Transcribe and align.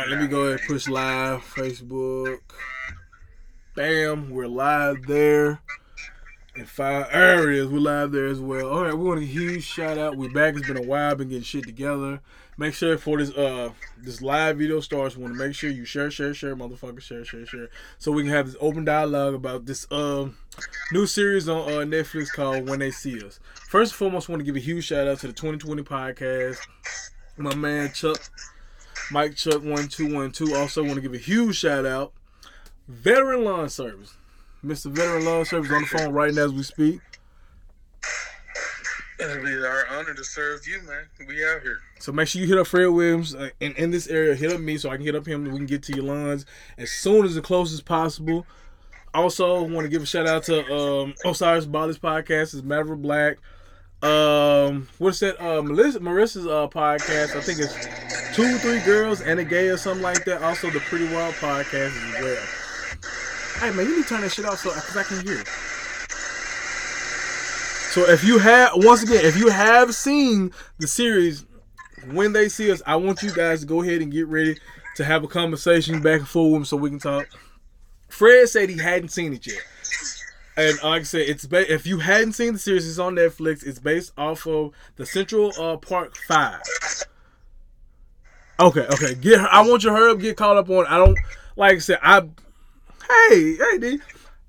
right, 0.00 0.08
let 0.08 0.20
me 0.20 0.26
go 0.26 0.44
ahead 0.44 0.60
and 0.60 0.68
push 0.68 0.88
live 0.88 1.40
Facebook. 1.40 2.38
Bam, 3.74 4.30
we're 4.30 4.46
live 4.46 5.06
there. 5.06 5.60
In 6.56 6.64
five 6.64 7.06
areas, 7.10 7.68
we're 7.68 7.80
live 7.80 8.10
there 8.10 8.26
as 8.26 8.40
well. 8.40 8.68
All 8.68 8.84
right, 8.84 8.94
we 8.94 9.04
want 9.04 9.20
a 9.20 9.26
huge 9.26 9.62
shout 9.62 9.98
out. 9.98 10.16
We 10.16 10.28
back. 10.28 10.56
It's 10.56 10.66
been 10.66 10.78
a 10.78 10.82
while. 10.82 11.14
Been 11.16 11.28
getting 11.28 11.42
shit 11.42 11.64
together. 11.64 12.20
Make 12.56 12.74
sure 12.74 12.96
for 12.98 13.18
this 13.18 13.30
uh 13.36 13.70
this 13.98 14.22
live 14.22 14.58
video 14.58 14.80
starts, 14.80 15.16
we 15.16 15.22
want 15.22 15.34
to 15.34 15.38
make 15.38 15.54
sure 15.54 15.70
you 15.70 15.84
share, 15.84 16.10
share, 16.10 16.32
share, 16.32 16.56
motherfucker, 16.56 17.00
share, 17.00 17.24
share, 17.24 17.46
share, 17.46 17.68
so 17.98 18.10
we 18.10 18.22
can 18.22 18.32
have 18.32 18.46
this 18.46 18.56
open 18.60 18.84
dialogue 18.84 19.34
about 19.34 19.66
this 19.66 19.86
um 19.90 20.36
new 20.92 21.06
series 21.06 21.48
on 21.48 21.60
uh, 21.68 21.84
Netflix 21.84 22.32
called 22.32 22.68
When 22.68 22.78
They 22.78 22.90
See 22.90 23.22
Us. 23.24 23.38
First 23.68 23.92
and 23.92 23.98
foremost, 23.98 24.28
want 24.28 24.40
to 24.40 24.44
give 24.44 24.56
a 24.56 24.60
huge 24.60 24.84
shout 24.84 25.06
out 25.06 25.18
to 25.20 25.26
the 25.26 25.32
2020 25.32 25.82
podcast. 25.82 26.58
My 27.36 27.54
man 27.54 27.92
Chuck, 27.92 28.18
Mike 29.10 29.34
Chuck 29.36 29.62
one 29.62 29.88
two 29.88 30.12
one 30.14 30.32
two. 30.32 30.54
Also 30.54 30.82
want 30.82 30.94
to 30.96 31.00
give 31.00 31.14
a 31.14 31.18
huge 31.18 31.56
shout 31.56 31.84
out, 31.86 32.12
Veteran 32.88 33.44
Lawn 33.44 33.68
Service, 33.68 34.14
Mr. 34.64 34.90
Veteran 34.90 35.24
Lawn 35.24 35.44
Service 35.44 35.70
on 35.72 35.82
the 35.82 35.86
phone 35.88 36.12
right 36.12 36.32
now 36.32 36.44
as 36.44 36.52
we 36.52 36.62
speak. 36.62 37.00
It'll 39.18 39.44
be 39.44 39.52
our 39.52 39.86
honor 39.90 40.14
to 40.14 40.24
serve 40.24 40.66
you, 40.66 40.80
man. 40.82 41.06
We 41.28 41.44
out 41.44 41.60
here. 41.62 41.80
So 41.98 42.10
make 42.10 42.26
sure 42.28 42.40
you 42.40 42.48
hit 42.48 42.56
up 42.56 42.66
Fred 42.66 42.86
Williams 42.86 43.34
uh, 43.34 43.50
in, 43.60 43.74
in 43.74 43.90
this 43.90 44.06
area. 44.06 44.34
Hit 44.34 44.50
up 44.50 44.60
me 44.60 44.78
so 44.78 44.88
I 44.88 44.96
can 44.96 45.04
hit 45.04 45.14
up 45.14 45.26
him. 45.26 45.44
and 45.44 45.52
We 45.52 45.58
can 45.58 45.66
get 45.66 45.82
to 45.84 45.92
your 45.94 46.04
lawns 46.04 46.46
as 46.78 46.90
soon 46.90 47.26
as 47.26 47.34
the 47.34 47.42
close 47.42 47.72
as 47.74 47.82
possible. 47.82 48.46
Also, 49.12 49.62
want 49.62 49.84
to 49.84 49.88
give 49.90 50.02
a 50.02 50.06
shout 50.06 50.26
out 50.26 50.44
to 50.44 50.74
um, 50.74 51.14
Osiris 51.24 51.66
Bally's 51.66 51.98
podcast. 51.98 52.54
It's 52.54 52.62
Maverick 52.62 53.02
Black. 53.02 53.38
Um, 54.02 54.88
what's 54.98 55.20
that? 55.20 55.40
Uh, 55.40 55.62
Melissa, 55.62 56.00
Marissa's 56.00 56.46
uh, 56.46 56.68
podcast. 56.68 57.36
I 57.36 57.40
think 57.40 57.58
it's 57.58 57.74
two, 58.34 58.56
three 58.58 58.80
girls 58.80 59.20
and 59.20 59.38
a 59.40 59.44
gay 59.44 59.68
or 59.68 59.76
something 59.76 60.02
like 60.02 60.24
that. 60.24 60.42
Also, 60.42 60.70
the 60.70 60.80
Pretty 60.80 61.12
Wild 61.12 61.34
podcast 61.34 61.92
as 61.96 62.22
well. 62.22 62.46
Hey 63.60 63.76
man, 63.76 63.86
you 63.86 63.96
need 63.96 64.02
to 64.04 64.08
turn 64.08 64.22
that 64.22 64.32
shit 64.32 64.46
off 64.46 64.58
so 64.58 64.70
I 64.70 65.02
can 65.02 65.26
hear. 65.26 65.44
So 67.90 68.08
if 68.08 68.24
you 68.24 68.38
have 68.38 68.70
once 68.76 69.02
again, 69.02 69.24
if 69.24 69.36
you 69.36 69.48
have 69.48 69.94
seen 69.94 70.52
the 70.78 70.86
series 70.86 71.44
when 72.12 72.32
they 72.32 72.48
see 72.48 72.70
us, 72.70 72.80
I 72.86 72.96
want 72.96 73.22
you 73.22 73.32
guys 73.32 73.60
to 73.60 73.66
go 73.66 73.82
ahead 73.82 74.00
and 74.00 74.10
get 74.10 74.28
ready 74.28 74.56
to 74.96 75.04
have 75.04 75.24
a 75.24 75.28
conversation 75.28 76.00
back 76.00 76.20
and 76.20 76.28
forth 76.28 76.52
with 76.52 76.60
them 76.60 76.64
so 76.64 76.76
we 76.76 76.88
can 76.88 76.98
talk. 77.00 77.26
Fred 78.08 78.48
said 78.48 78.70
he 78.70 78.78
hadn't 78.78 79.10
seen 79.10 79.32
it 79.34 79.46
yet. 79.46 79.60
And 80.56 80.76
like 80.82 81.00
I 81.00 81.04
said, 81.04 81.20
it's 81.22 81.46
ba- 81.46 81.72
if 81.72 81.86
you 81.86 82.00
hadn't 82.00 82.32
seen 82.32 82.54
the 82.54 82.58
series, 82.58 82.88
it's 82.88 82.98
on 82.98 83.14
Netflix. 83.14 83.64
It's 83.64 83.78
based 83.78 84.12
off 84.18 84.44
of 84.46 84.72
the 84.96 85.06
Central 85.06 85.52
uh, 85.58 85.76
Park 85.76 86.16
Five. 86.26 86.60
Okay, 88.58 88.86
okay. 88.92 89.14
Get 89.14 89.40
her, 89.40 89.48
I 89.50 89.60
want 89.60 89.84
you 89.84 89.90
to 89.90 89.96
hurry 89.96 90.10
up, 90.12 90.18
get 90.18 90.36
caught 90.36 90.56
up 90.58 90.68
on. 90.68 90.86
I 90.86 90.98
don't 90.98 91.16
like 91.56 91.76
I 91.76 91.78
said. 91.78 91.98
I 92.02 92.22
hey 93.08 93.56
hey 93.56 93.78
D. 93.78 94.00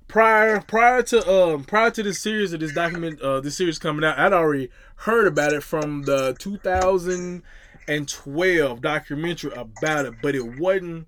Prior 0.08 0.60
prior 0.60 1.02
to 1.04 1.32
um 1.32 1.64
prior 1.64 1.90
to 1.90 2.02
this 2.02 2.20
series 2.20 2.52
of 2.52 2.60
this 2.60 2.74
document 2.74 3.18
uh 3.22 3.40
this 3.40 3.56
series 3.56 3.78
coming 3.78 4.04
out, 4.04 4.18
I'd 4.18 4.34
already 4.34 4.68
heard 4.96 5.26
about 5.26 5.54
it 5.54 5.62
from 5.62 6.02
the 6.02 6.36
2012 6.38 8.82
documentary 8.82 9.52
about 9.54 10.04
it, 10.04 10.14
but 10.20 10.34
it 10.34 10.58
wasn't 10.58 11.06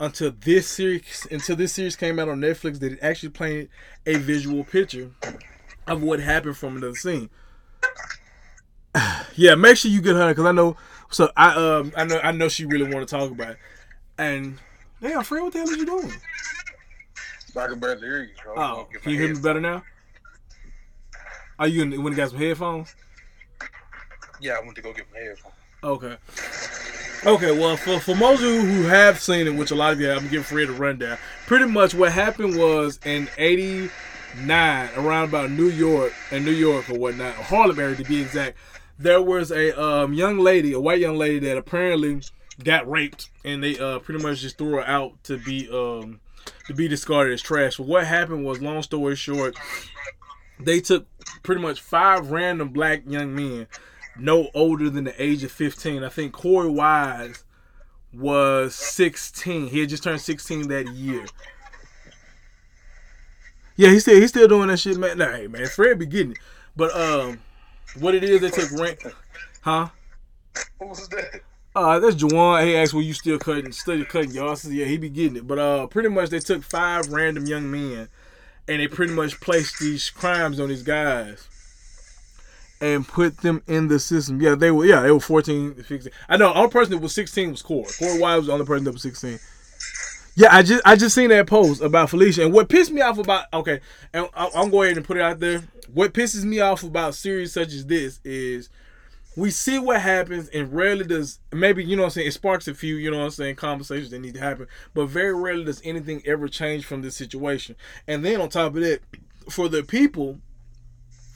until 0.00 0.32
this 0.40 0.68
series 0.68 1.26
until 1.30 1.56
this 1.56 1.72
series 1.72 1.96
came 1.96 2.18
out 2.18 2.28
on 2.28 2.40
Netflix 2.40 2.78
that 2.80 2.92
it 2.92 2.98
actually 3.02 3.30
painted 3.30 3.68
a 4.06 4.16
visual 4.16 4.64
picture 4.64 5.10
of 5.86 6.02
what 6.02 6.20
happened 6.20 6.56
from 6.56 6.76
another 6.76 6.94
scene. 6.94 7.30
yeah, 9.34 9.54
make 9.54 9.76
sure 9.76 9.90
you 9.90 10.00
get 10.00 10.16
her 10.16 10.28
because 10.28 10.46
I 10.46 10.52
know. 10.52 10.76
So 11.10 11.30
I 11.36 11.54
um 11.54 11.92
I 11.96 12.04
know 12.04 12.20
I 12.22 12.32
know 12.32 12.48
she 12.48 12.64
really 12.64 12.92
want 12.92 13.08
to 13.08 13.16
talk 13.16 13.30
about 13.30 13.50
it. 13.50 13.58
And 14.18 14.58
damn, 15.00 15.22
Fred, 15.22 15.42
what 15.42 15.52
the 15.52 15.60
hell 15.60 15.70
are 15.70 15.76
you 15.76 15.86
doing? 15.86 16.12
I 17.56 17.66
can 17.66 17.80
barely 17.80 18.00
hear 18.02 18.22
you. 18.22 18.52
I'm 18.52 18.58
Oh, 18.58 18.88
can 19.02 19.12
you 19.12 19.18
hear 19.18 19.34
me 19.34 19.40
better 19.40 19.60
now? 19.60 19.82
Are 21.58 21.66
you 21.66 22.00
when 22.00 22.12
you 22.12 22.14
got 22.14 22.30
some 22.30 22.38
headphones? 22.38 22.94
Yeah, 24.40 24.54
I 24.54 24.60
went 24.60 24.76
to 24.76 24.82
go 24.82 24.92
get 24.92 25.06
my 25.12 25.18
headphones. 25.18 25.54
Okay. 25.82 26.16
Okay, 27.24 27.50
well, 27.50 27.76
for, 27.76 28.00
for 28.00 28.14
most 28.14 28.42
of 28.42 28.48
you 28.48 28.60
who 28.60 28.82
have 28.84 29.20
seen 29.20 29.46
it, 29.46 29.54
which 29.54 29.70
a 29.70 29.74
lot 29.74 29.92
of 29.92 30.00
you 30.00 30.06
have, 30.06 30.18
I'm 30.18 30.28
giving 30.28 30.44
Fred 30.44 30.68
a 30.68 30.72
rundown. 30.72 31.18
Pretty 31.46 31.66
much 31.66 31.94
what 31.94 32.12
happened 32.12 32.56
was 32.56 32.98
in 33.04 33.28
89, 33.38 34.88
around 34.96 35.28
about 35.28 35.50
New 35.50 35.68
York, 35.68 36.12
and 36.30 36.44
New 36.44 36.52
York 36.52 36.88
or 36.90 36.98
whatnot, 36.98 37.34
Harlem 37.34 37.78
area 37.78 37.96
to 37.96 38.04
be 38.04 38.20
exact, 38.20 38.56
there 38.98 39.22
was 39.22 39.52
a 39.52 39.80
um, 39.80 40.12
young 40.12 40.38
lady, 40.38 40.72
a 40.72 40.80
white 40.80 41.00
young 41.00 41.16
lady 41.16 41.40
that 41.40 41.56
apparently 41.56 42.20
got 42.62 42.88
raped, 42.88 43.30
and 43.44 43.62
they 43.62 43.78
uh, 43.78 44.00
pretty 44.00 44.22
much 44.22 44.40
just 44.40 44.58
threw 44.58 44.72
her 44.72 44.86
out 44.86 45.22
to 45.24 45.38
be 45.38 45.68
um, 45.70 46.20
to 46.66 46.74
be 46.74 46.88
discarded 46.88 47.32
as 47.32 47.42
trash. 47.42 47.76
But 47.76 47.86
what 47.86 48.06
happened 48.06 48.44
was, 48.44 48.60
long 48.60 48.82
story 48.82 49.14
short, 49.14 49.56
they 50.58 50.80
took 50.80 51.06
pretty 51.42 51.62
much 51.62 51.80
five 51.80 52.30
random 52.30 52.70
black 52.70 53.02
young 53.06 53.34
men 53.34 53.68
no 54.18 54.50
older 54.54 54.90
than 54.90 55.04
the 55.04 55.22
age 55.22 55.42
of 55.44 55.52
15. 55.52 56.02
I 56.02 56.08
think 56.08 56.32
Korey 56.32 56.72
Wise 56.72 57.44
was 58.12 58.74
16. 58.74 59.68
He 59.68 59.80
had 59.80 59.88
just 59.88 60.02
turned 60.02 60.20
16 60.20 60.68
that 60.68 60.88
year. 60.88 61.24
Yeah, 63.76 63.90
he's 63.90 64.02
still 64.02 64.20
he's 64.20 64.30
still 64.30 64.48
doing 64.48 64.68
that 64.68 64.78
shit, 64.78 64.98
man. 64.98 65.18
Nah, 65.18 65.36
hey 65.36 65.46
man, 65.46 65.66
Fred 65.66 66.00
be 66.00 66.06
getting 66.06 66.32
it. 66.32 66.38
But 66.74 66.94
um, 66.96 67.38
what 68.00 68.12
it 68.12 68.24
is, 68.24 68.40
they 68.40 68.50
took 68.50 68.72
rent, 68.72 68.98
huh? 69.60 69.90
What 70.78 70.90
was 70.90 71.08
that? 71.10 71.42
Uh, 71.76 72.00
that's 72.00 72.16
Juwan. 72.16 72.66
He 72.66 72.76
asked, 72.76 72.92
"Were 72.92 73.02
you 73.02 73.14
still 73.14 73.38
cutting, 73.38 73.70
still 73.70 74.04
cutting 74.04 74.32
y'all?" 74.32 74.50
I 74.50 74.68
"Yeah, 74.68 74.86
he 74.86 74.96
be 74.96 75.08
getting 75.08 75.36
it." 75.36 75.46
But 75.46 75.60
uh, 75.60 75.86
pretty 75.86 76.08
much 76.08 76.30
they 76.30 76.40
took 76.40 76.64
five 76.64 77.08
random 77.08 77.46
young 77.46 77.70
men, 77.70 78.08
and 78.66 78.80
they 78.80 78.88
pretty 78.88 79.12
much 79.12 79.40
placed 79.40 79.78
these 79.78 80.10
crimes 80.10 80.58
on 80.58 80.70
these 80.70 80.82
guys, 80.82 81.48
and 82.80 83.06
put 83.06 83.38
them 83.38 83.62
in 83.66 83.88
the 83.88 83.98
system. 83.98 84.40
Yeah, 84.40 84.54
they 84.54 84.70
were. 84.70 84.84
Yeah, 84.84 85.00
they 85.00 85.10
were 85.10 85.20
14, 85.20 85.74
15. 85.74 86.12
I 86.28 86.36
know. 86.36 86.52
Only 86.52 86.70
person 86.70 86.92
that 86.92 86.98
was 86.98 87.14
sixteen 87.14 87.50
was 87.50 87.62
Korey. 87.62 87.86
Korey 87.98 88.20
Wise 88.20 88.38
was 88.38 88.46
the 88.46 88.52
only 88.52 88.66
person 88.66 88.84
that 88.84 88.92
was 88.92 89.02
sixteen. 89.02 89.38
Yeah, 90.36 90.54
I 90.54 90.62
just 90.62 90.82
I 90.86 90.94
just 90.94 91.14
seen 91.14 91.30
that 91.30 91.48
post 91.48 91.82
about 91.82 92.10
Felicia, 92.10 92.44
and 92.44 92.54
what 92.54 92.68
pissed 92.68 92.92
me 92.92 93.00
off 93.00 93.18
about 93.18 93.46
okay, 93.52 93.80
and 94.12 94.28
I'm 94.34 94.70
going 94.70 94.86
ahead 94.86 94.96
and 94.96 95.06
put 95.06 95.16
it 95.16 95.22
out 95.22 95.40
there. 95.40 95.64
What 95.92 96.12
pisses 96.12 96.44
me 96.44 96.60
off 96.60 96.84
about 96.84 97.14
series 97.14 97.52
such 97.52 97.72
as 97.72 97.86
this 97.86 98.20
is 98.22 98.68
we 99.38 99.50
see 99.50 99.78
what 99.78 100.00
happens 100.00 100.48
and 100.48 100.72
rarely 100.72 101.04
does 101.04 101.38
maybe 101.52 101.84
you 101.84 101.94
know 101.96 102.02
what 102.02 102.08
I'm 102.08 102.10
saying 102.12 102.26
it 102.26 102.32
sparks 102.32 102.66
a 102.66 102.74
few 102.74 102.96
you 102.96 103.10
know 103.10 103.18
what 103.18 103.24
I'm 103.24 103.30
saying 103.30 103.54
conversations 103.54 104.10
that 104.10 104.18
need 104.18 104.34
to 104.34 104.40
happen 104.40 104.66
but 104.94 105.06
very 105.06 105.32
rarely 105.32 105.64
does 105.64 105.80
anything 105.84 106.22
ever 106.26 106.48
change 106.48 106.84
from 106.84 107.02
this 107.02 107.16
situation 107.16 107.76
and 108.08 108.24
then 108.24 108.40
on 108.40 108.48
top 108.48 108.74
of 108.74 108.82
that 108.82 109.00
for 109.48 109.68
the 109.68 109.84
people 109.84 110.40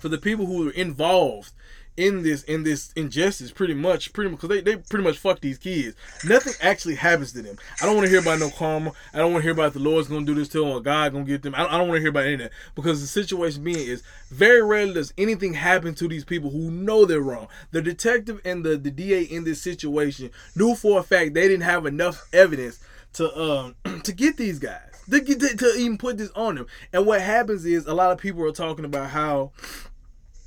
for 0.02 0.08
the 0.08 0.18
people 0.18 0.46
who 0.46 0.68
are 0.68 0.72
involved 0.72 1.52
in 1.96 2.22
this 2.22 2.42
in 2.44 2.62
this 2.64 2.90
injustice 2.96 3.52
pretty 3.52 3.74
much 3.74 4.12
pretty 4.12 4.30
much 4.30 4.40
because 4.40 4.48
they, 4.48 4.60
they 4.62 4.76
pretty 4.76 5.04
much 5.04 5.16
fuck 5.18 5.40
these 5.40 5.58
kids. 5.58 5.94
Nothing 6.24 6.54
actually 6.60 6.96
happens 6.96 7.32
to 7.32 7.42
them. 7.42 7.56
I 7.80 7.86
don't 7.86 7.94
want 7.94 8.06
to 8.06 8.10
hear 8.10 8.20
about 8.20 8.40
no 8.40 8.50
karma. 8.50 8.92
I 9.14 9.18
don't 9.18 9.30
want 9.30 9.42
to 9.42 9.44
hear 9.44 9.52
about 9.52 9.74
the 9.74 9.78
lord's 9.78 10.08
gonna 10.08 10.26
do 10.26 10.34
this 10.34 10.48
to 10.48 10.60
them 10.60 10.70
or 10.70 10.80
god 10.80 11.12
gonna 11.12 11.24
get 11.24 11.42
them. 11.42 11.54
I 11.54 11.58
don't, 11.58 11.72
I 11.72 11.78
don't 11.78 11.88
want 11.88 11.98
to 11.98 12.00
hear 12.00 12.10
about 12.10 12.24
any 12.24 12.34
of 12.34 12.40
that. 12.40 12.52
Because 12.74 13.00
the 13.00 13.06
situation 13.06 13.62
being 13.62 13.76
is 13.76 14.02
very 14.30 14.62
rarely 14.62 14.94
does 14.94 15.14
anything 15.16 15.54
happen 15.54 15.94
to 15.94 16.08
these 16.08 16.24
people 16.24 16.50
who 16.50 16.70
know 16.70 17.04
they're 17.04 17.20
wrong. 17.20 17.46
The 17.70 17.82
detective 17.82 18.40
and 18.44 18.64
the, 18.64 18.76
the 18.76 18.90
da 18.90 19.22
in 19.22 19.44
this 19.44 19.62
situation 19.62 20.30
knew 20.56 20.74
for 20.74 20.98
a 20.98 21.02
fact 21.04 21.34
they 21.34 21.46
didn't 21.46 21.62
have 21.62 21.86
enough 21.86 22.26
evidence 22.32 22.80
to 23.14 23.38
um 23.38 23.76
to 24.02 24.12
get 24.12 24.36
these 24.36 24.58
guys 24.58 24.92
to, 25.10 25.20
to, 25.20 25.56
to 25.56 25.74
even 25.76 25.98
put 25.98 26.18
this 26.18 26.30
on 26.34 26.56
them. 26.56 26.66
And 26.92 27.06
what 27.06 27.20
happens 27.20 27.64
is 27.64 27.86
a 27.86 27.94
lot 27.94 28.12
of 28.12 28.18
people 28.18 28.42
are 28.44 28.52
talking 28.52 28.84
about 28.84 29.10
how 29.10 29.52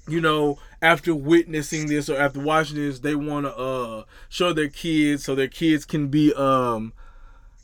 you 0.08 0.22
know, 0.22 0.60
after 0.82 1.16
witnessing 1.16 1.88
this 1.88 2.10
or 2.10 2.18
after 2.18 2.40
watching 2.40 2.78
this, 2.78 3.00
they 3.00 3.16
want 3.16 3.46
to 3.46 3.56
uh 3.56 4.04
show 4.30 4.54
their 4.54 4.70
kids 4.70 5.24
so 5.24 5.36
their 5.36 5.48
kids 5.48 5.86
can 5.86 6.08
be 6.10 6.34
um 6.34 6.94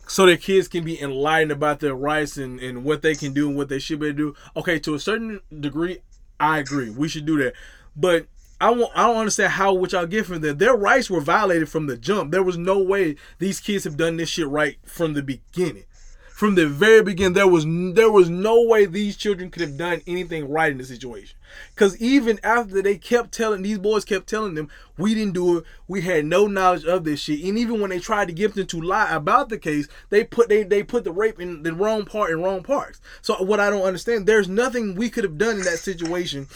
so 0.08 0.26
their 0.26 0.38
kids 0.38 0.68
can 0.68 0.84
be 0.84 1.02
enlightened 1.02 1.52
about 1.52 1.80
their 1.80 1.96
rights 1.96 2.36
and, 2.36 2.60
and 2.60 2.84
what 2.84 3.02
they 3.02 3.16
can 3.16 3.34
do 3.34 3.48
and 3.48 3.56
what 3.58 3.70
they 3.70 3.80
should 3.80 4.00
be 4.00 4.12
do. 4.12 4.36
Okay, 4.58 4.78
to 4.80 4.94
a 4.94 5.00
certain 5.00 5.40
degree, 5.58 6.00
I 6.40 6.60
agree. 6.60 6.90
We 6.90 7.08
should 7.08 7.26
do 7.26 7.38
that. 7.38 7.54
But 7.96 8.28
I 8.60 8.72
want 8.72 8.92
I 8.96 9.08
don't 9.08 9.18
understand 9.18 9.54
how 9.54 9.74
what 9.74 9.92
y'all 9.92 10.06
get 10.06 10.26
from 10.26 10.42
that. 10.42 10.60
Their 10.60 10.76
rights 10.76 11.10
were 11.10 11.22
violated 11.22 11.70
from 11.70 11.88
the 11.88 11.98
jump. 11.98 12.32
There 12.32 12.44
was 12.44 12.58
no 12.58 12.78
way 12.80 13.16
these 13.40 13.60
kids 13.60 13.86
have 13.86 13.98
done 13.98 14.18
this 14.18 14.30
shit 14.30 14.48
right 14.48 14.78
from 14.84 15.14
the 15.14 15.24
beginning. 15.24 15.86
From 16.42 16.56
the 16.56 16.66
very 16.66 17.04
beginning, 17.04 17.34
there 17.34 17.48
was 17.48 17.66
there 17.68 18.10
was 18.10 18.28
no 18.28 18.64
way 18.64 18.88
these 18.88 19.16
children 19.16 19.52
could 19.52 19.62
have 19.62 19.78
done 19.78 20.02
anything 20.08 20.50
right 20.50 20.72
in 20.72 20.80
the 20.80 20.84
situation. 20.84 21.38
Cause 21.76 21.96
even 22.02 22.40
after 22.42 22.82
they 22.82 22.98
kept 22.98 23.32
telling 23.32 23.62
these 23.62 23.78
boys 23.78 24.04
kept 24.04 24.26
telling 24.26 24.56
them 24.56 24.68
we 24.98 25.14
didn't 25.14 25.36
do 25.36 25.60
it, 25.60 25.66
we 25.88 26.02
had 26.02 26.26
no 26.26 26.48
knowledge 26.48 26.84
of 26.84 27.04
this 27.04 27.20
shit. 27.20 27.44
And 27.44 27.60
even 27.60 27.80
when 27.80 27.92
they 27.92 28.00
tried 28.00 28.28
to 28.30 28.34
get 28.34 28.56
them 28.56 28.66
to 28.66 28.82
lie 28.82 29.12
about 29.12 29.50
the 29.50 29.60
case, 29.60 29.88
they 30.10 30.24
put 30.24 30.50
they 30.50 30.64
they 30.64 30.82
put 30.82 31.04
the 31.04 31.12
rape 31.12 31.40
in 31.40 31.62
the 31.62 31.74
wrong 31.74 32.06
part 32.06 32.32
in 32.32 32.42
wrong 32.42 32.64
parts. 32.64 33.00
So 33.22 33.36
what 33.44 33.60
I 33.60 33.70
don't 33.70 33.84
understand, 33.84 34.26
there's 34.26 34.50
nothing 34.50 34.96
we 34.96 35.12
could 35.12 35.26
have 35.26 35.38
done 35.38 35.58
in 35.58 35.66
that 35.66 35.78
situation 35.78 36.48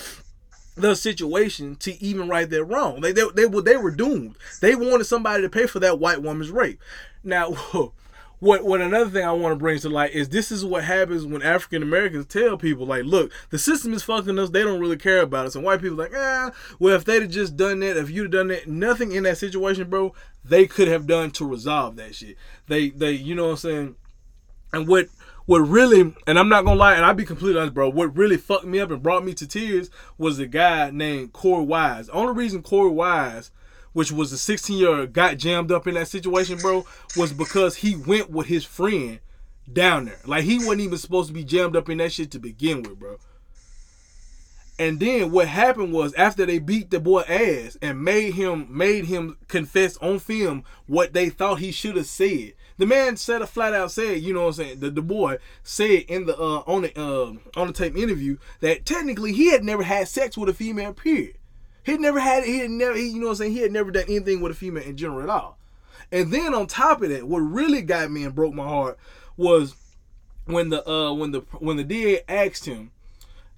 the 0.73 0.95
situation 0.95 1.75
to 1.75 2.03
even 2.03 2.27
right 2.27 2.49
that 2.49 2.65
wrong. 2.65 3.01
They, 3.01 3.11
they, 3.11 3.29
they, 3.35 3.45
were, 3.45 3.61
they 3.61 3.77
were 3.77 3.91
doomed. 3.91 4.35
They 4.61 4.73
wanted 4.73 5.05
somebody 5.05 5.43
to 5.43 5.49
pay 5.49 5.67
for 5.67 5.79
that 5.79 5.99
white 5.99 6.23
woman's 6.23 6.49
rape. 6.49 6.81
Now, 7.23 7.55
what 8.39 8.63
what 8.63 8.81
another 8.81 9.09
thing 9.09 9.25
I 9.25 9.31
want 9.31 9.53
to 9.53 9.59
bring 9.59 9.79
to 9.79 9.89
light 9.89 10.13
is 10.13 10.29
this 10.29 10.51
is 10.51 10.65
what 10.65 10.83
happens 10.83 11.25
when 11.25 11.41
African 11.41 11.81
Americans 11.81 12.25
tell 12.25 12.57
people 12.57 12.85
like, 12.85 13.05
look, 13.05 13.31
the 13.49 13.57
system 13.57 13.93
is 13.93 14.03
fucking 14.03 14.37
us. 14.37 14.49
They 14.49 14.63
don't 14.63 14.79
really 14.79 14.97
care 14.97 15.21
about 15.21 15.45
us. 15.45 15.55
And 15.55 15.63
white 15.63 15.81
people 15.81 15.97
like, 15.97 16.13
ah, 16.15 16.51
well, 16.79 16.95
if 16.95 17.05
they'd 17.05 17.21
have 17.21 17.31
just 17.31 17.55
done 17.55 17.79
that, 17.79 17.97
if 17.97 18.09
you'd 18.09 18.23
have 18.23 18.31
done 18.31 18.47
that, 18.49 18.67
nothing 18.67 19.11
in 19.13 19.23
that 19.23 19.37
situation, 19.37 19.89
bro, 19.89 20.13
they 20.43 20.67
could 20.67 20.87
have 20.87 21.07
done 21.07 21.31
to 21.31 21.45
resolve 21.45 21.95
that 21.95 22.15
shit. 22.15 22.37
They 22.67 22.89
they, 22.89 23.11
you 23.11 23.35
know 23.35 23.45
what 23.45 23.51
I'm 23.51 23.57
saying? 23.57 23.95
And 24.73 24.87
what 24.87 25.07
what 25.45 25.59
really, 25.59 26.13
and 26.25 26.39
I'm 26.39 26.49
not 26.49 26.65
gonna 26.65 26.79
lie, 26.79 26.95
and 26.95 27.05
I'll 27.05 27.13
be 27.13 27.25
completely 27.25 27.59
honest, 27.59 27.73
bro. 27.73 27.89
What 27.89 28.17
really 28.17 28.37
fucked 28.37 28.65
me 28.65 28.79
up 28.79 28.91
and 28.91 29.01
brought 29.01 29.23
me 29.23 29.33
to 29.35 29.47
tears 29.47 29.89
was 30.17 30.39
a 30.39 30.47
guy 30.47 30.89
named 30.91 31.33
Korey 31.33 31.65
Wise. 31.65 32.07
The 32.07 32.13
only 32.13 32.33
reason 32.33 32.63
Korey 32.63 32.91
Wise 32.91 33.51
which 33.95 34.11
was 34.11 34.29
the 34.29 34.37
16 34.37 34.77
year 34.77 35.07
got 35.07 35.37
jammed 35.37 35.71
up 35.71 35.87
in 35.87 35.93
that 35.93 36.09
situation, 36.09 36.57
bro, 36.57 36.85
was 37.15 37.31
because 37.31 37.77
he 37.77 37.95
went 37.95 38.29
with 38.29 38.45
his 38.45 38.65
friend 38.65 39.19
down 39.71 40.03
there. 40.03 40.19
Like 40.25 40.43
he 40.43 40.57
wasn't 40.57 40.81
even 40.81 40.97
supposed 40.97 41.29
to 41.29 41.33
be 41.33 41.45
jammed 41.45 41.77
up 41.77 41.89
in 41.89 41.99
that 41.99 42.11
shit 42.11 42.29
to 42.31 42.39
begin 42.39 42.83
with, 42.83 42.99
bro. 42.99 43.19
And 44.77 44.99
then 44.99 45.31
what 45.31 45.47
happened 45.47 45.93
was 45.93 46.13
after 46.15 46.45
they 46.45 46.59
beat 46.59 46.91
the 46.91 46.99
boy 46.99 47.21
ass 47.21 47.77
and 47.81 48.03
made 48.03 48.33
him 48.33 48.67
made 48.69 49.05
him 49.05 49.37
confess 49.47 49.95
on 49.97 50.19
film 50.19 50.65
what 50.87 51.13
they 51.13 51.29
thought 51.29 51.59
he 51.59 51.71
should 51.71 51.95
have 51.95 52.05
said. 52.05 52.51
The 52.77 52.85
man 52.85 53.15
said 53.15 53.41
a 53.41 53.47
flat 53.47 53.73
out 53.73 53.91
said, 53.91 54.19
you 54.19 54.33
know 54.33 54.41
what 54.41 54.47
I'm 54.47 54.53
saying, 54.65 54.79
the, 54.81 54.89
the 54.89 55.01
boy 55.01 55.37
said 55.63 56.03
in 56.09 56.25
the 56.25 56.37
uh 56.37 56.63
on 56.67 56.81
the 56.81 56.99
uh 56.99 57.31
on 57.55 57.67
the 57.67 57.73
tape 57.73 57.95
interview 57.95 58.39
that 58.59 58.85
technically 58.85 59.31
he 59.31 59.51
had 59.51 59.63
never 59.63 59.83
had 59.83 60.09
sex 60.09 60.37
with 60.37 60.49
a 60.49 60.53
female 60.53 60.91
period. 60.91 61.37
He 61.85 61.97
never 61.97 62.19
had 62.19 62.43
he 62.43 62.59
had 62.59 62.71
never 62.71 62.95
he, 62.95 63.09
you 63.09 63.19
know 63.19 63.27
what 63.27 63.31
I'm 63.33 63.37
saying 63.37 63.51
he 63.51 63.61
had 63.61 63.71
never 63.71 63.91
done 63.91 64.05
anything 64.07 64.41
with 64.41 64.51
a 64.51 64.55
female 64.55 64.83
in 64.83 64.97
general 64.97 65.21
at 65.21 65.29
all. 65.29 65.57
And 66.11 66.31
then 66.31 66.53
on 66.53 66.67
top 66.67 67.01
of 67.01 67.09
that, 67.09 67.27
what 67.27 67.39
really 67.39 67.81
got 67.81 68.11
me 68.11 68.23
and 68.23 68.33
broke 68.33 68.53
my 68.53 68.67
heart 68.67 68.97
was 69.37 69.75
when 70.45 70.69
the 70.69 70.87
uh 70.89 71.13
when 71.13 71.31
the 71.31 71.41
when 71.59 71.77
the 71.77 71.83
DA 71.83 72.21
asked 72.27 72.65
him 72.65 72.91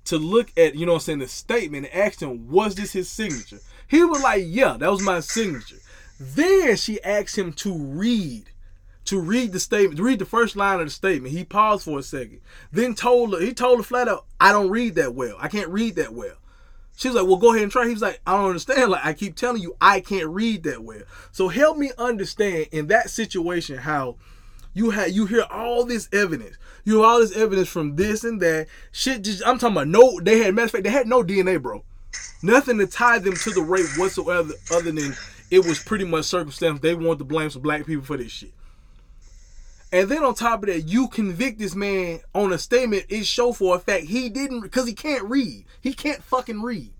to 0.05 0.17
look 0.17 0.51
at 0.57 0.75
you 0.75 0.85
know 0.85 0.93
what 0.93 0.99
I'm 0.99 1.05
saying 1.05 1.19
the 1.19 1.27
statement 1.27 1.87
and 1.91 2.03
asked 2.03 2.21
him 2.21 2.49
was 2.49 2.75
this 2.75 2.91
his 2.91 3.09
signature. 3.09 3.59
He 3.87 4.03
was 4.03 4.21
like, 4.21 4.43
yeah, 4.45 4.75
that 4.77 4.91
was 4.91 5.01
my 5.01 5.21
signature. 5.21 5.77
Then 6.19 6.75
she 6.75 7.01
asked 7.03 7.37
him 7.37 7.53
to 7.53 7.73
read 7.73 8.49
to 9.05 9.21
read 9.21 9.53
the 9.53 9.59
statement, 9.59 9.95
to 9.95 10.03
read 10.03 10.19
the 10.19 10.25
first 10.25 10.57
line 10.57 10.81
of 10.81 10.87
the 10.87 10.91
statement. 10.91 11.33
He 11.33 11.45
paused 11.45 11.85
for 11.85 11.99
a 11.99 12.03
second, 12.03 12.41
then 12.73 12.93
told 12.93 13.33
her, 13.33 13.39
he 13.39 13.53
told 13.53 13.79
her 13.79 13.83
flat 13.83 14.09
out, 14.09 14.25
I 14.37 14.51
don't 14.51 14.69
read 14.69 14.95
that 14.95 15.15
well. 15.15 15.37
I 15.39 15.47
can't 15.47 15.69
read 15.69 15.95
that 15.95 16.13
well. 16.13 16.35
She 16.97 17.09
was 17.09 17.15
like, 17.15 17.27
well, 17.27 17.37
go 17.37 17.51
ahead 17.51 17.61
and 17.61 17.71
try. 17.71 17.85
He 17.85 17.93
was 17.93 18.01
like, 18.01 18.19
I 18.25 18.35
don't 18.35 18.47
understand. 18.47 18.89
Like, 18.89 19.05
I 19.05 19.13
keep 19.13 19.35
telling 19.35 19.61
you, 19.61 19.75
I 19.79 19.99
can't 19.99 20.27
read 20.29 20.63
that 20.63 20.83
well. 20.83 21.03
So 21.31 21.47
help 21.47 21.77
me 21.77 21.91
understand 21.95 22.69
in 22.71 22.87
that 22.87 23.11
situation 23.11 23.77
how 23.77 24.15
you 24.73 24.89
had 24.89 25.11
you 25.11 25.27
hear 25.27 25.43
all 25.43 25.85
this 25.85 26.09
evidence. 26.11 26.57
You 26.85 26.97
hear 26.97 27.05
all 27.05 27.19
this 27.19 27.37
evidence 27.37 27.67
from 27.67 27.97
this 27.97 28.23
and 28.23 28.41
that. 28.41 28.65
Shit 28.91 29.23
just 29.23 29.43
I'm 29.45 29.59
talking 29.59 29.77
about 29.77 29.89
no 29.89 30.19
they 30.19 30.39
had 30.39 30.55
matter 30.55 30.65
of 30.65 30.71
fact, 30.71 30.85
they 30.85 30.89
had 30.89 31.07
no 31.07 31.21
DNA, 31.21 31.61
bro. 31.61 31.83
Nothing 32.41 32.79
to 32.79 32.87
tie 32.87 33.19
them 33.19 33.35
to 33.35 33.51
the 33.51 33.61
rape 33.61 33.85
whatsoever 33.97 34.53
other 34.71 34.91
than 34.91 35.13
it 35.51 35.65
was 35.65 35.77
pretty 35.77 36.05
much 36.05 36.25
circumstance. 36.25 36.79
They 36.79 36.95
wanted 36.95 37.19
to 37.19 37.25
blame 37.25 37.51
some 37.51 37.61
black 37.61 37.85
people 37.85 38.05
for 38.05 38.17
this 38.17 38.31
shit. 38.31 38.53
And 39.91 40.09
then 40.09 40.23
on 40.23 40.35
top 40.35 40.63
of 40.63 40.69
that, 40.69 40.81
you 40.81 41.07
convict 41.07 41.59
this 41.59 41.75
man 41.75 42.19
on 42.35 42.51
a 42.51 42.57
statement 42.57 43.05
it 43.09 43.25
show 43.25 43.53
for 43.53 43.75
a 43.75 43.79
fact 43.79 44.05
he 44.05 44.29
didn't 44.29 44.61
because 44.61 44.85
he 44.85 44.93
can't 44.93 45.23
read. 45.23 45.65
He 45.81 45.93
can't 45.93 46.23
fucking 46.23 46.61
read. 46.61 46.91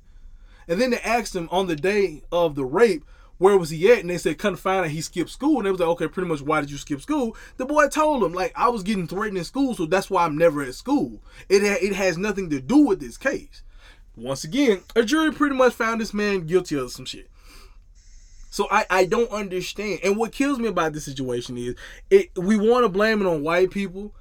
And 0.68 0.80
then 0.80 0.92
they 0.92 1.00
asked 1.00 1.36
him 1.36 1.50
on 1.52 1.68
the 1.68 1.76
day 1.76 2.24
of 2.32 2.56
the 2.56 2.66
rape, 2.66 3.04
where 3.38 3.58
was 3.58 3.70
he 3.70 3.92
at? 3.92 4.00
And 4.00 4.10
they 4.10 4.18
said, 4.18 4.38
couldn't 4.38 4.58
find 4.58 4.86
out 4.86 4.92
he 4.92 5.02
skipped 5.02 5.30
school. 5.30 5.58
And 5.58 5.66
they 5.66 5.72
was 5.72 5.80
like, 5.80 5.90
okay, 5.90 6.08
pretty 6.08 6.30
much 6.30 6.42
why 6.42 6.62
did 6.62 6.72
you 6.72 6.78
skip 6.78 7.02
school? 7.02 7.36
The 7.58 7.66
boy 7.66 7.88
told 7.88 8.24
him, 8.24 8.34
like, 8.34 8.52
I 8.56 8.70
was 8.70 8.84
getting 8.84 9.08
threatened 9.08 9.38
in 9.38 9.44
school, 9.44 9.76
so 9.76 9.86
that's 9.86 10.10
why 10.10 10.26
I'm 10.26 10.38
never 10.38 10.64
at 10.64 10.74
school. 10.74 11.20
It, 11.48 11.62
ha- 11.62 11.86
it 11.86 11.94
has 11.94 12.18
nothing 12.18 12.50
to 12.50 12.60
do 12.60 12.78
with 12.78 13.00
this 13.00 13.18
case. 13.18 13.64
Once 14.16 14.44
again, 14.44 14.82
a 14.96 15.04
jury 15.04 15.32
pretty 15.32 15.56
much 15.56 15.74
found 15.74 16.02
this 16.02 16.14
man 16.14 16.48
guilty 16.48 16.78
of 16.78 16.92
some 16.92 17.06
shit. 17.06 17.30
So 18.58 18.68
I, 18.72 18.88
I 18.90 19.06
don't 19.06 19.30
understand. 19.30 20.00
And 20.04 20.18
what 20.18 20.32
kills 20.32 20.58
me 20.58 20.68
about 20.68 20.92
this 20.92 21.06
situation 21.06 21.60
is 21.60 21.76
it 22.10 22.36
we 22.36 22.58
want 22.58 22.86
to 22.86 22.90
blame 22.90 23.22
it 23.22 23.28
on 23.28 23.44
white 23.44 23.70
people 23.70 24.16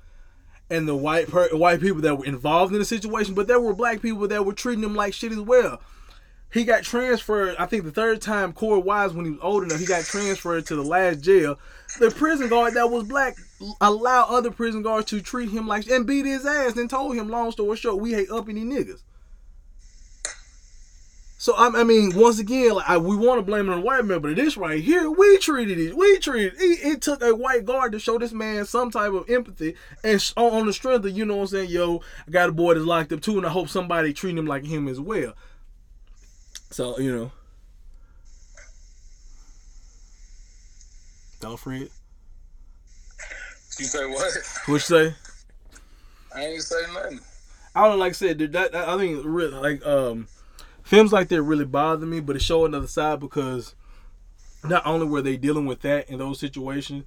and 0.68 0.86
the 0.86 0.94
white 0.94 1.26
per, 1.30 1.48
white 1.56 1.80
people 1.80 2.02
that 2.02 2.16
were 2.16 2.26
involved 2.26 2.74
in 2.74 2.78
the 2.78 2.84
situation, 2.84 3.32
but 3.32 3.46
there 3.46 3.58
were 3.58 3.72
black 3.72 4.02
people 4.02 4.28
that 4.28 4.44
were 4.44 4.52
treating 4.52 4.82
them 4.82 4.94
like 4.94 5.14
shit 5.14 5.32
as 5.32 5.40
well. 5.40 5.80
He 6.52 6.64
got 6.64 6.82
transferred, 6.82 7.56
I 7.58 7.64
think 7.64 7.84
the 7.84 7.90
third 7.90 8.20
time 8.20 8.52
Korey 8.52 8.84
Wise 8.84 9.14
when 9.14 9.24
he 9.24 9.30
was 9.30 9.40
old 9.40 9.62
enough, 9.62 9.80
he 9.80 9.86
got 9.86 10.04
transferred 10.04 10.66
to 10.66 10.76
the 10.76 10.84
last 10.84 11.22
jail. 11.22 11.58
The 11.98 12.10
prison 12.10 12.50
guard 12.50 12.74
that 12.74 12.90
was 12.90 13.04
black 13.04 13.38
allowed 13.80 14.26
other 14.28 14.50
prison 14.50 14.82
guards 14.82 15.06
to 15.12 15.22
treat 15.22 15.48
him 15.48 15.66
like 15.66 15.88
and 15.88 16.06
beat 16.06 16.26
his 16.26 16.44
ass 16.44 16.76
and 16.76 16.90
told 16.90 17.16
him, 17.16 17.30
long 17.30 17.52
story 17.52 17.78
short, 17.78 18.02
we 18.02 18.12
hate 18.12 18.30
uppity 18.30 18.64
niggas. 18.64 19.02
So 21.46 21.54
I, 21.56 21.84
mean, 21.84 22.12
once 22.16 22.40
again, 22.40 22.74
like, 22.74 22.90
I, 22.90 22.98
we 22.98 23.14
want 23.14 23.38
to 23.38 23.42
blame 23.42 23.68
it 23.68 23.72
on 23.72 23.78
the 23.78 23.86
white 23.86 24.04
man, 24.04 24.18
but 24.18 24.34
this 24.34 24.56
right 24.56 24.82
here, 24.82 25.08
we 25.08 25.38
treated 25.38 25.78
it. 25.78 25.96
We 25.96 26.18
treated 26.18 26.54
it. 26.54 26.60
It 26.60 27.02
took 27.02 27.22
a 27.22 27.36
white 27.36 27.64
guard 27.64 27.92
to 27.92 28.00
show 28.00 28.18
this 28.18 28.32
man 28.32 28.64
some 28.64 28.90
type 28.90 29.12
of 29.12 29.30
empathy, 29.30 29.76
and 30.02 30.32
on 30.36 30.66
the 30.66 30.72
strength 30.72 31.04
of 31.04 31.16
you 31.16 31.24
know 31.24 31.36
what 31.36 31.42
I'm 31.42 31.46
saying, 31.46 31.70
yo, 31.70 32.02
I 32.26 32.32
got 32.32 32.48
a 32.48 32.52
boy 32.52 32.74
that's 32.74 32.84
locked 32.84 33.12
up 33.12 33.20
too, 33.20 33.36
and 33.36 33.46
I 33.46 33.50
hope 33.50 33.68
somebody 33.68 34.12
treat 34.12 34.36
him 34.36 34.46
like 34.46 34.64
him 34.64 34.88
as 34.88 34.98
well. 34.98 35.34
So 36.72 36.98
you 36.98 37.14
know, 37.14 37.30
Alfred. 41.44 41.90
You 43.78 43.84
say 43.84 44.04
what? 44.04 44.32
What 44.64 44.74
you 44.74 44.78
say? 44.80 45.14
I 46.34 46.40
ain't 46.40 46.62
say 46.62 46.82
nothing. 46.92 47.20
I 47.72 47.86
don't 47.86 48.00
like 48.00 48.10
I 48.10 48.14
said 48.14 48.40
that. 48.40 48.74
I 48.74 48.96
think 48.96 49.22
really 49.24 49.54
like 49.54 49.86
um 49.86 50.26
films 50.86 51.12
like 51.12 51.28
that 51.28 51.42
really 51.42 51.64
bother 51.64 52.06
me, 52.06 52.20
but 52.20 52.36
it 52.36 52.42
show 52.42 52.64
another 52.64 52.86
side 52.86 53.18
because 53.18 53.74
not 54.64 54.86
only 54.86 55.04
were 55.04 55.20
they 55.20 55.36
dealing 55.36 55.66
with 55.66 55.82
that 55.82 56.08
in 56.08 56.20
those 56.20 56.38
situations, 56.38 57.04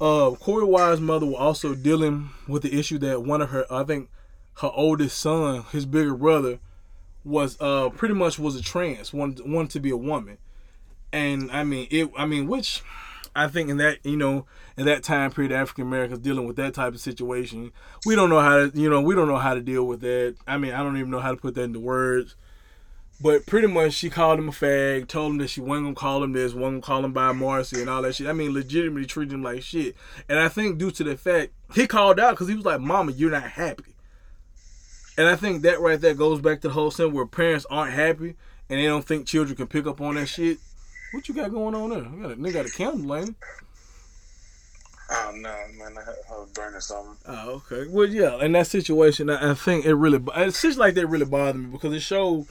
uh, 0.00 0.30
Korey 0.30 0.66
Wise's 0.66 1.00
mother 1.00 1.26
was 1.26 1.34
also 1.34 1.74
dealing 1.74 2.30
with 2.46 2.62
the 2.62 2.78
issue 2.78 2.98
that 2.98 3.24
one 3.24 3.42
of 3.42 3.50
her, 3.50 3.66
I 3.70 3.82
think, 3.82 4.08
her 4.58 4.70
oldest 4.72 5.18
son, 5.18 5.64
his 5.72 5.84
bigger 5.84 6.14
brother, 6.14 6.60
was 7.24 7.56
uh 7.60 7.88
pretty 7.90 8.14
much 8.14 8.38
was 8.38 8.56
a 8.56 8.62
trans, 8.62 9.12
wanted 9.12 9.48
wanted 9.48 9.70
to 9.70 9.80
be 9.80 9.90
a 9.90 9.96
woman, 9.96 10.38
and 11.12 11.50
I 11.52 11.62
mean 11.64 11.86
it. 11.90 12.10
I 12.16 12.26
mean 12.26 12.46
which. 12.46 12.82
I 13.34 13.48
think 13.48 13.70
in 13.70 13.78
that 13.78 14.04
you 14.04 14.16
know 14.16 14.44
in 14.76 14.84
that 14.86 15.02
time 15.02 15.30
period, 15.30 15.52
African 15.52 15.86
Americans 15.86 16.18
dealing 16.18 16.46
with 16.46 16.56
that 16.56 16.74
type 16.74 16.92
of 16.92 17.00
situation, 17.00 17.72
we 18.04 18.14
don't 18.14 18.28
know 18.28 18.40
how 18.40 18.58
to 18.58 18.72
you 18.74 18.90
know 18.90 19.00
we 19.00 19.14
don't 19.14 19.28
know 19.28 19.38
how 19.38 19.54
to 19.54 19.60
deal 19.60 19.84
with 19.84 20.00
that. 20.00 20.34
I 20.46 20.58
mean, 20.58 20.74
I 20.74 20.82
don't 20.82 20.98
even 20.98 21.10
know 21.10 21.20
how 21.20 21.30
to 21.30 21.36
put 21.36 21.54
that 21.54 21.62
into 21.62 21.80
words. 21.80 22.36
But 23.22 23.46
pretty 23.46 23.68
much, 23.68 23.92
she 23.92 24.10
called 24.10 24.40
him 24.40 24.48
a 24.48 24.52
fag, 24.52 25.06
told 25.06 25.30
him 25.32 25.38
that 25.38 25.48
she 25.48 25.60
wasn't 25.60 25.86
gonna 25.86 25.94
call 25.94 26.24
him 26.24 26.32
this, 26.32 26.54
wasn't 26.54 26.82
gonna 26.82 26.94
call 26.94 27.04
him 27.04 27.12
by 27.12 27.30
Marcy 27.30 27.80
and 27.80 27.88
all 27.88 28.02
that 28.02 28.16
shit. 28.16 28.26
I 28.26 28.32
mean, 28.32 28.52
legitimately 28.52 29.06
treated 29.06 29.32
him 29.32 29.44
like 29.44 29.62
shit. 29.62 29.94
And 30.28 30.40
I 30.40 30.48
think 30.48 30.78
due 30.78 30.90
to 30.90 31.04
the 31.04 31.16
fact 31.16 31.52
he 31.72 31.86
called 31.86 32.18
out 32.18 32.32
because 32.32 32.48
he 32.48 32.56
was 32.56 32.64
like, 32.64 32.80
"Mama, 32.80 33.12
you're 33.12 33.30
not 33.30 33.44
happy." 33.44 33.94
And 35.16 35.28
I 35.28 35.36
think 35.36 35.62
that 35.62 35.80
right 35.80 36.00
there 36.00 36.14
goes 36.14 36.40
back 36.40 36.62
to 36.62 36.68
the 36.68 36.74
whole 36.74 36.90
thing 36.90 37.12
where 37.12 37.26
parents 37.26 37.64
aren't 37.70 37.92
happy 37.92 38.34
and 38.68 38.80
they 38.80 38.86
don't 38.86 39.06
think 39.06 39.26
children 39.26 39.56
can 39.56 39.68
pick 39.68 39.86
up 39.86 40.00
on 40.00 40.16
that 40.16 40.26
shit. 40.26 40.58
What 41.12 41.28
you 41.28 41.34
got 41.34 41.52
going 41.52 41.74
on 41.76 41.90
there? 41.90 42.02
You 42.02 42.22
got 42.22 42.32
a, 42.32 42.34
they 42.34 42.52
got 42.52 42.66
a 42.66 42.70
candle, 42.70 43.14
ain't 43.14 43.36
Oh 45.14 45.32
no, 45.34 45.54
man! 45.76 45.98
I, 45.98 46.32
was 46.32 46.50
burning 46.54 46.80
something. 46.80 47.16
Oh, 47.26 47.62
okay. 47.70 47.86
Well, 47.86 48.08
yeah. 48.08 48.42
In 48.42 48.52
that 48.52 48.66
situation, 48.66 49.28
I, 49.28 49.50
I 49.50 49.54
think 49.54 49.84
it 49.84 49.94
really, 49.94 50.22
it's 50.36 50.62
just 50.62 50.78
like 50.78 50.94
that 50.94 51.06
really 51.06 51.26
bothered 51.26 51.56
me 51.56 51.66
because 51.66 51.92
it 51.92 52.00
showed 52.00 52.46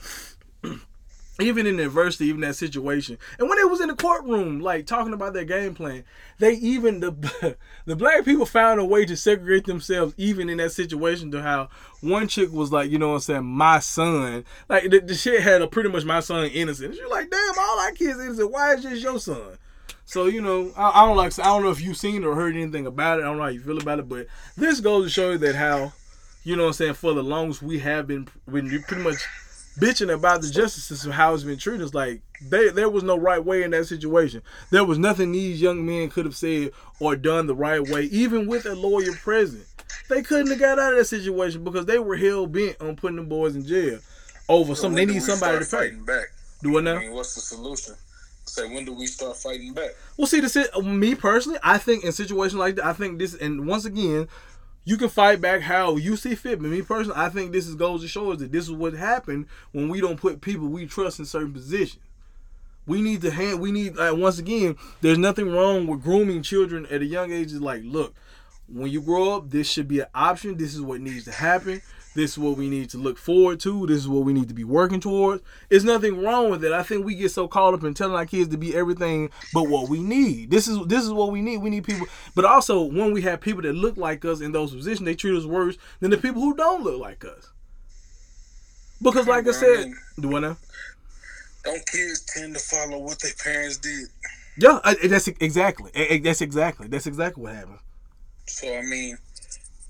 even 1.40 1.66
in 1.66 1.80
adversity, 1.80 2.26
even 2.26 2.42
that 2.42 2.56
situation, 2.56 3.18
and 3.38 3.48
when 3.48 3.58
they 3.58 3.64
was 3.64 3.80
in 3.80 3.88
the 3.88 3.94
courtroom, 3.94 4.60
like 4.60 4.86
talking 4.86 5.12
about 5.12 5.32
their 5.32 5.44
game 5.44 5.74
plan, 5.74 6.04
they 6.38 6.52
even 6.54 7.00
the 7.00 7.56
the 7.86 7.96
black 7.96 8.24
people 8.24 8.46
found 8.46 8.80
a 8.80 8.84
way 8.84 9.04
to 9.04 9.16
segregate 9.16 9.64
themselves, 9.64 10.14
even 10.16 10.48
in 10.48 10.58
that 10.58 10.72
situation. 10.72 11.30
To 11.32 11.42
how 11.42 11.68
one 12.00 12.28
chick 12.28 12.52
was 12.52 12.72
like, 12.72 12.90
you 12.90 12.98
know 12.98 13.08
what 13.08 13.14
I'm 13.14 13.20
saying, 13.20 13.44
my 13.44 13.78
son, 13.78 14.44
like 14.68 14.90
the, 14.90 15.00
the 15.00 15.14
shit 15.14 15.42
had 15.42 15.62
a 15.62 15.66
pretty 15.66 15.88
much 15.88 16.04
my 16.04 16.20
son 16.20 16.46
innocent. 16.46 16.94
You're 16.94 17.10
like, 17.10 17.30
damn, 17.30 17.58
all 17.58 17.78
our 17.80 17.92
kids 17.92 18.20
innocent. 18.20 18.50
Why 18.50 18.74
is 18.74 18.82
this 18.82 19.02
your 19.02 19.18
son? 19.18 19.58
So 20.04 20.26
you 20.26 20.42
know, 20.42 20.72
I, 20.76 21.02
I 21.02 21.06
don't 21.06 21.16
like. 21.16 21.38
I 21.38 21.44
don't 21.44 21.62
know 21.62 21.70
if 21.70 21.80
you've 21.80 21.96
seen 21.96 22.24
or 22.24 22.34
heard 22.34 22.54
anything 22.54 22.86
about 22.86 23.18
it. 23.18 23.22
I 23.22 23.26
don't 23.26 23.38
know 23.38 23.44
how 23.44 23.48
you 23.48 23.60
feel 23.60 23.78
about 23.78 23.98
it, 23.98 24.08
but 24.08 24.26
this 24.56 24.80
goes 24.80 25.06
to 25.06 25.10
show 25.10 25.30
you 25.32 25.38
that 25.38 25.54
how, 25.54 25.92
you 26.44 26.54
know, 26.54 26.64
what 26.64 26.68
I'm 26.68 26.74
saying, 26.74 26.94
for 26.94 27.14
the 27.14 27.22
longest 27.22 27.62
we 27.62 27.78
have 27.78 28.06
been, 28.06 28.28
when 28.44 28.66
you 28.66 28.82
pretty 28.82 29.02
much 29.02 29.24
bitching 29.78 30.12
about 30.12 30.42
the 30.42 30.50
justice 30.50 30.84
system, 30.84 31.12
how 31.12 31.34
it's 31.34 31.44
been 31.44 31.58
treated. 31.58 31.82
It's 31.82 31.94
like 31.94 32.20
they, 32.40 32.70
there 32.70 32.88
was 32.88 33.02
no 33.02 33.16
right 33.16 33.44
way 33.44 33.62
in 33.62 33.70
that 33.72 33.86
situation. 33.86 34.42
There 34.70 34.84
was 34.84 34.98
nothing 34.98 35.32
these 35.32 35.60
young 35.60 35.84
men 35.84 36.10
could 36.10 36.24
have 36.24 36.36
said 36.36 36.72
or 37.00 37.16
done 37.16 37.46
the 37.46 37.54
right 37.54 37.80
way, 37.80 38.02
even 38.04 38.46
with 38.46 38.66
a 38.66 38.74
lawyer 38.74 39.12
present. 39.12 39.64
They 40.08 40.22
couldn't 40.22 40.50
have 40.50 40.58
got 40.58 40.78
out 40.78 40.92
of 40.92 40.98
that 40.98 41.04
situation 41.04 41.64
because 41.64 41.86
they 41.86 41.98
were 41.98 42.16
hell 42.16 42.46
bent 42.46 42.80
on 42.80 42.96
putting 42.96 43.16
the 43.16 43.22
boys 43.22 43.56
in 43.56 43.66
jail. 43.66 43.98
over 44.48 44.74
So 44.74 44.82
something. 44.82 45.06
They 45.06 45.12
need 45.14 45.22
somebody 45.22 45.64
to 45.64 45.70
pay. 45.70 45.90
back. 45.90 46.26
Do 46.62 46.72
what 46.72 46.84
now? 46.84 46.96
I 46.96 47.00
mean, 47.00 47.12
what's 47.12 47.34
the 47.34 47.40
solution? 47.40 47.94
Say, 48.44 48.68
when 48.68 48.84
do 48.84 48.92
we 48.92 49.06
start 49.06 49.36
fighting 49.36 49.72
back? 49.72 49.90
Well, 50.16 50.26
see, 50.26 50.40
this 50.40 50.56
is, 50.56 50.68
me 50.82 51.14
personally, 51.14 51.58
I 51.62 51.78
think 51.78 52.04
in 52.04 52.12
situations 52.12 52.58
like 52.58 52.76
that, 52.76 52.84
I 52.84 52.92
think 52.92 53.18
this, 53.18 53.34
and 53.34 53.66
once 53.66 53.84
again, 53.84 54.28
you 54.84 54.96
can 54.96 55.08
fight 55.08 55.40
back 55.40 55.60
how 55.62 55.96
you 55.96 56.16
see 56.16 56.34
fit. 56.34 56.60
But 56.60 56.70
me 56.70 56.82
personally, 56.82 57.18
I 57.18 57.28
think 57.28 57.52
this 57.52 57.66
is 57.66 57.74
goes 57.74 58.02
to 58.02 58.08
show 58.08 58.32
us 58.32 58.38
that 58.40 58.52
this 58.52 58.64
is 58.64 58.72
what 58.72 58.94
happened 58.94 59.46
when 59.72 59.88
we 59.88 60.00
don't 60.00 60.20
put 60.20 60.40
people 60.40 60.66
we 60.68 60.86
trust 60.86 61.18
in 61.18 61.24
certain 61.24 61.52
positions. 61.52 62.02
We 62.86 63.00
need 63.00 63.20
to 63.22 63.30
hand. 63.30 63.60
We 63.60 63.70
need 63.70 63.96
like 63.96 64.16
once 64.16 64.38
again. 64.38 64.76
There's 65.00 65.18
nothing 65.18 65.52
wrong 65.52 65.86
with 65.86 66.02
grooming 66.02 66.42
children 66.42 66.86
at 66.90 67.00
a 67.00 67.06
young 67.06 67.30
age. 67.32 67.52
Is 67.52 67.60
like, 67.60 67.82
look, 67.84 68.14
when 68.68 68.90
you 68.90 69.00
grow 69.00 69.36
up, 69.36 69.50
this 69.50 69.70
should 69.70 69.86
be 69.86 70.00
an 70.00 70.06
option. 70.14 70.56
This 70.56 70.74
is 70.74 70.82
what 70.82 71.00
needs 71.00 71.24
to 71.26 71.32
happen. 71.32 71.80
This 72.14 72.32
is 72.32 72.38
what 72.38 72.58
we 72.58 72.68
need 72.68 72.90
to 72.90 72.98
look 72.98 73.16
forward 73.16 73.58
to. 73.60 73.86
This 73.86 73.98
is 73.98 74.08
what 74.08 74.24
we 74.24 74.34
need 74.34 74.48
to 74.48 74.54
be 74.54 74.64
working 74.64 75.00
towards. 75.00 75.42
There's 75.70 75.84
nothing 75.84 76.22
wrong 76.22 76.50
with 76.50 76.62
it. 76.62 76.72
I 76.72 76.82
think 76.82 77.06
we 77.06 77.14
get 77.14 77.30
so 77.30 77.48
caught 77.48 77.72
up 77.72 77.84
in 77.84 77.94
telling 77.94 78.14
our 78.14 78.26
kids 78.26 78.50
to 78.50 78.58
be 78.58 78.74
everything 78.74 79.30
but 79.54 79.68
what 79.68 79.88
we 79.88 80.02
need. 80.02 80.50
This 80.50 80.68
is 80.68 80.78
this 80.86 81.04
is 81.04 81.12
what 81.12 81.32
we 81.32 81.40
need. 81.40 81.58
We 81.58 81.70
need 81.70 81.84
people. 81.84 82.06
But 82.34 82.44
also, 82.44 82.82
when 82.82 83.12
we 83.12 83.22
have 83.22 83.40
people 83.40 83.62
that 83.62 83.72
look 83.72 83.96
like 83.96 84.24
us 84.24 84.40
in 84.40 84.52
those 84.52 84.74
positions, 84.74 85.06
they 85.06 85.14
treat 85.14 85.36
us 85.36 85.46
worse 85.46 85.78
than 86.00 86.10
the 86.10 86.18
people 86.18 86.42
who 86.42 86.54
don't 86.54 86.82
look 86.82 87.00
like 87.00 87.24
us. 87.24 87.48
Because, 89.00 89.26
like 89.26 89.48
I 89.48 89.52
said, 89.52 89.92
do 90.20 90.28
what 90.28 90.40
now? 90.40 90.56
Don't 91.64 91.86
kids 91.86 92.20
tend 92.20 92.54
to 92.54 92.60
follow 92.60 92.98
what 92.98 93.20
their 93.20 93.32
parents 93.42 93.78
did? 93.78 94.08
Yeah, 94.58 94.80
that's 95.04 95.28
exactly. 95.28 95.90
That's 96.18 96.42
exactly. 96.42 96.88
That's 96.88 97.06
exactly 97.06 97.42
what 97.42 97.54
happened. 97.54 97.78
So 98.46 98.76
I 98.76 98.82
mean, 98.82 99.16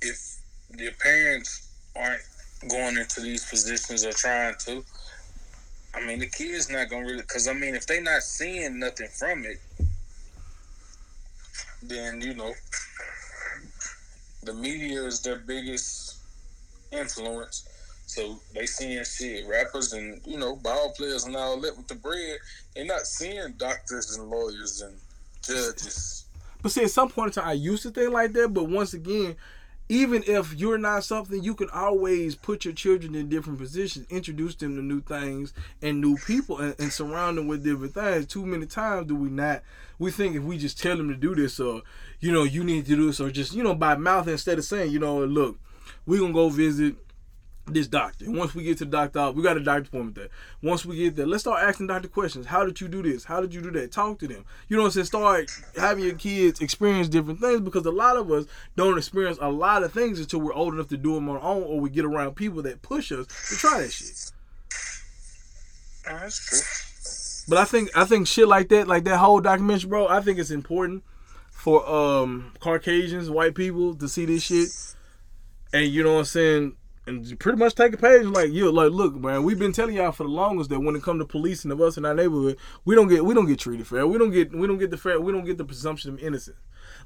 if 0.00 0.38
your 0.78 0.92
parents 0.92 1.68
aren't 1.96 2.22
going 2.68 2.96
into 2.96 3.20
these 3.20 3.44
positions 3.44 4.04
or 4.04 4.12
trying 4.12 4.54
to, 4.66 4.84
I 5.94 6.06
mean, 6.06 6.18
the 6.20 6.26
kid's 6.26 6.70
not 6.70 6.88
gonna 6.88 7.06
really. 7.06 7.22
Because 7.22 7.48
I 7.48 7.52
mean, 7.52 7.74
if 7.74 7.86
they 7.86 8.00
not 8.00 8.22
seeing 8.22 8.78
nothing 8.78 9.08
from 9.08 9.44
it, 9.44 9.58
then 11.82 12.20
you 12.20 12.34
know, 12.34 12.52
the 14.44 14.54
media 14.54 15.02
is 15.04 15.20
their 15.20 15.38
biggest 15.38 16.18
influence. 16.90 17.68
So 18.06 18.38
they 18.54 18.66
seeing 18.66 19.02
shit, 19.04 19.46
rappers 19.48 19.92
and 19.92 20.20
you 20.26 20.38
know, 20.38 20.56
ball 20.56 20.92
players 20.96 21.24
and 21.24 21.36
all 21.36 21.60
that 21.60 21.76
with 21.76 21.88
the 21.88 21.94
bread. 21.94 22.38
They 22.74 22.84
not 22.84 23.06
seeing 23.06 23.54
doctors 23.56 24.16
and 24.16 24.28
lawyers 24.28 24.82
and 24.82 24.96
judges. 25.42 26.26
But 26.62 26.72
see, 26.72 26.84
at 26.84 26.90
some 26.90 27.08
point 27.08 27.36
in 27.36 27.42
time, 27.42 27.48
I 27.50 27.54
used 27.54 27.82
to 27.82 27.90
think 27.90 28.12
like 28.12 28.32
that. 28.32 28.52
But 28.52 28.68
once 28.68 28.94
again, 28.94 29.36
even 29.92 30.24
if 30.26 30.54
you're 30.54 30.78
not 30.78 31.04
something, 31.04 31.42
you 31.42 31.54
can 31.54 31.68
always 31.68 32.34
put 32.34 32.64
your 32.64 32.72
children 32.72 33.14
in 33.14 33.28
different 33.28 33.58
positions, 33.58 34.06
introduce 34.08 34.54
them 34.54 34.74
to 34.74 34.82
new 34.82 35.02
things 35.02 35.52
and 35.82 36.00
new 36.00 36.16
people, 36.16 36.56
and, 36.56 36.74
and 36.78 36.90
surround 36.90 37.36
them 37.36 37.46
with 37.46 37.62
different 37.62 37.92
things. 37.92 38.24
Too 38.26 38.46
many 38.46 38.64
times 38.64 39.08
do 39.08 39.14
we 39.14 39.28
not? 39.28 39.60
We 39.98 40.10
think 40.10 40.34
if 40.34 40.44
we 40.44 40.56
just 40.56 40.80
tell 40.80 40.96
them 40.96 41.08
to 41.08 41.14
do 41.14 41.34
this, 41.34 41.60
or 41.60 41.82
you 42.20 42.32
know, 42.32 42.44
you 42.44 42.64
need 42.64 42.86
to 42.86 42.96
do 42.96 43.06
this, 43.06 43.20
or 43.20 43.30
just 43.30 43.52
you 43.52 43.62
know, 43.62 43.74
by 43.74 43.94
mouth 43.94 44.28
instead 44.28 44.56
of 44.56 44.64
saying, 44.64 44.92
you 44.92 44.98
know, 44.98 45.26
look, 45.26 45.58
we're 46.06 46.20
gonna 46.20 46.32
go 46.32 46.48
visit 46.48 46.96
this 47.66 47.86
doctor. 47.86 48.24
And 48.24 48.36
once 48.36 48.54
we 48.54 48.64
get 48.64 48.78
to 48.78 48.84
the 48.84 48.90
doctor, 48.90 49.30
we 49.32 49.42
got 49.42 49.56
a 49.56 49.60
doctor 49.60 49.88
appointment 49.88 50.16
there. 50.16 50.28
Once 50.62 50.84
we 50.84 50.96
get 50.96 51.16
there, 51.16 51.26
let's 51.26 51.44
start 51.44 51.62
asking 51.62 51.86
doctor 51.86 52.08
questions. 52.08 52.46
How 52.46 52.64
did 52.64 52.80
you 52.80 52.88
do 52.88 53.02
this? 53.02 53.24
How 53.24 53.40
did 53.40 53.54
you 53.54 53.62
do 53.62 53.70
that? 53.72 53.92
Talk 53.92 54.18
to 54.20 54.28
them. 54.28 54.44
You 54.68 54.76
know 54.76 54.82
what 54.82 54.96
I'm 54.96 55.04
saying? 55.04 55.06
Start 55.06 55.50
having 55.76 56.04
your 56.04 56.14
kids 56.14 56.60
experience 56.60 57.08
different 57.08 57.40
things 57.40 57.60
because 57.60 57.86
a 57.86 57.90
lot 57.90 58.16
of 58.16 58.30
us 58.30 58.46
don't 58.76 58.98
experience 58.98 59.38
a 59.40 59.50
lot 59.50 59.82
of 59.82 59.92
things 59.92 60.18
until 60.18 60.40
we're 60.40 60.54
old 60.54 60.74
enough 60.74 60.88
to 60.88 60.96
do 60.96 61.14
them 61.14 61.28
on 61.28 61.36
our 61.36 61.42
own 61.42 61.62
or 61.62 61.78
we 61.78 61.90
get 61.90 62.04
around 62.04 62.34
people 62.34 62.62
that 62.62 62.82
push 62.82 63.12
us 63.12 63.26
to 63.26 63.56
try 63.56 63.80
that 63.80 63.92
shit. 63.92 64.32
Oh, 66.08 66.18
that's 66.18 66.38
true. 66.38 67.48
But 67.48 67.58
I 67.58 67.64
think 67.64 67.90
I 67.96 68.04
think 68.04 68.26
shit 68.26 68.46
like 68.46 68.68
that, 68.68 68.86
like 68.86 69.04
that 69.04 69.18
whole 69.18 69.40
documentary, 69.40 69.88
bro, 69.88 70.08
I 70.08 70.20
think 70.20 70.38
it's 70.38 70.50
important 70.50 71.02
for 71.50 71.88
um 71.88 72.52
Caucasians, 72.60 73.30
white 73.30 73.54
people 73.54 73.94
to 73.96 74.08
see 74.08 74.24
this 74.24 74.44
shit. 74.44 74.68
And 75.72 75.90
you 75.90 76.02
know 76.02 76.14
what 76.14 76.18
I'm 76.20 76.24
saying? 76.26 76.76
And 77.04 77.38
pretty 77.40 77.58
much 77.58 77.74
take 77.74 77.94
a 77.94 77.96
page 77.96 78.26
like 78.26 78.52
you 78.52 78.70
like 78.70 78.92
look, 78.92 79.14
man, 79.16 79.42
we've 79.42 79.58
been 79.58 79.72
telling 79.72 79.96
y'all 79.96 80.12
for 80.12 80.22
the 80.22 80.28
longest 80.28 80.70
that 80.70 80.78
when 80.78 80.94
it 80.94 81.02
come 81.02 81.18
to 81.18 81.24
policing 81.24 81.72
of 81.72 81.80
us 81.80 81.96
in 81.96 82.04
our 82.04 82.14
neighborhood, 82.14 82.56
we 82.84 82.94
don't 82.94 83.08
get 83.08 83.24
we 83.24 83.34
don't 83.34 83.46
get 83.46 83.58
treated 83.58 83.88
fair. 83.88 84.06
We 84.06 84.18
don't 84.18 84.30
get 84.30 84.54
we 84.54 84.68
don't 84.68 84.78
get 84.78 84.92
the 84.92 84.96
fair 84.96 85.20
we 85.20 85.32
don't 85.32 85.44
get 85.44 85.58
the 85.58 85.64
presumption 85.64 86.14
of 86.14 86.20
innocence. 86.20 86.58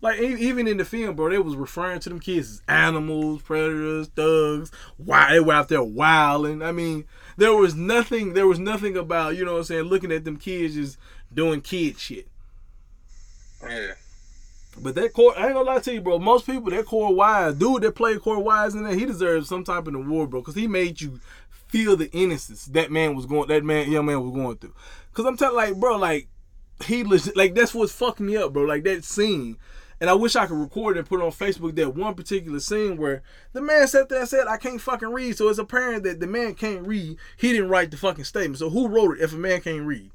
Like 0.03 0.21
even 0.21 0.69
in 0.69 0.77
the 0.77 0.85
film, 0.85 1.17
bro, 1.17 1.31
they 1.31 1.39
was 1.39 1.57
referring 1.57 2.01
to 2.01 2.11
them 2.11 2.21
kids 2.21 2.51
as 2.51 2.63
animals, 2.69 3.41
predators, 3.41 4.09
thugs. 4.09 4.71
Why 4.99 5.33
they 5.33 5.41
were 5.41 5.55
out 5.55 5.69
there 5.69 5.83
wilding. 5.83 6.63
I 6.63 6.73
mean, 6.73 7.07
there 7.39 7.55
was 7.55 7.75
nothing 7.75 8.35
there 8.35 8.47
was 8.47 8.59
nothing 8.59 8.99
about, 8.99 9.37
you 9.37 9.47
know 9.47 9.53
what 9.53 9.59
I'm 9.59 9.65
saying, 9.65 9.85
looking 9.85 10.13
at 10.13 10.25
them 10.25 10.37
kids 10.37 10.75
just 10.75 10.99
doing 11.33 11.63
kid 11.63 11.99
shit. 11.99 12.29
Yeah. 13.63 13.95
But 14.79 14.95
that 14.97 15.13
core, 15.13 15.37
I 15.39 15.47
ain't 15.47 15.55
gonna 15.55 15.67
lie 15.67 15.79
to 15.81 15.95
you, 15.95 16.01
bro. 16.01 16.19
Most 16.19 16.47
people, 16.47 16.71
that 16.71 16.85
Korey 16.85 17.15
Wise, 17.15 17.55
dude 17.55 17.83
that 17.83 17.93
played 17.93 18.19
Korey 18.19 18.43
Wise 18.43 18.75
in 18.75 18.85
there, 18.85 18.95
he 18.95 19.07
deserves 19.07 19.49
some 19.49 19.65
type 19.65 19.87
of 19.87 19.95
award, 19.95 20.31
bro, 20.31 20.41
because 20.41 20.55
he 20.55 20.67
made 20.67 21.01
you 21.01 21.19
feel 21.69 21.97
the 21.97 22.11
innocence 22.13 22.67
that 22.67 22.91
man 22.91 23.15
was 23.15 23.27
going, 23.27 23.49
that 23.49 23.65
man, 23.65 23.91
young 23.91 24.07
man 24.07 24.23
was 24.23 24.33
going 24.33 24.57
through. 24.57 24.75
Because 25.11 25.25
I'm 25.25 25.37
telling, 25.37 25.57
like, 25.57 25.77
bro, 25.77 25.97
like 25.97 26.29
he 26.85 27.05
legit, 27.05 27.37
like 27.37 27.55
that's 27.55 27.75
what's 27.75 27.93
fucking 27.93 28.27
me 28.27 28.37
up, 28.37 28.53
bro. 28.53 28.65
Like 28.65 28.85
that 28.85 29.05
scene, 29.05 29.57
and 30.01 30.11
I 30.11 30.15
wish 30.15 30.37
I 30.37 30.47
could 30.47 30.59
record 30.59 30.99
and 30.99 31.09
put 31.09 31.23
on 31.23 31.31
Facebook. 31.31 31.75
That 31.77 31.95
one 31.95 32.15
particular 32.15 32.61
scene 32.61 32.97
where 32.97 33.23
the 33.53 33.63
man 33.63 33.89
sat 33.89 34.09
there 34.09 34.21
and 34.21 34.29
said, 34.29 34.47
"I 34.47 34.59
can't 34.59 34.81
fucking 34.81 35.09
read," 35.09 35.37
so 35.37 35.49
it's 35.49 35.59
apparent 35.59 36.05
that 36.05 36.21
the 36.21 36.27
man 36.27 36.55
can't 36.55 36.87
read. 36.87 37.17
He 37.37 37.53
didn't 37.53 37.71
write 37.71 37.91
the 37.91 37.97
fucking 37.97 38.25
statement. 38.25 38.59
So 38.59 38.69
who 38.69 38.89
wrote 38.89 39.19
it 39.19 39.23
if 39.23 39.33
a 39.33 39.37
man 39.37 39.63
can't 39.63 39.87
read? 39.87 40.11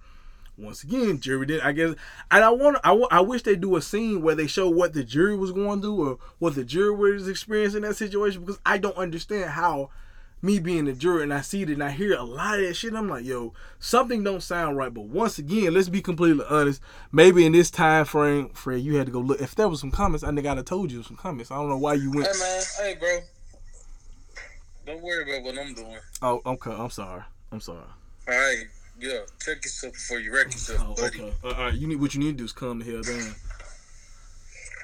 Once 0.62 0.84
again, 0.84 1.20
jury 1.20 1.46
did. 1.46 1.62
I 1.62 1.72
guess, 1.72 1.96
and 2.30 2.44
I 2.44 2.50
want. 2.52 2.78
I, 2.84 2.94
I 3.12 3.22
wish 3.22 3.44
they 3.44 3.56
do 3.56 3.76
a 3.76 3.82
scene 3.82 4.22
where 4.22 4.36
they 4.36 4.48
show 4.48 4.70
what 4.70 4.94
the 4.94 5.04
jury 5.04 5.36
was 5.36 5.52
going 5.52 5.82
through 5.82 6.10
or 6.10 6.18
what 6.40 6.56
the 6.56 6.64
jury 6.64 6.96
was 6.96 7.28
experiencing 7.28 7.84
in 7.84 7.90
that 7.90 7.96
situation 7.96 8.42
because 8.42 8.60
I 8.66 8.78
don't 8.78 8.98
understand 8.98 9.50
how 9.52 9.90
me 10.42 10.60
being 10.60 10.86
the 10.86 10.94
jury 10.94 11.24
and 11.24 11.34
I 11.34 11.42
see 11.42 11.62
it 11.62 11.70
and 11.70 11.84
I 11.84 11.92
hear 11.92 12.14
a 12.14 12.24
lot 12.24 12.60
of 12.60 12.66
that 12.66 12.74
shit. 12.76 12.94
I'm 12.94 13.10
like, 13.10 13.26
yo, 13.26 13.54
something 13.80 14.24
don't 14.24 14.42
sound 14.42 14.78
right. 14.78 14.94
But 14.94 15.06
once 15.06 15.38
again, 15.38 15.74
let's 15.74 15.90
be 15.90 16.02
completely 16.02 16.46
honest. 16.50 16.82
Maybe 17.12 17.46
in 17.46 17.52
this 17.52 17.70
time 17.70 18.06
frame, 18.06 18.50
Fred, 18.50 18.82
you 18.82 18.96
had 18.96 19.08
to 19.08 19.12
go 19.12 19.20
look. 19.20 19.42
If 19.42 19.56
there 19.56 19.70
was 19.70 19.80
some 19.80 19.92
comments, 19.92 20.24
I 20.24 20.34
think 20.34 20.46
I'd 20.48 20.58
have 20.58 20.66
told 20.66 20.92
you 20.92 21.04
some 21.04 21.18
comments. 21.18 21.52
I 21.52 21.56
don't 21.56 21.70
know 21.70 21.78
why 21.78 21.94
you 21.94 22.12
went. 22.12 22.28
Hey 22.28 22.40
man, 22.40 22.64
hey 22.80 22.96
bro. 23.00 23.20
Don't 24.86 25.02
worry 25.04 25.24
about 25.24 25.44
what 25.44 25.60
I'm 25.60 25.74
doing. 25.74 25.98
Oh, 26.22 26.42
okay. 26.46 26.72
I'm 26.72 26.90
sorry. 26.90 27.22
I'm 27.52 27.60
sorry. 27.60 27.80
All 28.28 28.34
right, 28.34 28.66
yeah. 29.02 29.20
Check 29.40 29.64
yourself 29.66 29.94
before 29.94 30.20
you 30.20 30.34
wreck 30.34 30.52
yourself, 30.52 30.80
Oh, 30.82 30.96
buddy. 30.96 31.22
okay. 31.22 31.34
All 31.44 31.52
right. 31.52 31.74
You 31.74 31.88
need 31.88 32.00
what 32.00 32.14
you 32.14 32.20
need 32.20 32.32
to 32.34 32.38
do 32.38 32.46
is 32.46 32.52
calm 32.54 32.80
the 32.80 32.86
hell 32.86 33.02
down. 33.02 33.36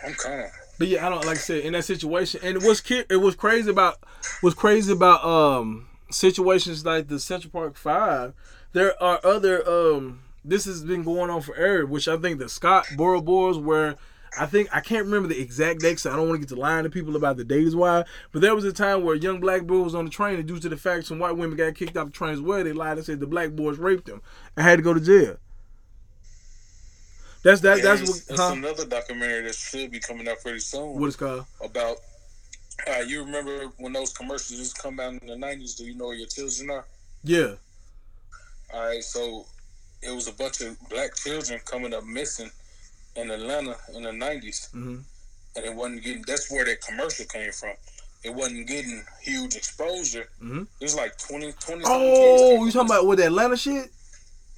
I'm 0.05 0.13
calm. 0.13 0.45
But 0.79 0.87
yeah, 0.89 1.05
I 1.05 1.09
don't 1.09 1.25
like 1.25 1.37
I 1.37 1.39
said 1.39 1.63
in 1.63 1.73
that 1.73 1.85
situation, 1.85 2.39
and 2.43 2.57
it 2.57 2.63
was 2.63 2.81
ki- 2.81 3.05
it 3.09 3.17
was 3.17 3.35
crazy 3.35 3.69
about 3.71 3.97
was 4.43 4.53
crazy 4.53 4.93
about 4.93 5.23
um 5.25 5.87
situations 6.11 6.85
like 6.85 7.07
the 7.07 7.19
Central 7.19 7.51
Park 7.51 7.75
Five. 7.75 8.33
There 8.73 9.01
are 9.01 9.19
other 9.23 9.67
um 9.67 10.19
this 10.45 10.65
has 10.65 10.83
been 10.83 11.03
going 11.03 11.29
on 11.31 11.41
forever, 11.41 11.85
which 11.85 12.07
I 12.07 12.15
think 12.17 12.37
the 12.39 12.47
Scott 12.47 12.85
Borough 12.95 13.21
Boys 13.21 13.57
where 13.57 13.95
I 14.39 14.45
think 14.45 14.69
I 14.73 14.81
can't 14.81 15.05
remember 15.05 15.27
the 15.27 15.39
exact 15.39 15.79
date, 15.81 15.99
so 15.99 16.11
I 16.11 16.15
don't 16.15 16.27
want 16.29 16.41
to 16.41 16.47
get 16.47 16.53
to 16.55 16.59
lying 16.59 16.83
to 16.83 16.89
people 16.89 17.15
about 17.15 17.37
the 17.37 17.43
days 17.43 17.75
why. 17.75 18.03
But 18.31 18.41
there 18.41 18.53
was 18.55 18.65
a 18.65 18.73
time 18.73 19.03
where 19.03 19.15
a 19.15 19.19
young 19.19 19.39
black 19.39 19.63
boy 19.63 19.79
was 19.79 19.95
on 19.95 20.05
the 20.05 20.11
train, 20.11 20.35
and 20.39 20.47
due 20.47 20.59
to 20.59 20.69
the 20.69 20.77
fact 20.77 21.05
some 21.07 21.19
white 21.19 21.37
women 21.37 21.57
got 21.57 21.75
kicked 21.75 21.95
off 21.97 22.07
the 22.07 22.11
train 22.13 22.33
as 22.33 22.41
well, 22.41 22.63
they 22.63 22.73
lied 22.73 22.97
and 22.97 23.05
said 23.05 23.19
the 23.19 23.27
black 23.27 23.51
boys 23.51 23.77
raped 23.77 24.05
them 24.05 24.21
and 24.55 24.65
had 24.65 24.77
to 24.77 24.83
go 24.83 24.93
to 24.93 24.99
jail. 24.99 25.37
That's 27.43 27.61
that. 27.61 27.81
That's 27.81 28.01
what. 28.01 28.09
it's 28.09 28.39
Huh? 28.39 28.53
another 28.53 28.85
documentary 28.85 29.43
that 29.43 29.55
should 29.55 29.91
be 29.91 29.99
coming 29.99 30.27
out 30.27 30.41
pretty 30.41 30.59
soon 30.59 30.99
What 30.99 31.07
is 31.07 31.15
called? 31.15 31.45
about. 31.63 31.97
Uh, 32.87 32.99
you 32.99 33.23
remember 33.23 33.65
when 33.77 33.91
those 33.93 34.13
commercials 34.13 34.59
used 34.59 34.75
to 34.75 34.81
come 34.81 34.99
out 34.99 35.13
in 35.13 35.27
the 35.27 35.33
'90s? 35.35 35.77
Do 35.77 35.85
you 35.85 35.95
know 35.95 36.07
where 36.07 36.15
your 36.15 36.27
children 36.27 36.69
are? 36.71 36.85
Yeah. 37.23 37.53
All 38.73 38.85
right, 38.85 39.03
so 39.03 39.45
it 40.03 40.13
was 40.13 40.27
a 40.27 40.33
bunch 40.33 40.61
of 40.61 40.77
black 40.89 41.15
children 41.15 41.59
coming 41.65 41.93
up 41.93 42.03
missing 42.03 42.51
in 43.17 43.31
Atlanta 43.31 43.75
in 43.95 44.03
the 44.03 44.11
'90s, 44.11 44.71
hmm 44.71 44.99
and 45.55 45.65
it 45.65 45.73
wasn't 45.73 46.03
getting. 46.03 46.23
That's 46.27 46.51
where 46.51 46.65
that 46.65 46.81
commercial 46.81 47.25
came 47.25 47.51
from. 47.51 47.73
It 48.23 48.33
wasn't 48.33 48.67
getting 48.67 49.03
huge 49.21 49.55
exposure. 49.55 50.29
Mhm. 50.41 50.67
It 50.79 50.83
was 50.83 50.95
like 50.95 51.17
20, 51.17 51.51
20 51.53 51.83
Oh, 51.85 52.65
you 52.65 52.71
talking 52.71 52.89
about 52.91 53.07
with 53.07 53.19
Atlanta 53.19 53.57
shit? 53.57 53.89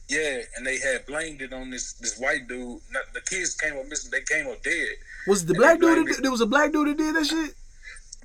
Yeah, 0.09 0.41
and 0.57 0.65
they 0.65 0.77
had 0.79 1.05
blamed 1.05 1.41
it 1.41 1.53
on 1.53 1.69
this 1.69 1.93
this 1.93 2.17
white 2.17 2.47
dude. 2.47 2.81
Not, 2.91 3.03
the 3.13 3.21
kids 3.21 3.55
came 3.55 3.77
up 3.77 3.85
missing. 3.85 4.11
They 4.11 4.21
came 4.21 4.47
up 4.47 4.61
dead. 4.63 4.89
Was 5.27 5.43
it 5.43 5.47
the 5.47 5.53
black 5.53 5.79
dude? 5.79 6.07
That, 6.07 6.21
there 6.21 6.31
was 6.31 6.41
a 6.41 6.47
black 6.47 6.71
dude 6.73 6.87
that 6.89 6.97
did 6.97 7.15
that 7.15 7.25
shit. 7.25 7.53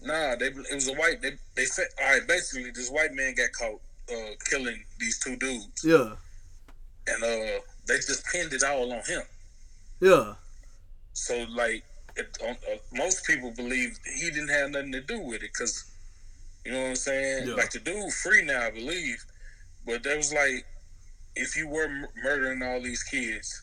Nah, 0.03 0.35
they 0.37 0.47
it 0.47 0.75
was 0.75 0.88
a 0.88 0.95
white. 0.95 1.21
They 1.21 1.33
they 1.55 1.67
said 1.67 1.87
all 2.03 2.11
right. 2.12 2.26
Basically, 2.26 2.71
this 2.71 2.91
white 2.91 3.12
man 3.12 3.35
got 3.35 3.53
caught 3.53 3.81
uh, 4.11 4.31
killing 4.50 4.83
these 4.99 5.19
two 5.19 5.37
dudes, 5.37 5.85
Yeah, 5.85 6.17
and 7.07 7.23
uh, 7.23 7.61
they 7.87 7.97
just 7.97 8.25
pinned 8.33 8.53
it 8.53 8.64
all 8.64 8.91
on 8.93 9.03
him. 9.05 9.23
Yeah. 10.00 10.34
So 11.12 11.46
like, 11.50 11.84
it, 12.16 12.36
uh, 12.42 12.50
uh, 12.50 12.76
most 12.92 13.24
people 13.24 13.50
believe 13.52 13.98
he 14.18 14.30
didn't 14.30 14.48
have 14.48 14.70
nothing 14.70 14.92
to 14.92 15.00
do 15.00 15.20
with 15.20 15.36
it 15.42 15.50
because, 15.52 15.84
you 16.64 16.72
know 16.72 16.80
what 16.82 16.88
I'm 16.90 16.96
saying? 16.96 17.48
Yeah. 17.48 17.54
Like 17.54 17.70
the 17.70 17.78
dude 17.80 18.12
free 18.12 18.42
now, 18.44 18.62
I 18.66 18.70
believe, 18.70 19.24
But 19.86 20.02
that 20.04 20.16
was 20.16 20.32
like, 20.32 20.64
if 21.36 21.56
you 21.56 21.68
were 21.68 21.84
m- 21.86 22.06
murdering 22.22 22.62
all 22.62 22.80
these 22.80 23.02
kids, 23.02 23.62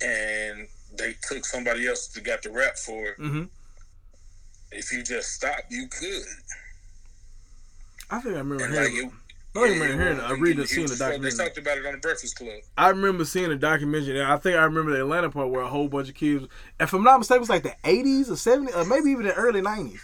and 0.00 0.66
they 0.98 1.14
took 1.22 1.44
somebody 1.44 1.86
else 1.88 2.08
that 2.08 2.24
got 2.24 2.42
the 2.42 2.50
rap 2.50 2.76
for 2.76 3.06
it, 3.06 3.18
Mm-hmm. 3.18 3.44
if 4.72 4.92
you 4.92 5.02
just 5.02 5.32
stopped, 5.34 5.70
you 5.70 5.88
could. 5.88 6.22
I 8.10 8.20
think 8.20 8.34
I 8.34 8.38
remember 8.38 8.64
And 8.64 8.74
hearing. 8.74 8.94
like 8.94 9.04
it, 9.04 9.12
I 9.58 9.68
don't 9.68 9.78
remember 9.78 10.02
hearing 10.02 10.18
it. 10.18 10.22
I 10.22 10.32
read 10.32 10.56
the 10.56 10.66
scene 10.66 10.82
was 10.82 10.98
the 10.98 11.04
fuck- 11.04 11.20
They 11.20 11.30
talked 11.30 11.58
about 11.58 11.78
it 11.78 11.86
on 11.86 11.92
the 11.92 11.98
Breakfast 11.98 12.36
Club. 12.36 12.60
I 12.76 12.88
remember 12.90 13.24
seeing 13.24 13.50
a 13.50 13.56
documentary. 13.56 14.20
and 14.20 14.30
I 14.30 14.36
think 14.36 14.56
I 14.56 14.64
remember 14.64 14.92
the 14.92 15.00
Atlanta 15.00 15.30
part 15.30 15.48
where 15.50 15.62
a 15.62 15.68
whole 15.68 15.88
bunch 15.88 16.08
of 16.08 16.14
kids, 16.14 16.46
if 16.80 16.92
I'm 16.92 17.02
not 17.04 17.18
mistaken, 17.18 17.38
it 17.38 17.40
was 17.40 17.48
like 17.48 17.62
the 17.62 17.74
80s 17.84 18.28
or 18.30 18.34
70s, 18.34 18.76
or 18.76 18.84
maybe 18.84 19.10
even 19.10 19.26
the 19.26 19.34
early 19.34 19.60
90s. 19.60 20.00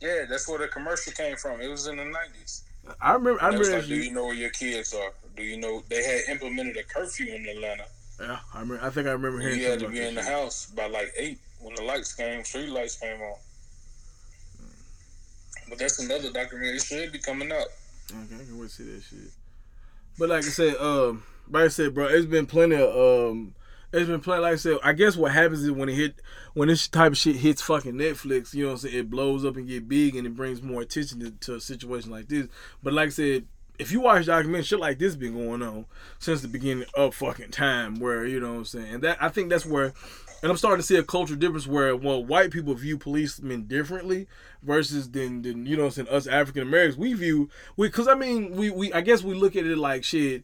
Yeah, 0.00 0.24
that's 0.28 0.46
where 0.48 0.58
the 0.58 0.68
commercial 0.68 1.12
came 1.12 1.36
from. 1.36 1.60
It 1.62 1.68
was 1.68 1.86
in 1.86 1.96
the 1.96 2.04
nineties. 2.04 2.64
I 3.00 3.12
remember. 3.14 3.42
I 3.42 3.46
remember. 3.46 3.70
like, 3.78 3.86
do 3.86 3.94
you 3.94 4.10
know 4.12 4.26
where 4.26 4.34
your 4.34 4.50
kids 4.50 4.92
are? 4.92 5.12
Do 5.34 5.42
you 5.42 5.56
know 5.56 5.82
they 5.88 6.02
had 6.02 6.20
implemented 6.28 6.76
a 6.76 6.82
curfew 6.82 7.32
in 7.34 7.46
Atlanta? 7.48 7.86
Yeah, 8.20 8.38
I 8.52 8.60
remember. 8.60 8.84
I 8.84 8.90
think 8.90 9.06
I 9.06 9.12
remember 9.12 9.40
hearing. 9.40 9.58
You 9.60 9.70
had 9.70 9.80
to 9.80 9.88
be 9.88 10.00
in 10.00 10.14
the 10.14 10.22
shit. 10.22 10.30
house 10.30 10.66
by 10.66 10.88
like 10.88 11.10
eight 11.16 11.38
when 11.60 11.74
the 11.76 11.82
lights 11.82 12.12
came, 12.12 12.44
street 12.44 12.68
lights 12.68 12.96
came 12.98 13.18
on. 13.18 13.36
But 15.70 15.78
that's 15.78 15.98
another 15.98 16.30
documentary. 16.30 16.76
It 16.76 16.82
should 16.82 17.10
be 17.10 17.18
coming 17.18 17.50
out. 17.50 17.68
Okay, 18.10 18.34
I 18.34 18.44
can 18.44 18.58
wait 18.58 18.68
to 18.68 18.74
see 18.74 18.84
that 18.84 19.02
shit. 19.02 19.30
But 20.18 20.28
like 20.28 20.44
I 20.44 20.48
said, 20.48 20.76
um, 20.76 21.22
like 21.50 21.64
I 21.64 21.68
said, 21.68 21.94
bro, 21.94 22.06
it's 22.06 22.26
been 22.26 22.46
plenty 22.46 22.76
of 22.76 23.30
um, 23.30 23.54
it's 23.92 24.08
been 24.08 24.20
plenty. 24.20 24.42
Like 24.42 24.54
I 24.54 24.56
said, 24.56 24.78
I 24.82 24.92
guess 24.92 25.16
what 25.16 25.32
happens 25.32 25.62
is 25.62 25.70
when 25.70 25.88
it 25.88 25.94
hit, 25.94 26.20
when 26.54 26.68
this 26.68 26.88
type 26.88 27.12
of 27.12 27.18
shit 27.18 27.36
hits 27.36 27.62
fucking 27.62 27.94
Netflix, 27.94 28.54
you 28.54 28.64
know 28.64 28.70
what 28.70 28.84
I'm 28.84 28.88
saying, 28.88 28.98
it 28.98 29.10
blows 29.10 29.44
up 29.44 29.56
and 29.56 29.68
get 29.68 29.88
big 29.88 30.16
and 30.16 30.26
it 30.26 30.36
brings 30.36 30.62
more 30.62 30.82
attention 30.82 31.20
to, 31.20 31.30
to 31.30 31.54
a 31.56 31.60
situation 31.60 32.10
like 32.10 32.28
this. 32.28 32.46
But 32.82 32.92
like 32.92 33.08
I 33.08 33.10
said, 33.10 33.46
if 33.78 33.90
you 33.90 34.00
watch 34.00 34.26
documentaries, 34.26 34.64
shit 34.66 34.78
like 34.78 34.98
this 34.98 35.16
been 35.16 35.34
going 35.34 35.62
on 35.62 35.86
since 36.18 36.42
the 36.42 36.48
beginning 36.48 36.86
of 36.94 37.14
fucking 37.14 37.50
time. 37.50 37.98
Where 37.98 38.24
you 38.24 38.40
know 38.40 38.52
what 38.52 38.58
I'm 38.58 38.64
saying, 38.64 38.94
and 38.94 39.02
that 39.02 39.22
I 39.22 39.28
think 39.28 39.50
that's 39.50 39.66
where. 39.66 39.94
And 40.44 40.50
I'm 40.50 40.58
starting 40.58 40.82
to 40.82 40.86
see 40.86 40.96
a 40.96 41.02
cultural 41.02 41.38
difference 41.38 41.66
where 41.66 41.96
well 41.96 42.22
white 42.22 42.50
people 42.50 42.74
view 42.74 42.98
policemen 42.98 43.62
differently 43.62 44.28
versus 44.62 45.10
than 45.10 45.40
than 45.40 45.64
you 45.64 45.74
know 45.74 45.84
what 45.84 45.94
saying 45.94 46.08
us 46.08 46.26
African 46.26 46.60
Americans 46.60 46.98
we 46.98 47.14
view 47.14 47.48
we 47.78 47.88
because 47.88 48.08
I 48.08 48.14
mean 48.14 48.50
we 48.50 48.68
we 48.68 48.92
I 48.92 49.00
guess 49.00 49.24
we 49.24 49.32
look 49.32 49.56
at 49.56 49.64
it 49.64 49.78
like 49.78 50.04
shit 50.04 50.42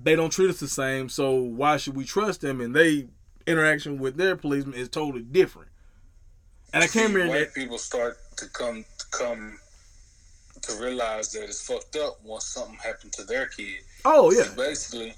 they 0.00 0.14
don't 0.14 0.30
treat 0.30 0.48
us 0.48 0.60
the 0.60 0.68
same 0.68 1.08
so 1.08 1.34
why 1.34 1.76
should 1.76 1.96
we 1.96 2.04
trust 2.04 2.42
them? 2.42 2.60
And 2.60 2.72
they 2.72 3.08
interaction 3.44 3.98
with 3.98 4.16
their 4.16 4.36
policemen 4.36 4.78
is 4.78 4.88
totally 4.88 5.24
different. 5.24 5.70
And 6.72 6.84
I 6.84 6.86
See, 6.86 7.02
remember 7.02 7.28
white 7.28 7.38
that 7.40 7.54
people 7.54 7.78
start 7.78 8.18
to 8.36 8.46
come 8.50 8.84
to 8.98 9.06
come 9.10 9.58
to 10.62 10.80
realize 10.80 11.32
that 11.32 11.42
it's 11.42 11.66
fucked 11.66 11.96
up 11.96 12.18
once 12.22 12.44
something 12.44 12.76
happened 12.76 13.12
to 13.14 13.24
their 13.24 13.46
kid. 13.46 13.80
oh 14.04 14.30
yeah. 14.30 14.44
See, 14.44 14.56
basically, 14.56 15.14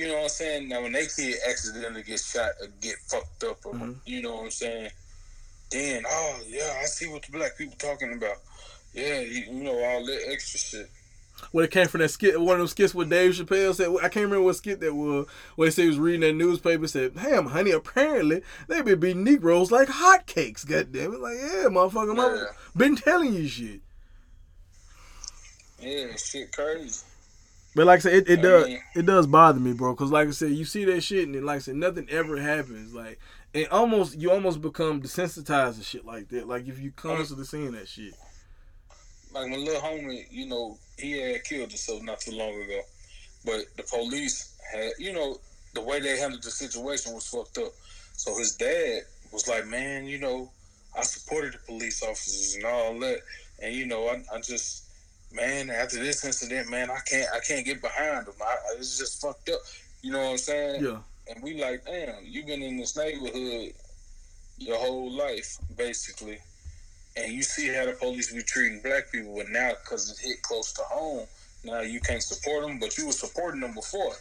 you 0.00 0.08
know 0.08 0.14
what 0.14 0.22
I'm 0.22 0.28
saying? 0.30 0.68
Now, 0.68 0.82
when 0.82 0.92
they 0.92 1.06
kid 1.06 1.36
accidentally 1.46 2.02
get 2.02 2.20
shot 2.20 2.52
or 2.60 2.68
get 2.80 2.96
fucked 3.08 3.44
up, 3.44 3.58
or 3.66 3.74
Mhm. 3.74 3.96
you 4.06 4.22
know 4.22 4.36
what 4.36 4.44
I'm 4.44 4.50
saying? 4.50 4.90
Then, 5.70 6.04
oh 6.08 6.40
yeah, 6.48 6.78
I 6.82 6.86
see 6.86 7.06
what 7.08 7.22
the 7.22 7.32
black 7.32 7.56
people 7.58 7.76
talking 7.78 8.14
about. 8.14 8.36
Yeah, 8.94 9.20
you, 9.20 9.44
you 9.52 9.62
know 9.62 9.78
all 9.84 10.04
that 10.06 10.22
extra 10.30 10.58
shit. 10.58 10.90
when 11.52 11.64
it 11.64 11.70
came 11.70 11.86
from 11.88 12.00
that 12.00 12.10
skit 12.10 12.38
one 12.40 12.54
of 12.54 12.58
those 12.60 12.70
skits 12.72 12.94
where 12.94 13.06
Dave 13.06 13.32
Chappelle 13.32 13.74
said 13.74 13.88
I 14.02 14.08
can't 14.08 14.24
remember 14.24 14.42
what 14.42 14.56
skit 14.56 14.80
that 14.80 14.94
was 14.94 15.26
where 15.56 15.68
he 15.68 15.72
said 15.72 15.82
he 15.82 15.88
was 15.88 15.98
reading 15.98 16.20
that 16.20 16.34
newspaper 16.34 16.86
said 16.86 17.14
damn 17.14 17.46
honey 17.46 17.70
apparently 17.70 18.42
they 18.68 18.82
be 18.82 18.94
beating 18.94 19.24
Negroes 19.24 19.70
like 19.70 19.88
hotcakes 19.88 20.66
goddamn 20.66 21.14
it 21.14 21.20
like 21.20 21.36
yeah 21.38 21.66
motherfucker 21.70 22.14
Yeah. 22.16 22.46
been 22.76 22.94
telling 22.96 23.32
you 23.32 23.48
shit 23.48 23.80
Yeah, 25.78 26.14
shit 26.16 26.52
crazy. 26.52 27.04
But 27.74 27.86
like 27.86 27.98
I 27.98 28.00
said, 28.00 28.14
it, 28.14 28.28
it 28.28 28.42
does 28.42 28.68
it 28.96 29.06
does 29.06 29.26
bother 29.26 29.60
me, 29.60 29.72
bro. 29.72 29.94
Cause 29.94 30.10
like 30.10 30.28
I 30.28 30.32
said, 30.32 30.50
you 30.50 30.64
see 30.64 30.84
that 30.86 31.02
shit, 31.02 31.26
and 31.26 31.34
then, 31.34 31.44
like 31.44 31.56
I 31.56 31.60
said, 31.60 31.76
nothing 31.76 32.08
ever 32.10 32.40
happens. 32.40 32.94
Like 32.94 33.20
it 33.52 33.70
almost 33.70 34.18
you 34.18 34.30
almost 34.30 34.60
become 34.60 35.00
desensitized 35.00 35.78
to 35.78 35.84
shit 35.84 36.04
like 36.04 36.28
that. 36.28 36.48
Like 36.48 36.66
if 36.66 36.80
you 36.80 36.90
constantly 36.90 37.44
seeing 37.44 37.72
that 37.72 37.88
shit. 37.88 38.14
Like 39.32 39.48
my 39.48 39.56
little 39.56 39.80
homie, 39.80 40.24
you 40.30 40.46
know, 40.46 40.76
he 40.98 41.12
had 41.12 41.44
killed 41.44 41.68
himself 41.68 42.02
not 42.02 42.20
too 42.20 42.32
long 42.32 42.60
ago, 42.60 42.80
but 43.44 43.60
the 43.76 43.84
police 43.84 44.58
had, 44.72 44.90
you 44.98 45.12
know, 45.12 45.36
the 45.74 45.80
way 45.80 46.00
they 46.00 46.18
handled 46.18 46.42
the 46.42 46.50
situation 46.50 47.14
was 47.14 47.28
fucked 47.28 47.58
up. 47.58 47.72
So 48.12 48.36
his 48.36 48.56
dad 48.56 49.02
was 49.32 49.46
like, 49.46 49.66
man, 49.66 50.06
you 50.06 50.18
know, 50.18 50.50
I 50.98 51.02
supported 51.02 51.54
the 51.54 51.58
police 51.58 52.02
officers 52.02 52.56
and 52.56 52.64
all 52.64 52.98
that, 53.00 53.20
and 53.62 53.74
you 53.74 53.86
know, 53.86 54.08
I, 54.08 54.22
I 54.34 54.40
just, 54.40 54.89
man, 55.32 55.70
after 55.70 55.96
this 55.98 56.24
incident, 56.24 56.70
man, 56.70 56.90
I 56.90 56.98
can't, 57.08 57.28
I 57.34 57.40
can't 57.40 57.64
get 57.64 57.80
behind 57.80 58.26
them. 58.26 58.34
I, 58.40 58.44
I- 58.44 58.76
it's 58.78 58.98
just 58.98 59.20
fucked 59.20 59.48
up. 59.50 59.60
You 60.02 60.12
know 60.12 60.18
what 60.18 60.30
I'm 60.32 60.38
saying? 60.38 60.82
Yeah, 60.84 60.98
And 61.28 61.42
we 61.42 61.60
like, 61.60 61.84
damn, 61.84 62.14
you've 62.24 62.46
been 62.46 62.62
in 62.62 62.76
this 62.78 62.96
neighborhood 62.96 63.72
your 64.58 64.76
whole 64.78 65.10
life, 65.10 65.58
basically. 65.76 66.38
And 67.16 67.32
you 67.32 67.42
see 67.42 67.68
how 67.68 67.86
the 67.86 67.92
police 67.92 68.32
be 68.32 68.42
treating 68.42 68.80
black 68.82 69.10
people, 69.12 69.34
but 69.36 69.48
now 69.50 69.72
because 69.82 70.10
it 70.10 70.18
hit 70.26 70.42
close 70.42 70.72
to 70.74 70.82
home, 70.82 71.26
now 71.64 71.80
you 71.80 72.00
can't 72.00 72.22
support 72.22 72.66
them, 72.66 72.78
but 72.78 72.96
you 72.96 73.06
were 73.06 73.12
supporting 73.12 73.60
them 73.60 73.74
before. 73.74 74.14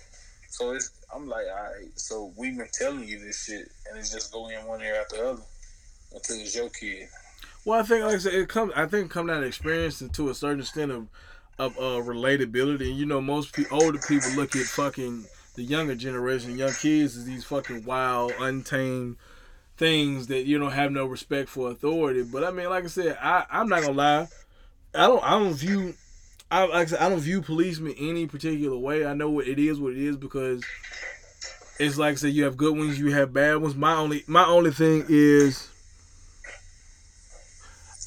So 0.49 0.71
it's, 0.73 0.91
I'm 1.15 1.27
like, 1.29 1.45
all 1.47 1.63
right, 1.63 1.87
so 1.95 2.33
we've 2.35 2.57
been 2.57 2.67
telling 2.73 3.07
you 3.07 3.19
this 3.19 3.45
shit, 3.45 3.69
and 3.89 3.97
it's 3.97 4.11
just 4.11 4.33
go 4.33 4.49
in 4.49 4.65
one 4.65 4.81
ear 4.81 4.97
after 4.99 5.17
the 5.17 5.29
other 5.29 5.41
until 6.13 6.35
it's 6.37 6.55
your 6.55 6.69
kid. 6.69 7.07
Well, 7.65 7.79
I 7.79 7.83
think 7.83 8.05
like 8.05 8.15
I 8.15 8.19
said, 8.19 8.33
it 8.33 8.49
comes. 8.49 8.71
I 8.75 8.85
think 8.85 9.11
come 9.11 9.27
down 9.27 9.41
to 9.41 9.47
experience 9.47 10.01
and 10.01 10.13
to 10.13 10.29
a 10.29 10.35
certain 10.35 10.61
extent 10.61 10.91
of 10.91 11.07
of 11.57 11.77
uh, 11.77 12.01
relatability. 12.01 12.89
And 12.89 12.97
you 12.97 13.05
know, 13.05 13.21
most 13.21 13.53
pe- 13.53 13.65
older 13.69 13.99
people 14.07 14.31
look 14.31 14.55
at 14.55 14.65
fucking 14.65 15.25
the 15.55 15.63
younger 15.63 15.95
generation, 15.95 16.57
young 16.57 16.73
kids, 16.73 17.17
as 17.17 17.25
these 17.25 17.43
fucking 17.43 17.83
wild, 17.83 18.33
untamed 18.39 19.17
things 19.77 20.27
that 20.27 20.45
you 20.45 20.57
don't 20.57 20.71
have 20.71 20.91
no 20.91 21.05
respect 21.05 21.49
for 21.49 21.69
authority. 21.71 22.23
But 22.23 22.43
I 22.43 22.51
mean, 22.51 22.69
like 22.69 22.85
I 22.85 22.87
said, 22.87 23.17
I 23.21 23.45
I'm 23.51 23.67
not 23.67 23.81
gonna 23.81 23.93
lie. 23.93 24.27
I 24.95 25.07
don't 25.07 25.23
I 25.23 25.31
don't 25.31 25.53
view. 25.53 25.95
I 26.49 26.65
like 26.65 26.73
I 26.73 26.85
said, 26.85 26.99
I 26.99 27.09
don't 27.09 27.19
view 27.19 27.41
policemen 27.41 27.93
any 27.99 28.25
particular 28.25 28.77
way. 28.77 29.05
I 29.05 29.13
know 29.13 29.29
what 29.29 29.47
it 29.47 29.59
is, 29.59 29.79
what 29.79 29.93
it 29.93 29.99
is, 29.99 30.15
because 30.15 30.63
it's 31.79 31.97
like 31.97 32.13
I 32.13 32.15
said, 32.15 32.33
you 32.33 32.45
have 32.45 32.57
good 32.57 32.77
ones, 32.77 32.99
you 32.99 33.11
have 33.11 33.33
bad 33.33 33.57
ones. 33.57 33.75
My 33.75 33.95
only 33.95 34.23
my 34.27 34.45
only 34.45 34.71
thing 34.71 35.05
is 35.09 35.69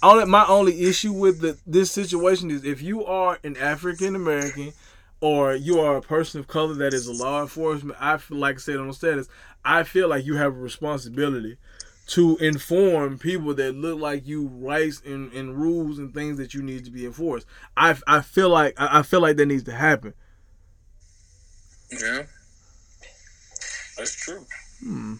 only 0.02 0.24
my 0.26 0.44
only 0.46 0.82
issue 0.84 1.12
with 1.12 1.40
the, 1.40 1.58
this 1.66 1.90
situation 1.90 2.50
is 2.50 2.64
if 2.64 2.82
you 2.82 3.04
are 3.04 3.38
an 3.44 3.56
African 3.56 4.14
American 4.16 4.72
or 5.20 5.54
you 5.54 5.80
are 5.80 5.96
a 5.96 6.02
person 6.02 6.40
of 6.40 6.48
color 6.48 6.74
that 6.74 6.92
is 6.92 7.06
a 7.06 7.12
law 7.12 7.42
enforcement, 7.42 7.96
I 8.00 8.18
feel 8.18 8.38
like 8.38 8.56
I 8.56 8.58
said 8.58 8.76
on 8.76 8.88
the 8.88 8.94
status, 8.94 9.28
I 9.64 9.84
feel 9.84 10.08
like 10.08 10.24
you 10.24 10.36
have 10.36 10.54
a 10.54 10.58
responsibility 10.60 11.56
to 12.08 12.36
inform 12.38 13.18
people 13.18 13.54
that 13.54 13.74
look 13.76 14.00
like 14.00 14.26
you 14.26 14.48
rights 14.48 15.00
and, 15.06 15.32
and 15.32 15.56
rules 15.56 15.98
and 15.98 16.12
things 16.12 16.36
that 16.38 16.52
you 16.52 16.62
need 16.62 16.84
to 16.84 16.90
be 16.90 17.06
enforced. 17.06 17.46
I, 17.76 17.96
I 18.06 18.20
feel 18.20 18.48
like 18.50 18.74
I 18.80 18.98
I 18.98 19.02
feel 19.02 19.20
like 19.20 19.36
that 19.36 19.46
needs 19.46 19.62
to 19.64 19.72
happen. 19.72 20.14
Yeah, 21.90 22.22
that's 23.96 24.14
true. 24.14 24.44
Hmm. 24.82 25.14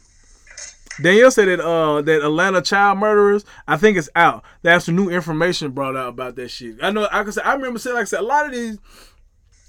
Danielle 1.01 1.31
said 1.31 1.49
that 1.49 1.61
uh 1.61 2.03
that 2.03 2.23
Atlanta 2.23 2.61
child 2.61 2.99
murderers, 2.99 3.45
I 3.67 3.77
think 3.77 3.97
it's 3.97 4.11
out. 4.17 4.45
That's 4.63 4.85
some 4.87 4.97
new 4.97 5.09
information 5.09 5.71
brought 5.71 5.97
out 5.97 6.09
about 6.09 6.37
that 6.37 6.49
shit. 6.51 6.77
I 6.83 6.91
know 6.91 7.09
I 7.11 7.23
can 7.23 7.33
say 7.33 7.43
I 7.43 7.55
remember 7.55 7.79
saying 7.79 7.95
like 7.95 8.03
I 8.03 8.05
said 8.07 8.21
a 8.21 8.25
lot 8.25 8.47
of 8.47 8.53
these 8.53 8.79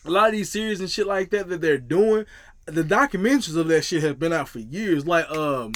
a 0.05 0.09
lot 0.11 0.27
of 0.27 0.33
these 0.33 0.51
series 0.51 0.79
and 0.81 0.89
shit 0.89 1.07
like 1.07 1.29
that 1.29 1.47
that 1.49 1.61
they're 1.61 1.77
doing, 1.77 2.25
the 2.65 2.83
documentaries 2.83 3.55
of 3.55 3.67
that 3.69 3.83
shit 3.85 4.03
have 4.03 4.19
been 4.19 4.33
out 4.33 4.49
for 4.49 4.59
years. 4.59 5.05
Like 5.07 5.29
um 5.31 5.71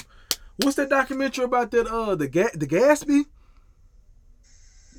what's 0.57 0.75
that 0.75 0.89
documentary 0.89 1.45
about 1.45 1.71
that 1.71 1.88
uh 1.88 2.15
the 2.15 2.27
Ga- 2.27 2.49
the 2.53 2.67
Gatsby? 2.67 3.23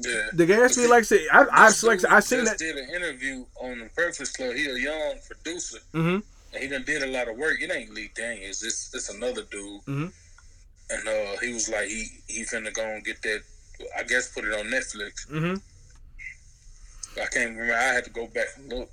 Yeah. 0.01 0.29
The 0.33 0.47
Gatsby, 0.47 0.89
like 0.89 1.01
I 1.01 1.03
said, 1.03 1.21
I 1.33 1.39
I 1.41 1.43
like 1.43 1.51
I, 1.51 1.71
said, 1.71 2.11
I 2.11 2.15
dude 2.21 2.25
seen 2.25 2.39
just 2.45 2.53
that. 2.53 2.59
did 2.59 2.77
an 2.77 2.89
interview 2.95 3.45
on 3.61 3.81
the 3.81 3.91
Breakfast 3.95 4.37
Club. 4.37 4.55
He 4.55 4.67
a 4.69 4.75
young 4.79 5.15
producer. 5.27 5.79
Mhm. 5.93 6.23
And 6.55 6.63
he 6.63 6.69
done 6.69 6.85
did 6.85 7.03
a 7.03 7.07
lot 7.09 7.29
of 7.29 7.37
work. 7.37 7.61
It 7.61 7.71
ain't 7.71 7.93
Lee 7.93 8.11
Daniels. 8.15 8.63
It's 8.63 8.95
it's 8.95 9.09
another 9.11 9.43
dude. 9.51 9.83
Mhm. 9.87 10.13
And 10.91 11.07
uh, 11.07 11.37
he 11.41 11.53
was 11.53 11.69
like, 11.69 11.89
he 11.89 12.07
he 12.27 12.45
finna 12.45 12.73
go 12.73 12.83
and 12.85 13.05
get 13.05 13.21
that. 13.23 13.41
I 13.97 14.03
guess 14.05 14.33
put 14.33 14.45
it 14.45 14.53
on 14.59 14.67
Netflix. 14.67 15.29
Mhm. 15.31 15.61
I 17.21 17.27
can't 17.27 17.51
remember. 17.57 17.75
I 17.75 17.83
had 17.95 18.05
to 18.05 18.11
go 18.11 18.27
back 18.29 18.47
and 18.57 18.73
look. 18.73 18.91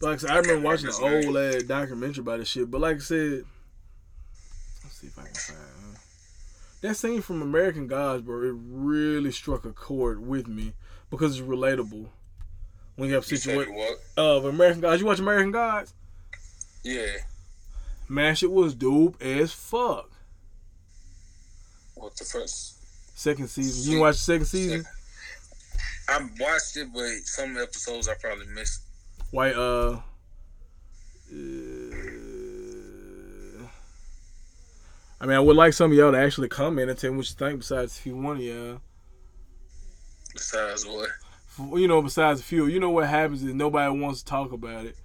But 0.00 0.06
like 0.08 0.14
I 0.14 0.18
said, 0.18 0.30
I 0.30 0.36
remember 0.38 0.62
watching 0.68 0.88
an 0.88 1.00
name. 1.00 1.26
old 1.28 1.36
ass 1.36 1.62
documentary 1.64 2.20
about 2.22 2.38
this 2.38 2.48
shit. 2.48 2.70
But 2.70 2.80
like 2.80 2.96
I 2.96 3.00
said, 3.00 3.44
let's 4.84 4.98
see 5.00 5.06
if 5.08 5.18
I 5.18 5.22
can 5.24 5.34
find 5.34 5.58
uh, 5.58 5.98
that 6.82 6.94
scene 6.96 7.22
from 7.22 7.42
American 7.42 7.86
Gods, 7.86 8.22
bro. 8.22 8.42
It 8.42 8.54
really 8.56 9.32
struck 9.32 9.64
a 9.64 9.72
chord 9.72 10.26
with 10.26 10.46
me 10.48 10.74
because 11.10 11.38
it's 11.38 11.46
relatable. 11.48 12.06
When 12.96 13.08
you 13.08 13.14
have 13.16 13.24
situations 13.26 13.98
of 14.16 14.44
American 14.46 14.80
Gods, 14.80 15.00
you 15.00 15.06
watch 15.06 15.18
American 15.18 15.50
Gods, 15.50 15.92
Yeah. 16.82 17.16
man, 18.08 18.34
shit 18.34 18.50
was 18.50 18.74
dope 18.74 19.20
as 19.22 19.52
fuck. 19.52 20.10
What 21.96 22.14
the 22.16 22.24
first? 22.24 22.74
Second 23.18 23.48
season, 23.48 23.92
you 23.92 24.00
watch 24.00 24.16
the 24.16 24.20
second 24.20 24.46
season? 24.46 24.84
I 26.08 26.20
watched 26.38 26.76
it, 26.76 26.88
but 26.92 27.08
some 27.24 27.56
episodes 27.56 28.08
I 28.08 28.14
probably 28.20 28.46
missed. 28.48 28.82
white 29.30 29.56
uh. 29.56 29.92
uh, 29.92 30.00
I 35.18 35.24
mean, 35.24 35.36
I 35.36 35.40
would 35.40 35.56
like 35.56 35.72
some 35.72 35.90
of 35.90 35.96
y'all 35.96 36.12
to 36.12 36.18
actually 36.18 36.48
comment 36.48 36.90
and 36.90 36.98
tell 36.98 37.10
me 37.10 37.16
what 37.16 37.28
you 37.28 37.34
think. 37.34 37.60
Besides 37.60 38.00
if 38.04 38.12
one 38.12 38.36
of 38.36 38.42
y'all, 38.42 38.80
Besides 40.34 40.86
what? 40.86 41.08
You 41.80 41.88
know, 41.88 42.02
besides 42.02 42.40
a 42.40 42.42
few, 42.42 42.66
you 42.66 42.78
know 42.78 42.90
what 42.90 43.08
happens 43.08 43.42
is 43.42 43.54
nobody 43.54 43.98
wants 43.98 44.20
to 44.20 44.26
talk 44.26 44.52
about 44.52 44.84
it. 44.84 44.96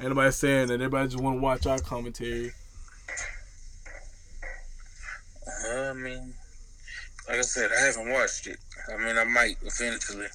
Anybody 0.00 0.32
saying 0.32 0.68
that. 0.68 0.74
Everybody 0.74 1.08
just 1.08 1.22
want 1.22 1.36
to 1.36 1.42
watch 1.42 1.66
our 1.66 1.78
commentary. 1.78 2.52
I 5.64 5.92
mean, 5.92 6.34
like 7.28 7.38
I 7.38 7.42
said, 7.42 7.70
I 7.76 7.86
haven't 7.86 8.10
watched 8.10 8.46
it. 8.46 8.58
I 8.92 8.96
mean, 9.02 9.16
I 9.16 9.24
might 9.24 9.56
eventually. 9.62 10.26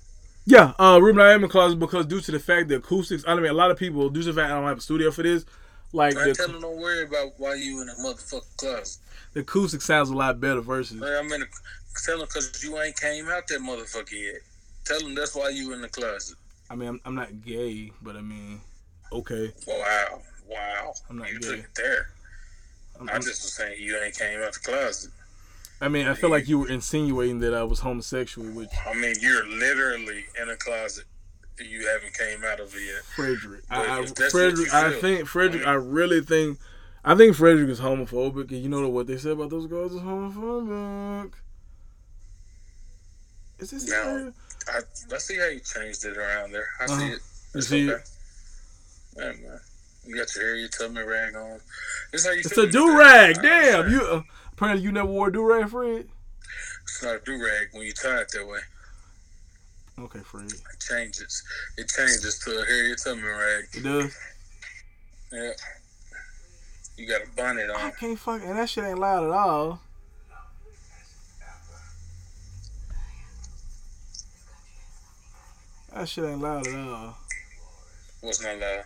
Yeah, 0.46 0.74
uh, 0.80 1.00
Ruben, 1.02 1.22
I 1.22 1.34
am 1.34 1.44
in 1.44 1.50
closet 1.50 1.78
because 1.78 2.06
due 2.06 2.22
to 2.22 2.32
the 2.32 2.40
fact 2.40 2.70
that 2.70 2.78
acoustics, 2.78 3.24
I 3.28 3.36
mean, 3.36 3.46
a 3.46 3.54
lot 3.54 3.70
of 3.70 3.78
people, 3.78 4.10
due 4.10 4.24
to 4.24 4.32
the 4.32 4.42
fact 4.42 4.52
I 4.52 4.56
don't 4.56 4.68
have 4.68 4.80
a 4.80 4.82
studio 4.82 5.12
for 5.12 5.22
this, 5.22 5.46
like 5.94 6.18
I 6.18 6.32
tell 6.32 6.48
the, 6.48 6.54
them 6.54 6.62
don't 6.62 6.78
worry 6.78 7.04
about 7.04 7.34
why 7.38 7.56
you 7.56 7.82
in 7.82 7.90
a 7.90 7.94
motherfucking 7.94 8.58
closet. 8.58 9.02
the 9.34 9.42
acoustic 9.42 9.82
sounds 9.82 10.10
a 10.10 10.16
lot 10.16 10.40
better 10.40 10.62
versus. 10.62 11.02
I'm 11.02 11.32
in. 11.32 11.44
A, 11.44 11.46
tell 12.06 12.18
them 12.18 12.28
because 12.28 12.64
you 12.64 12.80
ain't 12.80 13.00
came 13.00 13.28
out 13.30 13.48
that 13.48 13.60
motherfucker 13.60 14.12
yet. 14.12 14.42
Tell 14.86 15.00
them 15.00 15.14
that's 15.14 15.36
why 15.36 15.50
you 15.50 15.74
in 15.74 15.82
the 15.82 15.90
closet. 15.90 16.38
I 16.70 16.76
mean, 16.76 16.90
I'm, 16.90 17.02
I'm 17.06 17.16
not 17.16 17.44
gay, 17.46 17.92
but 18.02 18.16
I 18.16 18.22
mean, 18.22 18.62
okay. 19.12 19.52
Wow, 19.68 20.22
wow. 20.48 20.94
I'm 21.10 21.18
not 21.18 21.32
you 21.32 21.40
gay. 21.40 21.48
took 21.48 21.60
it 21.60 21.76
there. 21.76 22.10
I'm, 23.00 23.10
I 23.10 23.16
just 23.16 23.44
was 23.44 23.54
saying 23.54 23.78
you 23.80 23.98
ain't 23.98 24.18
came 24.18 24.40
out 24.42 24.54
the 24.54 24.60
closet. 24.60 25.12
I 25.82 25.88
mean, 25.88 26.08
I 26.08 26.14
feel 26.14 26.30
like 26.30 26.48
you 26.50 26.60
were 26.60 26.70
insinuating 26.70 27.40
that 27.40 27.54
I 27.54 27.64
was 27.64 27.80
homosexual 27.80 28.50
which 28.52 28.70
I 28.86 28.94
mean, 28.94 29.16
you're 29.22 29.48
literally 29.48 30.26
in 30.42 30.50
a 30.50 30.56
closet. 30.56 31.06
That 31.58 31.68
you 31.68 31.86
haven't 31.88 32.14
came 32.14 32.44
out 32.50 32.60
of 32.62 32.74
it 32.74 32.82
yet. 32.86 33.04
Frederick. 33.16 33.64
But 33.70 33.78
I, 33.90 34.00
I, 34.00 34.06
Frederick, 34.06 34.68
you 34.72 34.78
I 34.78 34.92
think 34.94 35.28
Frederick. 35.28 35.66
I 35.68 35.72
I 35.72 35.74
really 35.76 36.22
think, 36.22 36.58
I 37.04 37.16
think 37.16 37.36
Frederick 37.36 37.70
is 37.70 37.82
homophobic, 37.82 38.50
and 38.52 38.62
you 38.64 38.70
know 38.70 38.88
what 38.88 39.08
they 39.08 39.18
said 39.18 39.34
about 39.34 39.50
those 39.50 39.68
girls 39.68 39.94
is 39.94 40.00
homophobic. 40.02 41.34
Is 43.60 43.72
this? 43.72 43.90
No. 43.90 44.32
I, 44.70 44.80
I 45.14 45.18
see 45.18 45.38
how 45.38 45.48
you 45.48 45.60
changed 45.60 46.06
it 46.06 46.18
around 46.18 46.54
there. 46.54 46.68
I 46.80 46.86
see 46.86 46.94
Uh-huh. 46.94 47.04
it. 47.04 47.10
You 47.10 47.20
It's 47.56 47.68
see 47.68 47.92
okay. 47.92 48.04
Yeah, 49.18 49.24
man. 49.26 49.60
You 50.06 50.16
got 50.16 50.34
your 50.36 50.56
your 50.56 50.70
tummy 50.70 51.02
rag 51.02 51.36
on. 51.36 51.60
This 52.12 52.26
how 52.26 52.32
you 52.32 52.40
It's 52.40 52.54
feel 52.54 52.64
a 52.66 52.72
do 52.72 52.98
rag. 52.98 53.36
Damn, 53.42 53.90
you. 53.92 54.02
Uh, 54.02 54.22
apparently, 54.60 54.84
you 54.84 54.92
never 54.92 55.08
wore 55.08 55.30
a 55.30 55.32
do 55.32 55.42
rag, 55.42 55.70
Fred. 55.70 56.06
It's 56.84 57.02
not 57.02 57.16
a 57.16 57.20
do 57.24 57.42
rag 57.42 57.70
when 57.72 57.84
you 57.84 57.94
tie 57.94 58.20
it 58.20 58.32
that 58.34 58.46
way. 58.46 58.60
Okay, 59.98 60.20
Fred. 60.20 60.52
It 60.52 60.80
changes. 60.80 61.44
It 61.78 61.88
changes 61.88 62.40
to 62.40 62.52
a 62.52 62.66
hair, 62.66 62.88
your 62.88 62.98
tummy 62.98 63.22
rag. 63.22 63.66
It 63.74 63.84
does. 63.84 64.18
Yeah. 65.32 65.52
You 66.98 67.08
got 67.08 67.22
a 67.22 67.30
bonnet 67.38 67.70
on. 67.70 67.80
I 67.80 67.92
can't 67.92 68.20
fuck, 68.20 68.42
and 68.44 68.58
that 68.58 68.70
shit 68.70 68.84
ain't 68.84 69.00
loud 69.00 69.24
at 69.24 69.30
all. 69.30 69.80
That 75.94 76.10
shit 76.10 76.26
ain't 76.26 76.42
loud 76.42 76.68
at 76.68 76.76
all. 76.76 77.18
What's 78.20 78.44
not 78.44 78.60
loud? 78.60 78.84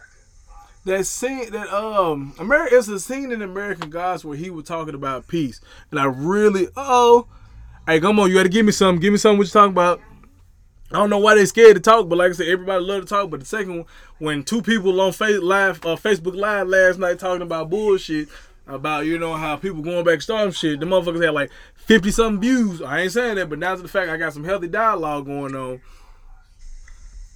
That 0.86 1.06
scene 1.06 1.52
that 1.52 1.74
um 1.74 2.34
America 2.40 2.78
it's 2.78 2.88
a 2.88 3.00
scene 3.00 3.32
in 3.32 3.42
American 3.42 3.90
Gods 3.90 4.26
where 4.26 4.38
he 4.38 4.50
was 4.50 4.66
talking 4.66 4.96
about 4.96 5.28
peace. 5.28 5.62
And 5.92 6.00
I 6.00 6.06
really 6.06 6.68
oh 6.76 7.28
hey 7.88 8.00
come 8.00 8.20
on, 8.20 8.30
you 8.30 8.36
gotta 8.36 8.50
give 8.50 8.66
me 8.66 8.72
something. 8.72 9.02
Give 9.02 9.12
me 9.12 9.18
something 9.18 9.38
what 9.38 9.48
you 9.48 9.52
talking 9.52 9.72
about. 9.72 10.02
I 10.92 10.98
don't 10.98 11.10
know 11.10 11.18
why 11.18 11.34
they 11.34 11.46
scared 11.46 11.76
to 11.76 11.82
talk, 11.82 12.08
but 12.08 12.18
like 12.20 12.30
I 12.30 12.34
said, 12.34 12.48
everybody 12.48 12.84
love 12.84 13.02
to 13.02 13.08
talk. 13.08 13.32
But 13.32 13.40
the 13.40 13.46
second 13.48 13.78
one, 13.78 13.86
when 14.20 14.44
two 14.44 14.62
people 14.62 15.00
on 15.02 15.12
face 15.12 15.42
live 15.42 15.84
uh, 15.86 15.96
Facebook 15.96 16.36
Live 16.36 16.68
last 16.68 17.00
night 17.00 17.18
talking 17.18 17.42
about 17.42 17.70
bullshit 17.70 18.30
about 18.68 19.06
you 19.06 19.18
know 19.18 19.34
how 19.34 19.56
people 19.56 19.82
going 19.82 20.06
back 20.06 20.22
storm 20.22 20.52
shit, 20.52 20.80
the 20.80 20.86
motherfuckers 20.86 21.24
had 21.24 21.34
like 21.34 21.52
fifty 21.76 22.12
something 22.12 22.42
views. 22.42 22.82
I 22.82 23.02
ain't 23.02 23.12
saying 23.12 23.36
that, 23.36 23.50
but 23.50 23.60
now 23.60 23.76
to 23.76 23.82
the 23.82 23.88
fact 23.88 24.10
I 24.10 24.18
got 24.18 24.34
some 24.34 24.44
healthy 24.44 24.68
dialogue 24.68 25.26
going 25.26 25.56
on. 25.56 25.82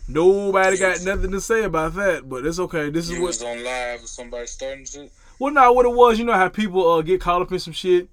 Nobody 0.08 0.78
got 0.78 1.04
nothing 1.04 1.32
to 1.32 1.42
say 1.42 1.64
about 1.64 1.96
that, 1.96 2.30
but 2.30 2.46
it's 2.46 2.60
okay. 2.60 2.90
This 2.90 3.10
is 3.10 3.20
what 3.20 3.28
was 3.28 3.44
on 3.44 3.64
live 3.64 4.02
with 4.02 4.10
somebody 4.10 4.48
starting 4.48 4.86
shit? 4.86 5.12
well, 5.40 5.54
no, 5.54 5.72
what 5.74 5.86
it 5.86 5.94
was, 5.94 6.18
you 6.18 6.26
know 6.26 6.34
how 6.34 6.50
people 6.50 6.90
uh, 6.90 7.02
get 7.02 7.22
caught 7.22 7.42
up 7.42 7.52
in 7.52 7.60
some 7.60 7.74
shit, 7.74 8.08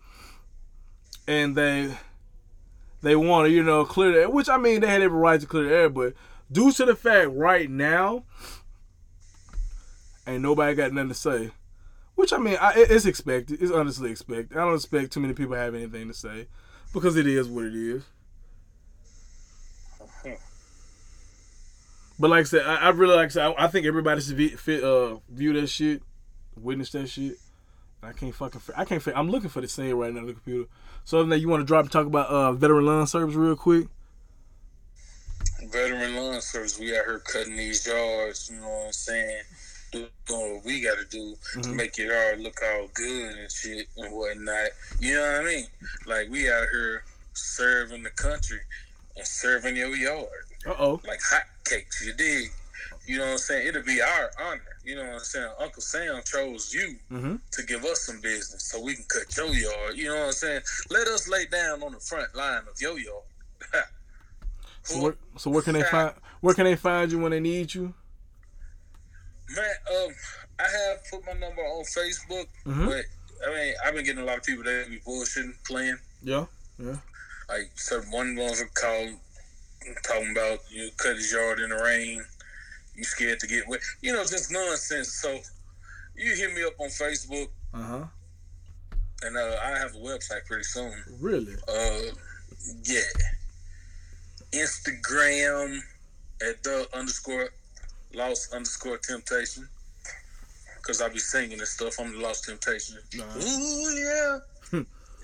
and 1.26 1.56
they 1.56 1.94
they 3.02 3.14
want 3.14 3.46
to, 3.46 3.50
you 3.52 3.62
know, 3.62 3.84
clear 3.84 4.12
the 4.12 4.20
air. 4.22 4.30
Which 4.30 4.48
I 4.48 4.56
mean, 4.56 4.80
they 4.80 4.88
had 4.88 5.02
every 5.02 5.18
right 5.18 5.40
to 5.40 5.46
clear 5.46 5.64
the 5.64 5.74
air, 5.74 5.88
but 5.88 6.14
due 6.50 6.72
to 6.72 6.84
the 6.84 6.96
fact 6.96 7.30
right 7.32 7.70
now, 7.70 8.24
ain't 10.26 10.42
nobody 10.42 10.74
got 10.74 10.92
nothing 10.92 11.10
to 11.10 11.14
say. 11.14 11.50
Which 12.16 12.32
I 12.32 12.38
mean, 12.38 12.56
I, 12.60 12.72
it's 12.76 13.06
expected. 13.06 13.62
It's 13.62 13.72
honestly 13.72 14.10
expected. 14.10 14.56
I 14.56 14.64
don't 14.64 14.74
expect 14.74 15.12
too 15.12 15.20
many 15.20 15.34
people 15.34 15.54
have 15.54 15.74
anything 15.74 16.08
to 16.08 16.14
say 16.14 16.46
because 16.92 17.16
it 17.16 17.26
is 17.26 17.48
what 17.48 17.64
it 17.66 17.74
is. 17.74 18.02
But 22.18 22.30
like 22.30 22.40
I 22.40 22.44
said, 22.44 22.62
I, 22.66 22.76
I 22.76 22.88
really 22.90 23.16
like 23.16 23.26
I 23.26 23.28
said, 23.28 23.46
I, 23.46 23.64
I 23.64 23.66
think 23.68 23.86
everybody 23.86 24.20
should 24.20 24.36
be, 24.36 24.48
fit, 24.48 24.84
uh, 24.84 25.16
view 25.28 25.52
that 25.60 25.66
shit, 25.68 26.02
witness 26.60 26.90
that 26.90 27.08
shit. 27.08 27.36
I 28.02 28.12
can't 28.12 28.34
fucking. 28.34 28.60
I 28.76 28.84
can't. 28.84 29.02
I'm 29.16 29.30
looking 29.30 29.48
for 29.48 29.60
the 29.60 29.68
scene 29.68 29.94
right 29.94 30.12
now 30.12 30.20
on 30.20 30.26
the 30.26 30.34
computer. 30.34 30.68
So, 31.04 31.18
other 31.18 31.22
than 31.24 31.30
that, 31.30 31.38
you 31.40 31.48
want 31.48 31.62
to 31.62 31.66
drop 31.66 31.84
and 31.84 31.92
talk 31.92 32.06
about 32.06 32.28
uh, 32.28 32.52
veteran 32.52 32.84
lawn 32.86 33.06
service 33.06 33.34
real 33.34 33.56
quick? 33.56 33.88
Veteran 35.70 36.14
lawn 36.14 36.40
service, 36.40 36.78
we 36.78 36.96
out 36.96 37.04
here 37.06 37.20
cutting 37.20 37.56
these 37.56 37.86
yards, 37.86 38.50
you 38.52 38.60
know 38.60 38.68
what 38.68 38.86
I'm 38.86 38.92
saying? 38.92 39.42
Doing 39.92 40.08
what 40.26 40.64
we 40.64 40.80
got 40.82 40.98
to 40.98 41.04
do 41.04 41.34
to 41.54 41.58
Mhm. 41.60 41.74
make 41.76 41.98
it 41.98 42.10
all 42.10 42.42
look 42.42 42.60
all 42.62 42.88
good 42.92 43.36
and 43.36 43.50
shit 43.50 43.88
and 43.96 44.12
whatnot. 44.12 44.68
You 45.00 45.14
know 45.14 45.20
what 45.32 45.40
I 45.40 45.44
mean? 45.44 45.66
Like, 46.06 46.28
we 46.30 46.50
out 46.50 46.66
here 46.72 47.04
serving 47.32 48.02
the 48.02 48.10
country 48.10 48.60
and 49.16 49.26
serving 49.26 49.76
your 49.76 49.94
yard 49.94 50.26
Uh 50.66 50.74
oh. 50.78 51.00
like 51.06 51.20
hotcakes, 51.20 52.04
you 52.04 52.12
dig? 52.14 52.48
You 53.06 53.18
know 53.18 53.24
what 53.26 53.32
I'm 53.32 53.38
saying? 53.38 53.66
It'll 53.68 53.82
be 53.82 54.00
our 54.00 54.30
honor. 54.40 54.60
You 54.84 54.96
know 54.96 55.04
what 55.04 55.12
I'm 55.14 55.18
saying? 55.20 55.50
Uncle 55.60 55.82
Sam 55.82 56.22
chose 56.24 56.72
you 56.72 56.96
Mm-hmm. 57.12 57.36
to 57.52 57.62
give 57.64 57.84
us 57.84 58.00
some 58.02 58.20
business 58.20 58.64
so 58.70 58.82
we 58.82 58.94
can 58.94 59.04
cut 59.08 59.36
your 59.36 59.48
yard. 59.54 59.96
You 59.96 60.08
know 60.08 60.16
what 60.20 60.26
I'm 60.26 60.32
saying? 60.32 60.60
Let 60.90 61.06
us 61.08 61.28
lay 61.28 61.44
down 61.46 61.82
on 61.82 61.92
the 61.92 62.00
front 62.00 62.34
line 62.34 62.62
of 62.70 62.80
your 62.80 62.98
yard. 62.98 63.22
So 64.86 65.00
where, 65.00 65.16
so 65.38 65.50
where 65.50 65.62
can 65.62 65.72
they 65.72 65.82
find 65.82 66.12
where 66.42 66.52
can 66.54 66.64
they 66.66 66.76
find 66.76 67.10
you 67.10 67.18
when 67.18 67.30
they 67.30 67.40
need 67.40 67.72
you? 67.72 67.94
Man, 69.56 69.64
um, 69.90 70.10
I 70.58 70.62
have 70.64 70.98
put 71.10 71.24
my 71.24 71.32
number 71.32 71.62
on 71.62 71.84
Facebook, 71.84 72.46
Mhm. 72.66 72.86
but 72.86 73.04
I 73.46 73.50
mean, 73.54 73.74
I've 73.82 73.94
been 73.94 74.04
getting 74.04 74.22
a 74.22 74.26
lot 74.26 74.36
of 74.38 74.44
people 74.44 74.62
that 74.64 74.86
be 74.90 74.98
bullshitting, 75.00 75.54
playing. 75.66 75.96
Yeah. 76.22 76.44
Yeah. 76.78 76.96
Like, 77.48 77.70
certain 77.76 78.10
one 78.10 78.36
ones 78.36 78.60
are 78.60 78.66
called 78.74 79.14
talking 80.02 80.30
about 80.32 80.58
you 80.70 80.90
cut 80.96 81.16
his 81.16 81.32
yard 81.32 81.60
in 81.60 81.70
the 81.70 81.76
rain, 81.76 82.24
you 82.96 83.04
scared 83.04 83.40
to 83.40 83.46
get 83.46 83.66
wet. 83.68 83.80
You 84.00 84.12
know, 84.12 84.22
just 84.24 84.50
nonsense. 84.50 85.12
So, 85.12 85.38
you 86.16 86.34
hit 86.34 86.54
me 86.54 86.62
up 86.64 86.74
on 86.78 86.88
Facebook, 86.88 87.48
Uh 87.72 87.82
huh. 87.82 88.04
and 89.22 89.36
uh, 89.36 89.56
I 89.64 89.78
have 89.78 89.94
a 89.94 89.98
website 89.98 90.44
pretty 90.46 90.64
soon. 90.64 90.92
Really? 91.20 91.54
Uh, 91.68 92.14
yeah. 92.84 93.00
Instagram 94.52 95.78
at 96.48 96.62
the 96.62 96.88
underscore 96.94 97.50
lost 98.14 98.52
underscore 98.52 98.98
temptation. 98.98 99.68
Cause 100.82 101.00
I 101.00 101.08
be 101.08 101.18
singing 101.18 101.58
and 101.58 101.66
stuff. 101.66 101.98
I'm 101.98 102.12
the 102.12 102.18
lost 102.18 102.44
temptation. 102.44 102.98
Nah. 103.14 103.24
Ooh 103.24 103.98
yeah. 103.98 104.38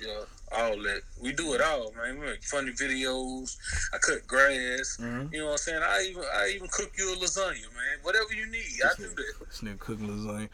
Yeah, 0.01 0.21
all 0.57 0.77
that. 0.83 1.03
We 1.21 1.33
do 1.33 1.53
it 1.55 1.61
all, 1.61 1.93
man. 1.93 2.19
We 2.21 2.27
make 2.27 2.43
funny 2.45 2.73
videos. 2.73 3.57
I 3.93 3.99
cut 3.99 4.27
grass. 4.27 4.97
Mm-hmm. 5.01 5.33
You 5.35 5.41
know 5.41 5.47
what 5.47 5.53
I'm 5.53 5.59
saying? 5.59 5.83
I 5.83 6.07
even 6.09 6.25
I 6.35 6.53
even 6.55 6.69
cook 6.69 6.91
you 6.97 7.13
a 7.13 7.17
lasagna, 7.17 7.63
man. 7.75 7.99
Whatever 8.03 8.33
you 8.35 8.47
need, 8.47 8.81
I 8.85 8.95
do 8.97 9.09
that. 9.09 9.35
This 9.47 9.61
nigga 9.61 9.79
cooking 9.79 10.09
lasagna. 10.09 10.49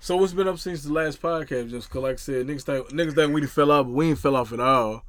So 0.00 0.16
what's 0.16 0.32
been 0.32 0.48
up 0.48 0.58
since 0.58 0.84
the 0.84 0.92
last 0.92 1.20
podcast? 1.20 1.70
Just 1.70 1.90
'cause 1.90 2.02
like 2.02 2.14
I 2.14 2.16
said, 2.16 2.46
niggas 2.46 2.62
think 2.62 2.88
niggas 2.90 3.14
think 3.14 3.34
we 3.34 3.46
fell 3.46 3.72
off, 3.72 3.86
but 3.86 3.92
we 3.92 4.08
ain't 4.10 4.18
fell 4.18 4.36
off 4.36 4.52
at 4.52 4.60
all. 4.60 5.04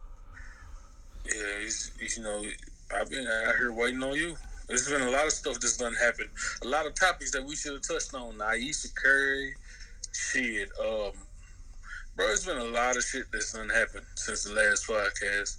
Yeah, 1.25 1.69
you 1.99 2.23
know, 2.23 2.43
I've 2.95 3.09
been 3.09 3.27
out 3.27 3.55
here 3.57 3.71
waiting 3.73 4.01
on 4.03 4.15
you. 4.15 4.35
There's 4.67 4.87
been 4.89 5.01
a 5.01 5.09
lot 5.09 5.25
of 5.25 5.31
stuff 5.33 5.59
that's 5.59 5.77
done 5.77 5.93
happen. 5.93 6.29
A 6.61 6.67
lot 6.67 6.85
of 6.85 6.95
topics 6.95 7.31
that 7.31 7.45
we 7.45 7.55
should 7.55 7.73
have 7.73 7.81
touched 7.87 8.13
on. 8.13 8.41
Ayesha 8.41 8.89
Curry, 8.95 9.55
shit. 10.13 10.69
Um, 10.79 11.11
bro, 12.17 12.25
it's 12.31 12.45
been 12.45 12.57
a 12.57 12.63
lot 12.63 12.97
of 12.97 13.03
shit 13.03 13.25
that's 13.31 13.53
done 13.53 13.69
happened 13.69 14.05
since 14.15 14.43
the 14.43 14.53
last 14.53 14.87
podcast. 14.87 15.57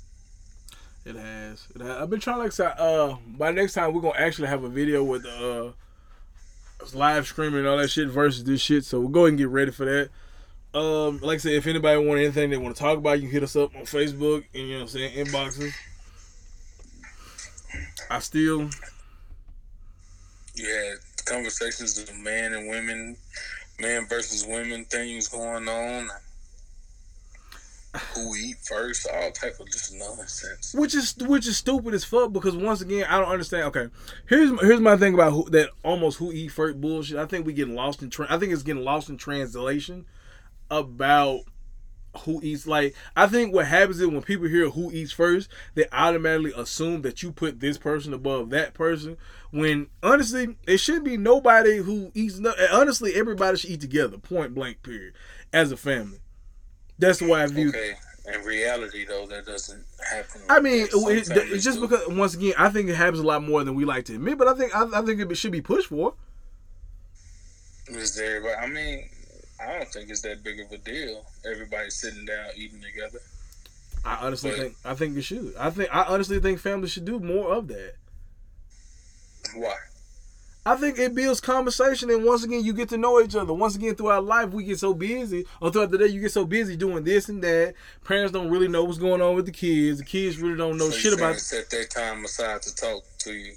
It 1.06 1.14
has. 1.14 1.66
It 1.74 1.80
has. 1.80 2.02
I've 2.02 2.10
been 2.10 2.20
trying, 2.20 2.38
like 2.38 2.60
uh, 2.60 3.16
by 3.28 3.52
next 3.52 3.74
time 3.74 3.94
we're 3.94 4.02
gonna 4.02 4.18
actually 4.18 4.48
have 4.48 4.64
a 4.64 4.68
video 4.68 5.04
with 5.04 5.24
uh, 5.24 5.70
live 6.92 7.26
streaming 7.26 7.60
and 7.60 7.68
all 7.68 7.78
that 7.78 7.88
shit 7.88 8.08
versus 8.08 8.44
this 8.44 8.60
shit. 8.60 8.84
So 8.84 8.98
we'll 9.00 9.08
go 9.08 9.20
ahead 9.20 9.30
and 9.30 9.38
get 9.38 9.48
ready 9.48 9.70
for 9.70 9.84
that. 9.84 10.10
Um, 10.78 11.20
like 11.20 11.36
I 11.36 11.38
said, 11.38 11.52
if 11.52 11.66
anybody 11.66 12.04
want 12.04 12.20
anything 12.20 12.50
they 12.50 12.58
want 12.58 12.76
to 12.76 12.82
talk 12.82 12.98
about, 12.98 13.20
you 13.20 13.28
can 13.28 13.30
hit 13.30 13.42
us 13.42 13.56
up 13.56 13.74
on 13.74 13.82
Facebook 13.82 14.44
and 14.52 14.64
you 14.64 14.72
know 14.74 14.80
what 14.80 14.82
I'm 14.82 14.88
saying 14.88 15.26
inboxes. 15.26 15.72
I 18.10 18.18
still, 18.18 18.68
You 20.54 20.66
had 20.66 21.24
conversations 21.26 21.98
of 21.98 22.14
man 22.18 22.54
and 22.54 22.68
women, 22.68 23.16
man 23.80 24.06
versus 24.08 24.46
women 24.46 24.84
things 24.86 25.28
going 25.28 25.68
on. 25.68 26.08
Who 28.14 28.34
eat 28.36 28.56
first? 28.58 29.08
All 29.12 29.30
type 29.30 29.58
of 29.60 29.66
just 29.70 29.94
nonsense. 29.94 30.74
Which 30.74 30.94
is 30.94 31.16
which 31.16 31.46
is 31.46 31.56
stupid 31.56 31.94
as 31.94 32.04
fuck 32.04 32.32
because 32.32 32.54
once 32.54 32.82
again 32.82 33.06
I 33.08 33.18
don't 33.18 33.30
understand. 33.30 33.64
Okay, 33.64 33.88
here's 34.28 34.50
here's 34.60 34.80
my 34.80 34.96
thing 34.96 35.14
about 35.14 35.32
who, 35.32 35.48
that 35.50 35.70
almost 35.82 36.18
who 36.18 36.30
eat 36.30 36.48
first 36.48 36.80
bullshit. 36.80 37.16
I 37.16 37.26
think 37.26 37.46
we 37.46 37.54
getting 37.54 37.74
lost 37.74 38.02
in. 38.02 38.10
Tra- 38.10 38.26
I 38.28 38.38
think 38.38 38.52
it's 38.52 38.62
getting 38.62 38.84
lost 38.84 39.08
in 39.08 39.16
translation 39.16 40.04
about 40.70 41.40
who 42.24 42.40
eats 42.42 42.66
like 42.66 42.94
I 43.16 43.26
think 43.26 43.54
what 43.54 43.66
happens 43.66 44.00
is 44.00 44.06
when 44.06 44.22
people 44.22 44.48
hear 44.48 44.68
who 44.68 44.92
eats 44.92 45.12
first, 45.12 45.48
they 45.74 45.86
automatically 45.90 46.52
assume 46.56 47.02
that 47.02 47.22
you 47.22 47.32
put 47.32 47.60
this 47.60 47.78
person 47.78 48.12
above 48.12 48.50
that 48.50 48.74
person. 48.74 49.16
When 49.50 49.86
honestly, 50.02 50.56
it 50.66 50.78
should 50.78 51.04
be 51.04 51.16
nobody 51.16 51.78
who 51.78 52.10
eats. 52.14 52.38
No, 52.38 52.52
honestly, 52.70 53.14
everybody 53.14 53.56
should 53.56 53.70
eat 53.70 53.80
together. 53.80 54.18
Point 54.18 54.54
blank. 54.54 54.82
Period. 54.82 55.14
As 55.52 55.72
a 55.72 55.76
family, 55.78 56.18
that's 56.98 57.20
why 57.22 57.42
I 57.42 57.46
view. 57.46 57.68
Okay. 57.70 57.94
In 58.32 58.42
reality, 58.42 59.06
though, 59.06 59.26
that 59.26 59.46
doesn't 59.46 59.84
happen. 60.10 60.42
I 60.50 60.60
mean, 60.60 60.82
it, 60.82 60.90
it's 60.92 61.64
just 61.64 61.80
do. 61.80 61.88
because 61.88 62.06
once 62.08 62.34
again, 62.34 62.52
I 62.58 62.68
think 62.68 62.90
it 62.90 62.94
happens 62.94 63.20
a 63.20 63.26
lot 63.26 63.42
more 63.42 63.64
than 63.64 63.74
we 63.74 63.86
like 63.86 64.04
to 64.06 64.16
admit. 64.16 64.36
But 64.36 64.48
I 64.48 64.54
think 64.54 64.76
I, 64.76 64.84
I 64.98 65.02
think 65.02 65.18
it 65.20 65.34
should 65.36 65.52
be 65.52 65.62
pushed 65.62 65.88
for. 65.88 66.12
Is 67.88 68.14
there? 68.16 68.42
But 68.42 68.58
I 68.58 68.66
mean, 68.66 69.08
I 69.60 69.78
don't 69.78 69.88
think 69.88 70.10
it's 70.10 70.20
that 70.22 70.44
big 70.44 70.60
of 70.60 70.70
a 70.70 70.76
deal. 70.78 71.24
Everybody 71.50 71.88
sitting 71.88 72.26
down 72.26 72.48
eating 72.54 72.82
together. 72.82 73.20
I 74.04 74.26
honestly 74.26 74.50
But- 74.50 74.58
think 74.58 74.74
I 74.84 74.94
think 74.94 75.16
it 75.16 75.22
should. 75.22 75.54
I 75.58 75.70
think 75.70 75.88
I 75.94 76.02
honestly 76.02 76.38
think 76.38 76.60
families 76.60 76.90
should 76.92 77.06
do 77.06 77.18
more 77.20 77.54
of 77.54 77.68
that. 77.68 77.94
Why? 79.54 79.74
I 80.68 80.76
think 80.76 80.98
it 80.98 81.14
builds 81.14 81.40
conversation, 81.40 82.10
and 82.10 82.26
once 82.26 82.44
again, 82.44 82.62
you 82.62 82.74
get 82.74 82.90
to 82.90 82.98
know 82.98 83.22
each 83.22 83.34
other. 83.34 83.54
Once 83.54 83.74
again, 83.74 83.94
throughout 83.94 84.26
life, 84.26 84.50
we 84.50 84.64
get 84.64 84.78
so 84.78 84.92
busy, 84.92 85.46
or 85.62 85.70
throughout 85.70 85.90
the 85.90 85.96
day, 85.96 86.08
you 86.08 86.20
get 86.20 86.30
so 86.30 86.44
busy 86.44 86.76
doing 86.76 87.04
this 87.04 87.30
and 87.30 87.42
that. 87.42 87.72
Parents 88.04 88.32
don't 88.32 88.50
really 88.50 88.68
know 88.68 88.84
what's 88.84 88.98
going 88.98 89.22
on 89.22 89.34
with 89.34 89.46
the 89.46 89.50
kids. 89.50 90.00
The 90.00 90.04
kids 90.04 90.36
really 90.36 90.58
don't 90.58 90.76
know 90.76 90.90
So 90.90 90.98
shit 90.98 91.14
about. 91.14 91.36
set 91.36 91.70
that 91.70 91.88
time 91.88 92.22
aside 92.22 92.60
to 92.60 92.74
talk 92.74 93.02
to 93.20 93.32
you. 93.32 93.54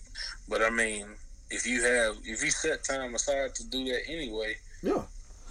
But 0.48 0.62
I 0.62 0.70
mean, 0.70 1.06
if 1.50 1.68
you 1.68 1.84
have, 1.84 2.16
if 2.24 2.42
you 2.46 2.50
set 2.50 2.86
time 2.86 3.14
aside 3.14 3.56
to 3.56 3.68
do 3.68 3.84
that 3.84 4.04
anyway, 4.08 4.56
Yeah, 4.82 5.02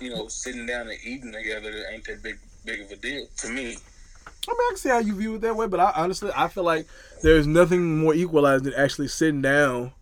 you 0.00 0.08
know, 0.08 0.28
sitting 0.28 0.64
down 0.64 0.88
and 0.88 0.98
eating 1.04 1.30
together 1.30 1.70
ain't 1.92 2.06
that 2.06 2.22
big 2.22 2.38
big 2.64 2.80
of 2.80 2.90
a 2.90 2.96
deal 2.96 3.26
to 3.36 3.48
me. 3.50 3.66
I 3.66 3.66
mean, 3.66 3.76
I 4.48 4.66
can 4.70 4.76
see 4.78 4.88
how 4.88 5.00
you 5.00 5.14
view 5.14 5.34
it 5.34 5.42
that 5.42 5.54
way, 5.54 5.66
but 5.66 5.78
I 5.78 5.92
honestly, 5.94 6.30
I 6.34 6.48
feel 6.48 6.64
like 6.64 6.86
there's 7.22 7.46
nothing 7.46 7.98
more 7.98 8.14
equalized 8.14 8.64
than 8.64 8.72
actually 8.72 9.08
sitting 9.08 9.42
down 9.42 9.92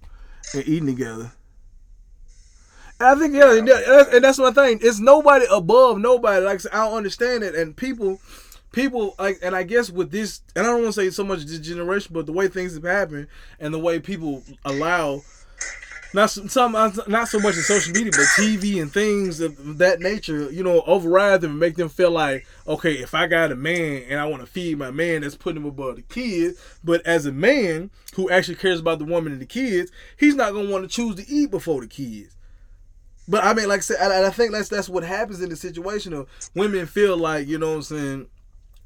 and 0.54 0.62
eating 0.68 0.86
together. 0.86 1.32
I 3.00 3.14
think 3.14 3.34
yeah, 3.34 3.56
and 3.56 3.68
that- 3.68 4.08
and 4.12 4.24
that's 4.24 4.38
my 4.38 4.50
thing. 4.50 4.80
It's 4.82 4.98
nobody 4.98 5.46
above 5.50 5.98
nobody. 5.98 6.44
Like 6.44 6.60
I 6.72 6.78
don't 6.84 6.96
understand 6.96 7.44
it, 7.44 7.54
and 7.54 7.76
people, 7.76 8.20
people 8.72 9.14
like, 9.18 9.38
and 9.42 9.54
I 9.54 9.62
guess 9.62 9.88
with 9.90 10.10
this, 10.10 10.40
and 10.56 10.66
I 10.66 10.70
don't 10.70 10.82
want 10.82 10.94
to 10.94 11.00
say 11.00 11.10
so 11.10 11.22
much 11.24 11.44
this 11.44 11.58
generation, 11.60 12.10
but 12.12 12.26
the 12.26 12.32
way 12.32 12.48
things 12.48 12.74
have 12.74 12.82
happened 12.84 13.28
and 13.60 13.72
the 13.72 13.78
way 13.78 14.00
people 14.00 14.42
allow. 14.64 15.22
Not 16.14 16.30
some, 16.30 16.74
uh, 16.74 16.90
not 17.06 17.28
so 17.28 17.38
much 17.38 17.56
in 17.56 17.60
social 17.60 17.92
media, 17.92 18.10
but 18.12 18.24
TV 18.34 18.80
and 18.80 18.90
things 18.90 19.40
of 19.40 19.76
that 19.76 20.00
nature. 20.00 20.50
You 20.50 20.64
know, 20.64 20.80
override 20.86 21.42
them 21.42 21.50
and 21.50 21.60
make 21.60 21.76
them 21.76 21.90
feel 21.90 22.10
like, 22.10 22.46
okay, 22.66 22.94
if 22.94 23.12
I 23.12 23.26
got 23.26 23.52
a 23.52 23.54
man 23.54 24.04
and 24.08 24.18
I 24.18 24.24
want 24.24 24.40
to 24.40 24.46
feed 24.46 24.78
my 24.78 24.90
man, 24.90 25.20
that's 25.20 25.34
putting 25.34 25.60
him 25.60 25.68
above 25.68 25.96
the 25.96 26.02
kids. 26.02 26.58
But 26.82 27.04
as 27.06 27.26
a 27.26 27.32
man 27.32 27.90
who 28.14 28.30
actually 28.30 28.54
cares 28.54 28.80
about 28.80 29.00
the 29.00 29.04
woman 29.04 29.32
and 29.32 29.40
the 29.42 29.44
kids, 29.46 29.92
he's 30.16 30.34
not 30.34 30.54
gonna 30.54 30.70
want 30.70 30.84
to 30.84 30.88
choose 30.88 31.16
to 31.16 31.30
eat 31.30 31.50
before 31.50 31.82
the 31.82 31.86
kids. 31.86 32.34
But 33.28 33.44
I 33.44 33.52
mean, 33.52 33.68
like 33.68 33.78
I 33.78 33.82
said, 33.82 33.98
and 34.00 34.24
I 34.26 34.30
think 34.30 34.52
that's 34.52 34.68
that's 34.68 34.88
what 34.88 35.04
happens 35.04 35.42
in 35.42 35.50
the 35.50 35.56
situation 35.56 36.12
of 36.14 36.28
women 36.54 36.86
feel 36.86 37.16
like 37.16 37.46
you 37.46 37.58
know 37.58 37.68
what 37.70 37.76
I'm 37.76 37.82
saying 37.82 38.26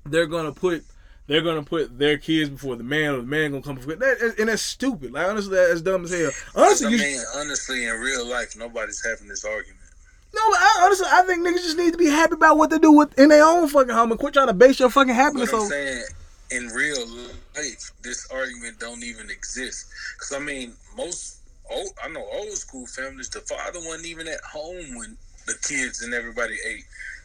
they're 0.05 0.27
gonna 0.27 0.53
put 0.53 0.85
they're 1.29 1.43
gonna 1.43 1.63
put 1.63 1.97
their 1.99 2.19
kids 2.19 2.51
before 2.51 2.75
the 2.77 2.83
man 2.83 3.15
or 3.15 3.17
the 3.19 3.23
man 3.23 3.53
gonna 3.53 3.63
come 3.63 3.77
before 3.77 3.95
that, 3.95 4.35
and 4.39 4.49
that's 4.49 4.63
stupid. 4.63 5.13
Like 5.13 5.29
honestly, 5.29 5.55
that's 5.55 5.81
dumb 5.81 6.05
as 6.05 6.11
hell. 6.13 6.31
Honestly, 6.57 6.89
I 6.89 6.91
you, 6.91 6.99
mean, 6.99 7.21
honestly, 7.37 7.87
in 7.87 7.95
real 8.01 8.27
life, 8.27 8.57
nobody's 8.57 9.03
having 9.05 9.29
this 9.29 9.45
argument. 9.45 9.79
no, 10.35 10.41
but 10.51 10.59
I, 10.59 10.81
honestly, 10.85 11.07
I 11.09 11.23
think 11.23 11.47
niggas 11.47 11.63
just 11.63 11.79
need 11.79 11.93
to 11.93 11.99
be 11.99 12.09
happy 12.09 12.35
about 12.35 12.59
what 12.59 12.71
they 12.71 12.79
do 12.79 12.91
with 12.91 13.17
in 13.19 13.29
their 13.29 13.45
own 13.45 13.69
fucking 13.69 13.95
home 13.95 14.11
and 14.11 14.19
quit 14.19 14.35
trying 14.35 14.49
to 14.49 14.53
base 14.55 14.81
your 14.81 14.91
fucking 14.91 15.15
happiness 15.15 15.53
I'm 15.53 15.61
on. 15.61 15.69
saying, 15.69 16.03
in 16.51 16.67
real 16.69 17.07
life, 17.55 17.93
this 18.03 18.29
argument 18.33 18.81
don't 18.81 19.05
even 19.05 19.31
exist. 19.31 19.87
Because 20.17 20.33
I 20.35 20.41
mean, 20.41 20.73
most 20.97 21.39
old, 21.73 21.91
I 22.03 22.09
know 22.09 22.25
old 22.33 22.53
school 22.53 22.87
families, 22.87 23.29
the 23.29 23.41
father 23.41 23.81
wasn't 23.81 24.07
even 24.07 24.29
at 24.29 24.41
home 24.43 24.97
when 24.97 25.17
the 25.47 25.55
kids 25.67 26.03
and 26.03 26.15
everybody 26.15 26.57
ate. 26.67 26.85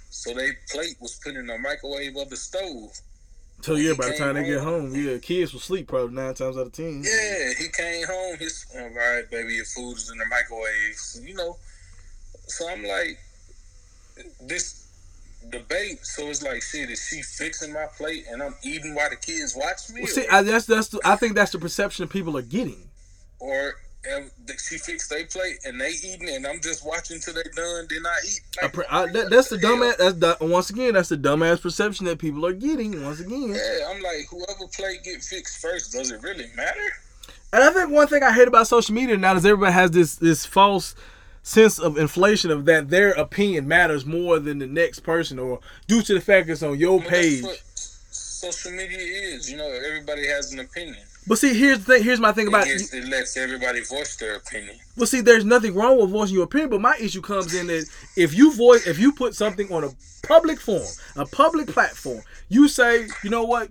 So 0.09 0.33
they 0.33 0.51
plate 0.71 0.95
was 0.99 1.19
put 1.23 1.35
in 1.35 1.47
the 1.47 1.57
microwave 1.57 2.15
or 2.15 2.25
the 2.25 2.37
stove. 2.37 2.91
So 3.61 3.75
yeah, 3.75 3.93
by 3.93 4.09
the 4.09 4.17
time 4.17 4.35
they 4.35 4.43
came 4.43 4.53
get 4.53 4.63
home. 4.63 4.91
home, 4.91 4.95
yeah, 4.95 5.17
kids 5.17 5.51
will 5.51 5.59
sleep 5.59 5.87
probably 5.87 6.15
nine 6.15 6.33
times 6.35 6.57
out 6.57 6.67
of 6.67 6.73
ten. 6.73 7.03
Yeah, 7.03 7.53
he 7.57 7.67
came 7.69 8.05
home. 8.05 8.37
His 8.37 8.65
all 8.75 8.89
right, 8.89 9.29
baby, 9.31 9.53
your 9.55 9.65
food 9.65 9.97
is 9.97 10.11
in 10.11 10.17
the 10.17 10.25
microwave. 10.27 10.95
So, 10.95 11.21
you 11.21 11.33
know, 11.33 11.57
so 12.45 12.69
I'm 12.69 12.83
like, 12.83 13.17
this 14.41 14.87
debate. 15.49 16.05
So 16.05 16.27
it's 16.27 16.43
like, 16.43 16.61
shit, 16.61 16.89
is 16.89 17.03
she 17.09 17.21
fixing 17.21 17.73
my 17.73 17.87
plate 17.97 18.25
and 18.29 18.43
I'm 18.43 18.55
eating 18.63 18.93
while 18.95 19.09
the 19.09 19.15
kids 19.15 19.55
watch 19.55 19.89
me, 19.91 20.01
Well, 20.01 20.11
see, 20.11 20.27
I, 20.27 20.41
that's 20.43 20.65
that's 20.65 20.89
the, 20.89 20.99
I 21.03 21.15
think 21.15 21.35
that's 21.35 21.51
the 21.51 21.59
perception 21.59 22.07
people 22.07 22.37
are 22.37 22.41
getting. 22.43 22.89
or 23.39 23.75
did 24.45 24.59
she 24.59 24.77
fix 24.77 25.07
their 25.07 25.25
plate 25.25 25.57
and 25.65 25.79
they 25.79 25.91
eating 26.03 26.29
and 26.29 26.45
I'm 26.47 26.61
just 26.61 26.85
watching 26.85 27.19
till 27.19 27.33
they 27.33 27.43
done, 27.55 27.87
then 27.89 28.05
I 28.05 28.17
eat. 28.25 28.41
I, 28.61 28.67
pre- 28.67 28.85
I, 28.89 29.05
that, 29.11 29.29
that's 29.29 29.49
the 29.49 29.57
dumbass. 29.57 29.97
That's 29.97 30.17
the, 30.17 30.37
once 30.41 30.69
again, 30.69 30.93
that's 30.93 31.09
the 31.09 31.17
dumbass 31.17 31.61
perception 31.61 32.05
that 32.05 32.19
people 32.19 32.45
are 32.45 32.53
getting. 32.53 33.03
Once 33.03 33.19
again, 33.19 33.49
yeah, 33.49 33.87
I'm 33.89 34.01
like, 34.01 34.27
whoever 34.29 34.67
plate 34.73 35.03
get 35.03 35.23
fixed 35.23 35.61
first, 35.61 35.91
does 35.91 36.11
it 36.11 36.21
really 36.21 36.47
matter? 36.55 36.79
And 37.53 37.63
I 37.63 37.71
think 37.71 37.91
one 37.91 38.07
thing 38.07 38.23
I 38.23 38.33
hate 38.33 38.47
about 38.47 38.67
social 38.67 38.93
media 38.93 39.17
now 39.17 39.35
is 39.35 39.45
everybody 39.45 39.73
has 39.73 39.91
this 39.91 40.15
this 40.15 40.45
false 40.45 40.95
sense 41.43 41.79
of 41.79 41.97
inflation 41.97 42.51
of 42.51 42.65
that 42.65 42.89
their 42.89 43.11
opinion 43.11 43.67
matters 43.67 44.05
more 44.05 44.37
than 44.39 44.59
the 44.59 44.67
next 44.67 44.99
person, 44.99 45.39
or 45.39 45.59
due 45.87 46.01
to 46.01 46.13
the 46.13 46.21
fact 46.21 46.49
it's 46.49 46.61
on 46.61 46.77
your 46.77 47.01
page. 47.01 47.45
Social 48.11 48.71
media 48.71 48.97
is. 48.97 49.49
You 49.49 49.57
know, 49.57 49.67
everybody 49.67 50.27
has 50.27 50.51
an 50.51 50.59
opinion. 50.59 51.03
But 51.27 51.37
see, 51.37 51.53
here's 51.57 51.79
the 51.79 51.93
thing. 51.93 52.03
Here's 52.03 52.19
my 52.19 52.31
thing 52.31 52.45
It, 52.45 52.49
about. 52.49 52.65
gets, 52.65 52.93
it 52.93 53.05
lets 53.05 53.35
everybody 53.37 53.81
voice 53.83 54.15
their 54.15 54.35
opinion. 54.35 54.77
Well, 54.95 55.07
see, 55.07 55.21
there's 55.21 55.45
nothing 55.45 55.75
wrong 55.75 55.99
with 55.99 56.09
voicing 56.09 56.35
your 56.35 56.45
opinion, 56.45 56.69
but 56.69 56.81
my 56.81 56.95
issue 56.99 57.21
comes 57.21 57.53
in 57.53 57.67
that 57.67 57.85
if 58.15 58.33
you 58.33 58.55
voice, 58.55 58.87
if 58.87 58.97
you 58.97 59.11
put 59.11 59.35
something 59.35 59.71
on 59.71 59.83
a 59.83 59.89
public 60.25 60.59
forum, 60.59 60.87
a 61.15 61.25
public 61.25 61.67
platform, 61.67 62.21
you 62.49 62.67
say, 62.67 63.07
you 63.23 63.29
know 63.29 63.43
what, 63.43 63.69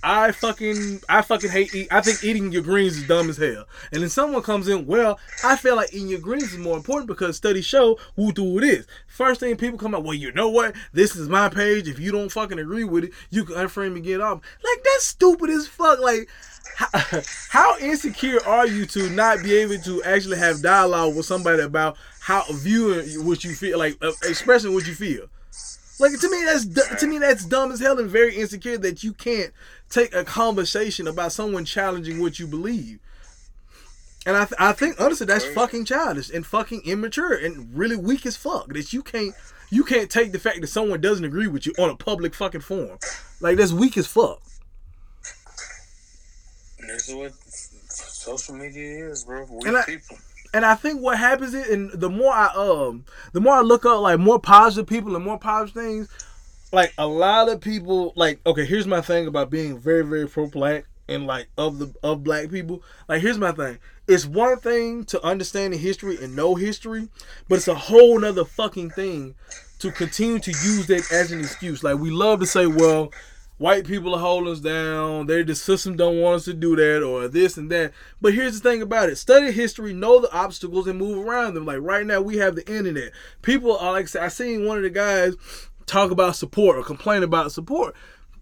I 0.00 0.30
fucking, 0.30 1.00
I 1.08 1.22
fucking 1.22 1.50
hate 1.50 1.74
eat. 1.74 1.88
I 1.90 2.00
think 2.00 2.22
eating 2.22 2.52
your 2.52 2.62
greens 2.62 2.98
is 2.98 3.08
dumb 3.08 3.28
as 3.30 3.36
hell. 3.36 3.64
And 3.90 4.02
then 4.02 4.08
someone 4.08 4.42
comes 4.42 4.68
in, 4.68 4.86
well, 4.86 5.18
I 5.44 5.56
feel 5.56 5.74
like 5.74 5.92
eating 5.92 6.08
your 6.08 6.20
greens 6.20 6.52
is 6.52 6.58
more 6.58 6.76
important 6.76 7.08
because 7.08 7.36
studies 7.36 7.64
show 7.64 7.98
who 8.14 8.30
do 8.32 8.58
it 8.58 8.64
is. 8.64 8.86
First 9.08 9.40
thing 9.40 9.56
people 9.56 9.78
come 9.78 9.96
out, 9.96 10.04
well, 10.04 10.14
you 10.14 10.30
know 10.32 10.50
what, 10.50 10.76
this 10.92 11.16
is 11.16 11.28
my 11.28 11.48
page. 11.48 11.88
If 11.88 11.98
you 11.98 12.12
don't 12.12 12.30
fucking 12.30 12.60
agree 12.60 12.84
with 12.84 13.04
it, 13.04 13.12
you 13.30 13.44
can 13.44 13.56
unfriend 13.56 13.90
me 13.90 13.96
and 13.96 14.04
get 14.04 14.20
off. 14.20 14.40
Like 14.62 14.84
that's 14.84 15.04
stupid 15.04 15.50
as 15.50 15.66
fuck. 15.66 15.98
Like 15.98 16.28
how, 16.78 17.20
how 17.50 17.78
insecure 17.78 18.38
are 18.46 18.66
you 18.66 18.86
to 18.86 19.10
not 19.10 19.42
be 19.42 19.56
able 19.56 19.78
to 19.78 20.02
actually 20.04 20.38
have 20.38 20.62
dialogue 20.62 21.16
with 21.16 21.26
somebody 21.26 21.60
about 21.62 21.96
how 22.20 22.44
viewing 22.52 23.26
what 23.26 23.42
you 23.42 23.54
feel, 23.54 23.78
like 23.78 23.96
uh, 24.00 24.12
expressing 24.22 24.72
what 24.72 24.86
you 24.86 24.94
feel? 24.94 25.26
Like 25.98 26.18
to 26.20 26.30
me, 26.30 26.44
that's 26.44 27.00
to 27.00 27.06
me 27.08 27.18
that's 27.18 27.44
dumb 27.44 27.72
as 27.72 27.80
hell 27.80 27.98
and 27.98 28.08
very 28.08 28.36
insecure 28.36 28.78
that 28.78 29.02
you 29.02 29.12
can't 29.12 29.52
take 29.90 30.14
a 30.14 30.22
conversation 30.22 31.08
about 31.08 31.32
someone 31.32 31.64
challenging 31.64 32.20
what 32.20 32.38
you 32.38 32.46
believe. 32.46 33.00
And 34.24 34.36
I, 34.36 34.44
th- 34.44 34.60
I 34.60 34.72
think 34.72 35.00
honestly 35.00 35.26
that's 35.26 35.46
fucking 35.46 35.86
childish 35.86 36.30
and 36.30 36.46
fucking 36.46 36.82
immature 36.84 37.34
and 37.34 37.76
really 37.76 37.96
weak 37.96 38.24
as 38.24 38.36
fuck 38.36 38.68
that 38.68 38.92
you 38.92 39.02
can't 39.02 39.34
you 39.70 39.82
can't 39.82 40.08
take 40.08 40.30
the 40.30 40.38
fact 40.38 40.60
that 40.60 40.68
someone 40.68 41.00
doesn't 41.00 41.24
agree 41.24 41.48
with 41.48 41.66
you 41.66 41.72
on 41.76 41.90
a 41.90 41.96
public 41.96 42.34
fucking 42.34 42.60
forum. 42.60 42.98
Like 43.40 43.56
that's 43.56 43.72
weak 43.72 43.96
as 43.96 44.06
fuck. 44.06 44.40
This 46.88 47.08
is 47.08 47.14
what 47.14 47.32
social 47.90 48.54
media 48.54 49.08
is, 49.10 49.24
bro. 49.24 49.46
We 49.50 49.68
And 49.68 49.76
I- 49.76 49.84
people. 49.84 50.18
and 50.54 50.64
I 50.64 50.74
think 50.74 51.00
what 51.00 51.18
happens 51.18 51.54
is, 51.54 51.68
and 51.68 51.90
the 51.92 52.08
more 52.10 52.32
I 52.32 52.46
um, 52.54 53.04
the 53.32 53.40
more 53.40 53.54
I 53.54 53.60
look 53.60 53.84
up 53.86 54.00
like 54.00 54.18
more 54.18 54.38
positive 54.38 54.86
people 54.86 55.14
and 55.14 55.24
more 55.24 55.38
positive 55.38 55.82
things, 55.82 56.08
like 56.72 56.92
a 56.98 57.06
lot 57.06 57.48
of 57.48 57.60
people, 57.60 58.12
like 58.16 58.40
okay, 58.46 58.64
here's 58.64 58.86
my 58.86 59.00
thing 59.00 59.26
about 59.26 59.50
being 59.50 59.78
very 59.78 60.02
very 60.04 60.28
pro 60.28 60.46
black 60.48 60.84
and 61.08 61.26
like 61.26 61.48
of 61.56 61.78
the 61.78 61.94
of 62.02 62.24
black 62.24 62.50
people. 62.50 62.82
Like 63.08 63.22
here's 63.22 63.38
my 63.38 63.52
thing: 63.52 63.78
it's 64.06 64.26
one 64.26 64.58
thing 64.58 65.04
to 65.04 65.22
understand 65.24 65.72
the 65.74 65.78
history 65.78 66.16
and 66.22 66.34
know 66.34 66.54
history, 66.54 67.08
but 67.48 67.56
it's 67.56 67.68
a 67.68 67.74
whole 67.74 68.18
nother 68.18 68.44
fucking 68.44 68.90
thing 68.90 69.34
to 69.80 69.90
continue 69.92 70.38
to 70.40 70.50
use 70.50 70.86
that 70.88 71.10
as 71.12 71.30
an 71.32 71.40
excuse. 71.40 71.84
Like 71.84 71.98
we 71.98 72.10
love 72.10 72.40
to 72.40 72.46
say, 72.46 72.66
well. 72.66 73.12
White 73.58 73.86
people 73.86 74.14
are 74.14 74.20
holding 74.20 74.52
us 74.52 74.60
down. 74.60 75.26
They 75.26 75.42
the 75.42 75.54
system 75.54 75.96
don't 75.96 76.20
want 76.20 76.36
us 76.36 76.44
to 76.46 76.54
do 76.54 76.74
that 76.76 77.02
or 77.02 77.28
this 77.28 77.56
and 77.56 77.70
that. 77.70 77.92
But 78.20 78.34
here's 78.34 78.60
the 78.60 78.68
thing 78.68 78.80
about 78.80 79.10
it: 79.10 79.16
study 79.16 79.52
history, 79.52 79.92
know 79.92 80.20
the 80.20 80.32
obstacles, 80.32 80.86
and 80.86 80.98
move 80.98 81.26
around 81.26 81.54
them. 81.54 81.66
Like 81.66 81.80
right 81.80 82.06
now, 82.06 82.20
we 82.20 82.38
have 82.38 82.56
the 82.56 82.66
internet. 82.72 83.12
People 83.42 83.76
are 83.76 83.92
like 83.92 84.14
I 84.16 84.28
seen 84.28 84.66
one 84.66 84.78
of 84.78 84.84
the 84.84 84.90
guys 84.90 85.34
talk 85.86 86.10
about 86.10 86.36
support 86.36 86.76
or 86.76 86.82
complain 86.82 87.22
about 87.22 87.52
support. 87.52 87.94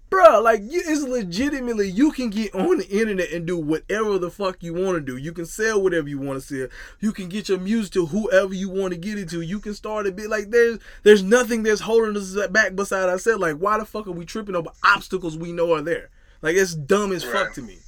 Bro, 0.09 0.43
like 0.43 0.61
you, 0.63 0.83
it's 0.85 1.03
legitimately 1.03 1.91
you 1.91 2.13
can 2.13 2.31
get 2.31 2.55
on 2.55 2.79
the 2.79 2.89
internet 2.89 3.33
and 3.33 3.45
do 3.45 3.59
whatever 3.59 4.19
the 4.19 4.31
fuck 4.31 4.63
you 4.63 4.73
want 4.73 4.95
to 4.97 5.01
do. 5.01 5.17
You 5.17 5.33
can 5.33 5.47
sell 5.47 5.83
whatever 5.83 6.09
you 6.09 6.19
want 6.19 6.41
to 6.41 6.47
sell. 6.47 6.69
You 7.01 7.13
can 7.13 7.29
get 7.29 7.49
your 7.49 7.59
music 7.59 7.93
to 7.95 8.07
whoever 8.07 8.55
you 8.55 8.71
want 8.71 8.93
to 8.93 8.99
get 8.99 9.19
it 9.19 9.29
to. 9.31 9.41
You 9.41 9.59
can 9.59 9.75
start 9.75 10.07
a 10.07 10.13
bit 10.13 10.31
like 10.31 10.51
there's 10.51 10.79
there's 11.03 11.25
nothing 11.25 11.65
that's 11.65 11.81
holding 11.81 12.17
us 12.17 12.37
back 12.49 12.77
beside 12.77 13.09
ourselves. 13.09 13.41
Like 13.41 13.57
why 13.57 13.79
the 13.79 13.85
fuck 13.85 14.07
are 14.07 14.13
we 14.13 14.25
tripping 14.25 14.55
over 14.55 14.71
obstacles 14.85 15.37
we 15.37 15.51
know 15.51 15.75
are 15.75 15.83
there? 15.83 16.11
Like 16.41 16.55
it's 16.55 16.75
dumb 16.75 17.13
as 17.13 17.25
fuck 17.25 17.55
to 17.55 17.63
me. 17.63 17.79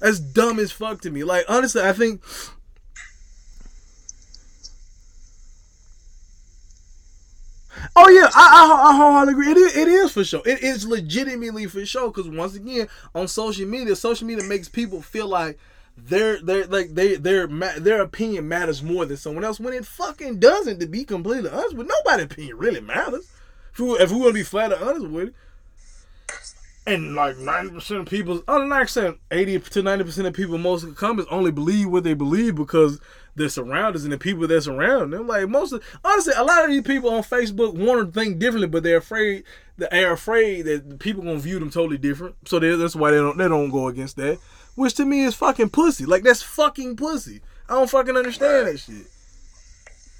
That's 0.00 0.18
dumb 0.18 0.58
as 0.58 0.72
fuck 0.72 1.00
to 1.02 1.10
me. 1.10 1.22
Like 1.22 1.44
honestly, 1.48 1.82
I 1.82 1.92
think 1.92 2.22
Oh 7.96 8.08
yeah, 8.08 8.28
I, 8.34 8.66
I, 8.84 8.90
I 8.90 8.96
wholeheartedly 8.96 9.32
agree. 9.32 9.50
It 9.50 9.56
is, 9.56 9.76
it 9.76 9.88
is 9.88 10.12
for 10.12 10.24
sure. 10.24 10.42
It 10.44 10.62
is 10.62 10.86
legitimately 10.86 11.66
for 11.66 11.84
sure. 11.84 12.08
Because 12.08 12.28
once 12.28 12.54
again, 12.54 12.88
on 13.14 13.28
social 13.28 13.66
media, 13.66 13.96
social 13.96 14.26
media 14.26 14.44
makes 14.44 14.68
people 14.68 15.02
feel 15.02 15.28
like 15.28 15.58
their 15.96 16.40
their 16.40 16.66
like 16.66 16.94
they 16.94 17.16
their 17.16 17.46
their 17.46 18.02
opinion 18.02 18.48
matters 18.48 18.82
more 18.82 19.06
than 19.06 19.16
someone 19.16 19.44
else 19.44 19.60
when 19.60 19.74
it 19.74 19.86
fucking 19.86 20.40
doesn't. 20.40 20.80
To 20.80 20.86
be 20.86 21.04
completely 21.04 21.50
honest, 21.50 21.76
but 21.76 21.86
nobody's 21.86 22.26
opinion 22.26 22.58
really 22.58 22.80
matters. 22.80 23.30
If 23.72 23.80
we 23.80 23.90
if 23.92 24.10
we 24.10 24.18
want 24.18 24.30
to 24.30 24.34
be 24.34 24.42
flat 24.42 24.72
and 24.72 24.82
honest 24.82 25.08
with 25.08 25.28
it. 25.28 25.34
And 26.86 27.14
like 27.14 27.38
ninety 27.38 27.70
percent 27.70 28.00
of 28.00 28.06
people, 28.06 28.42
oh, 28.46 28.62
not 28.66 28.82
percent, 28.82 29.18
eighty 29.30 29.58
to 29.58 29.82
ninety 29.82 30.04
percent 30.04 30.26
of 30.26 30.34
people, 30.34 30.58
most 30.58 30.82
of 30.82 30.90
the 30.90 30.94
comments 30.94 31.30
only 31.30 31.50
believe 31.50 31.88
what 31.88 32.04
they 32.04 32.12
believe 32.12 32.56
because 32.56 33.00
they're 33.36 33.48
surrounded 33.48 34.02
and 34.02 34.12
the 34.12 34.18
people 34.18 34.46
that's 34.46 34.66
around 34.66 35.10
them. 35.10 35.26
Like 35.26 35.48
most 35.48 35.72
of, 35.72 35.84
honestly, 36.04 36.34
a 36.36 36.44
lot 36.44 36.64
of 36.64 36.70
these 36.70 36.82
people 36.82 37.10
on 37.10 37.22
Facebook 37.22 37.74
want 37.74 38.12
to 38.12 38.20
think 38.20 38.38
differently, 38.38 38.68
but 38.68 38.82
they're 38.82 38.98
afraid. 38.98 39.44
that 39.78 39.90
They're 39.90 40.12
afraid 40.12 40.62
that 40.62 40.98
people 40.98 41.22
gonna 41.22 41.38
view 41.38 41.58
them 41.58 41.70
totally 41.70 41.98
different. 41.98 42.36
So 42.46 42.58
that's 42.58 42.96
why 42.96 43.10
they 43.10 43.16
don't 43.16 43.36
they 43.36 43.48
don't 43.48 43.70
go 43.70 43.88
against 43.88 44.16
that. 44.16 44.38
Which 44.76 44.94
to 44.94 45.04
me 45.04 45.24
is 45.24 45.34
fucking 45.34 45.70
pussy. 45.70 46.04
Like 46.04 46.22
that's 46.22 46.42
fucking 46.42 46.96
pussy. 46.96 47.40
I 47.68 47.74
don't 47.74 47.90
fucking 47.90 48.16
understand 48.16 48.68
that 48.68 48.78
shit. 48.78 49.06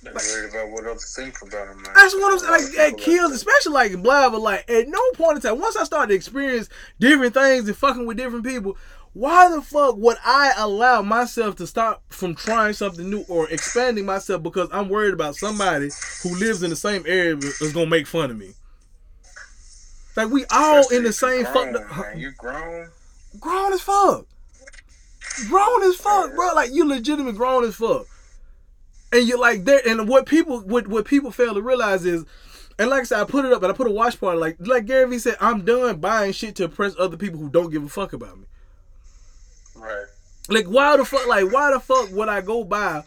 They're 0.03 0.12
worried 0.12 0.50
about 0.50 0.70
what 0.70 0.85
others 0.85 1.16
think 1.16 1.40
about 1.40 1.68
them. 1.68 1.83
Man. 1.83 1.92
That's 1.94 2.14
what 2.14 2.33
I'm 2.33 2.38
saying. 2.38 2.53
Like 2.53 2.72
that 2.77 2.98
kills, 2.98 3.33
especially 3.33 3.72
like 3.72 4.03
blah, 4.03 4.29
but 4.31 4.40
like 4.40 4.68
at 4.70 4.88
no 4.88 5.00
point 5.14 5.37
in 5.37 5.42
time, 5.42 5.61
once 5.61 5.77
I 5.77 5.85
started 5.85 6.09
to 6.09 6.14
experience 6.14 6.68
different 7.00 7.35
things 7.35 7.66
and 7.66 7.77
fucking 7.77 8.07
with 8.07 8.18
different 8.18 8.44
people, 8.44 8.77
why 9.14 9.48
the 9.48 9.62
fuck 9.62 9.96
would 9.96 10.16
I 10.24 10.53
allow 10.57 11.03
myself 11.03 11.57
to 11.57 11.66
stop 11.66 12.03
from 12.11 12.35
trying 12.35 12.74
something 12.74 13.09
new 13.09 13.24
or 13.29 13.48
expanding 13.48 14.05
myself 14.05 14.42
because 14.42 14.68
I'm 14.72 14.88
worried 14.88 15.14
about 15.14 15.37
somebody 15.37 15.90
who 16.22 16.37
lives 16.37 16.62
in 16.62 16.70
the 16.70 16.77
same 16.77 17.05
area 17.07 17.37
is 17.37 17.72
gonna 17.72 17.87
make 17.87 18.07
fun 18.07 18.31
of 18.31 18.37
me? 18.37 18.53
Like 20.16 20.31
we 20.31 20.44
all 20.50 20.81
Especially 20.81 20.96
in 20.98 21.03
the 21.05 21.12
same 21.12 21.44
fuck. 21.46 22.16
You 22.16 22.33
grown? 22.37 22.90
Grown 23.40 23.72
as 23.72 23.81
fuck. 23.81 24.27
Grown 25.48 25.83
as 25.85 25.96
fuck, 25.96 26.35
bro. 26.35 26.55
Like 26.55 26.72
you 26.72 26.87
legitimate 26.87 27.37
grown 27.37 27.64
as 27.64 27.74
fuck 27.74 28.07
and 29.14 29.29
you're 29.29 29.38
like 29.38 29.64
there 29.64 29.81
and 29.87 30.09
what 30.09 30.27
people 30.27 30.61
what, 30.61 30.88
what 30.88 31.07
people 31.07 31.31
fail 31.31 31.55
to 31.55 31.62
realize 31.62 32.05
is 32.05 32.24
and 32.77 32.90
like 32.90 33.03
I 33.03 33.05
said, 33.05 33.20
I 33.20 33.24
put 33.24 33.44
it 33.44 33.53
up 33.53 33.62
and 33.62 33.70
I 33.70 33.77
put 33.77 33.87
a 33.87 33.90
watch 33.90 34.18
party. 34.18 34.38
Like 34.38 34.57
like 34.59 34.87
Gary 34.87 35.09
Vee 35.09 35.18
said, 35.20 35.37
I'm 35.40 35.64
done 35.64 35.98
buying 35.98 36.33
shit 36.33 36.57
to 36.57 36.64
impress 36.64 36.96
other 36.98 37.16
people 37.16 37.38
who 37.38 37.48
don't 37.48 37.70
give 37.70 37.85
a 37.85 37.88
fuck 37.88 38.12
about 38.12 38.37
me. 38.37 38.46
Right. 39.85 40.07
Like 40.49 40.66
why 40.66 40.97
the 40.97 41.05
fuck 41.05 41.27
like 41.27 41.53
why 41.53 41.73
the 41.73 41.81
fuck 41.81 42.11
would 42.11 42.29
I 42.29 42.40
go 42.40 42.64
buy 42.64 43.03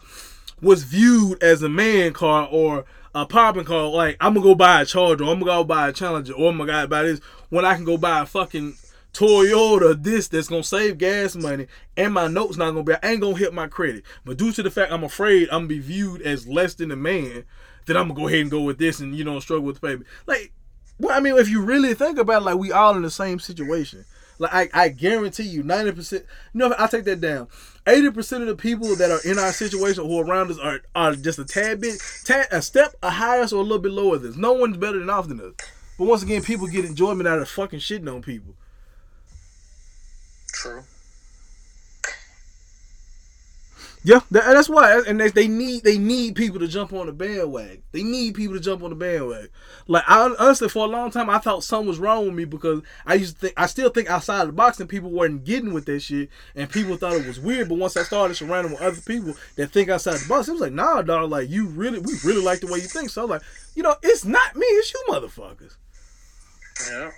was 0.60 0.82
viewed 0.82 1.42
as 1.42 1.62
a 1.62 1.68
man 1.68 2.12
car 2.12 2.48
or 2.50 2.84
a 3.14 3.26
popping 3.26 3.64
car? 3.64 3.88
Like 3.88 4.16
I'm 4.20 4.34
gonna 4.34 4.44
go 4.44 4.54
buy 4.54 4.82
a 4.82 4.86
Charger, 4.86 5.24
I'm 5.24 5.40
gonna 5.40 5.44
go 5.44 5.64
buy 5.64 5.88
a 5.88 5.92
Challenger, 5.92 6.32
or 6.34 6.50
I'm 6.50 6.58
gonna 6.58 6.72
go 6.72 6.86
buy 6.86 7.02
this 7.02 7.20
when 7.48 7.64
I 7.64 7.74
can 7.74 7.84
go 7.84 7.96
buy 7.96 8.20
a 8.20 8.26
fucking 8.26 8.76
Toyota 9.12 10.00
this 10.02 10.28
that's 10.28 10.48
gonna 10.48 10.62
save 10.62 10.98
gas 10.98 11.34
money 11.34 11.66
and 11.96 12.12
my 12.12 12.28
notes 12.28 12.56
not 12.56 12.70
gonna 12.70 12.84
be 12.84 12.94
I 12.94 13.10
ain't 13.10 13.20
gonna 13.20 13.36
hit 13.36 13.54
my 13.54 13.66
credit. 13.66 14.04
But 14.24 14.36
due 14.36 14.52
to 14.52 14.62
the 14.62 14.70
fact 14.70 14.92
I'm 14.92 15.04
afraid 15.04 15.48
I'm 15.48 15.60
gonna 15.60 15.68
be 15.68 15.78
viewed 15.78 16.22
as 16.22 16.46
less 16.46 16.74
than 16.74 16.90
a 16.90 16.96
man, 16.96 17.44
then 17.86 17.96
I'm 17.96 18.08
gonna 18.08 18.20
go 18.20 18.28
ahead 18.28 18.40
and 18.40 18.50
go 18.50 18.62
with 18.62 18.78
this 18.78 19.00
and 19.00 19.16
you 19.16 19.24
know 19.24 19.40
struggle 19.40 19.64
with 19.64 19.80
the 19.80 19.86
payment. 19.86 20.06
Like 20.26 20.52
well, 21.00 21.16
I 21.16 21.20
mean, 21.20 21.38
if 21.38 21.48
you 21.48 21.62
really 21.62 21.94
think 21.94 22.18
about 22.18 22.42
it, 22.42 22.44
like 22.44 22.58
we 22.58 22.72
all 22.72 22.96
in 22.96 23.02
the 23.02 23.10
same 23.10 23.38
situation. 23.38 24.04
Like 24.38 24.74
I, 24.74 24.84
I 24.84 24.88
guarantee 24.88 25.44
you, 25.44 25.62
ninety 25.62 25.92
percent. 25.92 26.24
Know, 26.54 26.74
I 26.78 26.86
take 26.86 27.04
that 27.04 27.20
down. 27.20 27.48
Eighty 27.86 28.10
percent 28.10 28.42
of 28.42 28.48
the 28.48 28.56
people 28.56 28.94
that 28.96 29.10
are 29.10 29.20
in 29.24 29.38
our 29.38 29.52
situation 29.52 30.04
who 30.04 30.20
around 30.20 30.50
us 30.50 30.58
are, 30.58 30.80
are 30.94 31.14
just 31.14 31.38
a 31.38 31.44
tad 31.44 31.80
bit, 31.80 32.00
tad, 32.24 32.46
a 32.52 32.62
step 32.62 32.94
a 33.02 33.10
higher 33.10 33.40
or 33.40 33.58
a 33.58 33.62
little 33.62 33.78
bit 33.78 33.92
lower 33.92 34.18
than 34.18 34.30
us. 34.32 34.36
No 34.36 34.52
one's 34.52 34.76
better 34.76 34.98
than 34.98 35.10
off 35.10 35.28
than 35.28 35.40
us. 35.40 35.54
But 35.98 36.04
once 36.04 36.22
again, 36.22 36.42
people 36.42 36.68
get 36.68 36.84
enjoyment 36.84 37.28
out 37.28 37.40
of 37.40 37.48
fucking 37.48 37.80
shitting 37.80 38.12
on 38.12 38.22
people. 38.22 38.54
True. 40.52 40.84
Yeah, 44.08 44.20
that, 44.30 44.44
that's 44.54 44.70
why, 44.70 45.02
and 45.06 45.20
they, 45.20 45.28
they, 45.28 45.48
need 45.48 45.84
they 45.84 45.98
need 45.98 46.34
people 46.34 46.58
to 46.60 46.66
jump 46.66 46.94
on 46.94 47.04
the 47.04 47.12
bandwagon. 47.12 47.82
They 47.92 48.02
need 48.02 48.36
people 48.36 48.54
to 48.54 48.60
jump 48.60 48.82
on 48.82 48.88
the 48.88 48.96
bandwagon. 48.96 49.50
Like 49.86 50.04
I 50.08 50.34
honestly, 50.38 50.70
for 50.70 50.86
a 50.86 50.88
long 50.88 51.10
time, 51.10 51.28
I 51.28 51.36
thought 51.36 51.62
something 51.62 51.88
was 51.88 51.98
wrong 51.98 52.24
with 52.24 52.32
me 52.32 52.46
because 52.46 52.80
I 53.04 53.16
used 53.16 53.34
to 53.34 53.40
think 53.40 53.54
I 53.58 53.66
still 53.66 53.90
think 53.90 54.08
outside 54.08 54.40
of 54.40 54.46
the 54.46 54.52
box, 54.54 54.80
and 54.80 54.88
people 54.88 55.10
weren't 55.10 55.44
getting 55.44 55.74
with 55.74 55.84
that 55.84 56.00
shit, 56.00 56.30
and 56.54 56.70
people 56.70 56.96
thought 56.96 57.16
it 57.16 57.26
was 57.26 57.38
weird. 57.38 57.68
But 57.68 57.76
once 57.76 57.98
I 57.98 58.02
started 58.02 58.34
surrounding 58.34 58.72
with 58.72 58.80
other 58.80 58.98
people 59.02 59.34
that 59.56 59.72
think 59.72 59.90
outside 59.90 60.16
the 60.16 60.26
box, 60.26 60.48
it 60.48 60.52
was 60.52 60.62
like, 60.62 60.72
nah, 60.72 61.02
dog, 61.02 61.28
like 61.28 61.50
you 61.50 61.66
really, 61.66 61.98
we 61.98 62.14
really 62.24 62.40
like 62.40 62.60
the 62.60 62.66
way 62.66 62.78
you 62.78 62.88
think. 62.88 63.10
So 63.10 63.26
like, 63.26 63.42
you 63.74 63.82
know, 63.82 63.94
it's 64.02 64.24
not 64.24 64.56
me, 64.56 64.64
it's 64.64 64.94
you, 64.94 65.04
motherfuckers. 65.10 65.76
Yeah. 66.88 67.10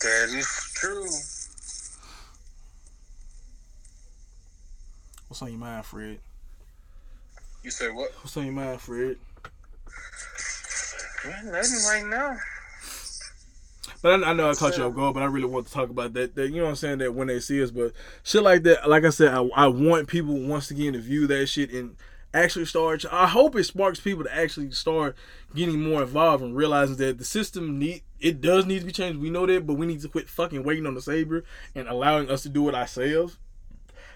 That 0.00 0.38
is 0.38 0.72
true. 0.76 1.39
What's 5.30 5.42
on 5.42 5.50
your 5.50 5.60
mind, 5.60 5.86
Fred? 5.86 6.18
You 7.62 7.70
say 7.70 7.88
what? 7.88 8.10
What's 8.16 8.36
on 8.36 8.46
your 8.46 8.52
mind, 8.52 8.80
Fred? 8.80 9.16
Nothing 11.44 11.52
right 11.52 12.04
now. 12.04 12.36
But 14.02 14.24
I, 14.24 14.30
I 14.30 14.32
know 14.32 14.50
I 14.50 14.54
caught 14.54 14.76
you 14.76 14.82
off 14.82 14.96
guard, 14.96 15.14
but 15.14 15.22
I 15.22 15.26
really 15.26 15.46
want 15.46 15.68
to 15.68 15.72
talk 15.72 15.88
about 15.88 16.14
that, 16.14 16.34
that. 16.34 16.50
You 16.50 16.56
know 16.56 16.64
what 16.64 16.70
I'm 16.70 16.76
saying? 16.76 16.98
That 16.98 17.14
when 17.14 17.28
they 17.28 17.38
see 17.38 17.62
us, 17.62 17.70
but 17.70 17.92
shit 18.24 18.42
like 18.42 18.64
that. 18.64 18.90
Like 18.90 19.04
I 19.04 19.10
said, 19.10 19.32
I, 19.32 19.42
I 19.54 19.68
want 19.68 20.08
people 20.08 20.36
once 20.36 20.72
again 20.72 20.94
to 20.94 20.98
view 20.98 21.28
that 21.28 21.46
shit 21.46 21.70
and 21.70 21.94
actually 22.34 22.64
start. 22.64 23.04
I 23.12 23.28
hope 23.28 23.54
it 23.54 23.62
sparks 23.62 24.00
people 24.00 24.24
to 24.24 24.36
actually 24.36 24.72
start 24.72 25.14
getting 25.54 25.80
more 25.80 26.02
involved 26.02 26.42
and 26.42 26.56
realizing 26.56 26.96
that 26.96 27.18
the 27.18 27.24
system 27.24 27.78
need 27.78 28.02
it 28.18 28.40
does 28.40 28.66
need 28.66 28.80
to 28.80 28.86
be 28.86 28.90
changed. 28.90 29.20
We 29.20 29.30
know 29.30 29.46
that, 29.46 29.64
but 29.64 29.74
we 29.74 29.86
need 29.86 30.00
to 30.00 30.08
quit 30.08 30.28
fucking 30.28 30.64
waiting 30.64 30.86
on 30.86 30.94
the 30.94 31.00
savior 31.00 31.44
and 31.76 31.86
allowing 31.86 32.28
us 32.28 32.42
to 32.42 32.48
do 32.48 32.68
it 32.68 32.74
ourselves 32.74 33.38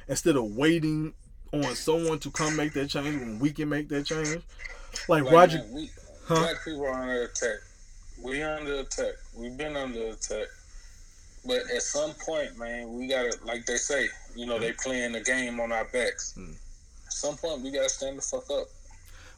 instead 0.09 0.37
of 0.37 0.57
waiting 0.57 1.15
on 1.53 1.75
someone 1.75 2.19
to 2.21 2.31
come 2.31 2.57
make 2.57 2.73
that 2.73 2.89
change 2.89 3.21
when 3.21 3.39
we 3.39 3.53
can 3.53 3.69
make 3.69 3.89
that 3.89 4.07
change. 4.07 4.43
Like, 5.09 5.25
like 5.25 5.33
Roger, 5.33 5.59
man, 5.59 5.75
we, 5.75 5.91
huh? 6.27 6.35
black 6.37 6.57
people 6.65 6.87
are 6.87 6.93
under 6.93 7.23
attack. 7.23 7.59
We 8.23 8.43
under 8.43 8.75
attack. 8.77 9.15
We've 9.37 9.57
been 9.57 9.77
under 9.77 10.09
attack. 10.09 10.47
But 11.47 11.61
at 11.75 11.83
some 11.83 12.13
point, 12.25 12.59
man, 12.59 12.95
we 12.95 13.07
gotta, 13.09 13.37
like 13.45 13.67
they 13.67 13.77
say, 13.77 14.09
you 14.35 14.47
know, 14.47 14.59
they 14.59 14.73
playing 14.73 15.13
the 15.13 15.21
game 15.21 15.61
on 15.61 15.73
our 15.73 15.85
backs. 15.85 16.35
Hmm. 16.35 16.53
At 17.07 17.13
some 17.13 17.37
point, 17.37 17.63
we 17.63 17.71
gotta 17.71 17.89
stand 17.89 18.19
the 18.19 18.23
fuck 18.23 18.51
up. 18.51 18.67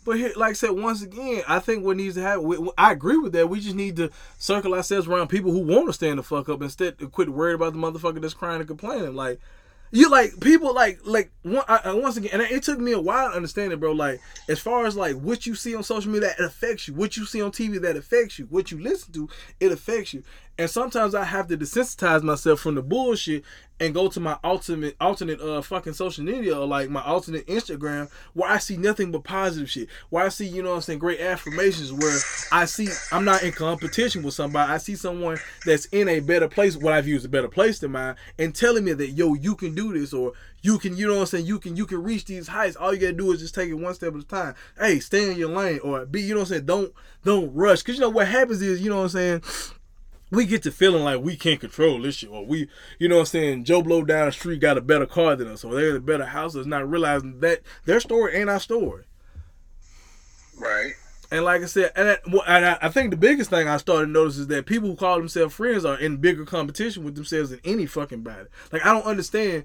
But 0.04 0.18
here, 0.18 0.32
like 0.36 0.50
I 0.50 0.52
said, 0.52 0.70
once 0.70 1.02
again, 1.02 1.42
I 1.48 1.58
think 1.58 1.84
what 1.84 1.96
needs 1.96 2.14
to 2.14 2.22
happen. 2.22 2.44
We, 2.44 2.70
I 2.78 2.92
agree 2.92 3.16
with 3.16 3.32
that. 3.32 3.48
We 3.48 3.58
just 3.58 3.74
need 3.74 3.96
to 3.96 4.10
circle 4.38 4.72
ourselves 4.72 5.08
around 5.08 5.28
people 5.28 5.50
who 5.50 5.58
want 5.58 5.88
to 5.88 5.92
stand 5.92 6.20
the 6.20 6.22
fuck 6.22 6.48
up 6.48 6.62
instead 6.62 7.02
of 7.02 7.10
quit 7.10 7.28
worried 7.28 7.54
about 7.54 7.72
the 7.72 7.80
motherfucker 7.80 8.20
that's 8.20 8.32
crying 8.32 8.60
and 8.60 8.68
complaining. 8.68 9.16
Like 9.16 9.40
you 9.96 10.10
like 10.10 10.38
people 10.40 10.74
like 10.74 11.00
like 11.04 11.30
one, 11.42 11.64
I, 11.68 11.94
once 11.94 12.16
again, 12.16 12.30
and 12.34 12.42
it 12.42 12.62
took 12.62 12.78
me 12.78 12.92
a 12.92 13.00
while 13.00 13.30
to 13.30 13.36
understand 13.36 13.72
it, 13.72 13.80
bro. 13.80 13.92
Like 13.92 14.20
as 14.48 14.60
far 14.60 14.84
as 14.84 14.96
like 14.96 15.16
what 15.16 15.46
you 15.46 15.54
see 15.54 15.74
on 15.74 15.82
social 15.82 16.10
media, 16.10 16.34
that 16.36 16.44
affects 16.44 16.86
you. 16.86 16.94
What 16.94 17.16
you 17.16 17.24
see 17.24 17.40
on 17.40 17.50
TV, 17.50 17.80
that 17.80 17.96
affects 17.96 18.38
you. 18.38 18.46
What 18.46 18.70
you 18.70 18.78
listen 18.78 19.12
to, 19.14 19.28
it 19.58 19.72
affects 19.72 20.12
you. 20.12 20.22
And 20.58 20.70
sometimes 20.70 21.14
I 21.14 21.24
have 21.24 21.48
to 21.48 21.56
desensitize 21.56 22.22
myself 22.22 22.60
from 22.60 22.76
the 22.76 22.82
bullshit 22.82 23.44
and 23.78 23.92
go 23.92 24.08
to 24.08 24.20
my 24.20 24.38
ultimate 24.42 24.96
alternate 25.00 25.38
uh 25.38 25.60
fucking 25.60 25.92
social 25.92 26.24
media 26.24 26.58
or 26.58 26.66
like 26.66 26.88
my 26.88 27.02
alternate 27.02 27.46
Instagram 27.46 28.10
where 28.32 28.50
I 28.50 28.56
see 28.56 28.78
nothing 28.78 29.12
but 29.12 29.24
positive 29.24 29.70
shit. 29.70 29.88
Where 30.08 30.24
I 30.24 30.30
see, 30.30 30.46
you 30.46 30.62
know 30.62 30.70
what 30.70 30.76
I'm 30.76 30.82
saying, 30.82 30.98
great 30.98 31.20
affirmations 31.20 31.92
where 31.92 32.18
I 32.50 32.64
see 32.64 32.88
I'm 33.12 33.24
not 33.24 33.42
in 33.42 33.52
competition 33.52 34.22
with 34.22 34.32
somebody. 34.32 34.72
I 34.72 34.78
see 34.78 34.96
someone 34.96 35.38
that's 35.66 35.84
in 35.86 36.08
a 36.08 36.20
better 36.20 36.48
place, 36.48 36.76
what 36.76 36.94
I 36.94 37.02
view 37.02 37.16
as 37.16 37.26
a 37.26 37.28
better 37.28 37.48
place 37.48 37.78
than 37.78 37.92
mine, 37.92 38.16
and 38.38 38.54
telling 38.54 38.84
me 38.84 38.94
that 38.94 39.08
yo, 39.08 39.34
you 39.34 39.54
can 39.54 39.74
do 39.74 39.92
this 39.92 40.14
or 40.14 40.32
you 40.62 40.78
can, 40.78 40.96
you 40.96 41.06
know 41.06 41.14
what 41.14 41.20
I'm 41.20 41.26
saying, 41.26 41.46
you 41.46 41.58
can 41.58 41.76
you 41.76 41.84
can 41.84 42.02
reach 42.02 42.24
these 42.24 42.48
heights. 42.48 42.76
All 42.76 42.94
you 42.94 43.00
gotta 43.00 43.12
do 43.12 43.30
is 43.32 43.40
just 43.40 43.54
take 43.54 43.68
it 43.68 43.74
one 43.74 43.94
step 43.94 44.14
at 44.14 44.20
a 44.20 44.24
time. 44.24 44.54
Hey, 44.78 45.00
stay 45.00 45.30
in 45.30 45.36
your 45.36 45.50
lane 45.50 45.80
or 45.80 46.06
be, 46.06 46.22
you 46.22 46.30
know 46.30 46.40
what 46.40 46.48
I'm 46.48 46.54
saying, 46.54 46.66
don't 46.66 46.94
don't 47.24 47.54
rush. 47.54 47.82
Cause 47.82 47.96
you 47.96 48.00
know 48.00 48.08
what 48.08 48.26
happens 48.26 48.62
is, 48.62 48.80
you 48.80 48.88
know 48.88 48.96
what 48.96 49.02
I'm 49.02 49.08
saying 49.10 49.42
we 50.30 50.44
get 50.44 50.62
to 50.64 50.72
feeling 50.72 51.04
like 51.04 51.20
we 51.20 51.36
can't 51.36 51.60
control 51.60 52.00
this 52.02 52.16
shit, 52.16 52.30
or 52.30 52.44
we, 52.44 52.68
you 52.98 53.08
know 53.08 53.16
what 53.16 53.20
I'm 53.22 53.26
saying, 53.26 53.64
Joe 53.64 53.82
Blow 53.82 54.02
down 54.02 54.26
the 54.26 54.32
street 54.32 54.60
got 54.60 54.78
a 54.78 54.80
better 54.80 55.06
car 55.06 55.36
than 55.36 55.48
us, 55.48 55.64
or 55.64 55.74
they're 55.74 55.96
a 55.96 56.00
better 56.00 56.26
house, 56.26 56.54
is 56.54 56.66
not 56.66 56.88
realizing 56.88 57.40
that 57.40 57.60
their 57.84 58.00
story 58.00 58.34
ain't 58.34 58.50
our 58.50 58.60
story. 58.60 59.04
Right. 60.58 60.92
And 61.30 61.44
like 61.44 61.62
I 61.62 61.66
said, 61.66 61.92
and, 61.96 62.18
and 62.46 62.64
I, 62.80 62.88
think 62.88 63.10
the 63.10 63.16
biggest 63.16 63.50
thing 63.50 63.66
I 63.66 63.78
started 63.78 64.06
to 64.06 64.12
notice 64.12 64.36
is 64.36 64.46
that 64.46 64.66
people 64.66 64.88
who 64.88 64.96
call 64.96 65.18
themselves 65.18 65.54
friends 65.54 65.84
are 65.84 65.98
in 65.98 66.18
bigger 66.18 66.44
competition 66.44 67.04
with 67.04 67.16
themselves 67.16 67.50
than 67.50 67.60
any 67.64 67.86
fucking 67.86 68.22
body. 68.22 68.46
Like 68.72 68.86
I 68.86 68.92
don't 68.92 69.04
understand. 69.04 69.64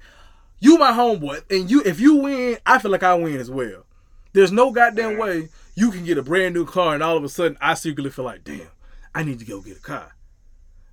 You 0.59 0.77
my 0.77 0.91
homeboy, 0.91 1.43
and 1.49 1.69
you 1.69 1.81
if 1.83 1.99
you 1.99 2.15
win, 2.15 2.57
I 2.65 2.79
feel 2.79 2.91
like 2.91 3.03
I 3.03 3.13
win 3.13 3.39
as 3.39 3.49
well. 3.49 3.85
There's 4.33 4.51
no 4.51 4.71
goddamn 4.71 5.17
way 5.17 5.49
you 5.75 5.91
can 5.91 6.05
get 6.05 6.17
a 6.17 6.23
brand 6.23 6.55
new 6.55 6.65
car, 6.65 6.93
and 6.93 7.03
all 7.03 7.17
of 7.17 7.23
a 7.23 7.29
sudden 7.29 7.57
I 7.61 7.73
secretly 7.75 8.11
feel 8.11 8.25
like, 8.25 8.43
damn, 8.43 8.69
I 9.13 9.23
need 9.23 9.39
to 9.39 9.45
go 9.45 9.61
get 9.61 9.77
a 9.77 9.81
car. 9.81 10.15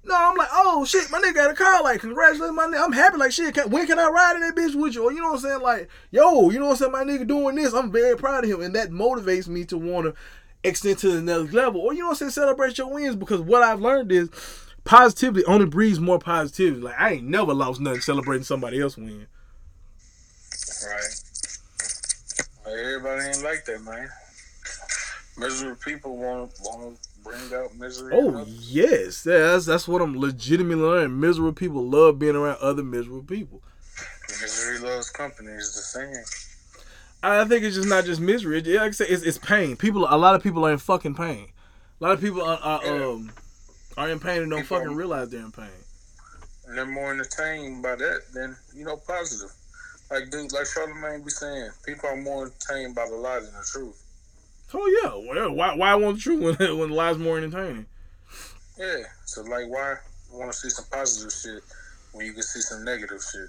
No, 0.09 0.15
I'm 0.17 0.37
like, 0.37 0.49
oh 0.53 0.87
shit, 0.87 1.11
my 1.11 1.19
nigga 1.21 1.35
got 1.35 1.51
a 1.51 1.55
car. 1.55 1.83
Like, 1.83 2.01
congratulations, 2.01 2.57
my 2.57 2.67
nigga. 2.67 2.83
I'm 2.83 2.93
happy. 2.93 3.19
Like, 3.19 3.31
shit, 3.31 3.55
can, 3.55 3.69
when 3.69 3.87
can 3.87 3.99
I 3.99 4.09
ride 4.09 4.37
in 4.37 4.41
that 4.41 4.57
bitch 4.57 4.75
with 4.75 4.95
you? 4.95 5.05
Or 5.05 5.13
you 5.13 5.21
know 5.21 5.33
what 5.33 5.35
I'm 5.35 5.41
saying? 5.41 5.61
Like, 5.61 5.91
yo, 6.11 6.49
you 6.49 6.59
know 6.59 6.67
what 6.67 6.71
I'm 6.73 6.77
saying? 6.79 6.93
My 6.93 7.05
nigga 7.05 7.27
doing 7.27 7.57
this. 7.57 7.75
I'm 7.75 7.93
very 7.93 8.17
proud 8.17 8.43
of 8.43 8.51
him, 8.51 8.63
and 8.63 8.75
that 8.75 8.89
motivates 8.89 9.49
me 9.49 9.67
to 9.67 9.77
want 9.77 10.07
to 10.07 10.15
extend 10.65 10.97
to 11.01 11.13
the 11.13 11.21
next 11.21 11.53
level. 11.53 11.83
Or 11.83 11.93
you 11.93 12.01
know 12.01 12.07
what 12.07 12.13
I'm 12.13 12.17
saying? 12.17 12.31
Celebrate 12.31 12.79
your 12.79 12.91
wins 12.91 13.17
because 13.17 13.43
what 13.43 13.63
I've 13.63 13.83
learned 13.83 14.11
is 14.11 14.31
positivity 14.85 15.45
only 15.45 15.67
breeds 15.67 16.01
more 16.01 16.19
positivity. 16.19 16.81
Like, 16.81 16.99
I 16.99 17.13
ain't 17.13 17.25
never 17.25 17.53
lost 17.53 17.79
nothing 17.79 18.01
celebrating 18.01 18.45
somebody 18.45 18.81
else 18.81 18.97
win. 18.97 19.27
Right. 20.87 21.23
Everybody 22.67 23.27
ain't 23.27 23.45
like 23.45 23.67
that, 23.67 23.83
man. 23.83 24.09
Miserable 25.37 25.77
people 25.85 26.17
want 26.17 26.53
bring 27.25 27.55
out 27.55 27.77
misery. 27.77 28.13
Oh 28.15 28.45
yes, 28.47 29.23
that's 29.23 29.67
that's 29.67 29.89
what 29.89 30.03
I'm 30.03 30.19
legitimately 30.19 30.83
learning. 30.83 31.21
Miserable 31.21 31.53
people 31.53 31.89
love 31.89 32.19
being 32.19 32.37
around 32.37 32.59
other 32.61 32.83
miserable 32.83 33.23
people. 33.23 33.63
Misery 34.29 34.79
loves 34.79 35.11
company 35.11 35.53
is 35.53 35.75
the 35.75 35.81
saying. 35.81 36.25
I 37.23 37.45
think 37.45 37.65
it's 37.65 37.75
just 37.75 37.89
not 37.89 38.05
just 38.05 38.21
misery. 38.21 38.63
Like 38.63 38.81
I 38.81 38.91
said, 38.93 39.09
it's, 39.11 39.25
it's 39.25 39.39
pain. 39.39 39.77
People, 39.77 40.07
a 40.09 40.17
lot 40.17 40.37
of 40.37 40.43
people 40.43 40.65
are 40.65 40.71
in 40.71 40.79
fucking 40.79 41.15
pain. 41.15 41.49
A 42.01 42.05
lot 42.05 42.13
of 42.13 42.21
people 42.21 42.43
are, 42.43 42.59
are 42.59 42.85
yeah. 42.85 43.07
um 43.07 43.33
are 43.97 44.09
in 44.09 44.21
pain 44.21 44.43
and 44.43 44.51
don't 44.51 44.63
people 44.63 44.79
fucking 44.79 44.95
realize 44.95 45.31
they're 45.31 45.41
in 45.41 45.51
pain. 45.51 45.67
And 46.67 46.79
they're 46.79 46.87
more 46.87 47.13
entertained 47.13 47.83
by 47.83 47.97
that 47.97 48.21
than 48.33 48.57
you 48.75 48.85
know 48.85 48.97
positive. 48.97 49.53
Like 50.11 50.31
dude, 50.31 50.53
like 50.53 50.67
Charlamagne 50.67 51.25
be 51.25 51.31
saying, 51.31 51.71
people 51.85 52.09
are 52.09 52.17
more 52.17 52.47
entertained 52.47 52.95
by 52.95 53.07
the 53.09 53.17
lie 53.17 53.41
than 53.41 53.53
the 53.53 53.67
truth. 53.71 54.01
Oh 54.75 55.01
yeah, 55.03 55.33
well, 55.33 55.55
why 55.55 55.75
why 55.75 55.95
want 55.95 56.17
the 56.17 56.23
truth 56.23 56.59
when 56.59 56.79
when 56.79 56.91
the 56.91 56.95
lie's 56.95 57.19
more 57.19 57.39
entertaining? 57.39 57.87
Yeah, 58.79 59.03
so 59.25 59.43
like 59.43 59.69
why 59.69 59.97
want 60.31 60.53
to 60.53 60.59
see 60.59 60.69
some 60.69 60.85
positive 60.91 61.33
shit 61.33 61.63
when 62.13 62.27
you 62.27 62.33
can 62.33 62.43
see 62.43 62.61
some 62.61 62.85
negative 62.85 63.23
shit? 63.23 63.49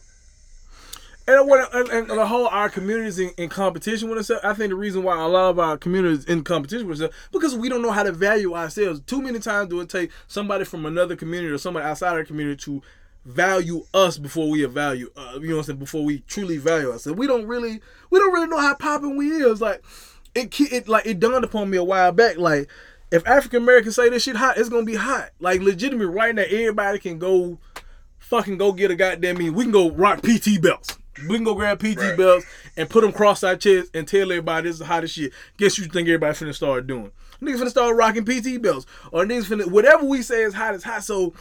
And 1.28 1.48
what 1.48 1.76
and, 1.76 1.90
and 1.90 2.10
the 2.10 2.26
whole 2.26 2.48
our 2.48 2.70
communities 2.70 3.20
in, 3.20 3.32
in, 3.38 3.50
competition 3.50 4.10
with 4.10 4.18
ourselves. 4.18 4.44
I 4.44 4.54
think 4.54 4.70
the 4.70 4.76
reason 4.76 5.04
why 5.04 5.22
a 5.22 5.28
lot 5.28 5.50
of 5.50 5.60
our 5.60 5.78
communities 5.78 6.26
in 6.26 6.44
competition 6.44 6.88
with 6.88 7.02
ourselves 7.02 7.16
because 7.32 7.56
we 7.56 7.70
don't 7.70 7.84
know 7.84 7.92
how 7.92 8.04
to 8.04 8.12
value 8.12 8.56
ourselves. 8.56 9.02
Too 9.02 9.22
many 9.22 9.40
times 9.40 9.70
do 9.70 9.80
it 9.82 9.90
take 9.90 10.12
somebody 10.28 10.64
from 10.64 10.86
another 10.88 11.16
community 11.16 11.54
or 11.54 11.60
somebody 11.60 11.86
outside 11.86 12.14
our 12.14 12.24
community 12.24 12.58
to 12.64 12.82
value 13.26 13.86
us 13.94 14.18
before 14.18 14.50
we 14.50 14.64
value 14.66 15.12
uh, 15.18 15.38
you 15.40 15.50
know 15.50 15.56
what 15.56 15.60
I'm 15.60 15.64
saying 15.66 15.80
before 15.80 16.04
we 16.04 16.20
truly 16.22 16.58
value 16.58 16.90
us. 16.92 17.06
And 17.06 17.16
we 17.16 17.28
don't 17.28 17.46
really 17.46 17.82
we 18.10 18.18
don't 18.18 18.34
really 18.34 18.48
know 18.48 18.60
how 18.60 18.74
popping 18.74 19.16
we 19.16 19.30
is 19.30 19.62
like 19.62 19.84
it 20.40 20.72
it 20.72 20.88
like 20.88 21.06
it 21.06 21.20
dawned 21.20 21.44
upon 21.44 21.70
me 21.70 21.78
a 21.78 21.84
while 21.84 22.12
back 22.12 22.38
like 22.38 22.70
if 23.12 23.28
African 23.28 23.64
Americans 23.64 23.96
say 23.96 24.10
this 24.10 24.24
shit 24.24 24.36
hot, 24.36 24.58
it's 24.58 24.70
gonna 24.70 24.84
be 24.84 24.96
hot. 24.96 25.32
Like 25.40 25.62
legitimate 25.62 26.08
right 26.08 26.34
now, 26.34 26.44
everybody 26.44 27.00
can 27.00 27.18
go 27.18 27.60
fucking 28.20 28.58
go 28.58 28.72
get 28.72 28.92
a 28.92 28.96
goddamn 28.96 29.38
me. 29.38 29.50
We 29.50 29.64
can 29.64 29.72
go 29.72 29.90
rock 29.90 30.22
PT 30.22 30.62
belts. 30.62 30.98
We 31.28 31.36
can 31.36 31.44
go 31.44 31.56
grab 31.56 31.80
PT 31.80 31.98
right. 31.98 32.18
belts 32.18 32.46
and 32.78 32.90
put 32.90 33.02
them 33.02 33.12
cross 33.12 33.44
our 33.44 33.56
chest 33.56 33.92
and 33.94 34.08
tell 34.08 34.32
everybody 34.32 34.68
this 34.68 34.76
is 34.76 34.80
the 34.80 34.86
hottest 34.86 35.16
shit. 35.16 35.34
Guess 35.58 35.78
you 35.78 35.86
think 35.86 36.08
everybody 36.08 36.34
finna 36.34 36.56
start 36.56 36.88
doing? 36.88 37.12
Niggas 37.42 37.58
finna 37.58 37.70
start 37.70 37.96
rocking 37.96 38.24
PT 38.24 38.62
belts. 38.62 38.86
Or 39.12 39.26
niggas 39.26 39.46
finna 39.46 39.68
whatever 39.68 40.06
we 40.06 40.22
say 40.22 40.44
is 40.44 40.54
hot 40.54 40.76
is 40.76 40.84
hot. 40.84 41.04
So 41.04 41.34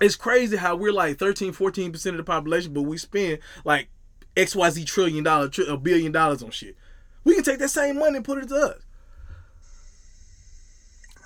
it's 0.00 0.16
crazy 0.16 0.56
how 0.56 0.74
we're 0.76 0.92
like 0.92 1.18
13, 1.18 1.52
14% 1.52 2.06
of 2.06 2.16
the 2.16 2.24
population, 2.24 2.74
but 2.74 2.82
we 2.82 2.98
spend 2.98 3.38
like 3.64 3.88
XYZ 4.36 4.84
trillion 4.84 5.22
dollar, 5.24 5.50
a 5.68 5.76
billion 5.76 6.12
dollars 6.12 6.42
on 6.42 6.50
shit. 6.50 6.76
We 7.24 7.34
can 7.34 7.44
take 7.44 7.58
that 7.58 7.68
same 7.68 7.98
money 7.98 8.16
and 8.16 8.24
put 8.24 8.38
it 8.38 8.48
to 8.48 8.56
us. 8.56 8.78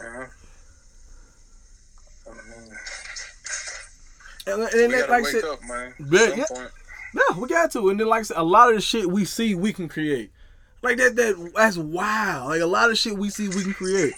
Uh-huh. 0.01 0.27
And, 4.49 4.63
and 4.63 4.93
then, 4.93 5.11
like 5.11 5.11
I 5.11 5.31
said, 5.31 5.45
up, 5.45 5.61
man. 5.65 5.95
But, 5.99 6.37
yeah, 6.37 6.45
no, 7.15 7.41
we 7.41 7.49
got 7.49 7.73
to. 7.73 7.89
And 7.89 7.99
then, 7.99 8.07
like 8.07 8.21
I 8.21 8.23
said, 8.23 8.37
a 8.37 8.43
lot 8.45 8.69
of 8.69 8.77
the 8.77 8.81
shit 8.81 9.11
we 9.11 9.25
see, 9.25 9.55
we 9.55 9.73
can 9.73 9.89
create. 9.89 10.31
Like 10.83 10.99
that, 10.99 11.17
that 11.17 11.53
that's 11.55 11.77
wild. 11.77 12.51
Like 12.51 12.61
a 12.61 12.67
lot 12.67 12.91
of 12.91 12.99
shit 12.99 13.17
we 13.17 13.31
see, 13.31 13.49
we 13.49 13.63
can 13.65 13.75
create. 13.75 14.15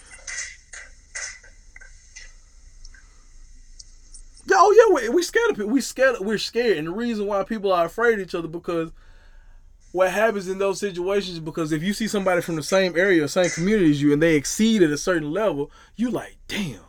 Yeah, 4.44 4.56
oh 4.58 4.72
yeah, 4.72 4.94
we, 4.94 5.08
we 5.10 5.22
scared 5.22 5.50
of 5.50 5.56
people. 5.56 5.70
We 5.70 5.80
scared. 5.80 6.16
We're 6.20 6.38
scared, 6.38 6.78
and 6.78 6.88
the 6.88 6.92
reason 6.92 7.26
why 7.26 7.42
people 7.44 7.72
are 7.72 7.86
afraid 7.86 8.14
of 8.14 8.20
each 8.20 8.34
other 8.34 8.48
because 8.48 8.90
what 9.93 10.11
happens 10.11 10.49
in 10.49 10.59
those 10.59 10.78
situations 10.78 11.39
because 11.39 11.72
if 11.72 11.82
you 11.82 11.93
see 11.93 12.09
somebody 12.09 12.43
from 12.43 12.57
the 12.57 12.62
same 12.62 12.97
area 12.97 13.24
or 13.24 13.28
same 13.28 13.51
community 13.51 13.91
as 13.91 14.03
you 14.03 14.12
and 14.12 14.22
they 14.22 14.36
exceed 14.36 14.82
at 14.82 14.91
a 14.91 14.99
certain 14.99 15.32
level, 15.32 15.70
you 15.97 16.11
like, 16.11 16.36
damn. 16.47 16.80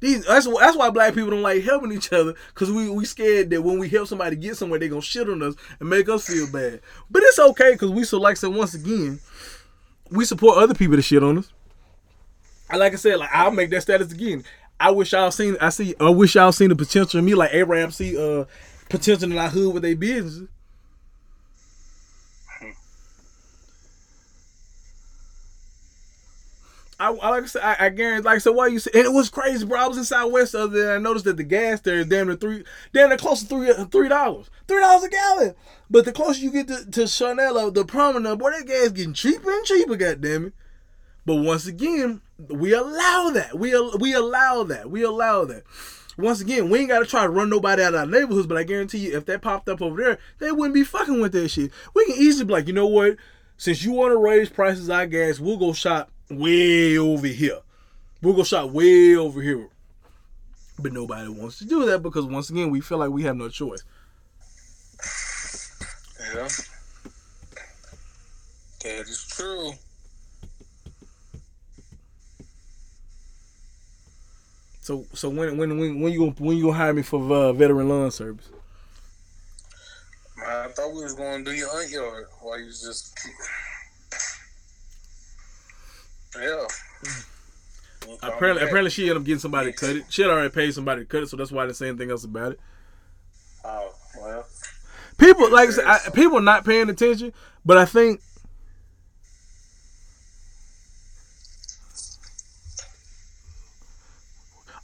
These, 0.00 0.24
that's 0.24 0.46
that's 0.46 0.78
why 0.78 0.88
black 0.88 1.14
people 1.14 1.28
don't 1.28 1.42
like 1.42 1.62
helping 1.62 1.92
each 1.92 2.10
other 2.10 2.34
because 2.54 2.72
we 2.72 2.88
we 2.88 3.04
scared 3.04 3.50
that 3.50 3.60
when 3.60 3.78
we 3.78 3.86
help 3.86 4.08
somebody 4.08 4.34
get 4.34 4.56
somewhere 4.56 4.78
they 4.78 4.88
gonna 4.88 5.02
shit 5.02 5.28
on 5.28 5.42
us 5.42 5.54
and 5.78 5.90
make 5.90 6.08
us 6.08 6.26
feel 6.26 6.50
bad. 6.50 6.80
But 7.10 7.22
it's 7.22 7.38
okay 7.38 7.72
because 7.72 7.90
we 7.90 8.04
so 8.04 8.18
like 8.18 8.32
I 8.32 8.40
said 8.40 8.54
once 8.54 8.72
again, 8.72 9.20
we 10.10 10.24
support 10.24 10.56
other 10.56 10.72
people 10.72 10.96
to 10.96 11.02
shit 11.02 11.22
on 11.22 11.36
us. 11.36 11.52
I 12.70 12.76
like 12.76 12.94
I 12.94 12.96
said, 12.96 13.18
like 13.18 13.28
I'll 13.30 13.50
make 13.50 13.68
that 13.70 13.82
status 13.82 14.10
again. 14.10 14.42
I 14.78 14.90
wish 14.90 15.12
y'all 15.12 15.30
seen 15.30 15.58
I 15.60 15.68
see 15.68 15.94
I 16.00 16.08
wish 16.08 16.34
y'all 16.34 16.52
seen 16.52 16.70
the 16.70 16.76
potential 16.76 17.18
in 17.18 17.26
me 17.26 17.34
like 17.34 17.52
Abraham 17.52 17.90
see 17.90 18.16
uh 18.16 18.46
potential 18.88 19.30
in 19.30 19.36
our 19.36 19.50
hood 19.50 19.74
with 19.74 19.82
their 19.82 19.96
businesses. 19.96 20.48
I, 27.00 27.08
I 27.08 27.30
like 27.30 27.44
I 27.44 27.46
said, 27.46 27.62
I, 27.62 27.86
I 27.86 27.88
guarantee. 27.88 28.26
Like 28.26 28.40
so, 28.42 28.52
why 28.52 28.66
you 28.66 28.78
say? 28.78 28.90
And 28.92 29.06
it 29.06 29.12
was 29.12 29.30
crazy, 29.30 29.64
bro. 29.64 29.80
I 29.80 29.88
was 29.88 29.96
in 29.96 30.04
Southwest 30.04 30.52
the 30.52 30.64
other 30.64 30.84
day. 30.84 30.94
I 30.94 30.98
noticed 30.98 31.24
that 31.24 31.38
the 31.38 31.44
gas 31.44 31.80
there 31.80 32.00
is 32.00 32.06
damn 32.06 32.26
near 32.26 32.36
three, 32.36 32.62
damn 32.92 33.08
near 33.08 33.16
close 33.16 33.40
to 33.40 33.46
three, 33.46 33.70
uh, 33.70 33.86
three 33.86 34.08
dollars, 34.10 34.50
three 34.68 34.80
dollars 34.80 35.04
a 35.04 35.08
gallon. 35.08 35.54
But 35.88 36.04
the 36.04 36.12
closer 36.12 36.40
you 36.40 36.52
get 36.52 36.68
to, 36.68 36.90
to 36.90 37.06
Chanel, 37.06 37.70
the 37.70 37.84
prominent, 37.86 38.38
boy, 38.38 38.50
that 38.50 38.66
gas 38.66 38.90
getting 38.90 39.14
cheaper 39.14 39.50
and 39.50 39.64
cheaper. 39.64 39.96
God 39.96 40.20
damn 40.20 40.46
it. 40.46 40.52
But 41.24 41.36
once 41.36 41.66
again, 41.66 42.20
we 42.48 42.74
allow 42.74 43.30
that. 43.30 43.58
We 43.58 43.78
we 43.98 44.12
allow 44.12 44.64
that. 44.64 44.90
We 44.90 45.02
allow 45.02 45.46
that. 45.46 45.64
Once 46.18 46.42
again, 46.42 46.68
we 46.68 46.80
ain't 46.80 46.88
gotta 46.88 47.06
try 47.06 47.22
to 47.22 47.30
run 47.30 47.48
nobody 47.48 47.82
out 47.82 47.94
of 47.94 48.00
our 48.00 48.06
neighborhoods, 48.06 48.46
but 48.46 48.58
I 48.58 48.64
guarantee 48.64 48.98
you, 48.98 49.16
if 49.16 49.24
that 49.24 49.40
popped 49.40 49.70
up 49.70 49.80
over 49.80 50.02
there, 50.02 50.18
they 50.38 50.52
wouldn't 50.52 50.74
be 50.74 50.84
fucking 50.84 51.18
with 51.18 51.32
that 51.32 51.48
shit. 51.48 51.70
We 51.94 52.04
can 52.04 52.16
easily 52.16 52.44
be 52.44 52.52
like, 52.52 52.66
you 52.66 52.74
know 52.74 52.86
what? 52.86 53.16
Since 53.56 53.84
you 53.84 53.92
want 53.92 54.12
to 54.12 54.18
raise 54.18 54.50
prices, 54.50 54.90
I 54.90 55.06
guess 55.06 55.40
we'll 55.40 55.56
go 55.56 55.72
shop 55.72 56.10
way 56.30 56.98
over 56.98 57.26
here. 57.26 57.60
We'll 58.22 58.34
go 58.34 58.44
shop 58.44 58.70
way 58.70 59.16
over 59.16 59.40
here. 59.40 59.68
But 60.78 60.92
nobody 60.92 61.28
wants 61.28 61.58
to 61.58 61.64
do 61.64 61.84
that 61.86 62.02
because 62.02 62.24
once 62.24 62.50
again 62.50 62.70
we 62.70 62.80
feel 62.80 62.98
like 62.98 63.10
we 63.10 63.22
have 63.24 63.36
no 63.36 63.48
choice. 63.48 63.82
Yeah. 66.34 66.48
That 68.82 69.08
is 69.08 69.26
true. 69.28 69.72
So 74.80 75.04
so 75.12 75.28
when 75.28 75.56
when 75.56 75.78
when 75.78 76.00
when 76.00 76.12
you 76.12 76.18
gonna 76.20 76.34
when 76.38 76.56
you 76.56 76.64
gonna 76.64 76.76
hire 76.76 76.94
me 76.94 77.02
for 77.02 77.20
uh, 77.32 77.52
veteran 77.52 77.88
lawn 77.88 78.10
service? 78.10 78.48
I 80.46 80.68
thought 80.68 80.94
we 80.94 81.02
was 81.02 81.14
gonna 81.14 81.44
do 81.44 81.52
your 81.52 81.68
aunt 81.68 81.90
yard 81.90 82.26
while 82.40 82.58
you 82.58 82.66
was 82.66 82.80
just 82.80 83.18
yeah. 86.38 86.66
apparently, 88.22 88.62
apparently 88.64 88.90
she 88.90 89.02
ended 89.02 89.16
up 89.18 89.24
getting 89.24 89.40
somebody 89.40 89.72
to 89.72 89.76
cut 89.76 89.96
it. 89.96 90.04
She 90.08 90.22
had 90.22 90.30
already 90.30 90.50
paid 90.50 90.74
somebody 90.74 91.02
to 91.02 91.06
cut 91.06 91.22
it, 91.22 91.28
so 91.28 91.36
that's 91.36 91.50
why 91.50 91.62
I 91.62 91.66
didn't 91.66 91.76
say 91.76 91.88
anything 91.88 92.10
else 92.10 92.24
about 92.24 92.52
it. 92.52 92.60
Oh 93.64 93.94
well. 94.20 94.46
People 95.18 95.50
like 95.50 95.70
I 95.84 95.98
people 96.14 96.38
are 96.38 96.42
not 96.42 96.64
paying 96.64 96.88
attention, 96.88 97.32
but 97.64 97.76
I 97.76 97.84
think 97.84 98.20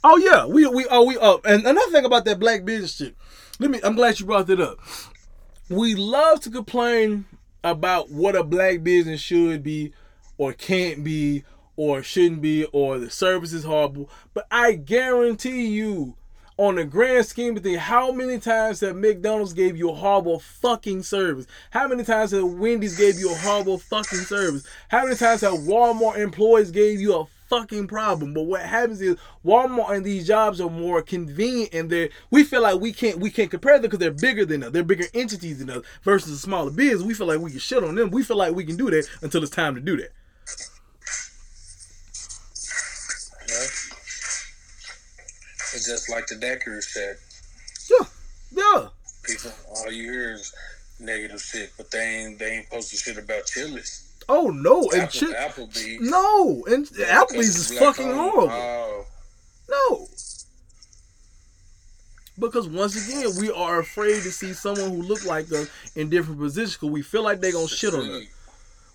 Oh 0.09 0.17
yeah, 0.17 0.45
we 0.45 0.65
we 0.67 0.85
oh 0.89 1.03
we 1.03 1.17
up. 1.17 1.45
And 1.45 1.65
another 1.65 1.91
thing 1.91 2.05
about 2.05 2.23
that 2.25 2.39
black 2.39 2.63
business 2.63 2.95
shit. 2.95 3.15
Let 3.59 3.71
me. 3.71 3.79
I'm 3.83 3.95
glad 3.95 4.19
you 4.19 4.25
brought 4.25 4.47
that 4.47 4.61
up. 4.61 4.79
We 5.69 5.95
love 5.95 6.39
to 6.41 6.49
complain 6.49 7.25
about 7.63 8.09
what 8.09 8.35
a 8.35 8.43
black 8.43 8.83
business 8.83 9.19
should 9.19 9.63
be, 9.63 9.91
or 10.37 10.53
can't 10.53 11.03
be, 11.03 11.43
or 11.75 12.01
shouldn't 12.03 12.41
be, 12.41 12.65
or 12.65 12.99
the 12.99 13.09
service 13.09 13.53
is 13.53 13.63
horrible. 13.63 14.09
But 14.33 14.47
I 14.51 14.73
guarantee 14.73 15.67
you, 15.67 16.15
on 16.57 16.75
the 16.75 16.85
grand 16.85 17.25
scheme 17.25 17.55
of 17.55 17.63
things, 17.63 17.77
how 17.77 18.11
many 18.11 18.39
times 18.39 18.79
that 18.79 18.95
McDonald's 18.95 19.53
gave 19.53 19.77
you 19.77 19.91
a 19.91 19.95
horrible 19.95 20.39
fucking 20.39 21.03
service? 21.03 21.45
How 21.69 21.87
many 21.87 22.03
times 22.03 22.31
that 22.31 22.45
Wendy's 22.45 22.97
gave 22.97 23.19
you 23.19 23.31
a 23.31 23.35
horrible 23.35 23.77
fucking 23.77 24.19
service? 24.19 24.65
How 24.89 25.03
many 25.03 25.15
times 25.15 25.41
that 25.41 25.51
Walmart 25.51 26.17
employees 26.17 26.71
gave 26.71 26.99
you 26.99 27.15
a 27.15 27.25
fucking 27.47 27.87
problem. 27.87 28.33
But 28.33 28.43
what 28.43 28.61
happens 28.61 29.01
is 29.01 29.17
Walmart 29.45 29.91
and 29.95 30.05
these 30.05 30.27
jobs 30.27 30.61
are 30.61 30.69
more 30.69 31.01
convenient 31.01 31.73
and 31.73 31.89
they 31.89 32.09
we 32.29 32.43
feel 32.43 32.61
like 32.61 32.79
we 32.79 32.93
can't 32.93 33.19
we 33.19 33.29
can't 33.31 33.51
compare 33.51 33.73
them 33.73 33.83
because 33.83 33.99
they're 33.99 34.11
bigger 34.11 34.45
than 34.45 34.63
us. 34.63 34.71
They're 34.71 34.83
bigger 34.83 35.05
entities 35.13 35.59
than 35.59 35.69
us 35.69 35.83
versus 36.03 36.33
a 36.33 36.37
smaller 36.37 36.71
biz. 36.71 37.03
We 37.03 37.13
feel 37.13 37.27
like 37.27 37.39
we 37.39 37.51
can 37.51 37.59
shit 37.59 37.83
on 37.83 37.95
them. 37.95 38.11
We 38.11 38.23
feel 38.23 38.37
like 38.37 38.53
we 38.53 38.65
can 38.65 38.77
do 38.77 38.89
that 38.91 39.07
until 39.21 39.43
it's 39.43 39.51
time 39.55 39.75
to 39.75 39.81
do 39.81 39.97
that. 39.97 40.11
It's 45.77 45.85
just 45.85 46.09
like 46.09 46.25
the 46.25 46.35
Decker 46.35 46.81
said. 46.81 47.17
Yeah. 47.87 48.07
Yeah. 48.51 48.87
People 49.23 49.51
all 49.69 49.91
you 49.91 50.11
hear 50.11 50.33
is 50.33 50.51
negative 50.99 51.39
shit, 51.39 51.71
but 51.77 51.91
they 51.91 51.99
ain't 51.99 52.39
they 52.39 52.57
ain't 52.57 52.69
posting 52.71 52.97
shit 52.97 53.23
about 53.23 53.45
Chili's. 53.45 54.11
Oh 54.27 54.47
no, 54.49 54.89
and 54.91 55.03
Apple, 55.03 55.67
Applebee's. 55.67 56.01
No, 56.01 56.65
and 56.65 56.87
Applebee's 56.87 57.71
is 57.71 57.77
fucking 57.77 58.11
horrible. 58.11 58.49
Oh. 58.49 59.05
No. 59.69 60.07
Because 62.39 62.67
once 62.67 63.07
again, 63.07 63.29
we 63.39 63.51
are 63.51 63.79
afraid 63.79 64.23
to 64.23 64.31
see 64.31 64.53
someone 64.53 64.89
who 64.89 65.03
look 65.03 65.25
like 65.25 65.51
us 65.51 65.69
in 65.95 66.09
different 66.09 66.39
positions 66.39 66.73
because 66.73 66.89
we 66.89 67.03
feel 67.03 67.21
like 67.21 67.39
they 67.39 67.51
gonna 67.51 67.67
shit 67.67 67.93
on 67.93 68.09
us. 68.09 68.23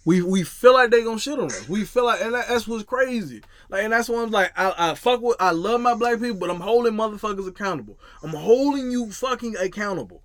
We 0.04 0.20
we 0.22 0.42
feel 0.42 0.74
like 0.74 0.90
they 0.90 1.04
gonna 1.04 1.18
shit 1.18 1.38
on 1.38 1.46
us. 1.46 1.68
We 1.68 1.84
feel 1.84 2.06
like, 2.06 2.20
and 2.20 2.34
that, 2.34 2.48
that's 2.48 2.66
what's 2.66 2.82
crazy. 2.84 3.42
Like, 3.68 3.84
and 3.84 3.92
that's 3.92 4.08
why 4.08 4.22
I'm 4.22 4.30
like, 4.30 4.52
I, 4.58 4.74
I 4.76 4.94
fuck 4.94 5.20
with, 5.20 5.36
I 5.38 5.52
love 5.52 5.80
my 5.80 5.94
black 5.94 6.20
people, 6.20 6.36
but 6.36 6.50
I'm 6.50 6.60
holding 6.60 6.94
motherfuckers 6.94 7.46
accountable. 7.46 7.98
I'm 8.22 8.30
holding 8.30 8.90
you 8.90 9.12
fucking 9.12 9.56
accountable. 9.56 10.22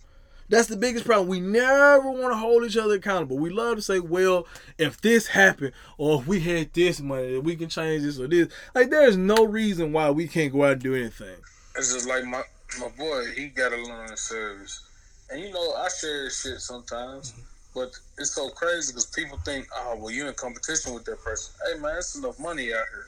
That's 0.49 0.67
the 0.67 0.78
biggest 0.78 1.05
problem. 1.05 1.28
We 1.28 1.41
never 1.41 2.09
want 2.09 2.32
to 2.32 2.38
hold 2.38 2.63
each 2.63 2.78
other 2.78 2.95
accountable. 2.95 3.38
We 3.38 3.49
love 3.49 3.75
to 3.75 3.82
say, 3.82 3.99
well, 3.99 4.47
if 4.78 5.01
this 5.01 5.28
happened, 5.28 5.73
or 5.97 6.21
if 6.21 6.28
we 6.28 6.39
had 6.39 6.73
this 6.73 7.01
money, 7.01 7.38
we 7.38 7.55
can 7.57 7.67
change 7.67 8.03
this 8.03 8.17
or 8.17 8.28
this. 8.28 8.47
Like, 8.73 8.89
there's 8.89 9.17
no 9.17 9.45
reason 9.45 9.91
why 9.91 10.09
we 10.09 10.28
can't 10.28 10.53
go 10.53 10.63
out 10.63 10.73
and 10.73 10.82
do 10.82 10.95
anything. 10.95 11.36
It's 11.75 11.93
just 11.93 12.07
like 12.07 12.23
my, 12.23 12.43
my 12.80 12.88
boy, 12.97 13.25
he 13.36 13.47
got 13.47 13.73
a 13.73 13.75
learning 13.75 14.15
service. 14.15 14.82
And 15.30 15.41
you 15.41 15.51
know, 15.51 15.73
I 15.73 15.89
share 15.89 16.30
shit 16.30 16.61
sometimes. 16.61 17.34
But 17.78 17.91
it's 18.17 18.34
so 18.34 18.49
crazy 18.49 18.91
because 18.91 19.05
people 19.05 19.38
think, 19.45 19.67
oh, 19.75 19.97
well, 19.99 20.09
you're 20.09 20.28
in 20.28 20.34
competition 20.34 20.95
with 20.95 21.05
that 21.05 21.23
person. 21.23 21.53
Hey, 21.63 21.80
man, 21.80 21.97
it's 21.97 22.15
enough 22.15 22.39
money 22.39 22.73
out 22.73 22.86
here. 22.91 23.05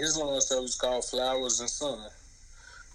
His 0.00 0.16
loan 0.16 0.40
service 0.40 0.70
is 0.70 0.76
called 0.76 1.04
Flowers 1.04 1.60
and 1.60 1.70
Sun. 1.70 2.00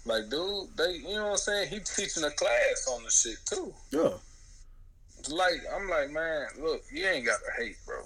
Like, 0.04 0.28
dude, 0.28 0.68
they, 0.76 0.96
you 0.96 1.14
know 1.14 1.24
what 1.24 1.30
I'm 1.30 1.36
saying? 1.38 1.68
He 1.70 1.78
teaching 1.78 2.24
a 2.24 2.30
class 2.30 2.86
on 2.90 3.04
the 3.04 3.10
shit 3.10 3.38
too. 3.46 3.72
Yeah. 3.90 4.10
Like, 5.34 5.62
I'm 5.74 5.88
like, 5.88 6.10
man, 6.10 6.48
look, 6.60 6.82
you 6.92 7.06
ain't 7.06 7.24
got 7.24 7.38
to 7.38 7.62
hate, 7.62 7.76
bro. 7.86 8.02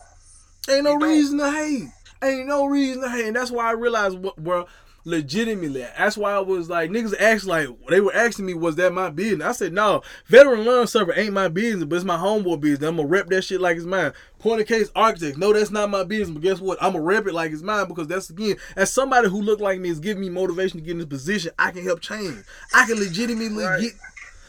Ain't 0.73 0.85
no 0.85 0.93
you 0.93 1.07
reason 1.07 1.39
don't. 1.39 1.53
to 1.53 1.59
hate. 1.59 1.89
Ain't 2.23 2.47
no 2.47 2.67
reason 2.67 3.03
to 3.03 3.11
hate. 3.11 3.27
And 3.27 3.35
that's 3.35 3.51
why 3.51 3.69
I 3.69 3.73
realized 3.73 4.17
what, 4.19 4.37
bro, 4.37 4.69
legitimately. 5.07 5.87
That's 5.97 6.17
why 6.17 6.33
I 6.33 6.41
was 6.41 6.69
like, 6.69 6.91
niggas 6.91 7.15
asked 7.19 7.47
like 7.47 7.69
they 7.89 8.01
were 8.01 8.15
asking 8.15 8.45
me, 8.45 8.55
was 8.55 8.77
that 8.77 8.93
my 8.93 9.09
business? 9.09 9.47
I 9.47 9.53
said, 9.53 9.73
no, 9.73 10.03
veteran 10.27 10.63
learn 10.63 10.87
server 10.87 11.15
ain't 11.17 11.33
my 11.33 11.49
business, 11.49 11.85
but 11.85 11.97
it's 11.97 12.05
my 12.05 12.17
homeboy 12.17 12.61
business. 12.61 12.89
I'm 12.89 12.97
gonna 12.97 13.09
rep 13.09 13.29
that 13.29 13.43
shit 13.43 13.61
like 13.61 13.77
it's 13.77 13.87
mine. 13.87 14.13
Point 14.41 14.61
of 14.61 14.67
case, 14.67 14.91
architect. 14.95 15.39
No, 15.39 15.53
that's 15.53 15.71
not 15.71 15.89
my 15.89 16.03
business, 16.03 16.31
but 16.31 16.43
guess 16.43 16.61
what? 16.61 16.83
I'm 16.83 16.93
gonna 16.93 17.05
rep 17.05 17.27
it 17.27 17.35
like 17.35 17.53
it's 17.53 17.63
mine 17.63 17.89
because 17.89 18.09
that's 18.09 18.29
again, 18.29 18.57
as 18.75 18.93
somebody 18.93 19.29
who 19.29 19.41
looked 19.41 19.63
like 19.63 19.81
me 19.81 19.89
is 19.89 20.01
giving 20.01 20.21
me 20.21 20.29
motivation 20.29 20.81
to 20.81 20.85
get 20.85 20.93
in 20.93 20.99
this 20.99 21.07
position, 21.07 21.53
I 21.59 21.71
can 21.71 21.85
help 21.85 22.01
change. 22.01 22.45
I 22.75 22.85
can 22.87 22.99
legitimately 22.99 23.65
right. 23.65 23.81
get. 23.81 23.93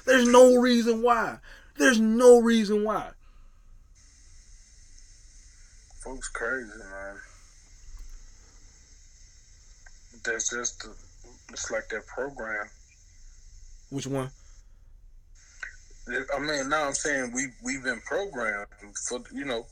There's 0.05 0.27
no 0.27 0.55
reason 0.55 1.03
why. 1.03 1.37
There's 1.77 1.99
no 1.99 2.41
reason 2.41 2.83
why. 2.83 3.11
Folks 6.03 6.29
crazy, 6.29 6.71
there's 10.27 10.49
just 10.49 10.85
it's 11.51 11.71
like 11.71 11.89
that 11.89 12.05
program. 12.05 12.67
Which 13.89 14.05
one? 14.05 14.29
I 16.09 16.39
mean, 16.39 16.69
now 16.69 16.87
I'm 16.87 16.93
saying 16.93 17.31
we 17.33 17.47
we've 17.63 17.83
been 17.83 18.01
programmed 18.05 18.67
for 19.07 19.19
you 19.33 19.45
know. 19.45 19.65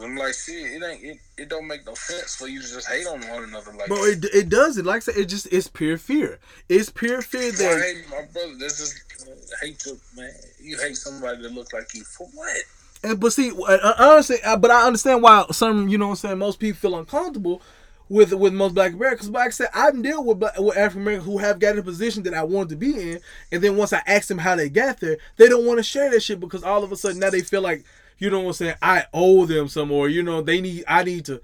I'm 0.00 0.16
like, 0.16 0.34
shit, 0.34 0.54
it 0.54 0.82
ain't 0.84 1.02
it, 1.02 1.18
it 1.36 1.48
don't 1.48 1.66
make 1.66 1.84
no 1.84 1.94
sense 1.94 2.36
for 2.36 2.46
you 2.46 2.62
to 2.62 2.68
just 2.68 2.88
hate 2.88 3.06
on 3.06 3.20
one 3.28 3.44
another 3.44 3.72
like. 3.72 3.88
Bro, 3.88 4.04
it, 4.04 4.24
it 4.32 4.48
doesn't. 4.48 4.84
Like 4.84 4.96
I 4.96 5.00
said, 5.00 5.16
it 5.16 5.24
just 5.24 5.52
it's 5.52 5.66
pure 5.66 5.98
fear. 5.98 6.38
It's 6.68 6.88
pure 6.88 7.20
fear 7.20 7.50
that. 7.50 7.78
I 7.78 7.80
hate 7.80 8.08
my 8.08 8.22
brother. 8.32 8.54
This 8.58 8.78
is 8.78 9.26
uh, 9.28 9.34
hate 9.60 9.80
to 9.80 9.98
man. 10.16 10.30
You 10.60 10.78
hate 10.78 10.96
somebody 10.96 11.42
that 11.42 11.52
look 11.52 11.72
like 11.72 11.92
you 11.94 12.04
for 12.04 12.28
what? 12.34 12.56
And 13.02 13.18
but 13.18 13.32
see, 13.32 13.50
uh, 13.50 13.62
uh, 13.64 13.94
honestly, 13.98 14.36
but 14.44 14.70
I 14.70 14.86
understand 14.86 15.22
why 15.22 15.46
some 15.50 15.88
you 15.88 15.98
know 15.98 16.06
what 16.06 16.12
I'm 16.12 16.16
saying 16.16 16.38
most 16.38 16.60
people 16.60 16.78
feel 16.78 16.96
uncomfortable 16.96 17.60
with 18.08 18.32
with 18.32 18.52
most 18.52 18.74
black 18.74 18.92
Americans. 18.92 19.30
Like 19.30 19.48
I 19.48 19.50
said, 19.50 19.68
I've 19.74 20.02
dealt 20.02 20.26
with 20.26 20.38
with 20.58 20.76
African 20.76 21.02
Americans 21.02 21.26
who 21.26 21.38
have 21.38 21.58
gotten 21.58 21.78
a 21.78 21.82
position 21.82 22.22
that 22.24 22.34
I 22.34 22.42
wanted 22.42 22.70
to 22.70 22.76
be 22.76 23.12
in, 23.12 23.20
and 23.52 23.62
then 23.62 23.76
once 23.76 23.92
I 23.92 24.02
ask 24.06 24.28
them 24.28 24.38
how 24.38 24.56
they 24.56 24.68
got 24.68 25.00
there, 25.00 25.18
they 25.36 25.48
don't 25.48 25.66
want 25.66 25.78
to 25.78 25.82
share 25.82 26.10
that 26.10 26.22
shit 26.22 26.40
because 26.40 26.62
all 26.62 26.82
of 26.82 26.92
a 26.92 26.96
sudden 26.96 27.18
now 27.18 27.30
they 27.30 27.42
feel 27.42 27.62
like 27.62 27.84
you 28.18 28.30
know 28.30 28.40
what 28.40 28.48
I'm 28.48 28.52
saying. 28.54 28.74
I 28.82 29.04
owe 29.12 29.46
them 29.46 29.68
some, 29.68 29.92
or 29.92 30.08
you 30.08 30.22
know 30.22 30.42
they 30.42 30.60
need 30.60 30.84
I 30.86 31.04
need 31.04 31.24
to. 31.26 31.40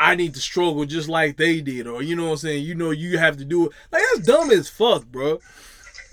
I 0.00 0.14
need 0.14 0.34
to 0.34 0.40
struggle 0.40 0.84
just 0.84 1.08
like 1.08 1.38
they 1.38 1.60
did, 1.60 1.88
or 1.88 2.04
you 2.04 2.14
know 2.14 2.26
what 2.26 2.30
I'm 2.30 2.36
saying. 2.36 2.64
You 2.64 2.76
know 2.76 2.92
you 2.92 3.18
have 3.18 3.36
to 3.38 3.44
do 3.44 3.66
it. 3.66 3.72
Like 3.90 4.00
that's 4.14 4.28
dumb 4.28 4.48
as 4.52 4.68
fuck, 4.68 5.04
bro. 5.06 5.40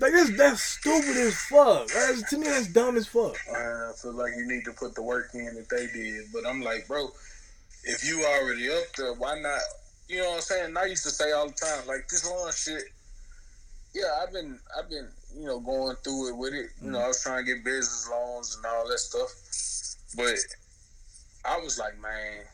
Like 0.00 0.12
that's 0.12 0.36
that's 0.36 0.62
stupid 0.62 1.16
as 1.16 1.36
fuck. 1.42 1.86
That's, 1.86 2.28
to 2.30 2.36
me, 2.36 2.48
that's 2.48 2.66
dumb 2.66 2.96
as 2.96 3.06
fuck. 3.06 3.36
I 3.48 3.92
feel 4.02 4.12
like 4.12 4.32
you 4.36 4.46
need 4.48 4.64
to 4.64 4.72
put 4.72 4.96
the 4.96 5.02
work 5.02 5.30
in 5.34 5.54
that 5.54 5.68
they 5.70 5.86
did, 5.86 6.24
but 6.32 6.44
I'm 6.44 6.62
like, 6.62 6.88
bro, 6.88 7.10
if 7.84 8.04
you 8.04 8.24
already 8.24 8.68
up 8.68 8.92
there, 8.96 9.14
why 9.14 9.38
not 9.38 9.60
you 10.08 10.18
know 10.18 10.30
what 10.30 10.36
I'm 10.36 10.42
saying? 10.42 10.64
And 10.66 10.78
I 10.78 10.86
used 10.86 11.04
to 11.04 11.10
say 11.10 11.32
all 11.32 11.48
the 11.48 11.54
time, 11.54 11.86
like 11.86 12.08
this 12.08 12.28
loan 12.28 12.50
shit. 12.52 12.84
Yeah, 13.94 14.22
I've 14.22 14.32
been, 14.32 14.58
I've 14.78 14.90
been, 14.90 15.08
you 15.34 15.46
know, 15.46 15.58
going 15.58 15.96
through 16.04 16.28
it 16.30 16.36
with 16.36 16.52
it. 16.52 16.70
You 16.82 16.90
know, 16.90 17.00
I 17.00 17.08
was 17.08 17.22
trying 17.22 17.44
to 17.44 17.54
get 17.54 17.64
business 17.64 18.08
loans 18.10 18.56
and 18.56 18.66
all 18.66 18.88
that 18.88 18.98
stuff, 18.98 19.30
but 20.16 20.36
I 21.50 21.58
was 21.60 21.78
like, 21.78 22.00
man, 22.00 22.44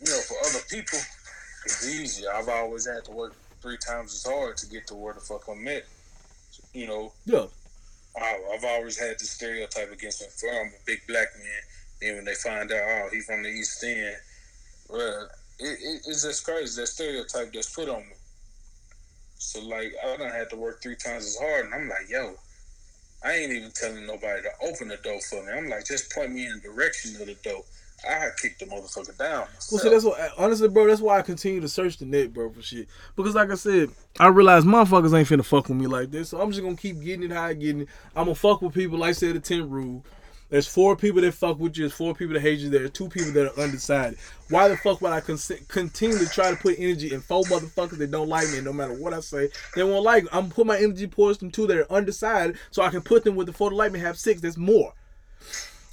you 0.00 0.12
know, 0.12 0.20
for 0.20 0.36
other 0.46 0.64
people, 0.70 0.98
it's 1.64 1.88
easier. 1.88 2.32
I've 2.32 2.48
always 2.48 2.86
had 2.86 3.04
to 3.06 3.10
work 3.10 3.34
three 3.60 3.78
times 3.78 4.14
as 4.14 4.30
hard 4.30 4.56
to 4.58 4.66
get 4.68 4.86
to 4.88 4.94
where 4.94 5.14
the 5.14 5.20
fuck 5.20 5.48
I'm 5.48 5.66
at. 5.68 5.84
You 6.72 6.86
know. 6.86 7.12
Yeah. 7.24 7.46
I, 8.16 8.38
I've 8.54 8.64
always 8.64 8.98
had 8.98 9.18
the 9.18 9.24
stereotype 9.24 9.90
against 9.90 10.20
me. 10.20 10.48
I'm 10.50 10.68
a 10.68 10.84
big 10.86 11.00
black 11.08 11.28
man. 11.36 11.62
Then 12.00 12.16
when 12.16 12.24
they 12.24 12.34
find 12.34 12.70
out, 12.70 12.82
oh, 12.84 13.08
he's 13.10 13.26
from 13.26 13.42
the 13.42 13.48
East 13.48 13.82
End, 13.82 14.16
well, 14.88 15.28
it, 15.58 15.78
it, 15.80 16.02
it's 16.06 16.22
just 16.22 16.44
crazy 16.44 16.80
that 16.80 16.86
stereotype 16.86 17.52
that's 17.52 17.74
put 17.74 17.88
on 17.88 18.00
me. 18.00 18.14
So 19.36 19.60
like 19.60 19.92
I 20.02 20.16
don't 20.16 20.32
have 20.32 20.48
to 20.50 20.56
work 20.56 20.82
three 20.82 20.96
times 20.96 21.26
as 21.26 21.36
hard, 21.36 21.66
and 21.66 21.74
I'm 21.74 21.88
like, 21.88 22.08
yo, 22.08 22.34
I 23.24 23.32
ain't 23.32 23.52
even 23.52 23.70
telling 23.74 24.06
nobody 24.06 24.42
to 24.42 24.50
open 24.66 24.88
the 24.88 24.96
door 24.98 25.20
for 25.20 25.44
me. 25.44 25.52
I'm 25.52 25.68
like, 25.68 25.86
just 25.86 26.12
point 26.12 26.32
me 26.32 26.46
in 26.46 26.60
the 26.62 26.68
direction 26.68 27.16
of 27.20 27.26
the 27.26 27.34
door. 27.42 27.62
I 28.08 28.28
kick 28.40 28.58
the 28.58 28.66
motherfucker 28.66 29.16
down. 29.16 29.46
Well, 29.70 29.80
see, 29.80 29.88
that's 29.88 30.04
what 30.04 30.18
honestly, 30.36 30.68
bro. 30.68 30.86
That's 30.86 31.00
why 31.00 31.18
I 31.18 31.22
continue 31.22 31.60
to 31.60 31.68
search 31.68 31.96
the 31.96 32.04
net, 32.04 32.34
bro, 32.34 32.50
for 32.50 32.60
shit. 32.60 32.88
Because, 33.16 33.34
like 33.34 33.50
I 33.50 33.54
said, 33.54 33.90
I 34.20 34.28
realize 34.28 34.64
motherfuckers 34.64 35.16
ain't 35.16 35.28
finna 35.28 35.44
fuck 35.44 35.68
with 35.68 35.78
me 35.78 35.86
like 35.86 36.10
this. 36.10 36.30
So 36.30 36.40
I'm 36.40 36.50
just 36.50 36.62
gonna 36.62 36.76
keep 36.76 37.00
getting 37.00 37.30
it 37.30 37.34
how 37.34 37.44
I 37.44 37.54
getting 37.54 37.82
it. 37.82 37.88
I'm 38.14 38.24
gonna 38.24 38.34
fuck 38.34 38.60
with 38.60 38.74
people 38.74 38.98
like 38.98 39.10
I 39.10 39.12
said 39.12 39.34
the 39.34 39.40
ten 39.40 39.70
rule. 39.70 40.04
There's 40.54 40.68
four 40.68 40.94
people 40.94 41.20
that 41.22 41.34
fuck 41.34 41.58
with 41.58 41.76
you. 41.76 41.82
There's 41.82 41.94
four 41.94 42.14
people 42.14 42.34
that 42.34 42.40
hate 42.40 42.60
you. 42.60 42.70
There 42.70 42.84
are 42.84 42.88
two 42.88 43.08
people 43.08 43.32
that 43.32 43.46
are 43.48 43.60
undecided. 43.60 44.20
Why 44.50 44.68
the 44.68 44.76
fuck 44.76 45.00
would 45.00 45.10
I 45.10 45.20
con- 45.20 45.36
continue 45.66 46.16
to 46.16 46.28
try 46.28 46.48
to 46.48 46.56
put 46.56 46.78
energy 46.78 47.12
in 47.12 47.22
four 47.22 47.42
motherfuckers 47.42 47.98
that 47.98 48.12
don't 48.12 48.28
like 48.28 48.48
me? 48.50 48.60
No 48.60 48.72
matter 48.72 48.92
what 48.92 49.12
I 49.12 49.18
say, 49.18 49.48
they 49.74 49.82
won't 49.82 50.04
like 50.04 50.22
me. 50.22 50.28
I'm 50.30 50.50
put 50.50 50.64
my 50.64 50.78
energy 50.78 51.08
towards 51.08 51.38
them 51.38 51.50
two 51.50 51.66
that 51.66 51.76
are 51.76 51.90
undecided, 51.90 52.56
so 52.70 52.84
I 52.84 52.90
can 52.90 53.00
put 53.00 53.24
them 53.24 53.34
with 53.34 53.48
the 53.48 53.52
four 53.52 53.70
that 53.70 53.74
like 53.74 53.90
me. 53.90 53.98
Have 53.98 54.16
six. 54.16 54.40
That's 54.40 54.56
more. 54.56 54.94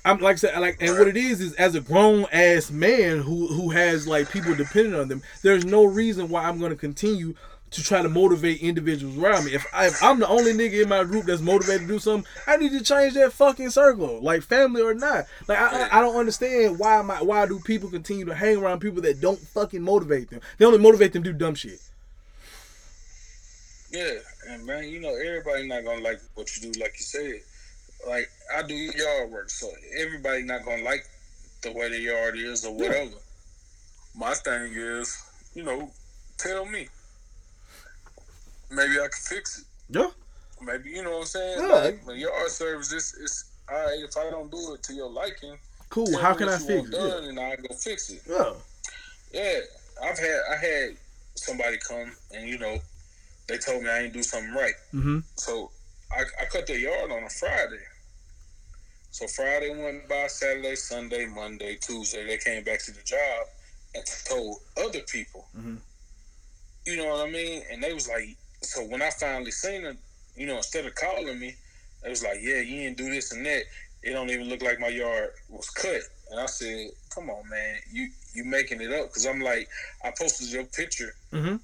I'm 0.05 0.19
like 0.19 0.33
I 0.33 0.37
said, 0.37 0.59
like, 0.59 0.77
and 0.79 0.95
what 0.95 1.07
it 1.07 1.17
is 1.17 1.41
is 1.41 1.53
as 1.55 1.73
a 1.73 1.81
grown 1.81 2.27
ass 2.31 2.69
man 2.69 3.17
who 3.17 3.47
who 3.47 3.71
has 3.71 4.07
like 4.07 4.31
people 4.31 4.53
dependent 4.53 4.95
on 4.95 5.07
them. 5.07 5.23
There's 5.41 5.65
no 5.65 5.85
reason 5.85 6.29
why 6.29 6.43
I'm 6.43 6.59
going 6.59 6.71
to 6.71 6.77
continue 6.77 7.33
to 7.71 7.81
try 7.81 8.01
to 8.01 8.09
motivate 8.09 8.61
individuals 8.61 9.17
around 9.17 9.45
me. 9.45 9.53
If, 9.53 9.65
I, 9.73 9.87
if 9.87 10.03
I'm 10.03 10.19
the 10.19 10.27
only 10.27 10.51
nigga 10.53 10.83
in 10.83 10.89
my 10.89 11.03
group 11.05 11.25
that's 11.25 11.41
motivated 11.41 11.81
to 11.81 11.87
do 11.87 11.99
something, 11.99 12.29
I 12.45 12.57
need 12.57 12.73
to 12.73 12.83
change 12.83 13.13
that 13.13 13.31
fucking 13.31 13.69
circle, 13.69 14.21
like 14.21 14.43
family 14.43 14.81
or 14.81 14.93
not. 14.93 15.25
Like 15.47 15.57
I, 15.57 15.87
I, 15.91 16.01
don't 16.01 16.17
understand 16.17 16.79
why 16.79 17.01
my 17.01 17.21
why 17.21 17.45
do 17.45 17.59
people 17.59 17.89
continue 17.89 18.25
to 18.25 18.35
hang 18.35 18.57
around 18.57 18.79
people 18.79 19.01
that 19.03 19.21
don't 19.21 19.39
fucking 19.39 19.81
motivate 19.81 20.29
them? 20.29 20.41
They 20.57 20.65
only 20.65 20.79
motivate 20.79 21.13
them 21.13 21.23
to 21.23 21.31
do 21.31 21.37
dumb 21.37 21.55
shit. 21.55 21.79
Yeah, 23.91 24.19
and 24.49 24.65
man, 24.65 24.89
you 24.89 24.99
know 24.99 25.15
everybody 25.15 25.67
not 25.67 25.85
gonna 25.85 26.01
like 26.01 26.19
what 26.35 26.55
you 26.55 26.71
do, 26.71 26.79
like 26.79 26.93
you 26.97 27.03
said. 27.03 27.39
Like 28.07 28.29
I 28.55 28.63
do 28.63 28.73
yard 28.73 29.31
work, 29.31 29.49
so 29.49 29.69
everybody 29.97 30.43
not 30.43 30.65
gonna 30.65 30.83
like 30.83 31.05
the 31.61 31.71
way 31.71 31.89
the 31.89 31.99
yard 31.99 32.37
is 32.37 32.65
or 32.65 32.73
whatever. 32.73 33.11
Yeah. 33.11 33.15
My 34.15 34.33
thing 34.33 34.73
is, 34.75 35.17
you 35.53 35.63
know, 35.63 35.89
tell 36.37 36.65
me. 36.65 36.87
Maybe 38.71 38.93
I 38.93 39.03
can 39.03 39.11
fix 39.11 39.59
it. 39.59 39.65
Yeah. 39.89 40.09
Maybe 40.61 40.91
you 40.91 41.03
know 41.03 41.11
what 41.11 41.19
I'm 41.21 41.25
saying. 41.25 41.59
Yeah. 41.59 41.67
Like, 41.67 42.05
my 42.05 42.13
yard 42.13 42.49
service 42.49 42.91
is 42.91 43.13
is 43.15 43.45
all 43.69 43.77
right. 43.77 43.99
If 43.99 44.17
I 44.17 44.29
don't 44.29 44.51
do 44.51 44.73
it 44.73 44.83
to 44.83 44.93
your 44.93 45.09
liking, 45.09 45.57
cool. 45.89 46.17
How 46.19 46.33
can 46.33 46.49
I 46.49 46.57
fix 46.57 46.87
it? 46.87 46.91
Done, 46.91 47.23
yeah. 47.23 47.29
and 47.29 47.39
I 47.39 47.55
go 47.55 47.73
fix 47.75 48.09
it. 48.09 48.21
Yeah. 48.29 48.53
Yeah, 49.33 49.59
I've 50.03 50.19
had 50.19 50.39
I 50.51 50.55
had 50.55 50.97
somebody 51.35 51.77
come 51.77 52.11
and 52.33 52.47
you 52.47 52.59
know 52.59 52.77
they 53.47 53.57
told 53.57 53.83
me 53.83 53.89
I 53.89 54.03
didn't 54.03 54.13
do 54.13 54.23
something 54.23 54.53
right. 54.53 54.73
Mm-hmm. 54.93 55.19
So 55.35 55.71
I, 56.15 56.23
I 56.41 56.45
cut 56.45 56.67
their 56.67 56.77
yard 56.77 57.11
on 57.11 57.23
a 57.23 57.29
Friday. 57.29 57.83
So 59.11 59.27
Friday 59.27 59.69
went 59.69 60.07
by, 60.07 60.27
Saturday, 60.27 60.75
Sunday, 60.75 61.25
Monday, 61.25 61.75
Tuesday. 61.81 62.25
They 62.25 62.37
came 62.37 62.63
back 62.63 62.81
to 62.85 62.91
the 62.91 63.03
job 63.03 63.47
and 63.93 64.03
told 64.25 64.57
other 64.77 65.01
people. 65.01 65.47
Mm-hmm. 65.57 65.75
You 66.85 66.97
know 66.97 67.09
what 67.09 67.27
I 67.27 67.31
mean? 67.31 67.61
And 67.69 67.83
they 67.83 67.93
was 67.93 68.07
like, 68.07 68.37
so 68.61 68.83
when 68.85 69.01
I 69.01 69.09
finally 69.09 69.51
seen 69.51 69.83
them, 69.83 69.97
you 70.35 70.47
know, 70.47 70.57
instead 70.57 70.85
of 70.85 70.95
calling 70.95 71.39
me, 71.39 71.55
it 72.05 72.09
was 72.09 72.23
like, 72.23 72.37
yeah, 72.41 72.61
you 72.61 72.83
didn't 72.83 72.97
do 72.97 73.09
this 73.09 73.31
and 73.31 73.45
that. 73.45 73.63
It 74.03 74.11
don't 74.11 74.29
even 74.29 74.49
look 74.49 74.63
like 74.63 74.79
my 74.79 74.87
yard 74.87 75.29
was 75.49 75.69
cut. 75.69 76.01
And 76.31 76.39
I 76.39 76.45
said, 76.45 76.89
come 77.13 77.29
on, 77.29 77.47
man, 77.49 77.77
you 77.91 78.09
you 78.33 78.45
making 78.45 78.81
it 78.81 78.91
up? 78.91 79.09
Because 79.09 79.25
I'm 79.25 79.41
like, 79.41 79.67
I 80.03 80.11
posted 80.17 80.51
your 80.51 80.63
picture 80.63 81.13
mm-hmm. 81.31 81.57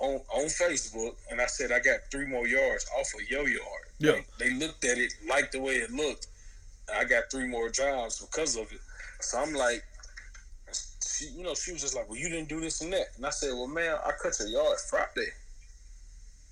on 0.00 0.20
on 0.34 0.46
Facebook, 0.46 1.14
and 1.30 1.40
I 1.40 1.46
said 1.46 1.70
I 1.70 1.78
got 1.78 2.00
three 2.10 2.26
more 2.26 2.46
yards 2.46 2.86
off 2.98 3.12
of 3.14 3.28
your 3.28 3.46
yard. 3.46 3.84
Yeah, 3.98 4.12
like, 4.12 4.26
they 4.38 4.54
looked 4.54 4.84
at 4.84 4.98
it, 4.98 5.12
liked 5.28 5.52
the 5.52 5.60
way 5.60 5.74
it 5.74 5.92
looked. 5.92 6.26
I 6.92 7.04
got 7.04 7.30
three 7.30 7.46
more 7.46 7.68
jobs 7.70 8.20
because 8.20 8.56
of 8.56 8.72
it. 8.72 8.80
So 9.20 9.38
I'm 9.38 9.54
like, 9.54 9.84
she, 11.06 11.26
you 11.26 11.44
know, 11.44 11.54
she 11.54 11.72
was 11.72 11.82
just 11.82 11.94
like, 11.94 12.08
well, 12.08 12.18
you 12.18 12.28
didn't 12.28 12.48
do 12.48 12.60
this 12.60 12.80
and 12.80 12.92
that, 12.92 13.08
and 13.16 13.24
I 13.24 13.30
said, 13.30 13.52
well, 13.52 13.68
man, 13.68 13.96
I 14.04 14.10
cut 14.20 14.38
your 14.40 14.48
yard 14.48 14.78
Friday. 14.90 15.30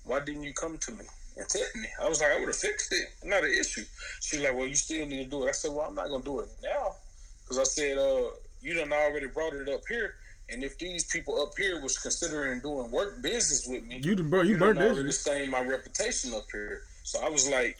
Why 0.05 0.19
didn't 0.19 0.43
you 0.43 0.53
come 0.53 0.77
to 0.77 0.91
me? 0.91 1.05
and 1.37 1.47
tell 1.49 1.61
me. 1.75 1.87
I 2.01 2.07
was 2.07 2.21
like, 2.21 2.31
I 2.31 2.39
would 2.39 2.47
have 2.47 2.55
fixed 2.55 2.93
it. 2.93 3.07
Not 3.23 3.43
an 3.43 3.51
issue. 3.51 3.83
She's 4.21 4.41
like, 4.41 4.55
well, 4.55 4.67
you 4.67 4.75
still 4.75 5.05
need 5.05 5.23
to 5.23 5.29
do 5.29 5.45
it. 5.45 5.49
I 5.49 5.51
said, 5.51 5.71
well, 5.71 5.87
I'm 5.87 5.95
not 5.95 6.09
gonna 6.09 6.23
do 6.23 6.41
it 6.41 6.49
now 6.63 6.95
because 7.41 7.59
I 7.59 7.63
said, 7.63 7.97
uh, 7.97 8.29
you 8.61 8.73
done 8.73 8.93
already 8.93 9.27
brought 9.27 9.53
it 9.53 9.69
up 9.69 9.81
here. 9.87 10.15
And 10.49 10.63
if 10.63 10.77
these 10.77 11.05
people 11.05 11.41
up 11.41 11.53
here 11.57 11.81
was 11.81 11.97
considering 11.97 12.59
doing 12.59 12.91
work 12.91 13.21
business 13.21 13.65
with 13.67 13.83
me, 13.85 14.01
you 14.03 14.15
done, 14.15 14.29
bro, 14.29 14.41
you, 14.41 14.51
you 14.51 14.57
burned 14.57 14.79
already 14.79 15.11
stain 15.11 15.49
my 15.49 15.61
reputation 15.61 16.33
up 16.33 16.45
here. 16.51 16.81
So 17.03 17.25
I 17.25 17.29
was 17.29 17.49
like, 17.49 17.77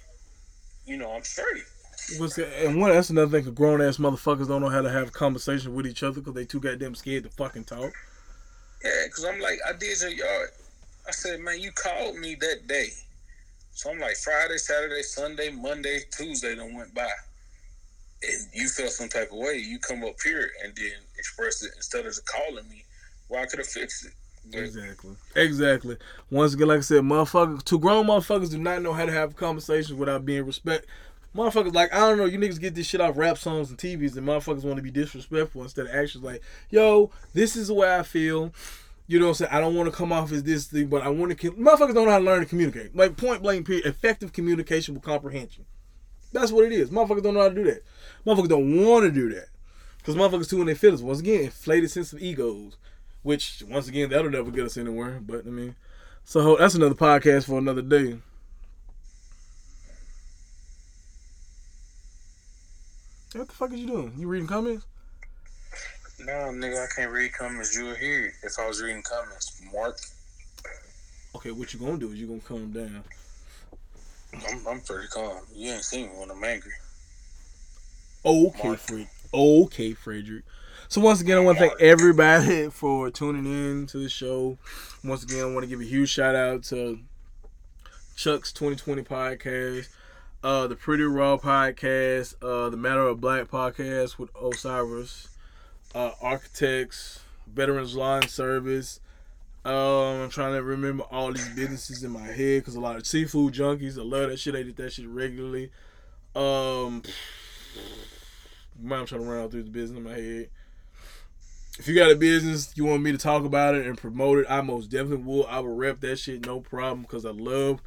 you 0.86 0.98
know, 0.98 1.12
I'm 1.12 1.24
straight. 1.24 1.64
What's 2.18 2.36
that? 2.36 2.66
And 2.66 2.80
one 2.80 2.92
that's 2.92 3.10
another 3.10 3.42
thing. 3.42 3.54
Grown 3.54 3.82
ass 3.82 3.98
motherfuckers 3.98 4.48
don't 4.48 4.62
know 4.62 4.70
how 4.70 4.82
to 4.82 4.90
have 4.90 5.10
a 5.10 5.12
conversation 5.12 5.76
with 5.76 5.86
each 5.86 6.04
other 6.04 6.20
because 6.20 6.34
they 6.34 6.46
too 6.46 6.60
goddamn 6.60 6.96
scared 6.96 7.24
to 7.24 7.30
fucking 7.30 7.66
talk. 7.66 7.94
Yeah, 8.84 8.92
because 9.06 9.24
I'm 9.24 9.40
like, 9.40 9.60
I 9.68 9.74
did 9.74 10.02
your 10.02 10.10
yard. 10.10 10.50
I 11.08 11.12
said, 11.12 11.40
man, 11.42 11.60
you 11.60 11.72
called 11.72 12.16
me 12.18 12.36
that 12.36 12.68
day. 12.68 12.90
So 13.72 13.92
I'm 13.92 14.00
like, 14.00 14.16
Friday, 14.18 14.58
Saturday, 14.58 15.02
Sunday, 15.02 15.50
Monday, 15.50 16.02
Tuesday 16.12 16.56
then 16.56 16.76
went 16.76 16.94
by 16.94 17.10
and 18.24 18.48
you 18.54 18.68
felt 18.68 18.92
some 18.92 19.10
type 19.10 19.32
of 19.32 19.38
way, 19.38 19.58
you 19.58 19.80
come 19.80 20.04
up 20.04 20.16
here 20.24 20.50
and 20.64 20.74
then 20.76 20.92
express 21.18 21.64
it 21.64 21.72
instead 21.76 22.06
of 22.06 22.18
calling 22.26 22.68
me. 22.70 22.84
Well, 23.30 23.44
I 23.44 23.46
could 23.46 23.60
have 23.60 23.68
fixed 23.68 24.06
it. 24.06 24.14
Exactly. 24.54 25.16
Exactly. 25.36 25.98
Once 26.30 26.54
again, 26.54 26.68
like 26.68 26.80
I 26.80 26.82
said, 26.82 27.04
motherfuckers, 27.04 27.64
two 27.64 27.80
grown 27.80 28.08
motherfuckers 28.08 28.52
do 28.52 28.58
not 28.58 28.82
know 28.82 28.94
how 28.94 29.06
to 29.06 29.12
have 29.12 29.36
conversations 29.36 29.94
without 29.94 30.26
being 30.26 30.46
respect. 30.46 30.86
Motherfuckers, 31.36 31.74
like, 31.74 31.94
I 31.94 32.00
don't 32.00 32.18
know, 32.18 32.26
you 32.26 32.38
niggas 32.38 32.60
get 32.60 32.76
this 32.76 32.86
shit 32.86 33.02
off 33.02 33.18
rap 33.18 33.38
songs 33.38 33.70
and 33.70 33.80
TVs, 33.80 34.16
and 34.18 34.28
motherfuckers 34.28 34.64
want 34.64 34.78
to 34.78 34.84
be 34.84 34.92
disrespectful 34.92 35.64
instead 35.64 35.88
of 35.88 35.96
actually 35.96 36.26
like, 36.26 36.42
yo, 36.70 37.10
this 37.34 37.56
is 37.56 37.70
the 37.70 37.74
way 37.74 37.96
I 37.96 38.04
feel. 38.04 38.54
You 39.06 39.20
know 39.20 39.26
what 39.26 39.32
I'm 39.32 39.36
saying? 39.36 39.52
I 39.52 39.60
don't 39.60 39.76
want 39.76 39.92
to 39.92 39.96
come 39.96 40.14
off 40.14 40.32
as 40.32 40.44
this 40.44 40.68
thing, 40.68 40.88
but 40.88 41.02
I 41.02 41.10
want 41.10 41.38
to. 41.38 41.52
Motherfuckers 41.52 41.94
don't 41.94 42.06
know 42.06 42.12
how 42.12 42.20
to 42.20 42.24
learn 42.24 42.40
to 42.40 42.46
communicate. 42.46 42.96
Like, 42.96 43.18
point 43.18 43.42
blank, 43.42 43.68
period. 43.68 43.86
Effective 43.86 44.32
communication 44.32 44.94
with 44.94 45.04
comprehension. 45.04 45.66
That's 46.32 46.52
what 46.52 46.66
it 46.66 46.72
is. 46.72 46.90
Motherfuckers 46.90 47.22
don't 47.22 47.34
know 47.34 47.42
how 47.42 47.50
to 47.50 47.56
do 47.56 47.66
that. 47.66 47.84
Motherfuckers 48.26 48.50
don't 48.50 48.86
want 48.86 49.04
to 49.04 49.12
do 49.12 49.30
that. 49.34 49.48
Because 49.98 50.16
motherfuckers 50.16 50.50
too 50.50 50.62
in 50.62 50.68
their 50.68 50.76
feelings. 50.76 51.04
Once 51.04 51.20
again, 51.20 51.46
inflated 51.46 51.92
sense 51.92 52.14
of 52.14 52.22
egos. 52.22 52.78
Which, 53.24 53.64
once 53.68 53.88
again, 53.88 54.10
that'll 54.10 54.32
never 54.32 54.52
get 54.52 54.66
us 54.66 54.78
anywhere. 54.78 55.20
But, 55.22 55.46
I 55.46 55.50
mean, 55.50 55.76
so 56.24 56.56
that's 56.56 56.76
another 56.76 56.96
podcast 56.96 57.46
for 57.46 57.58
another 57.58 57.82
day. 57.82 58.18
What 63.34 63.48
the 63.48 63.54
fuck 63.54 63.74
is 63.74 63.80
you 63.80 63.88
doing? 63.88 64.14
You 64.18 64.28
reading 64.28 64.48
comments? 64.48 64.86
No, 66.26 66.32
nigga, 66.52 66.84
I 66.84 66.88
can't 66.96 67.12
read 67.12 67.34
comments. 67.34 67.78
You'll 67.78 67.96
hear 67.96 68.28
it 68.28 68.34
if 68.44 68.58
I 68.58 68.68
was 68.68 68.82
reading 68.82 69.02
comments. 69.02 69.62
Mark. 69.74 69.98
Okay, 71.36 71.52
what 71.52 71.74
you 71.74 71.80
gonna 71.80 71.98
do 71.98 72.12
is 72.12 72.20
you 72.20 72.28
gonna 72.28 72.40
calm 72.40 72.72
down. 72.72 73.04
I'm, 74.34 74.68
I'm 74.68 74.82
pretty 74.82 75.08
calm. 75.10 75.42
You 75.54 75.74
ain't 75.74 75.84
seen 75.84 76.08
me 76.08 76.14
when 76.18 76.32
I'm 76.32 76.44
angry. 76.44 76.72
Okay, 78.26 78.76
Fred. 78.76 79.10
Okay, 79.34 79.94
Frederick. 79.94 80.44
So 80.88 81.02
once 81.02 81.20
again, 81.20 81.38
I 81.38 81.42
want 81.42 81.58
to 81.58 81.68
thank 81.68 81.82
everybody 81.82 82.70
for 82.72 83.10
tuning 83.10 83.46
in 83.46 83.88
to 83.88 83.98
the 83.98 84.10
show. 84.10 84.58
Once 85.04 85.24
again, 85.24 85.42
I 85.42 85.46
want 85.46 85.62
to 85.62 85.68
give 85.68 85.82
a 85.82 85.86
huge 85.86 86.10
shout 86.10 86.36
out 86.36 86.64
to 86.66 87.00
Chuck's 88.16 88.54
2020 88.54 89.02
podcast, 89.02 89.90
uh, 90.44 90.68
the 90.68 90.76
Pretty 90.76 91.04
Raw 91.04 91.38
podcast, 91.38 92.36
uh, 92.42 92.70
the 92.70 92.78
Matter 92.78 93.08
of 93.08 93.20
Black 93.20 93.50
podcast 93.50 94.18
with 94.18 94.30
Osiris, 94.42 95.30
uh, 95.94 96.12
Architects, 96.22 97.22
Veterans 97.48 97.96
Lawn 97.96 98.28
Service. 98.28 99.00
Um, 99.66 100.24
I'm 100.24 100.30
trying 100.30 100.54
to 100.54 100.64
remember 100.64 101.04
all 101.04 101.32
these 101.32 101.50
businesses 101.50 102.04
in 102.04 102.12
my 102.12 102.26
head 102.26 102.62
because 102.62 102.76
a 102.76 102.82
lot 102.82 102.98
of 102.98 103.08
seafood 103.08 103.54
junkies. 103.54 103.98
I 103.98 104.02
love 104.02 104.30
that 104.30 104.40
shit. 104.40 104.56
I 104.56 104.64
did 104.64 104.76
that 104.78 104.94
shit 104.94 105.08
regularly. 105.08 105.72
Um. 106.36 107.04
I'm 108.84 109.06
trying 109.06 109.22
to 109.22 109.30
run 109.30 109.44
out 109.44 109.52
through 109.52 109.64
the 109.64 109.70
business 109.70 109.98
in 109.98 110.04
my 110.04 110.14
head. 110.14 110.50
If 111.80 111.88
you 111.88 111.96
got 111.96 112.12
a 112.12 112.16
business, 112.16 112.74
you 112.76 112.86
want 112.86 113.02
me 113.02 113.12
to 113.12 113.18
talk 113.18 113.46
about 113.46 113.76
it 113.76 113.86
and 113.86 113.98
promote 113.98 114.40
it, 114.40 114.46
I 114.50 114.62
most 114.62 114.90
definitely 114.90 115.26
will. 115.26 115.48
I 115.48 115.60
will 115.60 115.76
rep 115.76 116.02
that 116.02 116.18
shit, 116.20 116.46
no 116.46 116.60
problem, 116.60 117.02
because 117.04 117.26
I 117.26 117.32
love, 117.32 117.82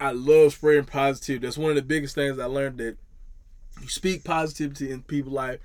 I 0.00 0.10
love 0.12 0.52
spreading 0.52 0.84
positivity. 0.84 1.46
That's 1.46 1.56
one 1.56 1.70
of 1.70 1.76
the 1.76 1.82
biggest 1.82 2.14
things 2.14 2.38
I 2.38 2.46
learned 2.46 2.78
that 2.78 2.96
you 3.80 3.88
speak 3.88 4.24
positivity 4.24 4.90
in 4.90 5.02
people's 5.02 5.34
life, 5.34 5.60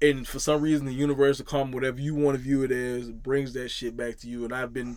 and 0.00 0.26
for 0.26 0.38
some 0.38 0.62
reason 0.62 0.86
the 0.86 0.92
universe 0.92 1.38
will 1.38 1.46
come 1.46 1.72
whatever 1.72 2.00
you 2.00 2.14
want 2.14 2.36
to 2.36 2.42
view 2.42 2.62
it 2.62 2.70
as 2.70 3.10
brings 3.10 3.52
that 3.54 3.70
shit 3.70 3.96
back 3.96 4.18
to 4.18 4.28
you. 4.28 4.44
And 4.44 4.54
I've 4.54 4.72
been 4.72 4.96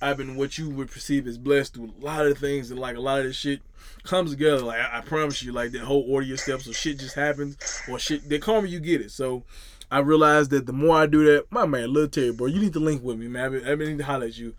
I've 0.00 0.16
been 0.16 0.36
what 0.36 0.58
you 0.58 0.70
would 0.70 0.90
perceive 0.90 1.26
as 1.26 1.38
blessed 1.38 1.74
through 1.74 1.92
a 2.00 2.04
lot 2.04 2.26
of 2.26 2.38
things, 2.38 2.70
and 2.70 2.78
like 2.78 2.96
a 2.96 3.00
lot 3.00 3.18
of 3.18 3.24
this 3.24 3.36
shit 3.36 3.60
comes 4.04 4.30
together. 4.30 4.60
Like 4.60 4.80
I, 4.80 4.98
I 4.98 5.00
promise 5.00 5.42
you, 5.42 5.52
like 5.52 5.72
that 5.72 5.80
whole 5.80 6.04
order 6.08 6.26
your 6.26 6.36
steps, 6.36 6.66
so 6.66 6.72
shit 6.72 6.98
just 6.98 7.16
happens, 7.16 7.56
or 7.88 7.98
shit 7.98 8.22
call 8.40 8.62
me, 8.62 8.70
you 8.70 8.80
get 8.80 9.00
it. 9.00 9.10
So 9.10 9.42
I 9.90 9.98
realized 9.98 10.50
that 10.50 10.66
the 10.66 10.72
more 10.72 10.96
I 10.96 11.06
do 11.06 11.24
that, 11.24 11.50
my 11.50 11.66
man, 11.66 11.92
little 11.92 12.08
Terry, 12.08 12.32
bro, 12.32 12.46
you 12.46 12.60
need 12.60 12.74
to 12.74 12.80
link 12.80 13.02
with 13.02 13.18
me, 13.18 13.26
man. 13.26 13.44
I've 13.44 13.52
been, 13.52 13.68
I've 13.68 13.78
been 13.78 13.88
need 13.88 13.98
to 13.98 14.04
holler 14.04 14.26
at 14.26 14.38
you, 14.38 14.54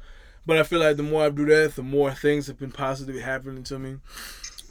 but 0.46 0.58
I 0.58 0.64
feel 0.64 0.80
like 0.80 0.98
the 0.98 1.04
more 1.04 1.26
I 1.26 1.30
do 1.30 1.46
that, 1.46 1.76
the 1.76 1.84
more 1.84 2.12
things 2.12 2.48
have 2.48 2.60
been 2.60 2.72
positively 2.72 3.22
happening 3.22 3.64
to 3.66 3.80
me. 3.80 3.98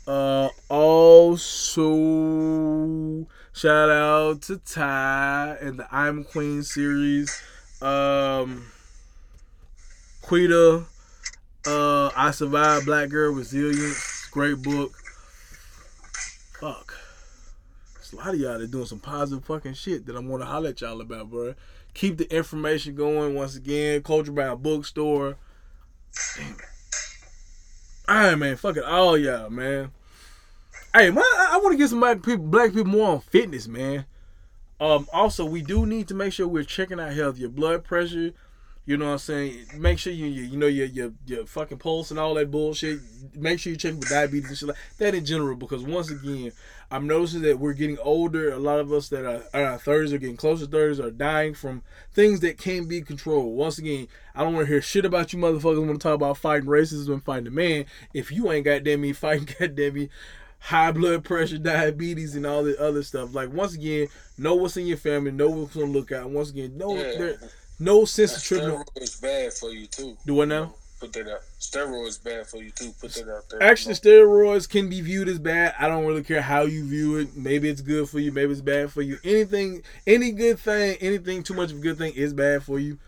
Uh, 0.09 0.48
also, 0.70 1.92
shout 3.52 3.90
out 3.90 4.40
to 4.40 4.56
Ty 4.56 5.59
and 5.61 5.78
the 5.78 5.86
I'm 5.94 6.24
Queen 6.24 6.62
series. 6.62 7.42
Um 7.82 8.64
Quita, 10.22 10.86
uh, 11.66 12.11
I 12.16 12.30
Survived 12.30 12.86
Black 12.86 13.11
Girl 13.11 13.34
Resilience. 13.34 14.28
Great 14.30 14.62
book. 14.62 14.92
Fuck. 16.59 16.94
There's 17.96 18.14
a 18.14 18.16
lot 18.16 18.28
of 18.28 18.40
y'all 18.40 18.59
that 18.59 18.70
doing 18.70 18.86
some 18.86 19.00
positive 19.00 19.44
fucking 19.44 19.74
shit 19.74 20.06
that 20.06 20.16
I'm 20.16 20.26
gonna 20.30 20.46
holler 20.46 20.70
at 20.70 20.80
y'all 20.80 21.02
about, 21.02 21.28
bro. 21.28 21.54
Keep 21.92 22.16
the 22.16 22.34
information 22.34 22.94
going 22.94 23.34
once 23.34 23.56
again. 23.56 24.02
Culture 24.02 24.32
Bound 24.32 24.62
Bookstore. 24.62 25.36
Damn. 26.34 26.56
Alright, 28.09 28.38
man. 28.38 28.56
Fuck 28.56 28.78
it. 28.78 28.84
All 28.84 29.18
y'all, 29.18 29.50
man. 29.50 29.90
Hey, 30.95 31.11
man, 31.11 31.22
I, 31.22 31.61
want 31.62 31.72
to 31.72 31.76
get 31.76 31.91
some 31.91 32.01
black 32.01 32.22
people, 32.22 32.47
black 32.47 32.70
people 32.72 32.86
more 32.86 33.11
on 33.11 33.20
fitness, 33.20 33.68
man. 33.68 34.07
Um, 34.80 35.07
also, 35.12 35.45
we 35.45 35.61
do 35.61 35.84
need 35.84 36.09
to 36.09 36.14
make 36.14 36.32
sure 36.32 36.49
we're 36.49 36.64
checking 36.64 36.99
our 36.99 37.11
health, 37.11 37.36
your 37.36 37.51
blood 37.51 37.84
pressure. 37.84 38.32
You 38.86 38.97
know 38.97 39.05
what 39.05 39.12
I'm 39.12 39.18
saying? 39.18 39.66
Make 39.76 39.99
sure 39.99 40.14
you 40.14 40.24
you, 40.24 40.45
you 40.45 40.57
know 40.57 40.66
your, 40.66 40.86
your 40.86 41.12
your 41.26 41.45
fucking 41.45 41.76
pulse 41.76 42.11
and 42.11 42.18
all 42.18 42.32
that 42.34 42.51
bullshit. 42.51 43.01
Make 43.34 43.61
sure 43.61 43.70
you 43.70 43.76
check 43.76 43.93
with 43.97 44.09
diabetes 44.09 44.49
and 44.49 44.57
shit 44.57 44.68
like 44.68 44.78
that 44.97 45.14
in 45.14 45.26
general. 45.26 45.57
Because 45.57 45.82
once 45.82 46.11
again, 46.11 46.53
I'm 46.91 47.07
noticing 47.07 47.43
that 47.43 47.59
we're 47.59 47.74
getting 47.74 47.99
older. 47.99 48.51
A 48.51 48.59
lot 48.59 48.80
of 48.80 48.91
us 48.91 49.11
that 49.11 49.26
are, 49.26 49.45
our 49.53 49.76
thirties 49.76 50.14
are 50.14 50.18
getting 50.18 50.39
closer 50.39 50.64
to 50.64 50.70
thirties 50.70 51.01
are 51.01 51.11
dying 51.11 51.53
from 51.53 51.82
things 52.14 52.41
that 52.41 52.57
can't 52.57 52.89
be 52.89 53.03
controlled. 53.03 53.55
Once 53.55 53.76
again, 53.76 54.09
I 54.34 54.43
don't 54.43 54.55
want 54.55 54.66
to 54.66 54.72
hear 54.72 54.80
shit 54.80 55.05
about 55.05 55.34
you 55.34 55.39
motherfuckers 55.39 55.86
want 55.86 56.01
to 56.01 56.09
talk 56.09 56.14
about 56.14 56.39
fighting 56.39 56.66
racism 56.70 57.12
and 57.12 57.22
fighting 57.22 57.53
man 57.53 57.84
if 58.14 58.32
you 58.32 58.51
ain't 58.51 58.64
goddamn 58.64 59.03
me 59.03 59.12
fighting 59.12 59.49
goddamn 59.59 59.93
me 59.93 60.09
high 60.59 60.92
blood 60.92 61.24
pressure, 61.24 61.59
diabetes, 61.59 62.34
and 62.34 62.46
all 62.46 62.62
the 62.64 62.80
other 62.80 63.02
stuff. 63.02 63.34
Like 63.34 63.52
once 63.52 63.74
again, 63.74 64.09
know 64.36 64.54
what's 64.54 64.76
in 64.76 64.86
your 64.86 64.96
family, 64.96 65.30
know 65.30 65.50
what's 65.50 65.76
on 65.76 65.92
the 65.92 65.98
lookout. 65.98 66.30
Once 66.30 66.50
again, 66.50 66.76
no, 66.76 66.94
Yeah. 66.96 67.16
there 67.18 67.38
no 67.78 68.04
sense 68.04 68.36
of 68.36 68.42
tripping. 68.42 68.70
Steroids 68.70 69.22
bad 69.22 69.52
for 69.52 69.70
you 69.70 69.86
too. 69.86 70.16
Do 70.26 70.34
what 70.34 70.48
now? 70.48 70.74
Put 71.00 71.12
that 71.12 71.28
out. 71.28 71.42
Steroids 71.61 72.22
bad 72.22 72.48
for 72.48 72.56
you 72.56 72.70
too. 72.70 72.92
Put 73.00 73.12
that 73.14 73.28
out 73.28 73.48
there. 73.48 73.62
Actually, 73.62 73.94
steroids 73.94 74.68
can 74.68 74.88
be 74.88 75.00
viewed 75.00 75.28
as 75.28 75.38
bad. 75.38 75.74
I 75.78 75.86
don't 75.86 76.04
really 76.04 76.24
care 76.24 76.42
how 76.42 76.62
you 76.62 76.84
view 76.84 77.18
it. 77.18 77.36
Maybe 77.36 77.68
it's 77.68 77.80
good 77.82 78.09
for 78.09 78.18
you. 78.18 78.32
Maybe 78.32 78.50
it's 78.50 78.61
bad 78.61 78.90
for 78.90 79.00
you. 79.02 79.18
Anything, 79.22 79.82
any 80.09 80.32
good 80.32 80.59
thing, 80.59 80.96
anything 81.00 81.44
too 81.44 81.54
much 81.54 81.70
of 81.70 81.78
a 81.78 81.80
good 81.80 81.98
thing 81.98 82.14
is 82.14 82.32
bad 82.32 82.64
for 82.64 82.80
you. 82.80 82.98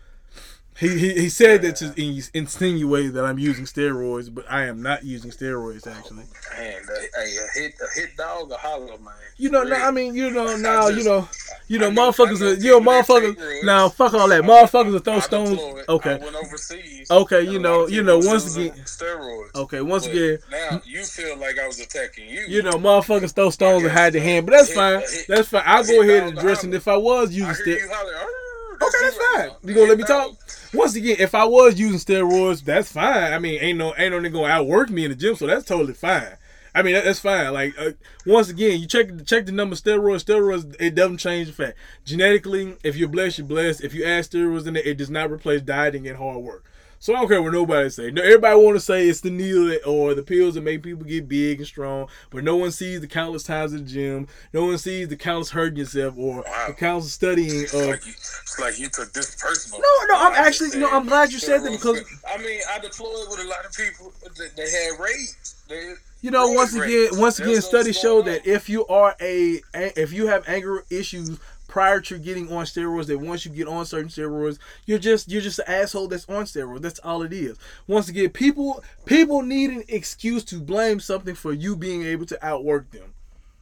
He 0.79 0.87
he, 0.97 1.13
he 1.13 1.29
said 1.29 1.61
that 1.63 1.75
to 1.77 1.93
in- 1.95 2.23
insinuate 2.33 3.13
that 3.13 3.25
I'm 3.25 3.37
using 3.37 3.65
steroids, 3.65 4.33
but 4.33 4.45
I 4.49 4.63
am 4.65 4.81
not 4.81 5.03
using 5.03 5.29
steroids 5.31 5.85
oh, 5.87 5.91
actually. 5.91 6.23
Man, 6.57 6.81
a, 6.89 7.21
a, 7.21 7.25
hit 7.61 7.73
a 7.79 7.99
hit 7.99 8.17
dog 8.17 8.51
a 8.51 8.55
hollow 8.55 8.97
man. 8.97 9.13
You 9.37 9.49
know, 9.49 9.63
now, 9.63 9.87
I 9.87 9.91
mean, 9.91 10.13
you 10.15 10.29
know, 10.31 10.55
now, 10.55 10.87
you 10.87 11.03
know, 11.03 11.27
you 11.67 11.79
know, 11.79 11.87
I 11.87 11.91
motherfuckers, 11.91 12.41
are, 12.41 12.53
you 12.61 12.79
know, 12.79 13.01
people 13.01 13.19
that 13.19 13.21
take 13.21 13.37
motherfuckers. 13.37 13.63
Now, 13.63 13.89
fuck 13.89 14.13
all 14.13 14.27
that. 14.29 14.43
Motherfuckers 14.43 14.91
will 14.91 14.99
throw 14.99 15.19
stones. 15.19 15.59
Okay, 15.89 16.19
overseas. 16.19 17.09
Okay, 17.09 17.41
you 17.41 17.57
know- 17.59 17.87
you 17.87 18.03
know, 18.03 18.19
once 18.19 18.55
again- 18.55 18.71
steroids. 18.85 19.55
okay. 19.55 19.81
Once 19.81 20.05
But 20.05 20.15
again, 20.15 20.39
now 20.51 20.81
you 20.85 21.03
feel 21.03 21.37
like 21.37 21.57
I 21.59 21.67
was 21.67 21.79
attacking 21.79 22.29
you. 22.29 22.41
You 22.47 22.61
know, 22.61 22.73
motherfuckers 22.73 23.33
throw 23.33 23.49
stones 23.49 23.83
and 23.83 23.91
hide 23.91 24.13
their 24.13 24.21
hand, 24.21 24.45
but 24.45 24.53
that's 24.53 24.73
fine. 24.73 25.01
That's 25.27 25.47
fine. 25.49 25.63
I'll 25.65 25.83
go 25.85 26.01
ahead 26.01 26.23
and 26.27 26.37
address 26.37 26.63
it. 26.63 26.73
If 26.73 26.87
I 26.87 26.97
was 26.97 27.31
using 27.31 27.53
steroids, 27.53 27.79
you 27.81 27.89
holler. 27.91 28.13
"Arr, 28.15 28.87
okay, 28.87 28.97
that's 29.01 29.15
fine. 29.17 29.47
now." 29.47 29.57
You 29.63 29.73
gonna 29.73 29.87
let 29.87 29.97
me 29.97 30.03
talk? 30.03 30.31
Once 30.73 30.95
again, 30.95 31.17
if 31.19 31.35
I 31.35 31.43
was 31.43 31.79
using 31.79 31.99
steroids, 31.99 32.63
that's 32.63 32.91
fine. 32.91 33.33
I 33.33 33.39
mean, 33.39 33.59
ain't 33.61 33.77
no 33.77 33.93
ain't 33.97 34.13
no 34.13 34.19
nigga 34.19 34.33
gonna 34.33 34.53
outwork 34.53 34.89
me 34.89 35.03
in 35.03 35.11
the 35.11 35.15
gym, 35.15 35.35
so 35.35 35.45
that's 35.47 35.65
totally 35.65 35.93
fine. 35.93 36.37
I 36.73 36.81
mean, 36.81 36.93
that, 36.93 37.03
that's 37.03 37.19
fine. 37.19 37.51
Like 37.51 37.77
uh, 37.77 37.91
once 38.25 38.49
again, 38.49 38.79
you 38.79 38.87
check 38.87 39.25
check 39.25 39.45
the 39.45 39.51
number 39.51 39.75
steroids. 39.75 40.23
Steroids 40.23 40.75
it 40.79 40.95
doesn't 40.95 41.17
change 41.17 41.47
the 41.47 41.53
fact. 41.53 41.77
Genetically, 42.05 42.77
if 42.83 42.95
you're 42.95 43.09
blessed, 43.09 43.39
you're 43.39 43.47
blessed. 43.47 43.83
If 43.83 43.93
you 43.93 44.05
add 44.05 44.23
steroids 44.23 44.65
in 44.65 44.77
it, 44.77 44.85
it 44.85 44.97
does 44.97 45.09
not 45.09 45.29
replace 45.29 45.61
dieting 45.61 46.07
and 46.07 46.17
hard 46.17 46.37
work. 46.37 46.63
So 47.03 47.15
I 47.15 47.17
don't 47.19 47.29
care 47.29 47.41
what 47.41 47.51
nobody 47.51 47.89
say. 47.89 48.11
No, 48.11 48.21
everybody 48.21 48.55
want 48.61 48.75
to 48.75 48.79
say 48.79 49.07
it's 49.09 49.21
the 49.21 49.31
needle 49.31 49.65
that, 49.69 49.83
or 49.87 50.13
the 50.13 50.21
pills 50.21 50.53
that 50.53 50.61
make 50.61 50.83
people 50.83 51.03
get 51.03 51.27
big 51.27 51.57
and 51.57 51.65
strong, 51.67 52.07
but 52.29 52.43
no 52.43 52.57
one 52.57 52.69
sees 52.69 53.01
the 53.01 53.07
countless 53.07 53.41
times 53.41 53.73
at 53.73 53.79
the 53.87 53.91
gym. 53.91 54.27
No 54.53 54.65
one 54.65 54.77
sees 54.77 55.07
the 55.07 55.15
countless 55.15 55.49
hurting 55.49 55.79
yourself 55.79 56.13
or 56.15 56.43
Wow. 56.45 56.65
the 56.67 56.73
countless 56.73 57.11
studying 57.11 57.61
It's 57.63 57.73
of. 57.73 57.87
like, 57.87 58.05
you, 58.05 58.11
it's 58.13 58.59
like 58.59 58.77
you 58.79 58.87
took 58.87 59.11
this 59.13 59.33
personal. 59.35 59.81
No, 59.81 60.13
no, 60.13 60.21
I'm 60.27 60.33
actually- 60.33 60.77
no, 60.79 60.87
said 60.89 60.95
I'm 60.95 61.07
glad 61.07 61.31
you 61.33 61.39
said 61.39 61.63
that 61.63 61.71
because- 61.71 62.03
I 62.31 62.37
mean, 62.37 62.59
I 62.71 62.77
deployed 62.77 63.29
with 63.31 63.39
a 63.39 63.47
lot 63.49 63.65
of 63.65 63.73
people 63.75 64.13
that 64.37 64.55
they 64.55 64.69
had 64.69 64.99
rage. 64.99 65.29
They, 65.69 65.93
You 66.21 66.29
know, 66.29 66.49
once 66.49 66.75
again, 66.75 67.09
once 67.13 67.39
again, 67.39 67.59
studies 67.63 67.97
show 67.99 68.21
that 68.21 68.45
if 68.45 68.69
you 68.69 68.85
are 68.85 69.15
a, 69.19 69.59
if 69.73 70.13
you 70.13 70.27
have 70.27 70.47
anger 70.47 70.83
issues 70.91 71.39
prior 71.71 72.01
to 72.01 72.19
getting 72.19 72.51
on 72.51 72.65
steroids, 72.65 73.07
that 73.07 73.17
once 73.17 73.45
you 73.45 73.51
get 73.51 73.67
on 73.67 73.85
certain 73.85 74.09
steroids, 74.09 74.59
you're 74.85 74.99
just 74.99 75.31
you're 75.31 75.41
just 75.41 75.59
an 75.59 75.65
asshole 75.67 76.09
that's 76.09 76.29
on 76.29 76.43
steroids. 76.43 76.81
That's 76.81 76.99
all 76.99 77.23
it 77.23 77.33
is. 77.33 77.57
Once 77.87 78.09
again, 78.09 78.29
people 78.29 78.83
people 79.05 79.41
need 79.41 79.71
an 79.71 79.83
excuse 79.87 80.43
to 80.45 80.59
blame 80.59 80.99
something 80.99 81.33
for 81.33 81.53
you 81.53 81.75
being 81.75 82.03
able 82.03 82.25
to 82.27 82.45
outwork 82.45 82.91
them. 82.91 83.13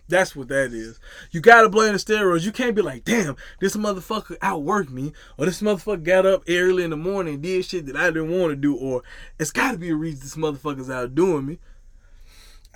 That's 0.10 0.36
what 0.36 0.48
that 0.48 0.74
is. 0.74 1.00
You 1.30 1.40
gotta 1.40 1.70
blame 1.70 1.94
the 1.94 2.00
steroids. 2.00 2.44
You 2.44 2.52
can't 2.52 2.76
be 2.76 2.82
like, 2.82 3.06
damn, 3.06 3.38
this 3.60 3.78
motherfucker 3.78 4.40
outworked 4.40 4.90
me, 4.90 5.14
or 5.38 5.46
this 5.46 5.62
motherfucker 5.62 6.04
got 6.04 6.26
up 6.26 6.44
early 6.50 6.84
in 6.84 6.90
the 6.90 6.98
morning 6.98 7.36
and 7.36 7.44
did 7.44 7.64
shit 7.64 7.86
that 7.86 7.96
I 7.96 8.08
didn't 8.08 8.32
want 8.32 8.52
to 8.52 8.56
do, 8.56 8.76
or 8.76 9.04
it's 9.38 9.52
gotta 9.52 9.78
be 9.78 9.92
a 9.92 9.96
reason 9.96 10.22
this 10.22 10.36
motherfucker's 10.36 10.90
outdoing 10.90 11.46
me. 11.46 11.60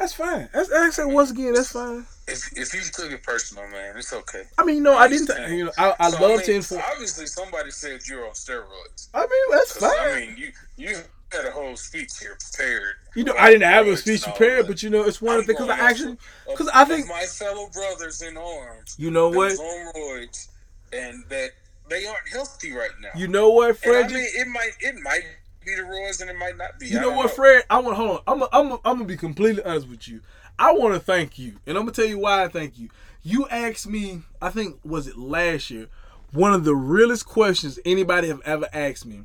That's 0.04 0.16
fine. 0.16 0.49
That's, 0.54 0.68
that's 0.68 0.99
once 1.01 1.32
again, 1.32 1.54
that's 1.54 1.72
fine. 1.72 2.06
if 2.28 2.51
if 2.58 2.74
you 2.74 2.82
took 2.82 3.10
it 3.10 3.24
personal, 3.24 3.66
man, 3.70 3.95
it's 3.95 4.12
okay. 4.12 4.43
I 4.58 4.66
mean, 4.66 4.84
no, 4.84 4.97
I 4.97 5.08
didn't. 5.08 5.30
You 5.49 5.66
know, 5.66 5.72
I, 5.78 5.95
I 5.97 6.10
So, 6.12 6.22
love 6.22 6.32
mean, 6.38 6.45
to 6.47 6.54
inform. 6.56 6.82
Obviously, 6.91 7.26
somebody 7.26 7.72
said 7.72 8.01
you're 8.06 8.26
on 8.28 8.34
steroids. 8.34 9.08
I 9.14 9.22
mean, 9.22 9.51
that's 9.51 9.78
fine. 9.80 9.91
I 9.97 10.20
mean, 10.20 10.36
you 10.38 10.51
you 10.76 10.97
had 11.32 11.45
a 11.45 11.51
whole 11.51 11.78
speech 11.78 12.20
here 12.20 12.38
prepared. 12.38 12.95
you 13.16 13.24
know, 13.24 13.34
I 13.39 13.49
didn't 13.51 13.70
have 13.70 13.88
a 13.88 13.95
speech 13.95 14.24
prepared, 14.24 14.68
but 14.68 14.84
you 14.84 14.89
know, 14.89 15.04
it's 15.04 15.22
one 15.22 15.36
of 15.38 15.41
I'm 15.43 15.47
the 15.47 15.54
because 15.54 15.70
I 15.70 15.80
actually, 15.80 16.18
because 16.49 16.68
of- 16.68 16.76
I 16.76 16.82
of 16.82 16.88
think, 16.89 17.08
my 17.08 17.24
fellow 17.24 17.70
brothers 17.74 18.22
in 18.22 18.36
arms. 18.36 18.95
you 18.99 19.10
know 19.10 19.30
what, 19.30 19.51
was 19.51 19.60
on 19.62 19.93
roids, 19.93 20.49
and 20.91 21.24
that 21.30 21.51
they 21.89 22.06
aren't 22.06 22.28
healthy 22.30 22.74
right 22.74 22.91
now. 23.01 23.10
you 23.16 23.30
know 23.30 23.51
what, 23.51 23.78
Fred. 23.78 24.08
I 24.08 24.14
mean, 24.14 24.28
it 24.36 24.47
might 24.49 24.72
it 24.82 24.95
might 25.01 25.24
be 25.66 25.76
the 25.76 25.82
roids, 25.82 26.22
and 26.22 26.30
it 26.30 26.38
might 26.38 26.57
not 26.57 26.80
be. 26.80 26.88
You 26.88 26.99
know 26.99 27.11
what, 27.11 27.32
Fred? 27.32 27.64
I 27.70 27.80
want 27.80 27.97
hold 27.97 28.11
on. 28.11 28.22
I'm 28.28 28.41
a, 28.41 28.49
I'm 28.51 28.72
a, 28.72 28.76
I'm 28.86 28.95
gonna 28.97 29.05
be 29.05 29.18
completely 29.18 29.64
honest 29.64 29.88
with 29.88 30.07
you. 30.07 30.22
I 30.59 30.74
want 30.74 30.93
to 30.93 30.99
thank 30.99 31.39
you, 31.39 31.57
and 31.66 31.78
I'm 31.78 31.84
gonna 31.84 31.93
tell 31.93 32.05
you 32.05 32.20
why 32.20 32.43
I 32.43 32.47
thank 32.47 32.78
you. 32.78 32.89
You 33.24 33.47
asked 33.49 33.88
me, 33.88 34.22
I 34.41 34.49
think 34.49 34.80
was 34.84 35.07
it 35.07 35.18
last 35.18 35.70
year, 35.70 35.88
one 36.32 36.53
of 36.53 36.64
the 36.64 36.76
realest 36.76 37.26
questions 37.26 37.80
anybody 37.86 38.28
have 38.28 38.41
ever 38.41 38.68
asked 38.74 39.05
me, 39.05 39.24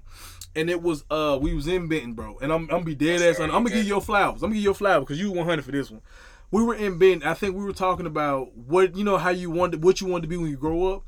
and 0.54 0.70
it 0.70 0.82
was 0.82 1.04
uh 1.10 1.38
we 1.40 1.54
was 1.54 1.66
in 1.66 1.88
Benton, 1.88 2.14
bro, 2.14 2.38
and 2.40 2.52
I'm 2.52 2.62
I'm 2.62 2.68
gonna 2.68 2.84
be 2.84 2.94
dead 2.94 3.22
ass. 3.22 3.36
sorry, 3.36 3.50
I'm 3.50 3.62
gonna 3.64 3.70
give 3.70 3.84
you 3.84 3.94
your 3.94 4.00
flowers. 4.00 4.42
I'm 4.42 4.48
gonna 4.48 4.54
give 4.54 4.62
you 4.62 4.68
your 4.68 4.74
flowers 4.74 5.04
because 5.04 5.20
you 5.20 5.30
100 5.32 5.64
for 5.64 5.72
this 5.72 5.90
one. 5.90 6.02
We 6.50 6.62
were 6.62 6.74
in 6.74 6.98
Benton. 6.98 7.28
I 7.28 7.34
think 7.34 7.56
we 7.56 7.64
were 7.64 7.72
talking 7.72 8.06
about 8.06 8.56
what 8.56 8.96
you 8.96 9.04
know 9.04 9.18
how 9.18 9.30
you 9.30 9.50
wanted 9.50 9.82
what 9.82 10.00
you 10.00 10.06
wanted 10.06 10.22
to 10.22 10.28
be 10.28 10.36
when 10.36 10.50
you 10.50 10.56
grow 10.56 10.94
up, 10.94 11.04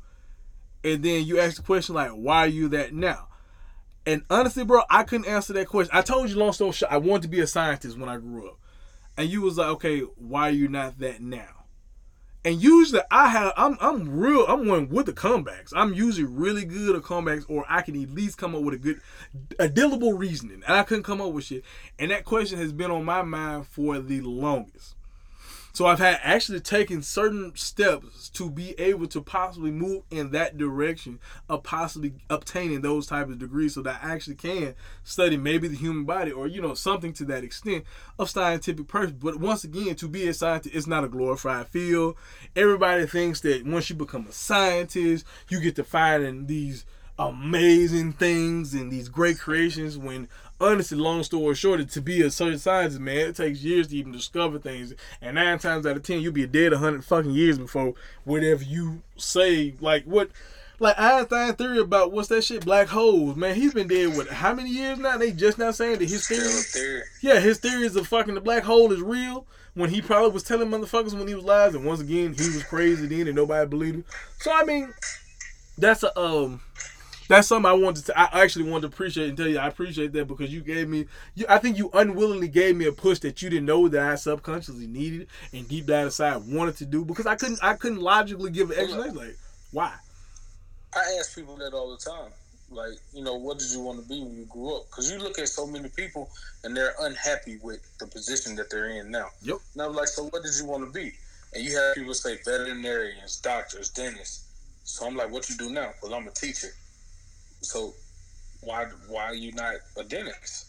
and 0.83 1.03
then 1.03 1.25
you 1.25 1.39
asked 1.39 1.57
the 1.57 1.63
question 1.63 1.95
like, 1.95 2.11
why 2.11 2.39
are 2.39 2.47
you 2.47 2.67
that 2.69 2.93
now? 2.93 3.27
And 4.05 4.23
honestly, 4.29 4.63
bro, 4.63 4.81
I 4.89 5.03
couldn't 5.03 5.27
answer 5.27 5.53
that 5.53 5.67
question. 5.67 5.95
I 5.95 6.01
told 6.01 6.29
you 6.29 6.37
long 6.37 6.53
story 6.53 6.71
short, 6.71 6.91
I 6.91 6.97
wanted 6.97 7.23
to 7.23 7.27
be 7.27 7.39
a 7.39 7.47
scientist 7.47 7.97
when 7.97 8.09
I 8.09 8.17
grew 8.17 8.47
up. 8.47 8.59
And 9.17 9.29
you 9.29 9.41
was 9.41 9.57
like, 9.57 9.67
okay, 9.67 9.99
why 9.99 10.49
are 10.49 10.53
you 10.53 10.67
not 10.67 10.97
that 10.99 11.21
now? 11.21 11.61
And 12.43 12.61
usually 12.61 13.01
I 13.11 13.29
have 13.29 13.53
I'm 13.55 13.77
I'm 13.79 14.09
real 14.09 14.45
I'm 14.47 14.67
one 14.67 14.89
with 14.89 15.05
the 15.05 15.13
comebacks. 15.13 15.73
I'm 15.75 15.93
usually 15.93 16.25
really 16.25 16.65
good 16.65 16.95
at 16.95 17.03
comebacks 17.03 17.45
or 17.47 17.65
I 17.69 17.83
can 17.83 18.01
at 18.01 18.09
least 18.09 18.39
come 18.39 18.55
up 18.55 18.63
with 18.63 18.73
a 18.73 18.77
good 18.79 18.99
a 19.59 19.69
dealable 19.69 20.17
reasoning. 20.17 20.63
And 20.65 20.75
I 20.75 20.81
couldn't 20.81 21.03
come 21.03 21.21
up 21.21 21.33
with 21.33 21.45
shit. 21.45 21.63
And 21.99 22.09
that 22.09 22.25
question 22.25 22.57
has 22.57 22.73
been 22.73 22.89
on 22.89 23.05
my 23.05 23.21
mind 23.21 23.67
for 23.67 23.99
the 23.99 24.21
longest. 24.21 24.95
So 25.81 25.87
I've 25.87 25.97
had 25.97 26.19
actually 26.21 26.59
taken 26.59 27.01
certain 27.01 27.55
steps 27.55 28.29
to 28.35 28.51
be 28.51 28.79
able 28.79 29.07
to 29.07 29.19
possibly 29.19 29.71
move 29.71 30.03
in 30.11 30.29
that 30.29 30.55
direction 30.55 31.19
of 31.49 31.63
possibly 31.63 32.13
obtaining 32.29 32.81
those 32.81 33.07
type 33.07 33.29
of 33.29 33.39
degrees 33.39 33.73
so 33.73 33.81
that 33.81 33.99
I 34.03 34.13
actually 34.13 34.35
can 34.35 34.75
study 35.03 35.37
maybe 35.37 35.67
the 35.67 35.75
human 35.75 36.03
body 36.05 36.31
or 36.31 36.45
you 36.45 36.61
know 36.61 36.75
something 36.75 37.13
to 37.13 37.25
that 37.25 37.43
extent 37.43 37.85
of 38.19 38.29
scientific 38.29 38.87
purpose. 38.87 39.13
But 39.13 39.39
once 39.39 39.63
again, 39.63 39.95
to 39.95 40.07
be 40.07 40.27
a 40.27 40.35
scientist, 40.35 40.75
is 40.75 40.85
not 40.85 41.03
a 41.03 41.07
glorified 41.07 41.69
field. 41.69 42.15
Everybody 42.55 43.07
thinks 43.07 43.41
that 43.41 43.65
once 43.65 43.89
you 43.89 43.95
become 43.95 44.27
a 44.27 44.31
scientist, 44.31 45.25
you 45.49 45.59
get 45.59 45.75
to 45.77 45.83
find 45.83 46.47
these 46.47 46.85
amazing 47.17 48.13
things 48.13 48.73
and 48.73 48.91
these 48.91 49.09
great 49.09 49.39
creations 49.39 49.97
when 49.97 50.27
honestly 50.61 50.97
long 50.97 51.23
story 51.23 51.55
short 51.55 51.87
to 51.89 52.01
be 52.01 52.21
a 52.21 52.29
certain 52.29 52.59
scientist 52.59 52.99
man 52.99 53.29
it 53.29 53.35
takes 53.35 53.63
years 53.63 53.87
to 53.87 53.97
even 53.97 54.11
discover 54.11 54.59
things 54.59 54.93
and 55.21 55.35
nine 55.35 55.57
times 55.57 55.85
out 55.85 55.97
of 55.97 56.03
ten 56.03 56.21
you'll 56.21 56.31
be 56.31 56.45
dead 56.45 56.71
a 56.71 56.77
hundred 56.77 57.03
fucking 57.03 57.31
years 57.31 57.57
before 57.57 57.93
whatever 58.23 58.63
you 58.63 59.01
say 59.17 59.73
like 59.81 60.03
what 60.05 60.29
like 60.79 60.97
Einstein 60.99 61.53
theory 61.53 61.79
about 61.79 62.11
what's 62.11 62.27
that 62.29 62.43
shit 62.43 62.65
black 62.65 62.87
holes 62.87 63.35
man 63.35 63.55
he's 63.55 63.73
been 63.73 63.87
dead 63.87 64.15
what 64.15 64.27
how 64.27 64.53
many 64.53 64.69
years 64.69 64.97
now 64.97 65.17
they 65.17 65.31
just 65.31 65.57
now 65.57 65.71
saying 65.71 65.99
that 65.99 66.09
his 66.09 66.27
theory. 66.27 67.03
yeah, 67.21 67.39
his 67.39 67.59
theories 67.59 67.95
of 67.95 68.07
fucking 68.07 68.33
the 68.33 68.41
black 68.41 68.63
hole 68.63 68.91
is 68.91 69.01
real. 69.01 69.45
When 69.73 69.89
he 69.89 70.01
probably 70.01 70.31
was 70.31 70.43
telling 70.43 70.67
motherfuckers 70.67 71.13
when 71.13 71.29
he 71.29 71.35
was 71.35 71.45
lies, 71.45 71.75
and 71.75 71.85
once 71.85 72.01
again 72.01 72.33
he 72.33 72.43
was 72.49 72.63
crazy 72.63 73.07
then, 73.07 73.27
and 73.27 73.35
nobody 73.37 73.69
believed 73.69 73.95
him. 73.95 74.05
So 74.39 74.51
I 74.51 74.65
mean, 74.65 74.93
that's 75.77 76.03
a 76.03 76.19
um, 76.19 76.59
that's 77.31 77.47
something 77.47 77.69
I 77.69 77.73
wanted 77.73 78.05
to. 78.07 78.19
I 78.19 78.41
actually 78.41 78.69
wanted 78.69 78.81
to 78.81 78.93
appreciate 78.93 79.29
and 79.29 79.37
tell 79.37 79.47
you 79.47 79.57
I 79.57 79.67
appreciate 79.67 80.11
that 80.13 80.27
because 80.27 80.53
you 80.53 80.61
gave 80.61 80.89
me. 80.89 81.07
You, 81.35 81.45
I 81.47 81.57
think 81.57 81.77
you 81.77 81.89
unwillingly 81.93 82.47
gave 82.47 82.75
me 82.75 82.85
a 82.85 82.91
push 82.91 83.19
that 83.19 83.41
you 83.41 83.49
didn't 83.49 83.65
know 83.65 83.87
that 83.87 84.01
I 84.01 84.15
subconsciously 84.15 84.87
needed 84.87 85.27
and 85.53 85.67
deep 85.67 85.85
down 85.85 86.05
inside 86.05 86.37
wanted 86.47 86.77
to 86.77 86.85
do 86.85 87.05
because 87.05 87.25
I 87.25 87.35
couldn't. 87.35 87.59
I 87.63 87.75
couldn't 87.75 88.01
logically 88.01 88.51
give 88.51 88.71
an 88.71 88.79
explanation 88.79 89.15
like 89.15 89.37
why. 89.71 89.93
I 90.93 91.17
ask 91.19 91.35
people 91.35 91.55
that 91.57 91.73
all 91.73 91.91
the 91.91 91.97
time. 91.97 92.31
Like, 92.69 92.93
you 93.13 93.21
know, 93.21 93.35
what 93.35 93.59
did 93.59 93.69
you 93.71 93.81
want 93.81 94.01
to 94.01 94.07
be 94.07 94.21
when 94.21 94.37
you 94.37 94.45
grew 94.45 94.77
up? 94.77 94.89
Because 94.89 95.11
you 95.11 95.19
look 95.19 95.37
at 95.39 95.49
so 95.49 95.67
many 95.67 95.89
people 95.89 96.29
and 96.63 96.75
they're 96.75 96.95
unhappy 97.01 97.59
with 97.61 97.81
the 97.99 98.07
position 98.07 98.55
that 98.55 98.69
they're 98.69 98.89
in 98.89 99.11
now. 99.11 99.27
Yep. 99.43 99.57
And 99.73 99.81
I'm 99.81 99.93
like, 99.93 100.07
so 100.07 100.23
what 100.23 100.43
did 100.43 100.53
you 100.57 100.65
want 100.65 100.85
to 100.85 100.91
be? 100.91 101.11
And 101.53 101.65
you 101.65 101.77
have 101.77 101.95
people 101.95 102.13
say 102.13 102.37
veterinarians, 102.45 103.41
doctors, 103.41 103.89
dentists. 103.89 104.45
So 104.83 105.05
I'm 105.05 105.17
like, 105.17 105.31
what 105.31 105.49
you 105.49 105.57
do 105.57 105.69
now? 105.69 105.91
Well, 106.01 106.13
I'm 106.13 106.27
a 106.27 106.31
teacher. 106.31 106.69
So 107.61 107.93
why 108.61 108.85
why 109.07 109.25
are 109.25 109.35
you 109.35 109.51
not 109.53 109.75
a 109.97 110.03
dentist? 110.03 110.67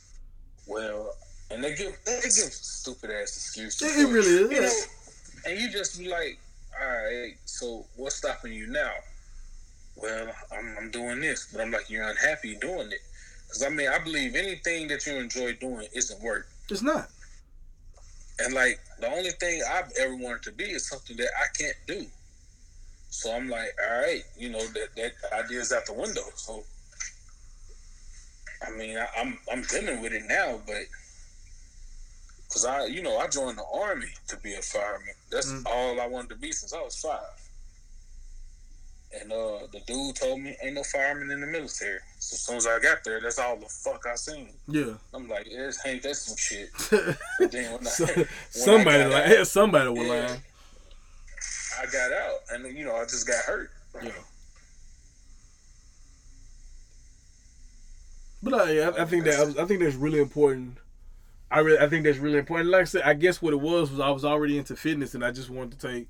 Well, 0.66 1.14
and 1.51 1.62
they 1.62 1.74
give 1.74 1.97
they 2.07 2.20
give 2.22 2.32
stupid 2.32 3.11
ass 3.11 3.36
excuses. 3.36 3.97
It, 3.97 4.09
it 4.09 4.12
really 4.12 4.28
is. 4.28 4.51
You 4.51 4.61
know, 4.61 5.51
and 5.51 5.61
you 5.61 5.70
just 5.70 5.99
be 5.99 6.09
like, 6.09 6.38
all 6.80 6.88
right, 6.88 7.34
so 7.45 7.86
what's 7.97 8.16
stopping 8.16 8.53
you 8.53 8.68
now? 8.68 8.93
Well, 9.97 10.32
I'm, 10.57 10.76
I'm 10.78 10.90
doing 10.90 11.20
this, 11.20 11.49
but 11.53 11.61
I'm 11.61 11.70
like, 11.70 11.90
you're 11.90 12.09
unhappy 12.09 12.57
doing 12.57 12.90
it. 12.93 13.01
Because 13.47 13.62
I 13.62 13.68
mean, 13.68 13.88
I 13.88 13.99
believe 13.99 14.34
anything 14.34 14.88
that 14.88 15.07
you 15.07 15.14
enjoy 15.14 15.55
doing 15.55 15.86
isn't 15.95 16.22
work. 16.22 16.49
It's 16.70 16.82
not. 16.82 17.09
And 18.38 18.55
like, 18.55 18.80
the 19.01 19.09
only 19.09 19.30
thing 19.30 19.62
I've 19.70 19.93
ever 20.01 20.16
wanted 20.16 20.43
to 20.45 20.53
be 20.53 20.64
is 20.64 20.88
something 20.88 21.16
that 21.18 21.28
I 21.38 21.47
can't 21.57 21.76
do. 21.86 22.07
So 23.11 23.30
I'm 23.34 23.51
like, 23.51 23.68
all 23.86 24.01
right, 24.01 24.22
you 24.38 24.49
know, 24.49 24.66
that, 24.68 24.88
that 24.97 25.12
idea's 25.32 25.72
out 25.72 25.84
the 25.84 25.93
window. 25.93 26.22
So, 26.36 26.64
I 28.66 28.70
mean, 28.76 28.96
I, 28.96 29.06
I'm 29.18 29.38
I'm 29.50 29.62
dealing 29.62 30.00
with 30.02 30.12
it 30.12 30.22
now, 30.28 30.60
but 30.66 30.82
because 32.48 32.64
I, 32.64 32.84
you 32.86 33.02
know, 33.02 33.18
I 33.18 33.26
joined 33.28 33.58
the 33.58 33.64
army 33.72 34.08
to 34.28 34.36
be 34.38 34.54
a 34.54 34.62
fireman. 34.62 35.14
That's 35.30 35.50
Mm. 35.50 35.64
all 35.66 36.00
I 36.00 36.06
wanted 36.06 36.30
to 36.30 36.36
be 36.36 36.52
since 36.52 36.72
I 36.74 36.80
was 36.82 36.96
five. 36.96 37.20
And 39.20 39.30
uh, 39.30 39.66
the 39.72 39.80
dude 39.86 40.16
told 40.16 40.40
me 40.40 40.56
ain't 40.62 40.74
no 40.74 40.82
fireman 40.82 41.30
in 41.30 41.40
the 41.40 41.46
military. 41.46 41.98
So 42.18 42.34
as 42.34 42.40
soon 42.40 42.56
as 42.56 42.66
I 42.66 42.78
got 42.80 43.04
there, 43.04 43.20
that's 43.20 43.38
all 43.38 43.56
the 43.56 43.66
fuck 43.66 44.06
I 44.10 44.14
seen. 44.16 44.50
Yeah. 44.68 44.94
I'm 45.12 45.28
like, 45.28 45.46
it's 45.50 45.84
ain't 45.86 46.02
that 46.04 46.16
some 46.16 46.36
shit. 46.36 46.70
But 47.38 47.52
then 47.52 47.72
when 47.72 47.86
I, 47.86 47.90
So- 47.90 48.06
when 48.06 48.24
I 48.24 48.26
somebody 48.50 49.04
like 49.04 49.24
out- 49.38 49.46
somebody 49.46 49.90
was 49.90 49.98
Yeah. 49.98 50.26
lie. 50.28 50.40
I 51.80 51.86
got 51.86 52.12
out, 52.12 52.38
and 52.50 52.64
then, 52.64 52.76
you 52.76 52.84
know, 52.84 52.94
I 52.96 53.02
just 53.04 53.26
got 53.26 53.42
hurt. 53.44 53.70
Yeah. 54.02 54.10
But 58.43 58.55
uh, 58.55 58.64
yeah, 58.64 58.90
I, 58.97 59.03
I 59.03 59.05
think 59.05 59.24
that 59.24 59.59
I, 59.59 59.64
think 59.64 59.80
that's 59.80 59.95
really 59.95 60.20
important. 60.20 60.78
I 61.51 61.61
really, 61.61 61.78
I 61.78 61.88
think 61.88 62.05
that's 62.05 62.18
really 62.18 62.38
important. 62.38 62.70
Like 62.70 62.82
I 62.82 62.84
said, 62.84 63.03
I 63.03 63.14
guess 63.14 63.40
what 63.40 63.53
it 63.53 63.61
was 63.61 63.90
was 63.90 64.01
I 64.01 64.11
was 64.11 64.24
already 64.24 64.59
into 64.59 64.74
fitness, 64.74 65.14
and 65.14 65.24
I 65.24 65.30
just 65.30 65.49
wanted 65.49 65.78
to 65.78 65.88
take 65.88 66.09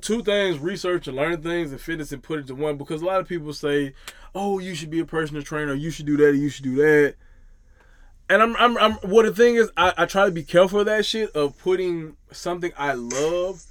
two 0.00 0.22
things: 0.22 0.58
research 0.58 1.06
and 1.06 1.16
learn 1.16 1.42
things, 1.42 1.70
and 1.70 1.80
fitness, 1.80 2.10
and 2.10 2.22
put 2.22 2.40
it 2.40 2.46
to 2.48 2.54
one. 2.54 2.76
Because 2.76 3.00
a 3.00 3.04
lot 3.04 3.20
of 3.20 3.28
people 3.28 3.52
say, 3.52 3.94
"Oh, 4.34 4.58
you 4.58 4.74
should 4.74 4.90
be 4.90 5.00
a 5.00 5.04
personal 5.04 5.42
trainer. 5.42 5.74
You 5.74 5.90
should 5.90 6.06
do 6.06 6.16
that. 6.16 6.36
You 6.36 6.48
should 6.48 6.64
do 6.64 6.76
that." 6.76 7.14
And 8.28 8.42
I'm, 8.42 8.56
I'm, 8.56 8.76
I'm. 8.78 8.92
What 9.08 9.24
the 9.24 9.32
thing 9.32 9.54
is, 9.54 9.70
I, 9.76 9.92
I 9.96 10.06
try 10.06 10.24
to 10.24 10.32
be 10.32 10.42
careful 10.42 10.80
of 10.80 10.86
that 10.86 11.06
shit 11.06 11.30
of 11.36 11.56
putting 11.58 12.16
something 12.32 12.72
I 12.76 12.94
love 12.94 13.64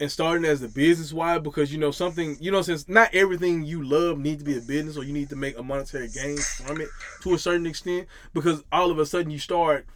and 0.00 0.10
starting 0.10 0.44
as 0.46 0.62
a 0.62 0.68
business 0.68 1.12
why 1.12 1.38
because 1.38 1.72
you 1.72 1.78
know 1.78 1.90
something 1.90 2.36
you 2.40 2.50
know 2.50 2.62
since 2.62 2.88
not 2.88 3.14
everything 3.14 3.64
you 3.64 3.82
love 3.84 4.18
needs 4.18 4.38
to 4.42 4.44
be 4.44 4.56
a 4.56 4.60
business 4.60 4.96
or 4.96 5.04
you 5.04 5.12
need 5.12 5.28
to 5.28 5.36
make 5.36 5.56
a 5.58 5.62
monetary 5.62 6.08
gain 6.08 6.38
from 6.38 6.80
it 6.80 6.88
to 7.20 7.34
a 7.34 7.38
certain 7.38 7.66
extent 7.66 8.08
because 8.32 8.64
all 8.72 8.90
of 8.90 8.98
a 8.98 9.06
sudden 9.06 9.30
you 9.30 9.38
start 9.38 9.86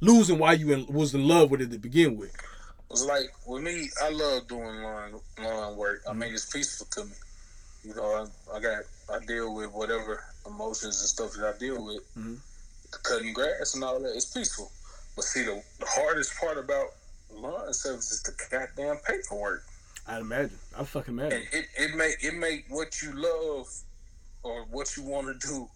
losing 0.00 0.38
why 0.38 0.52
you 0.52 0.72
in, 0.72 0.86
was 0.92 1.14
in 1.14 1.26
love 1.26 1.50
with 1.50 1.60
it 1.62 1.70
to 1.70 1.78
begin 1.78 2.16
with 2.18 2.34
It's 2.90 3.04
like 3.04 3.30
with 3.46 3.62
me, 3.62 3.88
I 4.02 4.10
love 4.10 4.46
doing 4.48 4.82
lawn 4.82 5.20
lawn 5.40 5.76
work. 5.76 6.02
I 6.08 6.12
mean, 6.12 6.32
it's 6.34 6.46
peaceful 6.46 6.86
to 6.92 7.04
me. 7.04 7.16
You 7.84 7.94
know, 7.94 8.04
I, 8.52 8.56
I 8.56 8.60
got 8.60 8.82
I 9.12 9.24
deal 9.24 9.54
with 9.54 9.70
whatever 9.72 10.22
emotions 10.46 11.00
and 11.00 11.08
stuff 11.08 11.32
that 11.34 11.54
I 11.54 11.58
deal 11.58 11.84
with, 11.84 12.02
Mhm. 12.16 12.38
cutting 13.02 13.32
grass 13.32 13.74
and 13.74 13.84
all 13.84 14.00
that. 14.00 14.14
It's 14.14 14.26
peaceful. 14.26 14.70
But 15.16 15.24
see, 15.24 15.42
the, 15.44 15.62
the 15.80 15.86
hardest 15.86 16.34
part 16.40 16.58
about 16.58 16.88
service 17.72 18.10
is 18.12 18.22
the 18.22 18.32
goddamn 18.50 18.96
paperwork. 19.06 19.64
i'd 20.08 20.20
imagine 20.20 20.58
i 20.78 20.84
fucking 20.84 21.18
and 21.18 21.32
imagine 21.32 21.48
it, 21.52 21.66
it 21.78 21.94
make 21.96 22.16
it 22.22 22.34
make 22.34 22.64
what 22.68 23.02
you 23.02 23.12
love 23.12 23.66
or 24.42 24.62
what 24.70 24.96
you 24.96 25.02
want 25.02 25.26
to 25.40 25.46
do 25.48 25.68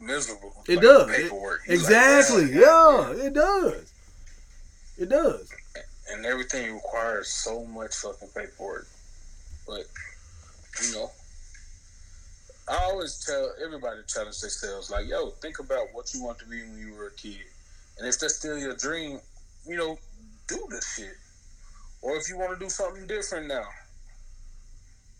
miserable. 0.00 0.52
it 0.68 0.74
Like 0.76 0.82
does 0.82 1.10
It- 1.10 1.16
paperwork. 1.22 1.60
Like, 1.66 1.70
exactly 1.78 2.44
"Ah, 2.64 3.10
yeah 3.12 3.24
it 3.26 3.32
does 3.34 3.92
it 4.98 5.08
does 5.08 5.50
and 6.12 6.24
everything 6.24 6.72
requires 6.74 7.28
so 7.28 7.64
much 7.64 7.96
fucking 7.96 8.28
paperwork. 8.28 8.86
But 9.66 9.84
you 10.86 10.92
know, 10.94 11.10
I 12.68 12.76
always 12.84 13.24
tell 13.26 13.52
everybody 13.64 14.02
to 14.02 14.06
challenge 14.06 14.40
themselves. 14.40 14.88
Like, 14.88 15.08
yo, 15.08 15.30
think 15.30 15.58
about 15.58 15.88
what 15.92 16.14
you 16.14 16.22
want 16.22 16.38
to 16.38 16.44
be 16.46 16.62
when 16.62 16.78
you 16.78 16.94
were 16.94 17.08
a 17.08 17.12
kid, 17.12 17.40
and 17.98 18.06
if 18.06 18.20
that's 18.20 18.36
still 18.36 18.56
your 18.56 18.76
dream, 18.76 19.18
you 19.66 19.76
know, 19.76 19.98
do 20.48 20.66
this 20.70 20.94
shit. 20.94 21.14
Or 22.02 22.16
if 22.16 22.28
you 22.28 22.38
want 22.38 22.58
to 22.58 22.64
do 22.64 22.70
something 22.70 23.06
different 23.06 23.48
now, 23.48 23.64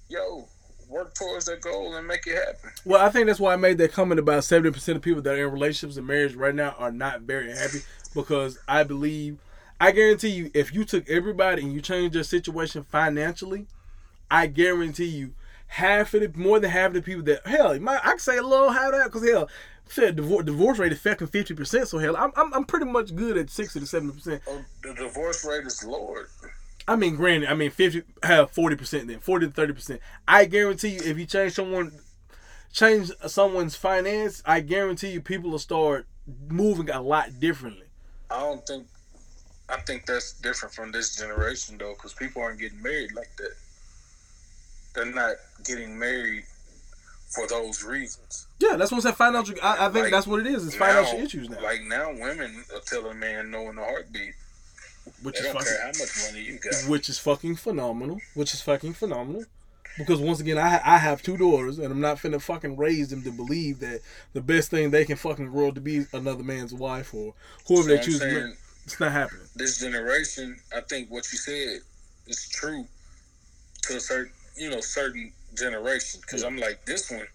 yo, 0.08 0.48
work 0.88 1.14
towards 1.14 1.46
that 1.46 1.60
goal 1.60 1.94
and 1.94 2.06
make 2.06 2.26
it 2.26 2.36
happen. 2.36 2.70
Well, 2.84 3.04
I 3.04 3.10
think 3.10 3.26
that's 3.26 3.40
why 3.40 3.52
I 3.52 3.56
made 3.56 3.78
that 3.78 3.92
comment 3.92 4.20
about 4.20 4.44
seventy 4.44 4.70
percent 4.70 4.96
of 4.96 5.02
people 5.02 5.22
that 5.22 5.34
are 5.34 5.46
in 5.46 5.52
relationships 5.52 5.96
and 5.96 6.06
marriage 6.06 6.34
right 6.34 6.54
now 6.54 6.76
are 6.78 6.92
not 6.92 7.22
very 7.22 7.50
happy 7.50 7.80
because 8.14 8.58
I 8.68 8.84
believe, 8.84 9.38
I 9.80 9.90
guarantee 9.90 10.28
you, 10.28 10.50
if 10.54 10.72
you 10.72 10.84
took 10.84 11.08
everybody 11.08 11.62
and 11.62 11.72
you 11.72 11.80
changed 11.80 12.14
their 12.14 12.22
situation 12.22 12.84
financially, 12.84 13.66
I 14.30 14.46
guarantee 14.46 15.06
you, 15.06 15.32
half 15.66 16.14
of 16.14 16.20
the 16.20 16.38
more 16.38 16.60
than 16.60 16.70
half 16.70 16.88
of 16.88 16.94
the 16.94 17.02
people 17.02 17.24
that 17.24 17.46
hell, 17.46 17.72
I 17.72 17.98
can 17.98 18.18
say 18.18 18.36
a 18.36 18.42
little 18.42 18.68
of 18.68 18.74
that 18.74 19.04
because 19.04 19.28
hell, 19.28 19.48
said 19.88 20.16
divorce 20.16 20.44
divorce 20.44 20.78
rate 20.78 20.92
is 20.92 21.00
fucking 21.00 21.28
fifty 21.28 21.54
percent. 21.54 21.88
So 21.88 21.98
hell, 21.98 22.16
I'm, 22.16 22.32
I'm 22.36 22.52
I'm 22.54 22.64
pretty 22.64 22.86
much 22.86 23.14
good 23.14 23.36
at 23.36 23.50
sixty 23.50 23.80
to 23.80 23.86
seventy 23.86 24.14
percent. 24.14 24.42
Oh, 24.46 24.64
the 24.82 24.94
divorce 24.94 25.44
rate 25.44 25.66
is 25.66 25.84
lowered. 25.84 26.28
I 26.88 26.96
mean, 26.96 27.16
granted, 27.16 27.48
I 27.48 27.54
mean 27.54 27.70
fifty 27.70 28.02
have 28.22 28.50
forty 28.50 28.76
percent 28.76 29.08
then 29.08 29.20
forty 29.20 29.46
to 29.46 29.52
thirty 29.52 29.72
percent. 29.72 30.00
I 30.26 30.44
guarantee 30.44 30.90
you, 30.90 31.00
if 31.04 31.18
you 31.18 31.26
change 31.26 31.52
someone, 31.54 31.92
change 32.72 33.10
someone's 33.26 33.76
finance, 33.76 34.42
I 34.44 34.60
guarantee 34.60 35.10
you, 35.10 35.20
people 35.20 35.50
will 35.50 35.58
start 35.58 36.06
moving 36.48 36.90
a 36.90 37.00
lot 37.00 37.40
differently. 37.40 37.86
I 38.30 38.40
don't 38.40 38.66
think. 38.66 38.86
I 39.68 39.78
think 39.78 40.06
that's 40.06 40.34
different 40.34 40.74
from 40.74 40.92
this 40.92 41.16
generation 41.16 41.76
though, 41.76 41.94
because 41.94 42.14
people 42.14 42.40
aren't 42.42 42.60
getting 42.60 42.80
married 42.82 43.12
like 43.16 43.30
that. 43.38 43.54
They're 44.94 45.06
not 45.06 45.34
getting 45.64 45.98
married 45.98 46.44
for 47.34 47.46
those 47.46 47.82
reasons. 47.84 48.46
Yeah, 48.58 48.76
that's 48.76 48.90
what 48.90 48.98
I'm 48.98 49.02
saying. 49.02 49.14
Financial. 49.16 49.54
I, 49.62 49.86
I 49.86 49.90
think 49.90 50.04
Like, 50.04 50.12
that's 50.12 50.26
what 50.26 50.40
it 50.40 50.46
is. 50.46 50.66
It's 50.66 50.76
financial 50.76 51.18
Now- 51.18 51.24
issues 51.24 51.48
now, 51.50 51.60
Like 51.62 51.82
now, 51.82 52.12
women 52.12 52.64
will 52.72 52.80
tell 52.80 53.06
a 53.06 53.14
man 53.14 53.50
no 53.50 53.68
in 53.70 53.78
a 53.78 53.84
heartbeat. 53.84 54.34
which 55.22 55.40
They 55.40 55.46
is 55.48 55.52
fucking, 55.52 55.72
how 55.82 55.86
much 55.88 56.26
money 56.32 56.44
you 56.44 56.58
got. 56.58 56.88
which 56.88 57.08
is 57.08 57.18
fucking 57.18 57.56
phenomenal. 57.56 58.20
Which 58.34 58.54
is 58.54 58.60
fucking 58.62 58.94
phenomenal. 58.94 59.44
Because 59.98 60.20
once 60.20 60.40
again, 60.40 60.58
I 60.58 60.80
I 60.84 60.98
have 60.98 61.22
two 61.22 61.36
daughters, 61.38 61.78
and 61.78 61.90
I'm 61.90 62.00
not 62.02 62.18
finna 62.18 62.40
fucking 62.40 62.76
raise 62.76 63.08
them 63.08 63.22
to 63.22 63.30
believe 63.32 63.80
that 63.80 64.00
the 64.34 64.42
best 64.42 64.70
thing 64.70 64.90
they 64.90 65.04
can 65.06 65.16
fucking 65.16 65.50
grow 65.50 65.70
to 65.70 65.80
be 65.80 66.04
another 66.12 66.42
man's 66.44 66.74
wife 66.74 67.14
or 67.14 67.32
whoever 67.66 67.82
So 67.82 67.88
they 67.88 67.98
I'm 67.98 68.04
choose. 68.04 68.18
to 68.20 68.30
saying. 68.30 68.56
It's 68.84 69.00
not 69.00 69.10
happening. 69.12 69.42
this 69.56 69.78
generation, 69.78 70.58
I 70.76 70.80
think 70.82 71.10
what 71.10 71.24
you 71.32 71.38
said 71.38 71.80
is 72.28 72.46
true 72.48 72.86
to 73.82 73.96
a 73.96 74.00
certain, 74.00 74.32
you 74.56 74.70
know, 74.70 74.80
certain 74.80 75.32
generation. 75.56 76.20
Because 76.20 76.42
I'm 76.42 76.56
like, 76.58 76.84
this 76.86 77.10
one, 77.10 77.26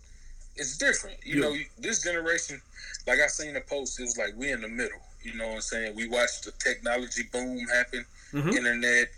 it's 0.55 0.77
different. 0.77 1.17
You 1.25 1.35
Yeah. 1.35 1.41
know, 1.49 1.57
this 1.79 2.03
generation, 2.03 2.61
like 3.07 3.19
I 3.19 3.27
seen 3.27 3.55
a 3.55 3.61
post, 3.61 3.99
it 3.99 4.03
was 4.03 4.17
like 4.17 4.33
we 4.35 4.51
in 4.51 4.61
the 4.61 4.67
middle. 4.69 5.01
You 5.21 5.33
know 5.35 5.47
what 5.47 5.55
I'm 5.55 5.61
saying? 5.61 5.95
We 5.95 6.07
watched 6.07 6.45
the 6.45 6.51
technology 6.53 7.23
boom 7.31 7.59
happen, 7.67 8.05
Mhm. 8.33 8.55
internet, 8.57 9.09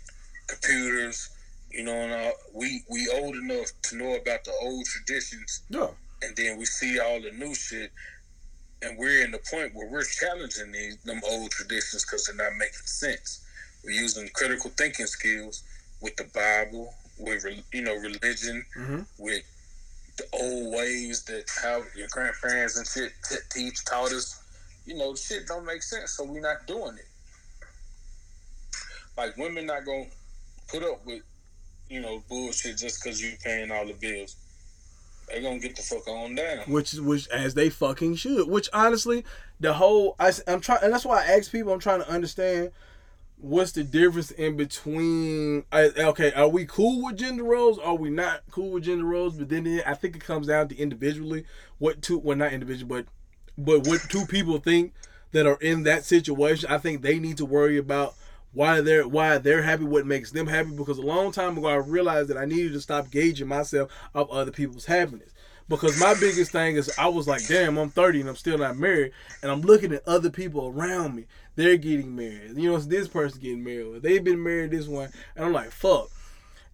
computers. 0.46 1.28
You 1.70 1.82
know, 1.82 1.92
and 1.94 2.12
uh, 2.12 2.32
we 2.52 2.84
we 2.88 3.08
old 3.08 3.34
enough 3.34 3.68
to 3.82 3.96
know 3.96 4.14
about 4.14 4.44
the 4.44 4.52
old 4.60 4.84
traditions 4.86 5.62
Yeah. 5.68 5.90
and 6.22 6.36
then 6.36 6.56
we 6.56 6.66
see 6.66 7.00
all 7.00 7.20
the 7.20 7.32
new 7.32 7.52
shit, 7.54 7.90
and 8.82 8.96
we're 8.96 9.24
in 9.24 9.32
the 9.32 9.38
point 9.50 9.74
where 9.74 9.88
we're 9.88 10.04
challenging 10.04 10.70
these 10.72 10.96
them 10.98 11.20
old 11.24 11.50
traditions 11.50 12.04
because 12.04 12.26
they're 12.26 12.36
not 12.36 12.54
making 12.56 12.86
sense. 12.86 13.40
We're 13.82 14.00
using 14.00 14.28
critical 14.34 14.70
thinking 14.78 15.06
skills 15.08 15.64
with 16.00 16.14
the 16.16 16.24
Bible, 16.24 16.94
with 17.24 17.44
you 17.72 17.82
know 17.82 17.94
religion, 17.94 18.64
Mm-hmm. 18.76 19.00
with 19.18 19.42
the 20.16 20.24
old 20.32 20.74
ways 20.74 21.24
that 21.24 21.44
how 21.62 21.82
your 21.96 22.06
grandparents 22.10 22.76
and 22.76 22.86
shit 22.86 23.12
teach 23.50 23.84
taught 23.84 24.12
us. 24.12 24.40
You 24.86 24.96
know, 24.96 25.14
shit 25.14 25.46
don't 25.46 25.64
make 25.64 25.82
sense, 25.82 26.12
so 26.12 26.24
we're 26.24 26.40
not 26.40 26.66
doing 26.66 26.96
it. 26.98 27.06
Like 29.16 29.36
women 29.36 29.66
not 29.66 29.84
gonna 29.84 30.06
put 30.68 30.82
up 30.82 31.04
with 31.06 31.22
you 31.88 32.00
know 32.00 32.22
bullshit 32.28 32.76
just 32.78 33.02
because 33.02 33.22
you 33.22 33.32
paying 33.42 33.70
all 33.70 33.86
the 33.86 33.94
bills. 33.94 34.36
They 35.28 35.40
gonna 35.40 35.58
get 35.58 35.74
the 35.74 35.82
fuck 35.82 36.06
on 36.06 36.34
down. 36.34 36.58
which 36.66 36.92
is 36.92 37.00
which 37.00 37.28
as 37.28 37.54
they 37.54 37.70
fucking 37.70 38.16
should. 38.16 38.48
Which 38.48 38.68
honestly, 38.72 39.24
the 39.58 39.72
whole 39.72 40.16
I, 40.18 40.32
I, 40.46 40.52
am 40.52 40.60
trying, 40.60 40.80
and 40.82 40.92
that's 40.92 41.06
why 41.06 41.22
I 41.22 41.36
ask 41.36 41.50
people. 41.50 41.72
I'm 41.72 41.80
trying 41.80 42.02
to 42.02 42.10
understand 42.10 42.72
what's 43.44 43.72
the 43.72 43.84
difference 43.84 44.30
in 44.30 44.56
between? 44.56 45.64
Okay, 45.72 46.32
are 46.32 46.48
we 46.48 46.64
cool 46.64 47.04
with 47.04 47.18
gender 47.18 47.44
roles? 47.44 47.78
Are 47.78 47.94
we 47.94 48.08
not 48.10 48.42
cool 48.50 48.70
with 48.70 48.84
gender 48.84 49.04
roles? 49.04 49.36
But 49.36 49.50
then 49.50 49.82
I 49.86 49.94
think 49.94 50.16
it 50.16 50.24
comes 50.24 50.46
down 50.46 50.68
to 50.68 50.76
individually 50.76 51.44
what 51.78 52.00
two, 52.00 52.18
well 52.18 52.36
not 52.36 52.52
individual, 52.52 52.88
but 52.88 53.06
but 53.56 53.86
what 53.86 54.00
two 54.08 54.24
people 54.26 54.58
think 54.58 54.94
that 55.32 55.46
are 55.46 55.58
in 55.60 55.82
that 55.82 56.04
situation. 56.04 56.70
I 56.70 56.78
think 56.78 57.02
they 57.02 57.18
need 57.18 57.36
to 57.36 57.44
worry 57.44 57.76
about 57.76 58.14
why 58.52 58.80
they're 58.80 59.06
why 59.06 59.36
they're 59.38 59.62
happy, 59.62 59.84
what 59.84 60.06
makes 60.06 60.30
them 60.30 60.46
happy. 60.46 60.70
Because 60.70 60.98
a 60.98 61.02
long 61.02 61.30
time 61.30 61.58
ago, 61.58 61.68
I 61.68 61.76
realized 61.76 62.30
that 62.30 62.38
I 62.38 62.46
needed 62.46 62.72
to 62.72 62.80
stop 62.80 63.10
gauging 63.10 63.48
myself 63.48 63.90
of 64.14 64.30
other 64.30 64.52
people's 64.52 64.86
happiness. 64.86 65.30
Because 65.66 65.98
my 65.98 66.14
biggest 66.20 66.52
thing 66.52 66.76
is 66.76 66.92
I 66.98 67.08
was 67.08 67.26
like, 67.26 67.46
damn, 67.46 67.78
I'm 67.78 67.88
30 67.88 68.20
and 68.20 68.28
I'm 68.28 68.36
still 68.36 68.58
not 68.58 68.76
married, 68.76 69.12
and 69.42 69.50
I'm 69.50 69.62
looking 69.62 69.92
at 69.92 70.06
other 70.06 70.28
people 70.28 70.68
around 70.68 71.14
me. 71.14 71.24
They're 71.56 71.76
getting 71.76 72.14
married. 72.16 72.56
You 72.56 72.72
know, 72.72 72.78
this 72.78 73.08
person 73.08 73.40
getting 73.40 73.64
married. 73.64 74.02
They've 74.02 74.24
been 74.24 74.42
married 74.42 74.72
this 74.72 74.86
one, 74.86 75.10
and 75.36 75.44
I'm 75.44 75.52
like, 75.52 75.70
fuck. 75.70 76.10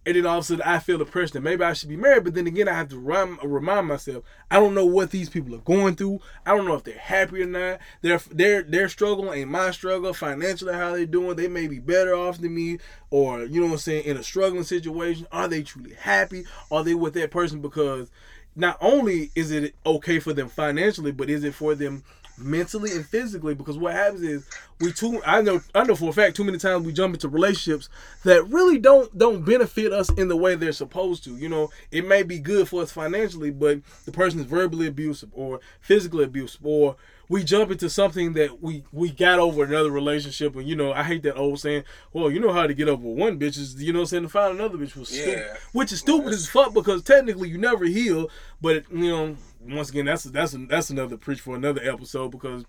And 0.03 0.15
then 0.15 0.25
all 0.25 0.39
of 0.39 0.43
a 0.43 0.47
sudden, 0.47 0.63
I 0.65 0.79
feel 0.79 0.97
the 0.97 1.05
pressure 1.05 1.33
that 1.33 1.41
maybe 1.41 1.63
I 1.63 1.73
should 1.73 1.89
be 1.89 1.95
married. 1.95 2.23
But 2.23 2.33
then 2.33 2.47
again, 2.47 2.67
I 2.67 2.73
have 2.73 2.89
to 2.89 2.97
remind, 2.97 3.37
remind 3.43 3.87
myself, 3.87 4.23
I 4.49 4.59
don't 4.59 4.73
know 4.73 4.85
what 4.85 5.11
these 5.11 5.29
people 5.29 5.53
are 5.53 5.59
going 5.59 5.95
through. 5.95 6.21
I 6.43 6.55
don't 6.55 6.65
know 6.65 6.73
if 6.73 6.83
they're 6.83 6.97
happy 6.97 7.43
or 7.43 7.45
not. 7.45 7.79
Their 8.01 8.17
their 8.31 8.63
their 8.63 8.89
struggle 8.89 9.31
ain't 9.31 9.51
my 9.51 9.69
struggle 9.69 10.11
financially. 10.13 10.73
How 10.73 10.93
they're 10.93 11.05
doing? 11.05 11.35
They 11.35 11.47
may 11.47 11.67
be 11.67 11.77
better 11.77 12.15
off 12.15 12.39
than 12.39 12.55
me, 12.55 12.79
or 13.11 13.43
you 13.43 13.61
know 13.61 13.67
what 13.67 13.73
I'm 13.73 13.79
saying, 13.79 14.05
in 14.05 14.17
a 14.17 14.23
struggling 14.23 14.63
situation. 14.63 15.27
Are 15.31 15.47
they 15.47 15.61
truly 15.61 15.93
happy? 15.93 16.45
Are 16.71 16.83
they 16.83 16.95
with 16.95 17.13
that 17.13 17.29
person 17.29 17.61
because 17.61 18.09
not 18.55 18.77
only 18.81 19.29
is 19.35 19.51
it 19.51 19.75
okay 19.85 20.17
for 20.17 20.33
them 20.33 20.49
financially, 20.49 21.11
but 21.11 21.29
is 21.29 21.43
it 21.43 21.53
for 21.53 21.75
them 21.75 22.03
mentally 22.37 22.91
and 22.91 23.05
physically 23.05 23.53
because 23.53 23.77
what 23.77 23.93
happens 23.93 24.21
is 24.21 24.47
we 24.79 24.91
too 24.91 25.21
I 25.25 25.41
know 25.41 25.61
I 25.75 25.83
know 25.83 25.95
for 25.95 26.09
a 26.09 26.13
fact 26.13 26.35
too 26.35 26.43
many 26.43 26.57
times 26.57 26.85
we 26.85 26.93
jump 26.93 27.13
into 27.13 27.29
relationships 27.29 27.89
that 28.23 28.47
really 28.49 28.79
don't 28.79 29.15
don't 29.17 29.45
benefit 29.45 29.93
us 29.93 30.09
in 30.11 30.27
the 30.27 30.37
way 30.37 30.55
they're 30.55 30.71
supposed 30.71 31.23
to. 31.25 31.37
You 31.37 31.49
know, 31.49 31.69
it 31.91 32.07
may 32.07 32.23
be 32.23 32.39
good 32.39 32.67
for 32.67 32.81
us 32.81 32.91
financially, 32.91 33.51
but 33.51 33.81
the 34.05 34.11
person 34.11 34.39
is 34.39 34.45
verbally 34.45 34.87
abusive 34.87 35.29
or 35.33 35.59
physically 35.81 36.23
abusive 36.23 36.65
or 36.65 36.95
we 37.31 37.45
jump 37.45 37.71
into 37.71 37.89
something 37.89 38.33
that 38.33 38.61
we 38.61 38.83
we 38.91 39.09
got 39.09 39.39
over 39.39 39.63
another 39.63 39.89
relationship 39.89 40.53
and 40.55 40.67
you 40.67 40.75
know 40.75 40.91
I 40.91 41.03
hate 41.03 41.23
that 41.23 41.37
old 41.37 41.59
saying 41.59 41.85
well 42.11 42.29
you 42.29 42.41
know 42.41 42.51
how 42.51 42.67
to 42.67 42.73
get 42.73 42.89
over 42.89 43.07
one 43.07 43.39
bitch 43.39 43.57
is 43.57 43.81
you 43.81 43.93
know 43.93 44.03
saying 44.03 44.23
to 44.23 44.29
find 44.29 44.53
another 44.53 44.77
bitch 44.77 44.97
was 44.97 45.15
yeah. 45.15 45.23
stupid 45.23 45.45
which 45.71 45.91
is 45.93 45.99
stupid 45.99 46.25
well, 46.25 46.33
as 46.33 46.47
fuck 46.47 46.73
because 46.73 47.01
technically 47.03 47.47
you 47.47 47.57
never 47.57 47.85
heal 47.85 48.29
but 48.61 48.83
you 48.91 49.09
know 49.09 49.37
once 49.67 49.89
again, 49.89 50.05
that's 50.05 50.23
that's 50.23 50.55
that's 50.67 50.89
another 50.89 51.17
preach 51.17 51.41
for 51.41 51.55
another 51.55 51.81
episode 51.83 52.31
because 52.31 52.65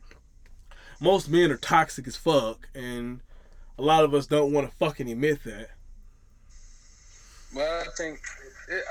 most 1.01 1.29
men 1.29 1.51
are 1.51 1.57
toxic 1.57 2.07
as 2.07 2.17
fuck, 2.17 2.69
and 2.75 3.21
a 3.79 3.83
lot 3.83 4.05
of 4.05 4.15
us 4.15 4.27
don't 4.27 4.53
want 4.53 4.71
to 4.71 4.77
fucking 4.77 5.11
admit 5.11 5.43
that. 5.45 5.71
Well, 7.55 7.83
I 7.83 7.89
think 7.97 8.21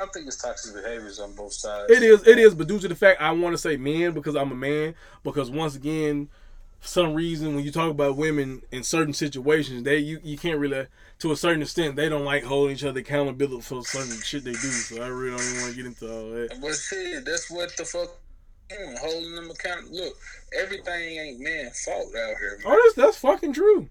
I 0.01 0.05
think 0.13 0.27
it's 0.27 0.41
toxic 0.41 0.75
behaviors 0.75 1.19
on 1.19 1.33
both 1.35 1.53
sides. 1.53 1.91
It 1.91 2.03
is, 2.03 2.27
it 2.27 2.37
is, 2.37 2.53
but 2.53 2.67
due 2.67 2.79
to 2.79 2.87
the 2.87 2.95
fact 2.95 3.21
I 3.21 3.31
want 3.31 3.53
to 3.53 3.57
say 3.57 3.77
men 3.77 4.11
because 4.11 4.35
I'm 4.35 4.51
a 4.51 4.55
man, 4.55 4.95
because 5.23 5.49
once 5.49 5.75
again, 5.75 6.29
for 6.79 6.87
some 6.87 7.13
reason 7.13 7.55
when 7.55 7.63
you 7.63 7.71
talk 7.71 7.89
about 7.89 8.17
women 8.17 8.61
in 8.71 8.83
certain 8.83 9.13
situations, 9.13 9.83
they 9.83 9.97
you, 9.97 10.19
you 10.23 10.37
can't 10.37 10.59
really 10.59 10.87
to 11.22 11.32
a 11.32 11.38
certain 11.38 11.61
extent 11.61 11.95
they 11.95 12.09
don't 12.09 12.26
like 12.26 12.43
holding 12.43 12.76
each 12.76 12.84
other 12.84 12.99
accountable 12.99 13.61
for 13.61 13.84
certain 13.84 14.19
shit 14.22 14.43
they 14.43 14.53
do. 14.53 14.57
So 14.57 15.03
I 15.03 15.07
really 15.07 15.38
don't 15.38 15.47
even 15.47 15.61
want 15.61 15.72
to 15.72 15.78
get 15.78 15.86
into 15.86 16.11
all 16.11 16.30
that. 16.32 16.59
But 16.59 16.74
see, 16.74 17.19
that's 17.19 17.49
what 17.51 17.78
the 17.78 17.86
fuck 17.86 18.09
mm, 18.72 18.97
holding 18.97 19.36
them 19.36 19.51
accountable. 19.51 19.95
Look, 19.95 20.17
everything 20.59 21.17
ain't 21.19 21.39
man 21.39 21.69
fault 21.86 22.07
out 22.07 22.38
here. 22.39 22.59
Man. 22.63 22.65
Oh, 22.65 22.82
that's 22.84 22.95
that's 22.95 23.17
fucking 23.17 23.53
true. 23.53 23.88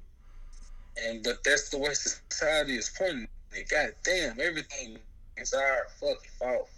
And 1.07 1.23
but 1.23 1.39
that's 1.45 1.69
the 1.69 1.79
way 1.79 1.95
society 1.95 2.77
is 2.77 2.91
pointing. 2.99 3.29
It. 3.53 3.69
God 3.69 3.91
damn, 4.05 4.41
everything 4.41 4.99
is 5.37 5.55
our 5.55 5.87
fucking 6.01 6.31
fault. 6.37 6.69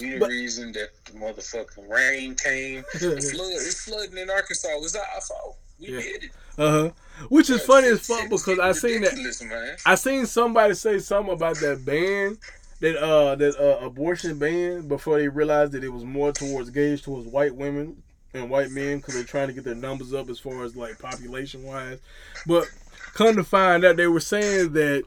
We 0.00 0.10
the 0.10 0.18
but, 0.18 0.30
reason 0.30 0.72
that 0.72 0.88
the 1.04 1.12
motherfucking 1.12 1.88
rain 1.88 2.34
came. 2.34 2.82
the 2.94 3.20
flood, 3.20 3.52
it's 3.52 3.84
flooding 3.84 4.18
in 4.18 4.28
Arkansas. 4.28 4.68
It 4.68 4.80
was 4.80 4.96
our 4.96 5.20
fault. 5.20 5.56
We 5.78 5.92
yeah. 5.92 6.00
did 6.00 6.24
it. 6.24 6.30
Uh 6.58 6.70
huh. 6.70 6.90
Which 7.28 7.50
is 7.50 7.62
funny 7.62 7.88
as 7.88 8.06
fuck 8.06 8.28
because 8.28 8.58
I 8.58 8.72
seen 8.72 9.02
that. 9.02 9.14
Man. 9.48 9.76
I 9.86 9.94
seen 9.94 10.26
somebody 10.26 10.74
say 10.74 10.98
something 10.98 11.32
about 11.32 11.56
that 11.56 11.84
ban, 11.84 12.38
that 12.80 12.96
uh 12.96 13.36
that 13.36 13.56
uh, 13.58 13.84
abortion 13.84 14.38
ban 14.38 14.88
before 14.88 15.18
they 15.18 15.28
realized 15.28 15.72
that 15.72 15.84
it 15.84 15.88
was 15.88 16.04
more 16.04 16.32
towards 16.32 16.70
gays 16.70 17.00
towards 17.00 17.26
white 17.26 17.54
women 17.54 18.02
and 18.34 18.50
white 18.50 18.70
men 18.70 18.98
because 18.98 19.14
they're 19.14 19.24
trying 19.24 19.48
to 19.48 19.52
get 19.52 19.64
their 19.64 19.74
numbers 19.74 20.12
up 20.12 20.28
as 20.28 20.38
far 20.38 20.64
as 20.64 20.76
like 20.76 20.98
population 20.98 21.62
wise. 21.62 21.98
But 22.46 22.66
come 23.14 23.36
to 23.36 23.44
find 23.44 23.84
out, 23.84 23.96
they 23.96 24.06
were 24.06 24.20
saying 24.20 24.72
that. 24.72 25.04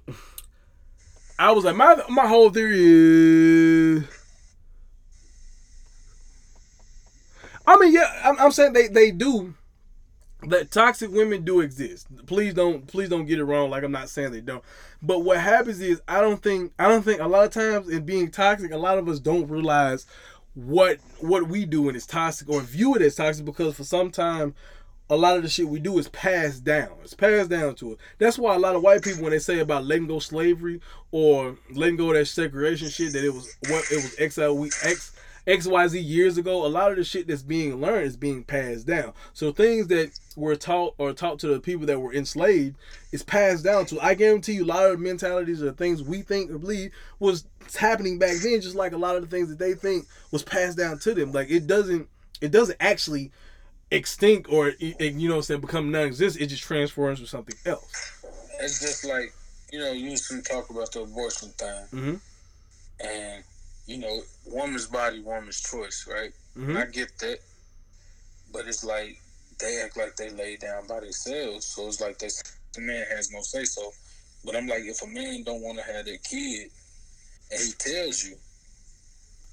I 1.38 1.52
was 1.52 1.66
like, 1.66 1.76
my 1.76 2.02
my 2.08 2.28
whole 2.28 2.50
theory 2.50 2.80
is 2.80 4.04
I 7.68 7.78
mean, 7.78 7.94
yeah, 7.94 8.22
I'm, 8.24 8.40
I'm 8.40 8.52
saying 8.52 8.74
they 8.74 8.88
they 8.88 9.12
do. 9.12 9.54
That 10.50 10.72
toxic 10.72 11.12
women 11.12 11.44
do 11.44 11.62
exist. 11.62 12.08
Please 12.26 12.54
don't 12.54 12.86
please 12.88 13.10
don't 13.10 13.26
get 13.26 13.40
it 13.40 13.46
wrong. 13.46 13.70
Like 13.70 13.84
I'm 13.84 13.92
not 13.92 14.10
saying 14.10 14.32
they 14.32 14.42
don't. 14.42 14.64
But 15.02 15.20
what 15.20 15.40
happens 15.40 15.82
is 15.82 16.02
I 16.08 16.22
don't 16.22 16.42
think 16.42 16.74
I 16.80 16.88
don't 16.88 17.04
think 17.04 17.22
a 17.22 17.28
lot 17.28 17.46
of 17.46 17.52
times 17.52 17.90
in 17.90 18.06
being 18.06 18.32
toxic, 18.32 18.72
a 18.72 18.78
lot 18.78 18.98
of 18.98 19.08
us 19.08 19.20
don't 19.20 19.48
realize 19.48 20.06
what 20.54 21.00
what 21.20 21.48
we 21.48 21.66
do 21.66 21.88
and 21.88 21.98
it's 21.98 22.06
toxic 22.06 22.50
or 22.50 22.62
view 22.62 22.96
it 22.96 23.02
as 23.02 23.16
toxic 23.16 23.46
because 23.46 23.76
for 23.76 23.84
some 23.84 24.10
time 24.10 24.56
a 25.10 25.16
lot 25.16 25.38
of 25.38 25.44
the 25.44 25.50
shit 25.50 25.68
we 25.68 25.80
do 25.80 26.00
is 26.00 26.08
passed 26.10 26.64
down. 26.64 26.90
It's 27.04 27.14
passed 27.14 27.50
down 27.50 27.76
to 27.76 27.92
us. 27.92 27.98
That's 28.18 28.40
why 28.40 28.56
a 28.56 28.60
lot 28.60 28.76
of 28.76 28.82
white 28.82 29.04
people 29.04 29.22
when 29.22 29.32
they 29.32 29.40
say 29.40 29.60
about 29.60 29.86
letting 29.86 30.08
go 30.08 30.20
slavery 30.20 30.82
or 31.12 31.58
letting 31.74 31.98
go 31.98 32.12
that 32.14 32.26
segregation 32.26 32.90
shit 32.90 33.14
that 33.14 33.24
it 33.24 33.34
was 33.34 33.56
what 33.68 33.84
it 33.92 34.38
was 34.38 34.58
we 34.58 34.72
ex 34.84 35.12
XYZ 35.48 36.04
years 36.04 36.38
ago, 36.38 36.66
a 36.66 36.68
lot 36.68 36.92
of 36.92 36.98
the 36.98 37.04
shit 37.04 37.28
that's 37.28 37.44
being 37.44 37.80
learned 37.80 38.08
is 38.08 38.18
being 38.18 38.44
passed 38.44 38.88
down. 38.88 39.14
So 39.34 39.52
things 39.52 39.88
that 39.88 40.18
were 40.36 40.56
taught 40.56 40.96
or 40.98 41.14
taught 41.14 41.40
to 41.40 41.48
the 41.48 41.60
people 41.60 41.86
that 41.86 42.00
were 42.00 42.14
enslaved 42.14 42.78
is 43.12 43.24
passed 43.24 43.64
down 43.64 43.86
to. 43.88 44.00
I 44.00 44.14
guarantee 44.14 44.54
you 44.54 44.66
a 44.66 44.68
lot 44.68 44.92
of 44.92 45.00
mentalities 45.00 45.64
or 45.64 45.72
things 45.72 46.04
we 46.04 46.22
think 46.22 46.52
or 46.52 46.58
believe 46.58 46.92
was 47.20 47.46
happening 47.78 48.20
back 48.20 48.38
then, 48.38 48.62
just 48.62 48.76
like 48.76 48.94
a 48.94 48.98
lot 48.98 49.16
of 49.16 49.22
the 49.22 49.28
things 49.28 49.50
that 49.50 49.60
they 49.60 49.74
think 49.74 50.06
was 50.32 50.44
passed 50.44 50.78
down 50.78 51.00
to 51.00 51.14
them. 51.14 51.32
Like 51.32 51.50
it 51.50 51.68
doesn't 51.68 52.08
it 52.42 52.52
doesn't 52.52 52.78
actually 52.80 53.32
extinct 53.92 54.50
or 54.52 54.74
you 54.80 55.30
know 55.30 55.42
say 55.42 55.56
become 55.56 55.92
non-existent. 55.92 56.44
It 56.44 56.48
just 56.48 56.64
transforms 56.64 57.20
to 57.20 57.28
something 57.28 57.56
else. 57.66 58.12
It's 58.60 58.80
just 58.80 59.06
like 59.06 59.34
you 59.72 59.80
know 59.80 59.92
you 59.92 60.12
used 60.12 60.30
to 60.30 60.42
talk 60.42 60.70
about 60.70 60.92
the 60.92 61.02
abortion 61.02 61.50
thing, 61.50 61.86
mm-hmm. 61.92 62.16
and 63.06 63.44
you 63.88 63.98
know, 63.98 64.22
woman's 64.46 64.88
body, 64.88 65.22
woman's 65.22 65.62
choice, 65.62 66.08
right? 66.12 66.32
Mm-hmm. 66.58 66.78
I 66.78 66.86
get 66.86 67.18
that, 67.20 67.40
but 68.52 68.68
it's 68.68 68.84
like 68.84 69.22
they 69.60 69.82
act 69.84 69.98
like 69.98 70.16
they 70.16 70.30
lay 70.30 70.58
down 70.58 70.88
by 70.88 71.00
themselves, 71.00 71.66
so 71.66 71.88
it's 71.88 72.02
like 72.02 72.20
this, 72.20 72.42
the 72.74 72.82
man 72.82 73.06
has 73.16 73.32
no 73.32 73.42
say 73.42 73.64
so. 73.64 73.92
But 74.44 74.56
I'm 74.56 74.68
like, 74.68 74.84
if 74.84 75.02
a 75.02 75.08
man 75.08 75.44
don't 75.44 75.62
want 75.62 75.78
to 75.78 75.84
have 75.84 76.06
that 76.06 76.24
kid, 76.24 76.70
and 77.52 77.62
he 77.62 77.72
tells 77.74 78.24
you, 78.24 78.36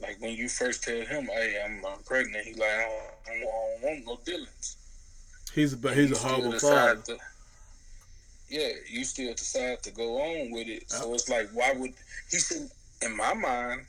like 0.01 0.21
when 0.21 0.33
you 0.33 0.49
first 0.49 0.83
tell 0.83 1.01
him, 1.01 1.27
"Hey, 1.27 1.63
I'm, 1.65 1.85
I'm 1.87 2.03
pregnant," 2.05 2.45
he 2.45 2.55
like, 2.55 2.69
I 2.69 2.83
don't, 2.83 3.37
I 3.37 3.41
don't, 3.41 3.83
want 3.83 4.07
no 4.07 4.19
dealings. 4.25 4.77
He's 5.55 5.73
a 5.73 5.95
he's 5.95 6.13
a 6.13 6.19
horrible 6.19 6.59
father. 6.59 7.01
To, 7.03 7.19
yeah, 8.49 8.69
you 8.89 9.05
still 9.05 9.33
decide 9.33 9.83
to 9.85 9.91
go 9.93 10.19
on 10.21 10.51
with 10.51 10.69
it. 10.69 10.91
So 10.91 11.15
it's 11.15 11.29
like, 11.29 11.49
why 11.53 11.73
would 11.73 11.93
he 12.31 12.39
should? 12.39 12.69
In 13.03 13.17
my 13.17 13.35
mind, 13.35 13.83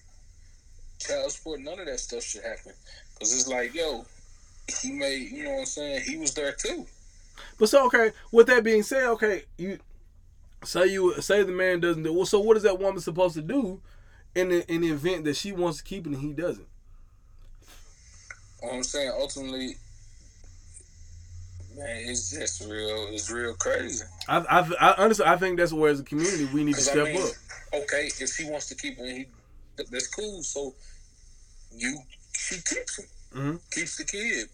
child 0.99 1.31
support, 1.31 1.59
none 1.61 1.79
of 1.79 1.85
that 1.85 1.99
stuff 1.99 2.23
should 2.23 2.43
happen. 2.43 2.73
Because 3.13 3.33
it's 3.33 3.47
like, 3.47 3.73
yo, 3.73 4.05
he 4.81 4.91
made, 4.91 5.31
you 5.31 5.43
know 5.43 5.51
what 5.51 5.59
I'm 5.59 5.65
saying? 5.65 6.01
He 6.07 6.17
was 6.17 6.33
there 6.33 6.53
too. 6.53 6.85
But 7.57 7.69
so 7.69 7.85
okay, 7.87 8.11
with 8.31 8.47
that 8.47 8.63
being 8.63 8.83
said, 8.83 9.05
okay, 9.11 9.43
you 9.57 9.79
say 10.63 10.87
you 10.87 11.13
say 11.21 11.43
the 11.43 11.51
man 11.51 11.79
doesn't 11.79 12.03
do 12.03 12.13
well. 12.13 12.25
So 12.25 12.39
what 12.39 12.57
is 12.57 12.63
that 12.63 12.79
woman 12.79 13.01
supposed 13.01 13.35
to 13.35 13.41
do 13.41 13.81
in 14.35 14.49
the 14.49 14.71
in 14.71 14.81
the 14.81 14.89
event 14.89 15.25
that 15.25 15.35
she 15.35 15.51
wants 15.51 15.79
to 15.79 15.83
keep 15.83 16.05
it 16.05 16.13
and 16.13 16.21
he 16.21 16.33
doesn't? 16.33 16.67
What 18.59 18.73
I'm 18.73 18.83
saying 18.83 19.11
ultimately, 19.19 19.75
man, 21.75 22.03
it's 22.05 22.31
just 22.31 22.61
real. 22.61 23.07
It's 23.11 23.29
real 23.29 23.53
crazy. 23.55 24.05
I 24.27 24.37
I, 24.37 24.71
I 24.79 25.03
honestly 25.03 25.25
I 25.25 25.35
think 25.37 25.57
that's 25.57 25.73
where 25.73 25.91
as 25.91 25.99
a 25.99 26.03
community 26.03 26.45
we 26.45 26.63
need 26.63 26.75
to 26.75 26.81
step 26.81 27.07
I 27.07 27.13
mean, 27.13 27.21
up. 27.21 27.29
Okay, 27.73 28.09
if 28.19 28.29
she 28.29 28.49
wants 28.49 28.67
to 28.69 28.75
keep 28.75 28.97
it, 28.99 29.07
he, 29.07 29.25
that's 29.75 30.07
cool. 30.07 30.43
So 30.43 30.73
you 31.75 31.99
she 32.37 32.55
keeps 32.55 32.99
him, 32.99 33.05
mm-hmm. 33.33 33.55
keeps 33.71 33.97
the 33.97 34.05
kid. 34.05 34.47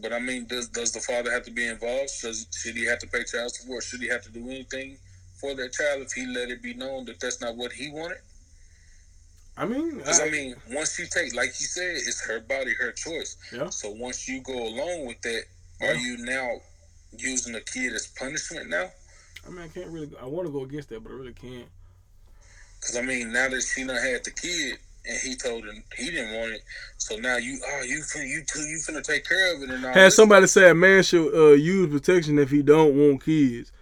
But 0.00 0.12
I 0.12 0.18
mean, 0.18 0.46
does 0.46 0.68
does 0.68 0.92
the 0.92 1.00
father 1.00 1.30
have 1.30 1.44
to 1.44 1.50
be 1.50 1.66
involved? 1.66 2.10
Does 2.22 2.46
should 2.54 2.76
he 2.76 2.84
have 2.86 2.98
to 3.00 3.06
pay 3.06 3.24
child 3.24 3.54
support? 3.54 3.82
Should 3.82 4.00
he 4.00 4.08
have 4.08 4.22
to 4.22 4.30
do 4.30 4.44
anything 4.48 4.98
for 5.40 5.54
that 5.54 5.72
child 5.72 6.02
if 6.02 6.12
he 6.12 6.26
let 6.26 6.50
it 6.50 6.62
be 6.62 6.74
known 6.74 7.04
that 7.06 7.20
that's 7.20 7.40
not 7.40 7.56
what 7.56 7.72
he 7.72 7.90
wanted? 7.90 8.18
I 9.58 9.64
mean, 9.64 9.98
because 9.98 10.20
I, 10.20 10.26
I, 10.26 10.30
mean, 10.30 10.54
once 10.70 10.98
you 10.98 11.06
take, 11.10 11.34
like 11.34 11.48
you 11.48 11.66
said, 11.66 11.96
it's 11.96 12.22
her 12.26 12.40
body, 12.40 12.74
her 12.78 12.92
choice. 12.92 13.38
Yeah. 13.50 13.70
So 13.70 13.90
once 13.90 14.28
you 14.28 14.42
go 14.42 14.52
along 14.52 15.06
with 15.06 15.20
that, 15.22 15.44
yeah. 15.80 15.92
are 15.92 15.94
you 15.94 16.18
now 16.18 16.60
using 17.16 17.54
the 17.54 17.62
kid 17.62 17.94
as 17.94 18.06
punishment 18.06 18.68
now? 18.68 18.90
I 19.46 19.50
mean, 19.50 19.60
I 19.60 19.68
can't 19.68 19.88
really. 19.88 20.10
I 20.20 20.26
want 20.26 20.46
to 20.46 20.52
go 20.52 20.64
against 20.64 20.90
that, 20.90 21.02
but 21.02 21.10
I 21.10 21.14
really 21.14 21.32
can't. 21.32 21.68
Cause 22.80 22.96
I 22.96 23.02
mean, 23.02 23.32
now 23.32 23.48
that 23.48 23.62
she 23.62 23.84
done 23.84 23.96
had 23.96 24.24
the 24.24 24.30
kid, 24.30 24.78
and 25.08 25.18
he 25.18 25.36
told 25.36 25.64
him 25.64 25.82
he 25.96 26.10
didn't 26.10 26.34
want 26.38 26.52
it, 26.52 26.62
so 26.98 27.16
now 27.16 27.36
you, 27.36 27.58
oh, 27.66 27.82
you, 27.82 28.02
you 28.24 28.42
two, 28.46 28.60
you 28.60 28.78
finna 28.78 29.02
take 29.02 29.24
care 29.26 29.54
of 29.54 29.62
it, 29.62 29.70
and 29.70 29.84
all 29.84 29.92
Had 29.92 30.06
this. 30.06 30.16
somebody 30.16 30.46
say 30.46 30.70
a 30.70 30.74
man 30.74 31.02
should 31.02 31.34
uh, 31.34 31.52
use 31.54 31.90
protection 31.90 32.38
if 32.38 32.50
he 32.50 32.62
don't 32.62 32.94
want 32.96 33.24
kids. 33.24 33.72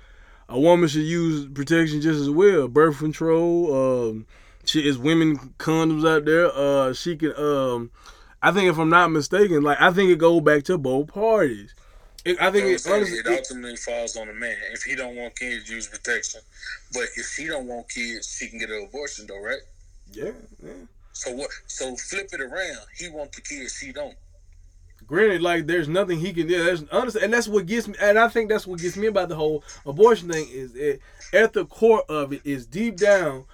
A 0.49 0.61
woman 0.61 0.89
should 0.89 1.03
use 1.03 1.47
protection 1.47 2.01
just 2.01 2.21
as 2.21 2.29
well. 2.31 2.69
Birth 2.69 2.99
control. 2.99 4.11
Um, 4.11 4.27
she 4.67 4.87
is 4.87 4.99
women 4.99 5.37
condoms 5.59 6.07
out 6.09 6.25
there. 6.27 6.51
Uh, 6.55 6.93
she 6.93 7.17
can. 7.17 7.35
Um, 7.37 7.91
I 8.43 8.51
think 8.53 8.69
if 8.69 8.79
I'm 8.79 8.91
not 8.91 9.11
mistaken, 9.11 9.63
like 9.63 9.81
I 9.81 9.91
think 9.91 10.11
it 10.11 10.19
goes 10.19 10.43
back 10.43 10.65
to 10.65 10.77
both 10.77 11.09
parties. 11.09 11.75
It, 12.27 12.41
I 12.41 12.51
think 12.51 12.67
it, 12.67 12.87
honestly, 12.91 13.19
it- 13.19 13.27
ultimately 13.27 13.77
falls 13.77 14.17
on 14.17 14.27
the 14.29 14.33
man. 14.35 14.57
If 14.73 14.83
he 14.83 14.95
don't 14.97 15.17
want 15.17 15.37
kids, 15.39 15.69
use 15.71 15.87
protection. 15.89 16.41
But 16.93 17.05
if 17.17 17.27
she 17.27 17.47
don't 17.47 17.67
want 17.67 17.89
kids, 17.91 18.35
she 18.39 18.49
can 18.49 18.59
get 18.59 18.71
an 18.71 18.87
abortion, 18.89 19.27
though, 19.27 19.41
right? 19.43 19.59
yeah, 20.13 20.31
yeah. 20.63 20.73
So 21.15 21.33
what? 21.33 21.51
So 21.67 21.97
flip 21.97 22.29
it 22.35 22.43
around. 22.43 22.87
He 22.99 23.09
want 23.09 23.33
the 23.33 23.41
kids, 23.41 23.75
she 23.79 23.93
don't. 23.93 24.17
Granted, 25.07 25.43
like 25.43 25.67
there's 25.67 25.89
nothing 25.89 26.19
he 26.19 26.33
can 26.33 26.47
do. 26.47 26.65
There's 26.65 26.85
honestly, 26.91 27.23
and 27.23 27.33
that's 27.33 27.49
what 27.49 27.67
gets 27.67 27.89
me. 27.89 27.95
And 28.01 28.19
I 28.19 28.29
think 28.29 28.49
that's 28.49 28.67
what 28.67 28.81
gets 28.81 28.97
me 28.97 29.07
about 29.09 29.29
the 29.29 29.37
whole 29.37 29.63
abortion 29.85 30.31
thing 30.31 30.49
is 30.51 30.75
it, 30.75 31.01
at 31.33 31.53
the 31.53 31.67
core 31.67 32.05
of 32.09 32.33
it 32.33 32.41
is 32.45 32.67
deep 32.67 32.97
down, 32.97 33.45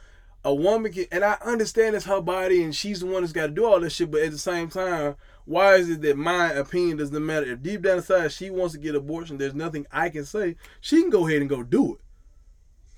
a 0.44 0.54
woman 0.54 0.92
can. 0.92 1.06
And 1.10 1.24
I 1.24 1.38
understand 1.44 1.96
it's 1.96 2.04
her 2.06 2.20
body, 2.20 2.62
and 2.62 2.74
she's 2.74 3.00
the 3.00 3.06
one 3.06 3.22
that's 3.22 3.32
got 3.32 3.48
to 3.48 3.52
do 3.52 3.64
all 3.66 3.80
this 3.80 3.94
shit. 3.94 4.12
But 4.12 4.22
at 4.22 4.30
the 4.32 4.38
same 4.38 4.68
time, 4.70 5.16
why 5.44 5.76
is 5.76 5.90
it 5.90 6.02
that 6.02 6.16
my 6.16 6.52
opinion 6.52 6.98
doesn't 6.98 7.26
matter? 7.26 7.46
If 7.52 7.62
deep 7.62 7.82
down 7.82 7.98
inside 7.98 8.30
she 8.32 8.50
wants 8.50 8.74
to 8.74 8.80
get 8.80 8.94
abortion, 8.94 9.38
there's 9.38 9.54
nothing 9.54 9.86
I 9.90 10.08
can 10.10 10.24
say. 10.24 10.56
She 10.80 11.00
can 11.00 11.10
go 11.10 11.26
ahead 11.26 11.40
and 11.40 11.50
go 11.50 11.64
do 11.64 11.94
it. 11.94 12.00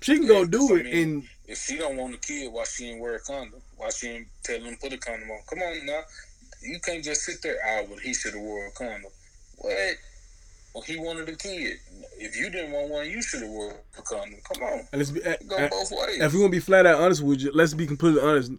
She 0.01 0.17
can 0.17 0.27
go 0.27 0.45
Yeah, 0.45 0.45
do 0.45 0.75
I 0.75 0.79
it, 0.79 0.85
mean, 0.85 0.93
and 0.93 1.29
If 1.45 1.57
she 1.57 1.77
don't 1.77 1.97
want 1.97 2.15
a 2.15 2.17
kid, 2.17 2.51
why 2.51 2.63
she 2.63 2.89
ain't 2.89 3.01
wear 3.01 3.15
a 3.15 3.19
condom? 3.19 3.61
Why 3.75 3.89
she 3.89 4.07
ain't 4.07 4.27
tell 4.43 4.61
him 4.61 4.77
put 4.81 4.93
a 4.93 4.97
condom 4.97 5.29
on? 5.29 5.39
Come 5.49 5.59
on 5.59 5.85
now. 5.85 6.01
You 6.61 6.79
can't 6.79 7.03
just 7.03 7.21
sit 7.23 7.41
there, 7.41 7.57
ah, 7.65 7.81
well, 7.89 7.99
he 7.99 8.13
should 8.13 8.33
have 8.33 8.41
wore 8.41 8.67
a 8.67 8.71
condom. 8.71 9.11
What? 9.57 9.95
Well, 10.73 10.83
he 10.83 10.97
wanted 10.97 11.29
a 11.29 11.35
kid. 11.35 11.77
If 12.17 12.37
you 12.37 12.49
didn't 12.49 12.71
want 12.71 12.89
one, 12.89 13.09
you 13.09 13.21
should 13.21 13.41
have 13.41 13.49
wore 13.49 13.75
a 13.97 14.01
condom. 14.01 14.39
Come 14.51 14.63
on. 14.63 14.87
and 14.91 14.99
let's 14.99 15.11
be. 15.11 15.19
Go 15.19 15.67
both 15.69 15.91
ways. 15.91 16.21
if 16.21 16.33
we 16.33 16.39
want 16.39 16.51
to 16.51 16.57
be 16.57 16.59
flat 16.59 16.85
out 16.85 17.01
honest 17.01 17.21
with 17.21 17.41
you, 17.41 17.51
let's 17.53 17.73
be 17.73 17.85
completely 17.85 18.21
honest. 18.21 18.53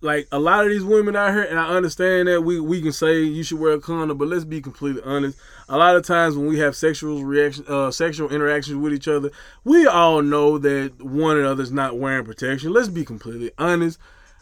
Like 0.00 0.28
a 0.30 0.38
lot 0.38 0.64
of 0.64 0.70
these 0.70 0.84
women 0.84 1.16
out 1.16 1.32
here, 1.32 1.42
and 1.42 1.58
I 1.58 1.68
understand 1.70 2.28
that 2.28 2.42
we, 2.42 2.60
we 2.60 2.80
can 2.80 2.92
say 2.92 3.20
you 3.20 3.42
should 3.42 3.58
wear 3.58 3.72
a 3.72 3.80
condom, 3.80 4.16
but 4.16 4.28
let's 4.28 4.44
be 4.44 4.60
completely 4.60 5.02
honest. 5.02 5.36
A 5.68 5.76
lot 5.76 5.96
of 5.96 6.06
times 6.06 6.36
when 6.36 6.46
we 6.46 6.60
have 6.60 6.76
sexual 6.76 7.24
reaction, 7.24 7.64
uh, 7.66 7.90
sexual 7.90 8.30
interactions 8.30 8.76
with 8.76 8.92
each 8.92 9.08
other, 9.08 9.32
we 9.64 9.88
all 9.88 10.22
know 10.22 10.56
that 10.58 11.02
one 11.02 11.36
another's 11.36 11.72
not 11.72 11.98
wearing 11.98 12.24
protection. 12.24 12.72
Let's 12.72 12.88
be 12.88 13.04
completely 13.04 13.50
honest. 13.58 13.98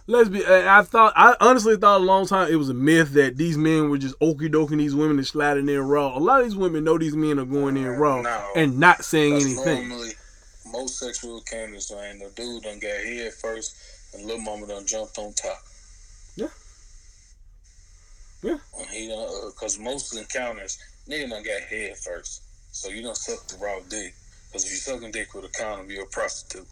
Let's 0.07 0.28
be. 0.28 0.44
I 0.46 0.82
thought, 0.82 1.14
I 1.16 1.34
honestly 1.40 1.76
thought 1.76 2.00
a 2.00 2.04
long 2.04 2.26
time 2.26 2.52
it 2.52 2.57
was 2.57 2.68
a 2.68 2.74
myth 2.74 3.12
that 3.14 3.38
these 3.38 3.57
men 3.57 3.88
were 3.88 3.98
just 3.98 4.16
okie 4.20 4.52
doking 4.52 4.76
these 4.78 4.94
women 4.94 5.16
and 5.16 5.26
sliding 5.26 5.68
in 5.68 5.80
raw. 5.80 6.16
A 6.16 6.20
lot 6.20 6.40
of 6.42 6.46
these 6.46 6.54
women 6.54 6.84
know 6.84 6.98
these 6.98 7.16
men 7.16 7.38
are 7.40 7.44
going 7.46 7.76
in 7.78 7.86
raw 7.86 8.20
No. 8.20 8.50
and 8.54 8.78
not 8.78 9.04
saying 9.04 9.34
anything. 9.34 9.88
Normally, 9.88 10.11
most 10.70 10.98
sexual 11.00 11.38
encounters, 11.38 11.90
man, 11.90 12.18
the 12.18 12.30
dude 12.36 12.62
done 12.62 12.78
got 12.78 12.90
head 12.90 13.32
first, 13.32 13.74
and 14.14 14.26
little 14.26 14.40
mama 14.40 14.66
done 14.66 14.86
jumped 14.86 15.18
on 15.18 15.32
top. 15.34 15.59
Yeah. 16.36 16.48
Yeah. 18.42 18.59
He 18.92 19.09
done, 19.09 19.18
uh, 19.18 19.50
cause 19.59 19.78
most 19.78 20.16
encounters, 20.16 20.78
nigga 21.09 21.30
done 21.30 21.42
got 21.42 21.62
head 21.62 21.96
first. 21.96 22.42
So 22.72 22.90
you 22.90 23.02
don't 23.02 23.16
suck 23.16 23.46
the 23.48 23.57
raw 23.64 23.78
dick. 23.88 24.14
Cause 24.52 24.64
if 24.64 24.70
you 24.70 24.76
sucking 24.76 25.11
dick 25.11 25.34
with 25.34 25.44
a 25.44 25.48
condom, 25.48 25.90
you're 25.90 26.04
a 26.04 26.09
prostitute. 26.09 26.66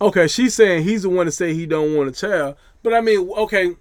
Okay, 0.00 0.28
she's 0.28 0.54
saying 0.54 0.84
he's 0.84 1.02
the 1.02 1.10
one 1.10 1.26
to 1.26 1.32
say 1.32 1.52
he 1.52 1.66
don't 1.66 1.94
want 1.94 2.08
a 2.08 2.12
child, 2.12 2.56
but 2.82 2.94
I 2.94 3.02
mean, 3.02 3.30
okay, 3.30 3.76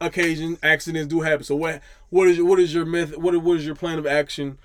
occasion 0.00 0.58
accidents 0.62 1.12
do 1.12 1.20
happen. 1.20 1.44
So 1.44 1.56
what? 1.56 1.80
What 2.10 2.28
is 2.28 2.36
your, 2.36 2.46
what 2.46 2.60
is 2.60 2.74
your 2.74 2.84
method? 2.84 3.22
What 3.22 3.36
what 3.42 3.56
is 3.56 3.66
your 3.66 3.74
plan 3.74 3.98
of 3.98 4.06
action 4.06 4.58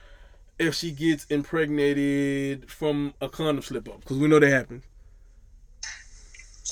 if 0.60 0.76
she 0.76 0.92
gets 0.92 1.26
impregnated 1.26 2.70
from 2.70 3.14
a 3.22 3.30
condom 3.30 3.64
slip 3.64 3.88
up? 3.90 4.02
Because 4.02 4.18
we 4.18 4.28
know 4.28 4.40
that 4.40 4.50
happens. 4.50 4.84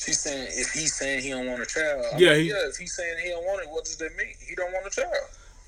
She's 0.06 0.20
saying 0.20 0.47
if 0.51 0.72
he's 0.72 0.93
saying 0.93 1.22
he 1.24 1.30
don't 1.30 1.47
want 1.47 1.62
a 1.62 1.66
child, 1.66 2.06
I 2.14 2.18
Yeah, 2.18 2.32
mean, 2.34 2.41
he- 2.41 2.49
yeah. 2.49 2.68
If 2.70 2.78
he's 2.78 2.95
saying 2.95 3.18
he 3.24 3.30
don't 3.30 3.43
want 3.45 3.62
it, 3.64 3.70
what 3.70 3.86
does 3.86 3.97
that 3.97 4.16
mean? 4.16 4.34
He 4.47 4.56
don't 4.56 4.72
want 4.72 4.86
a 4.88 4.89
child. 4.89 5.14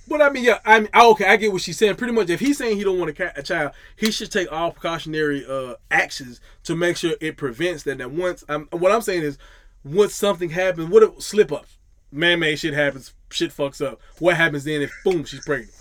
But 0.10 0.22
I 0.22 0.30
mean, 0.30 0.44
yeah, 0.46 0.60
I 0.64 0.80
mean, 0.80 0.90
okay, 0.96 1.26
I 1.26 1.36
get 1.36 1.52
what 1.52 1.62
she's 1.62 1.78
saying. 1.78 1.96
Pretty 1.96 2.14
much, 2.14 2.30
if 2.30 2.40
he's 2.40 2.58
saying 2.58 2.78
he 2.78 2.84
don't 2.86 2.98
want 2.98 3.10
a, 3.10 3.14
ca- 3.14 3.34
a 3.36 3.44
child, 3.44 3.72
he 3.98 4.10
should 4.12 4.32
take 4.32 4.50
all 4.52 4.72
precautionary 4.72 5.46
uh, 5.46 5.74
actions 5.92 6.40
to 6.64 6.76
make 6.78 6.96
sure 6.96 7.16
it 7.20 7.36
prevents 7.36 7.84
that. 7.84 7.98
That 7.98 8.12
once, 8.12 8.44
um, 8.48 8.70
what 8.72 8.92
I'm 8.94 9.02
saying 9.02 9.24
is, 9.24 9.38
once 9.84 10.16
something 10.16 10.50
happens, 10.52 10.88
what 10.90 11.04
if 11.04 11.22
slip 11.22 11.52
ups, 11.52 11.76
man-made 12.12 12.58
shit 12.58 12.74
happens, 12.74 13.14
shit 13.32 13.52
fucks 13.52 13.86
up. 13.86 14.00
What 14.20 14.38
happens 14.38 14.64
then 14.64 14.82
if 14.82 14.94
boom, 15.04 15.26
she's 15.26 15.44
pregnant? 15.44 15.74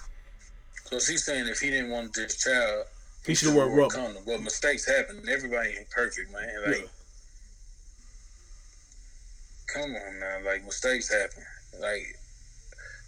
Cause 0.90 1.06
he's 1.06 1.24
saying 1.24 1.46
if 1.48 1.60
he 1.60 1.70
didn't 1.70 1.90
want 1.90 2.12
this 2.14 2.36
child, 2.42 2.86
He 3.24 3.34
should've 3.34 3.54
should've 3.54 3.54
wore 3.54 3.68
wore 3.68 3.78
rubber. 3.82 3.94
condom. 3.94 4.22
But 4.26 4.42
mistakes 4.42 4.86
happen. 4.86 5.22
Everybody 5.30 5.70
ain't 5.78 5.90
perfect, 5.90 6.32
man. 6.32 6.48
Like, 6.66 6.80
Yeah. 6.80 6.86
Come 9.72 9.94
on 9.94 10.20
now. 10.20 10.38
Like 10.44 10.64
mistakes 10.64 11.12
happen. 11.12 11.42
Like 11.80 12.02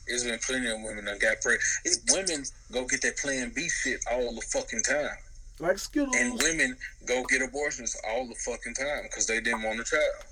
it's 0.07 0.25
been 0.25 0.39
plenty 0.39 0.67
of 0.71 0.79
women 0.83 1.05
that 1.07 1.21
got 1.21 1.41
pregnant. 1.41 1.63
It's 1.85 2.01
women 2.13 2.45
go 2.73 2.87
get 2.87 3.03
that 3.03 3.17
Plan 3.19 3.53
B 3.55 3.69
shit 3.69 4.01
all 4.11 4.35
the 4.35 4.41
fucking 4.41 4.83
time, 4.83 5.11
Like 5.61 5.79
Skittles. 5.79 6.17
and 6.17 6.41
women 6.43 6.77
go 7.07 7.23
get 7.25 7.43
abortions 7.43 7.97
all 8.09 8.27
the 8.27 8.35
fucking 8.35 8.75
time 8.75 9.03
because 9.03 9.27
they 9.27 9.41
didn't 9.41 9.63
want 9.63 9.81
a 9.81 9.85
child. 9.85 10.25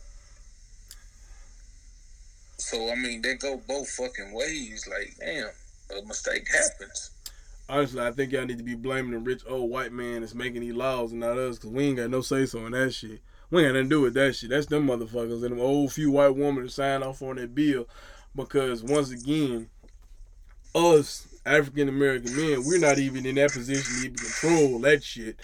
So 2.58 2.90
I 2.90 2.94
mean, 2.94 3.22
they 3.22 3.34
go 3.34 3.60
both 3.68 3.88
fucking 3.90 4.32
ways. 4.32 4.88
Like, 4.90 5.14
damn, 5.20 5.48
a 5.98 6.06
mistake 6.06 6.46
happens. 6.50 7.10
Honestly, 7.68 8.00
I 8.00 8.12
think 8.12 8.32
y'all 8.32 8.46
need 8.46 8.58
to 8.58 8.64
be 8.64 8.76
blaming 8.76 9.10
the 9.10 9.18
rich 9.18 9.42
old 9.48 9.70
white 9.70 9.92
man 9.92 10.20
that's 10.20 10.34
making 10.34 10.60
these 10.62 10.74
laws 10.74 11.10
and 11.10 11.20
not 11.20 11.36
us, 11.36 11.58
cause 11.58 11.70
we 11.70 11.84
ain't 11.84 11.96
got 11.96 12.10
no 12.10 12.20
say 12.20 12.46
so 12.46 12.64
in 12.66 12.72
that 12.72 12.92
shit. 12.94 13.20
We 13.50 13.64
ain't 13.64 13.74
nothing 13.74 13.84
to 13.84 13.96
do 13.96 14.00
with 14.00 14.14
that 14.14 14.34
shit. 14.34 14.50
That's 14.50 14.66
them 14.66 14.88
motherfuckers 14.88 15.44
and 15.44 15.52
them 15.52 15.60
old 15.60 15.92
few 15.92 16.10
white 16.10 16.34
women 16.34 16.64
that 16.64 16.72
signed 16.72 17.04
off 17.04 17.22
on 17.22 17.36
that 17.36 17.54
bill, 17.54 17.86
because 18.34 18.82
once 18.82 19.10
again, 19.10 19.68
us 20.74 21.28
African 21.46 21.88
American 21.88 22.36
men, 22.36 22.64
we're 22.64 22.80
not 22.80 22.98
even 22.98 23.24
in 23.24 23.36
that 23.36 23.52
position 23.52 23.84
to 23.84 24.06
even 24.06 24.16
control 24.16 24.78
that 24.80 25.02
shit. 25.04 25.36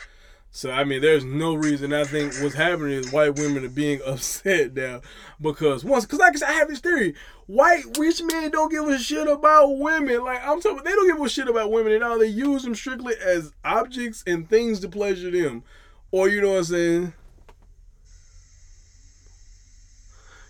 So 0.55 0.71
I 0.71 0.85
mean, 0.85 1.01
there's 1.01 1.25
no 1.25 1.55
reason 1.55 1.95
I 1.95 2.05
think 2.05 2.35
what's 2.41 2.55
happening 2.55 2.93
is 2.93 3.11
white 3.11 3.39
women 3.39 3.65
are 3.65 3.71
being 3.71 4.01
upset 4.07 4.75
now 4.75 5.01
because 5.41 5.85
once, 5.85 6.05
because 6.05 6.19
like 6.19 6.35
I 6.35 6.39
said, 6.39 6.49
I 6.51 6.53
have 6.53 6.69
this 6.69 6.81
theory: 6.81 7.15
white 7.47 7.85
rich 7.99 8.21
men 8.23 8.51
don't 8.51 8.71
give 8.71 8.87
a 8.87 8.99
shit 8.99 9.27
about 9.29 9.79
women. 9.79 10.25
Like 10.25 10.41
I'm 10.45 10.61
talking, 10.61 10.85
they 10.85 10.91
don't 10.91 11.07
give 11.07 11.25
a 11.25 11.29
shit 11.29 11.49
about 11.49 11.71
women 11.71 11.93
at 11.93 12.03
all. 12.03 12.19
They 12.19 12.27
use 12.27 12.65
them 12.65 12.75
strictly 12.75 13.15
as 13.25 13.53
objects 13.65 14.23
and 14.27 14.49
things 14.49 14.81
to 14.81 14.89
pleasure 14.89 15.31
them, 15.31 15.63
or 16.11 16.29
you 16.29 16.43
know 16.43 16.51
what 16.51 16.59
I'm 16.59 16.65
saying. 16.65 17.13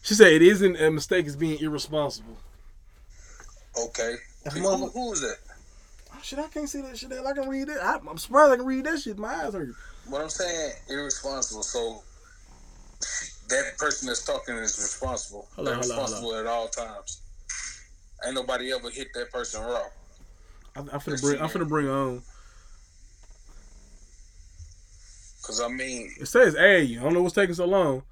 She 0.02 0.14
said 0.14 0.32
it 0.32 0.42
isn't 0.42 0.76
a 0.80 0.90
mistake; 0.90 1.26
it's 1.26 1.36
being 1.36 1.58
irresponsible. 1.60 2.36
Okay, 3.78 4.16
That's 4.44 4.56
who, 4.56 4.86
who 4.88 5.12
is 5.12 5.20
that? 5.22 5.36
Oh, 6.12 6.18
shit, 6.22 6.38
I 6.38 6.48
can't 6.48 6.68
see 6.68 6.82
that 6.82 6.98
shit. 6.98 7.10
I 7.12 7.32
can 7.32 7.48
read 7.48 7.68
it. 7.68 7.78
I, 7.80 7.98
I'm 8.08 8.18
surprised 8.18 8.52
I 8.52 8.56
can 8.56 8.66
read 8.66 8.84
that 8.84 9.00
shit. 9.00 9.16
My 9.16 9.32
eyes 9.32 9.54
hurt. 9.54 9.74
What 10.08 10.20
I'm 10.20 10.28
saying, 10.28 10.72
irresponsible. 10.90 11.62
So 11.62 12.02
that 13.48 13.78
person 13.78 14.08
that's 14.08 14.24
talking 14.24 14.56
is 14.56 14.78
responsible. 14.78 15.48
Hold 15.54 15.68
They're 15.68 15.74
on, 15.74 15.80
hold 15.80 15.92
on, 15.92 15.96
hold 15.96 16.08
responsible 16.10 16.34
at 16.36 16.46
all 16.46 16.68
times. 16.68 17.22
Ain't 18.24 18.34
nobody 18.34 18.72
ever 18.72 18.90
hit 18.90 19.08
that 19.14 19.30
person 19.32 19.62
raw. 19.62 19.82
I, 20.76 20.80
I'm 20.80 20.86
finna 20.88 21.20
bring. 21.20 21.40
I'm 21.40 21.48
finna 21.48 21.68
bring 21.68 21.86
her 21.86 21.92
on. 21.92 22.22
Cause 25.42 25.60
I 25.60 25.68
mean, 25.68 26.12
It 26.20 26.26
says, 26.26 26.54
"Hey, 26.54 26.96
I 26.96 27.02
don't 27.02 27.14
know 27.14 27.22
what's 27.22 27.34
taking 27.34 27.54
so 27.54 27.64
long." 27.66 28.02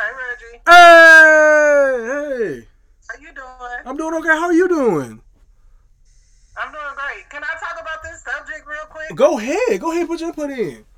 Hey 0.00 0.16
Reggie, 0.16 0.56
Hey, 0.64 2.00
hey, 2.08 2.68
how 3.04 3.20
you 3.20 3.36
doing? 3.36 3.80
I'm 3.84 3.98
doing 4.00 4.14
okay. 4.14 4.32
How 4.32 4.48
are 4.48 4.56
you 4.56 4.66
doing? 4.66 5.20
I'm 6.56 6.72
doing 6.72 6.94
great. 6.96 7.28
Can 7.28 7.44
I 7.44 7.52
talk 7.60 7.76
about 7.76 8.00
this 8.00 8.24
subject 8.24 8.64
real 8.64 8.88
quick? 8.88 9.12
Go 9.14 9.36
ahead. 9.36 9.76
Go 9.76 9.92
ahead. 9.92 10.08
Put 10.08 10.20
your 10.20 10.30
input 10.30 10.56
in. 10.56 10.88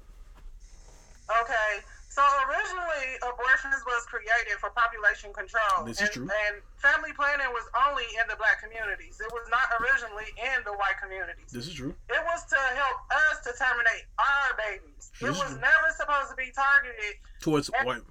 Okay. 1.26 1.72
So 2.14 2.22
originally, 2.46 3.18
abortions 3.26 3.82
was 3.90 4.06
created 4.06 4.62
for 4.62 4.70
population 4.70 5.34
control. 5.34 5.82
This 5.82 5.98
is 5.98 6.06
and, 6.06 6.12
true. 6.12 6.28
And 6.30 6.62
family 6.78 7.10
planning 7.18 7.50
was 7.50 7.66
only 7.74 8.06
in 8.22 8.30
the 8.30 8.38
black 8.38 8.62
communities. 8.62 9.18
It 9.18 9.34
was 9.34 9.50
not 9.50 9.66
originally 9.82 10.30
in 10.38 10.62
the 10.62 10.78
white 10.78 11.02
communities. 11.02 11.50
This 11.50 11.66
is 11.66 11.74
true. 11.74 11.90
It 12.06 12.22
was 12.22 12.46
to 12.54 12.60
help 12.78 13.02
us 13.10 13.42
to 13.48 13.50
terminate 13.58 14.06
our 14.22 14.54
babies. 14.54 15.10
This 15.18 15.34
It 15.34 15.42
was 15.42 15.58
true. 15.58 15.66
never 15.66 15.90
supposed 15.98 16.30
to 16.30 16.38
be 16.38 16.54
targeted 16.54 17.18
Towards 17.42 17.66
white. 17.82 18.06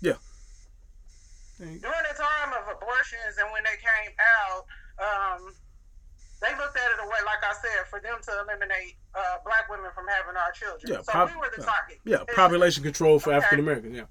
Yeah. 0.00 0.18
There 1.58 1.68
you 1.68 1.78
go. 1.82 1.90
during 1.90 2.04
the 2.06 2.14
time 2.14 2.54
of 2.54 2.70
abortions 2.70 3.34
and 3.42 3.50
when 3.50 3.62
they 3.66 3.78
came 3.82 4.14
out, 4.18 4.62
um, 5.02 5.54
they 6.38 6.54
looked 6.54 6.78
at 6.78 6.86
it 6.94 7.02
away 7.02 7.18
like 7.26 7.42
like 7.42 7.50
I 7.50 7.54
said, 7.58 7.86
for 7.90 7.98
them 8.02 8.18
to 8.22 8.30
eliminate 8.46 8.94
uh, 9.14 9.42
black 9.46 9.66
women 9.70 9.90
from 9.94 10.06
having 10.06 10.34
our 10.38 10.50
children. 10.54 10.86
Yeah, 10.90 11.02
so 11.02 11.10
pop- 11.12 11.30
we 11.30 11.38
were 11.38 11.50
the 11.54 11.62
target. 11.62 11.98
Yeah, 12.06 12.22
And 12.26 12.34
population 12.34 12.82
control 12.82 13.18
for 13.18 13.30
Okay. 13.30 13.38
African 13.42 13.60
Americans. 13.66 13.94
Yeah. 13.94 14.06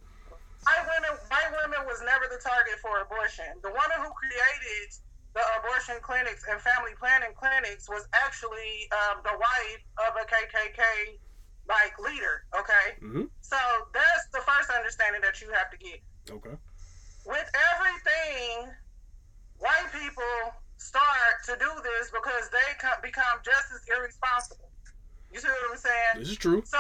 White 0.68 0.84
women, 0.92 1.16
white 1.32 1.52
women 1.64 1.82
was 1.88 2.00
never 2.04 2.28
the 2.28 2.40
target 2.44 2.80
for 2.84 3.00
abortion. 3.00 3.48
The 3.64 3.72
woman 3.72 3.98
who 4.04 4.12
created 4.16 4.90
the 5.36 5.44
abortion 5.60 5.96
clinics 6.04 6.44
and 6.52 6.60
family 6.60 6.92
planning 7.00 7.32
clinics 7.36 7.88
was 7.88 8.08
actually 8.16 8.88
um, 8.92 9.24
the 9.24 9.36
wife 9.36 9.82
of 10.08 10.16
a 10.20 10.24
KKK 10.28 11.16
like 11.68 11.94
leader. 12.00 12.44
Okay, 12.58 12.98
hmm 13.00 13.26
so 13.42 13.58
that's 13.94 14.26
the 14.34 14.42
first 14.44 14.70
understanding 14.72 15.22
that 15.22 15.40
you 15.42 15.48
have 15.52 15.70
to 15.72 15.78
get. 15.78 16.00
Okay. 16.30 16.56
with 17.26 17.48
everything, 17.76 18.72
white 19.60 19.90
people 19.96 20.52
start 20.78 21.40
to 21.46 21.56
do 21.60 21.72
this 21.84 22.12
because 22.12 22.50
they 22.52 22.70
co- 22.80 23.00
become 23.02 23.40
just 23.44 23.72
as 23.74 23.82
irresponsible. 23.88 24.70
You 25.32 25.40
see 25.40 25.48
what 25.48 25.72
I'm 25.72 25.78
saying? 25.80 26.14
This 26.20 26.30
is 26.32 26.38
true. 26.38 26.64
So, 26.66 26.80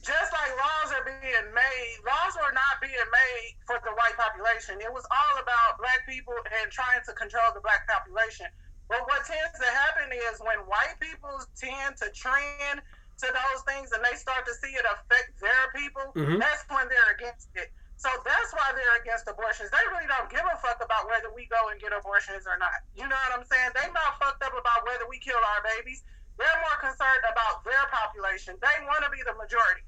just 0.00 0.32
like 0.32 0.52
laws 0.56 0.88
are 0.96 1.04
being 1.04 1.48
made, 1.52 1.96
laws 2.08 2.32
were 2.40 2.52
not 2.56 2.80
being 2.80 2.96
made 2.96 3.52
for 3.68 3.76
the 3.84 3.92
white 3.92 4.16
population. 4.16 4.80
It 4.80 4.88
was 4.88 5.04
all 5.12 5.34
about 5.44 5.76
black 5.76 6.00
people 6.08 6.32
and 6.60 6.72
trying 6.72 7.04
to 7.04 7.12
control 7.12 7.52
the 7.52 7.60
black 7.60 7.84
population. 7.84 8.48
But 8.88 9.04
what 9.04 9.28
tends 9.28 9.52
to 9.60 9.68
happen 9.68 10.08
is 10.32 10.40
when 10.40 10.64
white 10.64 10.96
people 11.04 11.36
tend 11.52 12.00
to 12.00 12.08
trend 12.16 12.80
to 13.20 13.28
those 13.28 13.60
things 13.68 13.92
and 13.92 14.00
they 14.04 14.16
start 14.16 14.44
to 14.46 14.54
see 14.54 14.72
it 14.72 14.84
affect 14.88 15.38
their 15.40 15.64
people, 15.76 16.12
Mhm. 16.16 16.40
that's 16.40 16.64
when 16.68 16.88
they're 16.88 17.12
against 17.14 17.48
it. 17.54 17.72
So 17.96 18.08
that's 18.24 18.52
why 18.56 18.72
they're 18.72 18.96
against 19.04 19.28
abortions. 19.28 19.68
They 19.70 19.84
really 19.92 20.08
don't 20.08 20.28
give 20.32 20.40
a 20.40 20.56
fuck 20.64 20.80
about 20.82 21.06
whether 21.06 21.28
we 21.36 21.44
go 21.52 21.68
and 21.68 21.78
get 21.80 21.92
abortions 21.92 22.46
or 22.46 22.56
not. 22.56 22.72
You 22.96 23.04
know 23.06 23.16
what 23.28 23.38
I'm 23.38 23.44
saying? 23.44 23.70
They 23.76 23.92
not 23.92 24.16
fucked 24.18 24.42
up 24.42 24.56
about 24.56 24.86
whether 24.88 25.04
we 25.06 25.18
kill 25.20 25.36
our 25.36 25.60
babies. 25.76 26.02
They're 26.38 26.60
more 26.64 26.78
concerned 26.80 27.20
about 27.28 27.62
their 27.64 27.84
population. 27.92 28.56
They 28.62 28.86
want 28.86 29.04
to 29.04 29.10
be 29.10 29.20
the 29.22 29.34
majority. 29.34 29.82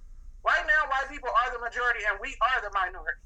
Right 0.45 0.67
now, 0.67 0.91
white 0.93 1.09
people 1.09 1.31
are 1.33 1.51
the 1.53 1.61
majority 1.61 2.05
and 2.05 2.19
we 2.21 2.37
are 2.43 2.61
the 2.61 2.71
minority. 2.77 3.21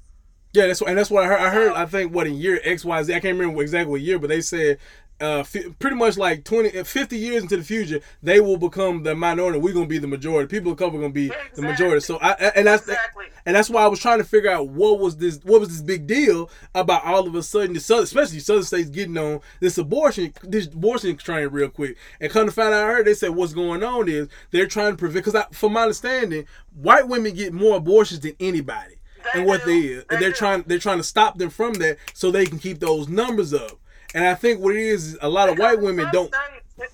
Yeah, 0.53 0.67
that's 0.67 0.79
what, 0.79 0.89
and 0.91 0.97
that's 0.97 1.11
what 1.11 1.25
I 1.25 1.27
heard. 1.27 1.39
I 1.41 1.49
heard. 1.49 1.73
I 1.73 1.85
think 1.85 2.13
what 2.15 2.25
in 2.25 2.35
year 2.35 2.61
X 2.63 2.85
Y 2.85 3.03
Z. 3.03 3.13
I 3.13 3.19
can't 3.19 3.37
remember 3.37 3.61
exactly 3.61 3.91
what 3.91 4.01
year, 4.01 4.17
but 4.17 4.29
they 4.29 4.39
said 4.39 4.79
uh, 5.19 5.43
fi- 5.43 5.69
pretty 5.79 5.95
much 5.95 6.17
like 6.17 6.43
20, 6.43 6.77
uh, 6.79 6.83
50 6.83 7.17
years 7.17 7.41
into 7.43 7.57
the 7.57 7.63
future, 7.63 7.99
they 8.21 8.39
will 8.39 8.57
become 8.57 9.03
the 9.03 9.15
minority. 9.15 9.57
We're 9.59 9.73
gonna 9.73 9.87
be 9.87 9.97
the 9.97 10.07
majority. 10.07 10.47
People 10.47 10.73
of 10.73 10.77
color 10.77 10.91
are 10.91 11.01
gonna 11.01 11.09
be 11.09 11.31
the 11.55 11.61
majority. 11.63 12.01
So 12.01 12.17
I 12.21 12.33
and 12.55 12.67
that's 12.67 12.83
Exactly. 12.83 13.25
and 13.45 13.55
that's 13.55 13.69
why 13.69 13.81
I 13.83 13.87
was 13.87 13.99
trying 13.99 14.19
to 14.19 14.23
figure 14.23 14.51
out 14.51 14.69
what 14.69 14.99
was 14.99 15.17
this 15.17 15.39
what 15.43 15.59
was 15.59 15.69
this 15.69 15.81
big 15.81 16.05
deal 16.05 16.49
about 16.75 17.03
all 17.03 17.27
of 17.27 17.33
a 17.35 17.41
sudden 17.41 17.73
the 17.73 17.79
southern, 17.79 18.03
especially 18.03 18.39
southern 18.39 18.63
states 18.63 18.89
getting 18.89 19.17
on 19.17 19.41
this 19.59 19.77
abortion 19.79 20.33
this 20.43 20.67
abortion 20.67 21.17
train 21.17 21.47
real 21.47 21.69
quick. 21.69 21.97
And 22.21 22.31
come 22.31 22.45
to 22.45 22.51
find 22.51 22.73
out, 22.73 22.83
I 22.83 22.87
heard 22.93 23.07
they 23.07 23.13
said 23.15 23.31
what's 23.31 23.53
going 23.53 23.83
on 23.83 24.07
is 24.07 24.27
they're 24.51 24.67
trying 24.67 24.91
to 24.93 24.97
prevent 24.97 25.25
because 25.25 25.43
from 25.51 25.73
my 25.73 25.81
understanding, 25.83 26.45
white 26.75 27.07
women 27.07 27.33
get 27.33 27.53
more 27.53 27.77
abortions 27.77 28.19
than 28.19 28.33
anybody 28.39 28.95
They 29.33 29.39
and 29.39 29.47
what 29.47 29.65
do. 29.65 29.71
they 29.71 29.87
is. 29.87 30.03
They 30.09 30.15
And 30.15 30.23
they're 30.23 30.29
do. 30.31 30.35
trying 30.35 30.63
they're 30.67 30.77
trying 30.79 30.97
to 30.99 31.03
stop 31.03 31.39
them 31.39 31.49
from 31.49 31.73
that 31.75 31.97
so 32.13 32.29
they 32.29 32.45
can 32.45 32.59
keep 32.59 32.79
those 32.79 33.07
numbers 33.07 33.51
up. 33.53 33.79
And 34.13 34.25
I 34.25 34.35
think 34.35 34.59
what 34.61 34.75
it 34.75 34.81
is 34.81 35.13
is 35.13 35.17
a 35.21 35.29
lot 35.29 35.49
of 35.49 35.57
white 35.59 35.71
Because 35.79 35.89
in 35.89 35.95
women 35.97 36.09
don't 36.13 36.33
states- 36.33 36.93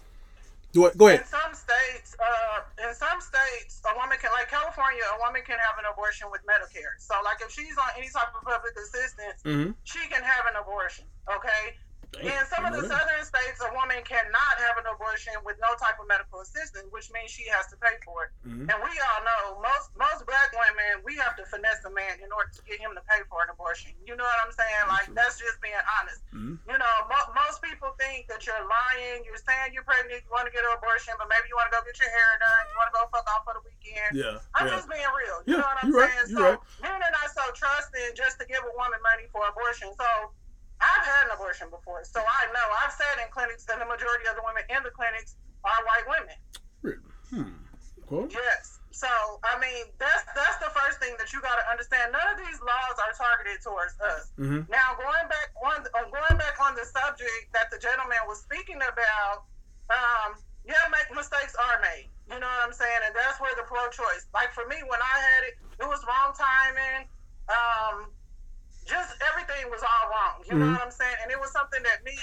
do 0.73 0.87
it. 0.87 0.97
Go 0.97 1.07
In 1.07 1.15
ahead. 1.21 1.27
some 1.27 1.53
states, 1.53 2.15
uh, 2.19 2.61
in 2.89 2.95
some 2.95 3.21
states, 3.21 3.81
a 3.85 3.93
woman 3.95 4.17
can, 4.19 4.31
like 4.31 4.49
California, 4.49 5.03
a 5.13 5.19
woman 5.21 5.41
can 5.45 5.57
have 5.61 5.77
an 5.77 5.85
abortion 5.91 6.27
with 6.31 6.41
Medicare. 6.49 6.97
So, 6.97 7.13
like, 7.23 7.37
if 7.45 7.51
she's 7.51 7.77
on 7.77 7.89
any 7.95 8.09
type 8.09 8.33
of 8.35 8.41
public 8.41 8.73
assistance, 8.75 9.37
Mm-hmm. 9.45 9.71
she 9.83 9.99
can 10.09 10.23
have 10.23 10.47
an 10.47 10.55
abortion. 10.59 11.05
Okay. 11.29 11.77
In 12.21 12.45
some 12.45 12.63
of 12.65 12.73
the 12.77 12.85
southern 12.85 13.23
states, 13.25 13.57
a 13.63 13.71
woman 13.73 13.99
cannot 14.05 14.55
have 14.61 14.77
an 14.77 14.85
abortion 14.91 15.33
with 15.43 15.57
no 15.59 15.73
type 15.81 15.97
of 15.97 16.05
medical 16.07 16.41
assistance, 16.45 16.85
which 16.93 17.09
means 17.11 17.31
she 17.33 17.47
has 17.49 17.67
to 17.73 17.77
pay 17.81 17.97
for 18.05 18.25
it. 18.27 18.31
Mhm. 18.45 18.69
And 18.69 18.77
we 18.83 18.91
all 19.01 19.21
know 19.25 19.41
most 19.63 19.89
most 19.97 20.25
black 20.29 20.51
women, 20.53 21.01
we 21.03 21.15
have 21.17 21.35
to 21.37 21.45
finesse 21.49 21.83
a 21.85 21.91
man 21.91 22.19
in 22.21 22.31
order 22.31 22.51
to 22.53 22.61
get 22.63 22.79
him 22.79 22.93
to 22.95 23.01
pay 23.09 23.23
for 23.29 23.41
an 23.43 23.49
abortion. 23.49 23.91
You 24.05 24.15
know 24.15 24.23
what 24.23 24.39
I'm 24.45 24.51
saying? 24.53 24.83
Like 24.87 25.07
that's 25.17 25.39
just 25.39 25.59
being 25.61 25.79
honest. 25.99 26.21
Mhm. 26.31 26.59
You 26.69 26.77
know, 26.77 26.93
mo- 27.09 27.31
most 27.33 27.61
people 27.61 27.91
think 27.97 28.27
that 28.27 28.45
you're 28.45 28.61
lying. 28.67 29.25
You're 29.25 29.41
saying 29.41 29.73
you're 29.73 29.83
pregnant, 29.83 30.23
you 30.23 30.31
want 30.31 30.45
to 30.45 30.53
get 30.53 30.63
an 30.63 30.71
abortion, 30.77 31.13
but 31.17 31.27
maybe 31.29 31.47
you 31.49 31.55
want 31.55 31.71
to 31.71 31.77
go 31.77 31.83
get 31.83 31.97
your 31.99 32.09
hair 32.09 32.31
done. 32.39 32.63
You 32.69 32.75
want 32.77 32.89
to 32.93 32.95
go 32.99 33.03
fuck 33.09 33.27
off 33.33 33.43
for 33.43 33.53
the 33.57 33.63
weekend. 33.65 34.15
Yeah. 34.15 34.39
I'm 34.55 34.67
Yeah. 34.67 34.75
just 34.77 34.87
being 34.89 35.09
real. 35.17 35.43
You 35.45 35.55
Yeah, 35.57 35.61
know 35.61 35.67
what 35.67 35.83
I'm 35.83 35.91
right, 35.95 36.11
saying? 36.13 36.29
you're 36.29 36.39
so 36.39 36.49
right. 36.61 36.81
men 36.81 37.01
are 37.03 37.11
not 37.11 37.29
so 37.33 37.43
trusting 37.51 38.15
just 38.15 38.39
to 38.39 38.45
give 38.45 38.63
a 38.63 38.71
woman 38.77 39.01
money 39.01 39.27
for 39.31 39.47
abortion. 39.47 39.93
So 39.97 40.33
I've 40.83 41.07
had 41.07 41.31
an 41.31 41.31
abortion 41.39 41.71
before, 41.71 42.03
so 42.03 42.19
I 42.19 42.51
know. 42.51 42.67
I've 42.83 42.91
said 42.91 43.23
in 43.23 43.31
clinics, 43.31 43.63
that 43.71 43.79
the 43.79 43.87
majority 43.87 44.27
of 44.27 44.35
the 44.35 44.43
women 44.43 44.67
in 44.67 44.83
the 44.83 44.91
clinics 44.91 45.39
are 45.63 45.79
white 45.87 46.07
women. 46.11 46.37
Hmm. 47.31 47.63
Cool. 48.07 48.27
Yes. 48.29 48.83
So 48.93 49.09
I 49.41 49.57
mean, 49.57 49.89
that's 49.97 50.21
that's 50.37 50.61
the 50.61 50.69
first 50.69 51.01
thing 51.01 51.17
that 51.17 51.33
you 51.33 51.41
got 51.41 51.57
to 51.57 51.65
understand. 51.65 52.13
None 52.13 52.29
of 52.29 52.37
these 52.37 52.61
laws 52.61 52.95
are 53.01 53.09
targeted 53.17 53.57
towards 53.65 53.97
us. 53.97 54.29
Mm-hmm. 54.37 54.69
Now, 54.69 54.93
going 54.93 55.25
back 55.33 55.49
on 55.65 55.81
uh, 55.81 56.05
going 56.13 56.37
back 56.37 56.61
on 56.61 56.77
the 56.77 56.85
subject 56.85 57.49
that 57.57 57.73
the 57.73 57.81
gentleman 57.81 58.21
was 58.29 58.45
speaking 58.45 58.77
about, 58.77 59.49
um, 59.89 60.37
yeah, 60.61 60.85
make 60.93 61.09
mistakes 61.09 61.57
are 61.57 61.81
made. 61.81 62.13
You 62.29 62.37
know 62.37 62.45
what 62.45 62.69
I'm 62.69 62.75
saying, 62.75 63.01
and 63.09 63.17
that's 63.17 63.41
where 63.41 63.51
the 63.57 63.65
pro-choice. 63.65 64.29
Like 64.29 64.53
for 64.53 64.69
me, 64.69 64.77
when 64.85 65.01
I 65.01 65.15
had 65.17 65.41
it, 65.49 65.53
it 65.81 65.87
was 65.89 66.05
wrong 66.05 66.37
timing. 66.37 67.09
Um, 67.49 68.13
just 68.85 69.15
everything 69.31 69.69
was 69.71 69.81
all 69.83 70.05
wrong. 70.09 70.43
You 70.45 70.55
know 70.59 70.65
Mhm. 70.67 70.73
what 70.77 70.83
I'm 70.83 70.91
saying, 70.91 71.17
and 71.23 71.31
it 71.31 71.39
was 71.39 71.51
something 71.51 71.81
that 71.83 72.03
me 72.03 72.17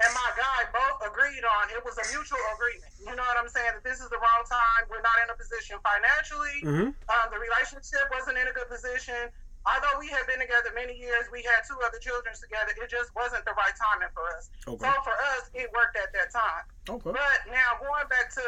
and 0.00 0.10
my 0.14 0.30
guy 0.36 0.64
both 0.72 1.04
agreed 1.06 1.44
on. 1.44 1.70
It 1.70 1.84
was 1.84 1.98
a 1.98 2.06
mutual 2.12 2.40
agreement. 2.54 2.92
You 3.00 3.14
know 3.14 3.22
what 3.24 3.36
I'm 3.36 3.48
saying? 3.48 3.74
That 3.74 3.84
this 3.84 4.00
is 4.00 4.08
the 4.08 4.16
wrong 4.18 4.42
time. 4.48 4.88
We're 4.88 5.02
not 5.04 5.16
in 5.24 5.30
a 5.30 5.36
position 5.36 5.78
financially. 5.84 6.58
Mm-hmm. 6.64 6.88
Um, 7.10 7.26
the 7.30 7.38
relationship 7.38 8.08
wasn't 8.10 8.38
in 8.38 8.48
a 8.48 8.52
good 8.52 8.68
position. 8.68 9.30
Although 9.68 10.00
we 10.00 10.08
had 10.08 10.24
been 10.26 10.40
together 10.40 10.72
many 10.74 10.96
years, 10.96 11.28
we 11.30 11.42
had 11.44 11.60
two 11.68 11.76
other 11.84 11.98
children 12.00 12.32
together. 12.34 12.72
It 12.80 12.88
just 12.88 13.14
wasn't 13.14 13.44
the 13.44 13.52
right 13.52 13.76
timing 13.76 14.08
for 14.16 14.24
us. 14.36 14.48
Okay. 14.66 14.88
So 14.88 15.02
for 15.04 15.12
us, 15.36 15.50
it 15.52 15.68
worked 15.76 15.96
at 16.00 16.08
that 16.16 16.32
time. 16.32 16.64
Okay. 16.88 17.12
But 17.12 17.38
now 17.52 17.76
going 17.84 18.08
back 18.08 18.32
to 18.40 18.44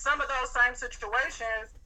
some 0.00 0.20
of 0.22 0.28
those 0.28 0.48
same 0.56 0.74
situations, 0.74 1.76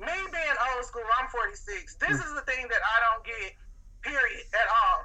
me 0.00 0.12
being 0.32 0.56
old 0.72 0.84
school, 0.88 1.04
I'm 1.20 1.28
46. 1.28 1.96
This 1.96 2.16
is 2.16 2.32
the 2.32 2.40
thing 2.48 2.64
that 2.68 2.80
I 2.80 2.96
don't 3.12 3.24
get, 3.24 3.52
period, 4.06 4.46
at 4.54 4.68
all. 4.70 4.98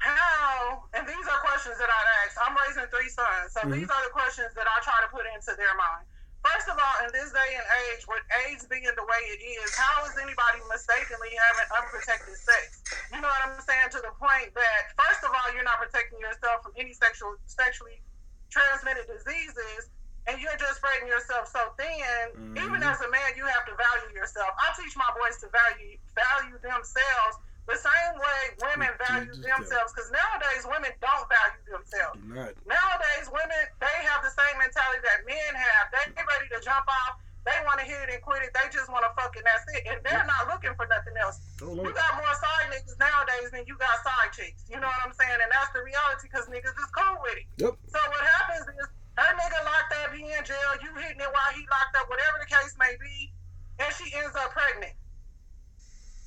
How, 0.00 0.84
and 0.92 1.04
these 1.08 1.26
are 1.28 1.38
questions 1.40 1.76
that 1.78 1.88
I'd 1.88 2.10
ask. 2.24 2.36
I'm 2.40 2.56
raising 2.66 2.88
three 2.92 3.08
sons, 3.08 3.52
so 3.52 3.60
Mhm. 3.64 3.72
these 3.72 3.88
are 3.88 4.02
the 4.04 4.12
questions 4.12 4.52
that 4.54 4.66
I 4.68 4.80
try 4.80 5.00
to 5.00 5.08
put 5.08 5.24
into 5.26 5.54
their 5.56 5.74
mind. 5.76 6.04
First 6.44 6.68
of 6.68 6.76
all, 6.76 6.96
in 7.04 7.08
this 7.12 7.32
day 7.32 7.56
and 7.56 7.64
age, 7.88 8.04
with 8.06 8.20
AIDS 8.44 8.66
being 8.68 8.84
the 8.84 9.04
way 9.08 9.22
it 9.32 9.40
is, 9.40 9.74
how 9.76 10.04
is 10.04 10.12
anybody 10.18 10.60
mistakenly 10.68 11.32
having 11.36 11.68
unprotected 11.72 12.36
sex? 12.36 12.84
You 13.10 13.20
know 13.22 13.28
what 13.28 13.48
I'm 13.48 13.60
saying? 13.64 13.88
To 13.96 14.00
the 14.04 14.12
point 14.20 14.52
that, 14.52 14.92
first 14.92 15.24
of 15.24 15.32
all, 15.32 15.54
you're 15.54 15.64
not 15.64 15.80
protecting 15.80 16.20
yourself 16.20 16.62
from 16.62 16.72
any 16.76 16.92
sexual, 16.92 17.36
sexually 17.46 18.02
transmitted 18.50 19.06
diseases, 19.08 19.88
and 20.26 20.36
you're 20.38 20.56
just 20.56 20.76
spreading 20.84 21.08
yourself 21.08 21.48
so 21.48 21.72
thin. 21.80 22.36
Even 22.60 22.80
Mhm. 22.80 22.92
as 22.92 23.00
a 23.00 23.08
man, 23.08 23.36
you 23.36 23.46
have 23.46 23.64
to 23.64 23.74
value 23.74 24.12
yourself. 24.12 24.52
I 24.58 24.72
teach 24.76 24.94
my 24.96 25.10
boys 25.16 25.38
to 25.38 25.48
value 25.48 25.96
value 26.14 26.58
themselves 26.58 27.38
the 27.64 27.78
same 27.80 28.12
way 28.20 28.40
women 28.60 28.92
value 29.08 29.32
themselves. 29.40 29.92
Because 29.96 30.12
nowadays, 30.12 30.68
women 30.68 30.92
don't 31.00 31.26
value 31.28 31.64
themselves. 31.68 32.20
Nowadays, 32.68 33.26
women 33.32 33.62
they 33.80 33.96
have 34.08 34.20
the 34.20 34.32
same 34.32 34.56
mentality 34.60 35.00
that 35.04 35.24
men 35.24 35.52
have. 35.56 35.84
They 35.92 36.04
get 36.12 36.24
ready 36.28 36.48
to 36.52 36.60
jump 36.60 36.84
off. 36.84 37.16
They 37.44 37.56
want 37.68 37.76
to 37.76 37.84
hit 37.84 38.08
it 38.08 38.08
and 38.08 38.20
quit 38.24 38.40
it. 38.40 38.56
They 38.56 38.72
just 38.72 38.88
want 38.88 39.04
to 39.04 39.12
fuck 39.20 39.36
and 39.36 39.44
that's 39.44 39.68
it. 39.76 39.84
And 39.84 40.00
they're 40.00 40.24
not 40.24 40.48
looking 40.48 40.72
for 40.80 40.88
nothing 40.88 41.12
else. 41.20 41.44
Oh, 41.60 41.76
You 41.76 41.92
got 41.92 42.16
more 42.16 42.32
side 42.32 42.72
niggas 42.72 42.96
nowadays 42.96 43.52
than 43.52 43.68
you 43.68 43.76
got 43.76 44.00
side 44.00 44.32
chicks. 44.32 44.64
You 44.64 44.80
know 44.80 44.88
what 44.88 45.04
I'm 45.04 45.12
saying? 45.12 45.36
And 45.44 45.52
that's 45.52 45.68
the 45.76 45.84
reality 45.84 46.24
because 46.32 46.48
niggas 46.48 46.72
is 46.72 46.88
cool 46.96 47.20
with 47.20 47.36
it. 47.36 47.46
Yep. 47.60 47.76
So 47.92 48.00
what 48.00 48.24
happens 48.40 48.64
is 48.64 48.88
her 49.20 49.30
nigga 49.36 49.60
locked 49.60 49.92
up, 50.00 50.16
he 50.16 50.24
in 50.24 50.40
jail, 50.48 50.72
you 50.80 50.88
hitting 50.96 51.20
it 51.20 51.28
while 51.36 51.52
he 51.52 51.68
locked 51.68 51.92
up, 52.00 52.08
whatever 52.08 52.40
the 52.40 52.48
case 52.48 52.72
may 52.80 52.96
be, 52.96 53.28
and 53.76 53.92
she 53.92 54.08
ends 54.16 54.32
up 54.40 54.48
pregnant. 54.56 54.96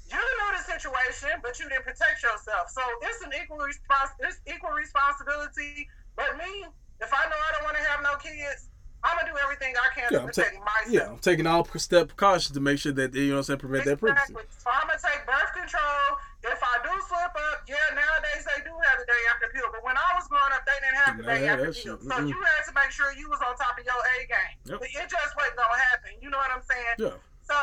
You 0.09 0.17
knew 0.17 0.49
the 0.55 0.63
situation, 0.63 1.39
but 1.43 1.59
you 1.59 1.67
didn't 1.67 1.83
protect 1.83 2.23
yourself. 2.23 2.71
So 2.71 2.81
it's 3.03 3.21
an 3.23 3.31
equal 3.35 3.59
respons- 3.59 4.15
it's 4.19 4.39
equal 4.47 4.71
responsibility. 4.71 5.89
But 6.15 6.37
me, 6.37 6.65
if 7.01 7.11
I 7.13 7.23
know 7.29 7.35
I 7.37 7.49
don't 7.55 7.65
want 7.65 7.77
to 7.77 7.83
have 7.83 8.01
no 8.01 8.15
kids, 8.17 8.69
I'm 9.03 9.15
gonna 9.19 9.29
do 9.29 9.37
everything 9.37 9.75
I 9.77 9.93
can 9.93 10.09
Yeah, 10.09 10.17
to 10.17 10.21
I'm 10.23 10.27
protect 10.27 10.57
ta- 10.57 10.65
myself. 10.65 10.89
Yeah, 10.89 11.11
I'm 11.13 11.21
taking 11.21 11.45
all 11.45 11.63
step 11.77 12.07
precautions 12.09 12.51
to 12.57 12.59
make 12.59 12.79
sure 12.79 12.91
that 12.93 13.13
you 13.13 13.29
know 13.29 13.43
what 13.43 13.51
I'm 13.51 13.55
saying, 13.55 13.59
prevent 13.61 13.85
that 13.85 13.99
pregnancy. 13.99 14.33
So 14.33 14.67
I'm 14.73 14.87
gonna 14.87 14.97
take 14.97 15.21
birth 15.27 15.53
control. 15.53 16.17
If 16.43 16.59
I 16.63 16.75
do 16.81 16.93
slip 17.05 17.35
up, 17.35 17.67
yeah, 17.67 17.77
nowadays 17.93 18.47
they 18.47 18.63
do 18.63 18.73
have 18.73 18.97
the 18.97 19.05
day 19.05 19.21
after 19.29 19.51
pill. 19.53 19.69
But 19.69 19.83
when 19.85 19.97
I 19.99 20.09
was 20.17 20.25
growing 20.31 20.49
up, 20.55 20.63
they 20.65 20.77
didn't 20.81 20.99
have 21.03 21.13
the 21.19 21.23
day 21.27 21.47
after 21.47 21.69
that 21.69 21.77
pill. 21.77 21.99
So 22.01 22.09
mm-mm. 22.09 22.29
you 22.31 22.37
had 22.41 22.63
to 22.65 22.73
make 22.73 22.89
sure 22.89 23.13
you 23.13 23.29
was 23.29 23.39
on 23.45 23.53
top 23.59 23.77
of 23.77 23.85
your 23.85 23.99
A 23.99 24.15
game. 24.25 24.55
Yep. 24.65 24.79
It 24.81 25.07
just 25.11 25.31
wasn't 25.37 25.59
gonna 25.61 25.77
happen. 25.93 26.11
You 26.17 26.29
know 26.33 26.41
what 26.41 26.49
I'm 26.49 26.65
saying? 26.65 26.97
Yeah. 26.97 27.15
So 27.45 27.57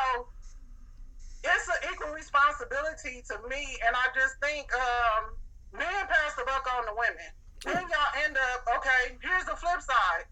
it's 1.44 1.68
an 1.68 1.80
equal 1.92 2.12
responsibility 2.16 3.20
to 3.28 3.36
me, 3.52 3.76
and 3.84 3.92
I 3.92 4.08
just 4.16 4.40
think 4.40 4.64
um, 4.72 5.36
men 5.76 6.02
pass 6.08 6.32
the 6.40 6.44
buck 6.48 6.64
on 6.72 6.88
to 6.88 6.94
women. 6.96 7.30
Then 7.64 7.84
y'all 7.84 8.12
end 8.24 8.36
up 8.36 8.64
okay. 8.80 9.16
Here's 9.20 9.44
the 9.44 9.56
flip 9.56 9.80
side: 9.84 10.24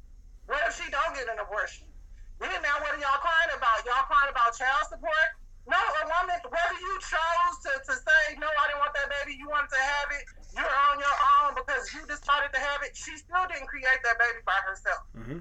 What 0.48 0.64
if 0.68 0.76
she 0.76 0.88
don't 0.88 1.12
get 1.12 1.28
an 1.28 1.40
abortion. 1.40 1.88
Then 2.40 2.58
now 2.64 2.80
what 2.82 2.96
are 2.96 3.00
y'all 3.00 3.22
crying 3.22 3.52
about? 3.54 3.84
Y'all 3.86 4.08
crying 4.10 4.32
about 4.32 4.50
child 4.58 4.82
support? 4.90 5.28
No, 5.70 5.78
a 5.78 6.02
woman, 6.10 6.42
whether 6.42 6.74
you 6.74 6.94
chose 6.98 7.54
to, 7.62 7.72
to 7.86 7.94
say, 7.94 8.34
no, 8.34 8.50
I 8.50 8.66
didn't 8.66 8.82
want 8.82 8.90
that 8.98 9.06
baby, 9.06 9.38
you 9.38 9.46
wanted 9.46 9.70
to 9.70 9.78
have 9.78 10.10
it, 10.10 10.26
you're 10.58 10.74
on 10.90 10.98
your 10.98 11.16
own 11.38 11.54
because 11.54 11.86
you 11.94 12.02
decided 12.10 12.50
to 12.50 12.58
have 12.58 12.82
it, 12.82 12.98
she 12.98 13.14
still 13.14 13.46
didn't 13.46 13.70
create 13.70 14.02
that 14.02 14.18
baby 14.18 14.42
by 14.42 14.58
herself. 14.66 15.06
Mm-hmm. 15.14 15.38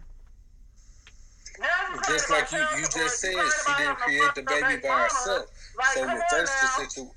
Just 2.07 2.29
like 2.29 2.51
you, 2.51 2.59
you 2.77 2.83
just 2.83 3.19
said, 3.19 3.33
she 3.33 3.83
didn't 3.83 3.97
create 3.97 4.35
the 4.35 4.43
baby 4.43 4.81
by 4.81 5.01
herself. 5.01 5.45
Like, 5.77 5.87
so 5.93 6.03
reverse 6.03 6.61
the 6.61 6.67
situation. 6.67 7.11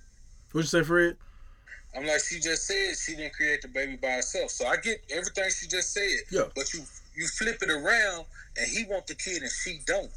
What'd 0.52 0.72
you 0.72 0.80
say, 0.80 0.84
Fred? 0.84 1.16
I'm 1.96 2.06
like, 2.06 2.20
she 2.20 2.40
just 2.40 2.66
said 2.66 2.96
she 2.96 3.14
didn't 3.14 3.34
create 3.34 3.62
the 3.62 3.68
baby 3.68 3.96
by 3.96 4.18
herself. 4.18 4.50
So 4.50 4.66
I 4.66 4.76
get 4.76 4.98
everything 5.10 5.44
she 5.50 5.68
just 5.68 5.92
said. 5.92 6.26
Yeah. 6.30 6.50
But 6.54 6.72
you 6.74 6.82
you 7.14 7.26
flip 7.28 7.62
it 7.62 7.70
around 7.70 8.26
and 8.58 8.66
he 8.66 8.84
want 8.84 9.06
the 9.06 9.14
kid 9.14 9.42
and 9.42 9.50
she 9.50 9.80
don't. 9.86 10.10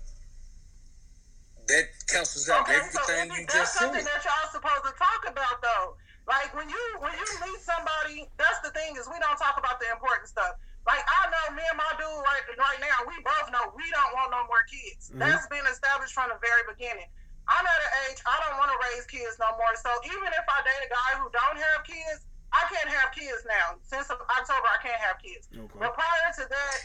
That 1.68 1.86
cancels 2.08 2.49
out 2.49 2.64
okay, 2.64 2.78
everything 2.78 3.30
so 3.30 3.38
you 3.38 3.45
just 3.45 3.52
said. 3.52 3.60
That's 3.60 3.78
something 3.78 4.06
that 4.06 4.26
y'all 4.26 4.52
supposed 4.52 4.86
to 4.90 4.94
talk 4.98 5.22
about 5.30 5.62
though. 5.62 5.94
Like 6.28 6.56
when 6.56 6.68
you 6.70 6.82
when 6.99 7.14
you 7.14 7.28
meet 7.45 7.62
somebody, 7.62 8.26
that's 8.38 8.60
the 8.66 8.72
thing 8.72 8.95
is 8.98 9.06
we 9.06 9.20
don't 9.20 9.38
talk 9.38 9.60
about 9.60 9.80
the 9.80 9.91
important 9.94 10.28
stuff. 10.28 10.58
Like 10.88 11.03
I 11.03 11.27
know 11.27 11.45
me 11.51 11.68
and 11.68 11.76
my 11.76 11.91
dude 11.99 12.23
right 12.23 12.43
right 12.55 12.80
now, 12.80 13.03
we 13.03 13.19
both 13.19 13.51
know 13.51 13.76
we 13.76 13.84
don't 13.91 14.15
want 14.15 14.31
no 14.31 14.47
more 14.47 14.64
kids. 14.72 15.11
Mm-hmm. 15.11 15.19
That's 15.19 15.45
been 15.51 15.68
established 15.68 16.15
from 16.15 16.31
the 16.31 16.39
very 16.39 16.64
beginning. 16.64 17.11
I'm 17.47 17.64
at 17.64 17.80
an 17.80 17.93
age 18.07 18.19
I 18.23 18.35
don't 18.43 18.55
want 18.59 18.72
to 18.72 18.80
raise 18.91 19.03
kids 19.07 19.35
no 19.39 19.51
more. 19.59 19.76
So 19.80 19.91
even 20.07 20.31
if 20.31 20.45
I 20.47 20.57
date 20.64 20.84
a 20.88 20.91
guy 20.91 21.11
who 21.19 21.27
don't 21.31 21.59
have 21.59 21.84
kids, 21.84 22.27
I 22.55 22.64
can't 22.72 22.88
have 22.88 23.11
kids 23.11 23.43
now. 23.43 23.80
Since 23.84 24.07
October, 24.11 24.68
I 24.68 24.80
can't 24.80 24.99
have 24.99 25.19
kids. 25.19 25.51
Okay. 25.51 25.80
But 25.80 25.91
prior 25.95 26.30
to 26.39 26.43
that, 26.47 26.77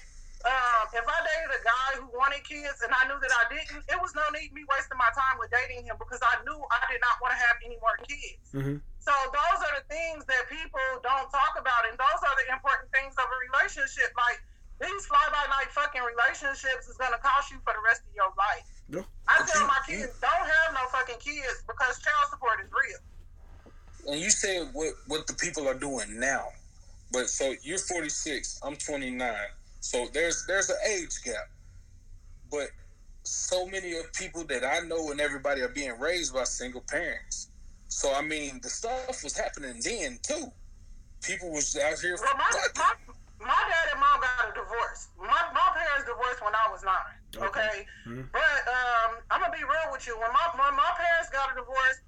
um, 0.42 0.84
if 0.90 1.06
I 1.06 1.18
dated 1.22 1.50
a 1.54 1.62
guy 1.62 1.88
who 2.02 2.06
wanted 2.10 2.42
kids 2.42 2.82
and 2.82 2.90
I 2.90 3.06
knew 3.06 3.18
that 3.18 3.30
I 3.30 3.46
didn't, 3.46 3.86
it 3.86 3.98
was 3.98 4.10
no 4.18 4.26
need 4.34 4.50
me 4.50 4.66
wasting 4.66 4.98
my 4.98 5.10
time 5.14 5.38
with 5.38 5.54
dating 5.54 5.86
him 5.86 5.94
because 5.98 6.18
I 6.18 6.42
knew 6.42 6.58
I 6.58 6.82
did 6.90 6.98
not 6.98 7.18
want 7.22 7.30
to 7.34 7.40
have 7.40 7.56
any 7.62 7.78
more 7.78 7.94
kids. 8.02 8.50
Mm-hmm. 8.50 8.82
So 8.98 9.14
those 9.30 9.58
are 9.62 9.74
the 9.78 9.86
things 9.86 10.26
that 10.26 10.50
people 10.50 10.82
don't 11.02 11.30
talk 11.30 11.54
about, 11.58 11.86
and 11.86 11.94
those 11.94 12.20
are 12.22 12.34
the 12.42 12.50
important 12.50 12.90
things 12.90 13.14
of 13.18 13.26
a 13.26 13.38
relationship. 13.50 14.10
Like 14.18 14.42
these 14.82 15.06
fly 15.06 15.22
by 15.30 15.46
night 15.50 15.70
fucking 15.70 16.02
relationships 16.02 16.90
is 16.90 16.98
gonna 16.98 17.22
cost 17.22 17.54
you 17.54 17.62
for 17.62 17.74
the 17.74 17.82
rest 17.86 18.02
of 18.02 18.12
your 18.14 18.30
life. 18.34 18.66
Yeah. 18.90 19.06
I 19.30 19.46
tell 19.46 19.66
my 19.66 19.78
kids 19.86 20.18
don't 20.18 20.46
have 20.46 20.74
no 20.74 20.90
fucking 20.90 21.22
kids 21.22 21.62
because 21.66 22.02
child 22.02 22.34
support 22.34 22.58
is 22.62 22.70
real. 22.70 23.00
And 24.10 24.18
you 24.18 24.30
said 24.30 24.70
what 24.74 24.94
what 25.06 25.26
the 25.26 25.34
people 25.34 25.70
are 25.70 25.78
doing 25.78 26.18
now, 26.18 26.50
but 27.14 27.30
so 27.30 27.54
you're 27.62 27.78
46, 27.78 28.58
I'm 28.62 28.74
29, 28.74 29.18
so 29.82 30.06
there's 30.14 30.46
there's 30.46 30.70
an 30.70 30.78
age 30.86 31.10
gap, 31.24 31.50
but 32.50 32.70
so 33.24 33.66
many 33.66 33.98
of 33.98 34.12
people 34.12 34.44
that 34.44 34.62
I 34.62 34.78
know 34.86 35.10
and 35.10 35.20
everybody 35.20 35.60
are 35.60 35.74
being 35.74 35.98
raised 35.98 36.32
by 36.32 36.44
single 36.44 36.82
parents. 36.86 37.50
So 37.88 38.14
I 38.14 38.22
mean, 38.22 38.60
the 38.62 38.70
stuff 38.70 39.24
was 39.26 39.36
happening 39.36 39.82
then 39.82 40.22
too. 40.22 40.46
People 41.20 41.50
was 41.50 41.74
out 41.74 41.98
here. 41.98 42.14
Well, 42.14 42.30
my, 42.38 42.46
my, 42.78 42.94
my, 43.42 43.62
dad 43.66 43.90
and 43.90 43.98
mom 43.98 44.22
got 44.22 44.50
a 44.50 44.54
divorce. 44.54 45.10
My, 45.18 45.50
my 45.50 45.68
parents 45.74 46.06
divorced 46.06 46.42
when 46.46 46.54
I 46.54 46.66
was 46.70 46.86
nine. 46.86 47.18
Okay, 47.34 47.46
okay? 47.46 47.76
Mm-hmm. 48.06 48.30
but 48.30 48.58
um, 48.70 49.18
I'm 49.34 49.42
gonna 49.42 49.50
be 49.50 49.66
real 49.66 49.90
with 49.90 50.06
you. 50.06 50.14
When 50.14 50.30
my 50.30 50.46
when 50.62 50.78
my 50.78 50.94
parents 50.94 51.26
got 51.34 51.50
a 51.50 51.58
divorce, 51.58 51.98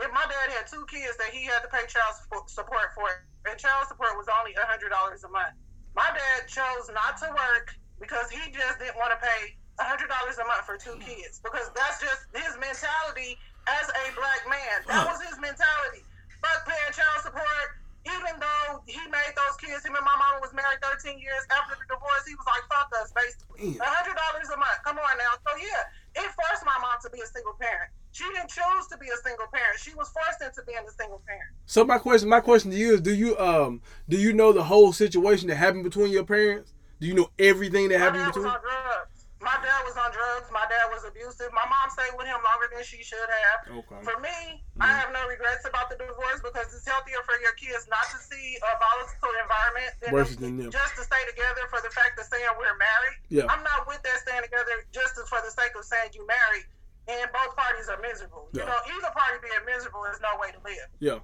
if 0.00 0.08
my 0.16 0.24
dad 0.32 0.48
had 0.56 0.64
two 0.64 0.88
kids 0.88 1.20
that 1.20 1.28
he 1.28 1.44
had 1.44 1.60
to 1.60 1.68
pay 1.68 1.84
child 1.92 2.16
support 2.48 2.96
for, 2.96 3.04
and 3.44 3.60
child 3.60 3.84
support 3.84 4.16
was 4.16 4.32
only 4.32 4.56
a 4.56 4.64
hundred 4.64 4.96
dollars 4.96 5.24
a 5.24 5.28
month. 5.28 5.52
My 5.98 6.14
dad 6.14 6.46
chose 6.46 6.86
not 6.94 7.18
to 7.26 7.28
work 7.34 7.74
because 7.98 8.30
he 8.30 8.38
just 8.54 8.78
didn't 8.78 8.94
want 9.02 9.10
to 9.10 9.18
pay 9.18 9.58
a 9.82 9.84
hundred 9.84 10.06
dollars 10.06 10.38
a 10.38 10.46
month 10.46 10.62
for 10.62 10.78
two 10.78 10.94
kids 11.02 11.42
because 11.42 11.74
that's 11.74 11.98
just 11.98 12.30
his 12.30 12.54
mentality 12.54 13.34
as 13.66 13.86
a 13.90 14.04
black 14.14 14.46
man. 14.46 14.86
That 14.86 15.10
was 15.10 15.18
his 15.26 15.34
mentality. 15.42 16.06
Fuck 16.38 16.70
paying 16.70 16.94
child 16.94 17.26
support. 17.26 17.66
Even 18.06 18.38
though 18.38 18.78
he 18.86 19.02
made 19.10 19.34
those 19.34 19.58
kids, 19.58 19.82
him 19.82 19.98
and 19.98 20.06
my 20.06 20.14
mama 20.14 20.38
was 20.38 20.54
married 20.54 20.78
13 20.80 21.18
years 21.18 21.42
after 21.50 21.74
the 21.74 21.84
divorce, 21.90 22.24
he 22.24 22.32
was 22.38 22.46
like, 22.46 22.64
fuck 22.70 22.88
us, 23.02 23.10
basically. 23.12 23.74
$100 23.76 23.84
a 23.84 24.56
month. 24.56 24.78
Come 24.86 24.96
on 24.96 25.14
now. 25.18 25.34
So, 25.44 25.50
yeah, 25.60 26.22
it 26.22 26.30
forced 26.32 26.64
my 26.64 26.78
mom 26.80 26.96
to 27.04 27.10
be 27.12 27.20
a 27.20 27.28
single 27.28 27.52
parent. 27.60 27.92
She 28.12 28.24
didn't 28.24 28.48
choose 28.48 28.86
to 28.90 28.98
be 28.98 29.06
a 29.06 29.16
single 29.22 29.46
parent. 29.52 29.78
She 29.78 29.94
was 29.94 30.10
forced 30.10 30.42
into 30.42 30.66
being 30.66 30.84
a 30.86 30.90
single 30.90 31.22
parent. 31.26 31.50
So 31.66 31.84
my 31.84 31.98
question, 31.98 32.28
my 32.28 32.40
question 32.40 32.70
to 32.70 32.76
you 32.76 32.94
is: 32.94 33.00
Do 33.00 33.14
you 33.14 33.38
um 33.38 33.82
do 34.08 34.16
you 34.18 34.32
know 34.32 34.52
the 34.52 34.64
whole 34.64 34.92
situation 34.92 35.48
that 35.48 35.56
happened 35.56 35.84
between 35.84 36.10
your 36.10 36.24
parents? 36.24 36.72
Do 37.00 37.06
you 37.06 37.14
know 37.14 37.30
everything 37.38 37.88
that 37.88 37.98
happened 37.98 38.26
between? 38.26 38.44
Was 38.44 38.54
on 38.54 38.60
drugs 38.60 39.18
my 39.38 39.54
dad 39.62 39.80
was 39.86 39.94
on 39.94 40.10
drugs. 40.10 40.50
My 40.50 40.66
dad 40.66 40.90
was 40.90 41.06
abusive. 41.06 41.54
My 41.54 41.62
mom 41.70 41.86
stayed 41.94 42.14
with 42.18 42.26
him 42.26 42.42
longer 42.42 42.68
than 42.74 42.82
she 42.82 43.06
should 43.06 43.22
have. 43.22 43.58
Okay. 43.70 44.00
For 44.02 44.18
me, 44.18 44.34
mm-hmm. 44.34 44.82
I 44.82 44.90
have 44.98 45.14
no 45.14 45.22
regrets 45.30 45.62
about 45.62 45.90
the 45.90 45.96
divorce 45.96 46.42
because 46.42 46.66
it's 46.74 46.86
healthier 46.86 47.22
for 47.22 47.38
your 47.38 47.54
kids 47.54 47.86
not 47.86 48.02
to 48.10 48.18
see 48.18 48.58
a 48.58 48.72
volatile 48.76 49.34
environment 49.38 49.90
than 50.02 50.70
just 50.74 50.98
to 50.98 51.02
stay 51.06 51.22
together 51.30 51.70
for 51.70 51.78
the 51.86 51.92
fact 51.94 52.18
of 52.18 52.26
saying 52.26 52.50
we're 52.58 52.78
married. 52.78 53.18
Yeah. 53.30 53.46
I'm 53.46 53.62
not 53.62 53.86
with 53.86 54.02
that 54.02 54.18
staying 54.26 54.42
together 54.42 54.74
just 54.90 55.14
for 55.30 55.38
the 55.40 55.54
sake 55.54 55.72
of 55.78 55.86
saying 55.86 56.18
you 56.18 56.26
married 56.26 56.66
and 57.08 57.26
both 57.32 57.56
parties 57.56 57.88
are 57.88 58.00
miserable. 58.00 58.48
Yeah. 58.52 58.62
You 58.62 58.66
know, 58.68 58.80
either 58.96 59.10
party 59.16 59.40
being 59.42 59.64
miserable 59.64 60.04
is 60.12 60.20
no 60.20 60.38
way 60.40 60.52
to 60.52 60.60
live. 60.64 60.88
Yeah. 61.00 61.18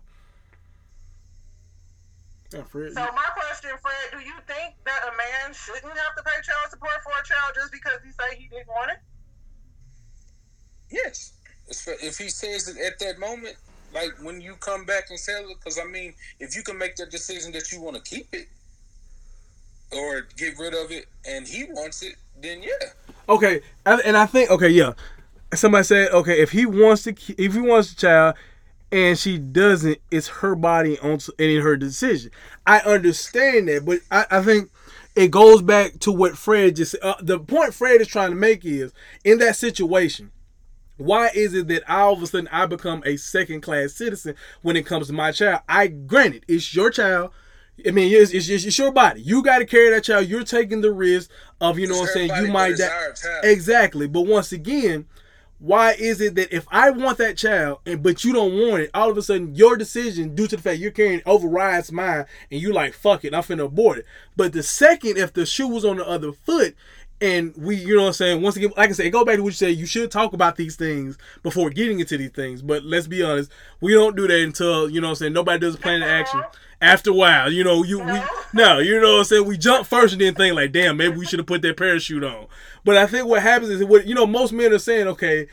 Yeah, 2.52 2.62
Fred. 2.64 2.92
So 2.92 3.00
my 3.14 3.28
question, 3.34 3.70
Fred, 3.82 4.12
do 4.12 4.18
you 4.24 4.34
think 4.46 4.74
that 4.84 5.00
a 5.04 5.12
man 5.16 5.52
shouldn't 5.52 5.92
have 5.92 6.14
to 6.16 6.22
pay 6.22 6.40
child 6.42 6.70
support 6.70 7.02
for 7.02 7.12
a 7.12 7.24
child 7.26 7.52
just 7.54 7.72
because 7.72 7.98
he 8.04 8.10
say 8.10 8.36
he 8.38 8.48
didn't 8.48 8.68
want 8.68 8.92
it? 8.92 8.98
Yes. 10.90 11.32
If 11.68 12.18
he 12.18 12.28
says 12.28 12.68
it 12.68 12.76
at 12.78 12.98
that 13.00 13.18
moment, 13.18 13.56
like 13.92 14.12
when 14.22 14.40
you 14.40 14.54
come 14.56 14.84
back 14.84 15.10
and 15.10 15.18
sell 15.18 15.48
it, 15.50 15.56
because 15.58 15.78
I 15.78 15.84
mean, 15.84 16.14
if 16.38 16.54
you 16.56 16.62
can 16.62 16.78
make 16.78 16.96
the 16.96 17.06
decision 17.06 17.52
that 17.52 17.72
you 17.72 17.80
want 17.80 17.96
to 17.96 18.02
keep 18.02 18.28
it 18.32 18.48
or 19.92 20.26
get 20.36 20.58
rid 20.58 20.74
of 20.74 20.90
it, 20.90 21.06
and 21.26 21.46
he 21.46 21.64
wants 21.64 22.02
it, 22.02 22.16
then 22.40 22.62
yeah. 22.62 22.90
Okay, 23.28 23.62
and 23.86 24.16
I 24.16 24.26
think 24.26 24.50
okay, 24.50 24.68
yeah. 24.68 24.92
Somebody 25.56 25.84
said 25.84 26.10
okay, 26.12 26.40
if 26.40 26.50
he 26.50 26.66
wants 26.66 27.04
to, 27.04 27.14
if 27.38 27.54
he 27.54 27.60
wants 27.60 27.92
a 27.92 27.96
child, 27.96 28.34
and 28.92 29.18
she 29.18 29.38
doesn't, 29.38 29.98
it's 30.10 30.28
her 30.28 30.54
body 30.54 30.98
on 31.00 31.18
any 31.38 31.56
her 31.56 31.76
decision. 31.76 32.30
I 32.66 32.78
understand 32.80 33.68
that, 33.68 33.84
but 33.84 34.00
I, 34.10 34.26
I 34.30 34.42
think 34.42 34.70
it 35.16 35.30
goes 35.30 35.62
back 35.62 35.98
to 36.00 36.12
what 36.12 36.38
Fred 36.38 36.76
just 36.76 36.96
uh, 37.02 37.16
the 37.20 37.38
point 37.38 37.74
Fred 37.74 38.00
is 38.00 38.08
trying 38.08 38.30
to 38.30 38.36
make 38.36 38.64
is 38.64 38.92
in 39.24 39.38
that 39.38 39.56
situation. 39.56 40.30
Why 40.96 41.30
is 41.34 41.54
it 41.54 41.66
that 41.68 41.88
all 41.90 42.12
of 42.12 42.22
a 42.22 42.26
sudden 42.26 42.48
I 42.52 42.66
become 42.66 43.02
a 43.04 43.16
second 43.16 43.62
class 43.62 43.94
citizen 43.94 44.36
when 44.62 44.76
it 44.76 44.86
comes 44.86 45.08
to 45.08 45.12
my 45.12 45.32
child? 45.32 45.62
I 45.68 45.88
granted 45.88 46.44
it's 46.46 46.74
your 46.74 46.90
child. 46.90 47.32
I 47.84 47.90
mean, 47.90 48.12
it's, 48.14 48.32
it's, 48.32 48.48
it's 48.48 48.78
your 48.78 48.92
body. 48.92 49.20
You 49.20 49.42
got 49.42 49.58
to 49.58 49.66
carry 49.66 49.90
that 49.90 50.04
child. 50.04 50.28
You're 50.28 50.44
taking 50.44 50.80
the 50.80 50.92
risk 50.92 51.28
of, 51.60 51.76
you 51.76 51.88
know 51.88 51.94
it's 51.94 52.14
what 52.14 52.22
I'm 52.22 52.28
saying, 52.28 52.46
you 52.46 52.52
might 52.52 52.76
die. 52.76 53.08
Exactly. 53.42 54.06
But 54.06 54.22
once 54.22 54.52
again, 54.52 55.06
why 55.64 55.92
is 55.92 56.20
it 56.20 56.34
that 56.34 56.54
if 56.54 56.66
I 56.70 56.90
want 56.90 57.16
that 57.18 57.38
child 57.38 57.78
and 57.86 58.02
but 58.02 58.22
you 58.22 58.34
don't 58.34 58.52
want 58.52 58.82
it, 58.82 58.90
all 58.92 59.10
of 59.10 59.16
a 59.16 59.22
sudden 59.22 59.54
your 59.54 59.78
decision 59.78 60.34
due 60.34 60.46
to 60.46 60.56
the 60.56 60.62
fact 60.62 60.78
you're 60.78 60.90
carrying 60.90 61.22
overrides 61.24 61.90
mine 61.90 62.26
and 62.50 62.60
you 62.60 62.70
like 62.70 62.92
fuck 62.92 63.24
it, 63.24 63.32
I'm 63.32 63.42
finna 63.42 63.64
abort 63.64 63.98
it. 63.98 64.06
But 64.36 64.52
the 64.52 64.62
second 64.62 65.16
if 65.16 65.32
the 65.32 65.46
shoe 65.46 65.68
was 65.68 65.82
on 65.86 65.96
the 65.96 66.06
other 66.06 66.32
foot 66.32 66.76
and 67.24 67.54
we, 67.56 67.76
you 67.76 67.96
know 67.96 68.02
what 68.02 68.08
I'm 68.08 68.12
saying, 68.12 68.42
once 68.42 68.54
again, 68.56 68.72
like 68.76 68.90
I 68.90 68.92
said, 68.92 69.10
go 69.10 69.24
back 69.24 69.36
to 69.36 69.42
what 69.42 69.48
you 69.48 69.54
said, 69.54 69.76
you 69.76 69.86
should 69.86 70.10
talk 70.10 70.34
about 70.34 70.56
these 70.56 70.76
things 70.76 71.16
before 71.42 71.70
getting 71.70 71.98
into 71.98 72.18
these 72.18 72.32
things. 72.32 72.60
But 72.60 72.84
let's 72.84 73.06
be 73.06 73.22
honest, 73.22 73.50
we 73.80 73.94
don't 73.94 74.14
do 74.14 74.28
that 74.28 74.42
until, 74.42 74.90
you 74.90 75.00
know 75.00 75.06
what 75.06 75.12
I'm 75.12 75.16
saying, 75.16 75.32
nobody 75.32 75.58
does 75.58 75.74
a 75.74 75.78
plan 75.78 76.02
of 76.02 76.08
action. 76.08 76.42
After 76.82 77.10
a 77.10 77.14
while, 77.14 77.50
you 77.50 77.64
know, 77.64 77.82
you 77.82 77.98
we 78.00 78.20
no, 78.52 78.78
you 78.78 79.00
know 79.00 79.12
what 79.12 79.18
I'm 79.20 79.24
saying, 79.24 79.46
we 79.46 79.56
jump 79.56 79.86
first 79.86 80.12
and 80.12 80.20
then 80.20 80.34
think 80.34 80.54
like, 80.54 80.72
damn, 80.72 80.98
maybe 80.98 81.16
we 81.16 81.24
should 81.24 81.38
have 81.38 81.46
put 81.46 81.62
that 81.62 81.78
parachute 81.78 82.22
on. 82.22 82.46
But 82.84 82.98
I 82.98 83.06
think 83.06 83.26
what 83.26 83.42
happens 83.42 83.70
is 83.70 83.84
what 83.84 84.06
you 84.06 84.14
know, 84.14 84.26
most 84.26 84.52
men 84.52 84.70
are 84.70 84.78
saying, 84.78 85.06
okay, 85.08 85.48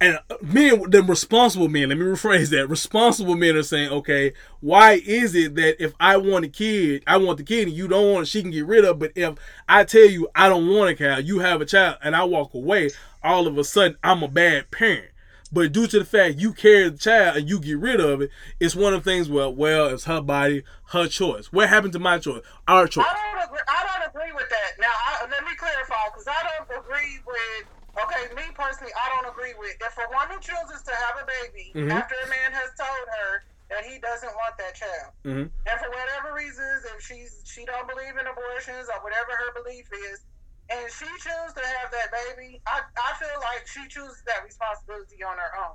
and 0.00 0.18
men, 0.40 0.90
the 0.90 1.02
responsible 1.02 1.68
men, 1.68 1.90
let 1.90 1.98
me 1.98 2.04
rephrase 2.06 2.48
that. 2.50 2.68
Responsible 2.68 3.36
men 3.36 3.54
are 3.54 3.62
saying, 3.62 3.90
okay, 3.90 4.32
why 4.60 4.92
is 5.04 5.34
it 5.34 5.54
that 5.56 5.82
if 5.82 5.92
I 6.00 6.16
want 6.16 6.46
a 6.46 6.48
kid, 6.48 7.02
I 7.06 7.18
want 7.18 7.36
the 7.36 7.44
kid 7.44 7.68
and 7.68 7.76
you 7.76 7.86
don't 7.86 8.14
want 8.14 8.22
it, 8.22 8.30
she 8.30 8.40
can 8.40 8.50
get 8.50 8.66
rid 8.66 8.86
of. 8.86 8.98
But 8.98 9.12
if 9.14 9.34
I 9.68 9.84
tell 9.84 10.06
you 10.06 10.28
I 10.34 10.48
don't 10.48 10.68
want 10.68 10.90
a 10.90 10.94
child, 10.94 11.26
you 11.26 11.40
have 11.40 11.60
a 11.60 11.66
child, 11.66 11.98
and 12.02 12.16
I 12.16 12.24
walk 12.24 12.54
away, 12.54 12.90
all 13.22 13.46
of 13.46 13.58
a 13.58 13.64
sudden 13.64 13.98
I'm 14.02 14.22
a 14.22 14.28
bad 14.28 14.70
parent. 14.70 15.10
But 15.52 15.72
due 15.72 15.86
to 15.88 15.98
the 15.98 16.04
fact 16.04 16.38
you 16.38 16.54
carry 16.54 16.88
the 16.88 16.96
child 16.96 17.36
and 17.36 17.48
you 17.48 17.60
get 17.60 17.78
rid 17.78 18.00
of 18.00 18.22
it, 18.22 18.30
it's 18.58 18.76
one 18.76 18.94
of 18.94 19.04
the 19.04 19.10
things. 19.10 19.28
where, 19.28 19.50
well, 19.50 19.88
it's 19.88 20.04
her 20.04 20.22
body, 20.22 20.62
her 20.92 21.08
choice. 21.08 21.52
What 21.52 21.68
happened 21.68 21.92
to 21.94 21.98
my 21.98 22.18
choice? 22.18 22.42
Our 22.68 22.86
choice. 22.86 23.04
I 23.06 23.34
don't 23.34 23.44
agree, 23.48 23.60
I 23.68 23.98
don't 23.98 24.08
agree 24.08 24.32
with 24.32 24.48
that. 24.48 24.80
Now, 24.80 24.86
I, 24.86 25.26
let 25.30 25.44
me 25.44 25.50
clarify 25.58 26.06
because 26.06 26.28
I 26.28 26.48
don't 26.48 26.78
agree 26.84 27.18
with 27.26 27.66
Okay, 27.98 28.30
me 28.38 28.46
personally, 28.54 28.94
I 28.94 29.06
don't 29.14 29.30
agree 29.30 29.54
with. 29.58 29.74
If 29.82 29.98
a 29.98 30.06
woman 30.14 30.38
chooses 30.38 30.82
to 30.86 30.94
have 30.94 31.18
a 31.18 31.26
baby 31.26 31.74
mm-hmm. 31.74 31.90
after 31.90 32.14
a 32.22 32.28
man 32.30 32.54
has 32.54 32.70
told 32.78 33.06
her 33.06 33.42
that 33.70 33.82
he 33.86 33.98
doesn't 33.98 34.30
want 34.34 34.54
that 34.58 34.74
child, 34.78 35.10
mm-hmm. 35.26 35.46
and 35.50 35.76
for 35.78 35.90
whatever 35.90 36.34
reasons, 36.34 36.86
if 36.94 37.02
she's 37.02 37.42
she 37.46 37.66
don't 37.66 37.90
believe 37.90 38.14
in 38.14 38.26
abortions 38.26 38.86
or 38.90 38.98
whatever 39.02 39.34
her 39.34 39.50
belief 39.58 39.90
is, 40.12 40.22
and 40.70 40.86
she 40.94 41.08
chooses 41.18 41.52
to 41.58 41.64
have 41.82 41.90
that 41.90 42.14
baby, 42.14 42.62
I, 42.66 42.86
I 42.94 43.10
feel 43.18 43.38
like 43.42 43.66
she 43.66 43.82
chooses 43.90 44.22
that 44.26 44.46
responsibility 44.46 45.22
on 45.26 45.34
her 45.34 45.52
own. 45.58 45.74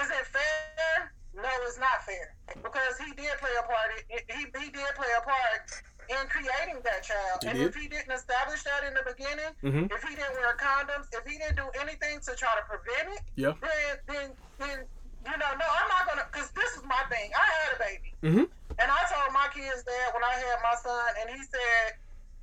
Is 0.00 0.08
it 0.08 0.26
fair? 0.32 1.12
No, 1.36 1.50
it's 1.62 1.78
not 1.78 2.02
fair 2.02 2.34
because 2.58 2.98
he 2.98 3.12
did 3.14 3.36
play 3.38 3.54
a 3.58 3.62
part. 3.62 3.94
He, 4.08 4.18
he 4.34 4.44
did 4.50 4.92
play 4.96 5.12
a 5.14 5.22
part 5.22 5.68
in 6.10 6.26
creating 6.26 6.82
that 6.82 7.02
child. 7.06 7.38
He 7.42 7.48
and 7.48 7.58
did. 7.58 7.68
if 7.70 7.74
he 7.78 7.86
didn't 7.86 8.10
establish 8.10 8.62
that 8.66 8.82
in 8.82 8.94
the 8.94 9.04
beginning, 9.06 9.52
Mhm. 9.62 9.86
if 9.94 10.02
he 10.02 10.14
didn't 10.18 10.34
wear 10.34 10.56
condoms, 10.58 11.06
if 11.12 11.24
he 11.24 11.38
didn't 11.38 11.56
do 11.56 11.70
anything 11.80 12.18
to 12.26 12.34
try 12.34 12.50
to 12.58 12.64
prevent 12.66 13.14
it, 13.14 13.22
Yeah. 13.36 13.54
then 13.62 13.98
then 14.06 14.28
then 14.58 14.78
you 15.26 15.36
know, 15.36 15.52
no, 15.54 15.66
I'm 15.68 15.88
not 15.88 16.06
gonna. 16.08 16.26
Because 16.32 16.50
this 16.52 16.76
is 16.76 16.82
my 16.84 17.02
thing. 17.10 17.30
I 17.36 17.46
had 17.62 17.76
a 17.76 17.78
baby, 17.78 18.14
Mhm. 18.22 18.50
and 18.78 18.88
I 18.90 19.00
told 19.12 19.32
my 19.32 19.48
kids 19.54 19.84
that 19.84 20.14
when 20.14 20.24
I 20.24 20.34
had 20.34 20.58
my 20.62 20.74
son, 20.76 21.14
and 21.20 21.30
he 21.30 21.42
said 21.44 21.96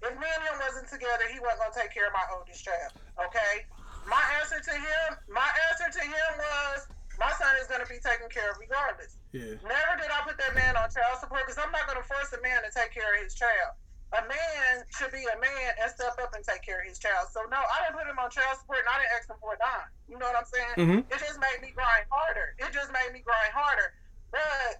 if 0.03 0.13
me 0.17 0.27
and 0.29 0.43
him 0.43 0.59
wasn't 0.59 0.87
together, 0.87 1.27
he 1.27 1.39
wasn't 1.39 1.59
gonna 1.59 1.73
take 1.73 1.91
care 1.91 2.07
of 2.07 2.13
my 2.13 2.25
oldest 2.31 2.63
child. 2.63 2.93
Okay. 3.19 3.65
My 4.05 4.21
answer 4.39 4.59
to 4.61 4.73
him, 4.73 5.17
my 5.27 5.49
answer 5.69 5.89
to 5.99 6.05
him 6.05 6.37
was, 6.37 6.87
my 7.17 7.31
son 7.33 7.57
is 7.57 7.67
gonna 7.67 7.85
be 7.87 7.97
taken 7.99 8.29
care 8.29 8.51
of 8.51 8.57
regardless. 8.59 9.17
Yeah. 9.37 9.61
Never 9.61 9.93
did 10.01 10.09
I 10.09 10.25
put 10.25 10.37
that 10.41 10.57
man 10.57 10.73
on 10.73 10.89
child 10.89 11.21
support 11.21 11.45
because 11.45 11.61
I'm 11.61 11.69
not 11.69 11.85
going 11.85 12.01
to 12.01 12.07
force 12.09 12.33
a 12.33 12.41
man 12.41 12.65
to 12.65 12.71
take 12.73 12.89
care 12.89 13.05
of 13.13 13.21
his 13.21 13.37
child. 13.37 13.77
A 14.15 14.23
man 14.23 14.87
should 14.95 15.11
be 15.11 15.19
a 15.19 15.37
man 15.37 15.69
and 15.83 15.91
step 15.91 16.15
up 16.17 16.31
and 16.33 16.39
take 16.41 16.63
care 16.63 16.79
of 16.79 16.87
his 16.87 16.97
child. 16.97 17.27
So 17.29 17.43
no, 17.51 17.59
I 17.59 17.85
didn't 17.85 17.99
put 17.99 18.07
him 18.07 18.17
on 18.17 18.31
child 18.31 18.55
support 18.57 18.81
and 18.81 18.89
I 18.89 19.03
didn't 19.03 19.13
ask 19.19 19.27
him 19.27 19.35
for 19.43 19.51
a 19.53 19.59
dime. 19.59 19.91
You 20.07 20.15
know 20.15 20.31
what 20.31 20.39
I'm 20.39 20.47
saying? 20.47 20.75
Mhm. 20.79 20.99
It 21.11 21.19
just 21.19 21.37
made 21.43 21.59
me 21.59 21.75
grind 21.75 22.07
harder. 22.07 22.55
It 22.57 22.71
just 22.71 22.89
made 22.89 23.11
me 23.11 23.19
grind 23.19 23.51
harder. 23.51 23.91
But 24.31 24.79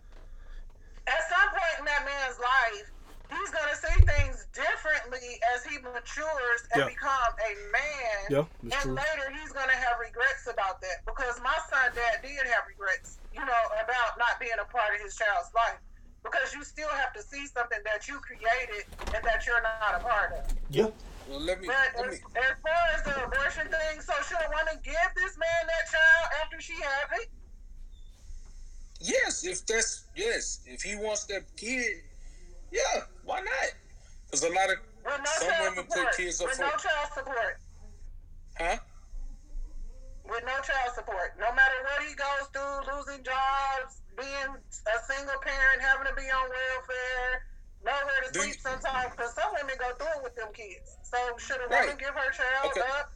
at 1.11 1.21
some 1.27 1.49
point 1.51 1.75
in 1.79 1.85
that 1.91 2.07
man's 2.07 2.39
life, 2.39 2.87
he's 3.29 3.49
going 3.51 3.69
to 3.69 3.77
see 3.77 3.97
things 4.05 4.47
differently 4.53 5.39
as 5.53 5.63
he 5.65 5.77
matures 5.79 6.61
and 6.73 6.83
Yeah. 6.83 6.87
become 6.87 7.31
a 7.43 7.51
man. 7.71 8.19
Yeah. 8.29 8.45
And 8.61 8.71
true. 8.83 8.93
later 8.93 9.31
he's 9.39 9.51
gonna 9.51 9.75
have 9.75 9.99
regrets 9.99 10.47
about 10.47 10.81
that 10.81 11.05
because 11.05 11.39
my 11.41 11.55
son 11.69 11.91
dad 11.93 12.21
did 12.21 12.45
have 12.47 12.63
regrets, 12.67 13.17
you 13.33 13.43
know, 13.43 13.63
about 13.83 14.17
not 14.17 14.39
being 14.39 14.57
a 14.59 14.65
part 14.65 14.95
of 14.95 15.01
his 15.01 15.15
child's 15.15 15.53
life. 15.53 15.77
Because 16.23 16.53
you 16.53 16.63
still 16.63 16.89
have 16.89 17.13
to 17.13 17.21
see 17.21 17.47
something 17.47 17.79
that 17.85 18.07
you 18.07 18.19
created 18.19 18.85
and 19.15 19.23
that 19.23 19.45
you're 19.45 19.61
not 19.61 19.95
a 19.95 20.03
part 20.03 20.33
of. 20.33 20.43
Yeah. 20.69 20.89
Well, 21.29 21.39
let 21.39 21.59
me 21.61 21.67
But 21.67 21.75
let 21.95 22.07
as, 22.07 22.13
me. 22.13 22.19
as 22.35 22.55
far 22.63 22.83
as 22.95 23.03
the 23.03 23.23
abortion 23.25 23.67
thing, 23.69 24.01
so 24.01 24.13
should 24.27 24.39
a 24.39 24.49
woman 24.49 24.79
give 24.83 25.09
this 25.15 25.37
man 25.37 25.61
that 25.67 25.91
child 25.91 26.25
after 26.43 26.59
she 26.59 26.73
have 26.73 27.09
it? 27.21 27.29
Yes, 28.99 29.45
if 29.45 29.65
that's 29.65 30.05
yes, 30.15 30.61
if 30.65 30.81
he 30.81 30.95
wants 30.95 31.25
that 31.25 31.43
kid, 31.55 32.01
yeah, 32.77 33.01
why 33.25 33.41
not? 33.41 33.69
Because 34.25 34.43
a 34.43 34.49
lot 34.53 34.69
of 34.69 34.77
no 35.05 35.25
Some 35.39 35.47
women 35.63 35.85
put 35.89 36.11
kids 36.17 36.41
up 36.41 36.47
With 36.47 36.57
for- 36.57 36.63
no 36.63 36.71
child 36.77 37.09
support. 37.15 37.55
huh? 38.59 38.77
With 40.27 40.43
no 40.43 40.57
child 40.59 40.91
support. 40.95 41.39
No 41.39 41.47
matter 41.55 41.77
what 41.87 42.03
he 42.03 42.13
goes 42.13 42.51
through, 42.51 42.83
losing 42.91 43.23
jobs, 43.23 44.03
being 44.19 44.51
a 44.51 44.97
single 45.07 45.39
parent, 45.39 45.79
having 45.79 46.07
to 46.11 46.15
be 46.19 46.27
on 46.27 46.43
welfare, 46.51 47.47
nowhere 47.85 48.21
to 48.27 48.31
Do 48.33 48.41
sleep 48.43 48.55
you- 48.59 48.61
sometimes. 48.67 49.15
Because 49.15 49.33
some 49.33 49.47
women 49.55 49.75
go 49.79 49.95
through 49.95 50.19
it 50.19 50.23
with 50.23 50.35
them 50.35 50.51
kids. 50.51 50.97
So 51.03 51.15
should 51.39 51.61
a 51.63 51.67
Right. 51.71 51.87
woman 51.87 51.97
give 51.97 52.13
her 52.13 52.31
child 52.35 52.71
Okay. 52.75 52.81
up 52.81 53.11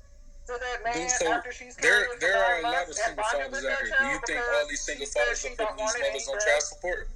to 0.48 0.58
that 0.58 0.84
man 0.84 1.10
so 1.10 1.32
after 1.34 1.52
she's 1.52 1.76
there 1.76 2.08
there 2.18 2.34
are 2.44 2.60
a 2.60 2.62
lot 2.64 2.88
of 2.90 2.96
single 2.96 3.24
fathers 3.26 3.54
out 3.66 3.80
here. 3.84 3.96
Do 4.00 4.06
you 4.08 4.20
think 4.26 4.40
all 4.42 4.66
these 4.68 4.82
single 4.82 5.06
fathers 5.08 5.46
are 5.46 5.50
putting 5.52 5.76
these 5.76 5.94
mothers 6.00 6.28
on 6.30 6.40
child 6.40 6.64
support? 6.64 7.10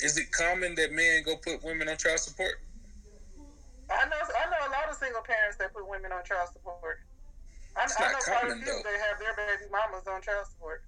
Is 0.00 0.18
it 0.18 0.30
common 0.32 0.74
that 0.76 0.92
men 0.92 1.22
go 1.24 1.36
put 1.36 1.62
women 1.64 1.88
on 1.88 1.96
child 1.96 2.20
support? 2.20 2.60
I 3.88 4.04
know 4.08 4.18
I 4.18 4.50
know 4.50 4.60
a 4.66 4.70
lot 4.74 4.90
of 4.90 4.96
single 4.96 5.22
parents 5.22 5.56
that 5.58 5.72
put 5.72 5.88
women 5.88 6.12
on 6.12 6.24
child 6.24 6.48
support. 6.52 6.98
I, 7.76 7.84
It's 7.84 7.94
I 8.00 8.04
not 8.04 8.12
know 8.12 8.18
common, 8.24 8.60
though. 8.64 8.82
that 8.82 8.98
have 9.08 9.18
their 9.20 9.34
baby 9.36 9.70
mamas 9.70 10.06
on 10.08 10.20
child 10.22 10.46
support. 10.48 10.82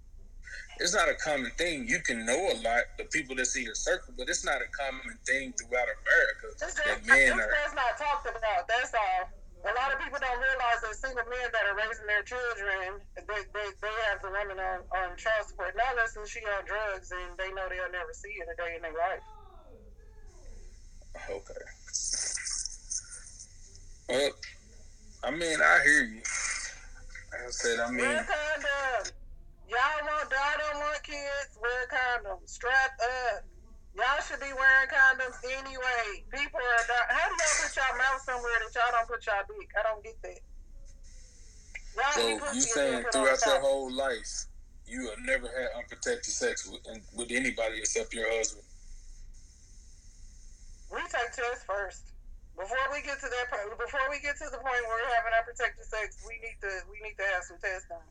It's 0.81 0.95
not 0.95 1.09
a 1.09 1.15
common 1.15 1.51
thing. 1.59 1.87
You 1.89 2.01
can 2.01 2.25
know 2.25 2.39
a 2.53 2.57
lot 2.65 2.85
the 2.97 3.05
people 3.13 3.37
that 3.37 3.47
see 3.47 3.63
your 3.63 3.75
circle, 3.75 4.15
but 4.17 4.29
it's 4.29 4.45
not 4.45 4.61
a 4.63 4.69
common 4.73 5.17
thing 5.27 5.53
throughout 5.59 5.89
America 5.91 6.45
It's 6.53 6.61
just, 6.61 6.77
that 6.79 6.99
it's 6.99 7.07
men 7.07 7.33
are. 7.33 7.75
not 7.75 7.99
talked 7.99 8.27
about. 8.27 8.67
That's 8.69 8.95
all. 8.95 9.29
A 9.67 9.75
lot 9.75 9.91
of 9.91 9.99
people 9.99 10.19
don't 10.23 10.39
realize 10.39 10.81
that 10.87 10.95
single 10.95 11.27
men 11.27 11.51
that 11.51 11.67
are 11.67 11.75
raising 11.75 12.07
their 12.07 12.23
children, 12.23 13.03
they, 13.17 13.43
they, 13.51 13.69
they 13.83 13.95
have 14.07 14.23
the 14.23 14.31
women 14.31 14.59
on, 14.59 14.87
on 14.95 15.17
child 15.19 15.51
support. 15.51 15.75
Not 15.75 15.99
unless 15.99 16.15
she 16.31 16.39
on 16.47 16.63
drugs 16.63 17.11
and 17.11 17.35
they 17.35 17.51
know 17.51 17.67
they'll 17.67 17.91
never 17.91 18.15
see 18.15 18.31
it 18.39 18.47
a 18.47 18.55
day 18.55 18.79
in 18.79 18.83
their 18.83 18.95
life. 18.95 19.27
Okay. 21.27 21.65
Well, 24.09 24.31
I 25.25 25.31
mean, 25.33 25.59
I 25.61 25.83
hear 25.85 26.05
you. 26.05 26.23
Like 27.33 27.43
I 27.43 27.51
said, 27.51 27.81
I 27.81 27.91
mean, 27.91 27.99
Wear 27.99 28.25
condoms. 28.25 29.13
Y'all 29.69 30.07
want, 30.07 30.31
y'all 30.31 30.59
don't 30.59 30.81
want 30.81 31.03
kids, 31.03 31.59
wear 31.61 31.87
condoms. 31.91 32.49
Strap 32.49 32.93
up. 33.35 33.45
Y'all 33.97 34.23
should 34.23 34.40
be 34.40 34.52
wearing 34.52 34.89
condoms 34.89 35.39
anyway. 35.44 36.23
People 36.31 36.60
are 36.60 36.85
not, 36.86 37.06
how 37.09 37.28
do 37.28 37.35
y'all 37.35 37.59
put 37.62 37.73
y'all 37.74 37.98
mouth 37.98 38.23
somewhere 38.23 38.59
that 38.62 38.73
y'all 38.74 38.93
don't 38.93 39.09
put 39.09 39.27
y'all 39.27 39.43
dick? 39.48 39.70
I 39.74 39.82
don't 39.82 40.02
get 40.05 40.19
that. 40.23 40.40
Y'all 41.97 42.12
so 42.15 42.55
you 42.55 42.60
saying 42.60 42.93
then 42.93 43.05
put 43.05 43.16
on 43.16 43.24
throughout 43.27 43.47
your 43.47 43.60
whole 43.60 43.90
life, 43.90 44.47
you 44.86 45.10
have 45.10 45.19
never 45.24 45.48
had 45.48 45.82
unprotected 45.82 46.32
sex 46.32 46.69
with, 46.70 46.81
with 47.16 47.31
anybody 47.32 47.78
except 47.78 48.15
your 48.15 48.31
husband? 48.31 48.65
We 50.93 51.01
take 51.10 51.32
tests 51.35 51.65
first. 51.66 52.15
Before 52.56 52.86
we 52.90 53.02
get 53.02 53.20
to 53.20 53.28
that 53.31 53.47
point, 53.51 53.78
before 53.78 54.02
we 54.10 54.19
get 54.19 54.35
to 54.39 54.47
the 54.51 54.59
point 54.59 54.82
where 54.82 54.98
we're 54.98 55.15
having 55.15 55.35
unprotected 55.36 55.86
sex, 55.86 56.19
we 56.27 56.39
need 56.43 56.59
to 56.59 56.70
we 56.90 56.98
need 57.06 57.15
to 57.15 57.27
have 57.35 57.44
some 57.44 57.59
tests 57.62 57.86
done. 57.86 58.02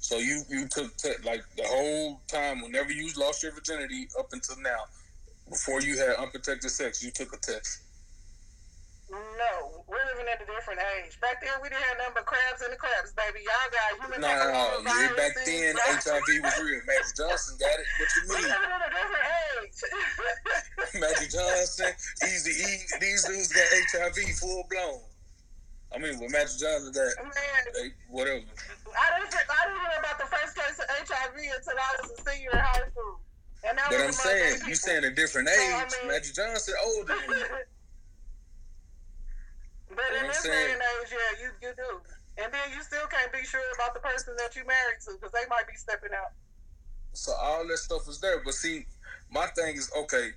So 0.00 0.16
you 0.16 0.42
you 0.48 0.66
took 0.66 0.96
te- 0.96 1.20
like 1.24 1.44
the 1.56 1.64
whole 1.66 2.20
time, 2.26 2.62
whenever 2.62 2.90
you 2.90 3.10
lost 3.16 3.42
your 3.42 3.52
virginity 3.52 4.08
up 4.18 4.32
until 4.32 4.56
now, 4.60 4.88
before 5.48 5.80
you 5.82 5.98
had 5.98 6.16
unprotected 6.16 6.70
sex, 6.70 7.02
you 7.04 7.10
took 7.10 7.32
a 7.34 7.38
test. 7.38 7.82
No, 9.10 9.84
we're 9.90 9.98
living 10.14 10.26
at 10.32 10.40
a 10.40 10.46
different 10.46 10.78
age. 11.02 11.20
Back 11.20 11.42
then, 11.42 11.50
we 11.60 11.68
didn't 11.68 11.82
have 11.82 11.98
nothing 11.98 12.14
but 12.22 12.26
crabs 12.26 12.62
in 12.62 12.70
the 12.70 12.76
crabs, 12.78 13.12
baby. 13.12 13.42
Y'all 13.42 13.70
got 13.74 13.90
human 13.98 14.20
No, 14.22 14.28
papilloma 14.30 14.86
yeah, 14.86 15.12
back 15.18 15.34
then 15.44 15.74
HIV 15.74 16.28
was 16.46 16.56
real. 16.62 16.80
Magic 16.86 17.16
Johnson 17.18 17.58
got 17.58 17.74
it. 17.74 17.86
What 17.98 18.08
you 18.14 18.22
mean? 18.30 18.38
We're 18.38 18.54
living 18.54 18.70
in 18.70 18.82
a 18.86 18.90
different 18.94 19.26
age. 19.58 19.78
Magic 21.02 21.28
Johnson, 21.34 21.92
Easy 22.24 22.54
E, 22.62 22.72
these 23.02 23.24
dudes 23.26 23.50
got 23.50 23.66
HIV 23.90 24.16
full 24.38 24.62
blown. 24.70 25.02
I 25.92 25.98
mean, 25.98 26.20
with 26.20 26.30
Magic 26.30 26.58
Johnson 26.60 26.92
got 26.92 27.10
Man, 27.18 27.92
whatever. 28.08 28.38
I 28.38 29.06
didn't, 29.18 29.34
I 29.34 29.60
didn't 29.66 29.80
hear 29.82 29.98
about 29.98 30.18
the 30.18 30.26
first 30.30 30.54
case 30.54 30.78
of 30.78 30.86
HIV 30.86 31.34
until 31.34 31.78
I 31.78 31.88
was 32.02 32.10
a 32.14 32.30
senior 32.30 32.50
in 32.52 32.58
high 32.58 32.86
school. 32.90 33.18
And 33.66 33.76
that 33.76 33.90
But 33.90 34.00
I'm 34.00 34.12
saying, 34.12 34.60
you 34.68 34.74
saying 34.74 35.04
a 35.04 35.10
different 35.10 35.48
So, 35.48 35.54
I 35.60 35.82
age. 35.84 35.92
mean- 36.00 36.08
Magic 36.08 36.34
Johnson 36.34 36.74
older 36.84 37.14
than 37.14 37.38
you. 37.38 37.46
But 39.90 40.06
in 40.20 40.28
this 40.28 40.42
day 40.44 40.70
and 40.72 40.80
age, 40.80 41.10
yeah, 41.10 41.42
you, 41.44 41.50
you 41.68 41.74
do. 41.76 42.00
And 42.42 42.52
then 42.54 42.60
you 42.74 42.80
still 42.82 43.06
can't 43.10 43.32
be 43.32 43.42
sure 43.42 43.60
about 43.74 43.92
the 43.92 44.00
person 44.00 44.34
that 44.38 44.54
you 44.54 44.64
married 44.64 45.00
to 45.04 45.14
because 45.18 45.32
they 45.32 45.44
might 45.50 45.66
be 45.66 45.74
stepping 45.74 46.12
out. 46.14 46.30
So 47.12 47.32
all 47.32 47.66
that 47.66 47.76
stuff 47.78 48.08
is 48.08 48.20
there. 48.20 48.40
But 48.44 48.54
see, 48.54 48.86
my 49.32 49.46
thing 49.48 49.76
is 49.76 49.90
okay. 50.04 50.30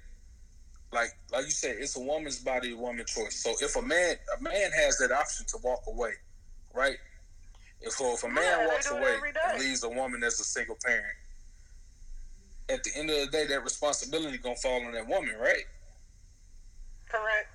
Like 0.93 1.09
like 1.31 1.45
you 1.45 1.51
said, 1.51 1.77
it's 1.79 1.97
a 1.97 1.99
woman's 1.99 2.39
body, 2.39 2.73
a 2.73 2.77
woman's 2.77 3.11
choice. 3.11 3.41
So 3.43 3.53
if 3.61 3.75
a 3.75 3.81
man 3.81 4.15
a 4.39 4.43
man 4.43 4.71
has 4.71 4.97
that 4.99 5.11
option 5.11 5.45
to 5.49 5.57
walk 5.63 5.81
away, 5.87 6.11
right? 6.73 6.97
If 7.81 7.93
so 7.93 8.13
if 8.13 8.23
a 8.23 8.29
man 8.29 8.43
Yeah, 8.43 8.67
walks 8.67 8.91
away 8.91 9.17
and 9.49 9.59
leaves 9.59 9.83
a 9.83 9.89
woman 9.89 10.23
as 10.23 10.39
a 10.39 10.43
single 10.43 10.77
parent, 10.85 11.05
at 12.69 12.83
the 12.83 12.91
end 12.95 13.09
of 13.09 13.17
the 13.19 13.27
day, 13.27 13.47
that 13.47 13.63
responsibility 13.63 14.37
gonna 14.37 14.55
fall 14.55 14.85
on 14.85 14.93
that 14.93 15.07
woman, 15.07 15.35
right? 15.39 15.63
Correct. 17.09 17.47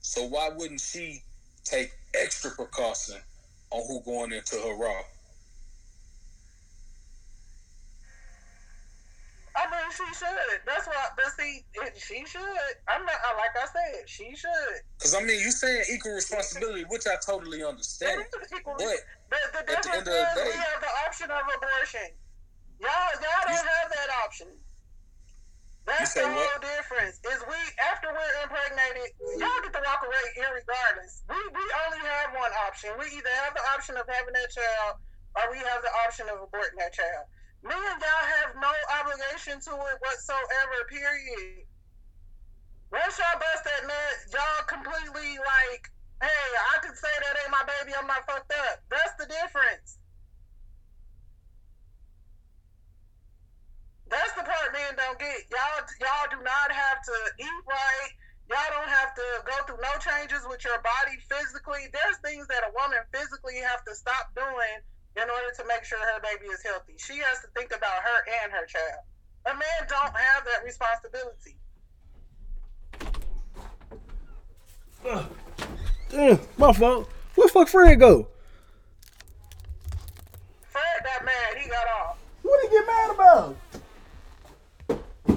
So 0.00 0.24
why 0.24 0.50
wouldn't 0.50 0.80
she 0.80 1.22
take 1.64 1.90
extra 2.14 2.50
precaution 2.50 3.16
on 3.70 3.86
who 3.86 4.02
going 4.04 4.32
into 4.32 4.56
her 4.56 4.76
raw? 4.76 5.02
I 9.58 9.66
mean, 9.74 9.90
she 9.90 10.06
should. 10.14 10.62
That's 10.66 10.86
why. 10.86 11.10
But 11.18 11.34
see, 11.34 11.66
she 11.98 12.22
should. 12.30 12.72
I'm 12.86 13.02
not. 13.02 13.18
Like 13.34 13.54
I 13.58 13.66
said, 13.66 14.06
she 14.06 14.30
should. 14.38 14.78
Because 14.98 15.18
I 15.18 15.20
mean, 15.20 15.40
you 15.42 15.50
saying 15.50 15.82
equal 15.90 16.14
responsibility, 16.14 16.86
which 16.86 17.06
I 17.10 17.18
totally 17.26 17.64
understand. 17.66 18.22
Equal- 18.54 18.78
But 18.78 19.02
the 19.28 19.58
at 19.58 19.66
the 19.66 19.74
difference 19.74 20.06
the 20.06 20.14
is 20.14 20.34
day- 20.38 20.46
we 20.46 20.54
have 20.54 20.78
the 20.80 20.92
option 21.02 21.28
of 21.34 21.42
abortion. 21.42 22.08
Y'all, 22.78 23.10
y'all 23.18 23.44
don't 23.50 23.66
have 23.66 23.90
that 23.90 24.10
option. 24.22 24.46
That's 25.90 26.12
the 26.14 26.22
whole 26.22 26.36
what? 26.36 26.60
difference. 26.62 27.16
Is 27.26 27.40
we 27.48 27.58
after 27.90 28.12
we're 28.14 28.34
impregnated, 28.44 29.10
y'all 29.40 29.58
get 29.64 29.72
to 29.74 29.82
walk 29.82 30.04
away 30.06 30.24
irregardless. 30.38 31.24
We 31.26 31.34
we 31.50 31.64
only 31.88 31.98
have 32.04 32.30
one 32.36 32.52
option. 32.68 32.92
We 33.00 33.10
either 33.10 33.34
have 33.42 33.56
the 33.58 33.64
option 33.74 33.96
of 33.96 34.04
having 34.06 34.36
that 34.36 34.52
child, 34.54 35.00
or 35.34 35.50
we 35.50 35.58
have 35.64 35.80
the 35.82 35.90
option 36.06 36.28
of 36.28 36.44
aborting 36.46 36.76
that 36.78 36.92
child. 36.94 37.26
Me 37.62 37.74
and 37.74 38.00
y'all 38.00 38.26
have 38.38 38.54
no 38.60 38.72
obligation 39.02 39.58
to 39.58 39.72
it 39.74 39.98
whatsoever. 40.00 40.76
Period. 40.88 41.66
Once 42.90 43.18
y'all 43.18 43.36
bust 43.36 43.64
that 43.64 43.84
nut, 43.84 44.16
y'all 44.32 44.64
completely 44.64 45.36
like, 45.42 45.84
hey, 46.22 46.48
I 46.72 46.80
could 46.80 46.96
say 46.96 47.12
that 47.20 47.36
ain't 47.44 47.52
my 47.52 47.64
baby, 47.66 47.92
I'm 47.92 48.06
not 48.06 48.24
fucked 48.24 48.52
up. 48.52 48.80
That's 48.88 49.12
the 49.20 49.26
difference. 49.26 49.98
That's 54.08 54.32
the 54.32 54.42
part 54.42 54.72
men 54.72 54.96
don't 54.96 55.20
get. 55.20 55.44
Y'all, 55.52 55.84
y'all 56.00 56.28
do 56.32 56.40
not 56.40 56.72
have 56.72 56.98
to 57.04 57.16
eat 57.44 57.62
right. 57.68 58.10
Y'all 58.48 58.72
don't 58.72 58.88
have 58.88 59.12
to 59.12 59.26
go 59.44 59.56
through 59.68 59.84
no 59.84 59.92
changes 60.00 60.40
with 60.48 60.64
your 60.64 60.80
body 60.80 61.20
physically. 61.28 61.92
There's 61.92 62.16
things 62.24 62.48
that 62.48 62.64
a 62.64 62.72
woman 62.72 63.04
physically 63.12 63.60
have 63.60 63.84
to 63.84 63.92
stop 63.92 64.32
doing 64.32 64.80
in 65.16 65.22
order 65.22 65.50
to 65.56 65.64
make 65.66 65.84
sure 65.84 65.98
her 65.98 66.20
baby 66.20 66.46
is 66.52 66.62
healthy. 66.62 66.94
She 66.96 67.18
has 67.18 67.40
to 67.40 67.48
think 67.56 67.72
about 67.76 68.02
her 68.02 68.24
and 68.42 68.52
her 68.52 68.66
child. 68.66 69.02
A 69.46 69.54
man 69.54 69.88
don't 69.88 70.16
have 70.16 70.44
that 70.44 70.64
responsibility. 70.64 71.56
Damn, 76.10 76.40
my 76.56 76.72
fault. 76.72 77.08
Where 77.34 77.48
fuck 77.48 77.68
Fred 77.68 78.00
go? 78.00 78.26
Fred 80.62 81.04
got 81.04 81.24
mad. 81.24 81.56
He 81.56 81.68
got 81.68 81.86
off. 82.00 82.18
What 82.42 82.60
did 82.62 82.70
he 82.70 82.76
get 82.76 82.86
mad 82.86 83.10
about? 83.14 83.56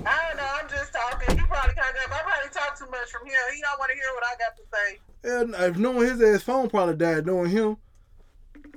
I 0.03 0.27
don't 0.27 0.37
know. 0.37 0.47
I'm 0.59 0.69
just 0.69 0.93
talking. 0.93 1.37
He 1.37 1.43
probably 1.45 1.75
kind 1.75 1.95
of. 1.95 2.11
I 2.11 2.21
probably 2.23 2.49
talk 2.51 2.77
too 2.77 2.89
much 2.89 3.09
from 3.11 3.27
here. 3.27 3.37
He 3.53 3.61
don't 3.61 3.77
want 3.79 3.91
to 3.91 3.95
hear 3.95 4.11
what 4.15 4.23
I 4.25 4.35
got 4.39 4.55
to 4.57 4.63
say. 4.73 4.99
Yeah, 5.23 5.67
if 5.67 5.77
knowing 5.77 6.07
his 6.07 6.21
ass 6.21 6.43
phone 6.43 6.69
probably 6.69 6.95
died 6.95 7.25
knowing 7.25 7.51
him. 7.51 7.77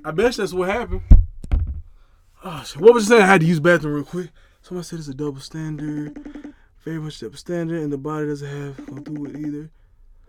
I 0.05 0.11
bet 0.11 0.35
that's 0.35 0.53
what 0.53 0.69
happened. 0.69 1.01
Oh, 2.43 2.63
shit. 2.63 2.79
What 2.79 2.93
was 2.93 3.05
you 3.05 3.09
saying? 3.09 3.23
I 3.23 3.25
had 3.25 3.41
to 3.41 3.47
use 3.47 3.57
the 3.57 3.63
bathroom 3.63 3.95
real 3.95 4.03
quick. 4.03 4.29
Somebody 4.61 4.85
said 4.85 4.99
it's 4.99 5.07
a 5.07 5.15
double 5.15 5.39
standard. 5.41 6.53
Very 6.83 6.99
much 6.99 7.19
double 7.19 7.37
standard, 7.37 7.81
and 7.81 7.91
the 7.91 7.97
body 7.97 8.27
doesn't 8.27 8.47
have 8.47 8.77
to 8.77 8.81
go 8.83 9.01
through 9.01 9.25
it 9.25 9.35
either. 9.35 9.69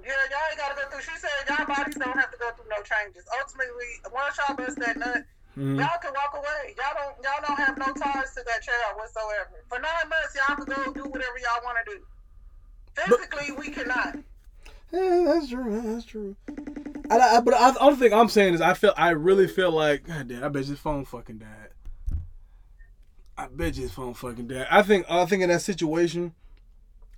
Yeah, 0.00 0.16
y'all 0.32 0.48
ain't 0.48 0.56
gotta 0.56 0.74
go 0.80 0.88
through. 0.88 1.02
She 1.02 1.18
said 1.20 1.28
y'all 1.46 1.66
bodies 1.66 1.94
don't 1.96 2.16
have 2.16 2.30
to 2.30 2.38
go 2.38 2.50
through 2.52 2.70
no 2.70 2.80
changes. 2.88 3.28
Ultimately, 3.38 3.84
once 4.14 4.38
y'all 4.38 4.56
bust 4.56 4.78
that 4.78 4.96
nut, 4.96 5.24
Mhm. 5.58 5.76
y'all 5.78 5.98
can 6.00 6.14
walk 6.14 6.32
away. 6.32 6.74
Y'all 6.78 6.96
don't. 6.96 7.22
Y'all 7.22 7.44
don't 7.46 7.58
have 7.58 7.76
no 7.76 7.92
ties 7.92 8.32
to 8.32 8.42
that 8.46 8.62
child 8.62 8.96
whatsoever. 8.96 9.60
For 9.68 9.78
nine 9.78 10.08
months, 10.08 10.34
y'all 10.36 10.56
can 10.56 10.64
go 10.64 10.92
do 10.94 11.04
whatever 11.10 11.36
y'all 11.36 11.60
want 11.64 11.76
to 11.84 11.92
do. 11.92 12.00
Physically, 12.94 13.52
we 13.52 13.68
cannot. 13.68 14.16
Yeah, 14.90 15.24
that's 15.26 15.50
true. 15.50 15.82
That's 15.82 16.06
true. 16.06 16.34
I, 17.10 17.36
I, 17.36 17.40
but 17.40 17.54
I, 17.54 17.70
the 17.72 17.80
only 17.80 17.96
thing 17.96 18.12
I'm 18.12 18.28
saying 18.28 18.54
is 18.54 18.60
I 18.60 18.74
feel 18.74 18.92
I 18.96 19.10
really 19.10 19.48
feel 19.48 19.70
like 19.70 20.06
God 20.06 20.28
damn, 20.28 20.44
I 20.44 20.48
bet 20.48 20.66
his 20.66 20.78
phone 20.78 21.04
fucking 21.04 21.38
died. 21.38 22.18
I 23.38 23.48
bet 23.48 23.76
his 23.76 23.92
phone 23.92 24.14
fucking 24.14 24.48
died. 24.48 24.66
I 24.70 24.82
think 24.82 25.06
I 25.08 25.26
think 25.26 25.42
in 25.42 25.48
that 25.50 25.62
situation, 25.62 26.34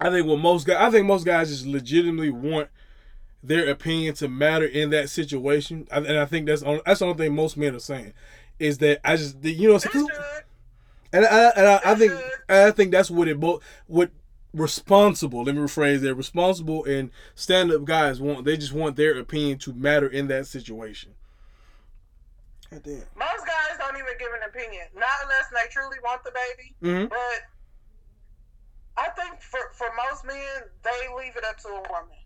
I 0.00 0.10
think 0.10 0.26
what 0.26 0.38
most 0.38 0.66
guys 0.66 0.76
I 0.80 0.90
think 0.90 1.06
most 1.06 1.24
guys 1.24 1.48
just 1.48 1.66
legitimately 1.66 2.30
want 2.30 2.68
their 3.42 3.68
opinion 3.70 4.14
to 4.16 4.28
matter 4.28 4.66
in 4.66 4.90
that 4.90 5.10
situation, 5.10 5.86
I, 5.92 5.98
and 5.98 6.18
I 6.18 6.24
think 6.24 6.46
that's 6.46 6.62
on, 6.62 6.80
that's 6.84 6.98
the 6.98 7.06
only 7.06 7.18
thing 7.18 7.34
most 7.34 7.56
men 7.56 7.74
are 7.74 7.80
saying 7.80 8.14
is 8.58 8.78
that 8.78 9.00
I 9.04 9.16
just 9.16 9.42
you 9.44 9.68
know 9.68 9.78
and 11.12 11.24
I, 11.24 11.52
and 11.56 11.66
I, 11.66 11.80
I 11.84 11.94
think 11.94 12.12
I 12.48 12.70
think 12.72 12.90
that's 12.90 13.10
what 13.10 13.28
it 13.28 13.38
both 13.38 13.62
what 13.86 14.10
responsible. 14.54 15.44
Let 15.44 15.54
me 15.54 15.60
rephrase 15.62 16.00
that. 16.00 16.14
Responsible 16.14 16.84
and 16.84 17.10
stand 17.34 17.72
up 17.72 17.84
guys 17.84 18.20
want. 18.20 18.44
They 18.44 18.56
just 18.56 18.72
want 18.72 18.96
their 18.96 19.18
opinion 19.18 19.58
to 19.60 19.72
matter 19.72 20.08
in 20.08 20.28
that 20.28 20.46
situation. 20.46 21.12
God 22.70 22.82
damn. 22.82 22.94
Most 23.16 23.46
guys 23.46 23.78
don't 23.78 23.96
even 23.96 24.12
give 24.18 24.28
an 24.32 24.48
opinion, 24.48 24.86
not 24.94 25.08
unless 25.22 25.48
they 25.50 25.68
truly 25.70 25.96
want 26.04 26.22
the 26.24 26.32
baby. 26.32 26.74
Mm-hmm. 26.82 27.06
But 27.08 27.40
I 28.96 29.08
think 29.10 29.40
for 29.40 29.60
for 29.74 29.86
most 30.10 30.24
men, 30.24 30.36
they 30.82 31.14
leave 31.16 31.36
it 31.36 31.44
up 31.44 31.58
to 31.58 31.68
a 31.68 31.82
woman. 31.88 32.16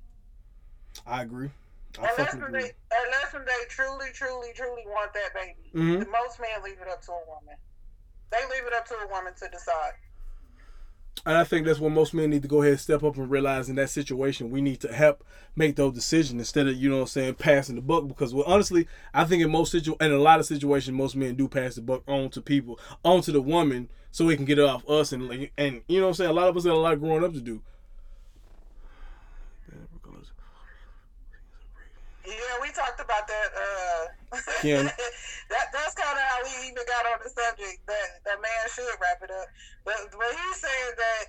I 1.06 1.22
agree. 1.22 1.50
I 2.00 2.08
Unless 2.10 2.34
when 2.34 2.44
agree. 2.44 2.62
they 2.62 2.72
unless 3.04 3.32
when 3.34 3.44
they 3.44 3.64
truly, 3.68 4.06
truly, 4.14 4.48
truly 4.54 4.82
want 4.86 5.12
that 5.12 5.34
baby. 5.34 5.70
Mhm. 5.74 6.10
Most 6.10 6.40
men 6.40 6.62
leave 6.64 6.80
it 6.80 6.88
up 6.88 7.02
to 7.02 7.12
a 7.12 7.24
woman. 7.28 7.56
They 8.30 8.40
leave 8.50 8.66
it 8.66 8.72
up 8.72 8.86
to 8.88 8.94
a 8.94 9.06
woman 9.08 9.34
to 9.34 9.48
decide. 9.50 9.92
And 11.24 11.36
I 11.36 11.44
think 11.44 11.66
that's 11.66 11.78
what 11.78 11.92
most 11.92 12.14
men 12.14 12.30
need 12.30 12.42
to 12.42 12.48
go 12.48 12.62
ahead 12.62 12.72
and 12.72 12.80
step 12.80 13.04
up 13.04 13.16
and 13.16 13.30
realize 13.30 13.68
in 13.68 13.76
that 13.76 13.90
situation 13.90 14.50
we 14.50 14.60
need 14.60 14.80
to 14.80 14.92
help 14.92 15.22
make 15.54 15.76
those 15.76 15.94
decisions 15.94 16.40
instead 16.40 16.66
of 16.66 16.74
you 16.74 16.88
know 16.88 16.96
what 16.96 17.02
I'm 17.02 17.08
saying 17.08 17.34
passing 17.34 17.76
the 17.76 17.82
buck 17.82 18.08
because 18.08 18.34
well 18.34 18.44
honestly 18.46 18.88
I 19.14 19.24
think 19.24 19.42
in 19.42 19.50
most 19.50 19.70
situ 19.70 19.94
in 20.00 20.10
a 20.10 20.18
lot 20.18 20.40
of 20.40 20.46
situations 20.46 20.96
most 20.96 21.14
men 21.14 21.36
do 21.36 21.46
pass 21.46 21.76
the 21.76 21.82
buck 21.82 22.02
on 22.08 22.30
to 22.30 22.40
people 22.40 22.80
on 23.04 23.20
to 23.22 23.30
the 23.30 23.42
woman 23.42 23.88
so 24.10 24.24
we 24.24 24.34
can 24.34 24.46
get 24.46 24.58
it 24.58 24.64
off 24.64 24.88
us 24.88 25.12
and 25.12 25.28
like 25.28 25.52
and 25.56 25.82
you 25.86 26.00
know 26.00 26.06
what 26.06 26.10
I'm 26.10 26.14
saying 26.14 26.30
a 26.30 26.34
lot 26.34 26.48
of 26.48 26.56
us 26.56 26.64
got 26.64 26.74
a 26.74 26.78
lot 26.78 26.98
growing 26.98 27.22
up 27.22 27.34
to 27.34 27.40
do. 27.40 27.62
Yeah, 32.24 32.34
we 32.62 32.68
talked 32.70 33.00
about 33.00 33.26
that. 33.26 33.48
Uh, 33.56 34.01
Kim. 34.60 34.86
that 35.52 35.66
that's 35.72 35.94
kind 35.94 36.16
of 36.16 36.24
how 36.24 36.38
we 36.44 36.52
even 36.68 36.84
got 36.88 37.04
on 37.06 37.20
the 37.22 37.30
subject 37.30 37.84
that 37.86 38.24
that 38.24 38.38
man 38.40 38.62
should 38.72 38.88
wrap 39.00 39.20
it 39.20 39.30
up. 39.30 39.48
But 39.84 39.96
but 40.12 40.30
he's 40.32 40.58
saying 40.60 40.92
that 40.96 41.22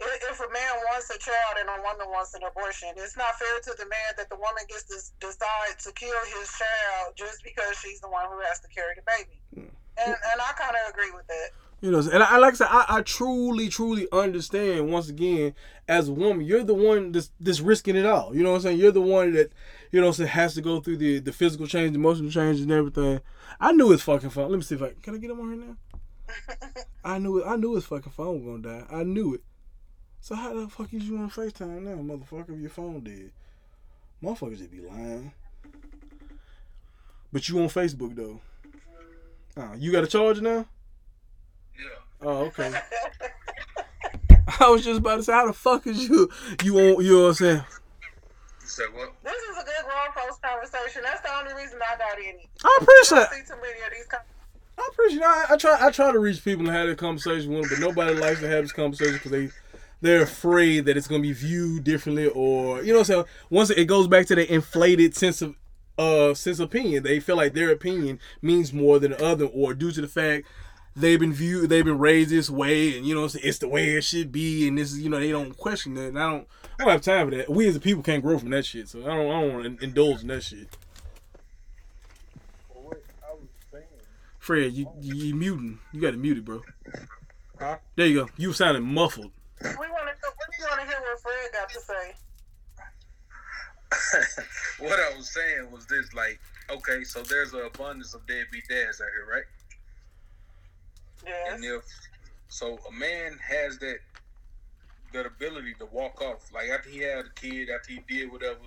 if 0.00 0.38
a 0.40 0.50
man 0.50 0.74
wants 0.90 1.10
a 1.10 1.18
child 1.18 1.54
and 1.60 1.68
a 1.70 1.78
woman 1.82 2.10
wants 2.10 2.34
an 2.34 2.42
abortion, 2.42 2.90
it's 2.96 3.16
not 3.16 3.38
fair 3.38 3.60
to 3.62 3.72
the 3.78 3.86
man 3.86 4.10
that 4.18 4.28
the 4.28 4.36
woman 4.36 4.62
gets 4.68 4.84
to 4.90 4.98
decide 5.20 5.78
to 5.78 5.92
kill 5.92 6.18
his 6.38 6.50
child 6.58 7.14
just 7.14 7.42
because 7.42 7.78
she's 7.78 8.00
the 8.00 8.08
one 8.08 8.26
who 8.30 8.40
has 8.46 8.60
to 8.60 8.68
carry 8.68 8.94
the 8.94 9.06
baby. 9.06 9.38
Hmm. 9.54 9.74
And 9.98 10.14
and 10.14 10.38
I 10.42 10.50
kind 10.58 10.74
of 10.74 10.90
agree 10.90 11.10
with 11.14 11.26
that. 11.28 11.50
You 11.80 11.90
know, 11.90 11.98
and 11.98 12.22
I, 12.22 12.38
like 12.38 12.54
I 12.54 12.56
said, 12.56 12.68
I, 12.70 12.86
I 12.88 13.02
truly, 13.02 13.68
truly 13.68 14.08
understand. 14.10 14.90
Once 14.90 15.10
again, 15.10 15.54
as 15.86 16.08
a 16.08 16.12
woman, 16.12 16.46
you're 16.46 16.64
the 16.64 16.72
one 16.72 17.12
that's, 17.12 17.30
that's 17.38 17.60
risking 17.60 17.94
it 17.94 18.06
all. 18.06 18.34
You 18.34 18.42
know 18.42 18.52
what 18.52 18.56
I'm 18.56 18.62
saying? 18.62 18.78
You're 18.78 18.90
the 18.90 19.02
one 19.02 19.34
that, 19.34 19.52
you 19.94 20.00
know, 20.00 20.08
what 20.08 20.18
I'm 20.18 20.24
saying, 20.24 20.30
has 20.30 20.54
to 20.54 20.60
go 20.60 20.80
through 20.80 20.96
the 20.96 21.20
the 21.20 21.32
physical 21.32 21.68
change, 21.68 21.94
emotional 21.94 22.28
change, 22.28 22.58
and 22.58 22.72
everything. 22.72 23.20
I 23.60 23.70
knew 23.70 23.90
his 23.90 24.02
fucking 24.02 24.30
phone. 24.30 24.50
Let 24.50 24.56
me 24.56 24.62
see 24.62 24.74
if 24.74 24.82
I 24.82 24.90
can 25.00 25.14
I 25.14 25.18
get 25.18 25.30
him 25.30 25.38
on 25.38 25.52
here 25.52 25.64
now. 25.68 26.82
I 27.04 27.18
knew 27.18 27.38
it. 27.38 27.46
I 27.46 27.54
knew 27.54 27.76
his 27.76 27.84
fucking 27.84 28.10
phone 28.10 28.44
was 28.44 28.60
gonna 28.60 28.80
die. 28.80 28.86
I 28.90 29.04
knew 29.04 29.34
it. 29.34 29.42
So 30.20 30.34
how 30.34 30.52
the 30.52 30.66
fuck 30.66 30.92
is 30.92 31.04
you 31.04 31.16
on 31.18 31.30
Facetime 31.30 31.82
now, 31.82 31.94
motherfucker? 31.94 32.56
If 32.56 32.60
your 32.60 32.70
phone 32.70 33.04
dead, 33.04 33.30
motherfuckers 34.20 34.58
just 34.58 34.72
be 34.72 34.80
lying. 34.80 35.30
But 37.32 37.48
you 37.48 37.60
on 37.60 37.68
Facebook 37.68 38.16
though. 38.16 38.40
Uh, 39.56 39.76
you 39.78 39.92
got 39.92 40.02
a 40.02 40.08
charger 40.08 40.40
now? 40.40 40.66
Yeah. 41.78 42.20
Oh, 42.20 42.46
okay. 42.46 42.74
I 44.58 44.70
was 44.70 44.84
just 44.84 44.98
about 44.98 45.16
to 45.16 45.22
say, 45.22 45.32
how 45.32 45.46
the 45.46 45.52
fuck 45.52 45.86
is 45.86 46.08
you? 46.08 46.28
You 46.64 46.78
on? 46.80 47.04
You 47.04 47.12
know 47.12 47.22
what 47.22 47.28
I'm 47.28 47.34
saying? 47.34 47.62
You 48.64 48.68
said 48.70 48.86
what? 48.94 49.12
This 49.22 49.34
is 49.34 49.56
a 49.58 49.64
good 49.64 49.84
grown 49.84 50.12
folks 50.14 50.40
conversation. 50.42 51.02
That's 51.04 51.20
the 51.20 51.28
only 51.38 51.52
reason 51.52 51.78
I 51.82 51.98
got 51.98 52.18
in 52.18 52.36
it. 52.40 52.48
I 52.64 52.68
I 52.68 52.78
appreciate. 52.80 53.18
don't 53.18 53.46
see 53.46 53.52
too 53.54 53.60
many 53.60 53.80
of 53.86 53.92
these. 53.92 54.06
Con- 54.06 54.20
I 54.78 54.88
appreciate. 54.90 55.22
I, 55.22 55.44
I 55.50 55.56
try. 55.58 55.78
I 55.86 55.90
try 55.90 56.12
to 56.12 56.18
reach 56.18 56.42
people 56.42 56.66
and 56.66 56.74
have 56.74 56.88
that 56.88 56.96
conversation 56.96 57.52
with 57.52 57.68
them, 57.68 57.78
but 57.78 57.86
nobody 57.86 58.14
likes 58.18 58.40
to 58.40 58.48
have 58.48 58.64
this 58.64 58.72
conversation 58.72 59.14
because 59.14 59.30
they 59.30 59.50
they're 60.00 60.22
afraid 60.22 60.86
that 60.86 60.96
it's 60.96 61.06
gonna 61.06 61.20
be 61.22 61.34
viewed 61.34 61.84
differently, 61.84 62.28
or 62.28 62.80
you 62.82 62.92
know 62.94 63.00
what 63.00 63.10
I'm 63.10 63.14
saying. 63.16 63.24
Once 63.50 63.68
it 63.68 63.84
goes 63.84 64.08
back 64.08 64.24
to 64.28 64.34
the 64.34 64.50
inflated 64.50 65.14
sense 65.14 65.42
of 65.42 65.54
uh 65.98 66.32
sense 66.32 66.58
of 66.58 66.64
opinion, 66.70 67.02
they 67.02 67.20
feel 67.20 67.36
like 67.36 67.52
their 67.52 67.70
opinion 67.70 68.18
means 68.40 68.72
more 68.72 68.98
than 68.98 69.10
the 69.10 69.22
other, 69.22 69.44
or 69.44 69.74
due 69.74 69.92
to 69.92 70.00
the 70.00 70.08
fact 70.08 70.46
they've 70.96 71.18
been 71.18 71.32
viewed, 71.32 71.70
they've 71.70 71.84
been 71.84 71.98
raised 71.98 72.30
this 72.30 72.48
way, 72.48 72.96
and 72.96 73.06
you 73.06 73.14
know 73.14 73.22
what 73.22 73.34
it's 73.36 73.58
the 73.58 73.68
way 73.68 73.90
it 73.90 74.04
should 74.04 74.32
be, 74.32 74.68
and 74.68 74.78
this 74.78 74.92
is 74.92 75.00
you 75.00 75.10
know 75.10 75.18
they 75.18 75.30
don't 75.30 75.56
question 75.56 75.94
that. 75.94 76.08
And 76.08 76.18
I 76.18 76.30
don't. 76.30 76.48
I 76.78 76.84
don't 76.84 76.92
have 76.92 77.02
time 77.02 77.30
for 77.30 77.36
that. 77.36 77.48
We 77.48 77.68
as 77.68 77.76
a 77.76 77.80
people 77.80 78.02
can't 78.02 78.22
grow 78.22 78.38
from 78.38 78.50
that 78.50 78.66
shit, 78.66 78.88
so 78.88 79.00
I 79.00 79.16
don't. 79.16 79.26
I 79.30 79.40
don't 79.40 79.52
want 79.54 79.78
to 79.78 79.84
indulge 79.84 80.22
in 80.22 80.28
that 80.28 80.42
shit. 80.42 80.68
What 82.68 83.02
I 83.22 83.34
was 83.34 83.48
saying. 83.70 83.84
Fred, 84.38 84.72
you 84.72 84.88
you, 85.00 85.14
you 85.14 85.34
muting. 85.34 85.78
You 85.92 86.00
got 86.00 86.12
to 86.12 86.16
mute 86.16 86.38
it, 86.38 86.44
bro. 86.44 86.62
Huh? 87.58 87.76
There 87.96 88.06
you 88.06 88.24
go. 88.24 88.30
You 88.36 88.52
sounding 88.52 88.82
muffled. 88.84 89.30
we 89.62 89.68
want 89.68 89.80
to. 89.80 89.88
What 89.88 90.50
do 90.50 90.56
you 90.58 90.66
want 90.68 90.80
to 90.80 90.86
hear 90.86 90.98
what 91.00 91.20
Fred 91.20 91.52
got 91.52 91.68
to 91.70 91.80
say? 91.80 92.14
what 94.80 94.98
I 94.98 95.16
was 95.16 95.32
saying 95.32 95.70
was 95.70 95.86
this: 95.86 96.12
like, 96.12 96.40
okay, 96.70 97.04
so 97.04 97.22
there's 97.22 97.52
an 97.54 97.60
abundance 97.60 98.14
of 98.14 98.26
deadbeat 98.26 98.64
dads 98.68 99.00
out 99.00 99.06
here, 99.14 99.26
right? 99.30 99.44
Yes. 101.26 101.54
And 101.54 101.64
if 101.64 101.84
so, 102.48 102.78
a 102.88 102.92
man 102.92 103.38
has 103.46 103.78
that 103.78 103.98
that 105.12 105.26
ability 105.26 105.74
to 105.78 105.86
walk 105.86 106.20
off. 106.20 106.50
Like 106.52 106.68
after 106.68 106.90
he 106.90 106.98
had 106.98 107.24
a 107.26 107.30
kid, 107.34 107.68
after 107.70 107.92
he 107.92 108.00
did 108.08 108.30
whatever, 108.30 108.58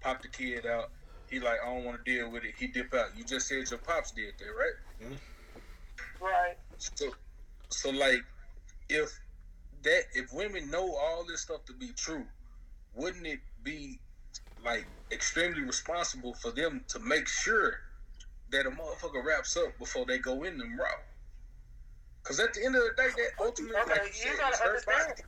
popped 0.00 0.22
the 0.22 0.28
kid 0.28 0.66
out. 0.66 0.90
He 1.28 1.40
like, 1.40 1.58
I 1.64 1.72
don't 1.72 1.84
want 1.84 2.04
to 2.04 2.12
deal 2.12 2.30
with 2.30 2.44
it. 2.44 2.54
He 2.58 2.66
dip 2.66 2.92
out. 2.92 3.16
You 3.16 3.24
just 3.24 3.48
said 3.48 3.70
your 3.70 3.78
pops 3.78 4.12
did 4.12 4.34
that, 4.38 4.44
right? 4.44 5.06
Mm-hmm. 5.06 6.24
Right. 6.24 6.56
So, 6.76 7.10
so 7.70 7.90
like, 7.90 8.20
if 8.88 9.18
that 9.82 10.02
if 10.14 10.32
women 10.32 10.70
know 10.70 10.94
all 10.94 11.24
this 11.26 11.42
stuff 11.42 11.64
to 11.66 11.72
be 11.72 11.92
true, 11.96 12.26
wouldn't 12.94 13.26
it 13.26 13.40
be 13.62 14.00
like 14.64 14.86
extremely 15.10 15.62
responsible 15.62 16.34
for 16.34 16.50
them 16.50 16.84
to 16.88 16.98
make 17.00 17.28
sure 17.28 17.74
that 18.50 18.66
a 18.66 18.70
motherfucker 18.70 19.24
wraps 19.24 19.56
up 19.56 19.78
before 19.78 20.04
they 20.06 20.18
go 20.18 20.42
in 20.44 20.58
them 20.58 20.78
route? 20.78 21.11
Because 22.22 22.40
at 22.40 22.54
the 22.54 22.64
end 22.64 22.76
of 22.76 22.82
the 22.82 22.90
day, 22.96 23.08
that 23.16 23.44
ultimately, 23.44 23.76
Okay, 23.80 23.90
like 23.90 24.02
you 24.02 24.30
you 24.30 24.36
said, 24.36 24.38
gotta 24.38 24.64
understand. 24.64 25.22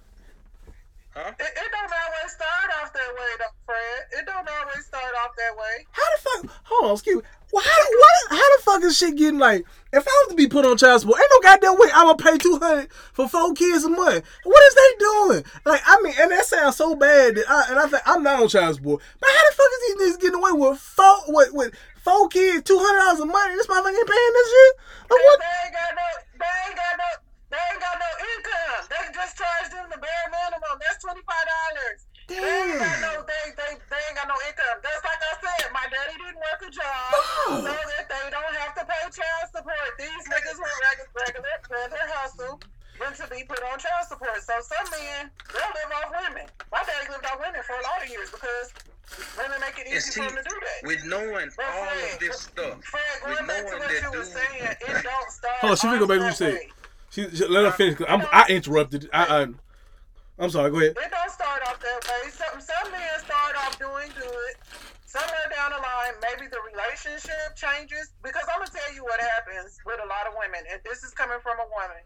Body. 1.14 1.26
Huh? 1.26 1.32
It, 1.38 1.46
it, 1.46 1.70
don't 1.70 1.92
always 1.92 2.32
start 2.32 2.70
off 2.82 2.92
that 2.92 3.14
way, 3.14 3.30
though, 3.38 3.56
Fred. 3.66 4.20
It 4.20 4.26
don't 4.26 4.48
always 4.48 4.84
start 4.86 5.14
off 5.24 5.30
that 5.36 5.56
way. 5.56 5.86
How 5.92 6.02
the 6.02 6.22
fuck? 6.22 6.60
Hold 6.64 6.90
on, 6.90 6.92
excuse 6.92 7.16
me. 7.16 7.22
Well, 7.52 7.62
how, 7.62 7.70
what, 7.70 8.38
how 8.38 8.56
the 8.56 8.62
fuck 8.62 8.82
is 8.82 8.98
shit 8.98 9.16
getting 9.16 9.38
like? 9.38 9.64
If 9.92 10.02
I 10.02 10.10
was 10.10 10.28
to 10.30 10.34
be 10.34 10.48
put 10.48 10.66
on 10.66 10.76
child 10.76 11.02
support, 11.02 11.20
ain't 11.20 11.30
no 11.30 11.48
goddamn 11.48 11.78
way 11.78 11.88
I'm 11.94 12.06
gonna 12.06 12.18
pay 12.18 12.36
two 12.36 12.58
hundred 12.58 12.92
for 13.12 13.28
four 13.28 13.54
kids 13.54 13.84
a 13.84 13.90
month. 13.90 14.24
What 14.42 14.62
is 14.64 14.74
they 14.74 14.90
doing? 14.98 15.44
Like, 15.64 15.80
I 15.86 16.00
mean, 16.02 16.14
and 16.18 16.32
that 16.32 16.46
sounds 16.46 16.74
so 16.74 16.96
bad. 16.96 17.36
That 17.36 17.48
I, 17.48 17.70
and 17.70 17.78
I 17.78 17.86
think 17.86 18.02
I'm 18.06 18.24
not 18.24 18.42
on 18.42 18.48
child 18.48 18.74
support. 18.74 19.02
But 19.20 19.30
how 19.30 19.50
the 19.50 19.54
fuck 19.54 19.66
is 19.70 19.80
these 19.86 19.96
niggas 20.02 20.20
getting 20.20 20.40
away 20.40 20.50
with 20.50 20.80
four 20.80 21.16
with, 21.28 21.52
with 21.52 21.74
four 22.02 22.28
kids, 22.28 22.64
two 22.64 22.78
hundred 22.78 23.06
dollars 23.06 23.20
a 23.20 23.26
month? 23.26 23.54
This 23.54 23.68
motherfucker 23.68 23.94
ain't 23.94 24.10
paying 24.10 24.34
this 24.34 24.50
shit. 24.50 24.74
Like, 25.14 25.22
what? 25.22 25.38
They 25.38 25.54
ain't 25.62 25.74
got 25.74 25.94
no. 25.94 26.08
They 26.42 26.54
ain't 26.66 26.76
got 26.76 26.94
no. 26.98 27.10
They 27.54 27.62
ain't 27.70 27.78
got 27.78 27.96
no 28.02 28.10
income. 28.34 28.82
They 28.90 29.02
just 29.14 29.38
charge 29.38 29.70
them 29.70 29.86
the 29.86 29.98
bare 30.02 30.26
minimum. 30.26 30.74
That's 30.82 30.98
twenty 30.98 31.22
five 31.22 31.46
dollars. 31.46 31.98
Damn. 32.26 32.42
They 32.42 32.50
ain't 32.50 32.82
got 32.82 32.98
no. 32.98 33.12
They, 33.22 33.44
they 33.54 33.70
they 33.78 34.00
ain't 34.10 34.18
got 34.18 34.26
no 34.26 34.34
income. 34.42 34.82
That's 34.82 35.02
like 35.06 35.22
I 35.22 35.32
said. 35.38 35.70
My 35.70 35.86
daddy 35.86 36.18
didn't 36.18 36.42
work 36.42 36.60
a 36.66 36.70
job, 36.74 37.10
oh. 37.14 37.62
so 37.62 37.70
that 37.70 38.10
they 38.10 38.24
don't 38.34 38.54
have 38.58 38.74
to 38.74 38.82
pay 38.82 39.06
child 39.06 39.46
support. 39.54 39.86
These 40.02 40.24
niggas 40.26 40.58
were 40.58 40.74
regular 40.90 41.10
regular 41.14 41.54
regular 41.70 42.06
hustle 42.10 42.58
than 42.98 43.14
to 43.22 43.24
be 43.30 43.46
put 43.46 43.62
on 43.70 43.78
child 43.78 44.10
support. 44.10 44.42
So 44.42 44.58
some 44.66 44.90
men 44.90 45.30
they'll 45.54 45.74
live 45.78 45.90
off 45.94 46.10
women. 46.10 46.50
My 46.74 46.82
daddy 46.82 47.06
lived 47.06 47.22
off 47.22 47.38
women 47.38 47.62
for 47.62 47.78
a 47.78 47.84
lot 47.86 48.02
of 48.02 48.10
years 48.10 48.34
because 48.34 48.74
women 49.38 49.62
make 49.62 49.78
it 49.78 49.86
easy 49.86 50.10
for 50.10 50.26
him 50.26 50.34
to 50.34 50.42
do 50.42 50.58
that. 50.58 50.80
With 50.90 51.06
knowing 51.06 51.54
but 51.54 51.70
all 51.70 51.86
Fred, 51.86 52.18
of 52.18 52.18
this 52.18 52.50
stuff, 52.50 52.82
Fred, 52.82 53.14
going 53.22 53.46
back 53.46 53.62
to 53.70 53.78
what 53.78 53.94
you 53.94 54.10
were 54.10 54.26
saying, 54.26 54.74
it 54.74 55.06
don't 55.06 55.30
start. 55.30 55.62
Hold 55.62 55.70
on, 55.70 55.78
she 55.78 55.86
go 56.02 56.06
back 56.10 56.18
what 56.18 56.34
you 56.34 56.38
said. 56.38 56.58
She, 57.14 57.30
she, 57.30 57.46
let 57.46 57.62
her 57.62 57.70
finish. 57.70 57.94
I'm, 58.10 58.26
I 58.34 58.50
interrupted. 58.50 59.06
I, 59.14 59.22
I, 59.22 59.40
I'm 60.34 60.50
sorry. 60.50 60.74
Go 60.74 60.82
ahead. 60.82 60.98
It 60.98 61.14
don't 61.14 61.30
start 61.30 61.62
off 61.62 61.78
that 61.78 62.02
way. 62.10 62.26
Some 62.26 62.58
some 62.58 62.90
men 62.90 63.14
start 63.22 63.54
off 63.54 63.78
doing 63.78 64.10
good. 64.18 64.54
Somewhere 65.06 65.46
down 65.54 65.70
the 65.70 65.78
line, 65.78 66.18
maybe 66.18 66.50
the 66.50 66.58
relationship 66.74 67.54
changes. 67.54 68.10
Because 68.18 68.42
I'm 68.50 68.58
gonna 68.58 68.74
tell 68.74 68.90
you 68.98 69.06
what 69.06 69.22
happens 69.22 69.78
with 69.86 70.02
a 70.02 70.08
lot 70.10 70.26
of 70.26 70.34
women, 70.34 70.66
and 70.66 70.82
this 70.82 71.06
is 71.06 71.14
coming 71.14 71.38
from 71.38 71.54
a 71.62 71.68
woman. 71.70 72.02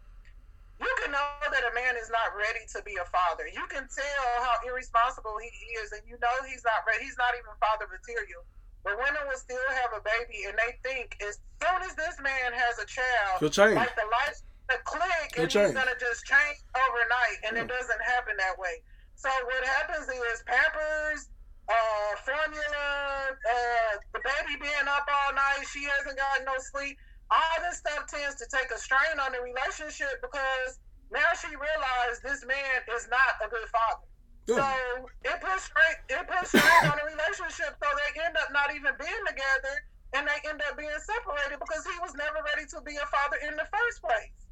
You 0.77 0.93
can 1.01 1.09
know 1.09 1.25
that 1.41 1.63
a 1.65 1.73
man 1.73 1.97
is 1.97 2.13
not 2.13 2.37
ready 2.37 2.69
to 2.77 2.79
be 2.85 3.01
a 3.01 3.07
father. 3.09 3.49
You 3.49 3.65
can 3.65 3.89
tell 3.89 4.29
how 4.45 4.61
irresponsible 4.61 5.41
he 5.41 5.49
is, 5.81 5.89
and 5.89 6.05
you 6.05 6.21
know 6.21 6.35
he's 6.45 6.61
not 6.61 6.85
ready. 6.85 7.09
He's 7.09 7.17
not 7.17 7.33
even 7.33 7.49
father 7.57 7.89
material. 7.89 8.45
But 8.85 8.93
women 9.01 9.25
will 9.25 9.41
still 9.41 9.65
have 9.73 9.89
a 9.97 10.05
baby, 10.05 10.45
and 10.45 10.53
they 10.53 10.77
think 10.85 11.17
as 11.25 11.41
soon 11.57 11.81
as 11.81 11.97
this 11.97 12.21
man 12.21 12.53
has 12.53 12.77
a 12.77 12.85
child, 12.85 13.41
like 13.41 13.97
the 13.97 14.07
life 14.13 14.37
the 14.69 14.77
click 14.85 15.33
and 15.37 15.51
he's 15.51 15.73
gonna 15.73 15.97
just 15.99 16.25
change 16.25 16.61
overnight, 16.77 17.37
and 17.45 17.57
it 17.57 17.67
doesn't 17.67 18.01
happen 18.05 18.37
that 18.37 18.57
way. 18.57 18.81
So 19.15 19.27
what 19.27 19.65
happens 19.65 20.07
is 20.07 20.43
Pampers, 20.45 21.27
uh, 21.67 22.11
formula, 22.23 23.33
uh, 23.33 23.93
the 24.13 24.21
baby 24.23 24.55
being 24.61 24.87
up 24.87 25.05
all 25.09 25.33
night, 25.33 25.65
she 25.67 25.83
hasn't 25.85 26.17
gotten 26.17 26.45
no 26.45 26.55
sleep. 26.73 26.97
All 27.29 27.57
this 27.61 27.77
stuff 27.77 28.07
tends 28.07 28.41
to 28.41 28.45
take 28.49 28.71
a 28.73 28.79
strain 28.79 29.19
on 29.21 29.33
the 29.33 29.41
relationship 29.41 30.21
because 30.21 30.79
now 31.11 31.29
she 31.37 31.49
realized 31.53 32.21
this 32.25 32.45
man 32.45 32.81
is 32.95 33.05
not 33.09 33.37
a 33.45 33.49
good 33.49 33.69
father. 33.69 34.05
So 34.49 34.65
it 35.21 35.37
puts 35.37 35.69
strain, 35.69 35.97
it 36.09 36.25
puts 36.25 36.49
strain 36.49 36.89
on 36.89 36.97
the 36.97 37.05
relationship. 37.05 37.77
So 37.77 37.85
they 37.85 38.09
end 38.17 38.33
up 38.33 38.49
not 38.49 38.73
even 38.73 38.97
being 38.97 39.25
together, 39.29 39.75
and 40.17 40.25
they 40.25 40.39
end 40.49 40.61
up 40.65 40.73
being 40.73 40.97
separated 40.97 41.61
because 41.61 41.85
he 41.85 41.93
was 42.01 42.17
never 42.17 42.41
ready 42.41 42.65
to 42.65 42.81
be 42.81 42.97
a 42.97 43.05
father 43.13 43.37
in 43.45 43.53
the 43.53 43.67
first 43.69 44.01
place. 44.01 44.48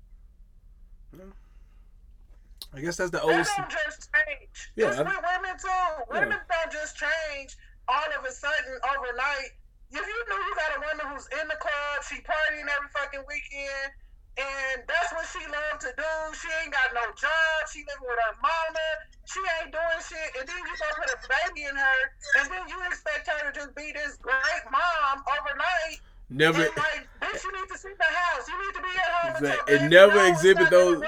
I 2.73 2.81
guess 2.81 2.98
that's 2.98 3.11
the 3.11 3.22
oldest. 3.22 3.52
They 3.56 3.64
don't 3.64 3.72
just 3.72 4.10
change. 4.11 4.52
Yeah, 4.76 4.91
it's 4.91 4.99
with 4.99 5.07
women 5.07 5.56
too. 5.57 5.85
Women 6.11 6.38
yeah. 6.38 6.52
don't 6.52 6.72
just 6.72 6.98
change 6.98 7.56
all 7.88 8.10
of 8.11 8.22
a 8.26 8.31
sudden 8.31 8.76
overnight. 8.91 9.56
If 9.88 10.03
you 10.03 10.19
know 10.27 10.39
you 10.44 10.53
got 10.60 10.76
a 10.76 10.80
woman 10.84 11.06
who's 11.15 11.27
in 11.39 11.48
the 11.48 11.56
club, 11.56 12.03
she 12.03 12.19
partying 12.27 12.68
every 12.68 12.91
fucking 12.91 13.23
weekend, 13.23 13.89
and 14.35 14.84
that's 14.84 15.15
what 15.15 15.23
she 15.31 15.39
loves 15.48 15.88
to 15.88 15.95
do. 15.95 16.14
She 16.35 16.52
ain't 16.60 16.76
got 16.76 16.91
no 16.91 17.07
job. 17.15 17.57
She 17.72 17.88
living 17.88 18.03
with 18.03 18.19
her 18.19 18.35
mama. 18.44 18.88
She 19.31 19.39
ain't 19.64 19.72
doing 19.72 20.02
shit, 20.03 20.30
and 20.35 20.44
then 20.44 20.60
you 20.60 20.76
go 20.76 20.88
put 20.99 21.07
a 21.07 21.19
baby 21.23 21.72
in 21.72 21.76
her, 21.76 21.99
and 22.44 22.52
then 22.52 22.68
you 22.68 22.77
expect 22.91 23.31
her 23.31 23.48
to 23.48 23.52
just 23.56 23.72
be 23.80 23.95
this 23.95 24.19
great 24.19 24.64
mom 24.68 25.23
overnight 25.23 26.03
Never. 26.29 26.59
Like, 26.59 27.07
bitch, 27.21 27.43
you 27.43 27.51
need 27.55 27.69
to 27.71 27.77
see 27.77 27.95
the 27.97 28.03
house. 28.03 28.47
You 28.47 28.57
need 28.59 28.75
to 28.75 28.81
be 28.81 28.93
at 28.99 29.11
home. 29.15 29.31
Exactly. 29.39 29.77
And 29.77 29.89
never 29.89 30.25
exhibit 30.27 30.69
those. 30.69 31.01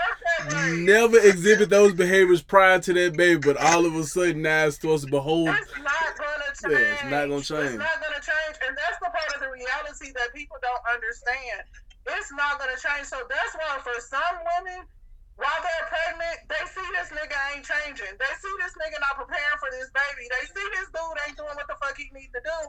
Never 0.79 1.19
exhibit 1.19 1.69
those 1.69 1.93
behaviors 1.93 2.41
prior 2.41 2.79
to 2.79 2.93
that 2.93 3.17
baby, 3.17 3.39
but 3.43 3.57
all 3.59 3.85
of 3.85 3.95
a 3.95 4.03
sudden 4.03 4.41
now 4.41 4.67
it's 4.67 4.79
supposed 4.79 5.03
to 5.05 5.11
behold. 5.11 5.49
It's 5.51 5.75
not 5.75 6.15
gonna 6.15 6.55
change. 6.55 6.71
Yeah, 6.71 6.95
it's 6.95 7.03
not 7.11 7.27
gonna 7.27 7.43
change. 7.43 7.75
It's 7.75 7.83
not 7.83 7.99
gonna 7.99 8.23
change, 8.23 8.55
and 8.63 8.71
that's 8.79 8.99
the 9.03 9.11
part 9.11 9.27
of 9.35 9.39
the 9.43 9.51
reality 9.51 10.15
that 10.15 10.31
people 10.31 10.55
don't 10.63 10.83
understand. 10.87 11.67
It's 12.07 12.31
not 12.31 12.55
gonna 12.55 12.79
change. 12.79 13.11
So 13.11 13.19
that's 13.27 13.53
why 13.59 13.83
for 13.83 13.99
some 13.99 14.39
women, 14.55 14.87
while 15.35 15.59
they're 15.59 15.87
pregnant, 15.91 16.47
they 16.47 16.63
see 16.71 16.87
this 16.95 17.11
nigga 17.11 17.35
ain't 17.51 17.67
changing. 17.67 18.15
They 18.15 18.31
see 18.39 18.53
this 18.63 18.71
nigga 18.79 19.03
not 19.03 19.19
preparing 19.19 19.59
for 19.59 19.67
this 19.75 19.91
baby. 19.91 20.31
They 20.31 20.47
see 20.47 20.67
this 20.79 20.87
dude 20.95 21.19
ain't 21.27 21.35
doing 21.35 21.55
what 21.59 21.67
the 21.67 21.75
fuck 21.75 21.99
he 21.99 22.07
need 22.15 22.31
to 22.31 22.41
do. 22.43 22.59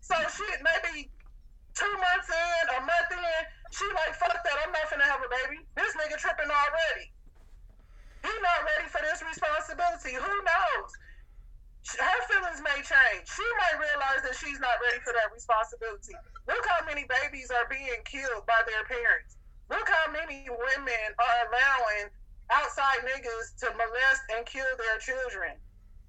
So 0.00 0.16
shit, 0.32 0.64
maybe 0.64 1.12
two 1.78 1.94
months 2.02 2.26
in, 2.26 2.64
a 2.74 2.78
month 2.82 3.10
in, 3.14 3.22
she 3.70 3.86
like, 3.94 4.18
fuck 4.18 4.34
that, 4.34 4.56
I'm 4.66 4.74
not 4.74 4.90
finna 4.90 5.06
have 5.06 5.22
a 5.22 5.30
baby. 5.30 5.62
This 5.78 5.94
nigga 5.94 6.18
tripping 6.18 6.50
already. 6.50 7.14
He 8.26 8.32
not 8.42 8.66
ready 8.66 8.90
for 8.90 8.98
this 9.06 9.22
responsibility. 9.22 10.18
Who 10.18 10.34
knows? 10.42 10.90
Her 11.86 12.20
feelings 12.26 12.60
may 12.60 12.82
change. 12.82 13.30
She 13.30 13.46
might 13.62 13.78
realize 13.78 14.26
that 14.26 14.34
she's 14.34 14.58
not 14.58 14.76
ready 14.82 14.98
for 15.06 15.14
that 15.14 15.30
responsibility. 15.30 16.18
Look 16.50 16.66
how 16.66 16.82
many 16.84 17.06
babies 17.06 17.54
are 17.54 17.64
being 17.70 18.02
killed 18.04 18.44
by 18.44 18.58
their 18.66 18.82
parents. 18.84 19.38
Look 19.70 19.86
how 19.86 20.10
many 20.10 20.50
women 20.50 21.06
are 21.16 21.38
allowing 21.48 22.10
outside 22.50 23.06
niggas 23.06 23.54
to 23.62 23.70
molest 23.78 24.22
and 24.34 24.42
kill 24.44 24.68
their 24.76 24.98
children. 24.98 25.54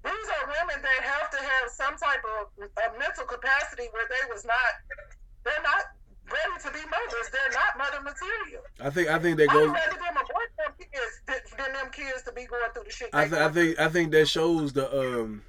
These 0.02 0.28
are 0.40 0.44
women 0.48 0.80
that 0.82 1.00
have 1.04 1.28
to 1.30 1.40
have 1.40 1.66
some 1.70 1.94
type 1.94 2.24
of 2.24 2.48
a 2.58 2.88
mental 2.98 3.28
capacity 3.28 3.86
where 3.92 4.08
they 4.08 4.24
was 4.32 4.44
not 4.44 4.72
they're 5.44 5.62
not 5.62 5.84
ready 6.26 6.62
to 6.62 6.70
be 6.72 6.78
mothers. 6.90 7.30
They're 7.32 7.52
not 7.52 7.78
mother 7.78 8.02
material. 8.02 8.62
I 8.80 8.90
think 8.90 9.08
I 9.08 9.18
think 9.18 9.36
that 9.38 9.48
goes. 9.48 9.68
I'd 9.68 9.74
rather 9.74 9.98
them 9.98 10.16
abort 10.16 10.50
them 10.58 10.72
kids 10.78 11.46
than 11.56 11.72
them 11.72 11.90
kids 11.92 12.22
to 12.22 12.32
be 12.32 12.44
going 12.46 12.62
through 12.72 12.84
the 12.84 12.90
shit. 12.90 13.10
I, 13.12 13.28
th- 13.28 13.40
I 13.40 13.48
think 13.48 13.78
I 13.78 13.88
think 13.88 14.12
that 14.12 14.26
shows 14.26 14.72
the 14.72 14.90
um 14.98 15.42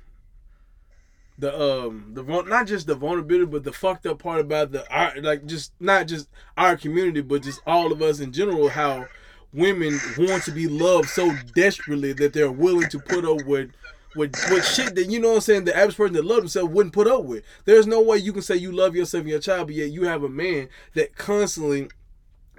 the 1.37 1.59
um 1.59 2.11
the 2.13 2.23
not 2.23 2.67
just 2.67 2.87
the 2.87 2.95
vulnerability 2.95 3.45
but 3.45 3.63
the 3.63 3.73
fucked 3.73 4.05
up 4.05 4.19
part 4.19 4.41
about 4.41 4.71
the 4.71 4.89
our 4.93 5.13
like 5.21 5.45
just 5.45 5.73
not 5.79 6.07
just 6.07 6.29
our 6.55 6.77
community 6.77 7.21
but 7.21 7.41
just 7.41 7.59
all 7.65 7.91
of 7.91 8.01
us 8.01 8.19
in 8.19 8.31
general 8.31 8.69
how 8.69 9.05
women 9.53 9.99
want 10.17 10.43
to 10.43 10.51
be 10.51 10.67
loved 10.67 11.09
so 11.09 11.33
desperately 11.55 12.13
that 12.13 12.31
they're 12.33 12.51
willing 12.51 12.87
to 12.89 12.99
put 12.99 13.25
up 13.25 13.45
with 13.45 13.71
with 14.15 14.33
with 14.49 14.65
shit 14.65 14.95
that 14.95 15.09
you 15.09 15.19
know 15.19 15.29
what 15.29 15.35
I'm 15.35 15.41
saying 15.41 15.65
the 15.65 15.75
average 15.75 15.97
person 15.97 16.13
that 16.13 16.25
loves 16.25 16.41
himself 16.41 16.69
wouldn't 16.71 16.93
put 16.93 17.07
up 17.07 17.23
with. 17.23 17.43
There's 17.65 17.87
no 17.87 18.01
way 18.01 18.17
you 18.17 18.33
can 18.33 18.41
say 18.41 18.55
you 18.55 18.71
love 18.71 18.95
yourself 18.95 19.21
and 19.21 19.29
your 19.29 19.39
child, 19.39 19.67
but 19.67 19.75
yet 19.75 19.91
you 19.91 20.03
have 20.03 20.23
a 20.23 20.29
man 20.29 20.69
that 20.93 21.15
constantly 21.15 21.89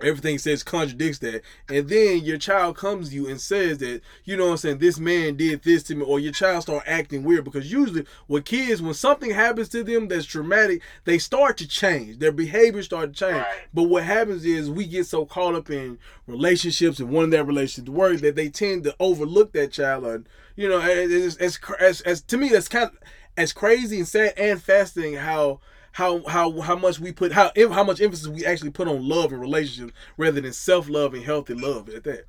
everything 0.03 0.39
says 0.39 0.62
contradicts 0.62 1.19
that. 1.20 1.43
And 1.69 1.89
then 1.89 2.19
your 2.24 2.39
child 2.39 2.77
comes 2.77 3.09
to 3.09 3.15
you 3.15 3.29
and 3.29 3.41
says 3.41 3.79
that 3.79 4.01
you 4.24 4.37
know 4.37 4.47
what 4.47 4.53
i'm 4.53 4.57
saying 4.59 4.79
this 4.79 4.99
man 4.99 5.37
did 5.37 5.62
this 5.62 5.83
to 5.85 5.95
me 5.95 6.05
or 6.05 6.20
your 6.20 6.33
child 6.33 6.62
start 6.62 6.85
acting 6.87 7.23
weird. 7.24 7.45
Because 7.45 7.70
usually 7.70 8.07
with 8.29 8.45
kids 8.45 8.83
when 8.83 8.95
something 8.95 9.31
happens 9.31 9.69
to 9.70 9.83
them 9.83 10.09
that's 10.09 10.27
traumatic 10.27 10.83
they 11.05 11.19
start 11.19 11.57
to 11.59 11.69
change. 11.69 12.19
Their 12.19 12.33
behavior 12.33 12.83
start 12.83 13.15
to 13.15 13.19
change. 13.19 13.37
Right. 13.43 13.61
but 13.73 13.85
what 13.85 14.05
happens 14.05 14.45
is 14.45 14.70
we 14.70 14.87
get 14.87 15.07
so 15.07 15.24
caught 15.24 15.55
up 15.55 15.70
in 15.70 15.99
relationships 16.27 17.01
and 17.01 17.11
one 17.11 17.24
of 17.24 17.31
that 17.33 17.45
relationship 17.45 17.87
to 17.87 17.93
work 17.93 18.20
that 18.20 18.37
they 18.37 18.49
tend 18.49 18.85
to 18.85 18.95
overlook 19.01 19.53
that 19.53 19.73
child. 19.73 20.05
And 20.05 20.29
you 20.57 20.69
know 20.69 20.81
it's, 20.81 21.37
it's, 21.37 21.59
it's, 21.81 22.01
as 22.03 22.20
to 22.23 22.37
me 22.37 22.49
that's 22.49 22.69
kind 22.69 22.91
of 22.91 22.99
as 23.37 23.53
crazy 23.53 23.99
and 23.99 24.09
sad 24.09 24.35
and 24.37 24.62
fascinating 24.62 25.15
how 25.19 25.61
how 25.93 26.23
how 26.27 26.60
how 26.60 26.77
much 26.77 26.98
we 26.98 27.12
put 27.12 27.32
how 27.32 27.52
how 27.56 27.85
much 27.85 28.01
emphasis 28.01 28.28
we 28.28 28.44
actually 28.44 28.70
put 28.70 28.89
on 28.89 29.06
love 29.06 29.32
and 29.32 29.40
relationships 29.40 29.93
rather 30.16 30.40
than 30.40 30.52
self 30.52 30.89
love 30.89 31.14
and 31.14 31.23
healthy 31.23 31.55
love 31.55 31.89
at 31.90 32.05
that. 32.05 32.24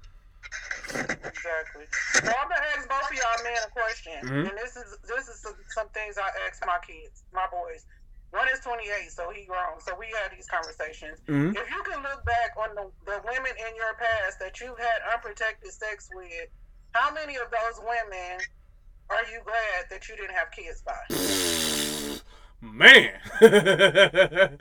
Exactly. 0.89 1.85
So 2.13 2.27
I'm 2.27 2.49
gonna 2.49 2.61
ask 2.77 2.87
both 2.87 3.09
of 3.09 3.17
y'all 3.17 3.43
men 3.43 3.57
a 3.65 3.71
question, 3.71 4.13
mm-hmm. 4.23 4.49
and 4.49 4.57
this 4.57 4.75
is 4.75 4.97
this 5.07 5.27
is 5.27 5.39
some, 5.39 5.55
some 5.69 5.87
things 5.89 6.17
I 6.17 6.29
ask 6.47 6.63
my 6.65 6.77
kids, 6.85 7.23
my 7.33 7.47
boys. 7.51 7.85
One 8.31 8.47
is 8.49 8.59
28, 8.61 9.11
so 9.11 9.29
he 9.29 9.45
grown. 9.45 9.79
So 9.79 9.93
we 9.97 10.07
had 10.19 10.35
these 10.35 10.47
conversations. 10.47 11.19
Mm-hmm. 11.27 11.55
If 11.55 11.69
you 11.69 11.83
can 11.83 12.01
look 12.01 12.25
back 12.25 12.57
on 12.57 12.73
the, 12.73 12.89
the 13.05 13.21
women 13.29 13.51
in 13.51 13.75
your 13.75 13.93
past 13.93 14.39
that 14.39 14.59
you've 14.59 14.79
had 14.79 15.13
unprotected 15.13 15.71
sex 15.71 16.09
with, 16.11 16.49
how 16.93 17.13
many 17.13 17.35
of 17.35 17.51
those 17.51 17.79
women 17.85 18.41
are 19.11 19.21
you 19.31 19.39
glad 19.45 19.85
that 19.91 20.09
you 20.09 20.15
didn't 20.15 20.33
have 20.33 20.49
kids 20.49 20.81
by? 20.81 20.97
Man, 22.63 23.11
I 23.41 24.55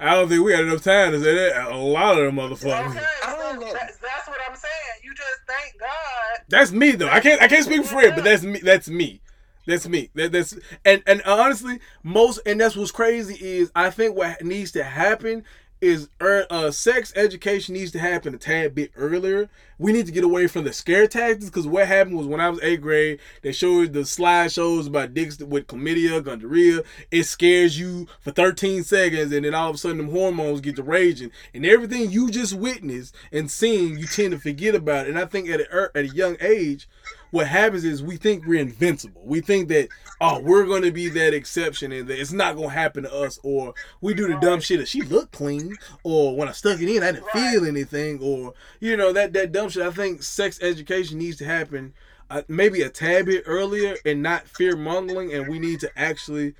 don't 0.00 0.28
think 0.28 0.44
we 0.44 0.52
had 0.52 0.64
enough 0.64 0.82
time 0.82 1.12
to 1.12 1.22
say 1.22 1.32
that. 1.32 1.68
A 1.70 1.76
lot 1.76 2.18
of 2.18 2.24
them 2.24 2.34
motherfuckers. 2.34 2.90
Okay, 2.90 2.98
so 3.22 3.72
that's, 3.72 3.96
that's, 3.98 4.26
what 4.26 4.40
I'm 4.48 4.56
saying. 4.56 5.00
You 5.04 5.14
just 5.14 5.38
thank 5.46 5.78
God. 5.78 6.44
That's 6.48 6.72
me 6.72 6.90
though. 6.92 7.08
I 7.08 7.20
can't 7.20 7.40
I 7.40 7.46
can't 7.46 7.64
speak 7.64 7.82
for 7.82 8.00
Fred, 8.00 8.16
but 8.16 8.24
that's 8.24 8.42
me. 8.42 8.58
That's 8.58 8.88
me. 8.88 9.20
That's 9.66 9.88
me. 9.88 10.10
That, 10.14 10.32
that's 10.32 10.56
and 10.84 11.00
and 11.06 11.22
honestly, 11.22 11.78
most 12.02 12.40
and 12.44 12.60
that's 12.60 12.74
what's 12.74 12.90
crazy 12.90 13.36
is 13.40 13.70
I 13.76 13.90
think 13.90 14.16
what 14.16 14.42
needs 14.42 14.72
to 14.72 14.82
happen 14.82 15.44
is 15.84 16.08
er, 16.20 16.46
uh, 16.50 16.70
sex 16.70 17.12
education 17.14 17.74
needs 17.74 17.92
to 17.92 17.98
happen 17.98 18.34
a 18.34 18.38
tad 18.38 18.74
bit 18.74 18.90
earlier. 18.96 19.48
We 19.78 19.92
need 19.92 20.06
to 20.06 20.12
get 20.12 20.24
away 20.24 20.46
from 20.46 20.64
the 20.64 20.72
scare 20.72 21.06
tactics 21.06 21.46
because 21.46 21.66
what 21.66 21.86
happened 21.86 22.16
was 22.16 22.26
when 22.26 22.40
I 22.40 22.48
was 22.48 22.60
eighth 22.62 22.80
grade, 22.80 23.20
they 23.42 23.52
showed 23.52 23.92
the 23.92 24.00
slideshows 24.00 24.86
about 24.86 25.14
dicks 25.14 25.38
with 25.38 25.66
chlamydia, 25.66 26.22
gonorrhea. 26.24 26.82
It 27.10 27.24
scares 27.24 27.78
you 27.78 28.06
for 28.20 28.30
13 28.30 28.84
seconds, 28.84 29.32
and 29.32 29.44
then 29.44 29.54
all 29.54 29.70
of 29.70 29.74
a 29.74 29.78
sudden, 29.78 29.98
them 29.98 30.10
hormones 30.10 30.60
get 30.60 30.76
to 30.76 30.82
raging, 30.82 31.32
and 31.52 31.66
everything 31.66 32.10
you 32.10 32.30
just 32.30 32.54
witnessed 32.54 33.14
and 33.32 33.50
seen, 33.50 33.98
you 33.98 34.06
tend 34.06 34.32
to 34.32 34.38
forget 34.38 34.74
about 34.74 35.06
it. 35.06 35.10
And 35.10 35.18
I 35.18 35.26
think 35.26 35.48
at 35.48 35.60
a, 35.60 35.90
at 35.94 36.04
a 36.04 36.08
young 36.08 36.36
age, 36.40 36.88
what 37.34 37.48
happens 37.48 37.84
is 37.84 38.00
we 38.00 38.16
think 38.16 38.46
we're 38.46 38.60
invincible. 38.60 39.20
We 39.24 39.40
think 39.40 39.68
that 39.68 39.88
oh 40.20 40.38
we're 40.38 40.66
gonna 40.66 40.92
be 40.92 41.08
that 41.08 41.34
exception 41.34 41.90
and 41.90 42.06
that 42.06 42.20
it's 42.20 42.30
not 42.30 42.54
gonna 42.54 42.68
happen 42.68 43.02
to 43.02 43.12
us, 43.12 43.40
or 43.42 43.74
we 44.00 44.14
do 44.14 44.28
the 44.28 44.38
dumb 44.38 44.60
shit 44.60 44.78
that 44.78 44.86
she 44.86 45.02
looked 45.02 45.32
clean, 45.32 45.76
or 46.04 46.36
when 46.36 46.48
I 46.48 46.52
stuck 46.52 46.80
it 46.80 46.88
in 46.88 47.02
I 47.02 47.10
didn't 47.10 47.28
feel 47.30 47.66
anything, 47.66 48.20
or 48.22 48.54
you 48.78 48.96
know 48.96 49.12
that 49.12 49.32
that 49.32 49.50
dumb 49.50 49.68
shit. 49.68 49.82
I 49.82 49.90
think 49.90 50.22
sex 50.22 50.60
education 50.62 51.18
needs 51.18 51.36
to 51.38 51.44
happen 51.44 51.92
uh, 52.30 52.42
maybe 52.46 52.82
a 52.82 52.88
tad 52.88 53.26
bit 53.26 53.42
earlier 53.46 53.96
and 54.06 54.22
not 54.22 54.46
fear 54.46 54.76
mongering, 54.76 55.32
and 55.34 55.48
we 55.48 55.58
need 55.58 55.80
to 55.80 55.90
actually 55.98 56.54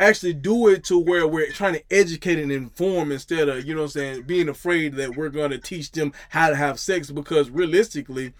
actually 0.00 0.34
do 0.34 0.66
it 0.66 0.82
to 0.82 0.98
where 0.98 1.28
we're 1.28 1.52
trying 1.52 1.74
to 1.74 1.82
educate 1.92 2.40
and 2.40 2.50
inform 2.50 3.12
instead 3.12 3.48
of 3.48 3.64
you 3.64 3.72
know 3.72 3.82
what 3.82 3.86
I'm 3.86 3.90
saying 3.90 4.22
being 4.22 4.48
afraid 4.48 4.96
that 4.96 5.16
we're 5.16 5.28
gonna 5.28 5.58
teach 5.58 5.92
them 5.92 6.12
how 6.30 6.48
to 6.48 6.56
have 6.56 6.80
sex 6.80 7.12
because 7.12 7.50
realistically 7.50 8.34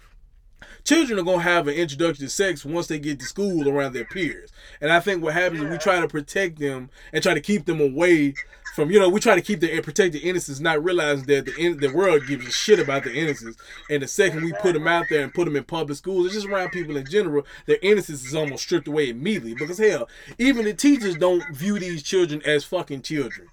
children 0.83 1.19
are 1.19 1.23
gonna 1.23 1.41
have 1.41 1.67
an 1.67 1.75
introduction 1.75 2.25
to 2.25 2.29
sex 2.29 2.65
once 2.65 2.87
they 2.87 2.99
get 2.99 3.19
to 3.19 3.25
school 3.25 3.67
around 3.69 3.93
their 3.93 4.05
peers. 4.05 4.51
And 4.81 4.91
I 4.91 4.99
think 4.99 5.23
what 5.23 5.33
happens 5.33 5.61
is 5.61 5.69
we 5.69 5.77
try 5.77 5.99
to 5.99 6.07
protect 6.07 6.59
them 6.59 6.89
and 7.11 7.23
try 7.23 7.33
to 7.33 7.41
keep 7.41 7.65
them 7.65 7.79
away 7.79 8.35
from 8.73 8.89
you 8.89 8.99
know 8.99 9.07
we 9.07 9.19
try 9.19 9.35
to 9.35 9.41
keep 9.41 9.59
the 9.59 9.81
protect 9.81 10.13
the 10.13 10.19
innocence, 10.19 10.59
not 10.59 10.83
realizing 10.83 11.25
that 11.25 11.45
the 11.45 11.55
in, 11.57 11.79
the 11.79 11.93
world 11.93 12.25
gives 12.27 12.47
a 12.47 12.51
shit 12.51 12.79
about 12.79 13.03
the 13.03 13.13
innocence. 13.13 13.55
And 13.89 14.01
the 14.01 14.07
second 14.07 14.43
we 14.43 14.53
put 14.53 14.73
them 14.73 14.87
out 14.87 15.05
there 15.09 15.23
and 15.23 15.33
put 15.33 15.45
them 15.45 15.55
in 15.55 15.63
public 15.63 15.97
schools, 15.97 16.25
it's 16.25 16.35
just 16.35 16.47
around 16.47 16.71
people 16.71 16.97
in 16.97 17.05
general, 17.05 17.45
their 17.65 17.77
innocence 17.81 18.25
is 18.25 18.33
almost 18.33 18.63
stripped 18.63 18.87
away 18.87 19.09
immediately. 19.09 19.53
Because 19.53 19.77
hell, 19.77 20.09
even 20.37 20.65
the 20.65 20.73
teachers 20.73 21.15
don't 21.15 21.43
view 21.55 21.77
these 21.79 22.03
children 22.03 22.41
as 22.45 22.63
fucking 22.63 23.01
children 23.03 23.47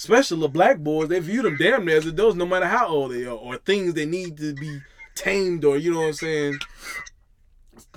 especially 0.00 0.40
the 0.40 0.48
black 0.48 0.78
boys, 0.78 1.08
they 1.08 1.20
view 1.20 1.42
them 1.42 1.58
damn 1.58 1.84
near 1.84 1.98
as 1.98 2.06
adults, 2.06 2.34
no 2.34 2.46
matter 2.46 2.64
how 2.64 2.88
old 2.88 3.12
they 3.12 3.26
are, 3.26 3.36
or 3.36 3.58
things 3.58 3.92
they 3.92 4.06
need 4.06 4.34
to 4.38 4.54
be 4.54 4.80
tamed, 5.14 5.64
or 5.64 5.76
you 5.76 5.92
know 5.92 6.00
what 6.00 6.08
I'm 6.08 6.14
saying, 6.14 6.58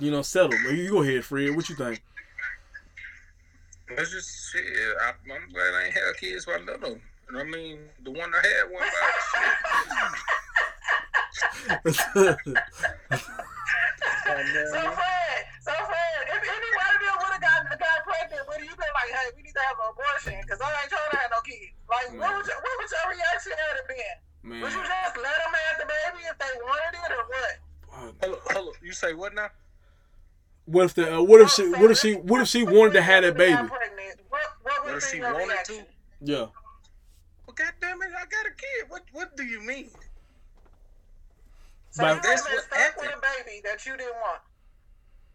you 0.00 0.10
know, 0.10 0.22
settled. 0.22 0.54
You 0.70 0.90
go 0.90 1.02
ahead, 1.02 1.24
Fred. 1.24 1.54
What 1.54 1.68
you 1.68 1.76
think? 1.76 2.02
It's 3.88 4.10
just 4.10 4.52
shit. 4.52 4.64
I, 5.00 5.10
I'm 5.10 5.48
glad 5.52 5.74
I 5.74 5.84
ain't 5.86 5.94
had 5.94 6.16
kids 6.18 6.46
while 6.46 6.60
little. 6.60 6.98
I 7.36 7.44
mean, 7.44 7.78
the 8.02 8.10
one 8.10 8.32
I 8.34 8.40
had 8.46 8.70
one 8.70 8.82
by 8.82 8.88
shit. 11.82 11.84
So 11.84 11.92
Fred, 14.80 15.44
so 15.60 15.72
Fred, 15.72 16.20
if 16.32 16.42
any 16.42 16.70
one 16.74 16.94
of 16.94 17.00
them 17.00 17.16
would 17.20 17.32
have 17.32 17.40
got, 17.40 17.78
got 17.78 18.04
pregnant, 18.04 18.48
would 18.48 18.60
you 18.60 18.76
been 18.76 18.92
like, 18.94 19.10
hey, 19.10 19.30
we 19.36 19.42
need 19.42 19.54
to 19.54 19.60
have 19.64 19.78
an 19.80 19.86
abortion 19.92 20.40
because 20.42 20.60
I 20.60 20.64
ain't 20.80 20.90
trying 20.90 21.10
to 21.10 21.16
have 21.16 21.30
no 21.30 21.40
kids? 21.44 21.72
Like, 21.88 22.08
what 22.18 22.36
would, 22.36 22.46
your, 22.46 22.56
what 22.56 22.78
would 22.78 22.90
your 22.90 23.08
reaction 23.10 23.52
have 23.52 23.86
been? 23.88 24.16
Man. 24.44 24.60
Would 24.60 24.72
you 24.72 24.78
just 24.78 25.16
let 25.16 25.36
them 25.40 25.54
have 25.56 25.78
the 25.80 25.86
baby 25.88 26.24
if 26.28 26.38
they 26.38 26.60
wanted 26.60 27.00
it 27.00 27.12
or 27.16 27.24
what? 27.32 28.14
Hello, 28.20 28.34
up, 28.34 28.52
hold 28.52 28.68
up. 28.68 28.82
You 28.82 28.92
say 28.92 29.14
what 29.14 29.34
now? 29.34 29.48
What 30.66 30.84
if 30.84 30.94
the 30.94 31.16
uh, 31.16 31.22
what 31.22 31.40
if 31.40 31.50
she 31.50 31.66
what 31.70 31.90
if 31.90 31.98
she 31.98 32.12
what 32.12 32.42
if 32.42 32.48
she 32.48 32.62
wanted 32.62 32.92
to 32.92 33.02
have 33.02 33.22
that 33.24 33.38
baby? 33.38 33.54
What, 33.54 33.70
what 33.70 34.84
would 34.84 34.92
What 34.92 35.02
if 35.02 35.08
she 35.08 35.20
wanted 35.20 35.64
to? 35.64 35.86
Yeah. 36.20 36.52
Well, 37.46 37.56
goddamn 37.56 38.02
it, 38.02 38.12
I 38.12 38.24
got 38.28 38.44
a 38.44 38.52
kid. 38.52 38.84
What 38.88 39.02
What 39.12 39.34
do 39.34 39.44
you 39.44 39.60
mean? 39.62 39.88
So 41.90 42.02
But 42.02 42.08
you 42.08 42.14
would 42.14 42.14
have 42.14 42.22
that's 42.22 42.42
been 42.44 42.54
what 42.54 42.64
stuck 42.64 43.00
with 43.00 43.16
a 43.16 43.20
baby 43.20 43.60
that 43.64 43.86
you 43.86 43.96
didn't 43.96 44.20
want. 44.20 44.42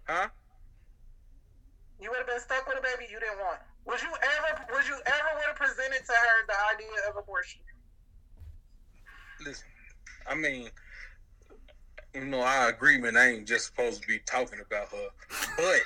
Huh? 0.06 0.28
You 2.00 2.10
would 2.12 2.18
have 2.20 2.28
been 2.28 2.42
stuck 2.42 2.68
with 2.68 2.78
a 2.78 2.82
baby 2.82 3.10
you 3.10 3.20
didn't 3.20 3.42
want. 3.42 3.58
Would 3.86 4.02
you 4.02 4.14
ever? 4.14 4.66
Would 4.70 4.86
you 4.86 5.02
ever 5.02 5.30
would 5.34 5.50
have 5.50 5.58
presented 5.58 6.06
to 6.06 6.14
her 6.14 6.38
the 6.46 6.58
idea 6.78 7.10
of 7.10 7.18
abortion? 7.18 7.62
Listen, 9.46 9.68
I 10.28 10.36
mean, 10.36 10.70
you 12.14 12.26
know, 12.26 12.42
our 12.42 12.70
agreement 12.70 13.16
I 13.18 13.30
ain't 13.30 13.48
just 13.48 13.68
supposed 13.68 14.02
to 14.02 14.08
be 14.08 14.20
talking 14.26 14.60
about 14.66 14.90
her, 14.90 15.08
but 15.58 15.82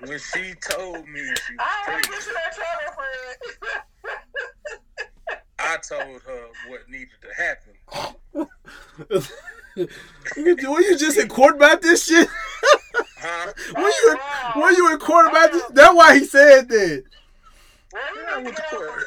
when 0.08 0.18
she 0.18 0.54
told 0.70 1.08
me 1.08 1.20
she 1.20 1.54
was 1.54 1.58
I 1.58 1.82
don't 1.86 1.94
want 1.94 2.04
to 2.04 2.10
pregnant, 2.10 2.12
get 2.12 2.26
you 2.26 2.34
in 2.34 2.52
trouble, 2.54 2.92
Fred. 2.94 3.36
I 5.58 5.76
told 5.78 6.22
her 6.22 6.46
what 6.68 6.88
needed 6.88 7.18
to 7.22 7.34
happen. 7.34 7.74
you, 10.36 10.70
were 10.70 10.80
you 10.80 10.96
just 10.96 11.18
in 11.18 11.28
court 11.28 11.56
about 11.56 11.82
this 11.82 12.06
shit? 12.06 12.28
Huh? 13.18 13.52
were 13.74 13.82
you 13.82 14.18
were 14.62 14.70
you 14.70 14.92
in 14.92 14.98
court 14.98 15.28
about 15.28 15.50
this? 15.50 15.64
That's 15.70 15.94
why 15.94 16.14
he 16.18 16.24
said 16.24 16.68
that. 16.68 17.04
Well, 17.92 18.02
Yeah, 18.16 18.34
I 18.34 18.42
went 18.42 18.56
to 18.56 18.62
to 18.62 18.68
get 18.70 18.72
on 18.72 18.86
court. 18.86 19.04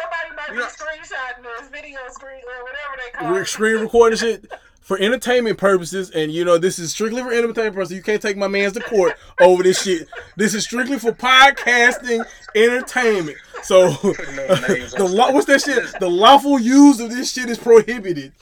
The 0.00 0.06
phone 0.06 0.56
then. 0.56 0.68
Somebody 0.70 0.80
might 0.80 0.98
be 0.98 1.04
screenshotting 1.06 1.60
this 1.60 1.68
video 1.68 1.98
screen 2.10 2.40
or 2.46 2.62
whatever 2.64 2.96
they 2.96 3.10
call 3.18 3.32
We're 3.32 3.42
it. 3.42 3.46
screen 3.48 3.80
recording 3.80 4.18
shit 4.18 4.52
for 4.80 4.98
entertainment 4.98 5.56
purposes, 5.58 6.10
and 6.10 6.32
you 6.32 6.44
know 6.44 6.58
this 6.58 6.78
is 6.78 6.90
strictly 6.92 7.22
for 7.22 7.30
entertainment 7.32 7.74
purposes. 7.74 7.96
You 7.96 8.02
can't 8.02 8.20
take 8.20 8.36
my 8.36 8.48
man's 8.48 8.72
to 8.72 8.80
court 8.80 9.14
over 9.40 9.62
this 9.62 9.82
shit. 9.82 10.08
This 10.36 10.54
is 10.54 10.64
strictly 10.64 10.98
for 10.98 11.12
podcasting 11.12 12.24
entertainment. 12.56 13.36
So 13.62 13.88
no 13.88 13.92
the 14.02 15.04
on 15.04 15.12
law, 15.14 15.32
what's 15.32 15.46
that 15.46 15.60
shit? 15.62 15.84
The 16.00 16.08
lawful 16.08 16.58
use 16.58 16.98
of 17.00 17.10
this 17.10 17.32
shit 17.32 17.48
is 17.50 17.58
prohibited. 17.58 18.32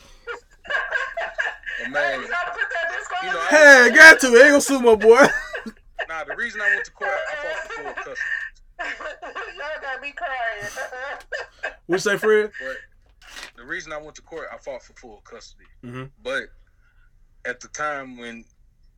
Hey, 1.82 1.90
man, 1.90 2.20
you 2.20 2.28
gotta 2.28 2.50
put 2.52 2.60
that 2.70 2.96
disclaimer. 2.98 3.26
You 3.26 3.32
know, 3.34 3.40
Hey, 3.46 3.90
got 3.94 4.20
to. 4.20 4.26
Ain't 4.28 4.36
gonna 4.50 4.60
sue 4.60 4.80
my 4.80 4.94
boy. 4.94 5.26
nah, 6.08 6.24
the 6.24 6.34
reason 6.36 6.60
I 6.60 6.68
went 6.74 6.84
to 6.86 6.90
court, 6.92 7.10
I 7.10 7.34
fought 7.36 7.72
for 7.72 7.82
full 7.82 7.92
custody. 7.94 8.20
Y'all 8.80 9.80
got 9.82 10.00
me 10.00 10.12
crying. 10.12 11.72
What 11.86 11.96
you 11.96 11.98
say, 11.98 12.16
Fred? 12.18 12.50
But 12.60 12.76
the 13.56 13.64
reason 13.64 13.92
I 13.92 13.98
went 13.98 14.14
to 14.16 14.22
court, 14.22 14.48
I 14.52 14.58
fought 14.58 14.82
for 14.82 14.92
full 14.94 15.20
custody. 15.24 15.64
Mhm. 15.84 16.10
But 16.22 16.44
at 17.44 17.60
the 17.60 17.68
time 17.68 18.18
when 18.18 18.44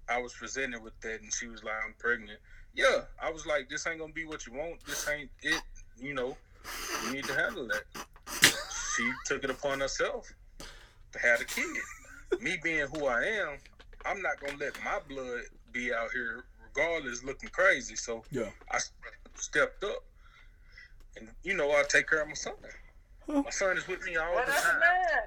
I 0.09 0.19
was 0.19 0.33
presented 0.35 0.83
with 0.83 0.99
that 1.01 1.21
and 1.21 1.33
she 1.33 1.47
was 1.47 1.63
like, 1.63 1.75
I'm 1.87 1.95
pregnant, 1.99 2.41
yeah, 2.75 3.03
I 3.21 3.31
was 3.31 3.47
like, 3.47 3.69
this 3.69 3.87
ain't 3.87 3.99
gonna 4.01 4.13
be 4.13 4.25
what 4.25 4.47
you 4.47 4.53
want. 4.55 4.85
This 4.87 5.09
ain't 5.09 5.31
it. 5.43 5.63
You 5.97 6.15
know, 6.15 6.37
you 7.05 7.13
need 7.13 7.25
to 7.25 7.35
handle 7.35 7.69
that. 7.69 7.85
She 8.97 9.11
took 9.27 9.45
it 9.45 9.51
upon 9.51 9.81
herself 9.81 10.33
to 11.13 11.19
have 11.19 11.41
a 11.41 11.45
kid. 11.45 11.65
Me 12.41 12.59
being 12.63 12.87
who 12.89 13.07
I 13.07 13.23
am, 13.25 13.59
I'm 14.05 14.23
not 14.23 14.41
gonna 14.41 14.57
let 14.59 14.83
my 14.85 14.99
blood 15.09 15.43
be 15.73 15.93
out 15.93 16.11
here 16.13 16.45
regardless 16.65 17.23
looking 17.25 17.51
crazy. 17.51 17.97
So 17.97 18.25
Yeah. 18.31 18.51
I 18.71 18.79
stepped 19.41 19.85
up. 19.85 20.05
And 21.17 21.29
you 21.43 21.55
know, 21.55 21.71
I 21.71 21.83
take 21.89 22.09
care 22.09 22.23
of 22.23 22.29
my 22.29 22.35
son. 22.35 22.55
My 23.29 23.51
son 23.51 23.77
is 23.77 23.87
with 23.87 24.05
me 24.05 24.17
all 24.17 24.35
well, 24.35 24.45
the 24.45 24.53
that's 24.53 24.65
a 24.67 24.73
man. 24.73 25.23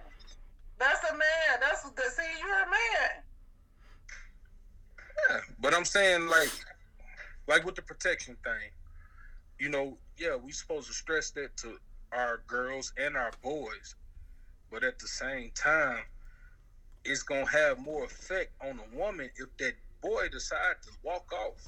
That's 0.80 1.10
a 1.10 1.14
man. 1.14 1.60
That's 1.60 1.84
the 1.84 2.02
see. 2.10 2.24
You're 2.40 2.64
a 2.64 2.70
man. 2.70 3.24
Yeah, 5.30 5.38
but 5.60 5.74
I'm 5.74 5.86
saying 5.86 6.28
like, 6.28 6.52
like 7.48 7.66
with 7.66 7.76
the 7.76 7.82
protection 7.82 8.36
thing, 8.44 8.72
you 9.60 9.70
know, 9.70 9.98
yeah, 10.18 10.36
we 10.36 10.52
supposed 10.52 10.88
to 10.88 10.94
stress 10.94 11.32
that 11.32 11.56
to 11.58 11.78
our 12.12 12.42
girls 12.48 12.94
and 12.98 13.16
our 13.16 13.32
boys, 13.42 13.96
but 14.72 14.84
at 14.84 15.00
the 15.00 15.08
same 15.08 15.52
time, 15.56 16.04
it's 17.06 17.24
gonna 17.24 17.50
have 17.50 17.80
more 17.80 18.06
effect 18.06 18.52
on 18.62 18.80
a 18.80 18.98
woman 18.98 19.30
if 19.38 19.56
that 19.58 19.74
boy 20.02 20.28
decide 20.30 20.76
to 20.84 20.90
walk 21.04 21.32
off. 21.34 21.68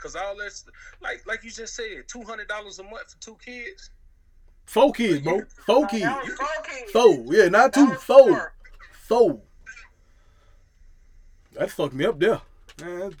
Cause 0.00 0.16
all 0.16 0.34
that's 0.36 0.64
like, 1.02 1.26
like 1.26 1.44
you 1.44 1.50
just 1.50 1.74
said, 1.74 2.04
two 2.08 2.22
hundred 2.22 2.48
dollars 2.48 2.78
a 2.78 2.82
month 2.82 3.12
for 3.12 3.20
two 3.20 3.36
kids. 3.44 3.90
Four 4.64 4.92
kids, 4.92 5.20
bro. 5.20 5.42
Four 5.66 5.86
kids. 5.88 6.04
That 6.04 6.36
four 6.38 6.64
kids. 6.64 6.92
Four. 6.92 7.24
Yeah, 7.34 7.48
not 7.48 7.72
That 7.72 7.74
two. 7.74 7.90
was 7.90 8.02
Four. 8.02 8.54
Four. 8.92 9.40
That 11.52 11.70
fucked 11.70 11.94
me 11.94 12.06
up 12.06 12.18
there. 12.18 12.40
Man, 12.80 13.14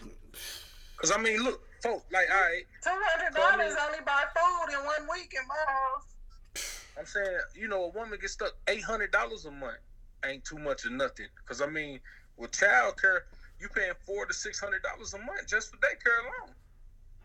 Cause 0.96 1.12
I 1.12 1.20
mean, 1.20 1.42
look, 1.42 1.60
folk, 1.82 2.04
like, 2.12 2.28
all 2.30 2.40
right, 2.40 2.62
Two 2.82 2.90
hundred 2.90 3.34
dollars 3.34 3.76
only 3.86 3.98
buy 4.06 4.22
food 4.34 4.72
in 4.78 4.84
one 4.84 5.08
week 5.12 5.34
in 5.34 5.46
my 5.48 5.72
house. 5.72 6.84
I'm 6.98 7.04
saying, 7.06 7.38
you 7.54 7.68
know, 7.68 7.84
a 7.84 7.88
woman 7.88 8.18
gets 8.20 8.34
stuck 8.34 8.52
eight 8.68 8.84
hundred 8.84 9.12
dollars 9.12 9.44
a 9.44 9.50
month. 9.50 9.78
Ain't 10.24 10.44
too 10.44 10.58
much 10.58 10.86
or 10.86 10.90
nothing. 10.90 11.26
Cause 11.46 11.60
I 11.60 11.66
mean, 11.66 12.00
with 12.36 12.52
child 12.52 13.00
care, 13.00 13.24
you 13.58 13.68
paying 13.68 13.92
four 14.06 14.24
to 14.26 14.32
six 14.32 14.60
hundred 14.60 14.82
dollars 14.82 15.12
a 15.14 15.18
month 15.18 15.46
just 15.46 15.70
for 15.70 15.76
daycare 15.78 16.20
alone. 16.20 16.54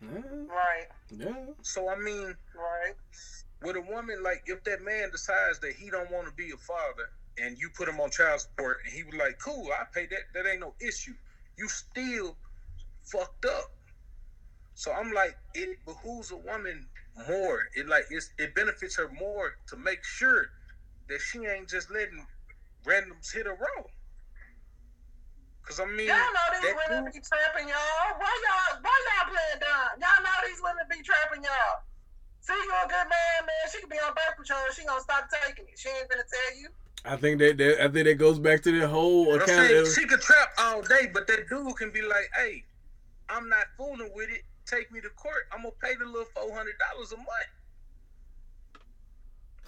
Yeah, 0.02 0.46
Right. 0.48 0.88
yeah. 1.10 1.46
So 1.64 1.90
I 1.90 1.96
mean, 1.96 2.38
Right. 2.54 2.96
with 3.62 3.76
a 3.76 3.82
woman, 3.82 4.24
like 4.24 4.44
if 4.46 4.64
that 4.66 4.82
man 4.82 5.12
decides 5.12 5.60
that 5.60 5.74
he 5.76 5.90
don't 5.90 6.12
want 6.12 6.28
to 6.28 6.34
be 6.34 6.52
a 6.52 6.58
father, 6.58 7.10
and 7.38 7.58
you 7.58 7.70
put 7.72 7.90
him 7.90 8.00
on 8.00 8.12
child 8.12 8.42
support, 8.42 8.78
and 8.86 8.94
he 8.94 9.04
was 9.04 9.16
like, 9.16 9.40
"Cool, 9.40 9.72
I 9.72 9.86
pay 9.94 10.08
that. 10.08 10.34
That 10.34 10.48
ain't 10.48 10.62
no 10.62 10.76
issue." 10.82 11.16
You 11.58 11.70
still 11.70 12.38
fucked 13.04 13.46
up. 13.46 13.66
So 14.74 14.92
I'm 14.94 15.12
like, 15.14 15.38
it 15.54 15.86
behooves 15.86 16.32
a 16.32 16.38
woman 16.38 16.90
more. 17.28 17.64
It 17.76 17.88
like 17.88 18.06
it's, 18.10 18.32
it 18.38 18.56
benefits 18.56 18.98
her 18.98 19.10
more 19.10 19.56
to 19.70 19.78
make 19.78 20.04
sure 20.04 20.48
that 21.10 21.22
she 21.22 21.46
ain't 21.46 21.70
just 21.70 21.92
letting 21.92 22.28
randoms 22.86 23.34
hit 23.34 23.46
her 23.48 23.54
wrong. 23.56 23.86
Cause 25.66 25.80
I 25.82 25.86
mean, 25.90 26.06
Y'all 26.06 26.18
know 26.18 26.48
these 26.62 26.76
women 26.78 27.06
dude- 27.10 27.14
be 27.14 27.22
trapping 27.26 27.68
y'all. 27.68 28.10
Why 28.22 28.30
y'all 28.46 28.80
why 28.86 28.94
y'all 29.10 29.34
playing 29.34 29.60
dumb? 29.66 29.98
Y'all 29.98 30.22
know 30.22 30.38
these 30.46 30.62
women 30.62 30.86
be 30.90 31.02
trapping 31.02 31.42
y'all. 31.42 31.82
See 32.42 32.54
you 32.54 32.70
a 32.70 32.86
good 32.86 33.10
man, 33.10 33.40
man. 33.50 33.64
She 33.74 33.82
could 33.82 33.90
be 33.90 33.98
on 33.98 34.14
birth 34.14 34.36
control. 34.38 34.62
She 34.78 34.86
gonna 34.86 35.02
stop 35.02 35.26
taking 35.34 35.66
it. 35.66 35.74
She 35.80 35.90
ain't 35.90 36.08
gonna 36.08 36.22
tell 36.22 36.52
you. 36.62 36.70
I 37.04 37.18
think 37.18 37.40
that, 37.40 37.58
that 37.58 37.82
I 37.84 37.88
think 37.90 38.06
that 38.06 38.16
goes 38.22 38.38
back 38.38 38.62
to 38.64 38.72
the 38.80 38.88
whole 38.88 39.34
I'm 39.34 39.42
account. 39.42 39.50
saying 39.70 39.86
she 39.98 40.06
could 40.06 40.22
trap 40.22 40.50
all 40.60 40.82
day, 40.84 41.10
but 41.12 41.26
that 41.28 41.50
dude 41.50 41.76
can 41.78 41.90
be 41.90 42.02
like, 42.04 42.30
"Hey, 42.38 42.64
I'm 43.30 43.50
not 43.50 43.66
fooling 43.76 44.12
with 44.14 44.30
it. 44.30 44.42
Take 44.68 44.92
me 44.92 45.02
to 45.02 45.10
court. 45.18 45.50
I'm 45.52 45.64
gonna 45.66 45.74
pay 45.82 45.96
the 45.96 46.06
little 46.06 46.30
four 46.36 46.54
hundred 46.54 46.76
dollars 46.78 47.12
a 47.12 47.18
month." 47.18 47.52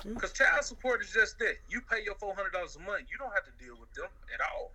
Hmm. 0.04 0.14
Because 0.14 0.34
child 0.34 0.64
support 0.64 1.02
is 1.02 1.10
just 1.12 1.40
that. 1.40 1.58
You 1.70 1.82
pay 1.82 2.04
your 2.06 2.16
four 2.22 2.36
hundred 2.36 2.54
dollars 2.54 2.76
a 2.76 2.80
month. 2.86 3.10
You 3.10 3.18
don't 3.18 3.34
have 3.34 3.46
to 3.46 3.52
deal 3.58 3.74
with 3.82 3.92
them 3.94 4.10
at 4.34 4.42
all. 4.42 4.72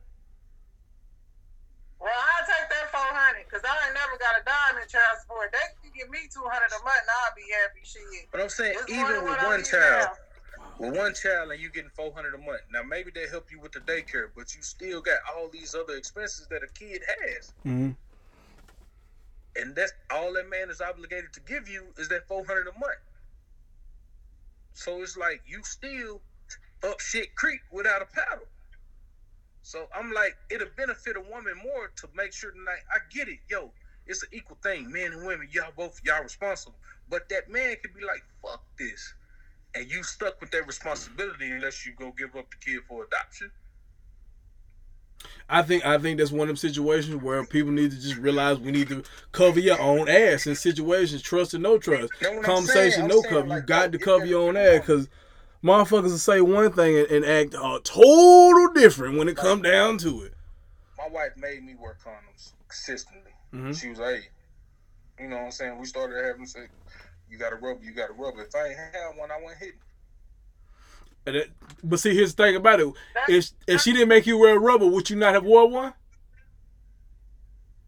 Well, 2.02 2.10
I'll 2.10 2.46
take 2.50 2.66
that 2.68 2.90
four 2.90 3.10
hundred 3.14 3.46
because 3.46 3.62
I 3.62 3.70
ain't 3.86 3.94
never 3.94 4.18
got 4.18 4.34
a 4.34 4.42
dime 4.42 4.82
in 4.82 4.88
child 4.90 5.22
support. 5.22 5.54
They 5.54 5.62
can 5.78 5.94
give 5.94 6.10
me 6.10 6.26
two 6.34 6.42
hundred 6.42 6.74
a 6.74 6.82
month, 6.82 6.98
and 6.98 7.10
I'll 7.22 7.34
be 7.38 7.46
happy. 7.62 7.82
Shit. 7.86 8.26
But 8.34 8.42
I'm 8.42 8.50
saying, 8.50 8.74
It's 8.74 8.90
even 8.90 9.22
with 9.22 9.38
one 9.46 9.62
child, 9.62 10.10
now. 10.10 10.82
with 10.82 10.96
one 10.98 11.14
child, 11.14 11.52
and 11.54 11.60
you 11.62 11.70
getting 11.70 11.94
four 11.94 12.12
hundred 12.12 12.34
a 12.34 12.42
month. 12.42 12.62
Now 12.74 12.82
maybe 12.82 13.12
they 13.14 13.28
help 13.30 13.52
you 13.54 13.60
with 13.60 13.70
the 13.70 13.80
daycare, 13.86 14.34
but 14.34 14.50
you 14.54 14.62
still 14.62 15.00
got 15.00 15.18
all 15.30 15.48
these 15.48 15.74
other 15.78 15.94
expenses 15.94 16.48
that 16.50 16.62
a 16.66 16.68
kid 16.74 17.02
has. 17.06 17.54
Mhm. 17.64 17.96
and 19.54 19.76
that's 19.76 19.92
all 20.10 20.32
that 20.32 20.48
man 20.48 20.70
is 20.70 20.80
obligated 20.80 21.32
to 21.34 21.40
give 21.40 21.68
you 21.68 21.94
is 21.98 22.08
that 22.08 22.26
four 22.26 22.44
hundred 22.44 22.66
a 22.66 22.72
month. 22.78 22.98
So 24.74 25.02
it's 25.02 25.16
like 25.16 25.42
you 25.46 25.62
still 25.62 26.22
up 26.82 26.98
shit 27.00 27.36
creek 27.36 27.60
without 27.70 28.02
a 28.02 28.06
paddle. 28.06 28.46
So 29.62 29.88
I'm 29.94 30.12
like, 30.12 30.36
it'll 30.50 30.68
benefit 30.76 31.16
a 31.16 31.20
woman 31.20 31.54
more 31.62 31.90
to 31.96 32.08
make 32.16 32.32
sure 32.32 32.50
tonight. 32.50 32.82
I 32.92 32.98
get 33.14 33.28
it, 33.28 33.38
yo, 33.48 33.72
it's 34.06 34.22
an 34.22 34.30
equal 34.32 34.58
thing, 34.62 34.90
men 34.90 35.12
and 35.12 35.26
women. 35.26 35.48
Y'all 35.52 35.72
both 35.76 36.00
y'all 36.04 36.22
responsible, 36.22 36.74
but 37.08 37.28
that 37.28 37.50
man 37.50 37.76
could 37.80 37.94
be 37.94 38.04
like, 38.04 38.24
fuck 38.42 38.62
this, 38.78 39.14
and 39.74 39.90
you 39.90 40.02
stuck 40.02 40.40
with 40.40 40.50
that 40.50 40.66
responsibility 40.66 41.50
unless 41.50 41.86
you 41.86 41.92
go 41.96 42.12
give 42.18 42.34
up 42.36 42.46
the 42.50 42.56
kid 42.64 42.80
for 42.88 43.04
adoption. 43.04 43.50
I 45.48 45.62
think 45.62 45.84
I 45.84 45.98
think 45.98 46.18
that's 46.18 46.32
one 46.32 46.42
of 46.42 46.48
them 46.48 46.56
situations 46.56 47.22
where 47.22 47.44
people 47.44 47.70
need 47.70 47.92
to 47.92 48.00
just 48.00 48.16
realize 48.16 48.58
we 48.58 48.72
need 48.72 48.88
to 48.88 49.04
cover 49.30 49.60
your 49.60 49.80
own 49.80 50.08
ass 50.08 50.46
in 50.46 50.56
situations, 50.56 51.22
trust 51.22 51.54
or 51.54 51.58
no 51.58 51.78
trust. 51.78 52.12
Know 52.20 52.40
Conversation, 52.40 53.06
no 53.06 53.22
cover. 53.22 53.54
you 53.54 53.60
got 53.60 53.92
to 53.92 53.98
cover 53.98 54.24
your 54.24 54.48
own 54.48 54.56
ass 54.56 54.80
because 54.80 55.08
motherfuckers 55.62 56.02
will 56.10 56.18
say 56.18 56.40
one 56.40 56.72
thing 56.72 56.96
and, 56.98 57.06
and 57.08 57.24
act 57.24 57.54
uh, 57.54 57.78
total 57.84 58.72
different 58.74 59.16
when 59.18 59.28
it 59.28 59.36
come 59.36 59.62
down 59.62 59.98
to 59.98 60.22
it. 60.22 60.34
my 60.98 61.08
wife 61.08 61.32
made 61.36 61.62
me 61.64 61.74
wear 61.78 61.96
condoms 62.04 62.52
consistently. 62.68 63.32
Mhm. 63.54 63.78
She 63.78 63.88
was 63.88 63.98
like, 63.98 64.30
you 65.20 65.28
know 65.28 65.36
what 65.36 65.44
I'm 65.46 65.50
saying? 65.52 65.78
We 65.78 65.86
started 65.86 66.24
having 66.24 66.46
sex. 66.46 66.68
You 67.30 67.38
got 67.38 67.50
to 67.50 67.56
rub, 67.56 67.82
you 67.82 67.92
got 67.92 68.08
to 68.08 68.12
rub. 68.14 68.34
If 68.38 68.54
I 68.54 68.68
ain't 68.68 68.76
had 68.78 69.16
one, 69.16 69.30
I 69.30 69.40
wasn't 69.40 69.60
hitting. 69.60 69.78
And 71.26 71.36
it- 71.36 71.50
but 71.84 72.00
see, 72.00 72.14
here's 72.14 72.34
the 72.34 72.42
thing 72.44 72.56
about 72.56 72.80
it: 72.80 72.92
if 73.28 73.50
if 73.66 73.80
she 73.80 73.92
didn't 73.92 74.08
make 74.08 74.26
you 74.26 74.38
wear 74.38 74.56
a 74.56 74.58
rubber, 74.58 74.86
would 74.86 75.08
you 75.10 75.16
not 75.16 75.34
have 75.34 75.44
wore 75.44 75.68
one? 75.68 75.94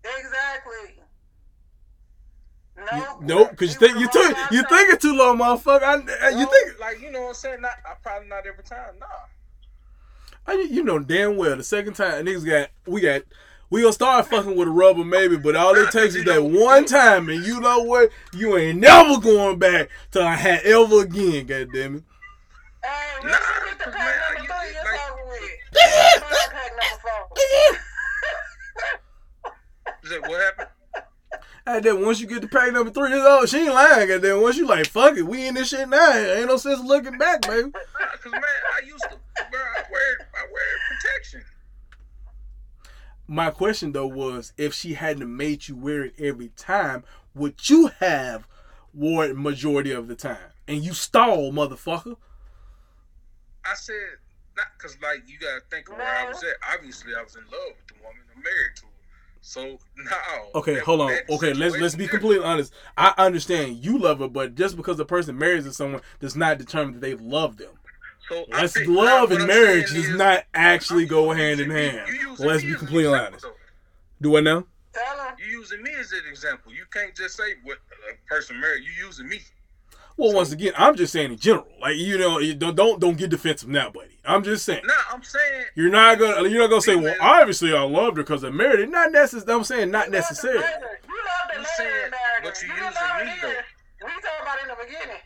Exactly. 0.04 0.94
You- 0.96 1.02
No. 2.92 3.18
nope, 3.20 3.50
because 3.50 3.72
you 3.74 3.78
think 3.80 3.98
you 3.98 4.08
took 4.08 4.36
you 4.52 4.62
thinking 4.68 4.98
too 4.98 5.16
long, 5.16 5.38
motherfucker. 5.38 5.82
I, 5.82 5.94
uh, 6.26 6.30
you 6.38 6.46
think 6.46 6.78
like 6.80 7.00
you 7.00 7.10
know 7.10 7.22
what 7.22 7.28
I'm 7.28 7.34
saying? 7.34 7.60
Not, 7.60 7.72
I 7.86 7.94
probably 8.02 8.28
not 8.28 8.46
every 8.46 8.64
time. 8.64 8.98
Nah. 8.98 9.06
I, 10.46 10.54
you 10.70 10.82
know 10.84 10.98
damn 10.98 11.36
well 11.36 11.56
the 11.56 11.62
second 11.64 11.94
time 11.94 12.26
niggas 12.26 12.44
got 12.44 12.68
we 12.86 13.00
got 13.00 13.22
we 13.70 13.80
gonna 13.80 13.92
start 13.94 14.26
fucking 14.28 14.54
with 14.56 14.68
a 14.68 14.70
rubber 14.70 15.04
maybe, 15.04 15.36
but 15.38 15.56
all 15.56 15.74
it 15.74 15.90
takes 15.92 16.14
is 16.14 16.24
that 16.24 16.42
one 16.44 16.84
time, 16.84 17.28
and 17.28 17.44
you 17.44 17.60
know 17.60 17.80
what? 17.80 18.10
You 18.34 18.56
ain't 18.56 18.78
never 18.80 19.18
going 19.18 19.58
back 19.58 19.88
to 20.12 20.20
a 20.20 20.30
hat 20.30 20.64
ever 20.64 21.00
again. 21.02 21.46
God 21.46 21.68
damn 21.72 21.96
it. 21.96 22.02
Hey, 22.82 22.90
Nah, 23.22 23.30
get 23.30 23.78
the 23.78 23.84
pack 23.90 23.94
man, 23.94 24.18
number 24.28 24.42
you- 24.42 24.46
three, 24.46 24.68
it's 24.68 24.84
like- 24.84 25.10
over 25.10 25.24
with. 25.30 25.40
Pack 26.52 26.70
number 26.70 26.98
four. 27.00 27.38
Is 30.04 30.10
that 30.10 30.20
what 30.28 30.40
happened? 30.42 30.68
And 31.66 31.82
then 31.82 32.04
once 32.04 32.20
you 32.20 32.26
get 32.26 32.42
to 32.42 32.48
pack 32.48 32.72
number 32.72 32.90
three, 32.90 33.12
it's 33.12 33.26
all 33.26 33.46
she 33.46 33.60
ain't 33.60 33.74
lying. 33.74 34.10
And 34.10 34.22
then 34.22 34.40
once 34.42 34.56
you 34.56 34.66
like, 34.66 34.86
fuck 34.86 35.16
it, 35.16 35.22
we 35.22 35.46
in 35.46 35.54
this 35.54 35.68
shit 35.68 35.88
now. 35.88 36.12
Ain't 36.12 36.48
no 36.48 36.58
sense 36.58 36.80
looking 36.84 37.16
back, 37.16 37.42
baby. 37.42 37.70
Cause 37.70 38.32
man, 38.32 38.42
I 38.42 38.86
used 38.86 39.04
to, 39.10 39.16
bro. 39.50 39.60
I 39.60 39.82
wear, 39.90 40.28
I 40.34 40.42
wear 40.52 40.64
protection. 40.90 41.42
My 43.26 43.50
question 43.50 43.92
though 43.92 44.06
was, 44.06 44.52
if 44.58 44.74
she 44.74 44.94
hadn't 44.94 45.34
made 45.34 45.68
you 45.68 45.76
wear 45.76 46.04
it 46.04 46.14
every 46.18 46.48
time, 46.48 47.04
would 47.34 47.70
you 47.70 47.90
have 48.00 48.46
wore 48.92 49.24
it 49.24 49.36
majority 49.36 49.90
of 49.92 50.06
the 50.08 50.14
time? 50.14 50.52
And 50.68 50.84
you 50.84 50.92
stall, 50.92 51.50
motherfucker. 51.50 52.16
I 53.64 53.74
said 53.74 54.18
not 54.56 54.66
because 54.76 54.96
like 55.02 55.22
you 55.26 55.38
gotta 55.38 55.62
think 55.70 55.88
of 55.88 55.96
where 55.96 56.06
I 56.06 56.28
was 56.28 56.42
at. 56.42 56.56
Obviously, 56.74 57.12
I 57.14 57.22
was 57.22 57.36
in 57.36 57.42
love 57.44 57.74
with 57.76 57.86
the 57.88 57.94
woman. 58.02 58.22
I'm 58.34 58.42
married 58.42 58.76
to 58.76 58.82
her. 58.84 58.93
So 59.46 59.78
now, 59.98 60.10
Okay, 60.54 60.76
that- 60.76 60.84
hold 60.84 61.02
on. 61.02 61.12
Okay, 61.28 61.52
let's 61.52 61.76
let's 61.76 61.94
be 61.94 62.08
completely 62.08 62.42
honest. 62.44 62.72
I 62.96 63.12
understand 63.18 63.84
you 63.84 63.98
love 63.98 64.20
her, 64.20 64.28
but 64.28 64.54
just 64.54 64.74
because 64.74 64.98
a 64.98 65.04
person 65.04 65.36
marries 65.38 65.76
someone 65.76 66.00
does 66.18 66.34
not 66.34 66.56
determine 66.56 66.94
that 66.94 67.00
they 67.02 67.14
love 67.14 67.58
them. 67.58 67.72
So 68.30 68.46
I 68.54 68.62
Let's 68.62 68.72
think- 68.72 68.88
love 68.88 69.32
and 69.32 69.46
marriage 69.46 69.88
does 69.90 70.06
is- 70.08 70.16
not 70.16 70.44
actually 70.54 71.02
I'm 71.02 71.08
go 71.10 71.32
hand 71.32 71.60
in 71.60 71.70
hand. 71.70 72.08
Let's 72.38 72.62
be 72.62 72.74
completely 72.74 73.12
honest. 73.14 73.42
though. 73.42 73.54
Do 74.22 74.36
I 74.38 74.40
know? 74.40 74.66
Tell 74.94 75.28
him. 75.28 75.34
You 75.38 75.58
using 75.58 75.82
me 75.82 75.90
as 75.92 76.10
an 76.12 76.22
example. 76.26 76.72
You 76.72 76.86
can't 76.90 77.14
just 77.14 77.36
say 77.36 77.56
what 77.64 77.78
a 78.10 78.16
person 78.26 78.58
married. 78.58 78.82
You 78.84 78.92
using 79.06 79.28
me. 79.28 79.42
Well, 80.16 80.32
once 80.32 80.52
again, 80.52 80.72
I'm 80.76 80.94
just 80.94 81.12
saying 81.12 81.32
in 81.32 81.38
general. 81.38 81.66
Like 81.80 81.96
you 81.96 82.16
know, 82.18 82.38
you 82.38 82.54
don't 82.54 82.76
don't 82.76 83.00
don't 83.00 83.16
get 83.16 83.30
defensive 83.30 83.68
now, 83.68 83.90
buddy. 83.90 84.18
I'm 84.24 84.42
just 84.44 84.64
saying. 84.64 84.82
Nah, 84.86 84.94
I'm 85.12 85.22
saying 85.22 85.64
You're 85.74 85.90
not 85.90 86.18
gonna 86.18 86.48
you're 86.48 86.60
not 86.60 86.70
gonna 86.70 86.82
say, 86.82 86.96
well, 86.96 87.14
obviously 87.20 87.74
I 87.74 87.82
loved 87.82 88.16
her 88.16 88.22
because 88.22 88.44
I 88.44 88.50
married 88.50 88.80
her. 88.80 88.86
Not 88.86 89.12
necessarily. 89.12 89.52
I'm 89.52 89.64
saying 89.64 89.90
not 89.90 90.10
necessarily. 90.10 90.60
You 90.60 90.64
love 90.64 91.48
the 91.48 91.54
You 91.54 91.58
lady 91.58 91.68
said, 91.76 91.86
that 91.86 92.10
married 92.10 92.44
but 92.44 92.56
her. 92.58 92.66
you 92.66 92.72
didn't 92.72 92.84
using 92.86 93.02
love 93.02 93.10
her 93.10 93.24
me, 93.24 93.32
though. 93.42 94.06
We 94.06 94.10
talking 94.12 94.42
about 94.42 94.62
in 94.62 94.68
the 94.68 94.76
beginning. 94.84 95.20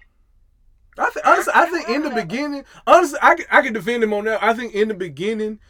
I 0.98 1.10
think 1.10 1.26
honestly, 1.26 1.52
I 1.54 1.66
think 1.70 1.88
in 1.88 2.02
the 2.02 2.10
beginning, 2.10 2.64
honestly, 2.86 3.18
I 3.22 3.34
can, 3.36 3.46
I 3.52 3.62
can 3.62 3.72
defend 3.72 4.02
him 4.02 4.12
on 4.12 4.24
that. 4.24 4.42
I 4.42 4.52
think 4.54 4.74
in 4.74 4.88
the 4.88 4.94
beginning, 4.94 5.60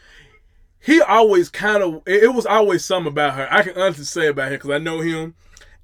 he 0.80 1.02
always 1.02 1.50
kind 1.50 1.82
of 1.82 2.02
it, 2.06 2.22
it 2.24 2.34
was 2.34 2.46
always 2.46 2.84
something 2.84 3.12
about 3.12 3.34
her. 3.34 3.48
I 3.50 3.62
can 3.62 3.76
honestly 3.76 4.04
say 4.04 4.28
about 4.28 4.50
her 4.50 4.56
because 4.56 4.70
I 4.70 4.78
know 4.78 5.00
him, 5.00 5.34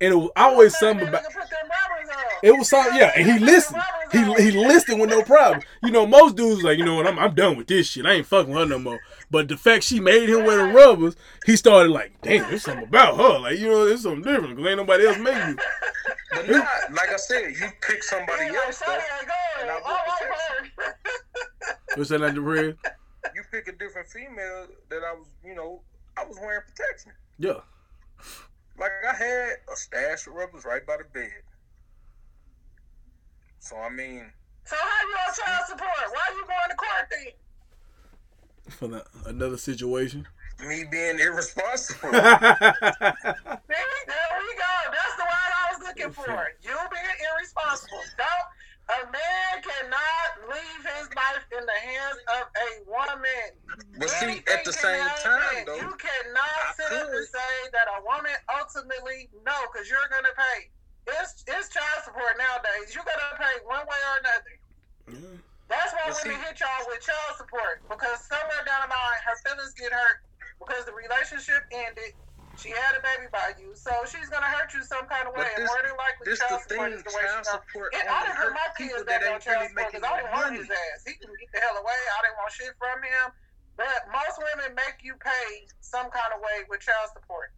and 0.01 0.13
it 0.13 0.17
was 0.17 0.31
always 0.37 0.77
something 0.79 1.09
about. 1.09 1.23
Nigga 1.23 1.27
put 1.27 1.51
them 1.51 1.69
rubbers 1.69 2.11
on. 2.11 2.25
It 2.43 2.59
was 2.59 2.69
something, 2.69 2.97
yeah, 2.97 3.13
and 3.17 3.27
he 3.31 3.39
listened. 3.39 3.83
He 4.13 4.19
he 4.43 4.51
listened 4.51 5.01
with 5.01 5.11
no 5.11 5.23
problem. 5.23 5.63
You 5.83 5.91
know, 5.91 6.07
most 6.07 6.37
dudes 6.37 6.63
like, 6.63 6.79
you 6.79 6.85
know 6.85 6.97
what, 6.97 7.07
I'm 7.07 7.19
I'm 7.19 7.35
done 7.35 7.57
with 7.57 7.67
this 7.67 7.89
shit. 7.89 8.07
I 8.07 8.13
ain't 8.13 8.27
fucking 8.27 8.53
with 8.53 8.63
her 8.63 8.69
no 8.69 8.79
more. 8.79 9.01
But 9.31 9.49
the 9.49 9.57
fact 9.57 9.85
she 9.85 10.01
made 10.01 10.29
him 10.29 10.45
wear 10.45 10.67
the 10.67 10.73
rubbers, 10.73 11.17
he 11.47 11.57
started 11.57 11.91
like, 11.91 12.13
damn, 12.23 12.49
there's 12.49 12.63
something 12.63 12.85
about 12.85 13.17
her. 13.17 13.39
Like, 13.41 13.59
you 13.59 13.69
know, 13.69 13.87
there's 13.87 14.03
something 14.03 14.23
different 14.23 14.57
because 14.57 14.69
ain't 14.69 14.79
nobody 14.79 15.07
else 15.07 15.19
made 15.19 15.49
me. 15.49 15.63
But 16.31 16.49
not 16.51 16.67
like 16.93 17.11
I 17.11 17.17
said, 17.17 17.47
you 17.49 17.69
pick 17.81 18.03
somebody 18.03 18.49
He 18.51 18.57
else 18.57 18.81
though. 18.81 18.87
"Sonny 18.87 19.03
ain't. 19.21 19.31
And 19.63 19.71
I 19.71 19.75
All 19.75 19.81
will 19.83 19.95
right, 19.95 20.19
protect 20.19 20.77
bird." 20.77 21.97
What's 21.97 22.11
that 22.11 22.21
like 22.21 22.35
the 22.35 22.41
real? 22.41 22.75
You 23.35 23.43
pick 23.53 23.69
a 23.69 23.73
different 23.73 24.09
female 24.09 24.67
that 24.91 25.03
I 25.05 25.13
was, 25.15 25.29
you 25.45 25.55
know, 25.55 25.81
I 26.19 26.25
was 26.25 26.37
wearing 26.41 26.63
protection. 26.67 27.13
Yeah. 27.39 27.61
Like 28.79 28.91
I 29.09 29.15
had 29.15 29.53
a 29.73 29.77
stash 29.77 30.27
of 30.27 30.35
rubbers 30.35 30.65
right 30.65 30.85
by 30.87 30.97
the 30.99 31.05
bed. 31.05 31.31
So 33.61 33.77
I 33.77 33.89
mean, 33.89 34.31
So 34.65 34.77
how 34.77 35.09
you 35.09 35.15
on 35.17 35.35
child 35.35 35.67
support? 35.69 35.89
Why 36.11 36.21
are 36.29 36.35
you 36.35 36.45
going 36.47 36.71
to 36.71 36.77
court 36.77 37.07
then? 37.11 37.33
For 38.71 38.89
the, 38.89 39.05
another 39.31 39.57
situation. 39.57 40.27
me 40.61 40.85
being 40.91 41.19
irresponsible. 41.19 42.09
See, 42.13 42.19
there 42.19 42.31
we 44.41 44.51
go. 44.57 44.75
That's 44.91 45.17
the 45.17 45.25
word 45.25 45.53
I 45.53 45.65
was 45.73 45.81
looking 45.83 46.11
for. 46.19 46.49
You 46.63 46.77
being 46.91 47.19
irresponsible. 47.37 48.03
Don't. 48.17 48.47
A 48.85 49.01
man 49.09 49.53
cannot 49.65 50.29
leave 50.53 50.83
his 50.85 51.09
life 51.17 51.45
in 51.57 51.65
the 51.65 51.79
hands 51.81 52.21
of 52.37 52.45
a 52.53 52.71
woman. 52.85 53.49
But 53.97 54.11
see, 54.13 54.45
at 54.53 54.61
the 54.65 54.73
same 54.77 55.01
time, 55.25 55.65
though, 55.65 55.81
you 55.81 55.89
cannot 55.97 56.61
I 56.69 56.73
sit 56.77 56.93
up 56.93 57.09
and 57.09 57.25
say 57.25 57.53
that 57.73 57.89
a 57.97 58.05
woman 58.05 58.37
ultimately 58.53 59.33
no, 59.41 59.57
because 59.73 59.89
you're 59.89 60.05
gonna 60.13 60.37
pay. 60.37 60.69
it's 61.17 61.45
it's 61.49 61.73
child 61.73 62.05
support 62.05 62.37
nowadays. 62.37 62.93
You're 62.93 63.09
gonna 63.09 63.41
pay 63.41 63.57
one 63.65 63.89
way 63.89 64.01
or 64.05 64.17
another. 64.21 64.55
Yeah. 65.17 65.41
That's 65.73 65.93
why 65.97 66.13
But 66.13 66.21
women 66.21 66.37
see- 66.37 66.45
hit 66.45 66.61
y'all 66.61 66.85
with 66.85 67.01
child 67.01 67.41
support 67.41 67.81
because 67.89 68.21
somewhere 68.29 68.69
down 68.69 68.85
the 68.85 68.93
line 68.93 69.21
her 69.25 69.37
feelings 69.49 69.73
get 69.81 69.97
hurt 69.97 70.29
because 70.61 70.85
the 70.85 70.93
relationship 70.93 71.65
ended. 71.73 72.13
She 72.57 72.71
had 72.71 72.95
a 72.97 73.03
baby 73.03 73.27
by 73.33 73.53
you, 73.59 73.75
so 73.75 73.91
she's 74.07 74.29
gonna 74.31 74.47
hurt 74.47 74.73
you 74.73 74.83
some 74.85 75.07
kind 75.07 75.27
of 75.29 75.35
way. 75.35 75.43
But 75.45 75.53
and 75.55 75.63
this- 75.65 75.71
more 75.71 75.83
than 75.83 75.97
likely, 75.97 76.25
This 76.25 76.39
the 76.39 76.47
child 76.49 76.63
support 76.63 76.91
thing, 76.91 76.99
is 76.99 77.03
the 77.05 77.13
way 77.15 77.23
child 77.27 77.47
support 77.47 77.89
And 77.95 78.09
I 78.09 78.19
didn't 78.25 78.37
hurt 78.39 78.53
my 78.55 78.69
people 78.77 78.97
kids 78.97 79.07
that 79.07 79.21
back 79.21 79.29
on 79.29 79.35
ain't 79.35 79.43
child 79.43 79.57
really 79.61 79.69
support 79.69 79.85
making 79.93 80.01
because 80.01 80.05
I 80.05 80.17
didn't 80.21 80.33
want 80.33 80.47
money. 80.47 80.59
his 80.63 80.71
ass. 80.71 80.99
He 81.05 81.13
can 81.19 81.31
get 81.35 81.51
the 81.53 81.61
hell 81.61 81.77
away. 81.77 82.01
I 82.15 82.19
didn't 82.25 82.39
want 82.39 82.53
shit 82.53 82.75
from 82.79 82.99
him. 83.03 83.27
But 83.77 84.01
most 84.15 84.37
women 84.39 84.71
make 84.79 85.03
you 85.03 85.15
pay 85.19 85.67
some 85.83 86.07
kind 86.15 86.31
of 86.33 86.41
way 86.41 86.63
with 86.71 86.81
child 86.81 87.11
support. 87.13 87.51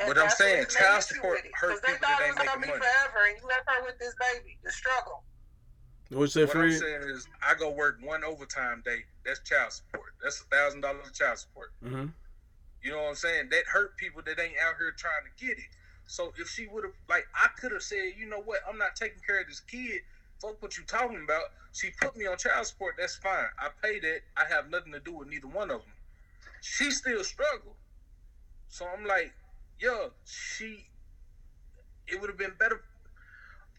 And 0.00 0.08
But 0.08 0.16
I'm 0.18 0.30
saying 0.30 0.64
reason 0.64 0.74
they 0.74 0.80
child 0.80 1.02
support 1.04 1.42
with 1.42 1.44
it, 1.44 1.52
they 1.52 1.92
people 1.92 2.08
thought 2.08 2.18
that 2.18 2.20
it 2.20 2.26
ain't 2.32 2.38
was 2.38 2.46
gonna 2.48 2.60
making 2.60 2.74
be 2.74 2.78
money. 2.78 2.88
forever, 2.88 3.20
and 3.28 3.34
you 3.36 3.44
left 3.46 3.68
her 3.68 3.80
with 3.84 3.98
this 3.98 4.14
baby. 4.16 4.58
The 4.64 4.72
struggle. 4.72 5.24
What 6.10 6.20
you 6.22 6.26
say, 6.28 6.44
What 6.46 6.56
I'm 6.56 6.70
Fred? 6.72 6.80
saying 6.80 7.02
is, 7.12 7.28
I 7.42 7.52
go 7.54 7.68
work 7.70 7.98
one 8.00 8.24
overtime 8.24 8.80
day. 8.84 9.04
That's 9.26 9.40
child 9.40 9.72
support. 9.72 10.14
That's 10.22 10.40
a 10.40 10.44
thousand 10.44 10.80
dollars 10.80 11.06
of 11.06 11.12
child 11.14 11.38
support. 11.38 11.72
Mm-hmm. 11.84 12.06
You 12.82 12.92
know 12.92 13.02
what 13.02 13.08
I'm 13.08 13.14
saying? 13.16 13.48
That 13.50 13.64
hurt 13.66 13.96
people 13.96 14.22
that 14.24 14.40
ain't 14.40 14.54
out 14.64 14.74
here 14.78 14.92
trying 14.96 15.24
to 15.24 15.44
get 15.44 15.58
it. 15.58 15.70
So 16.06 16.32
if 16.38 16.48
she 16.48 16.66
would 16.68 16.84
have, 16.84 16.94
like, 17.08 17.26
I 17.34 17.48
could 17.60 17.72
have 17.72 17.82
said, 17.82 18.12
you 18.16 18.26
know 18.26 18.40
what? 18.40 18.60
I'm 18.68 18.78
not 18.78 18.96
taking 18.96 19.20
care 19.26 19.40
of 19.40 19.46
this 19.48 19.60
kid. 19.60 20.00
Fuck 20.40 20.62
what 20.62 20.78
you 20.78 20.84
talking 20.84 21.22
about. 21.22 21.44
She 21.72 21.90
put 22.00 22.16
me 22.16 22.26
on 22.26 22.38
child 22.38 22.66
support. 22.66 22.94
That's 22.98 23.16
fine. 23.16 23.46
I 23.58 23.68
pay 23.82 24.00
that. 24.00 24.20
I 24.36 24.44
have 24.48 24.70
nothing 24.70 24.92
to 24.92 25.00
do 25.00 25.12
with 25.12 25.28
neither 25.28 25.48
one 25.48 25.70
of 25.70 25.80
them. 25.80 25.92
She 26.60 26.90
still 26.90 27.22
struggle. 27.24 27.76
So 28.68 28.86
I'm 28.86 29.04
like, 29.04 29.32
yo, 29.78 30.12
she. 30.24 30.86
It 32.06 32.20
would 32.20 32.30
have 32.30 32.38
been 32.38 32.54
better. 32.58 32.80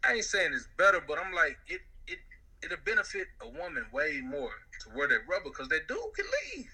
I 0.04 0.14
ain't 0.14 0.26
saying 0.26 0.52
it's 0.54 0.68
better, 0.78 1.04
but 1.06 1.18
I'm 1.18 1.34
like, 1.34 1.58
it 1.68 1.82
it 2.08 2.20
it'll 2.64 2.78
benefit 2.86 3.28
a 3.42 3.50
woman 3.50 3.86
way 3.92 4.22
more 4.24 4.52
to 4.82 4.90
wear 4.96 5.08
that 5.08 5.22
rubber 5.28 5.50
because 5.50 5.68
that 5.70 5.88
dude 5.88 5.98
can 6.16 6.26
leave. 6.56 6.70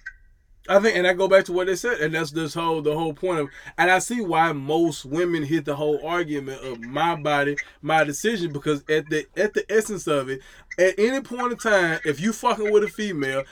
I 0.68 0.80
think, 0.80 0.98
and 0.98 1.06
I 1.06 1.14
go 1.14 1.28
back 1.28 1.46
to 1.46 1.54
what 1.54 1.68
they 1.68 1.76
said, 1.76 2.00
and 2.00 2.16
that's 2.16 2.32
this 2.32 2.54
whole 2.54 2.82
the 2.82 2.94
whole 2.94 3.14
point 3.14 3.40
of, 3.40 3.50
and 3.78 3.92
I 3.92 4.00
see 4.00 4.22
why 4.22 4.52
most 4.52 5.06
women 5.06 5.44
hit 5.44 5.66
the 5.66 5.76
whole 5.76 6.00
argument 6.06 6.64
of 6.64 6.80
my 6.82 7.16
body, 7.16 7.56
my 7.82 8.04
decision, 8.04 8.52
because 8.52 8.84
at 8.90 9.08
the 9.10 9.28
at 9.38 9.54
the 9.54 9.66
essence 9.72 10.08
of 10.08 10.30
it, 10.30 10.42
at 10.80 10.96
any 10.98 11.22
point 11.22 11.52
in 11.52 11.58
time, 11.60 12.00
if 12.04 12.20
you 12.20 12.34
fucking 12.34 12.72
with 12.72 12.84
a 12.84 12.88
female, 12.88 13.44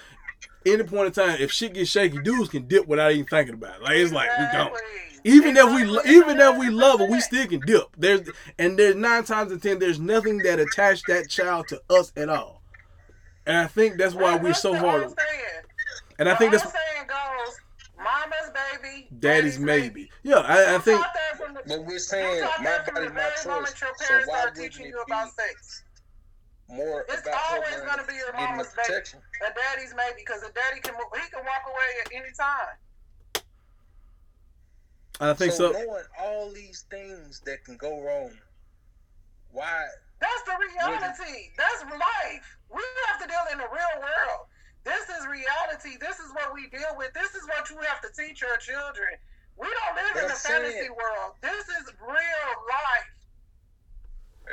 any 0.65 0.83
point 0.83 1.07
in 1.07 1.13
time, 1.13 1.37
if 1.39 1.51
shit 1.51 1.73
gets 1.75 1.91
shaky, 1.91 2.19
dudes 2.19 2.49
can 2.49 2.67
dip 2.67 2.87
without 2.87 3.11
even 3.11 3.25
thinking 3.25 3.53
about 3.53 3.75
it. 3.75 3.83
Like 3.83 3.97
it's 3.97 4.11
like 4.11 4.29
we 4.39 4.45
don't. 4.51 4.73
Even 5.23 5.55
if 5.55 5.65
we 5.65 6.11
even 6.11 6.39
if 6.39 6.57
we 6.57 6.69
love 6.69 6.99
her, 6.99 7.09
we 7.09 7.21
still 7.21 7.45
can 7.45 7.59
dip. 7.61 7.83
There's 7.95 8.27
and 8.57 8.77
there's 8.77 8.95
nine 8.95 9.23
times 9.23 9.51
in 9.51 9.59
ten, 9.59 9.77
there's 9.79 9.99
nothing 9.99 10.39
that 10.39 10.59
attached 10.59 11.05
that 11.07 11.29
child 11.29 11.67
to 11.69 11.81
us 11.89 12.11
at 12.17 12.29
all. 12.29 12.61
And 13.45 13.57
I 13.57 13.67
think 13.67 13.97
that's 13.97 14.15
why 14.15 14.37
we're 14.37 14.53
so 14.53 14.73
hard. 14.73 15.13
Whole 16.17 16.25
saying. 16.27 16.27
And 16.27 16.29
I 16.29 16.35
think 16.35 16.51
that's 16.51 16.63
whole 16.63 16.71
saying 16.71 17.07
goes, 17.07 17.59
"Mama's 17.97 18.51
baby, 18.81 19.07
daddy's 19.19 19.59
maybe. 19.59 20.09
Yeah, 20.23 20.37
I, 20.37 20.75
I 20.75 20.77
think 20.79 20.97
You 20.99 21.03
taught 21.03 21.13
that 21.13 21.37
from 21.37 21.53
the- 21.53 21.63
But 21.67 21.85
we're 21.85 21.99
saying 21.99 22.43
taught 22.43 22.59
my 22.59 22.63
that 22.65 22.85
from 22.85 22.95
body, 22.95 23.07
the 23.07 23.13
my 23.13 23.19
very 23.21 23.35
choice. 23.35 23.45
moment 23.45 23.81
your 23.81 23.89
So 23.97 24.05
parents 24.07 24.27
why 24.29 24.39
wouldn't 24.45 24.57
teaching 24.57 24.85
it 24.85 24.89
you 24.89 25.03
be 25.05 25.11
about 25.13 25.29
sex. 25.35 25.83
more 26.69 27.05
It's 27.09 27.21
about 27.27 27.35
her 27.35 27.55
always 27.57 27.81
gonna 27.81 28.03
be 28.07 28.15
your 28.15 28.33
mama's 28.33 28.67
baby. 28.73 28.87
protection? 28.87 29.19
A 29.45 29.53
daddy's 29.53 29.93
maybe 29.95 30.15
because 30.25 30.41
a 30.43 30.51
daddy 30.53 30.79
can 30.81 30.93
move, 30.95 31.05
he 31.13 31.29
can 31.29 31.43
walk 31.45 31.63
away 31.67 31.89
at 32.05 32.11
any 32.13 32.31
time. 32.37 32.77
I 35.19 35.33
think 35.33 35.53
so, 35.53 35.71
so. 35.71 35.79
knowing 35.79 36.03
all 36.19 36.51
these 36.51 36.85
things 36.89 37.39
that 37.45 37.63
can 37.63 37.77
go 37.77 38.01
wrong, 38.01 38.31
why? 39.51 39.85
That's 40.19 40.41
the 40.43 40.53
reality. 40.57 41.51
That's 41.57 41.83
life. 41.83 42.57
We 42.73 42.81
have 43.07 43.21
to 43.21 43.27
deal 43.27 43.45
in 43.51 43.57
the 43.59 43.65
real 43.71 44.01
world. 44.01 44.47
This 44.83 45.07
is 45.09 45.23
reality. 45.25 45.95
This 45.99 46.19
is 46.19 46.29
what 46.35 46.53
we 46.53 46.67
deal 46.67 46.91
with. 46.97 47.13
This 47.13 47.35
is 47.35 47.43
what 47.47 47.69
you 47.69 47.77
have 47.87 48.01
to 48.03 48.09
teach 48.11 48.41
your 48.41 48.57
children. 48.57 49.15
We 49.55 49.67
don't 49.67 49.95
live 49.95 50.13
But 50.15 50.23
in 50.27 50.31
a 50.31 50.35
fantasy 50.35 50.73
saying- 50.89 50.95
world. 50.95 51.35
This 51.41 51.67
is 51.69 51.85
real 52.01 52.49
life. 52.67 53.09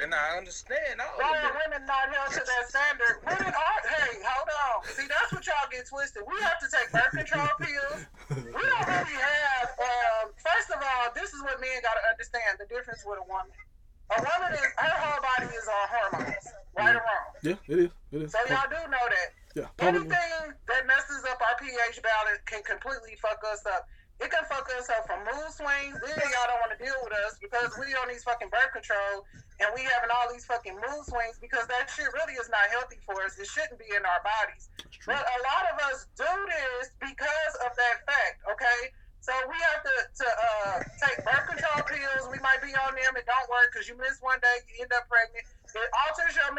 And 0.00 0.14
I 0.14 0.38
understand 0.38 1.00
all 1.02 1.18
Why 1.18 1.34
are 1.34 1.50
that. 1.50 1.66
women 1.66 1.82
not 1.84 2.14
held 2.14 2.30
to 2.30 2.38
that 2.46 2.64
standard? 2.70 3.26
Women 3.26 3.50
are. 3.52 3.80
Hey, 3.90 4.22
hold 4.22 4.46
on. 4.46 4.86
See, 4.86 5.08
that's 5.10 5.32
what 5.34 5.42
y'all 5.50 5.66
get 5.68 5.88
twisted. 5.90 6.22
We 6.30 6.38
have 6.46 6.60
to 6.62 6.68
take 6.70 6.92
birth 6.94 7.10
control 7.10 7.50
pills. 7.58 8.06
We 8.30 8.54
don't 8.54 8.86
really 8.86 9.18
have. 9.18 9.68
Um, 9.82 10.30
first 10.38 10.70
of 10.70 10.78
all, 10.78 11.10
this 11.18 11.34
is 11.34 11.42
what 11.42 11.58
men 11.60 11.82
got 11.82 11.98
to 11.98 12.04
understand: 12.06 12.62
the 12.62 12.66
difference 12.70 13.02
with 13.04 13.18
a 13.18 13.26
woman. 13.26 13.50
A 14.14 14.22
woman 14.22 14.52
is 14.54 14.62
her 14.78 14.94
whole 14.94 15.22
body 15.26 15.50
is 15.58 15.66
on 15.66 15.86
hormones, 15.90 16.46
right 16.78 16.94
or 16.94 17.02
wrong. 17.02 17.26
Yeah, 17.42 17.58
it 17.66 17.78
is. 17.78 17.90
It 18.14 18.22
is. 18.22 18.32
So 18.32 18.38
y'all 18.46 18.70
do 18.70 18.78
know 18.94 19.06
that. 19.10 19.28
Yeah, 19.54 19.66
Anything 19.82 20.54
that 20.70 20.86
messes 20.86 21.26
up 21.26 21.42
our 21.42 21.58
pH 21.58 21.98
balance 22.06 22.38
can 22.46 22.62
completely 22.62 23.18
fuck 23.18 23.42
us 23.50 23.66
up. 23.66 23.82
It 24.20 24.28
can 24.30 24.44
fuck 24.46 24.68
us 24.76 24.86
up 24.92 25.08
from 25.08 25.24
mood 25.24 25.50
swings. 25.50 25.96
Then 25.96 26.12
y'all 26.20 26.46
don't 26.46 26.60
want 26.60 26.76
to 26.76 26.80
deal 26.80 26.94
with 27.02 27.16
us 27.24 27.40
because 27.40 27.72
we 27.80 27.88
on 27.98 28.06
these 28.12 28.22
fucking 28.22 28.52
birth 28.52 28.70
control 28.70 29.24
and 29.58 29.72
we 29.72 29.80
having 29.88 30.12
all 30.12 30.28
these 30.28 30.44
fucking 30.44 30.76
mood 30.76 31.02
swings 31.08 31.40
because 31.40 31.64
that 31.72 31.88
shit 31.88 32.06
really 32.12 32.36
is 32.36 32.46
not 32.52 32.68
healthy 32.68 33.00
for 33.02 33.16
us. 33.24 33.40
It 33.40 33.48
shouldn't 33.48 33.80
be 33.80 33.88
in 33.90 34.04
our 34.04 34.20
bodies. 34.20 34.68
But 35.08 35.24
a 35.24 35.38
lot 35.40 35.64
of 35.72 35.76
us 35.88 36.06
do 36.14 36.28
this 36.28 36.92
because 37.00 37.54
of 37.64 37.72
that 37.74 37.96
fact, 38.04 38.44
okay? 38.44 38.92
So 39.20 39.32
we 39.48 39.56
have 39.72 39.80
to, 39.84 39.96
to 40.20 40.26
uh, 40.28 40.76
take 40.96 41.16
birth 41.24 41.44
control 41.48 41.80
pills. 41.84 42.24
We 42.32 42.40
might 42.44 42.60
be 42.64 42.72
on 42.72 42.96
them. 42.96 43.12
It 43.16 43.28
don't 43.28 43.48
work 43.52 43.68
because 43.72 43.88
you 43.88 43.96
miss 43.96 44.16
one 44.20 44.40
day, 44.40 44.64
you 44.68 44.84
end 44.84 44.92
up 44.96 45.08
pregnant. 45.08 45.44
It 45.74 45.88
alters 46.06 46.34
your. 46.36 46.50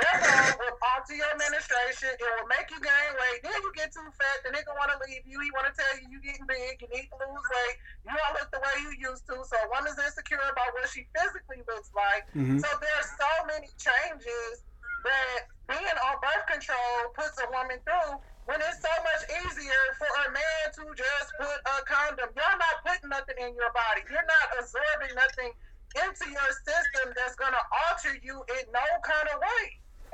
Therefore, 0.00 0.56
will 0.58 0.78
alter 0.94 1.16
your 1.16 1.34
menstruation. 1.36 2.12
It 2.14 2.22
will 2.22 2.48
make 2.48 2.68
you 2.70 2.80
gain 2.80 3.10
weight. 3.18 3.40
Then 3.42 3.56
you 3.60 3.70
get 3.74 3.92
too 3.92 4.04
fat. 4.16 4.38
The 4.44 4.50
nigga 4.54 4.72
want 4.76 4.90
to 4.94 4.98
leave 5.08 5.24
you. 5.26 5.38
He 5.40 5.50
want 5.52 5.68
to 5.68 5.74
tell 5.74 5.92
you 6.00 6.08
you 6.10 6.20
getting 6.22 6.46
big. 6.46 6.80
You 6.80 6.88
need 6.90 7.08
to 7.12 7.16
lose 7.20 7.46
weight. 7.46 7.76
You 8.08 8.12
don't 8.16 8.34
look 8.38 8.48
the 8.50 8.60
way 8.60 8.74
you 8.82 8.92
used 8.98 9.26
to. 9.28 9.36
So 9.44 9.56
a 9.60 9.68
woman's 9.70 9.98
insecure 9.98 10.40
about 10.42 10.72
what 10.74 10.88
she 10.88 11.06
physically 11.16 11.62
looks 11.68 11.90
like. 11.94 12.26
Mhm. 12.34 12.60
So 12.60 12.68
there's 12.80 13.08
so 13.18 13.30
many 13.46 13.68
changes 13.78 14.64
that 15.04 15.38
being 15.68 15.98
on 16.06 16.14
birth 16.22 16.46
control 16.46 17.10
puts 17.14 17.34
a 17.42 17.46
woman 17.50 17.78
through 17.82 18.22
when 18.46 18.58
it's 18.62 18.82
so 18.82 18.94
much 19.02 19.22
easier 19.42 19.82
for 19.98 20.06
a 20.06 20.30
man 20.30 20.64
to 20.74 20.82
just 20.94 21.28
put 21.38 21.58
a 21.66 21.76
condom. 21.86 22.30
You're 22.34 22.58
not 22.58 22.76
putting 22.86 23.10
nothing 23.10 23.38
in 23.38 23.54
your 23.54 23.72
body. 23.72 24.02
You're 24.10 24.26
not 24.26 24.46
absorbing 24.58 25.14
nothing 25.14 25.52
into 25.96 26.30
your 26.30 26.50
system 26.66 27.12
that's 27.16 27.36
gonna 27.36 27.60
alter 27.90 28.16
you 28.22 28.42
in 28.58 28.64
no 28.72 28.84
kind 29.04 29.28
of 29.34 29.40
way 29.40 29.64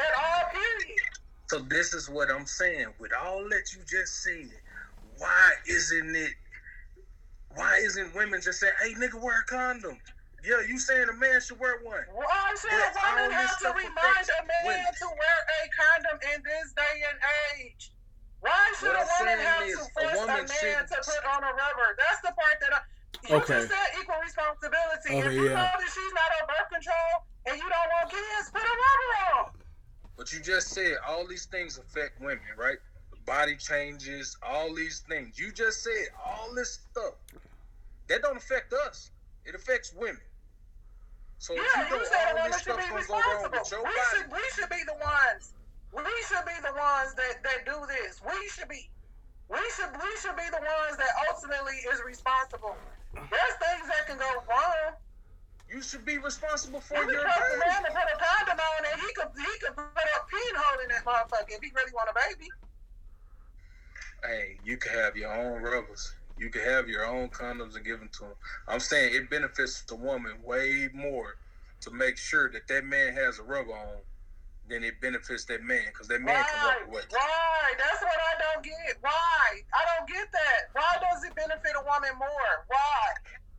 at 0.01 0.13
all. 0.19 0.51
Period. 0.51 1.05
So 1.49 1.61
this 1.61 1.95
is 1.95 2.09
what 2.09 2.31
I'm 2.31 2.47
saying. 2.47 2.95
With 2.99 3.13
all 3.13 3.49
that 3.49 3.73
you 3.73 3.81
just 3.89 4.23
said, 4.23 4.51
why 5.17 5.53
isn't 5.67 6.15
it? 6.17 6.35
Why 7.55 7.77
isn't 7.83 8.15
women 8.15 8.41
just 8.43 8.61
saying, 8.61 8.75
"Hey, 8.81 8.95
nigga, 8.95 9.21
wear 9.21 9.41
a 9.41 9.45
condom"? 9.45 9.99
Yeah, 10.45 10.61
you 10.61 10.79
saying 10.79 11.09
a 11.09 11.15
man 11.15 11.41
should 11.41 11.59
wear 11.59 11.81
one? 11.83 12.05
Why 12.13 12.55
should 12.61 12.71
a 12.71 12.93
But 12.95 13.03
all 13.03 13.17
woman 13.17 13.31
this 13.31 13.51
have 13.51 13.59
to 13.59 13.73
remind 13.75 14.29
a 14.29 14.43
man 14.47 14.65
women. 14.67 14.95
to 15.01 15.07
wear 15.09 15.39
a 15.59 15.61
condom 15.75 16.19
in 16.35 16.43
this 16.45 16.73
day 16.75 16.97
and 17.11 17.19
age? 17.59 17.93
Why 18.41 18.75
should 18.79 18.95
What 18.95 18.97
a 18.97 19.03
I'm 19.03 19.27
woman 19.27 19.39
have 19.41 19.67
to 19.67 19.83
force 19.99 20.23
a, 20.23 20.27
man 20.47 20.87
to 20.87 20.97
put 21.03 21.23
on 21.27 21.43
a 21.43 21.53
rubber? 21.53 21.89
That's 21.99 22.21
the 22.23 22.33
part 22.39 22.61
that 22.61 22.73
I. 22.75 22.81
You 23.29 23.37
Okay. 23.37 23.55
just 23.55 23.69
said 23.69 23.87
equal 24.01 24.17
responsibility. 24.23 25.11
if 25.19 25.33
you 25.35 25.45
yeah. 25.49 25.55
know 25.55 25.71
that 25.81 25.91
she's 25.93 26.13
not 26.15 26.31
on 26.41 26.49
birth 26.49 26.69
control 26.71 27.13
and 27.47 27.57
you 27.59 27.69
don't 27.69 27.91
want 27.93 28.11
kids, 28.11 28.51
put 28.53 28.63
a 28.63 28.65
rubber 28.65 29.39
on. 29.39 29.53
But 30.17 30.33
you 30.33 30.41
just 30.41 30.73
said 30.73 30.97
all 31.07 31.27
these 31.27 31.47
things 31.47 31.79
affect 31.79 32.21
women, 32.21 32.45
right? 32.57 32.79
Body 33.27 33.57
changes, 33.57 34.37
all 34.43 34.75
these 34.75 35.01
things. 35.01 35.39
You 35.39 35.53
just 35.53 35.83
said 35.83 36.07
all 36.25 36.55
this 36.55 36.81
stuff. 36.91 37.15
That 38.09 38.23
don't 38.23 38.37
affect 38.39 38.73
us. 38.73 39.11
It 39.45 39.55
affects 39.55 39.93
women. 39.95 40.23
So 41.39 41.55
if 41.55 41.61
Yeah, 41.77 41.83
you 41.83 41.97
you 41.97 41.99
know 42.03 42.05
said 42.05 42.37
a 42.37 42.41
all 42.41 42.47
this 42.49 42.57
should 42.63 42.73
stuff 42.73 42.79
be 42.79 42.89
gonna 42.89 43.07
go 43.07 43.15
wrong 43.15 43.23
responsible. 43.51 43.59
with 43.61 43.71
your 43.73 43.81
We 43.81 43.85
body, 43.95 44.01
should, 44.17 44.33
we 44.33 44.45
should 44.55 44.71
be 44.71 44.83
the 44.87 44.95
ones. 44.95 45.55
We 45.93 46.05
should 46.29 46.47
be 46.47 46.59
the 46.63 46.75
ones 46.75 47.15
that, 47.15 47.35
that 47.45 47.67
do 47.67 47.87
this. 47.89 48.21
We 48.23 48.49
should 48.51 48.69
be. 48.69 48.91
We 49.49 49.61
should 49.77 49.93
we 49.97 50.11
should 50.21 50.37
be 50.37 50.49
the 50.51 50.61
ones 50.61 50.97
that 50.99 51.13
ultimately 51.31 51.77
is 51.93 52.03
responsible. 52.05 52.77
There's 53.15 53.57
things 53.61 53.89
that 53.89 54.07
can 54.07 54.19
go 54.19 54.31
wrong. 54.49 54.95
you 55.71 55.83
should 55.83 56.05
be 56.05 56.19
responsible 56.19 56.81
for 56.81 56.97
You 56.97 57.11
your 57.13 57.25
baby. 57.25 57.61
man 57.67 57.85
to 57.85 57.91
put 57.93 58.09
a 58.15 58.19
condom 58.19 58.59
on 58.61 58.87
and 58.93 59.01
he 59.01 59.09
could 59.15 59.29
he 59.37 59.59
could 59.67 59.77
put 59.77 59.85
a 59.87 60.21
pinhole 60.31 60.81
in 60.83 60.89
that 60.91 61.05
motherfucker 61.05 61.51
if 61.51 61.63
he 61.63 61.71
really 61.75 61.93
want 61.93 62.11
a 62.11 62.15
baby. 62.15 62.49
Hey, 64.25 64.59
you 64.65 64.77
can 64.79 64.93
have 64.95 65.17
your 65.17 65.33
own 65.33 65.63
rubbers. 65.63 66.15
You 66.39 66.51
can 66.51 66.63
have 66.63 66.89
your 66.89 67.07
own 67.07 67.29
condoms 67.31 67.77
and 67.77 67.85
give 67.85 68.01
them 68.01 68.11
to 68.15 68.21
them. 68.21 68.35
I'm 68.69 68.81
saying 68.81 69.15
it 69.15 69.31
benefits 69.31 69.83
the 69.83 69.97
woman 69.97 70.43
way 70.45 70.89
more 70.95 71.37
to 71.83 71.91
make 71.91 72.17
sure 72.19 72.51
that 72.53 72.69
that 72.69 72.85
man 72.85 73.15
has 73.15 73.39
a 73.39 73.43
rubber 73.43 73.73
on 73.73 73.99
than 74.69 74.85
it 74.85 75.01
benefits 75.01 75.45
that 75.47 75.63
man 75.63 75.83
because 75.87 76.09
that 76.09 76.21
man 76.21 76.35
can 76.45 76.67
Right, 76.67 76.89
walk 76.89 76.89
away. 76.89 77.03
right. 77.13 77.75
That's 77.79 78.03
what 78.03 78.13
I 78.13 78.53
don't 78.55 78.65
get. 78.65 78.97
Why? 79.01 79.63
I 79.75 79.81
don't 79.97 80.09
get 80.09 80.31
that. 80.33 80.61
Why 80.73 80.97
does 81.11 81.25
it 81.25 81.35
benefit 81.35 81.73
a 81.77 81.85
woman 81.85 82.11
more? 82.19 82.65
Why? 82.69 82.79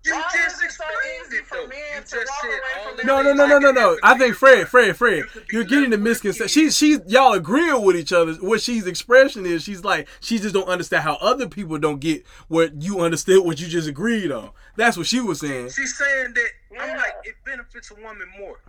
You 0.06 0.14
Why 0.14 0.24
just 0.34 0.56
is 0.56 0.62
it 0.64 0.72
so 0.72 0.84
explained 0.86 1.26
easy 1.28 1.38
it 1.40 1.46
for 1.46 1.68
men 1.68 2.04
to 2.04 2.10
just 2.10 2.32
walk 2.32 2.44
away 2.46 2.84
from 2.88 2.98
the 2.98 3.04
No, 3.04 3.22
no, 3.22 3.34
no, 3.34 3.46
no, 3.46 3.60
no, 3.60 3.72
no. 3.72 3.98
I 4.02 4.18
think. 4.18 4.34
Fred, 4.36 4.68
Fred, 4.70 4.96
Fred, 4.96 5.26
you 5.36 5.42
you're 5.52 5.64
getting 5.66 5.90
the 5.90 5.98
misconception. 5.98 6.48
She's, 6.48 6.78
She, 6.78 6.96
she, 6.96 7.00
y'all 7.08 7.34
agreeing 7.34 7.84
with 7.84 7.98
each 7.98 8.14
other. 8.14 8.34
What 8.36 8.62
she's 8.62 8.88
expression 8.88 9.46
is, 9.46 9.64
she's 9.64 9.84
like, 9.84 10.08
she 10.22 10.40
just 10.40 10.54
don't 10.54 10.70
understand 10.70 11.04
how 11.04 11.16
other 11.16 11.50
people 11.50 11.78
don't 11.80 12.00
get 12.00 12.26
what 12.48 12.82
you 12.82 13.02
understood, 13.02 13.44
what 13.44 13.60
you 13.60 13.68
just 13.68 13.90
agreed 13.90 14.32
on. 14.32 14.52
That's 14.78 14.96
what 14.96 15.06
she 15.06 15.20
was 15.20 15.42
saying. 15.42 15.72
She's 15.72 15.98
saying 15.98 16.34
that 16.34 16.50
Yeah. 16.72 16.82
I'm 16.84 16.96
like 16.98 17.16
it 17.26 17.36
benefits 17.46 17.92
a 17.92 17.96
woman 17.96 18.28
more. 18.40 18.62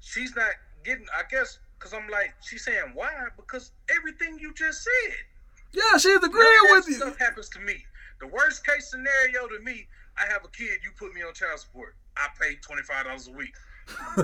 She's 0.00 0.34
not 0.34 0.52
getting. 0.84 1.04
I 1.14 1.22
guess 1.30 1.58
because 1.78 1.92
I'm 1.92 2.08
like 2.08 2.34
she's 2.42 2.64
saying 2.64 2.92
why 2.94 3.10
because 3.36 3.72
everything 3.96 4.38
you 4.40 4.52
just 4.54 4.82
said. 4.82 5.14
Yeah, 5.72 5.98
she's 5.98 6.16
agreeing 6.16 6.32
that 6.32 6.72
with 6.72 6.88
you. 6.88 6.94
Stuff 6.94 7.18
happens 7.18 7.48
to 7.50 7.60
me. 7.60 7.84
The 8.20 8.26
worst 8.26 8.66
case 8.66 8.90
scenario 8.90 9.46
to 9.46 9.60
me, 9.62 9.86
I 10.16 10.30
have 10.32 10.44
a 10.44 10.48
kid. 10.48 10.80
You 10.82 10.90
put 10.98 11.14
me 11.14 11.22
on 11.22 11.34
child 11.34 11.60
support. 11.60 11.94
I 12.16 12.28
pay 12.40 12.56
twenty 12.56 12.82
five 12.82 13.04
dollars 13.04 13.28
a 13.28 13.32
week. 13.32 13.54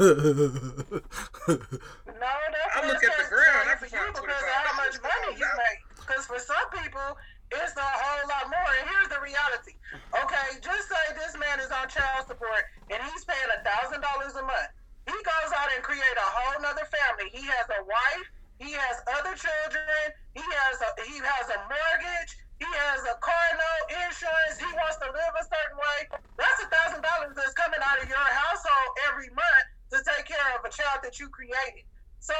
No, 1.44 2.31
that's 2.52 2.72
I 2.72 2.81
what 2.81 2.89
look 2.89 3.05
at 3.05 3.16
the 3.16 3.28
ground, 3.28 3.68
I 3.68 3.76
you 3.76 3.85
can 3.85 3.89
find 3.93 4.12
because 4.14 4.40
of 4.40 4.48
25 4.48 4.64
how 4.64 4.76
much 4.81 4.97
money 5.02 5.36
you 5.36 5.44
make. 5.44 5.81
Because 5.97 6.24
for 6.24 6.39
some 6.40 6.68
people, 6.72 7.16
it's 7.52 7.76
a 7.76 7.85
whole 7.85 8.24
lot 8.28 8.48
more. 8.48 8.70
And 8.81 8.85
here's 8.89 9.10
the 9.12 9.20
reality. 9.20 9.76
Okay, 10.24 10.47
just 10.60 10.89
say 10.89 11.05
this 11.16 11.36
man 11.36 11.60
is 11.60 11.68
on 11.72 11.89
child 11.89 12.26
support 12.28 12.64
and 12.89 13.01
he's 13.12 13.24
paying 13.24 13.51
a 13.52 13.60
thousand 13.64 14.01
dollars 14.01 14.35
a 14.36 14.44
month. 14.44 14.72
He 15.06 15.16
goes 15.20 15.51
out 15.52 15.68
and 15.76 15.85
create 15.85 16.16
a 16.16 16.28
whole 16.32 16.59
nother 16.64 16.89
family. 16.89 17.28
He 17.32 17.44
has 17.44 17.66
a 17.68 17.85
wife. 17.85 18.28
He 18.56 18.72
has 18.72 18.97
other 19.18 19.35
children. 19.36 20.05
He 20.32 20.44
has 20.44 20.76
a 20.81 20.90
he 21.05 21.18
has 21.20 21.47
a 21.52 21.59
mortgage. 21.68 22.32
He 22.62 22.70
has 22.70 23.02
a 23.05 23.18
car 23.18 23.48
note, 23.52 23.86
insurance. 24.09 24.56
He 24.56 24.70
wants 24.78 24.97
to 25.02 25.10
live 25.10 25.35
a 25.36 25.44
certain 25.44 25.76
way. 25.76 25.98
That's 26.39 26.60
a 26.62 26.68
thousand 26.70 27.02
dollars 27.02 27.35
that's 27.35 27.52
coming 27.59 27.82
out 27.82 27.98
of 28.01 28.06
your 28.09 28.16
household 28.16 28.90
every 29.10 29.28
month 29.35 29.66
to 29.93 29.98
take 30.06 30.24
care 30.31 30.48
of 30.56 30.64
a 30.64 30.70
child 30.70 31.02
that 31.02 31.18
you 31.18 31.28
created. 31.28 31.85
So 32.22 32.35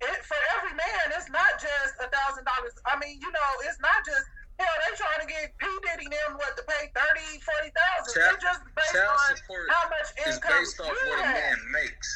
it, 0.00 0.18
for 0.26 0.40
every 0.58 0.74
man, 0.74 1.14
it's 1.14 1.30
not 1.30 1.60
just 1.60 1.94
a 2.02 2.08
thousand 2.10 2.48
dollars. 2.48 2.74
I 2.88 2.98
mean, 2.98 3.20
you 3.20 3.30
know, 3.30 3.50
it's 3.68 3.78
not 3.78 4.02
just 4.02 4.26
hell. 4.58 4.76
They 4.86 4.92
trying 4.96 5.20
to 5.22 5.28
get 5.28 5.56
P 5.58 5.66
Diddy 5.84 6.08
them 6.10 6.36
what 6.38 6.56
to 6.56 6.62
pay 6.64 6.90
thirty, 6.94 7.40
forty 7.42 7.70
thousand. 7.74 8.14
Child- 8.14 8.34
It's 8.36 8.44
just 8.44 8.60
based 8.74 8.92
child 8.94 9.18
on 9.18 9.36
support 9.36 9.64
how 9.70 9.84
much 9.88 10.08
It's 10.18 10.36
income 10.36 10.58
based 10.58 10.80
off 10.80 10.94
what 10.94 11.18
a 11.18 11.26
man 11.32 11.58
makes. 11.72 12.08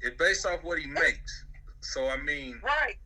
It's 0.00 0.16
based 0.16 0.44
off 0.46 0.60
what 0.62 0.78
he 0.78 0.86
makes. 0.86 1.32
So 1.80 2.08
I 2.08 2.16
mean, 2.18 2.60
Right. 2.62 2.96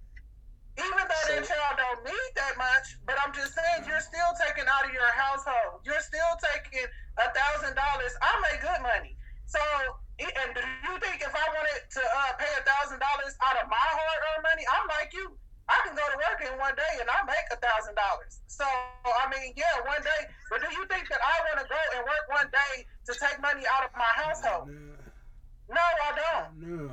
Even 0.79 0.95
though 0.95 1.25
that 1.35 1.43
child 1.43 1.75
don't 1.75 2.07
need 2.07 2.31
that 2.39 2.55
much, 2.55 3.03
but 3.03 3.19
I'm 3.19 3.35
just 3.35 3.51
saying 3.51 3.83
you're 3.91 3.99
still 3.99 4.31
taking 4.39 4.63
out 4.71 4.87
of 4.87 4.95
your 4.95 5.11
household. 5.11 5.83
You're 5.83 5.99
still 5.99 6.35
taking 6.39 6.87
a 7.19 7.29
thousand 7.35 7.75
dollars. 7.75 8.15
I 8.23 8.31
make 8.47 8.63
good 8.63 8.79
money. 8.87 9.19
So 9.51 9.59
and 10.23 10.51
do 10.55 10.63
you 10.63 10.95
think 11.03 11.19
if 11.23 11.35
I 11.35 11.47
wanted 11.51 11.83
to 11.99 12.03
uh, 12.03 12.33
pay 12.39 12.51
a 12.59 12.63
thousand 12.63 12.99
dollars 13.03 13.35
out 13.43 13.59
of 13.59 13.67
my 13.71 13.79
hard 13.79 14.21
earned 14.35 14.47
money, 14.47 14.65
I'm 14.71 14.87
like 14.87 15.11
you. 15.15 15.35
I 15.69 15.77
can 15.85 15.93
go 15.93 16.05
to 16.05 16.17
work 16.17 16.41
in 16.41 16.53
one 16.57 16.73
day 16.75 16.95
and 17.01 17.09
I 17.09 17.21
make 17.29 17.47
a 17.53 17.59
thousand 17.61 17.95
dollars. 17.95 18.41
So 18.49 18.65
I 18.65 19.29
mean, 19.29 19.53
yeah, 19.57 19.85
one 19.85 20.01
day. 20.01 20.23
But 20.49 20.65
do 20.65 20.69
you 20.73 20.85
think 20.89 21.09
that 21.13 21.21
I 21.21 21.35
want 21.49 21.61
to 21.61 21.67
go 21.69 21.81
and 21.97 22.03
work 22.09 22.25
one 22.33 22.49
day 22.49 22.89
to 23.07 23.13
take 23.17 23.37
money 23.45 23.69
out 23.69 23.85
of 23.85 23.93
my 23.93 24.13
household? 24.17 24.73
No, 25.69 25.85
I 25.85 26.11
don't. 26.17 26.49
No. 26.57 26.85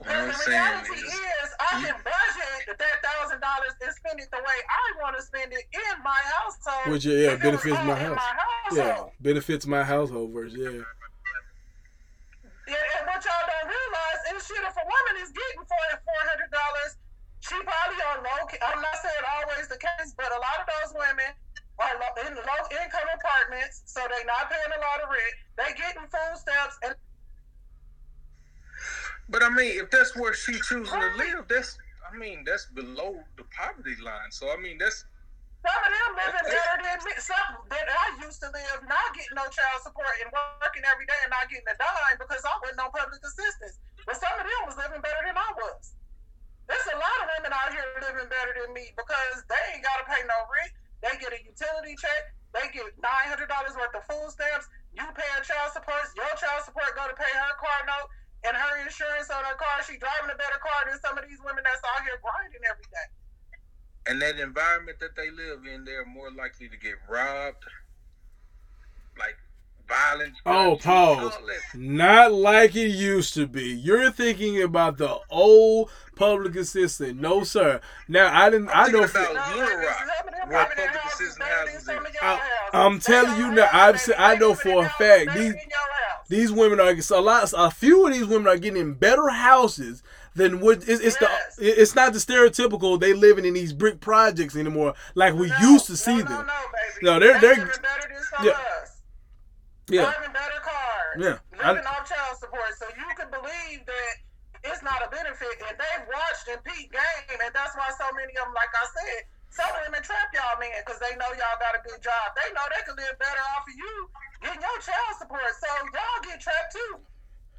Because 0.00 0.32
the 0.32 0.50
reality 0.50 0.96
is, 0.96 1.12
is, 1.12 1.50
I 1.60 1.84
can 1.84 1.92
budget 2.00 2.64
that 2.72 2.96
thousand 3.04 3.40
dollars 3.44 3.76
and 3.84 3.92
spend 3.92 4.18
it 4.18 4.32
the 4.32 4.40
way 4.40 4.58
I 4.64 4.84
want 5.04 5.14
to 5.16 5.22
spend 5.22 5.52
it 5.52 5.68
in 5.76 5.94
my 6.02 6.16
household. 6.40 6.92
Which, 6.92 7.04
yeah, 7.04 7.36
if 7.36 7.42
benefits 7.42 7.76
my 7.84 8.00
in 8.00 8.16
house. 8.16 8.16
my 8.16 8.32
Yeah, 8.72 9.04
benefits 9.20 9.66
my 9.66 9.84
household 9.84 10.32
verse. 10.32 10.56
Yeah. 10.56 10.82
Yeah, 12.70 12.96
and 12.96 13.04
what 13.04 13.20
y'all 13.20 13.44
don't 13.44 13.68
realize 13.68 14.20
is 14.30 14.46
shit. 14.46 14.62
If 14.62 14.72
a 14.78 14.86
woman 14.88 15.14
is 15.20 15.34
getting 15.36 15.66
four 15.68 15.84
four 16.00 16.22
hundred 16.32 16.48
dollars, 16.48 16.96
she 17.40 17.56
probably 17.56 18.00
on 18.12 18.20
low. 18.20 18.40
I'm 18.44 18.80
not 18.80 18.96
saying 19.00 19.24
always 19.40 19.68
the 19.68 19.80
case, 19.80 20.12
but 20.16 20.28
a 20.28 20.40
lot 20.40 20.60
of 20.60 20.66
those 20.68 20.92
women 20.92 21.32
are 21.80 21.96
low, 21.96 22.12
in 22.28 22.36
low 22.36 22.62
income 22.68 23.08
apartments, 23.16 23.82
so 23.88 24.04
they're 24.04 24.28
not 24.28 24.52
paying 24.52 24.72
a 24.76 24.80
lot 24.80 25.00
of 25.00 25.08
rent. 25.08 25.34
They 25.56 25.72
getting 25.72 26.04
food 26.08 26.36
stamps, 26.36 26.76
and 26.84 26.94
but 29.30 29.42
I 29.42 29.48
mean, 29.48 29.78
if 29.78 29.90
that's 29.90 30.16
where 30.16 30.34
she 30.34 30.58
choosing 30.66 31.00
to 31.00 31.10
live, 31.16 31.46
that's 31.48 31.78
I 32.04 32.16
mean, 32.16 32.42
that's 32.44 32.66
below 32.74 33.22
the 33.38 33.46
poverty 33.54 33.94
line. 34.02 34.34
So 34.34 34.50
I 34.50 34.58
mean, 34.58 34.76
that's 34.76 35.06
Some 35.62 35.80
of 35.80 35.92
them 35.92 36.10
living 36.18 36.48
better 36.50 36.76
than 36.82 36.98
me. 37.06 37.12
Some 37.22 37.62
that 37.70 37.86
I 37.86 38.06
used 38.26 38.42
to 38.42 38.50
live 38.50 38.80
not 38.90 39.14
getting 39.14 39.38
no 39.38 39.46
child 39.48 39.78
support 39.86 40.10
and 40.24 40.32
working 40.34 40.82
every 40.84 41.06
day 41.06 41.20
and 41.22 41.30
not 41.30 41.46
getting 41.46 41.68
a 41.70 41.76
dime 41.78 42.18
because 42.18 42.42
I 42.42 42.52
wasn't 42.58 42.82
on 42.82 42.90
public 42.90 43.22
assistance. 43.22 43.78
But 44.04 44.18
some 44.18 44.34
of 44.34 44.44
them 44.44 44.60
was 44.66 44.76
living 44.76 45.00
better 45.00 45.22
than 45.22 45.38
I 45.38 45.50
was. 45.54 45.94
There's 46.70 46.86
a 46.94 46.98
lot 47.02 47.18
of 47.18 47.26
women 47.34 47.50
out 47.50 47.74
here 47.74 47.82
living 47.98 48.30
better 48.30 48.54
than 48.54 48.70
me 48.70 48.94
because 48.94 49.42
they 49.50 49.58
ain't 49.74 49.82
gotta 49.82 50.06
pay 50.06 50.22
no 50.22 50.38
rent. 50.54 50.70
They 51.02 51.18
get 51.18 51.34
a 51.34 51.40
utility 51.42 51.98
check. 51.98 52.30
They 52.54 52.70
get 52.70 52.86
nine 53.02 53.26
hundred 53.26 53.50
dollars 53.50 53.74
worth 53.74 53.90
of 53.98 54.06
food 54.06 54.30
stamps. 54.30 54.70
You 54.94 55.02
pay 55.18 55.26
a 55.34 55.42
child 55.42 55.74
support. 55.74 56.06
Your 56.14 56.30
child 56.38 56.62
support 56.62 56.94
go 56.94 57.10
to 57.10 57.16
pay 57.18 57.26
her 57.26 57.54
car 57.58 57.82
note 57.90 58.06
and 58.46 58.54
her 58.54 58.72
insurance 58.86 59.30
on 59.34 59.42
her 59.42 59.58
car. 59.58 59.82
She 59.82 59.98
driving 59.98 60.30
a 60.30 60.38
better 60.38 60.62
car 60.62 60.86
than 60.86 60.98
some 61.02 61.18
of 61.18 61.26
these 61.26 61.42
women 61.42 61.66
that's 61.66 61.82
out 61.82 62.06
here 62.06 62.18
grinding 62.22 62.62
every 62.62 62.86
day. 62.86 63.08
and 64.06 64.22
that 64.22 64.38
environment 64.40 64.98
that 65.02 65.14
they 65.18 65.30
live 65.30 65.66
in, 65.66 65.84
they're 65.84 66.06
more 66.06 66.30
likely 66.32 66.68
to 66.70 66.78
get 66.78 66.94
robbed, 67.08 67.62
like 69.18 69.36
violent. 69.90 70.34
Oh, 70.46 70.76
pause. 70.82 71.32
Not 71.74 72.32
like 72.32 72.74
it 72.76 72.88
used 72.88 73.34
to 73.34 73.46
be. 73.46 73.64
You're 73.64 74.10
thinking 74.10 74.62
about 74.62 74.96
the 74.98 75.18
old 75.28 75.90
public 76.16 76.54
assistant. 76.56 77.20
No, 77.20 77.44
sir. 77.44 77.80
Now 78.08 78.30
I 78.32 78.48
didn't. 78.50 78.68
I 78.70 78.84
I'm 78.84 78.92
know. 78.92 79.06
thinking 79.06 79.24
For, 79.26 79.30
about- 79.32 79.50
No, 79.50 79.56
Little 79.62 79.76
baby, 79.76 79.86
Rock, 79.86 79.96
some 79.98 80.28
of 80.28 80.34
them 80.34 80.48
where 80.48 80.64
public 80.66 81.04
assistant 81.06 81.38
better 81.38 81.50
than 81.50 81.68
houses 81.74 81.84
some 81.86 81.98
of 81.98 82.06
is. 82.06 82.14
your 82.14 82.24
I- 82.24 82.36
houses. 82.36 82.50
I'm 82.72 82.98
telling 83.00 83.38
you 83.40 83.52
now, 83.52 83.68
I've 83.72 83.94
baby. 83.94 83.98
se- 83.98 84.14
I 84.18 84.34
know 84.36 84.54
for 84.54 84.84
a 84.84 84.88
fact 84.88 84.98
these- 85.34 85.34
than 85.34 85.54
your 85.54 85.54
house. 85.54 86.26
these 86.28 86.52
women 86.52 86.80
are 86.80 86.88
a 86.90 87.20
lot. 87.20 87.52
A 87.56 87.70
few 87.70 88.06
of 88.06 88.12
these 88.12 88.26
women 88.26 88.48
are 88.48 88.56
getting 88.56 88.80
in 88.80 88.94
better 88.94 89.28
houses 89.28 90.02
than 90.36 90.60
what 90.60 90.78
it's, 90.88 91.00
it's 91.00 91.16
Yes. 91.20 91.56
the. 91.56 91.80
It's 91.82 91.94
not 91.96 92.12
the 92.12 92.18
stereotypical 92.20 93.00
they 93.00 93.12
living 93.14 93.44
in 93.44 93.54
these 93.54 93.72
brick 93.72 94.00
projects 94.00 94.54
anymore 94.56 94.94
like 95.16 95.34
we 95.34 95.48
No, 95.48 95.58
used 95.60 95.86
to 95.86 95.96
see 95.96 96.18
no, 96.18 96.22
them. 96.24 96.46
No, 96.46 96.52
baby. 96.72 97.02
No, 97.02 97.18
they're- 97.18 97.40
They 97.40 97.54
they're- 97.56 97.66
better 97.66 98.08
than 98.14 98.22
some 98.36 98.46
Yeah. 98.46 98.58
Yeah, 99.90 100.06
Driving 100.06 100.32
better 100.32 100.60
cars. 100.62 101.14
Yeah. 101.18 101.36
I- 101.58 101.74
Living 101.74 101.90
off 101.90 102.06
child 102.06 102.38
support. 102.38 102.70
So 102.78 102.86
you 102.94 103.08
can 103.18 103.28
believe 103.28 103.82
that 103.84 104.12
it's 104.64 104.82
not 104.86 105.02
a 105.02 105.10
benefit. 105.10 105.50
And 105.66 105.74
they've 105.74 106.06
watched 106.06 106.46
and 106.46 106.62
peak 106.62 106.94
game. 106.94 107.38
And 107.42 107.50
that's 107.50 107.74
why 107.74 107.90
so 107.98 108.06
many 108.14 108.30
of 108.38 108.46
them, 108.46 108.54
like 108.54 108.70
I 108.70 108.86
said, 108.86 109.20
some 109.50 109.66
of 109.66 109.82
them 109.82 109.98
entrap 109.98 110.30
y'all 110.30 110.54
men 110.62 110.70
because 110.86 111.02
they 111.02 111.10
know 111.18 111.26
y'all 111.34 111.58
got 111.58 111.74
a 111.74 111.82
good 111.82 111.98
job. 111.98 112.38
They 112.38 112.54
know 112.54 112.62
they 112.70 112.86
can 112.86 112.94
live 112.94 113.18
better 113.18 113.42
off 113.58 113.66
of 113.66 113.74
you 113.74 113.94
getting 114.46 114.62
your 114.62 114.78
child 114.78 115.18
support. 115.18 115.50
So 115.58 115.68
y'all 115.90 116.22
get 116.22 116.38
trapped 116.38 116.70
too. 116.70 117.02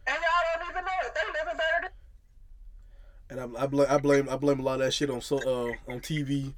And 0.08 0.16
y'all 0.16 0.44
don't 0.56 0.72
even 0.72 0.84
know 0.88 0.99
it. 1.03 1.12
They 1.12 1.26
living 1.36 1.60
better 1.60 1.80
than 1.86 1.94
and 3.32 3.40
I, 3.40 3.64
I 3.64 3.66
blame 3.68 3.88
I 3.90 3.98
blame 3.98 4.30
I 4.30 4.36
blame 4.36 4.60
a 4.60 4.64
lot 4.64 4.74
of 4.76 4.80
that 4.82 4.91
shit 4.91 5.10
on 5.10 5.22
so 5.22 5.38
uh 5.38 5.72
on 5.91 6.02
TV, 6.02 6.53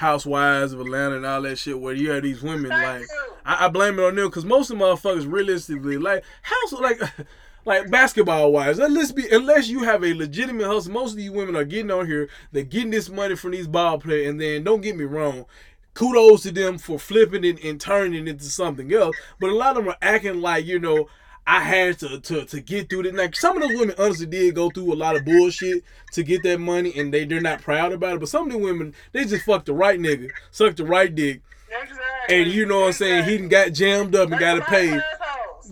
Housewives 0.00 0.72
of 0.72 0.80
Atlanta 0.80 1.16
and 1.16 1.26
all 1.26 1.42
that 1.42 1.58
shit 1.58 1.78
where 1.78 1.92
you 1.92 2.10
have 2.10 2.22
these 2.22 2.40
women 2.40 2.70
like. 2.70 3.06
I, 3.44 3.66
I 3.66 3.68
blame 3.68 3.98
it 3.98 4.02
on 4.02 4.14
them 4.14 4.28
because 4.28 4.46
most 4.46 4.70
of 4.70 4.78
the 4.78 4.84
motherfuckers 4.84 5.30
realistically 5.30 5.98
like 5.98 6.24
house 6.40 6.72
like 6.72 6.98
like 7.66 7.90
basketball 7.90 8.50
wise 8.50 8.78
let's 8.78 9.12
be 9.12 9.28
unless 9.28 9.68
you 9.68 9.82
have 9.82 10.02
a 10.02 10.14
legitimate 10.14 10.66
hustle 10.66 10.90
most 10.90 11.10
of 11.10 11.16
these 11.18 11.30
women 11.30 11.54
are 11.54 11.64
getting 11.64 11.90
on 11.90 12.06
here 12.06 12.30
they're 12.50 12.62
getting 12.62 12.90
this 12.90 13.10
money 13.10 13.36
from 13.36 13.50
these 13.50 13.66
ball 13.66 13.98
players 13.98 14.26
and 14.26 14.40
then 14.40 14.64
don't 14.64 14.80
get 14.80 14.96
me 14.96 15.04
wrong 15.04 15.44
kudos 15.92 16.44
to 16.44 16.50
them 16.50 16.78
for 16.78 16.98
flipping 16.98 17.44
it 17.44 17.62
and 17.62 17.78
turning 17.78 18.26
it 18.26 18.30
into 18.30 18.44
something 18.46 18.90
else 18.94 19.14
but 19.38 19.50
a 19.50 19.54
lot 19.54 19.76
of 19.76 19.84
them 19.84 19.92
are 19.92 19.98
acting 20.00 20.40
like 20.40 20.64
you 20.64 20.78
know 20.78 21.06
I 21.50 21.60
had 21.64 21.98
to, 21.98 22.20
to 22.20 22.44
to 22.44 22.60
get 22.60 22.88
through 22.88 23.06
it. 23.06 23.14
Like 23.16 23.34
some 23.34 23.60
of 23.60 23.68
those 23.68 23.76
women 23.76 23.94
honestly 23.98 24.26
did 24.26 24.54
go 24.54 24.70
through 24.70 24.92
a 24.92 24.94
lot 24.94 25.16
of 25.16 25.24
bullshit 25.24 25.82
to 26.12 26.22
get 26.22 26.44
that 26.44 26.60
money, 26.60 26.92
and 26.96 27.12
they 27.12 27.24
they're 27.24 27.40
not 27.40 27.60
proud 27.60 27.92
about 27.92 28.14
it. 28.14 28.20
But 28.20 28.28
some 28.28 28.46
of 28.46 28.52
the 28.52 28.58
women 28.58 28.94
they 29.10 29.24
just 29.24 29.44
fucked 29.44 29.66
the 29.66 29.74
right 29.74 29.98
nigga, 29.98 30.30
sucked 30.52 30.76
the 30.76 30.84
right 30.84 31.12
dick, 31.12 31.40
Exactly. 31.82 32.42
and 32.42 32.52
you 32.52 32.66
know 32.66 32.80
what 32.82 32.86
I'm 32.86 32.92
saying. 32.92 33.24
He 33.24 33.48
got 33.48 33.72
jammed 33.72 34.14
up 34.14 34.30
and 34.30 34.38
got 34.38 34.54
to 34.54 34.60
pay, 34.62 34.90
got 34.90 35.02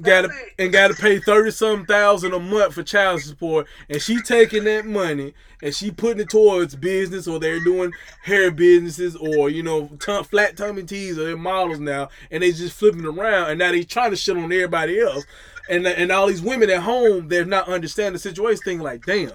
Got 0.03 0.23
to 0.23 0.31
and 0.59 0.73
got 0.73 0.89
to 0.89 0.95
pay 0.95 1.21
thirty 1.21 1.51
some 1.53 1.85
thousand 1.87 2.33
a 2.33 2.41
month 2.41 2.75
for 2.75 2.83
child 2.83 3.21
support, 3.21 3.67
and 3.89 4.03
she 4.03 4.21
taking 4.21 4.65
that 4.65 4.85
money 4.85 5.33
and 5.63 5.75
she 5.75 5.91
putting 5.91 6.21
it 6.21 6.29
towards 6.29 6.77
business, 6.77 7.27
or 7.27 7.41
they're 7.41 7.63
doing 7.63 7.93
hair 8.23 8.51
businesses, 8.51 9.17
or 9.17 9.51
you 9.51 9.63
know 9.63 9.89
t- 10.01 10.23
flat 10.25 10.57
tummy 10.57 10.85
tees, 10.85 11.19
or 11.19 11.25
they're 11.25 11.37
models 11.37 11.81
now, 11.81 12.09
and 12.31 12.43
they 12.43 12.53
just 12.53 12.77
flipping 12.77 13.05
around, 13.05 13.51
and 13.51 13.59
now 13.59 13.73
they 13.73 13.83
trying 13.83 14.11
to 14.11 14.17
shit 14.17 14.37
on 14.37 14.45
everybody 14.45 15.01
else, 15.01 15.25
and 15.69 15.87
and 15.87 16.11
all 16.11 16.27
these 16.27 16.43
women 16.43 16.71
at 16.71 16.83
home 16.83 17.29
they're 17.29 17.45
not 17.45 17.69
understanding 17.69 18.15
the 18.15 18.19
situation, 18.19 18.61
thinking 18.65 18.85
like, 18.85 19.05
damn. 19.05 19.33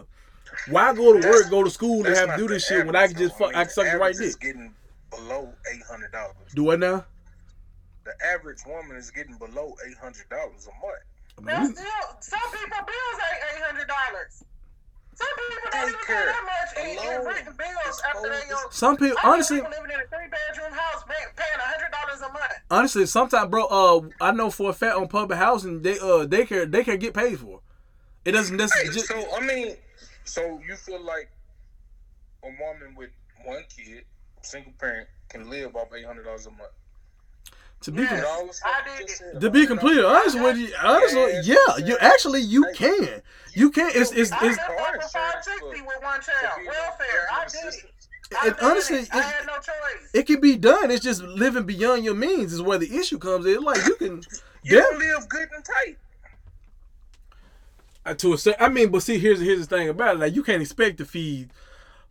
Why 0.69 0.93
go 0.93 1.19
to 1.19 1.27
work, 1.27 1.49
go 1.49 1.63
to 1.63 1.69
school, 1.69 2.05
and 2.05 2.15
have 2.15 2.31
to 2.31 2.37
do 2.37 2.47
this 2.47 2.67
shit 2.67 2.85
when 2.85 2.95
I 2.95 3.07
can 3.07 3.17
just 3.17 3.37
fuck, 3.37 3.55
I 3.55 3.63
can 3.63 3.73
suck 3.73 3.85
the 3.85 3.91
the 3.93 3.97
right 3.97 4.13
average 4.13 4.27
is 4.27 4.35
dick? 4.35 4.41
Getting 4.53 4.73
below 5.09 5.51
eight 5.73 5.81
hundred 5.89 6.11
dollars. 6.11 6.35
Do 6.53 6.63
what 6.63 6.79
now? 6.79 7.05
the 8.03 8.13
average 8.25 8.59
woman 8.65 8.97
is 8.97 9.09
getting 9.11 9.37
below 9.37 9.75
eight 9.87 9.97
hundred 9.97 10.29
dollars 10.29 10.67
a 10.67 10.85
month. 10.85 11.03
I 11.39 11.41
That's 11.45 11.67
mean, 11.69 11.75
still 11.77 12.17
some 12.19 12.51
people 12.51 12.77
bills 12.85 13.21
ain't 13.31 13.55
eight 13.55 13.63
hundred 13.63 13.87
dollars. 13.87 14.43
Some 15.15 15.27
people 15.37 15.69
don't 15.71 15.89
even 15.89 15.99
pay 16.05 16.13
that 16.13 16.43
much 16.45 16.83
in, 16.83 16.91
in 16.91 17.21
alone 17.21 17.57
bills 17.57 18.01
after 18.09 18.29
they 18.29 18.35
over- 18.35 18.49
go. 18.49 18.69
some 18.71 18.97
people 18.97 19.17
honestly, 19.23 19.57
people 19.57 19.71
living 19.71 19.91
in 19.91 19.99
a 19.99 20.07
three 20.07 20.27
bedroom 20.29 20.71
house 20.73 21.03
paying, 21.07 21.29
paying 21.35 21.59
hundred 21.59 21.91
dollars 21.91 22.21
a 22.21 22.31
month. 22.33 22.53
honestly, 22.71 23.05
sometimes, 23.05 23.49
bro. 23.49 23.65
Uh, 23.65 24.01
I 24.21 24.31
know 24.31 24.49
for 24.49 24.69
a 24.69 24.73
fact 24.73 24.95
on 24.95 25.07
public 25.07 25.37
housing, 25.37 25.81
they 25.81 25.97
uh 25.99 26.25
daycare 26.25 26.69
daycare 26.69 26.99
get 26.99 27.13
paid 27.13 27.39
for. 27.39 27.61
It 28.25 28.31
doesn't 28.31 28.55
Hey, 28.55 28.63
necessarily. 28.63 28.93
just, 28.93 29.07
so 29.07 29.35
I 29.35 29.39
mean, 29.45 29.75
so 30.23 30.59
you 30.67 30.75
feel 30.75 31.01
like 31.03 31.29
a 32.43 32.47
woman 32.47 32.95
with 32.95 33.09
one 33.45 33.63
kid, 33.75 34.05
single 34.41 34.71
parent, 34.79 35.07
can 35.29 35.49
live 35.49 35.75
off 35.75 35.89
eight 35.95 36.05
hundred 36.05 36.23
dollars 36.23 36.45
a 36.45 36.51
month? 36.51 36.71
To 37.83 37.91
be 37.91 38.01
Yes. 38.01 38.09
com- 38.09 38.17
With 38.19 38.25
all 38.27 38.47
the 38.47 38.53
stuff 38.53 38.71
I 38.73 38.91
you 38.91 38.97
did 38.97 39.07
just 39.07 39.21
it. 39.21 39.31
said, 39.33 39.41
to 39.41 39.49
be 39.49 39.67
completely 39.67 40.03
honest 40.03 40.39
with 40.39 40.57
you, 40.57 40.69
honestly, 40.81 41.19
Yes, 41.21 41.47
yeah, 41.47 41.55
uh, 41.73 41.77
you 41.77 41.97
actually 41.99 42.41
you 42.41 42.63
Hey, 42.65 42.73
can, 42.75 43.21
you 43.53 43.69
can. 43.71 43.91
It's 43.93 44.11
it's 44.11 44.31
I 44.31 44.35
it's. 44.37 44.43
lived 44.43 44.59
car 44.59 44.75
off 44.79 44.87
of 44.89 44.95
insurance 44.95 45.11
five 45.13 45.43
sixty 45.43 45.81
with 45.81 46.01
one 46.01 46.21
child. 46.21 46.59
Welfare. 46.65 47.27
I 47.31 47.45
did 47.45 47.53
it. 47.55 47.67
assistance. 47.67 47.89
I 48.35 48.53
honestly, 48.61 48.97
it. 48.97 49.09
I 49.13 49.21
had 49.21 49.45
no 49.45 49.53
choice. 49.55 50.09
it 50.13 50.23
can 50.25 50.41
be 50.41 50.55
done. 50.57 50.89
It's 50.91 51.03
just 51.03 51.21
living 51.21 51.65
beyond 51.65 52.03
your 52.03 52.15
means 52.15 52.51
is 52.53 52.61
where 52.61 52.79
the 52.79 52.95
issue 52.97 53.19
comes 53.19 53.45
in. 53.45 53.61
Like 53.61 53.85
you 53.85 53.95
can, 53.95 54.21
You 54.63 54.77
yeah, 54.77 54.97
live 54.97 55.29
good 55.29 55.49
and 55.55 55.63
tight. 55.63 55.97
uh, 58.05 58.13
to 58.15 58.33
a 58.33 58.37
certain. 58.37 58.63
I 58.65 58.69
mean, 58.69 58.89
but 58.89 59.03
see, 59.03 59.19
here's 59.19 59.39
here's 59.39 59.67
the 59.67 59.77
thing 59.77 59.89
about 59.89 60.15
it. 60.15 60.19
Like 60.19 60.35
you 60.35 60.43
can't 60.43 60.61
expect 60.61 60.97
to 60.97 61.05
feed 61.05 61.51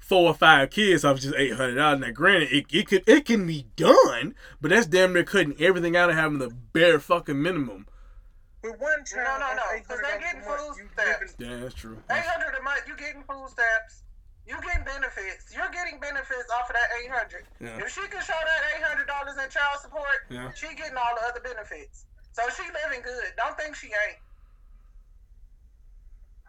four 0.03 0.29
or 0.29 0.35
five 0.35 0.71
kids 0.71 1.05
off 1.05 1.21
just 1.21 1.35
eight 1.37 1.55
hundred 1.55 1.77
dollars. 1.77 2.01
Now, 2.01 2.11
granted, 2.11 2.53
it, 2.53 2.67
it 2.71 2.87
could 2.89 3.05
it 3.07 3.25
can 3.25 3.47
be 3.47 3.67
done, 3.77 4.35
but 4.61 4.71
that's 4.71 4.87
damn 4.87 5.13
near 5.15 5.25
cutting 5.25 5.55
everything 5.59 5.97
out 5.97 6.11
of 6.11 6.17
having 6.17 6.39
the 6.39 6.51
bare 6.73 6.99
fucking 7.01 7.41
minimum. 7.41 7.87
With 8.63 8.79
one 8.79 9.03
child, 9.05 9.41
no, 9.41 9.49
no, 9.49 9.55
no, 9.59 9.67
because 9.75 9.99
they 10.03 10.15
800 10.15 10.23
getting 10.23 10.45
month, 10.47 10.79
food 10.79 10.89
stamps. 10.95 11.35
Yeah, 11.39 11.57
that's 11.63 11.75
true. 11.75 11.99
Eight 12.11 12.23
hundred 12.23 12.55
a 12.59 12.63
month. 12.63 12.83
You 12.87 12.95
getting 12.97 13.23
food 13.27 13.49
stamps. 13.51 14.03
You 14.47 14.55
getting 14.63 14.85
benefits. 14.85 15.51
You're 15.55 15.71
getting 15.71 15.99
benefits 15.99 16.51
off 16.55 16.71
of 16.71 16.75
that 16.75 16.91
eight 17.03 17.11
hundred. 17.11 17.47
Yeah. 17.63 17.79
If 17.83 17.91
she 17.95 18.03
can 18.07 18.23
show 18.23 18.39
that 18.39 18.61
eight 18.75 18.83
hundred 18.83 19.07
dollars 19.07 19.35
in 19.39 19.51
child 19.51 19.79
support, 19.83 20.27
Yeah. 20.31 20.51
she 20.55 20.75
getting 20.75 20.99
all 20.99 21.15
the 21.19 21.27
other 21.31 21.41
benefits. 21.43 22.07
So 22.35 22.43
she 22.55 22.63
living 22.71 23.03
good. 23.03 23.35
Don't 23.37 23.55
think 23.59 23.75
she 23.75 23.87
ain't. 23.89 24.19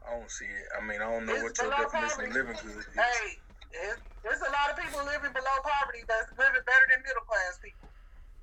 I 0.07 0.19
don't 0.19 0.29
see 0.31 0.45
it. 0.45 0.67
I 0.75 0.85
mean, 0.85 1.01
I 1.01 1.09
don't 1.09 1.25
know 1.25 1.33
It's 1.33 1.43
what 1.43 1.57
your 1.57 1.71
below 1.71 1.83
definition 1.89 2.25
of 2.27 2.33
living 2.35 2.57
good 2.61 2.77
is. 2.77 2.85
Hey, 2.93 3.39
it, 3.71 3.97
there's 4.23 4.41
a 4.41 4.51
lot 4.51 4.69
of 4.71 4.77
people 4.77 4.99
living 5.05 5.31
below 5.33 5.55
poverty 5.63 6.03
that's 6.07 6.29
living 6.37 6.61
better 6.65 6.85
than 6.91 7.01
middle 7.03 7.23
class 7.23 7.59
people. 7.63 7.89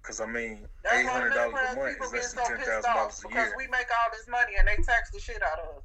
Because 0.02 0.20
I 0.20 0.26
mean, 0.26 0.66
That's 0.82 0.96
eight 0.96 1.04
why 1.04 1.12
hundred 1.12 1.28
middle 1.36 1.52
dollars 1.52 1.72
a 1.72 1.76
month 1.76 1.96
is 2.00 2.12
less 2.12 2.32
than 2.32 2.44
ten 2.46 2.56
pissed 2.56 2.70
thousand 2.70 2.90
off 2.90 2.96
dollars 2.96 3.20
a 3.24 3.28
because 3.28 3.48
year. 3.52 3.56
we 3.58 3.66
make 3.68 3.86
all 3.92 4.08
this 4.12 4.26
money 4.28 4.52
and 4.58 4.66
they 4.66 4.76
tax 4.82 5.10
the 5.12 5.20
shit 5.20 5.42
out 5.42 5.58
of 5.60 5.76
us. 5.76 5.84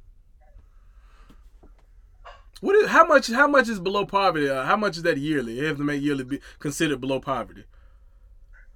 What 2.60 2.74
is 2.76 2.88
how 2.88 3.04
much? 3.04 3.28
How 3.28 3.46
much 3.46 3.68
is 3.68 3.78
below 3.78 4.06
poverty? 4.06 4.48
Uh, 4.48 4.64
how 4.64 4.76
much 4.76 4.96
is 4.96 5.02
that 5.02 5.18
yearly? 5.18 5.58
You 5.60 5.66
have 5.66 5.76
to 5.76 5.84
make 5.84 6.00
yearly 6.00 6.24
be 6.24 6.40
considered 6.58 7.00
below 7.02 7.20
poverty. 7.20 7.64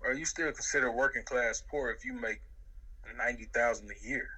Are 0.04 0.12
you 0.12 0.26
still 0.26 0.52
considered 0.52 0.92
working 0.92 1.22
class 1.24 1.62
poor 1.70 1.90
if 1.90 2.04
you 2.04 2.12
make 2.12 2.42
ninety 3.16 3.48
thousand 3.54 3.90
a 3.90 4.06
year. 4.06 4.28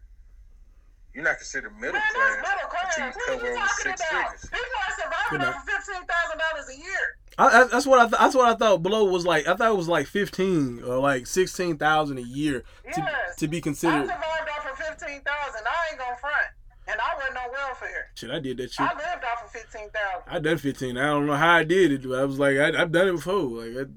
You're 1.15 1.25
not 1.25 1.37
considered 1.37 1.73
middle 1.79 1.93
Man, 1.93 2.03
class 2.15 2.37
that's 2.37 2.49
middle 2.49 2.69
class. 2.71 2.97
until 2.97 3.05
you 3.07 3.13
What 3.13 3.29
are 3.29 3.33
cover 3.33 3.47
you 3.47 3.53
over 3.53 3.61
talking 3.61 3.83
six 3.85 4.01
about? 4.01 4.31
figures. 4.33 4.51
People 4.51 4.79
are 4.81 4.95
surviving 4.97 5.39
Good 5.39 5.43
off 5.49 5.65
fifteen 5.69 6.03
thousand 6.07 6.39
dollars 6.39 6.69
a 6.73 6.77
year. 6.79 7.05
I, 7.39 7.47
I, 7.47 7.65
that's 7.65 7.87
what 7.87 7.99
I 7.99 8.05
th- 8.09 8.19
that's 8.21 8.35
what 8.35 8.47
I 8.49 8.55
thought 8.55 8.83
below 8.83 9.05
was 9.05 9.25
like. 9.27 9.47
I 9.47 9.55
thought 9.57 9.71
it 9.73 9.77
was 9.77 9.89
like 9.89 10.07
fifteen 10.07 10.83
or 10.85 10.99
like 10.99 11.27
sixteen 11.27 11.77
thousand 11.77 12.19
a 12.19 12.23
year 12.23 12.65
to 12.95 13.01
Yes. 13.01 13.37
to 13.37 13.49
be 13.49 13.61
considered. 13.61 13.95
I 13.95 13.99
considered. 14.07 14.23
survived 14.23 14.51
off 14.59 14.73
of 14.73 14.79
fifteen 14.79 15.21
thousand. 15.23 15.63
I 15.67 15.91
ain't 15.91 15.99
gonna 15.99 16.17
front, 16.17 16.47
and 16.89 16.97
I 17.01 17.15
wasn't 17.17 17.37
on 17.39 17.51
welfare. 17.53 18.11
Shit, 18.15 18.31
I 18.31 18.39
did 18.39 18.57
that 18.59 18.73
shit. 18.73 18.81
I 18.87 18.95
lived 18.95 19.25
off 19.25 19.45
of 19.45 19.51
fifteen 19.51 19.89
thousand. 19.91 20.33
I 20.35 20.39
done 20.41 20.59
fifteen. 20.59 20.97
I 20.99 21.07
don't 21.07 21.27
know 21.27 21.37
how 21.37 21.55
I 21.57 21.65
did 21.65 21.93
it, 21.93 22.09
but 22.09 22.19
I 22.21 22.25
was 22.25 22.39
like, 22.39 22.57
I, 22.57 22.81
I've 22.81 22.93
done 22.93 23.09
it 23.09 23.13
before. 23.13 23.65
Like, 23.65 23.87
I, 23.87 23.91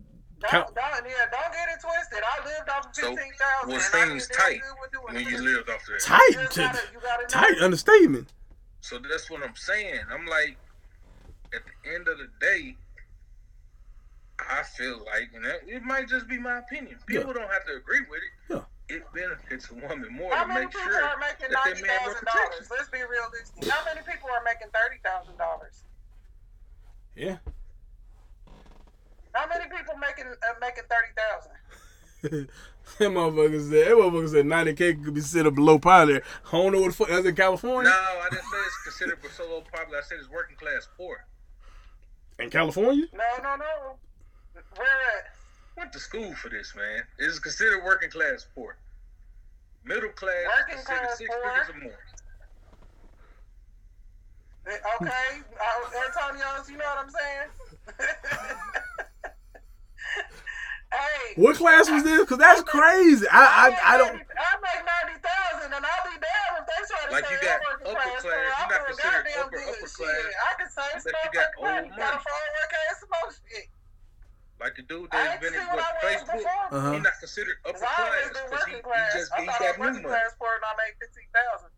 Don't, 0.51 0.65
Count- 0.65 0.75
don't, 0.75 1.05
yeah, 1.09 1.25
don't 1.31 1.51
get 1.53 1.69
it 1.73 1.81
twisted. 1.81 2.23
I 2.23 2.45
lived 2.45 2.69
off 2.69 2.85
of 2.87 2.95
So, 2.95 3.15
fifteen 3.15 3.33
thousand. 3.33 3.73
was 3.73 3.85
things 3.87 4.27
did 4.27 4.37
tight 4.37 4.61
good 4.61 4.77
with 4.81 4.91
doing 4.91 5.13
when 5.15 5.27
you 5.33 5.41
lived 5.41 5.69
off 5.69 5.85
that. 5.87 5.99
Tight, 6.01 6.29
just 6.33 6.51
to, 6.53 6.61
gotta, 6.61 6.79
you 6.93 6.99
gotta 7.01 7.23
know. 7.23 7.27
tight 7.27 7.57
understatement. 7.61 8.33
So 8.81 8.99
that's 8.99 9.29
what 9.29 9.43
I'm 9.43 9.55
saying. 9.55 10.01
I'm 10.11 10.25
like, 10.27 10.57
at 11.53 11.61
the 11.65 11.93
end 11.93 12.07
of 12.07 12.17
the 12.19 12.29
day, 12.39 12.75
I 14.39 14.63
feel 14.77 14.99
like, 15.05 15.29
and 15.33 15.45
that, 15.45 15.61
it 15.67 15.81
might 15.83 16.07
just 16.09 16.27
be 16.27 16.37
my 16.37 16.59
opinion. 16.59 16.97
People 17.07 17.33
don't 17.33 17.49
have 17.51 17.65
to 17.65 17.75
agree 17.77 18.01
with 18.09 18.19
it. 18.21 18.53
Yeah. 18.53 18.95
It 18.95 19.03
benefits 19.15 19.71
a 19.71 19.73
woman 19.73 20.05
more 20.11 20.31
How 20.35 20.43
to 20.43 20.47
many 20.49 20.65
make 20.65 20.69
people 20.69 20.91
sure 20.91 21.03
are 21.03 21.17
making 21.17 21.49
that 21.49 21.65
ninety 21.65 21.81
that 21.81 21.87
man 21.87 21.99
will 22.05 22.13
thousand 22.13 22.27
protect 22.27 22.51
dollars? 22.51 22.69
Let's 22.69 22.89
be 22.89 22.99
realistic. 23.01 23.71
How 23.71 23.83
many 23.85 24.01
people 24.05 24.29
are 24.29 24.43
making 24.45 24.67
thirty 24.69 25.01
thousand 25.03 25.37
dollars? 25.37 25.81
Yeah. 27.15 27.37
How 29.35 29.47
many 29.47 29.65
people 29.69 29.95
making 29.97 30.25
uh, 30.31 30.53
making 30.61 30.83
thirty 30.89 31.11
thousand? 31.15 32.47
that 32.99 33.11
motherfucker 33.11 33.61
said, 33.61 33.87
that 33.87 33.97
motherfucker 33.97 34.29
said 34.29 34.45
90K 34.45 35.03
could 35.03 35.13
be 35.13 35.19
considered 35.21 35.53
below 35.55 35.77
poverty. 35.77 36.21
I 36.47 36.51
don't 36.51 36.71
know 36.71 36.79
what 36.81 36.87
the 36.87 36.93
fuck, 36.93 37.09
that's 37.09 37.25
in 37.27 37.35
California? 37.35 37.91
No, 37.91 37.95
I 38.21 38.27
didn't 38.31 38.45
say 38.45 38.57
it's 38.65 38.83
considered 38.83 39.19
for 39.21 39.29
solo 39.29 39.61
popular. 39.71 39.99
I 39.99 40.01
said 40.01 40.17
it's 40.19 40.29
working 40.31 40.55
class 40.55 40.87
poor. 40.97 41.25
In 42.39 42.49
California? 42.49 43.05
No, 43.13 43.43
no, 43.43 43.55
no. 43.57 43.95
Where 44.77 44.87
at? 44.87 45.35
Went 45.77 45.91
to 45.93 45.99
school 45.99 46.33
for 46.35 46.49
this, 46.49 46.73
man. 46.75 47.03
It's 47.19 47.37
considered 47.39 47.83
working 47.83 48.09
class 48.09 48.47
poor. 48.55 48.77
Middle 49.83 50.09
class 50.09 50.45
Working 50.47 50.75
considered 50.77 50.99
class 51.01 51.17
six 51.17 51.29
poor? 51.29 51.51
figures 51.51 51.69
or 51.69 51.79
more. 51.83 51.99
Eh, 54.67 54.77
Okay, 55.01 55.41
uh, 55.61 56.05
Antonio, 56.07 56.45
you 56.69 56.77
know 56.77 56.85
what 56.85 57.05
I'm 57.05 57.09
saying? 57.11 57.49
hey. 60.95 61.33
What 61.35 61.55
class 61.57 61.89
was 61.91 62.03
this? 62.03 62.21
Because 62.21 62.37
that's 62.39 62.61
crazy. 62.63 63.27
I, 63.31 63.43
I, 63.75 63.95
I 63.95 63.97
don't. 63.97 64.15
I 64.15 64.51
make 64.63 64.81
ninety 64.87 65.19
thousand, 65.19 65.73
and 65.75 65.83
I'll 65.83 66.03
be 66.07 66.15
damned 66.15 66.55
if 66.59 66.65
they 66.65 66.79
try 66.87 66.99
to 67.05 67.11
Like 67.11 67.25
say 67.27 67.35
you 67.35 67.39
got 67.43 67.59
I'm 67.59 67.67
working 67.67 67.87
upper 67.91 68.09
class. 68.09 68.21
class, 68.23 68.39
you're 68.55 68.71
not 68.71 68.85
considered 68.87 69.25
goddamn 69.25 69.43
upper- 69.43 69.57
good 69.59 69.69
upper 69.75 69.87
shit. 69.87 69.99
class 69.99 70.23
I 70.25 70.51
can 70.55 70.69
save 70.71 70.95
unless 70.95 71.03
some 71.03 71.15
you 71.19 71.31
got 71.35 71.49
fucking 71.55 71.63
money. 71.65 71.87
old 71.91 71.99
Got 71.99 72.13
a 72.13 72.19
money. 72.23 72.31
401k 72.31 72.75
and 72.75 72.97
some 72.99 73.11
more 73.11 73.31
shit. 73.35 73.67
Like 74.55 74.73
the 74.79 74.83
dude 74.87 75.11
that 75.11 75.19
ain't 75.19 75.35
invented 75.43 75.67
what 75.67 75.83
what 75.83 75.95
Facebook. 75.99 76.43
Uh-huh. 76.71 76.91
He's 76.95 77.03
not 77.03 77.17
considered 77.19 77.57
upper 77.67 77.75
Cause 77.75 77.83
I 77.83 77.91
always 77.99 78.15
class 78.15 78.31
been 78.31 78.45
because 78.49 78.65
he, 78.65 78.71
working 78.71 78.75
he 78.75 78.81
class. 78.87 79.13
just 79.13 79.29
I 79.35 79.35
he 79.41 79.45
thought 79.45 79.59
I 79.59 79.65
got 79.65 79.67
was 79.67 79.75
new 79.75 79.83
working 79.83 80.03
money. 80.03 80.15
class 80.15 80.31
for 80.39 80.49
it, 80.55 80.59
and 80.63 80.65
I 80.65 80.73
made 80.79 80.95
fifteen 81.03 81.29
thousand. 81.35 81.71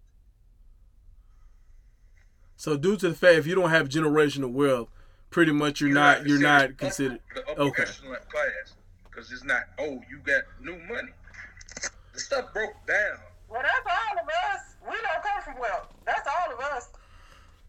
So 2.55 2.77
due 2.77 2.97
to 2.97 3.09
the 3.09 3.15
fact 3.15 3.35
if 3.35 3.45
you 3.47 3.55
don't 3.55 3.69
have 3.69 3.89
generational 3.89 4.51
wealth, 4.51 4.89
pretty 5.29 5.51
much 5.51 5.81
you're, 5.81 5.91
not, 5.93 6.25
you're 6.25 6.39
not 6.39 6.77
considered. 6.77 7.19
upper, 7.35 7.41
the 7.45 7.51
upper 7.51 7.61
okay. 7.63 7.83
class 7.85 8.73
because 9.17 9.31
it's 9.31 9.43
not. 9.43 9.63
Oh, 9.79 9.99
you 10.09 10.19
got 10.23 10.43
new 10.61 10.77
money. 10.87 11.09
The 12.13 12.19
stuff 12.19 12.53
broke 12.53 12.75
down. 12.85 13.17
Well, 13.49 13.63
that's 13.63 13.87
all 13.89 14.19
of 14.21 14.27
us. 14.29 14.61
We 14.85 14.93
don't 14.93 15.23
come 15.23 15.41
from 15.43 15.59
wealth. 15.59 15.87
That's 16.05 16.27
all 16.27 16.53
of 16.53 16.59
us. 16.59 16.89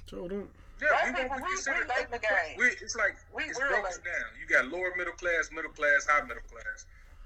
So 0.06 0.28
don't. 0.28 0.50
Yeah, 0.80 0.88
Black 0.90 1.04
we 1.06 1.10
won't 1.10 1.16
people, 1.24 1.36
be 1.38 1.42
we- 1.42 1.48
considered 1.56 1.88
we 1.88 1.94
late 1.96 2.04
in 2.04 2.10
the 2.12 2.18
game. 2.18 2.54
We, 2.58 2.66
it's 2.66 2.94
like 2.96 3.16
We 3.34 3.44
it's 3.44 3.58
real 3.58 3.68
broken 3.68 3.84
late. 3.84 4.04
down. 4.04 4.28
You 4.38 4.46
got 4.46 4.68
lower 4.68 4.92
middle 4.96 5.14
class, 5.14 5.48
middle 5.52 5.72
class, 5.72 6.06
high 6.06 6.22
middle 6.22 6.44
class, 6.52 6.84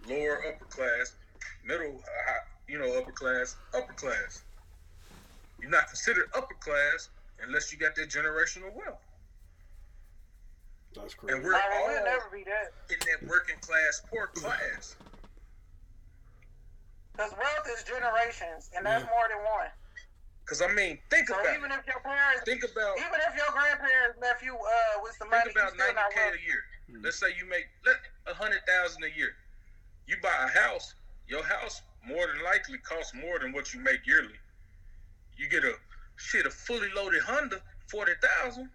lower 0.09 0.39
upper 0.47 0.65
class, 0.67 1.15
middle, 1.67 1.99
uh, 1.99 2.31
high, 2.31 2.47
you 2.69 2.79
know, 2.79 2.97
upper 2.97 3.13
class, 3.13 3.57
upper 3.75 3.93
class. 3.93 4.43
You're 5.61 5.71
not 5.71 5.89
considered 5.89 6.31
upper 6.35 6.55
class 6.55 7.11
unless 7.45 7.73
you 7.73 7.79
got 7.79 7.95
that 7.97 8.09
generational 8.09 8.73
wealth. 8.73 9.01
That's 10.95 11.15
And 11.29 11.43
we're 11.43 11.55
I 11.55 11.61
all 11.81 11.89
will 11.89 12.05
never 12.05 12.29
be 12.33 12.45
that. 12.45 12.73
in 12.91 12.99
that 13.01 13.29
working 13.29 13.57
class, 13.61 14.03
poor 14.11 14.27
class. 14.29 14.97
Because 17.13 17.33
wealth 17.33 17.69
is 17.77 17.85
generations, 17.85 18.71
and 18.75 18.85
that's 18.85 19.05
Yeah. 19.05 19.11
more 19.11 19.29
than 19.29 19.43
one. 19.45 19.71
Because 20.45 20.61
I 20.63 20.69
mean, 20.69 21.01
think 21.11 21.29
So 21.29 21.39
about 21.41 21.55
even 21.57 21.71
it. 21.71 21.79
if 21.81 21.87
your 21.87 22.01
parents, 22.01 22.43
Think 22.45 22.65
about 22.65 22.99
even 22.99 23.21
if 23.29 23.37
your 23.37 23.51
grandparents 23.53 24.19
left 24.21 24.43
you 24.43 24.57
uh, 24.59 25.01
with 25.03 25.15
some 25.17 25.31
money, 25.31 25.45
think 25.45 25.57
you 25.57 25.63
about 25.63 25.77
ninety 25.77 25.95
not 25.95 26.11
k 26.13 26.39
year. 26.45 26.65
Mm. 26.91 27.05
Let's 27.05 27.19
say 27.19 27.29
you 27.39 27.47
make 27.47 27.69
let 27.87 27.97
a 28.27 28.35
hundred 28.35 28.65
thousand 28.67 29.05
a 29.05 29.11
year. 29.17 29.37
You 30.07 30.17
buy 30.23 30.35
a 30.45 30.49
house. 30.49 30.95
Your 31.29 31.45
house 31.45 31.83
more 32.05 32.27
than 32.27 32.43
likely 32.43 32.79
costs 32.79 33.15
more 33.15 33.39
than 33.39 33.53
what 33.53 33.73
you 33.73 33.81
make 33.81 34.05
yearly. 34.07 34.39
You 35.37 35.49
get 35.49 35.65
a 35.65 35.79
shit 36.17 36.45
a 36.45 36.51
fully 36.51 36.91
loaded 36.91 37.23
Honda 37.23 37.63
forty 37.89 38.13
thousand. 38.21 38.69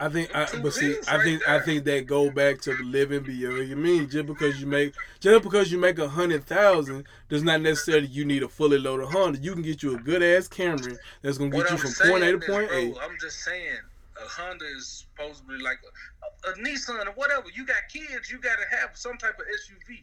I 0.00 0.08
think, 0.08 0.34
I, 0.34 0.46
Two 0.46 0.60
but 0.60 0.72
see, 0.72 0.92
bills 0.92 1.08
I 1.08 1.16
right 1.16 1.24
think, 1.24 1.48
I 1.48 1.60
think 1.60 1.84
that 1.84 2.06
go 2.06 2.30
back 2.30 2.60
to 2.62 2.72
living 2.82 3.22
beyond 3.22 3.68
your 3.68 3.76
means. 3.76 4.12
Just 4.12 4.26
because 4.26 4.60
you 4.60 4.66
make, 4.66 4.94
just 5.20 5.42
because 5.42 5.70
you 5.70 5.78
make 5.78 5.98
a 5.98 6.08
hundred 6.08 6.44
thousand, 6.44 7.06
does 7.28 7.42
not 7.42 7.60
necessarily 7.60 8.06
you 8.08 8.24
need 8.24 8.42
a 8.42 8.48
fully 8.48 8.78
loaded 8.78 9.08
Honda. 9.08 9.38
You 9.38 9.52
can 9.52 9.62
get 9.62 9.82
you 9.82 9.96
a 9.96 9.98
good 9.98 10.22
ass 10.22 10.48
Camry 10.48 10.96
that's 11.22 11.38
gonna 11.38 11.50
get 11.50 11.58
What 11.58 11.70
you 11.70 11.76
I'm 11.76 11.78
from 11.78 11.90
saying 11.90 12.10
point 12.10 12.24
A 12.24 12.32
to 12.32 12.38
is, 12.38 12.44
point 12.44 12.68
bro, 12.68 12.78
A. 12.78 13.04
I'm 13.04 13.16
just 13.20 13.40
saying 13.44 13.78
a 14.22 14.28
Honda 14.28 14.64
is 14.76 15.06
supposedly 15.16 15.58
like 15.58 15.78
a, 16.44 16.50
a, 16.50 16.54
Nissan 16.54 17.06
or 17.06 17.12
whatever. 17.12 17.46
You 17.54 17.66
got 17.66 17.88
kids, 17.92 18.30
you 18.30 18.38
gotta 18.38 18.64
have 18.70 18.90
some 18.94 19.16
type 19.18 19.38
of 19.38 19.46
SUV. 19.46 20.02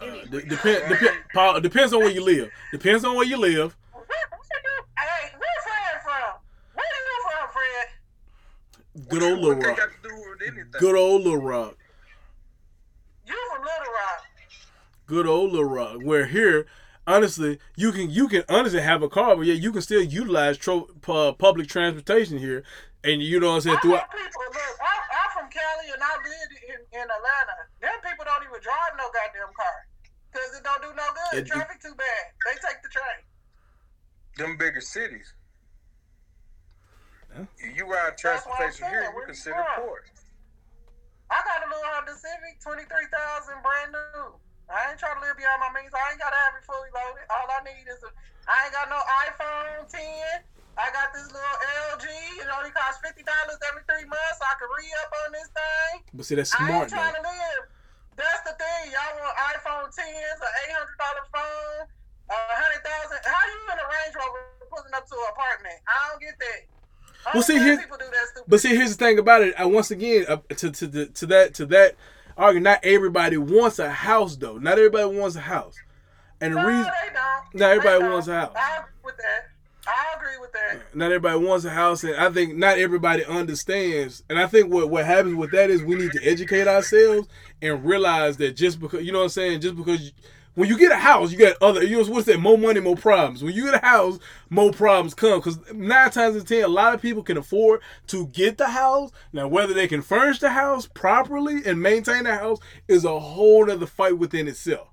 Uh, 0.00 0.24
de- 0.30 0.46
depend, 0.46 0.88
depend, 0.88 1.18
Paul, 1.34 1.60
depends 1.60 1.92
on 1.92 2.00
where 2.00 2.10
you 2.10 2.24
live. 2.24 2.50
Depends 2.72 3.04
on 3.04 3.14
where 3.16 3.26
you 3.26 3.36
live. 3.36 3.76
Where, 3.92 4.04
where 4.04 4.16
you, 4.16 4.84
hey, 4.98 5.30
where 5.36 5.60
Fred 5.62 6.02
from? 6.02 6.40
Where 6.74 6.84
you 6.86 7.30
from, 7.30 7.50
Fred? 7.52 7.88
Good 9.08 9.22
old 9.22 9.38
Little 9.38 9.54
Rock. 9.62 9.76
got 9.76 9.88
to 9.90 10.08
do 10.08 10.14
with 10.14 10.42
anything? 10.42 10.70
Good 10.78 10.96
old 10.96 11.22
Little 11.22 11.40
Rock. 11.42 11.76
You 13.26 13.34
from 13.54 13.62
Little 13.62 13.92
Rock. 13.92 14.24
Good 15.06 15.26
old 15.26 15.52
Little 15.52 15.68
Rock. 15.68 16.00
Where 16.02 16.26
here, 16.26 16.66
honestly, 17.06 17.58
you 17.76 17.92
can 17.92 18.10
you 18.10 18.28
can 18.28 18.42
honestly 18.48 18.80
have 18.80 19.02
a 19.02 19.08
car, 19.08 19.36
but 19.36 19.42
yeah, 19.46 19.54
you 19.54 19.72
can 19.72 19.82
still 19.82 20.02
utilize 20.02 20.58
tro- 20.58 20.88
pu- 21.02 21.32
public 21.34 21.68
transportation 21.68 22.38
here, 22.38 22.64
and 23.04 23.22
you 23.22 23.38
know 23.40 23.48
what 23.50 23.54
I'm 23.56 23.60
saying 23.62 23.76
I 23.76 23.80
throughout. 23.80 24.10
people, 24.10 24.42
look, 24.52 24.56
I, 24.80 24.94
I'm 25.24 25.30
from 25.38 25.50
Cali 25.50 25.90
and 25.94 26.02
I 26.02 26.14
live 26.16 26.50
in, 26.68 27.00
in 27.00 27.06
Atlanta. 27.06 27.56
Them 27.80 27.90
people 28.02 28.24
don't 28.24 28.42
even 28.42 28.60
drive 28.60 28.92
no 28.98 29.04
goddamn 29.14 29.54
car. 29.54 29.86
Because 30.32 30.50
it 30.58 30.62
don't 30.64 30.82
do 30.82 30.88
no 30.96 31.06
good. 31.30 31.38
It- 31.40 31.46
Traffic 31.46 31.80
too 31.82 31.94
bad. 31.94 32.24
They 32.46 32.54
take 32.54 32.82
the 32.82 32.88
train. 32.88 33.22
Them 34.36 34.56
bigger 34.56 34.80
cities. 34.80 35.32
Huh? 37.30 37.46
You 37.62 37.86
ride 37.86 38.18
That's 38.18 38.42
what 38.46 38.58
I'm 38.58 38.70
transportation 38.74 38.90
here, 38.90 39.06
saying. 39.06 39.10
you 39.10 39.14
Where 39.14 39.24
you 39.24 39.32
consider 39.32 39.62
from? 39.76 39.86
port. 39.86 40.04
I 41.30 41.38
got 41.46 41.62
a 41.62 41.68
little 41.70 41.86
Honda 41.94 42.14
Civic, 42.18 42.58
23000 42.58 42.90
brand 43.62 43.90
new. 43.94 44.34
I 44.66 44.90
ain't 44.90 44.98
trying 44.98 45.18
to 45.18 45.22
live 45.22 45.38
beyond 45.38 45.62
my 45.62 45.70
means. 45.74 45.94
I 45.94 46.14
ain't 46.14 46.18
got 46.18 46.30
to 46.34 46.38
have 46.38 46.54
it 46.58 46.66
fully 46.66 46.90
loaded. 46.90 47.26
All 47.30 47.46
I 47.46 47.62
need 47.66 47.86
is 47.86 48.02
a. 48.02 48.10
I 48.50 48.66
ain't 48.66 48.74
got 48.74 48.90
no 48.90 48.98
iPhone 49.26 49.86
10. 49.86 50.42
I 50.78 50.86
got 50.94 51.10
this 51.14 51.26
little 51.30 51.58
LG. 51.94 52.06
It 52.42 52.50
only 52.50 52.70
costs 52.74 52.98
$50 53.02 53.14
every 53.22 53.82
three 53.86 54.06
months. 54.10 54.38
So 54.38 54.46
I 54.46 54.54
can 54.58 54.70
re 54.70 54.86
up 55.06 55.10
on 55.26 55.28
this 55.34 55.50
thing. 55.54 55.94
But 56.14 56.24
see, 56.26 56.34
that's 56.38 56.50
smart. 56.50 56.66
I 56.66 56.70
smart 56.70 56.82
ain't 56.86 56.94
trying 56.94 57.14
though. 57.14 57.30
to 57.30 57.30
live. 57.30 57.62
That's 58.18 58.42
the 58.46 58.54
thing. 58.58 58.90
Y'all 58.94 59.14
want 59.22 59.34
iPhone 59.54 59.86
10s, 59.90 60.38
an 60.38 60.52
eight 60.66 60.72
hundred 60.74 60.98
dollar 60.98 61.24
phone, 61.30 61.82
a 62.30 62.36
hundred 62.58 62.82
thousand. 62.82 63.18
How 63.22 63.42
you 63.46 63.58
in 63.70 63.78
a 63.78 63.86
Range 63.86 64.14
Rover 64.18 64.42
pulling 64.70 64.94
up 64.98 65.06
to 65.06 65.14
an 65.14 65.28
apartment? 65.34 65.78
I 65.86 65.94
don't 66.10 66.18
get 66.22 66.34
that. 66.42 66.60
Well, 67.34 67.42
see, 67.42 67.54
understand 67.54 67.62
here's- 67.64 67.78
people 67.80 67.96
do 67.98 68.04
that 68.04 68.28
stupid. 68.30 68.44
But 68.50 68.60
see, 68.60 68.68
here's 68.76 68.96
the 68.96 69.04
thing 69.04 69.18
about 69.18 69.42
it. 69.42 69.54
I 69.58 69.64
once 69.66 69.90
again 69.90 70.24
uh, 70.28 70.38
to 70.56 70.70
to 70.70 70.86
the 70.86 71.06
to 71.06 71.26
that 71.26 71.54
to 71.54 71.66
that 71.66 71.94
argument. 72.36 72.64
Not 72.64 72.80
everybody 72.84 73.36
wants 73.36 73.78
a 73.78 73.90
house 73.90 74.36
though. 74.36 74.58
Not 74.58 74.78
everybody 74.78 75.16
wants 75.16 75.36
a 75.36 75.40
house, 75.40 75.74
and 76.40 76.54
the 76.54 76.60
reason 76.64 76.90
don't. 77.54 77.62
Everybody 77.62 78.04
wants 78.04 78.28
a 78.28 78.34
house. 78.34 78.52
I 78.56 78.78
agree 78.78 78.92
with 79.04 79.16
that. 79.18 79.46
I 79.86 80.16
agree 80.16 80.38
with 80.40 80.52
that. 80.52 80.94
not 80.94 81.06
everybody 81.06 81.44
wants 81.44 81.64
a 81.64 81.70
house, 81.70 82.04
and 82.04 82.14
I 82.16 82.30
think 82.30 82.54
not 82.56 82.78
everybody 82.78 83.24
understands. 83.24 84.22
And 84.28 84.38
I 84.38 84.46
think 84.46 84.72
what 84.72 84.88
what 84.90 85.04
happens 85.04 85.34
with 85.34 85.50
that 85.52 85.70
is 85.70 85.82
we 85.82 85.96
need 85.96 86.12
to 86.12 86.20
educate 86.24 86.68
ourselves 86.68 87.28
and 87.62 87.84
realize 87.84 88.36
that 88.38 88.56
just 88.56 88.80
because 88.80 89.04
you 89.04 89.12
know 89.12 89.18
what 89.18 89.24
I'm 89.24 89.30
saying, 89.30 89.60
just 89.60 89.76
because. 89.76 90.00
You, 90.02 90.10
when 90.54 90.68
you 90.68 90.76
get 90.76 90.92
a 90.92 90.96
house, 90.96 91.32
you 91.32 91.38
got 91.38 91.56
other. 91.62 91.82
You 91.82 92.02
know 92.02 92.10
what's 92.10 92.26
that? 92.26 92.40
More 92.40 92.58
money, 92.58 92.80
more 92.80 92.96
problems. 92.96 93.42
When 93.42 93.54
you 93.54 93.66
get 93.66 93.82
a 93.82 93.86
house, 93.86 94.18
more 94.48 94.72
problems 94.72 95.14
come. 95.14 95.38
Because 95.38 95.58
nine 95.72 96.10
times 96.10 96.36
in 96.36 96.44
ten, 96.44 96.64
a 96.64 96.68
lot 96.68 96.92
of 96.92 97.00
people 97.00 97.22
can 97.22 97.36
afford 97.36 97.80
to 98.08 98.26
get 98.26 98.58
the 98.58 98.68
house. 98.68 99.10
Now, 99.32 99.46
whether 99.48 99.72
they 99.72 99.86
can 99.86 100.02
furnish 100.02 100.40
the 100.40 100.50
house 100.50 100.86
properly 100.86 101.62
and 101.64 101.80
maintain 101.80 102.24
the 102.24 102.34
house 102.34 102.58
is 102.88 103.04
a 103.04 103.18
whole 103.18 103.70
other 103.70 103.86
fight 103.86 104.18
within 104.18 104.48
itself. 104.48 104.88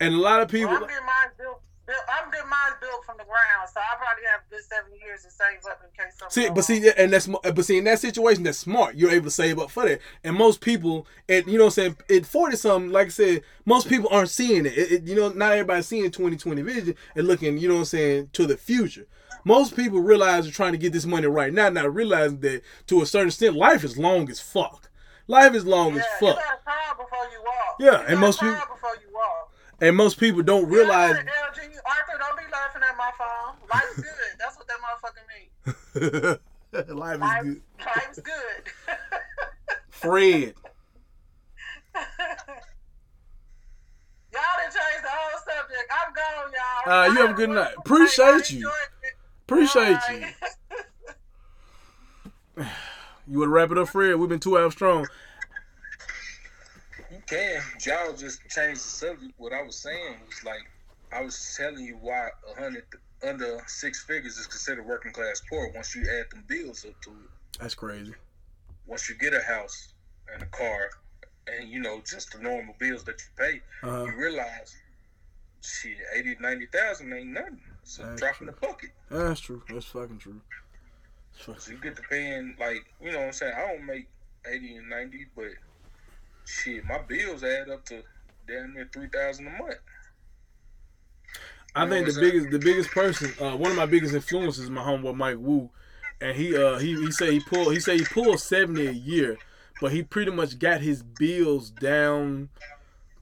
And 0.00 0.14
a 0.14 0.18
lot 0.18 0.40
of 0.40 0.48
people, 0.48 0.70
Well, 0.70 0.82
I'm 0.82 0.88
getting 0.88 1.06
mine 1.06 1.28
built. 1.38 1.60
Built 1.86 1.98
I'm 2.08 2.30
getting 2.30 2.48
mine 2.48 2.72
built 2.80 3.04
from 3.04 3.16
the 3.18 3.24
ground, 3.24 3.68
so 3.72 3.80
I 3.80 3.96
probably 3.96 4.24
have 4.30 4.40
a 4.46 4.50
good 4.50 4.64
seven 4.64 4.92
years 5.04 5.22
to 5.24 5.30
save 5.30 5.64
up 5.70 5.80
in 5.84 5.90
case 6.04 6.14
something. 6.18 6.42
See, 6.44 6.50
but 6.50 6.62
see, 6.64 6.90
and 6.96 7.12
that's 7.12 7.28
eh, 7.28 7.50
but 7.52 7.64
see 7.64 7.78
in 7.78 7.84
that 7.84 7.98
situation, 8.00 8.42
that's 8.42 8.58
smart. 8.58 8.94
You're 8.96 9.10
able 9.10 9.26
to 9.26 9.30
save 9.30 9.58
up 9.58 9.70
for 9.70 9.86
that, 9.88 10.00
and 10.22 10.36
most 10.36 10.60
people, 10.60 11.06
and 11.28 11.46
you 11.46 11.58
know, 11.58 11.64
what 11.64 11.78
I'm 11.78 11.94
saying 11.94 11.96
at 12.10 12.26
forty 12.26 12.56
something, 12.56 12.90
like 12.90 13.06
I 13.06 13.10
said, 13.10 13.42
most 13.64 13.88
people 13.88 14.08
aren't 14.10 14.30
seeing 14.30 14.66
it. 14.66 14.76
It- 14.78 14.92
it- 14.92 15.06
You 15.06 15.14
know, 15.16 15.28
not 15.30 15.52
everybody's 15.52 15.86
seeing 15.88 16.10
twenty 16.10 16.36
twenty 16.36 16.62
vision 16.62 16.94
and 17.14 17.26
looking, 17.26 17.58
you 17.58 17.68
know, 17.68 17.74
what 17.74 17.80
I'm 17.80 17.86
saying 17.86 18.30
to 18.34 18.46
the 18.46 18.56
future. 18.56 19.06
Most 19.44 19.76
people 19.76 20.00
realize 20.00 20.44
they're 20.44 20.52
trying 20.52 20.72
to 20.72 20.78
get 20.78 20.92
this 20.94 21.04
money 21.04 21.26
right 21.26 21.52
now, 21.52 21.68
not 21.68 21.94
realizing 21.94 22.40
that 22.40 22.62
to 22.86 23.02
a 23.02 23.06
certain 23.06 23.28
extent, 23.28 23.54
life 23.56 23.84
is 23.84 23.98
long 23.98 24.30
as 24.30 24.40
fuck. 24.40 24.90
Life 25.26 25.54
is 25.54 25.64
long 25.66 25.94
yeah, 25.94 26.00
as 26.00 26.06
you 26.20 26.28
fuck, 26.28 26.36
gotta 26.36 26.96
before 26.96 27.24
you 27.32 27.42
walk. 27.44 27.76
Yeah, 27.80 28.04
and 28.10 28.20
most 28.20 28.40
people- 28.40 28.54
before 28.74 28.96
you 29.00 29.12
walk. 29.14 29.50
And 29.80 29.96
most 29.96 30.18
people 30.18 30.42
don't 30.42 30.68
realize. 30.68 31.14
LG, 31.16 31.24
Arthur, 31.26 32.18
don't 32.18 32.36
be 32.38 32.44
laughing 32.52 32.82
at 32.88 32.96
my 32.96 33.10
phone. 33.18 33.56
Life's 33.72 33.96
good. 33.96 34.38
That's 34.38 34.56
what 34.56 34.66
that 34.68 34.78
motherfucker 34.80 35.24
mean. 35.30 36.38
life 36.96 37.20
is 37.44 37.54
good. 37.54 37.62
life's 37.84 38.18
good. 38.20 38.62
Fred, 39.90 40.54
y'all 41.94 42.02
done 44.32 44.64
changed 44.64 45.04
the 45.04 45.08
whole 45.08 45.38
subject. 45.38 45.90
I'm 45.90 46.12
gone, 46.12 46.52
y'all. 46.52 46.92
Uh, 46.92 47.06
you 47.12 47.18
have 47.20 47.30
a 47.30 47.34
good 47.34 47.50
night. 47.50 47.74
Appreciate 47.78 48.50
you. 48.50 48.70
appreciate 49.46 49.98
you. 52.56 52.64
You 53.26 53.38
want 53.38 53.48
to 53.48 53.52
wrap 53.52 53.70
it 53.70 53.78
up, 53.78 53.88
Fred? 53.88 54.16
We've 54.16 54.28
been 54.28 54.38
two 54.38 54.58
hours 54.58 54.74
strong. 54.74 55.06
Can. 57.26 57.62
Y'all 57.84 58.12
just 58.14 58.40
changed 58.48 58.84
the 58.84 58.88
subject. 58.88 59.32
What 59.38 59.52
I 59.52 59.62
was 59.62 59.76
saying 59.76 60.16
was 60.26 60.44
like, 60.44 60.60
I 61.12 61.22
was 61.22 61.54
telling 61.56 61.84
you 61.84 61.96
why 62.00 62.28
a 62.54 62.60
hundred 62.60 62.84
under 63.26 63.62
six 63.66 64.04
figures 64.04 64.36
is 64.36 64.46
considered 64.46 64.84
working 64.86 65.12
class 65.12 65.40
poor 65.48 65.70
once 65.74 65.94
you 65.94 66.02
add 66.02 66.30
them 66.30 66.44
bills 66.46 66.84
up 66.84 67.00
to 67.02 67.10
it. 67.10 67.58
That's 67.60 67.74
crazy. 67.74 68.12
Once 68.86 69.08
you 69.08 69.14
get 69.16 69.32
a 69.32 69.40
house 69.42 69.94
and 70.32 70.42
a 70.42 70.46
car 70.46 70.90
and, 71.46 71.68
you 71.68 71.80
know, 71.80 72.02
just 72.08 72.32
the 72.32 72.38
normal 72.38 72.74
bills 72.78 73.04
that 73.04 73.20
you 73.20 73.26
pay, 73.36 73.62
Uh, 73.86 74.04
you 74.04 74.12
realize, 74.16 74.76
shit, 75.62 75.96
80, 76.14 76.36
90,000 76.40 77.12
ain't 77.12 77.28
nothing. 77.28 77.60
It's 77.82 77.98
a 77.98 78.02
That's 78.02 78.20
drop 78.20 78.40
in 78.40 78.46
the 78.46 78.52
bucket. 78.52 78.90
that's 79.10 79.40
true. 79.40 79.62
That's 79.70 79.86
fucking 79.86 80.18
true. 80.18 80.40
That's 81.32 81.44
fucking- 81.46 81.60
So 81.60 81.70
you 81.72 81.78
get 81.78 81.96
to 81.96 82.02
paying, 82.02 82.56
like, 82.58 82.84
you 83.00 83.12
know 83.12 83.18
what 83.20 83.26
I'm 83.28 83.32
saying? 83.32 83.54
I 83.56 83.60
don't 83.72 83.86
make 83.86 84.08
80 84.46 84.76
and 84.76 84.88
90, 84.90 85.26
but 85.34 85.52
shit, 86.44 86.84
my 86.84 86.98
bills 87.02 87.42
add 87.42 87.68
up 87.70 87.84
to 87.86 88.02
damn 88.46 88.74
near 88.74 88.88
3000 88.92 89.46
a 89.46 89.50
month. 89.50 89.76
I 91.76 91.88
think 91.88 92.06
the 92.06 92.20
biggest, 92.20 92.50
the 92.50 92.58
biggest 92.58 92.90
person, 92.90 93.32
uh, 93.40 93.56
one 93.56 93.72
of 93.72 93.76
my 93.76 93.86
biggest 93.86 94.14
influences 94.14 94.64
is 94.64 94.70
my 94.70 94.82
homeboy 94.82 95.16
Mike 95.16 95.38
Wu, 95.38 95.70
and 96.20 96.36
he, 96.36 96.56
uh, 96.56 96.78
he, 96.78 96.94
he 96.94 97.10
said 97.10 97.32
he 97.32 97.40
pulled, 97.40 97.72
he 97.72 97.80
said 97.80 97.98
he 97.98 98.04
pulled 98.04 98.38
seventy 98.38 98.86
a 98.86 98.92
year, 98.92 99.36
but 99.80 99.90
he 99.90 100.02
pretty 100.04 100.30
much 100.30 100.58
got 100.60 100.82
his 100.82 101.02
bills 101.02 101.70
down 101.70 102.50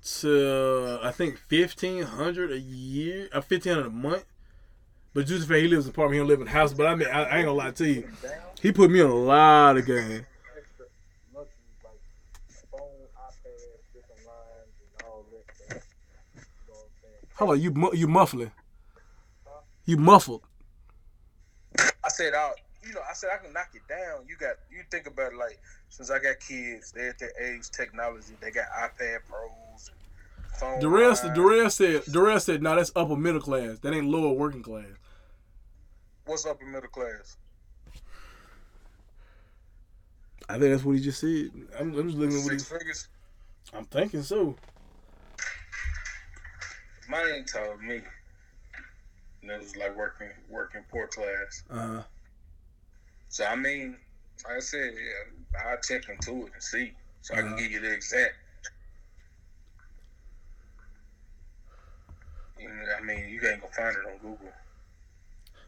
to 0.04 0.98
I 1.02 1.12
think 1.12 1.38
fifteen 1.38 2.02
hundred 2.02 2.52
a 2.52 2.58
year, 2.58 3.28
uh, 3.32 3.40
fifteen 3.40 3.74
hundred 3.74 3.86
a 3.86 3.90
month. 3.90 4.24
But 5.14 5.26
just 5.26 5.48
he 5.48 5.68
lives 5.68 5.86
in 5.86 5.90
an 5.90 5.94
apartment, 5.94 6.14
he 6.14 6.18
don't 6.20 6.28
live 6.28 6.40
in 6.40 6.48
a 6.48 6.50
house. 6.50 6.72
But 6.72 6.86
I 6.86 6.94
mean, 6.94 7.08
I, 7.08 7.24
I 7.24 7.36
ain't 7.36 7.46
gonna 7.46 7.52
lie 7.52 7.70
to 7.70 7.88
you, 7.88 8.08
he 8.60 8.72
put 8.72 8.90
me 8.90 9.00
on 9.00 9.10
a 9.10 9.14
lot 9.14 9.76
of 9.76 9.86
game. 9.86 10.26
extra 10.56 10.86
luxuries 11.34 11.76
like 11.84 12.00
phone, 12.70 13.06
iPad, 13.16 13.78
different 13.92 14.26
lines, 14.26 14.74
and 14.80 15.06
all 15.06 15.24
that 15.30 15.54
stuff. 15.54 15.84
You 16.34 16.40
know 16.40 16.74
what 16.74 16.84
I'm 16.84 16.90
saying? 17.02 17.26
Hold 17.42 17.56
on, 17.56 17.60
you 17.60 17.72
mu- 17.72 17.90
you 17.92 18.06
muffling, 18.06 18.52
you 19.84 19.96
muffled. 19.96 20.42
I 21.76 22.08
said, 22.08 22.34
I, 22.34 22.52
you 22.86 22.94
know, 22.94 23.00
I 23.00 23.14
said 23.14 23.30
I 23.34 23.42
can 23.42 23.52
knock 23.52 23.70
it 23.74 23.82
down. 23.88 24.24
You 24.28 24.36
got, 24.36 24.54
you 24.70 24.84
think 24.92 25.08
about 25.08 25.32
it 25.32 25.36
like, 25.38 25.58
since 25.88 26.08
I 26.08 26.20
got 26.20 26.38
kids, 26.38 26.92
they're 26.92 27.08
at 27.10 27.18
their 27.18 27.32
age, 27.42 27.68
technology, 27.70 28.34
they 28.40 28.52
got 28.52 28.66
iPad 28.78 29.18
Pros, 29.28 29.90
and 29.90 30.52
phone. 30.60 30.78
Darrell, 30.80 31.08
lines. 31.08 31.74
said- 31.74 32.04
Darrell 32.12 32.38
said, 32.38 32.62
no, 32.62 32.76
that's 32.76 32.92
upper 32.94 33.16
middle 33.16 33.40
class. 33.40 33.80
That 33.80 33.92
ain't 33.92 34.06
lower 34.06 34.32
working 34.32 34.62
class. 34.62 34.86
What's 36.26 36.46
upper 36.46 36.64
middle 36.64 36.90
class? 36.90 37.38
I 40.48 40.60
think 40.60 40.70
that's 40.70 40.84
what 40.84 40.92
he 40.94 41.02
just 41.02 41.18
said. 41.18 41.50
I'm, 41.80 41.92
I'm 41.98 42.06
just 42.06 42.18
looking 42.18 42.36
at 42.38 42.44
what 42.44 42.50
Six 42.52 42.70
he. 42.70 42.78
figures? 42.78 43.08
I'm 43.74 43.84
thinking 43.86 44.22
so. 44.22 44.54
Mine 47.12 47.26
ain't 47.36 47.46
told 47.52 47.82
me. 47.82 48.00
And 49.42 49.50
it 49.50 49.58
was 49.60 49.76
like 49.76 49.94
working, 49.94 50.30
working 50.48 50.82
poor 50.90 51.08
class. 51.08 51.62
Uh, 51.70 52.02
So 53.28 53.44
I 53.44 53.54
mean, 53.54 53.98
like 54.48 54.56
I 54.56 54.60
said, 54.60 54.92
yeah, 54.94 55.60
I'll 55.68 55.76
check 55.86 56.08
into 56.08 56.46
it 56.46 56.52
and 56.54 56.62
see, 56.62 56.92
so 57.20 57.34
I 57.34 57.38
can 57.38 57.48
Uh-huh. 57.48 57.56
give 57.56 57.70
you 57.70 57.80
the 57.80 57.92
exact. 57.92 58.32
You 62.58 62.68
know, 62.68 62.74
I 62.98 63.02
mean, 63.02 63.28
you 63.28 63.46
ain't 63.46 63.60
gonna 63.60 63.72
find 63.74 63.94
it 63.96 64.06
on 64.10 64.18
Google. 64.18 64.52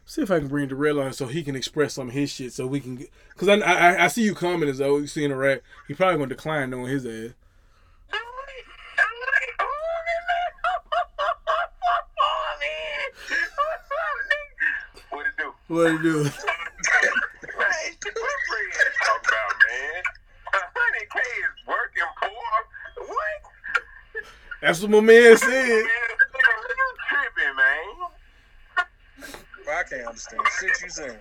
see 0.07 0.21
if 0.23 0.31
I 0.31 0.39
can 0.39 0.47
bring 0.47 0.67
Darrell 0.69 0.99
on 0.99 1.13
so 1.13 1.27
he 1.27 1.43
can 1.43 1.55
express 1.55 1.93
some 1.93 2.07
of 2.07 2.13
his 2.15 2.31
shit 2.31 2.53
so 2.53 2.65
we 2.65 2.79
can 2.79 2.95
get. 2.95 3.11
Cause 3.37 3.49
I 3.49 3.55
I, 3.59 4.05
I 4.05 4.07
see 4.07 4.23
you 4.23 4.33
coming 4.33 4.67
as 4.69 4.79
though 4.79 4.97
you 4.97 5.07
see 5.07 5.23
interact. 5.25 5.63
He 5.87 5.93
probably 5.93 6.15
gonna 6.17 6.29
decline 6.29 6.71
knowing 6.71 6.87
his 6.87 7.05
ass. 7.05 7.33
What 15.09 15.25
it 15.25 15.37
do? 15.37 15.43
What 15.43 15.43
he 15.43 15.43
do? 15.43 15.49
Man, 15.49 15.54
what 15.54 15.54
Fred 15.54 15.54
talking 15.54 15.54
about, 15.54 15.54
man? 15.54 15.54
A 15.54 15.54
hundred 15.54 15.54
K 15.54 15.54
is 15.54 15.54
working 21.67 22.11
poor. 22.21 23.07
What? 23.07 23.41
That's 24.61 24.81
what 24.81 24.91
my 24.91 24.99
man 25.01 25.37
said. 25.37 25.67
You 25.67 25.87
tripping, 27.09 27.55
man. 27.55 27.85
Bro, 29.65 29.73
I 29.73 29.83
can't 29.83 30.07
understand 30.07 30.41
shit 30.59 30.81
you 30.83 30.89
saying. 30.89 31.17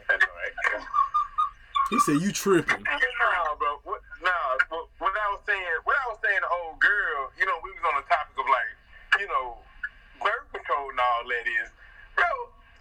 He 1.91 1.99
said 2.01 2.21
you 2.21 2.33
tripping. 2.33 2.83
Nah, 2.85 3.55
bro. 3.59 3.81
What, 3.85 4.01
nah, 4.23 4.57
what, 4.69 4.89
what 4.99 5.13
I 5.13 5.29
was 5.33 5.41
saying, 5.47 5.77
what 5.85 5.97
I 5.97 6.09
was 6.09 6.19
saying, 6.25 6.41
the 6.41 6.49
old 6.49 6.81
girl, 6.81 7.33
you 7.39 7.45
know, 7.47 7.57
we 7.65 7.71
was 7.73 7.85
on 7.89 8.01
the 8.01 8.07
topic 8.09 8.37
of 8.37 8.47
like, 8.49 8.73
you 9.21 9.29
know, 9.29 9.57
birth 10.21 10.49
control 10.53 10.91
and 10.91 11.01
all 11.01 11.25
that 11.29 11.45
is, 11.49 11.69
bro. 12.17 12.29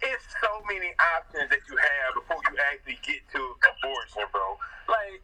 It's 0.04 0.24
so 0.44 0.60
many 0.68 0.92
options 1.16 1.48
that 1.48 1.64
you 1.64 1.76
have 1.80 2.12
before 2.12 2.36
you 2.52 2.56
actually 2.72 3.00
get 3.00 3.24
to 3.32 3.40
abortion, 3.40 4.28
bro. 4.32 4.60
Like 4.88 5.20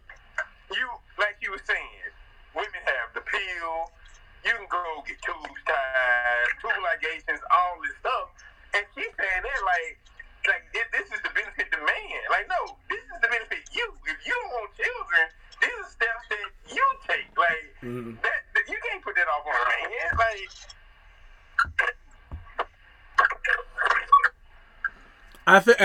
you, 0.73 0.89
like 1.21 1.37
you 1.45 1.53
were 1.53 1.65
saying, 1.69 2.09
women 2.57 2.81
have 2.89 3.13
the 3.13 3.21
pill. 3.21 3.93
You 4.41 4.57
can 4.57 4.65
go 4.73 5.05
get 5.05 5.21
tubes 5.21 5.61
tied, 5.69 6.49
tubal 6.65 6.81
ligations, 6.81 7.45
all 7.53 7.77
this 7.85 7.93
stuff. 8.01 8.33
And 8.73 8.89
she's 8.97 9.13
saying 9.21 9.43
that 9.45 9.61
like, 9.69 10.01
like 10.49 10.65
it, 10.73 10.89
this 10.97 11.13
is 11.13 11.21
the 11.21 11.33
benefit 11.37 11.69
to 11.69 11.79
man. 11.85 12.21
Like, 12.33 12.49
no, 12.49 12.73
this 12.89 13.05
is 13.05 13.21
the 13.21 13.29
benefit 13.29 13.61
you. 13.77 13.85
If 14.09 14.17
you 14.25 14.33
don't 14.33 14.53
want 14.57 14.73
children, 14.81 15.25
these 15.61 15.77
are 15.77 15.91
steps 15.93 16.25
that 16.33 16.49
you 16.73 16.87
take. 17.05 17.29
Like, 17.37 17.69
Mhm. 17.85 18.17
that, 18.25 18.41
that 18.57 18.65
you 18.65 18.81
can't 18.89 19.05
put 19.05 19.13
that 19.21 19.29
off 19.29 19.45
on 19.45 19.53
a 19.53 19.65
man. 19.69 20.09
Like, 20.17 20.49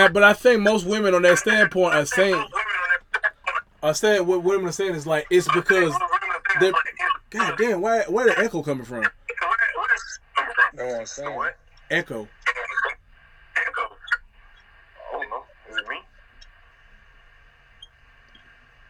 I 0.06 0.08
but 0.08 0.22
I 0.22 0.32
think 0.34 0.62
most 0.62 0.86
women 0.86 1.14
on 1.14 1.22
that 1.22 1.38
standpoint 1.38 1.94
are 1.94 2.06
saying, 2.06 2.44
I 3.82 3.92
said 3.92 4.20
what 4.20 4.44
women 4.44 4.68
are 4.68 4.72
saying 4.72 4.94
is 4.94 5.06
like 5.06 5.26
it's 5.30 5.48
because 5.52 5.94
they. 6.60 6.72
God 7.30 7.56
damn, 7.58 7.80
why 7.80 8.02
where 8.02 8.26
the 8.26 8.38
echo 8.38 8.62
coming 8.62 8.84
from? 8.84 9.02
Know 9.02 9.08
what 10.86 11.18
I'm? 11.24 11.34
What? 11.34 11.56
Echo. 11.90 12.28
Echo. 13.56 13.82
I 14.96 15.18
don't 15.18 15.28
know. 15.28 15.42
Is 15.70 15.76
it 15.76 15.88
me? 15.88 15.96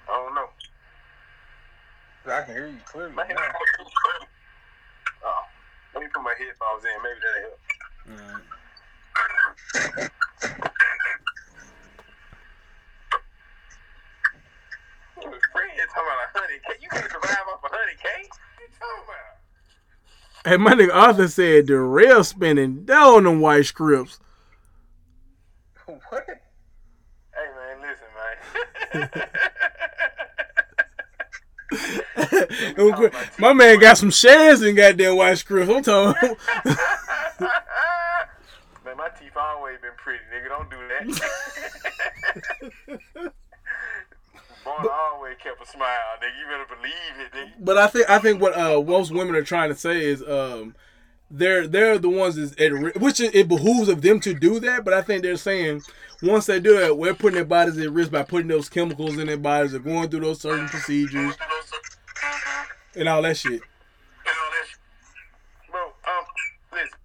I 0.09 0.13
don't 0.13 0.35
know. 0.35 0.49
I 2.27 2.43
can 2.43 2.55
hear 2.55 2.69
you 2.69 2.79
clearly. 2.85 3.15
My 3.15 3.23
now. 3.23 3.29
headphones. 3.29 3.91
Oh, 5.25 5.43
let 5.95 6.03
me 6.03 6.09
put 6.13 6.23
my 6.23 6.35
headphones 6.39 6.85
in. 6.85 7.03
Maybe 7.03 7.21
that'll 7.25 7.41
help. 7.49 7.61
Friend 15.53 15.71
talking 15.89 16.13
about 16.13 16.21
a 16.21 16.39
hundred 16.39 16.61
K. 16.63 16.69
You 16.83 16.89
can't 16.91 17.11
survive 17.11 17.47
off 17.49 17.65
a 17.65 17.69
hundred 17.73 17.99
K. 17.99 18.07
What 18.07 18.61
you 18.61 18.69
talking 18.77 19.09
Hey, 20.47 20.57
my 20.59 20.75
nigga 20.75 20.95
Arthur 20.95 21.27
said 21.27 21.67
the 21.67 21.77
rail 21.77 22.23
spinning 22.23 22.85
down 22.85 23.25
them 23.25 23.41
white 23.41 23.67
scripts. 23.67 24.21
What? 25.87 26.25
Hey 27.35 27.49
man, 27.57 27.83
listen, 27.83 28.07
man. 28.95 29.11
my 33.41 33.53
man 33.55 33.81
got 33.81 33.99
some 33.99 34.13
shares 34.13 34.63
in 34.63 34.77
goddamn 34.77 35.17
white 35.17 35.39
scripts. 35.39 35.69
I'm 35.69 35.83
talking. 35.83 36.37
man, 38.85 38.97
my 38.97 39.09
teeth 39.19 39.37
always 39.37 39.81
been 39.81 39.91
pretty, 39.97 40.23
nigga. 40.33 40.49
Don't 40.49 40.71
do 40.71 40.77
that. 40.77 41.03
Born 44.63 44.87
always 44.93 45.39
kept 45.43 45.61
a 45.61 45.67
smile, 45.67 46.19
nigga. 46.23 46.39
You 46.39 46.47
better 46.47 46.67
believe 46.77 47.17
it, 47.19 47.33
nigga. 47.33 47.56
But 47.67 47.79
I 47.79 47.89
think 47.89 48.09
I 48.09 48.21
think 48.21 48.41
what 48.41 48.57
uh, 48.57 48.81
most 48.81 49.11
women 49.11 49.35
are 49.35 49.43
trying 49.43 49.71
to 49.71 49.75
say 49.75 50.05
is 50.05 50.23
um, 50.23 50.77
they're 51.29 51.67
they're 51.67 51.99
the 51.99 52.09
ones 52.09 52.37
that's 52.37 52.53
at 52.61 53.01
which 53.03 53.19
it 53.19 53.49
behooves 53.49 53.89
of 53.89 54.03
them 54.03 54.21
to 54.21 54.33
do 54.33 54.61
that. 54.61 54.85
But 54.85 54.95
I 54.95 55.03
think 55.03 55.25
they're 55.25 55.37
saying 55.37 55.83
once 56.23 56.47
they 56.47 56.61
do 56.61 56.79
it, 56.79 56.97
we're 56.97 57.13
putting 57.13 57.35
their 57.35 57.45
bodies 57.45 57.77
at 57.79 57.91
risk 57.91 58.13
by 58.13 58.23
putting 58.23 58.47
those 58.47 58.69
chemicals 58.69 59.19
in 59.19 59.27
their 59.27 59.37
bodies 59.37 59.75
or 59.75 59.81
going 59.81 60.09
through 60.09 60.21
those 60.21 60.41
certain 60.41 60.69
procedures 60.69 61.35
and 62.95 63.09
all 63.09 63.21
that 63.23 63.37
shit. 63.37 63.61
Bro, 65.69 65.87
um, 65.87 66.25
listen. 66.73 66.99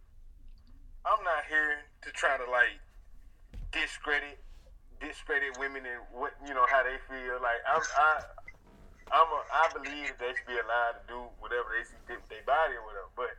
I'm 1.07 1.23
not 1.23 1.43
here 1.49 1.77
to 2.03 2.11
try 2.11 2.37
to 2.37 2.51
like 2.51 2.77
discredit 3.71 4.37
discredit 5.01 5.57
women 5.57 5.81
and 5.87 6.03
what 6.13 6.33
you 6.47 6.53
know 6.53 6.67
how 6.69 6.83
they 6.83 6.97
feel. 7.09 7.41
Like 7.41 7.57
I'm 7.67 7.81
I 7.97 8.21
I'm 9.11 9.27
a, 9.27 9.39
I 9.51 9.65
believe 9.75 10.07
that 10.07 10.19
they 10.23 10.31
should 10.31 10.47
be 10.47 10.55
allowed 10.55 10.95
to 10.95 11.03
do 11.03 11.19
whatever 11.43 11.75
they 11.75 11.83
see 11.83 11.99
fit 12.07 12.23
with 12.23 12.31
their 12.31 12.47
body 12.47 12.79
or 12.79 12.83
whatever. 12.87 13.11
But 13.19 13.35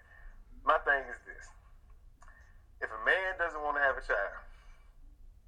my 0.68 0.76
thing 0.84 1.08
is 1.08 1.16
this: 1.24 1.48
if 2.84 2.92
a 2.92 3.00
man 3.08 3.40
doesn't 3.40 3.60
want 3.64 3.80
to 3.80 3.82
have 3.82 3.96
a 3.96 4.04
child, 4.04 4.36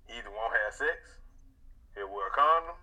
he 0.08 0.16
either 0.16 0.32
won't 0.32 0.56
have 0.64 0.72
sex, 0.72 1.20
he'll 1.92 2.08
wear 2.08 2.32
a 2.32 2.34
condom, 2.34 2.80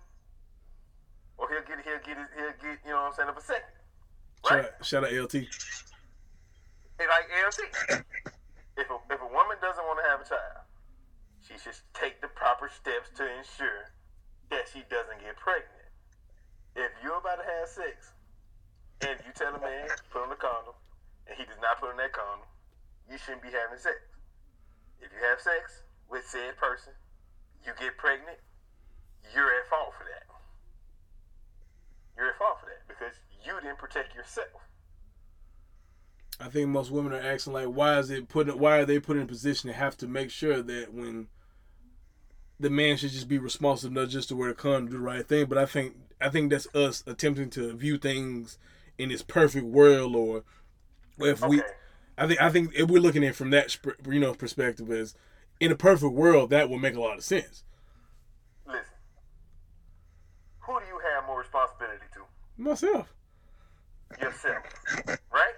or 1.34 1.50
he'll 1.50 1.66
get 1.66 1.82
he'll 1.82 2.04
get 2.06 2.14
his, 2.14 2.30
he'll 2.38 2.58
get 2.62 2.78
you 2.86 2.94
know 2.94 3.10
what 3.10 3.18
I'm 3.18 3.18
saying 3.18 3.30
a 3.30 3.34
vasectomy. 3.34 3.74
Shout 4.92 5.08
out, 5.08 5.16
LT. 5.16 5.48
It's 5.48 5.88
like 7.00 7.24
LT. 7.32 8.04
If 8.72 8.88
a, 8.88 8.96
if 9.12 9.20
a 9.20 9.28
woman 9.28 9.60
doesn't 9.60 9.84
want 9.84 10.00
to 10.00 10.06
have 10.08 10.24
a 10.24 10.28
child, 10.28 10.64
she 11.44 11.60
should 11.60 11.76
take 11.92 12.24
the 12.24 12.28
proper 12.32 12.72
steps 12.72 13.12
to 13.20 13.24
ensure 13.24 13.92
that 14.48 14.64
she 14.72 14.80
doesn't 14.88 15.20
get 15.20 15.36
pregnant. 15.36 15.92
If 16.72 16.88
you're 17.04 17.20
about 17.20 17.40
to 17.40 17.44
have 17.44 17.68
sex 17.68 18.16
and 19.04 19.20
you 19.28 19.32
tell 19.36 19.52
a 19.52 19.60
man 19.60 19.92
put 20.08 20.24
on 20.24 20.32
a 20.32 20.40
condom 20.40 20.72
and 21.28 21.36
he 21.36 21.44
does 21.44 21.60
not 21.60 21.84
put 21.84 21.92
on 21.92 22.00
that 22.00 22.16
condom, 22.16 22.48
you 23.08 23.20
shouldn't 23.20 23.44
be 23.44 23.52
having 23.52 23.76
sex. 23.76 24.00
If 25.04 25.12
you 25.12 25.20
have 25.20 25.36
sex 25.36 25.84
with 26.08 26.24
said 26.24 26.56
person, 26.56 26.96
you 27.60 27.76
get 27.76 28.00
pregnant, 28.00 28.40
you're 29.36 29.52
at 29.52 29.68
fault 29.68 29.92
for 30.00 30.08
that. 30.08 30.24
You're 32.16 32.32
at 32.32 32.40
fault 32.40 32.56
for 32.56 32.72
that 32.72 32.88
because 32.88 33.16
you 33.44 33.52
didn't 33.60 33.76
protect 33.76 34.16
yourself. 34.16 34.64
I 36.40 36.48
think 36.48 36.68
most 36.68 36.90
women 36.90 37.12
are 37.12 37.20
asking 37.20 37.52
like, 37.52 37.66
why 37.66 37.98
is 37.98 38.10
it 38.10 38.28
put? 38.28 38.56
Why 38.58 38.78
are 38.78 38.84
they 38.84 38.98
put 38.98 39.16
in 39.16 39.22
a 39.22 39.26
position 39.26 39.68
to 39.68 39.76
have 39.76 39.96
to 39.98 40.08
make 40.08 40.30
sure 40.30 40.62
that 40.62 40.92
when 40.92 41.28
the 42.62 42.70
man 42.70 42.96
should 42.96 43.10
just 43.10 43.28
be 43.28 43.38
responsible 43.38 43.94
not 43.94 44.08
just 44.08 44.28
to 44.28 44.36
wear 44.36 44.50
a 44.50 44.54
condom, 44.54 44.86
do 44.86 44.92
the 44.92 44.98
right 45.02 45.26
thing. 45.26 45.46
But 45.46 45.58
I 45.58 45.66
think 45.66 45.96
I 46.20 46.28
think 46.28 46.50
that's 46.50 46.72
us 46.74 47.02
attempting 47.06 47.50
to 47.50 47.74
view 47.74 47.98
things 47.98 48.56
in 48.96 49.08
this 49.08 49.22
perfect 49.22 49.66
world, 49.66 50.14
or 50.14 50.44
if 51.18 51.44
we, 51.44 51.60
I 52.16 52.26
think 52.28 52.40
I 52.40 52.50
think 52.50 52.72
if 52.74 52.88
we're 52.88 53.02
looking 53.02 53.24
at 53.24 53.30
it 53.30 53.36
from 53.36 53.50
that 53.50 53.76
you 54.08 54.20
know 54.20 54.32
perspective 54.34 54.90
as 54.90 55.14
in 55.60 55.72
a 55.72 55.76
perfect 55.76 56.12
world, 56.12 56.50
that 56.50 56.70
would 56.70 56.80
make 56.80 56.94
a 56.94 57.00
lot 57.00 57.18
of 57.18 57.24
sense. 57.24 57.64
Listen, 58.66 58.80
who 60.60 60.78
do 60.78 60.86
you 60.86 61.00
have 61.14 61.26
more 61.26 61.40
responsibility 61.40 62.04
to? 62.14 62.20
Myself, 62.56 63.12
Yourself, 64.20 64.62
right? 65.32 65.54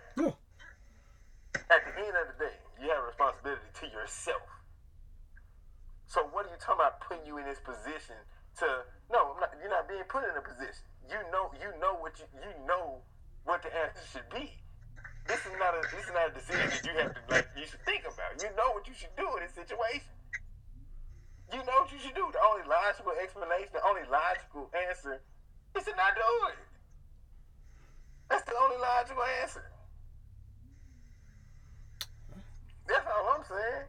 At 1.70 1.81
the 1.85 1.93
end 1.97 2.15
of 2.16 2.27
the 2.35 2.36
day, 2.45 2.57
you 2.81 2.89
have 2.91 3.01
a 3.01 3.07
responsibility 3.09 3.69
to 3.81 3.86
yourself. 3.89 4.45
So 6.07 6.28
what 6.31 6.47
are 6.47 6.53
you 6.53 6.61
talking 6.61 6.85
about 6.85 7.01
putting 7.01 7.24
you 7.24 7.39
in 7.41 7.45
this 7.49 7.59
position 7.65 8.16
to? 8.61 8.85
No, 9.11 9.35
not, 9.41 9.57
you're 9.59 9.73
not 9.73 9.89
being 9.89 10.05
put 10.07 10.24
in 10.24 10.36
a 10.36 10.45
position. 10.45 10.85
You 11.09 11.20
know, 11.32 11.51
you 11.57 11.73
know 11.81 11.97
what 11.97 12.20
you 12.20 12.28
you 12.36 12.53
know 12.69 13.01
what 13.45 13.62
the 13.65 13.73
answer 13.73 14.05
should 14.12 14.28
be. 14.28 14.53
This 15.27 15.41
is 15.49 15.57
not 15.57 15.73
a 15.73 15.81
this 15.89 16.05
is 16.05 16.12
not 16.12 16.28
a 16.31 16.35
decision 16.36 16.69
that 16.69 16.85
you 16.85 16.95
have 17.01 17.12
to 17.16 17.23
like 17.32 17.49
you 17.57 17.65
should 17.65 17.81
think 17.89 18.05
about. 18.05 18.36
You 18.41 18.53
know 18.57 18.77
what 18.77 18.85
you 18.86 18.95
should 18.95 19.12
do 19.16 19.24
in 19.36 19.49
this 19.49 19.57
situation. 19.57 20.12
You 21.53 21.61
know 21.65 21.85
what 21.85 21.93
you 21.93 21.99
should 21.99 22.15
do. 22.15 22.28
The 22.32 22.41
only 22.45 22.69
logical 22.69 23.12
explanation, 23.16 23.73
the 23.73 23.85
only 23.85 24.05
logical 24.09 24.69
answer 24.77 25.20
is 25.77 25.85
to 25.85 25.93
not 25.97 26.12
do 26.12 26.31
it. 26.53 26.61
That's 28.28 28.45
the 28.45 28.57
only 28.57 28.77
logical 28.77 29.24
answer. 29.41 29.65
That's 32.89 33.07
all 33.07 33.35
I'm 33.35 33.45
saying. 33.45 33.85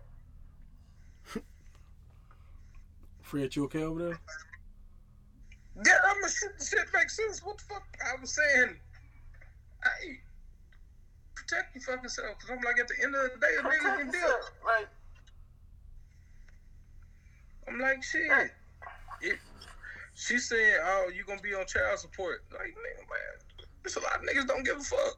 Fred, 3.26 3.56
you 3.56 3.64
okay 3.66 3.82
over 3.82 4.04
there? 4.04 4.20
Yeah, 5.84 5.98
I'm 6.06 6.24
a 6.24 6.30
shit. 6.30 6.52
Shit 6.62 6.86
makes 6.94 7.18
sense. 7.18 7.44
What 7.44 7.58
the 7.58 7.64
fuck? 7.64 7.84
I 8.06 8.22
was 8.22 8.36
saying, 8.36 8.76
hey, 9.84 10.20
protect 11.34 11.76
your 11.76 11.84
fucking 11.84 12.10
self. 12.10 12.38
Cause 12.40 12.52
I'm 12.52 12.64
like, 12.64 12.80
at 12.80 12.88
the 12.88 13.04
end 13.04 13.16
of 13.16 13.24
the 13.24 13.40
day, 13.40 13.56
a 13.60 13.64
nigga 13.64 13.98
can 13.98 14.12
deal. 14.12 14.38
Like, 14.64 14.88
I'm 17.68 17.80
like, 17.80 18.04
shit. 18.04 18.30
If 19.22 19.40
she 20.14 20.38
said, 20.38 20.80
"Oh, 20.84 21.10
you 21.14 21.24
gonna 21.26 21.42
be 21.42 21.56
on 21.56 21.66
child 21.66 21.98
support," 21.98 22.44
like, 22.52 22.68
nigga, 22.68 23.00
man, 23.10 23.68
there's 23.82 23.96
a 23.96 24.02
lot 24.02 24.18
of 24.18 24.22
niggas 24.22 24.48
don't 24.48 24.64
give 24.64 24.78
a 24.78 24.84
fuck. 24.84 25.18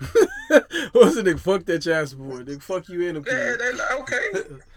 What's 0.92 1.16
it? 1.16 1.26
Nigga, 1.26 1.40
fuck 1.40 1.64
that 1.64 1.82
child 1.82 2.08
support. 2.10 2.46
Nigga, 2.46 2.62
fuck 2.62 2.88
you 2.88 3.02
in 3.02 3.20
the 3.20 3.22
Yeah, 3.26 3.56
they 3.58 3.72
like, 3.76 4.00
okay. 4.00 4.56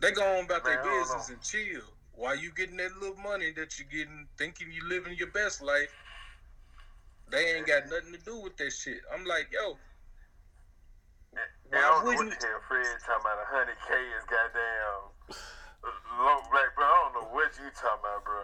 they 0.00 0.12
go 0.12 0.22
on 0.38 0.44
about 0.44 0.64
their 0.64 0.78
Man, 0.78 0.86
I 0.86 0.90
don't 0.90 1.00
business 1.02 1.28
and 1.30 1.42
chill. 1.42 1.82
While 2.14 2.36
you 2.36 2.50
getting 2.52 2.76
that 2.78 2.96
little 2.98 3.16
money 3.16 3.52
that 3.52 3.78
you 3.78 3.84
getting, 3.84 4.26
thinking 4.36 4.72
you 4.72 4.82
living 4.88 5.14
your 5.16 5.30
best 5.30 5.62
life, 5.62 5.94
they 7.30 7.54
ain't 7.56 7.66
got 7.66 7.86
nothing 7.86 8.12
to 8.12 8.18
do 8.24 8.38
with 8.40 8.56
that 8.56 8.72
shit. 8.72 9.00
I'm 9.14 9.24
like, 9.24 9.48
yo, 9.52 9.76
Yeah, 11.34 11.78
I 11.78 11.80
don't 11.80 12.00
know 12.00 12.04
what 12.10 12.16
wouldn't- 12.18 12.40
the 12.40 12.46
hell 12.46 12.60
Fred 12.66 12.86
talking 13.06 13.20
about. 13.20 13.46
hundred 13.46 13.78
K 13.86 13.92
is 14.16 14.24
goddamn 14.24 15.12
low. 16.18 16.40
Like, 16.50 16.74
bro, 16.74 16.84
I 16.86 16.96
don't 17.04 17.14
know 17.14 17.28
what 17.30 17.52
you 17.58 17.70
talking 17.70 18.00
about, 18.00 18.24
bro. 18.24 18.42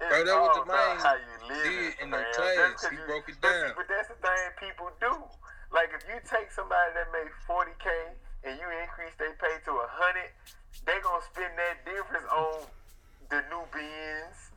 It's 0.00 0.10
Bro, 0.10 0.24
that 0.24 0.40
was 0.40 0.48
all 0.50 0.54
the 0.56 0.62
about 0.68 0.96
man 0.96 0.98
how 0.98 1.14
you 1.14 1.34
live 1.48 1.64
did 1.64 2.00
in 2.02 2.10
the 2.10 2.24
class. 2.34 2.84
He 2.90 2.96
you- 2.96 3.06
broke 3.06 3.28
it 3.30 3.40
down. 3.40 3.72
But 3.76 3.86
that's 3.88 4.08
the 4.08 4.16
thing 4.18 4.50
people 4.58 4.90
do. 5.00 5.14
Like, 5.70 5.94
if 5.94 6.02
you 6.08 6.18
take 6.28 6.50
somebody 6.50 6.92
that 6.94 7.10
made 7.12 7.30
forty 7.46 7.72
K 7.78 7.88
and 8.42 8.58
you 8.58 8.68
increase 8.82 9.14
their 9.16 9.32
pay 9.34 9.58
to 9.64 9.70
a 9.78 9.86
hundred, 9.88 10.30
they 10.82 10.98
gonna 11.02 11.22
spend 11.30 11.54
that 11.54 11.86
difference 11.86 12.26
on 12.34 12.66
the 13.30 13.40
new 13.48 13.62
Benz. 13.70 14.50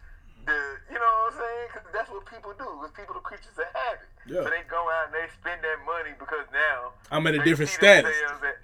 The, 0.47 0.57
you 0.87 0.95
know 0.95 1.13
what 1.27 1.35
I'm 1.35 1.39
saying? 1.43 1.67
Because 1.69 1.87
that's 1.91 2.09
what 2.09 2.23
people 2.25 2.55
do. 2.55 2.69
Because 2.79 2.95
people 2.95 3.13
are 3.19 3.25
creatures 3.25 3.53
of 3.59 3.67
habit. 3.75 4.09
Yeah. 4.25 4.43
So 4.43 4.49
they 4.49 4.63
go 4.65 4.79
out 4.79 5.11
and 5.11 5.15
they 5.15 5.27
spend 5.35 5.59
that 5.61 5.79
money 5.83 6.15
because 6.15 6.47
now 6.55 6.95
I'm 7.11 7.27
at 7.27 7.35
a 7.35 7.43
different 7.43 7.71
status. 7.71 8.15
At, 8.15 8.57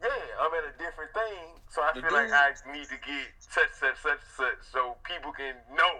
yeah, 0.00 0.42
I'm 0.42 0.52
at 0.56 0.64
a 0.64 0.74
different 0.80 1.12
thing. 1.12 1.60
So 1.68 1.84
I 1.84 1.92
The 1.92 2.02
feel 2.02 2.12
like 2.12 2.32
I 2.32 2.56
need 2.72 2.88
to 2.88 2.98
get 3.04 3.36
such, 3.38 3.72
such, 3.76 4.00
such, 4.00 4.22
such, 4.36 4.60
so 4.72 4.96
people 5.04 5.32
can 5.32 5.56
know, 5.76 5.96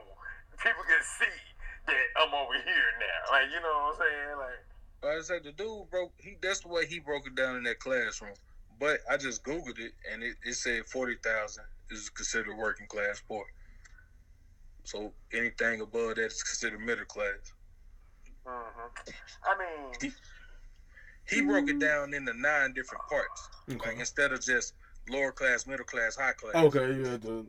people 0.57 0.85
can 0.89 1.05
see 1.05 1.37
that 1.85 2.05
I'm 2.17 2.33
over 2.33 2.57
here 2.57 2.89
now. 2.97 3.19
Like, 3.33 3.53
you 3.53 3.61
know 3.61 3.93
what 3.93 4.01
I'm 4.01 4.01
saying? 4.01 4.37
Like, 4.41 4.63
I 5.05 5.21
said 5.23 5.45
the 5.45 5.53
dude 5.53 5.91
broke. 5.91 6.13
He 6.17 6.37
that's 6.41 6.61
the 6.61 6.69
way 6.69 6.87
he 6.87 6.99
broke 6.99 7.27
it 7.27 7.35
down 7.35 7.57
in 7.57 7.63
that 7.65 7.79
classroom. 7.79 8.35
But 8.79 9.01
I 9.11 9.17
just 9.17 9.43
googled 9.45 9.79
it 9.79 9.93
and 10.13 10.23
it, 10.23 10.35
it 10.45 10.55
said 10.55 10.85
forty 10.87 11.17
thousand 11.23 11.65
is 11.91 12.11
considered 12.11 12.57
working 12.57 12.87
class 12.87 13.23
poor. 13.27 13.45
So 14.85 15.13
anything 15.33 15.81
above 15.81 16.17
that 16.17 16.27
is 16.27 16.43
considered 16.43 16.81
middle 16.81 17.05
class. 17.07 17.53
hmm 18.47 18.53
I 19.45 19.59
mean, 20.03 20.13
He 21.29 21.41
broke 21.41 21.69
it 21.69 21.79
down 21.81 22.15
into 22.15 22.33
nine 22.35 22.73
different 22.73 23.05
parts. 23.09 23.49
Like 23.69 23.99
instead 23.99 24.33
of 24.33 24.41
just 24.43 24.75
lower 25.09 25.33
class, 25.33 25.67
middle 25.67 25.85
class, 25.87 26.17
high 26.17 26.33
class. 26.33 26.55
Okay, 26.55 26.95
you 26.95 27.05
had 27.05 27.23
to 27.23 27.47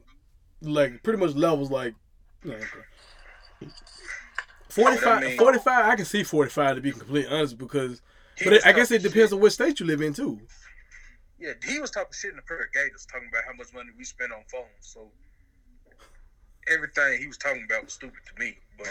like 0.62 1.04
pretty 1.04 1.20
much 1.20 1.36
levels 1.36 1.70
like 1.70 1.94
okay. 2.46 2.64
45, 4.70 5.22
mean- 5.24 5.38
45, 5.38 5.86
I 5.86 5.96
can 5.96 6.06
see 6.06 6.24
45 6.24 6.76
to 6.76 6.82
be 6.82 6.92
completely 6.92 7.32
honest 7.36 7.58
because 7.58 8.02
He 8.38 8.46
but 8.46 8.54
it, 8.54 8.66
I 8.66 8.72
guess 8.72 8.92
it 8.92 9.02
depends 9.04 9.30
shit. 9.30 9.34
on 9.34 9.40
which 9.40 9.54
state 9.54 9.80
you 9.80 9.86
live 9.86 10.02
in 10.02 10.14
too. 10.14 10.40
Yeah, 11.40 11.54
he 11.64 11.80
was 11.80 11.92
talking 11.92 12.14
shit 12.14 12.32
in 12.32 12.38
the 12.38 12.42
pair 12.42 12.58
of 12.62 12.72
gators, 12.74 13.06
talking 13.12 13.28
about 13.32 13.44
how 13.46 13.54
much 13.54 13.74
money 13.74 13.90
we 13.98 14.04
spend 14.04 14.32
on 14.34 14.44
phones. 14.52 14.66
So 14.82 15.12
everything 16.68 17.20
he 17.20 17.28
was 17.28 17.38
talking 17.38 17.64
about 17.70 17.84
was 17.86 17.94
stupid 17.94 18.20
to 18.34 18.40
me. 18.44 18.58
But 18.78 18.90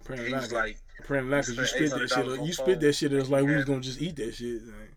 Apparently 0.00 0.28
he 0.28 0.32
not, 0.34 0.42
was 0.42 0.52
like, 0.52 0.78
apparently 0.98 1.30
not, 1.30 1.46
'cause 1.46 1.56
you 1.56 1.64
spit 1.66 1.90
that 1.90 2.08
shit. 2.08 2.10
$800 2.26 2.46
You 2.46 2.52
spit 2.52 2.80
that 2.80 2.92
shit. 2.94 3.12
It 3.12 3.16
was 3.16 3.30
like 3.30 3.44
we 3.44 3.50
Yeah. 3.52 3.56
was 3.58 3.64
gonna 3.66 3.80
just 3.80 4.00
eat 4.00 4.16
that 4.16 4.34
shit. 4.34 4.62
like. 4.64 4.90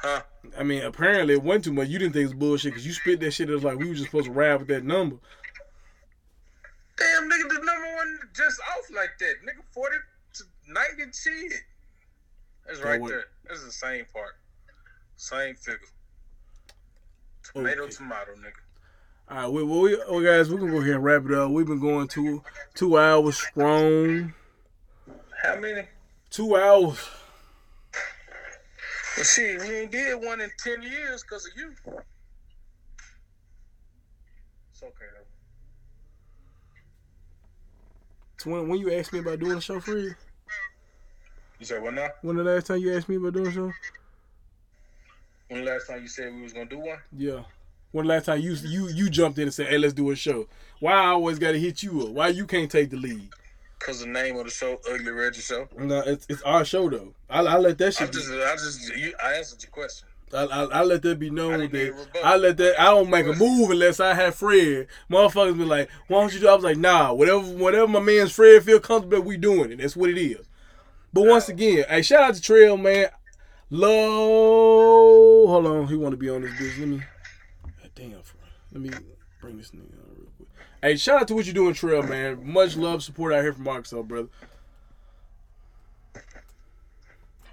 huh? 0.00 0.22
I 0.56 0.62
mean, 0.62 0.82
apparently 0.84 1.34
it 1.34 1.42
wasn't 1.42 1.64
too 1.64 1.72
much. 1.72 1.88
You 1.88 1.98
didn't 1.98 2.12
think 2.14 2.22
it 2.24 2.26
was 2.26 2.34
bullshit 2.34 2.72
because 2.72 2.86
you 2.86 2.92
spit 2.92 3.20
that 3.20 3.32
shit. 3.32 3.50
It 3.50 3.54
was 3.54 3.64
like 3.64 3.78
we 3.78 3.88
were 3.88 3.94
just 3.94 4.06
supposed 4.06 4.26
to 4.26 4.32
ride 4.32 4.56
with 4.56 4.68
that 4.68 4.84
number. 4.84 5.16
Damn, 6.96 7.30
nigga, 7.30 7.48
the 7.48 7.54
number 7.64 7.94
one 7.96 8.18
just 8.34 8.60
off 8.60 8.90
like 8.90 9.18
that. 9.18 9.34
Nigga, 9.44 9.62
40 9.72 9.96
to 10.34 10.44
90 10.66 11.12
shit. 11.12 11.52
That's 12.66 12.80
right 12.80 13.00
what- 13.00 13.10
there. 13.10 13.24
That's 13.44 13.64
the 13.64 13.72
same 13.72 14.04
part. 14.06 14.36
Same 15.18 15.54
figure. 15.56 15.80
Tomato, 17.42 17.82
Okay. 17.82 17.92
tomato, 17.92 18.34
nigga. 18.36 18.52
All 19.28 19.36
right, 19.36 19.48
we, 19.52 19.62
well, 19.64 19.80
we, 19.80 19.96
well, 20.08 20.20
guys, 20.22 20.48
we're 20.48 20.58
gonna 20.58 20.70
go 20.70 20.78
ahead 20.80 20.94
and 20.94 21.04
wrap 21.04 21.24
it 21.26 21.32
up. 21.34 21.50
We've 21.50 21.66
been 21.66 21.80
going 21.80 22.06
two 22.08 22.42
two 22.74 22.96
hours 22.96 23.36
strong. 23.36 24.32
How 25.42 25.56
many? 25.58 25.86
Two 26.30 26.56
hours. 26.56 27.04
Well, 29.16 29.24
shit, 29.24 29.60
we 29.60 29.74
ain't 29.74 29.90
did 29.90 30.14
one 30.24 30.40
in 30.40 30.50
10 30.60 30.82
years 30.82 31.22
because 31.24 31.44
of 31.46 31.52
you. 31.56 31.72
It's 34.70 34.82
okay, 34.82 34.92
though. 35.14 35.24
So 38.36 38.50
when, 38.50 38.68
when 38.68 38.78
you 38.78 38.92
asked 38.92 39.12
me 39.12 39.18
about 39.18 39.40
doing 39.40 39.58
a 39.58 39.60
show 39.60 39.80
for 39.80 39.96
you, 39.98 40.14
You 41.58 41.66
said 41.66 41.82
what 41.82 41.94
now? 41.94 42.10
when 42.22 42.36
the 42.36 42.44
last 42.44 42.68
time 42.68 42.78
you 42.78 42.96
asked 42.96 43.08
me 43.08 43.16
about 43.16 43.32
doing 43.32 43.48
a 43.48 43.52
show? 43.52 43.72
When 45.48 45.64
the 45.64 45.70
last 45.70 45.86
time 45.86 46.02
you 46.02 46.08
said 46.08 46.34
we 46.34 46.42
was 46.42 46.52
gonna 46.52 46.66
do 46.66 46.78
one? 46.78 46.98
Yeah. 47.16 47.42
When 47.92 48.06
the 48.06 48.14
last 48.14 48.26
time 48.26 48.40
you 48.40 48.52
you 48.54 48.88
you 48.88 49.08
jumped 49.10 49.38
in 49.38 49.44
and 49.44 49.54
said, 49.54 49.68
"Hey, 49.68 49.78
let's 49.78 49.94
do 49.94 50.10
a 50.10 50.16
show"? 50.16 50.46
Why 50.80 50.92
I 50.92 51.06
always 51.08 51.38
got 51.38 51.52
to 51.52 51.58
hit 51.60 51.82
you 51.82 52.02
up? 52.02 52.08
Why 52.10 52.28
you 52.28 52.46
can't 52.46 52.70
take 52.70 52.90
the 52.90 52.96
lead? 52.96 53.30
Cause 53.78 54.00
the 54.00 54.06
name 54.06 54.36
of 54.36 54.44
the 54.44 54.50
show, 54.50 54.78
Ugly 54.90 55.10
Reggie 55.12 55.40
Show. 55.40 55.68
No, 55.78 56.00
it's 56.00 56.26
it's 56.28 56.42
our 56.42 56.64
show 56.64 56.90
though. 56.90 57.14
I 57.30 57.40
I 57.40 57.56
let 57.58 57.78
that 57.78 57.86
I 57.86 57.90
shit. 57.90 58.12
just, 58.12 58.28
Be, 58.28 58.42
I 58.42 58.52
just, 58.54 58.96
you, 58.96 59.14
I 59.22 59.34
answered 59.34 59.62
your 59.62 59.70
question. 59.70 60.08
I, 60.34 60.42
I 60.44 60.62
I 60.64 60.82
let 60.82 61.00
that 61.02 61.18
be 61.18 61.30
known 61.30 61.60
didn't 61.60 61.96
that. 61.96 62.20
I 62.24 62.36
let 62.36 62.56
that 62.58 62.78
I 62.78 62.86
don't 62.86 63.08
make 63.08 63.26
a 63.26 63.32
move 63.32 63.70
unless 63.70 64.00
I 64.00 64.14
have 64.14 64.34
Fred. 64.34 64.88
Motherfuckers 65.10 65.56
be 65.56 65.64
like, 65.64 65.88
"Why 66.08 66.20
don't 66.20 66.34
you 66.34 66.40
do?" 66.40 66.48
I 66.48 66.54
was 66.54 66.64
like, 66.64 66.76
"Nah, 66.76 67.14
whatever 67.14 67.38
whatever 67.40 67.86
my 67.86 68.00
man's 68.00 68.32
Fred 68.32 68.62
feel 68.64 68.80
comfortable, 68.80 69.22
we 69.24 69.36
doing 69.38 69.72
it. 69.72 69.78
That's 69.78 69.96
what 69.96 70.10
it 70.10 70.18
is." 70.18 70.44
But 71.12 71.22
once 71.24 71.48
again, 71.48 71.84
hey, 71.88 72.02
shout 72.02 72.22
out 72.24 72.34
to 72.34 72.40
Trail 72.42 72.76
man. 72.76 73.08
Low, 73.70 75.46
hold 75.46 75.66
on, 75.66 75.88
he 75.88 75.96
want 75.96 76.12
to 76.12 76.16
be 76.16 76.30
on 76.30 76.40
this 76.40 76.52
bitch. 76.52 76.78
Let 76.78 76.88
me, 76.88 77.02
damn, 77.94 78.22
let 78.72 78.80
me 78.80 78.90
bring 79.40 79.58
this 79.58 79.72
nigga 79.72 79.92
on 79.92 80.16
real 80.16 80.28
quick. 80.36 80.48
Hey, 80.80 80.96
shout 80.96 81.20
out 81.20 81.28
to 81.28 81.34
what 81.34 81.44
you're 81.44 81.54
doing, 81.54 81.74
Trail 81.74 82.02
man. 82.02 82.50
Much 82.50 82.76
love, 82.76 83.02
support 83.02 83.34
out 83.34 83.42
here 83.42 83.52
from 83.52 83.68
Arkansas, 83.68 84.00
brother. 84.02 84.28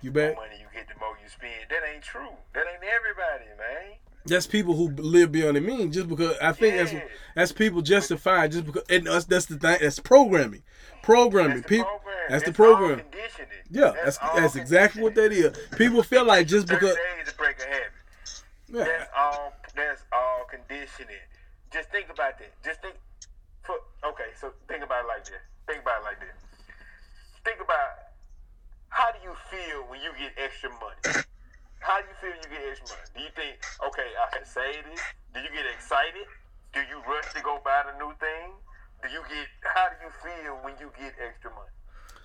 You 0.01 0.11
more 0.11 0.35
money 0.35 0.55
you 0.59 0.67
get, 0.73 0.87
the 0.87 0.93
more 0.99 1.17
you 1.21 1.27
spend. 1.27 1.51
That 1.69 1.81
ain't 1.91 2.03
true. 2.03 2.29
That 2.53 2.63
ain't 2.71 2.83
everybody, 2.83 3.45
man. 3.57 3.97
That's 4.25 4.47
people 4.47 4.75
who 4.75 4.89
live 4.91 5.31
beyond 5.31 5.57
the 5.57 5.61
mean. 5.61 5.91
Just 5.91 6.07
because 6.07 6.37
I 6.41 6.51
think 6.51 6.75
that's 6.75 6.93
Yeah. 6.93 7.03
that's 7.35 7.51
people 7.51 7.81
justifying 7.81 8.51
just 8.51 8.65
because 8.65 8.83
and 8.89 9.05
that's, 9.07 9.25
that's 9.25 9.47
the 9.47 9.57
thing. 9.57 9.77
That's 9.81 9.99
programming. 9.99 10.63
Programming. 11.05 11.61
That's 11.61 11.61
the 11.61 11.69
people. 11.69 11.85
program. 11.85 12.29
That's 12.29 12.43
the 12.43 12.51
program. 12.51 13.01
Yeah, 13.69 13.93
that's 14.03 14.17
all 14.17 14.35
that's 14.35 14.55
exactly 14.55 15.03
what 15.03 15.13
that 15.15 15.31
is. 15.31 15.55
People 15.77 16.01
feel 16.01 16.25
like 16.25 16.47
just 16.47 16.67
30 16.67 16.79
because. 16.79 16.95
days 16.95 17.29
to 17.29 17.35
break 17.37 17.57
a 17.59 17.65
habit. 17.69 17.93
Yeah. 18.67 18.83
That's 18.85 19.09
all. 19.15 19.53
That's 19.75 20.01
all 20.11 20.45
conditioning. 20.49 21.21
Just 21.71 21.89
think 21.91 22.09
about 22.09 22.39
that. 22.39 22.51
Just 22.63 22.81
think. 22.81 22.95
For, 23.61 23.75
okay, 24.05 24.33
so 24.39 24.53
think 24.67 24.83
about 24.83 25.05
it 25.05 25.07
like 25.07 25.25
this. 25.25 25.41
Think 25.67 25.81
about 25.81 26.01
it 26.01 26.05
like 26.05 26.19
this. 26.19 26.37
Think 27.45 27.61
about 27.61 28.17
how 28.89 29.11
do 29.11 29.19
you 29.21 29.33
feel 29.53 29.85
when 29.89 30.01
you 30.01 30.09
get 30.17 30.33
extra 30.41 30.69
money? 30.81 31.21
How 31.79 32.01
do 32.01 32.09
you 32.09 32.17
feel 32.17 32.33
when 32.33 32.41
you 32.49 32.57
get 32.57 32.65
extra 32.65 32.97
money? 32.97 33.09
Do 33.13 33.19
you 33.21 33.31
think, 33.37 33.61
okay, 33.85 34.09
I 34.17 34.25
can 34.33 34.45
say 34.45 34.81
this? 34.89 35.01
Do 35.33 35.41
you 35.41 35.49
get 35.53 35.69
excited? 35.69 36.25
Do 36.73 36.81
you 36.89 36.97
rush 37.05 37.29
to 37.33 37.41
go 37.45 37.61
buy 37.61 37.85
the 37.85 37.93
new 38.01 38.13
thing? 38.17 38.57
Do 39.05 39.13
you 39.13 39.21
get? 39.29 39.45
How 39.61 39.85
do 39.93 40.01
you 40.01 40.09
feel 40.17 40.57
when 40.65 40.73
you 40.81 40.89
get 40.97 41.13
extra 41.21 41.53
money? 41.53 41.69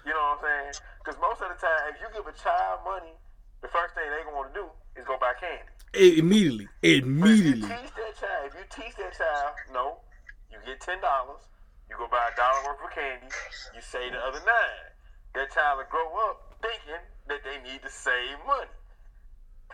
You 0.09 0.17
know 0.17 0.33
what 0.33 0.41
I'm 0.41 0.73
saying? 0.73 0.81
Because 1.05 1.21
most 1.21 1.45
of 1.45 1.53
the 1.53 1.61
time, 1.61 1.93
if 1.93 2.01
you 2.01 2.09
give 2.09 2.25
a 2.25 2.33
child 2.33 2.81
money, 2.89 3.13
the 3.61 3.69
first 3.69 3.93
thing 3.93 4.09
they're 4.09 4.25
gonna 4.25 4.49
do 4.57 4.65
is 4.97 5.05
go 5.05 5.21
buy 5.21 5.37
candy. 5.37 5.69
Eh, 5.93 6.17
immediately. 6.25 6.73
But 6.81 6.89
if 6.89 7.05
you 7.05 7.05
Immediately. 7.05 7.69
teach 7.69 7.93
that 8.01 8.15
child, 8.17 8.43
if 8.49 8.55
you 8.57 8.65
teach 8.73 8.97
that 8.97 9.13
child, 9.13 9.53
no, 9.77 10.01
you 10.49 10.57
get 10.65 10.81
ten 10.81 11.05
dollars, 11.05 11.45
you 11.93 12.01
go 12.01 12.09
buy 12.09 12.33
a 12.33 12.35
dollar 12.41 12.65
worth 12.65 12.81
of 12.81 12.93
candy, 12.97 13.29
you 13.77 13.85
save 13.85 14.17
the 14.17 14.21
other 14.25 14.41
nine. 14.41 14.89
That 15.37 15.53
child 15.53 15.85
will 15.85 15.91
grow 15.93 16.09
up 16.33 16.57
thinking 16.65 17.05
that 17.29 17.45
they 17.45 17.61
need 17.61 17.85
to 17.85 17.93
save 17.93 18.41
money. 18.49 18.73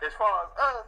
As 0.03 0.11
far 0.19 0.43
as 0.43 0.51
us, 0.59 0.87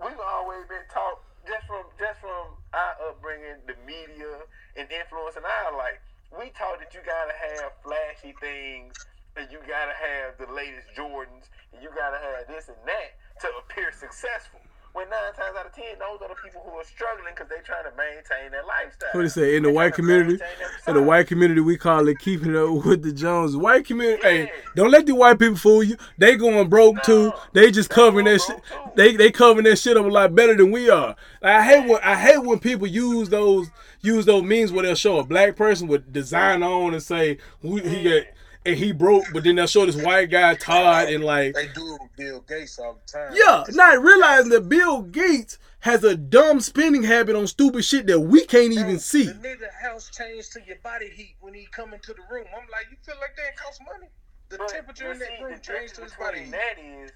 we've 0.00 0.24
always 0.24 0.64
been 0.72 0.88
taught 0.88 1.20
just 1.46 1.66
from 1.66 1.84
just 1.98 2.20
from 2.20 2.56
our 2.72 2.94
upbringing, 3.08 3.60
the 3.66 3.76
media 3.86 4.44
and 4.76 4.86
influence 4.90 5.36
and 5.36 5.44
our 5.44 5.76
like 5.76 6.00
We 6.30 6.50
taught 6.54 6.78
that 6.78 6.94
you 6.94 7.00
gotta 7.02 7.34
have 7.34 7.72
flashy 7.82 8.34
things, 8.38 8.94
and 9.36 9.50
you 9.50 9.58
gotta 9.66 9.94
have 9.94 10.38
the 10.38 10.46
latest 10.52 10.86
Jordans, 10.94 11.50
and 11.72 11.82
you 11.82 11.90
gotta 11.90 12.18
have 12.18 12.46
this 12.46 12.68
and 12.68 12.78
that 12.86 13.18
to 13.42 13.48
appear 13.58 13.90
successful. 13.92 14.60
When 14.92 15.08
nine 15.08 15.32
times 15.34 15.56
out 15.56 15.66
of 15.66 15.72
ten, 15.72 15.98
those 16.00 16.20
are 16.20 16.28
the 16.28 16.34
people 16.42 16.62
who 16.64 16.76
are 16.76 16.84
struggling 16.84 17.32
because 17.32 17.48
they're 17.48 17.62
trying 17.62 17.84
to 17.84 17.92
maintain 17.96 18.50
their 18.50 18.64
lifestyle. 18.64 19.08
What 19.12 19.20
do 19.20 19.22
you 19.22 19.28
say? 19.28 19.56
In 19.56 19.62
the 19.62 19.70
white 19.70 19.94
community, 19.94 20.42
in 20.88 20.94
the 20.94 21.02
white 21.02 21.28
community, 21.28 21.60
we 21.60 21.76
call 21.76 22.08
it 22.08 22.18
keeping 22.18 22.56
up 22.56 22.70
with 22.84 23.02
the 23.02 23.12
Joneses. 23.12 23.56
White 23.56 23.84
community, 23.86 24.20
hey, 24.22 24.52
don't 24.74 24.90
let 24.90 25.06
the 25.06 25.14
white 25.14 25.38
people 25.38 25.56
fool 25.56 25.84
you. 25.84 25.96
They 26.18 26.36
going 26.36 26.68
broke 26.68 27.02
too. 27.04 27.32
They 27.52 27.70
just 27.70 27.88
They 27.88 27.94
covering 27.94 28.24
that 28.24 28.40
shit. 28.40 28.60
They 28.96 29.14
they 29.14 29.30
covering 29.30 29.64
that 29.64 29.76
shit 29.76 29.96
up 29.96 30.04
a 30.04 30.08
lot 30.08 30.34
better 30.34 30.56
than 30.56 30.72
we 30.72 30.90
are. 30.90 31.14
I 31.40 31.62
hate 31.62 31.88
when 31.88 32.00
I 32.02 32.16
hate 32.16 32.42
when 32.42 32.58
people 32.58 32.88
use 32.88 33.28
those 33.28 33.70
use 34.00 34.26
those 34.26 34.42
memes 34.42 34.72
where 34.72 34.82
they'll 34.82 34.94
show 34.96 35.18
a 35.18 35.24
black 35.24 35.54
person 35.54 35.86
with 35.86 36.12
design 36.12 36.64
on 36.64 36.94
and 36.94 37.02
say 37.02 37.38
who 37.62 37.76
he 37.76 38.02
got 38.02 38.24
and 38.66 38.76
he 38.76 38.92
broke, 38.92 39.24
but 39.32 39.44
then 39.44 39.56
they'll 39.56 39.66
show 39.66 39.86
this 39.86 39.96
white 39.96 40.30
guy 40.30 40.54
Todd 40.54 41.08
and 41.08 41.24
like 41.24 41.54
They 41.54 41.68
do 41.68 41.98
Bill 42.16 42.40
Gates 42.48 42.78
all 42.78 42.98
the 43.04 43.12
time. 43.12 43.32
yeah, 43.34 43.64
not 43.70 44.02
realizing 44.02 44.50
that 44.50 44.68
Bill 44.68 45.02
Gates 45.02 45.58
has 45.80 46.04
a 46.04 46.14
dumb 46.14 46.60
spending 46.60 47.02
habit 47.02 47.34
on 47.36 47.46
stupid 47.46 47.82
shit 47.84 48.06
that 48.06 48.20
we 48.20 48.44
can't 48.44 48.72
even 48.72 48.98
see. 48.98 49.24
The 49.24 49.32
nigga 49.34 49.72
house 49.82 50.10
changed 50.10 50.52
to 50.52 50.60
your 50.66 50.76
body 50.84 51.08
heat 51.08 51.36
when 51.40 51.54
he 51.54 51.66
come 51.72 51.94
into 51.94 52.12
the 52.12 52.20
room. 52.30 52.44
I'm 52.54 52.68
like, 52.70 52.86
you 52.90 52.98
feel 53.02 53.16
like 53.20 53.34
that 53.36 53.56
costs 53.56 53.80
money? 53.80 54.10
The 54.50 54.58
But 54.58 54.68
temperature 54.68 55.12
in 55.12 55.18
that 55.20 55.28
see, 55.38 55.42
room 55.44 55.54
the 55.54 55.60
changed 55.60 55.94
to 55.94 56.02
his 56.02 56.12
body 56.12 56.40
heat. 56.40 56.50
that 56.50 56.76
is 56.78 57.10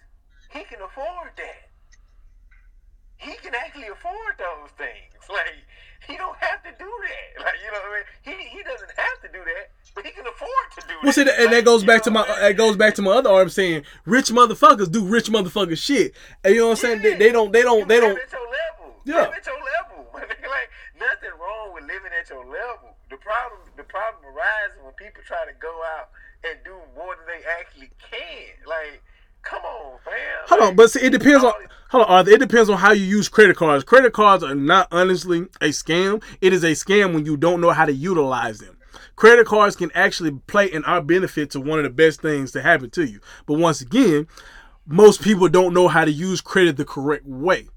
he 0.51 0.65
can 0.65 0.81
afford 0.81 1.31
that. 1.37 1.69
He 3.17 3.33
can 3.37 3.55
actually 3.55 3.89
afford 3.89 4.37
those 4.39 4.71
things. 4.77 5.15
Like 5.31 5.65
he 6.07 6.17
don't 6.17 6.37
have 6.37 6.63
to 6.65 6.71
do 6.79 6.85
that. 6.85 7.43
Like 7.45 7.55
you 7.65 7.71
know 7.73 7.79
what 7.81 8.05
I 8.27 8.31
mean? 8.31 8.39
He 8.39 8.57
he 8.57 8.63
doesn't 8.63 8.91
have 8.97 9.19
to 9.23 9.29
do 9.29 9.43
that, 9.45 9.71
but 9.95 10.05
he 10.05 10.13
can 10.13 10.27
afford 10.27 10.67
to 10.79 10.89
do 10.89 10.95
Well, 11.03 11.13
see, 11.13 11.25
that. 11.25 11.39
and 11.41 11.53
that 11.53 11.65
goes 11.65 11.83
back 11.85 12.03
to 12.05 12.11
my 12.11 12.21
uh, 12.23 12.41
that 12.41 12.57
goes 12.57 12.77
back 12.77 12.95
to 12.95 13.03
my 13.03 13.13
other 13.13 13.31
arm 13.31 13.49
saying 13.49 13.85
rich 14.07 14.31
motherfuckers 14.31 14.91
do 14.91 15.05
rich 15.05 15.29
motherfucker 15.29 15.77
shit. 15.77 16.15
And 16.45 16.55
you 16.55 16.61
know 16.61 16.69
what 16.69 16.85
I'm 16.85 17.01
saying? 17.01 17.03
They, 17.03 17.15
they 17.17 17.33
don't 17.33 17.53
they 17.53 17.63
don't 17.63 17.89
they 17.89 17.97
You 17.97 18.01
don't 18.01 18.15
live 18.15 18.23
at 18.25 18.33
your 18.33 18.49
level. 18.49 18.95
Yeah. 19.05 19.23
Live 19.29 19.33
at 19.35 19.47
your 19.47 19.61
level. 19.61 20.11
like 20.15 20.71
nothing 21.01 21.35
wrong 21.41 21.73
with 21.75 21.85
living 21.85 22.13
at 22.19 22.29
your 22.31 22.45
level. 22.45 22.97
The 23.11 23.17
problem 23.17 23.61
the 23.77 23.85
problem 23.85 24.25
arises 24.25 24.79
when 24.83 24.93
people 24.95 25.23
try 25.27 25.45
to 25.45 25.53
go 25.61 25.73
out 25.99 26.11
and 26.45 26.59
do 26.65 26.77
more 26.95 27.17
than 27.17 27.27
they 27.27 27.43
actually 27.59 27.91
can. 27.99 28.53
Like, 28.69 29.01
come 29.45 29.63
on, 29.63 29.99
fam. 30.05 30.15
Hold 30.49 30.61
on, 30.61 30.77
but 30.77 30.91
see, 30.91 31.01
it 31.01 31.11
depends 31.11 31.45
on 31.45 31.53
hold 31.89 32.05
on, 32.05 32.11
Arthur. 32.11 32.31
It 32.31 32.41
depends 32.41 32.69
on 32.69 32.79
how 32.79 32.93
you 32.93 33.05
use 33.05 33.29
credit 33.29 33.57
cards. 33.57 33.85
Credit 33.85 34.13
cards 34.13 34.43
are 34.43 34.55
not 34.55 34.89
honestly 34.91 35.43
a 35.61 35.69
scam. 35.69 36.23
It 36.41 36.53
is 36.53 36.65
a 36.65 36.73
scam 36.73 37.15
when 37.15 37.25
you 37.25 37.37
don't 37.37 37.61
know 37.61 37.71
how 37.71 37.85
to 37.85 37.93
utilize 37.93 38.59
them. 38.59 38.79
Credit 39.17 39.47
cards 39.47 39.77
can 39.77 39.93
actually 39.95 40.33
play 40.49 40.67
in 40.67 40.85
our 40.85 41.01
benefit 41.01 41.51
to 41.53 41.61
one 41.61 41.79
of 41.79 41.85
the 41.85 41.91
best 41.91 42.21
things 42.21 42.51
to 42.53 42.63
happen 42.63 42.91
to 42.91 43.05
you. 43.05 43.21
But 43.47 43.59
once 43.59 43.81
again, 43.81 44.27
most 44.87 45.23
people 45.23 45.49
don't 45.49 45.73
know 45.73 45.89
how 45.89 46.05
to 46.05 46.11
use 46.11 46.41
credit 46.41 46.77
the 46.77 46.85
correct 46.85 47.25
way. 47.27 47.69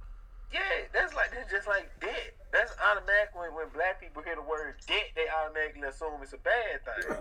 Yeah, 0.51 0.59
that's 0.93 1.13
like 1.13 1.31
that's 1.31 1.51
just 1.51 1.67
like 1.67 1.89
debt. 2.01 2.33
That's 2.51 2.73
automatic 2.81 3.29
when, 3.35 3.53
when 3.53 3.69
black 3.73 4.01
people 4.01 4.23
hear 4.23 4.35
the 4.35 4.41
word 4.41 4.75
debt, 4.87 5.11
they 5.15 5.25
automatically 5.29 5.87
assume 5.87 6.21
it's 6.23 6.33
a 6.33 6.37
bad 6.37 6.81
thing. 6.83 7.17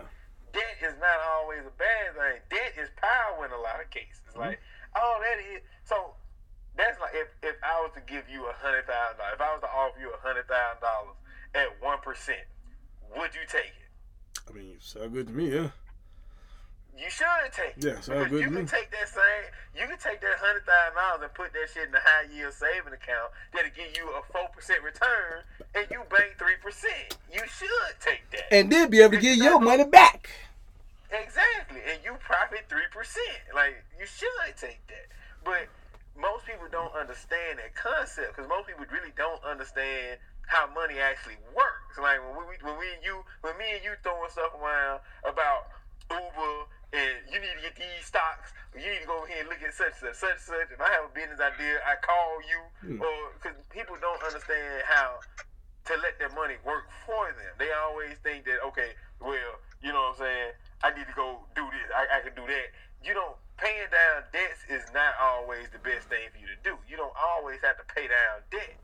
Debt 0.56 0.76
is 0.80 0.96
not 0.96 1.20
always 1.36 1.60
a 1.68 1.74
bad 1.76 2.16
thing. 2.16 2.40
Debt 2.48 2.72
is 2.80 2.88
power 2.96 3.44
in 3.44 3.52
a 3.52 3.60
lot 3.60 3.76
of 3.76 3.92
cases. 3.92 4.24
Mm-hmm. 4.32 4.56
Like, 4.56 4.60
oh, 4.96 5.20
that 5.20 5.36
is 5.44 5.60
so. 5.84 6.16
That's 6.76 6.96
like 7.00 7.12
if, 7.12 7.28
if 7.44 7.56
I 7.64 7.80
was 7.84 7.92
to 7.96 8.04
give 8.04 8.24
you 8.28 8.48
a 8.48 8.56
hundred 8.56 8.84
thousand 8.88 9.16
dollars, 9.20 9.36
if 9.36 9.40
I 9.40 9.52
was 9.52 9.60
to 9.64 9.72
offer 9.72 10.00
you 10.00 10.12
a 10.12 10.20
hundred 10.24 10.48
thousand 10.48 10.80
dollars 10.80 11.16
at 11.56 11.68
one 11.80 12.00
percent, 12.00 12.44
would 13.16 13.32
you 13.36 13.44
take 13.48 13.72
it? 13.76 13.88
I 14.48 14.52
mean, 14.52 14.76
so 14.80 15.08
good 15.08 15.28
to 15.28 15.32
me, 15.32 15.52
yeah. 15.52 15.68
You 16.96 17.10
should 17.12 17.52
take 17.52 17.76
it. 17.76 17.84
Yeah, 17.84 18.00
sound 18.00 18.24
Because 18.24 18.30
good 18.30 18.40
you 18.40 18.48
to 18.48 18.56
can 18.56 18.64
me. 18.64 18.68
take 18.68 18.88
that 18.92 19.08
same, 19.08 19.44
you 19.76 19.84
can 19.88 19.98
take 20.00 20.20
that 20.20 20.36
hundred 20.40 20.64
thousand 20.64 20.96
dollars 20.96 21.20
and 21.24 21.32
put 21.34 21.52
that 21.52 21.68
shit 21.72 21.88
in 21.88 21.94
a 21.94 22.00
high 22.00 22.24
yield 22.32 22.52
saving 22.52 22.92
account 22.92 23.32
that'll 23.52 23.72
give 23.76 23.92
you 23.96 24.08
a 24.16 24.20
four 24.32 24.48
percent 24.52 24.80
return, 24.84 25.44
and 25.76 25.84
you 25.90 26.00
bank 26.08 26.36
three 26.38 26.56
percent. 26.64 27.16
You 27.32 27.40
should 27.48 27.92
take 28.00 28.24
that. 28.32 28.52
And 28.52 28.72
then 28.72 28.88
be 28.88 29.00
able 29.00 29.16
to 29.16 29.20
get 29.20 29.36
your 29.36 29.60
money 29.60 29.84
back. 29.84 30.28
Exactly, 31.22 31.80
and 31.88 31.98
you 32.04 32.14
profit 32.20 32.68
three 32.68 32.88
percent. 32.92 33.40
Like 33.54 33.80
you 33.98 34.04
should 34.04 34.28
take 34.56 34.84
that, 34.88 35.08
but 35.44 35.68
most 36.16 36.44
people 36.44 36.68
don't 36.72 36.92
understand 36.96 37.60
that 37.60 37.76
concept 37.76 38.36
because 38.36 38.48
most 38.48 38.68
people 38.68 38.84
really 38.88 39.12
don't 39.16 39.40
understand 39.44 40.18
how 40.46 40.68
money 40.72 40.96
actually 40.98 41.36
works. 41.52 41.96
Like 42.00 42.20
when 42.20 42.48
we 42.48 42.56
when 42.60 42.76
we 42.78 42.86
and 42.92 43.02
you 43.04 43.24
when 43.42 43.56
me 43.58 43.76
and 43.76 43.82
you 43.84 43.96
throwing 44.02 44.30
stuff 44.30 44.54
around 44.56 45.00
about 45.26 45.72
Uber 46.10 46.54
and 46.94 47.12
you 47.28 47.38
need 47.42 47.54
to 47.58 47.62
get 47.62 47.76
these 47.76 48.06
stocks, 48.06 48.54
you 48.72 48.86
need 48.86 49.02
to 49.02 49.08
go 49.10 49.18
over 49.18 49.28
here 49.28 49.42
and 49.42 49.50
look 49.50 49.60
at 49.60 49.74
such 49.74 49.98
and 50.00 50.14
such, 50.14 50.38
such 50.38 50.40
such. 50.54 50.68
And 50.72 50.80
I 50.80 50.88
have 50.96 51.10
a 51.10 51.12
business 51.12 51.42
idea, 51.42 51.82
I 51.82 51.98
call 51.98 52.40
you, 52.46 52.60
hmm. 52.80 53.02
or 53.02 53.16
because 53.36 53.58
people 53.74 53.98
don't 54.00 54.22
understand 54.22 54.86
how 54.86 55.20
to 55.90 55.92
let 56.02 56.18
their 56.18 56.32
money 56.32 56.58
work 56.64 56.88
for 57.04 57.30
them. 57.34 57.52
They 57.58 57.70
always 57.74 58.16
think 58.22 58.46
that 58.46 58.62
okay, 58.72 58.94
well, 59.20 59.60
you 59.82 59.92
know 59.92 60.14
what 60.14 60.22
I'm 60.22 60.30
saying. 60.30 60.52
I 60.86 60.96
need 60.96 61.06
to 61.06 61.14
go 61.14 61.40
do 61.56 61.64
this. 61.64 61.90
I, 61.94 62.18
I 62.18 62.20
can 62.20 62.34
do 62.36 62.46
that. 62.46 62.66
You 63.02 63.14
don't 63.14 63.34
paying 63.58 63.88
down 63.90 64.22
debts 64.32 64.60
is 64.68 64.92
not 64.94 65.14
always 65.20 65.66
the 65.72 65.78
best 65.78 66.08
thing 66.08 66.28
for 66.32 66.38
you 66.38 66.46
to 66.46 66.58
do. 66.62 66.76
You 66.88 66.96
don't 66.96 67.12
always 67.18 67.58
have 67.62 67.76
to 67.78 67.94
pay 67.94 68.06
down 68.06 68.42
debt. 68.50 68.76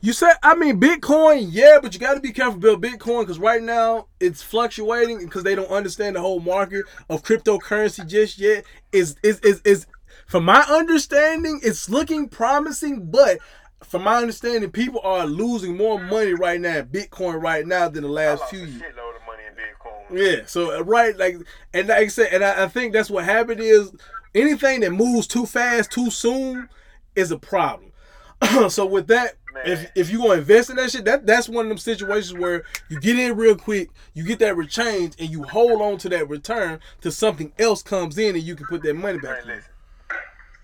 You 0.00 0.12
said, 0.12 0.34
I 0.42 0.56
mean, 0.56 0.80
Bitcoin, 0.80 1.48
yeah, 1.50 1.78
but 1.80 1.94
you 1.94 2.00
got 2.00 2.14
to 2.14 2.20
be 2.20 2.32
careful 2.32 2.58
about 2.58 2.80
Bitcoin 2.80 3.20
because 3.20 3.38
right 3.38 3.62
now 3.62 4.08
it's 4.18 4.42
fluctuating 4.42 5.18
because 5.18 5.44
they 5.44 5.54
don't 5.54 5.70
understand 5.70 6.16
the 6.16 6.20
whole 6.20 6.40
market 6.40 6.86
of 7.08 7.22
cryptocurrency 7.22 8.08
just 8.08 8.38
yet. 8.38 8.64
Is 8.90 9.16
is 9.22 9.38
is 9.40 9.60
is 9.64 9.86
from 10.26 10.44
my 10.44 10.62
understanding, 10.62 11.60
it's 11.62 11.90
looking 11.90 12.28
promising, 12.28 13.10
but 13.10 13.38
from 13.84 14.02
my 14.02 14.16
understanding, 14.16 14.70
people 14.70 15.00
are 15.04 15.26
losing 15.26 15.76
more 15.76 16.00
money 16.00 16.34
right 16.34 16.60
now 16.60 16.78
in 16.78 16.86
Bitcoin 16.86 17.40
right 17.40 17.66
now 17.66 17.88
than 17.88 18.02
the 18.02 18.08
last 18.08 18.48
few 18.48 18.60
years. 18.60 18.82
shitload 18.82 19.16
of 19.16 19.26
money 19.26 19.42
in 19.46 19.54
Bitcoin. 19.54 20.01
Yeah, 20.14 20.42
so 20.46 20.76
uh, 20.78 20.82
right, 20.82 21.16
like, 21.16 21.36
and 21.72 21.88
like 21.88 21.98
I 21.98 22.06
said, 22.08 22.32
and 22.32 22.44
I, 22.44 22.64
I 22.64 22.68
think 22.68 22.92
that's 22.92 23.10
what 23.10 23.24
happened 23.24 23.60
is 23.60 23.92
anything 24.34 24.80
that 24.80 24.92
moves 24.92 25.26
too 25.26 25.46
fast, 25.46 25.90
too 25.90 26.10
soon, 26.10 26.68
is 27.16 27.30
a 27.30 27.38
problem. 27.38 27.92
so 28.68 28.86
with 28.86 29.06
that, 29.08 29.34
if 29.64 29.80
Man. 29.82 29.88
if 29.94 30.10
you 30.10 30.18
gonna 30.18 30.34
invest 30.34 30.70
in 30.70 30.76
that 30.76 30.90
shit, 30.90 31.04
that 31.04 31.26
that's 31.26 31.48
one 31.48 31.66
of 31.66 31.68
them 31.68 31.78
situations 31.78 32.32
where 32.32 32.64
you 32.88 32.98
get 32.98 33.18
in 33.18 33.36
real 33.36 33.56
quick, 33.56 33.90
you 34.14 34.24
get 34.24 34.38
that 34.40 34.56
change, 34.70 35.14
and 35.18 35.28
you 35.30 35.42
hold 35.44 35.80
on 35.82 35.98
to 35.98 36.08
that 36.08 36.28
return 36.28 36.80
till 37.00 37.12
something 37.12 37.52
else 37.58 37.82
comes 37.82 38.18
in, 38.18 38.34
and 38.34 38.42
you 38.44 38.56
can 38.56 38.66
put 38.66 38.82
that 38.82 38.94
money 38.94 39.18
back. 39.18 39.44
Man, 39.44 39.50
in. 39.50 39.56
listen. 39.56 39.70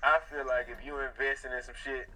I 0.02 0.18
feel 0.30 0.46
like 0.46 0.68
if 0.70 0.84
you 0.84 0.98
investing 0.98 1.52
in 1.52 1.62
some 1.62 1.74
shit 1.84 2.08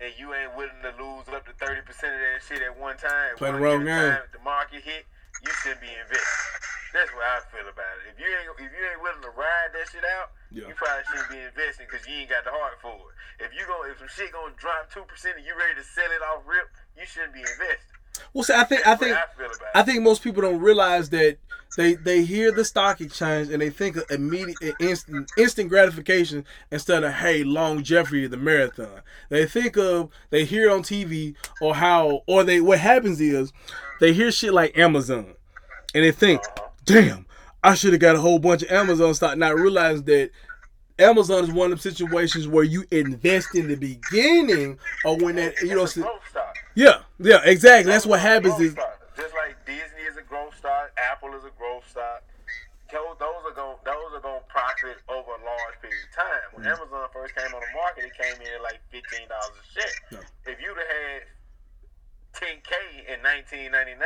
and 0.00 0.12
you 0.18 0.34
ain't 0.34 0.56
willing 0.56 0.70
to 0.82 1.02
lose 1.02 1.28
up 1.28 1.46
to 1.46 1.52
thirty 1.64 1.82
percent 1.82 2.14
of 2.14 2.20
that 2.20 2.42
shit 2.48 2.62
at 2.62 2.78
one 2.78 2.96
time, 2.96 3.36
Play 3.36 3.52
the 3.52 3.58
wrong 3.58 3.84
game. 3.84 4.16
the 4.32 4.42
market 4.44 4.82
hit, 4.82 5.06
you 5.44 5.52
shouldn't 5.62 5.80
be 5.80 5.92
investing. 5.92 6.46
That's 6.94 7.12
what 7.12 7.24
I 7.24 7.40
feel 7.52 7.68
about 7.68 7.94
it. 8.00 8.14
If 8.14 8.16
you 8.18 8.26
ain't 8.26 8.48
if 8.58 8.72
you 8.72 8.84
ain't 8.88 9.02
willing 9.02 9.22
to 9.22 9.30
ride 9.36 9.70
that 9.76 9.86
shit 9.92 10.04
out, 10.18 10.32
Yeah. 10.50 10.68
you 10.68 10.74
probably 10.74 11.04
shouldn't 11.12 11.30
be 11.30 11.40
investing 11.40 11.86
because 11.90 12.06
you 12.08 12.14
ain't 12.24 12.30
got 12.30 12.44
the 12.44 12.50
heart 12.50 12.80
for 12.80 12.96
it. 12.96 13.44
If 13.44 13.52
you 13.54 13.66
go 13.68 13.84
if 13.84 13.98
some 13.98 14.08
shit 14.08 14.32
gonna 14.32 14.54
drop 14.56 14.88
two 14.92 15.04
percent 15.04 15.36
and 15.36 15.44
you 15.46 15.52
ready 15.58 15.76
to 15.76 15.84
sell 15.84 16.08
it 16.10 16.22
off 16.24 16.42
rip, 16.46 16.68
you 16.96 17.04
shouldn't 17.04 17.34
be 17.34 17.40
investing. 17.44 17.96
Well, 18.32 18.42
see, 18.42 18.54
I 18.54 18.64
think 18.64 18.86
I 18.86 18.96
think 18.96 19.16
I 19.16 19.80
I 19.80 19.82
think 19.82 20.02
most 20.02 20.22
people 20.24 20.42
don't 20.42 20.58
realize 20.60 21.10
that 21.10 21.36
they 21.76 21.94
they 21.94 22.24
hear 22.24 22.50
the 22.50 22.64
stock 22.64 23.00
exchange 23.00 23.50
and 23.50 23.60
they 23.60 23.68
think 23.70 23.96
of 23.96 24.10
immediate 24.10 24.74
instant 24.80 25.30
instant 25.36 25.68
gratification 25.68 26.44
instead 26.72 27.04
of 27.04 27.12
hey 27.12 27.44
longevity 27.44 28.24
of 28.24 28.30
the 28.30 28.36
marathon. 28.38 29.02
They 29.28 29.44
think 29.46 29.76
of 29.76 30.08
they 30.30 30.44
hear 30.46 30.70
on 30.70 30.82
TV 30.82 31.36
or 31.60 31.74
how 31.76 32.22
or 32.26 32.42
they 32.44 32.60
what 32.62 32.78
happens 32.80 33.20
is 33.20 33.52
they 34.00 34.12
hear 34.12 34.30
shit 34.30 34.52
like 34.52 34.76
Amazon 34.78 35.34
and 35.94 36.04
they 36.04 36.12
think, 36.12 36.42
damn, 36.84 37.26
I 37.62 37.74
should 37.74 37.92
have 37.92 38.00
got 38.00 38.16
a 38.16 38.20
whole 38.20 38.38
bunch 38.38 38.62
of 38.62 38.70
Amazon 38.70 39.14
stock, 39.14 39.36
not 39.36 39.54
realizing 39.56 40.04
that 40.04 40.30
Amazon 40.98 41.44
is 41.44 41.50
one 41.50 41.72
of 41.72 41.82
them 41.82 41.92
situations 41.92 42.48
where 42.48 42.64
you 42.64 42.84
invest 42.90 43.54
in 43.54 43.68
the 43.68 43.76
beginning 43.76 44.78
or 45.04 45.16
when 45.18 45.36
that 45.36 45.54
you 45.62 45.74
know 45.74 45.84
It's 45.84 45.96
a 45.96 46.02
stock. 46.30 46.56
yeah 46.74 47.02
yeah 47.20 47.40
exactly 47.44 47.92
that's 47.92 48.04
what 48.06 48.18
happens 48.20 48.58
is 48.58 48.74
just 49.16 49.34
like 49.34 49.54
Disney 49.64 50.02
is 50.10 50.16
a 50.16 50.22
growth 50.22 50.56
stock, 50.58 50.90
Apple 50.98 51.34
is 51.34 51.44
a 51.44 51.50
growth 51.58 51.88
stock. 51.90 52.22
Those 52.90 53.14
those 53.20 53.42
are 53.46 53.54
going 53.54 53.76
those 53.84 54.10
are 54.16 54.20
going 54.20 54.40
to 54.40 54.46
profit 54.48 54.98
over 55.08 55.38
a 55.38 55.42
large 55.44 55.76
period 55.82 56.02
of 56.08 56.14
time. 56.16 56.46
When 56.54 56.64
Mm-hmm. 56.66 56.82
Amazon 56.82 57.06
first 57.12 57.34
came 57.36 57.52
on 57.54 57.60
the 57.62 57.72
market, 57.78 58.04
it 58.10 58.14
came 58.18 58.34
in 58.42 58.48
at 58.58 58.62
like 58.62 58.80
fifteen 58.90 59.28
dollars 59.28 59.54
a 59.54 59.64
share. 59.78 60.22
If 60.50 60.58
you'd 60.58 60.74
have 60.74 60.88
had 60.88 61.22
10k 62.38 63.10
in 63.10 63.18
1999, 63.26 63.98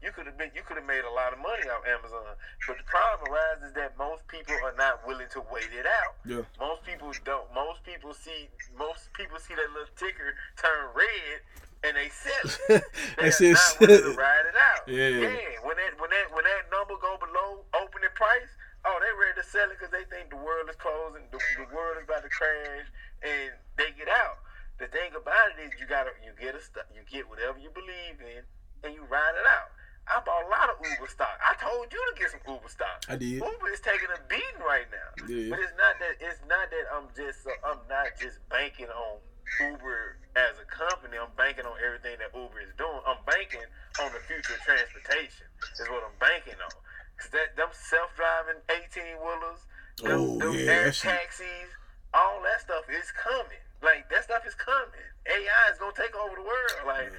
you 0.00 0.08
could 0.12 0.24
have 0.24 0.40
been 0.40 0.48
you 0.56 0.64
could 0.64 0.80
have 0.80 0.88
made 0.88 1.04
a 1.04 1.12
lot 1.12 1.36
of 1.36 1.38
money 1.38 1.68
off 1.68 1.84
Amazon. 1.84 2.24
But 2.64 2.80
the 2.80 2.88
problem 2.88 3.28
arises 3.28 3.76
that 3.76 3.96
most 4.00 4.24
people 4.32 4.56
are 4.64 4.76
not 4.80 5.04
willing 5.04 5.28
to 5.36 5.44
wait 5.52 5.68
it 5.76 5.84
out. 5.84 6.16
Yeah. 6.24 6.48
Most 6.56 6.88
people 6.88 7.12
don't. 7.28 7.44
Most 7.52 7.84
people 7.84 8.16
see 8.16 8.48
most 8.72 9.12
people 9.12 9.36
see 9.36 9.52
that 9.52 9.68
little 9.76 9.92
ticker 10.00 10.32
turn 10.56 10.88
red 10.96 11.44
and 11.84 11.92
they 12.00 12.08
sell 12.08 12.48
it. 12.72 12.82
They 13.20 13.28
are 13.28 13.52
not 13.52 13.76
willing 13.76 14.08
to 14.08 14.16
ride 14.24 14.46
it 14.48 14.56
out. 14.56 14.82
Yeah. 14.88 15.20
When 15.60 15.76
that 15.76 15.92
when 16.00 16.10
that 16.10 16.26
when 16.32 16.44
that 16.48 16.72
number 16.72 16.96
go 16.96 17.20
below 17.20 17.60
opening 17.76 18.12
price, 18.16 18.48
oh, 18.88 18.96
they 19.04 19.12
ready 19.20 19.36
to 19.36 19.44
sell 19.44 19.68
it 19.68 19.76
because 19.76 19.92
they 19.92 20.08
think 20.08 20.32
the 20.32 20.40
world 20.40 20.70
is 20.72 20.76
closing, 20.80 21.28
the, 21.28 21.38
the 21.60 21.68
world 21.74 22.00
is 22.00 22.08
about 22.08 22.24
to 22.24 22.32
crash, 22.32 22.88
and 23.20 23.52
they 23.76 23.92
get 23.98 24.08
out. 24.08 24.40
The 24.78 24.86
thing 24.92 25.16
about 25.16 25.56
it 25.56 25.64
is 25.64 25.80
you 25.80 25.86
gotta 25.88 26.12
you 26.20 26.32
get 26.36 26.54
a 26.54 26.60
st- 26.60 26.84
you 26.92 27.00
get 27.08 27.24
whatever 27.28 27.56
you 27.58 27.70
believe 27.72 28.20
in 28.20 28.44
and 28.84 28.92
you 28.92 29.04
ride 29.08 29.34
it 29.40 29.46
out. 29.48 29.72
I 30.06 30.22
bought 30.22 30.46
a 30.46 30.50
lot 30.52 30.70
of 30.70 30.76
Uber 30.78 31.08
stock. 31.10 31.34
I 31.42 31.58
told 31.58 31.90
you 31.90 31.98
to 31.98 32.14
get 32.14 32.30
some 32.30 32.44
Uber 32.46 32.68
stock. 32.70 33.02
I 33.08 33.16
did. 33.16 33.42
Uber 33.42 33.68
is 33.74 33.80
taking 33.82 34.06
a 34.12 34.20
beating 34.30 34.62
right 34.62 34.86
now. 34.92 35.08
Yeah. 35.26 35.50
But 35.50 35.58
it's 35.64 35.74
not 35.74 35.98
that 35.98 36.14
it's 36.20 36.40
not 36.46 36.70
that 36.70 36.84
I'm 36.94 37.08
just 37.16 37.42
uh, 37.48 37.56
I'm 37.72 37.82
not 37.88 38.14
just 38.20 38.38
banking 38.52 38.92
on 38.92 39.18
Uber 39.64 40.20
as 40.36 40.60
a 40.60 40.66
company. 40.68 41.16
I'm 41.18 41.32
banking 41.34 41.64
on 41.64 41.74
everything 41.80 42.20
that 42.20 42.30
Uber 42.36 42.60
is 42.60 42.70
doing. 42.76 43.00
I'm 43.08 43.18
banking 43.26 43.64
on 43.98 44.12
the 44.12 44.20
future 44.28 44.54
of 44.54 44.62
transportation. 44.62 45.48
Is 45.80 45.88
what 45.90 46.04
I'm 46.04 46.14
banking 46.20 46.60
on. 46.60 46.76
Cause 47.16 47.32
that 47.32 47.56
them 47.56 47.72
self-driving 47.72 48.60
18 48.68 49.16
wheelers, 49.24 49.64
them, 50.04 50.20
Oh, 50.20 50.36
them 50.36 50.52
yeah, 50.52 50.84
air 50.84 50.92
taxis, 50.92 51.72
all 52.12 52.44
that 52.44 52.60
stuff 52.60 52.84
is 52.92 53.08
coming. 53.16 53.64
Like 53.86 54.10
that 54.10 54.24
stuff 54.24 54.42
is 54.44 54.54
coming. 54.58 55.06
AI 55.30 55.70
is 55.70 55.78
gonna 55.78 55.94
take 55.94 56.14
over 56.18 56.34
the 56.34 56.42
world. 56.42 56.74
Like 56.84 57.12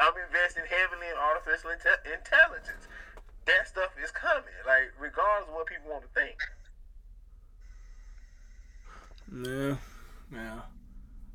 I'm 0.00 0.12
investing 0.26 0.64
heavily 0.66 1.06
in 1.06 1.14
artificial 1.14 1.70
inte- 1.70 2.02
intelligence. 2.02 2.90
That 3.46 3.68
stuff 3.68 3.94
is 4.02 4.10
coming. 4.10 4.58
Like 4.66 4.90
regardless 4.98 5.48
of 5.48 5.54
what 5.54 5.66
people 5.66 5.88
want 5.88 6.02
to 6.02 6.10
think. 6.18 6.36
Yeah, 9.30 9.76
yeah. 10.34 10.60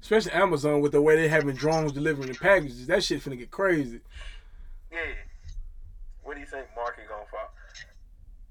Especially 0.02 0.34
Amazon 0.34 0.82
with 0.82 0.92
the 0.92 1.02
way 1.02 1.16
they 1.16 1.30
having 1.30 1.56
drones 1.56 1.94
delivering 1.94 2.28
the 2.28 2.38
packages. 2.38 2.86
That 2.88 3.02
shit 3.02 3.24
finna 3.24 3.38
get 3.38 3.50
crazy. 3.50 4.02
Yeah. 4.92 5.24
What 6.24 6.34
do 6.36 6.42
you 6.42 6.48
think 6.48 6.68
market 6.76 7.08
gonna 7.08 7.24
fall? 7.32 7.50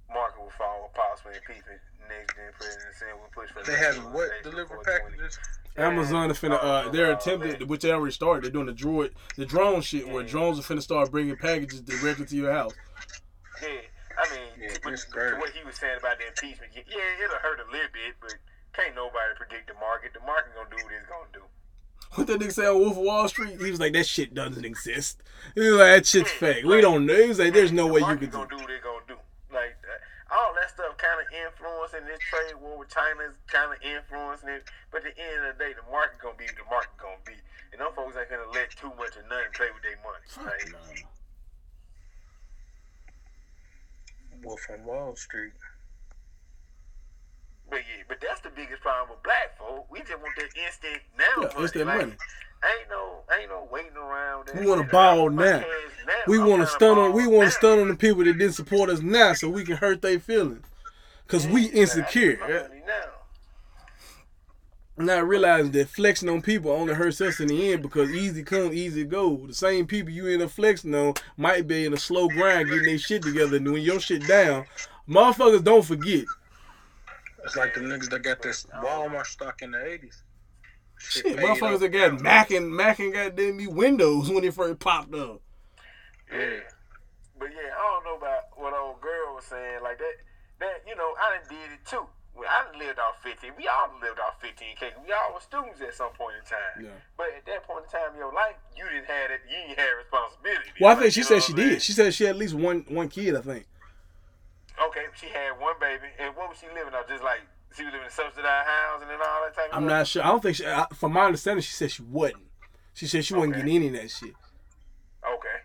Market 0.09 0.41
will 0.41 0.51
fall 0.57 0.91
possible 0.95 1.33
impeachment 1.33 1.81
next 2.19 2.35
gen 2.37 2.53
president 2.59 2.95
saying 2.99 3.13
we'll 3.19 3.31
push 3.35 3.51
for 3.51 3.63
They 3.63 3.79
have 3.79 3.97
what 4.13 4.31
before 4.43 4.53
delivery 4.53 4.79
packages? 4.85 5.39
Amazon 5.77 6.31
is 6.31 6.39
finna 6.39 6.63
uh 6.63 6.89
they're 6.91 7.13
attempting 7.13 7.67
which 7.69 7.83
they 7.83 7.91
already 7.93 8.13
started. 8.13 8.45
They're 8.45 8.51
doing 8.51 8.67
the 8.67 8.73
droid 8.75 9.11
the 9.37 9.47
drone 9.47 9.81
shit 9.81 10.09
where 10.09 10.23
drones 10.23 10.59
are 10.59 10.63
finna 10.63 10.83
start 10.83 11.11
bringing 11.11 11.37
packages 11.37 11.81
directly 11.81 12.27
to 12.27 12.37
your 12.37 12.53
house. 12.53 12.75
Yeah, 13.63 13.69
I 14.19 14.35
mean, 14.35 14.49
Yeah, 14.61 14.77
but- 14.83 14.97
to 14.97 15.37
what 15.39 15.51
he 15.51 15.65
was 15.65 15.77
saying 15.77 15.99
about 15.99 16.19
the 16.19 16.27
impeachment, 16.29 16.73
yeah, 16.75 16.83
yeah, 16.89 17.25
it'll 17.25 17.39
hurt 17.39 17.61
a 17.61 17.71
little 17.71 17.89
bit, 17.93 18.15
but 18.21 18.35
can't 18.75 18.95
nobody 18.95 19.35
predict 19.37 19.69
the 19.69 19.75
market. 19.75 20.13
The 20.15 20.21
market 20.21 20.55
gonna 20.55 20.71
do 20.71 20.85
what 20.85 20.93
it's 20.93 21.09
gonna 21.09 21.33
do. 21.33 21.43
What 22.15 22.27
that 22.27 22.41
nigga 22.41 22.53
say 22.53 22.67
on 22.67 22.79
Wolf 22.79 22.93
of 22.93 23.05
Wall 23.05 23.27
Street? 23.29 23.59
He 23.59 23.71
was 23.71 23.81
like, 23.81 23.95
that 23.95 24.07
shit 24.07 24.35
doesn't 24.35 24.65
exist. 24.67 25.23
He 25.55 25.61
was 25.61 25.73
like, 25.79 25.97
that 25.97 26.07
shit's 26.07 26.31
fake. 26.31 26.65
We 26.65 26.81
don't 26.83 27.07
know. 27.07 27.17
He 27.17 27.29
was 27.29 27.39
like, 27.39 27.55
there's 27.55 27.73
no 27.73 27.87
the 27.87 27.93
way 27.95 28.01
you 28.01 28.07
market 28.07 28.21
could 28.21 28.33
gonna 28.33 28.49
do 28.51 28.57
do 28.57 28.63
what 28.63 28.69
they 28.69 28.79
gonna 28.81 29.01
do. 29.09 29.15
Like 29.53 29.77
uh, 29.89 29.99
all 30.33 30.57
that 30.57 30.73
stuff, 30.73 30.97
kind 30.97 31.21
of 31.21 31.29
influencing 31.29 32.09
this 32.09 32.21
trade 32.25 32.57
war 32.57 32.81
with 32.81 32.89
China 32.89 33.29
is 33.29 33.37
kind 33.53 33.69
of 33.69 33.79
influencing 33.85 34.49
it. 34.49 34.65
But 34.89 35.05
at 35.05 35.13
the 35.13 35.15
end 35.21 35.45
of 35.45 35.55
the 35.55 35.59
day, 35.61 35.73
the 35.77 35.85
market 35.93 36.17
gonna 36.19 36.41
be 36.41 36.49
the 36.57 36.65
market 36.73 36.97
gonna 36.97 37.21
be, 37.29 37.37
and 37.73 37.85
them 37.85 37.93
folks 37.93 38.17
ain't 38.17 38.33
gonna 38.33 38.49
let 38.57 38.73
too 38.73 38.91
much 38.97 39.13
of 39.21 39.29
nothing 39.29 39.53
play 39.53 39.69
with 39.69 39.85
their 39.85 40.01
money. 40.01 40.25
Like. 40.41 41.05
Wolf 44.43 44.67
on 44.73 44.85
Wall 44.85 45.15
Street. 45.15 45.53
But 47.71 47.81
yeah, 47.89 48.03
but 48.09 48.19
that's 48.21 48.41
the 48.41 48.51
biggest 48.51 48.83
problem 48.83 49.11
with 49.17 49.23
black 49.23 49.57
folk. 49.57 49.87
We 49.91 50.01
just 50.01 50.19
want 50.21 50.35
that 50.37 50.51
instant 50.57 51.01
now 51.17 51.25
Yeah, 51.41 51.49
money. 51.53 51.63
instant 51.63 51.87
like, 51.87 51.99
money. 52.01 52.17
Ain't 52.65 52.91
no, 52.91 53.21
ain't 53.39 53.49
no 53.51 53.69
waiting 53.73 53.97
around. 53.97 54.51
We 54.55 54.67
wanna 54.67 54.85
ball 54.85 55.31
now. 55.31 55.65
We 56.27 56.39
want 56.39 56.63
to 56.63 56.67
stun 56.67 56.99
on. 56.99 57.13
We 57.13 57.27
want 57.27 57.49
to 57.49 57.51
stun 57.51 57.79
on 57.79 57.89
the 57.89 57.97
people 57.97 58.25
that 58.25 58.39
didn't 58.39 58.55
support 58.55 58.91
us 58.91 59.01
now, 59.01 59.33
so 59.33 59.49
we 59.49 59.65
can 59.65 59.77
hurt 59.77 60.03
their 60.03 60.21
feelings. 60.21 60.65
Cause 61.29 61.47
we 61.47 61.67
insecure. 61.67 62.69
Not 64.99 65.27
realizing 65.27 65.73
that 65.73 65.89
flexing 65.89 66.29
on 66.29 66.43
people 66.43 66.71
only 66.71 66.93
hurts 66.95 67.21
us 67.23 67.41
in 67.41 67.49
the 67.49 67.73
end 67.73 67.83
because 67.83 68.11
easy 68.11 68.43
come, 68.43 68.73
easy 68.73 69.05
go. 69.05 69.47
The 69.47 69.55
same 69.55 69.87
people 69.87 70.13
you 70.13 70.29
end 70.29 70.43
up 70.43 70.51
flexing 70.51 70.95
on 70.95 71.15
might 71.39 71.67
be 71.67 71.87
in 71.87 71.95
a 71.95 71.97
slow 71.97 72.29
grind 72.29 72.69
getting 72.69 72.85
their 72.85 72.99
shit 72.99 73.23
together, 73.23 73.57
and 73.57 73.73
when 73.73 73.83
your 73.83 73.99
shit 73.99 74.27
down, 74.29 74.67
motherfuckers 75.09 75.65
don't 75.65 75.85
forget. 75.85 76.27
It's 77.43 77.57
like 77.57 77.75
the 77.75 77.81
niggas 77.81 78.11
that 78.11 78.23
got 78.23 78.43
this 78.43 78.67
Walmart 78.83 79.27
stock 79.27 79.63
in 79.63 79.71
the 79.73 79.79
80s. 79.79 80.23
Shit, 81.09 81.37
motherfuckers 81.37 81.81
that 81.81 81.89
got 81.89 82.21
Mac 82.21 82.51
and 82.51 82.75
Mac 82.75 82.99
and 82.99 83.13
goddamn 83.13 83.57
me 83.57 83.67
Windows 83.67 84.31
when 84.31 84.45
it 84.45 84.55
first 84.55 84.79
popped 84.79 85.15
up. 85.15 85.41
Yeah. 86.33 86.61
But 87.39 87.51
yeah, 87.51 87.75
I 87.77 87.83
don't 87.83 88.05
know 88.05 88.17
about 88.17 88.57
what 88.57 88.73
old 88.73 89.01
girl 89.01 89.35
was 89.35 89.45
saying. 89.45 89.83
Like 89.83 89.99
that, 89.99 90.15
that 90.61 90.83
you 90.87 90.95
know, 90.97 91.13
I 91.19 91.37
done 91.39 91.49
did 91.49 91.73
it 91.75 91.85
too. 91.85 92.07
Well, 92.35 92.49
I 92.49 92.65
lived 92.79 92.99
off 92.99 93.21
15. 93.23 93.53
We 93.59 93.69
all 93.69 93.93
lived 94.01 94.19
off 94.19 94.41
15K. 94.41 95.05
We 95.05 95.13
all 95.13 95.35
were 95.35 95.41
students 95.41 95.83
at 95.83 95.93
some 95.93 96.13
point 96.17 96.37
in 96.41 96.45
time. 96.49 96.87
Yeah. 96.89 96.97
But 97.19 97.27
at 97.37 97.45
that 97.45 97.65
point 97.67 97.85
in 97.85 97.91
time 97.91 98.13
in 98.13 98.19
your 98.19 98.33
life, 98.33 98.57
you 98.75 98.85
didn't 98.89 99.05
have 99.05 99.31
it. 99.31 99.43
You 99.45 99.69
didn't 99.69 99.79
have 99.79 99.99
responsibility. 100.01 100.71
Well, 100.81 100.91
I 100.91 100.95
Like, 100.95 101.03
think 101.03 101.13
she 101.13 101.23
said 101.25 101.43
she 101.43 101.53
did. 101.53 101.83
She 101.83 101.93
said 101.93 102.15
she 102.15 102.25
had 102.25 102.37
at 102.37 102.41
least 102.41 102.55
one 102.55 102.87
one 102.89 103.09
kid. 103.11 103.37
I 103.37 103.43
think. 103.43 103.67
Okay, 104.81 105.05
she 105.21 105.27
had 105.29 105.61
one 105.61 105.75
baby. 105.79 106.09
And 106.19 106.35
what 106.35 106.49
was 106.49 106.57
she 106.59 106.67
living 106.73 106.95
off? 106.95 107.07
Just 107.07 107.23
like, 107.23 107.41
she 107.75 107.85
was 107.85 107.93
living 107.93 108.01
in 108.01 108.07
a 108.07 108.11
subsidized 108.11 108.67
housing 108.69 109.09
and 109.09 109.21
all 109.23 109.43
that 109.45 109.55
type 109.55 109.71
of 109.73 109.77
I'm 109.77 109.87
not 109.87 110.07
sure. 110.07 110.23
I 110.23 110.29
don't 110.29 110.43
think. 110.43 110.57
She, 110.57 110.67
I, 110.67 110.87
from 110.95 111.13
my 111.13 111.25
understanding, 111.27 111.63
she 111.63 111.73
said 111.73 111.91
she 111.91 112.03
wasn't. 112.03 112.43
She 112.95 113.07
said 113.07 113.25
she 113.25 113.35
wasn't 113.35 113.55
Okay. 113.55 113.61
getting 113.65 113.77
any 113.77 113.87
of 113.89 113.93
that 114.03 114.11
shit. 114.11 114.35
Okay. 115.25 115.59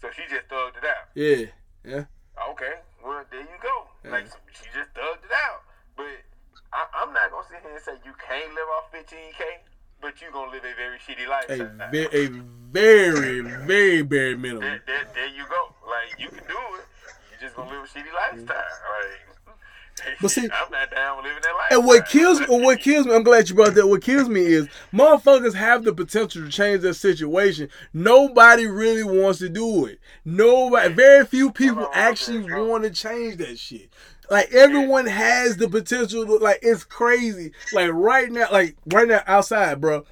So 0.00 0.08
she 0.14 0.22
just 0.30 0.46
thugged 0.48 0.76
it 0.78 0.84
out. 0.84 1.10
Yeah, 1.14 1.46
yeah. 1.84 2.04
Okay, 2.50 2.74
well 3.04 3.24
there 3.30 3.40
you 3.40 3.58
go. 3.62 3.88
Yeah. 4.04 4.10
Like 4.12 4.26
she 4.54 4.64
just 4.74 4.94
thugged 4.94 5.24
it 5.26 5.34
out. 5.34 5.62
But 5.96 6.06
I, 6.72 6.86
I'm 7.02 7.12
not 7.12 7.30
gonna 7.32 7.46
sit 7.50 7.58
here 7.62 7.74
and 7.74 7.82
say 7.82 7.92
you 8.04 8.12
can't 8.22 8.50
live 8.54 8.68
off 8.78 8.92
15k, 8.94 9.42
but 10.00 10.20
you're 10.22 10.30
gonna 10.30 10.52
live 10.52 10.62
a 10.62 10.74
very 10.76 10.98
shitty 10.98 11.26
A, 11.26 11.90
ve- 11.90 12.08
a 12.12 12.28
very, 12.70 13.40
very 13.40 14.02
bare 14.02 14.36
minimum. 14.36 14.60
there, 14.62 14.82
there, 14.86 15.06
there 15.14 15.28
you 15.34 15.44
go. 15.50 15.74
Like 15.88 16.14
you 16.20 16.28
can 16.28 16.46
do 16.46 16.60
it. 16.78 16.86
You're 17.32 17.40
just 17.40 17.56
gonna 17.56 17.70
live 17.70 17.82
a 17.82 17.86
shitty 17.88 18.12
lifestyle. 18.14 18.56
Like, 18.56 19.27
But 20.20 20.30
see- 20.30 20.42
I'm 20.52 20.70
not 20.70 20.90
down 20.90 21.16
with 21.16 21.26
living 21.26 21.42
that 21.42 21.54
lifestyle. 21.56 21.78
And 21.78 21.86
what 21.86 22.08
kills 22.08 22.40
me, 22.40 22.46
what 22.48 22.80
kills 22.80 23.06
me, 23.06 23.14
I'm 23.14 23.22
glad 23.22 23.48
you 23.48 23.54
brought 23.54 23.74
that. 23.74 23.86
What 23.86 24.02
kills 24.02 24.28
me 24.28 24.40
is 24.42 24.68
motherfuckers 24.92 25.54
have 25.54 25.84
the 25.84 25.92
potential 25.92 26.42
to 26.42 26.48
change 26.48 26.82
their 26.82 26.92
situation. 26.92 27.68
Nobody 27.92 28.66
really 28.66 29.04
wants 29.04 29.38
to 29.40 29.48
do 29.48 29.86
it. 29.86 29.98
Nobody, 30.24 30.92
very 30.92 31.24
few 31.24 31.52
people 31.52 31.88
actually 31.92 32.52
want 32.52 32.84
to 32.84 32.90
change 32.90 33.36
that 33.38 33.58
shit. 33.58 33.90
Like 34.30 34.52
everyone 34.52 35.06
has 35.06 35.56
the 35.56 35.68
potential. 35.68 36.26
To, 36.26 36.36
like 36.36 36.58
it's 36.62 36.84
crazy. 36.84 37.52
Like 37.72 37.90
right 37.92 38.30
now, 38.30 38.48
like 38.52 38.76
right 38.86 39.08
now 39.08 39.22
outside, 39.26 39.80
bro. 39.80 40.04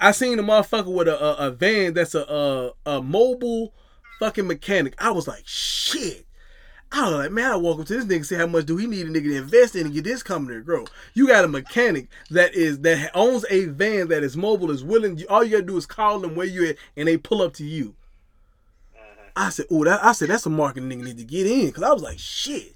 I 0.00 0.12
seen 0.12 0.38
a 0.38 0.42
motherfucker 0.42 0.92
with 0.92 1.08
a, 1.08 1.22
a, 1.22 1.48
a 1.48 1.50
van 1.50 1.94
that's 1.94 2.14
a, 2.14 2.22
a 2.22 2.72
a 2.98 3.02
mobile 3.02 3.74
fucking 4.18 4.46
mechanic. 4.46 4.94
I 4.98 5.10
was 5.10 5.26
like, 5.26 5.42
shit. 5.46 6.26
I 6.92 7.08
was 7.08 7.18
like, 7.18 7.30
man, 7.30 7.52
I 7.52 7.56
walk 7.56 7.78
up 7.78 7.86
to 7.86 7.94
this 7.94 8.04
nigga 8.04 8.16
and 8.16 8.26
say, 8.26 8.36
how 8.36 8.46
much 8.46 8.66
do 8.66 8.76
he 8.76 8.86
need 8.86 9.06
a 9.06 9.10
nigga 9.10 9.24
to 9.24 9.36
invest 9.36 9.76
in 9.76 9.86
and 9.86 9.94
get 9.94 10.04
this 10.04 10.24
company 10.24 10.58
to 10.58 10.64
grow? 10.64 10.86
You 11.14 11.28
got 11.28 11.44
a 11.44 11.48
mechanic 11.48 12.08
that 12.30 12.54
is 12.54 12.80
that 12.80 13.12
owns 13.14 13.44
a 13.48 13.66
van 13.66 14.08
that 14.08 14.24
is 14.24 14.36
mobile, 14.36 14.70
is 14.70 14.82
willing. 14.82 15.22
All 15.28 15.44
you 15.44 15.52
gotta 15.52 15.62
do 15.62 15.76
is 15.76 15.86
call 15.86 16.18
them 16.18 16.34
where 16.34 16.46
you 16.46 16.66
at, 16.68 16.76
and 16.96 17.06
they 17.06 17.16
pull 17.16 17.42
up 17.42 17.54
to 17.54 17.64
you. 17.64 17.94
I 19.36 19.50
said, 19.50 19.66
oh, 19.70 19.84
that 19.84 20.04
I 20.04 20.12
said 20.12 20.28
that's 20.28 20.46
a 20.46 20.50
market 20.50 20.82
nigga 20.82 21.04
need 21.04 21.18
to 21.18 21.24
get 21.24 21.46
in 21.46 21.66
because 21.66 21.84
I 21.84 21.92
was 21.92 22.02
like, 22.02 22.18
shit. 22.18 22.74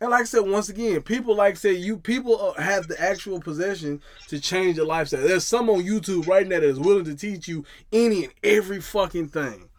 And 0.00 0.10
like 0.10 0.22
I 0.22 0.24
said, 0.24 0.48
once 0.48 0.70
again, 0.70 1.02
people 1.02 1.34
like 1.36 1.58
say 1.58 1.72
you 1.72 1.98
people 1.98 2.40
uh, 2.40 2.60
have 2.60 2.88
the 2.88 2.98
actual 3.00 3.38
possession 3.38 4.00
to 4.28 4.40
change 4.40 4.78
your 4.78 4.86
lifestyle. 4.86 5.20
There's 5.20 5.46
some 5.46 5.68
on 5.68 5.82
YouTube 5.82 6.26
right 6.26 6.48
now 6.48 6.60
that 6.60 6.66
is 6.66 6.80
willing 6.80 7.04
to 7.04 7.14
teach 7.14 7.46
you 7.46 7.66
any 7.92 8.24
and 8.24 8.32
every 8.42 8.80
fucking 8.80 9.28
thing. 9.28 9.69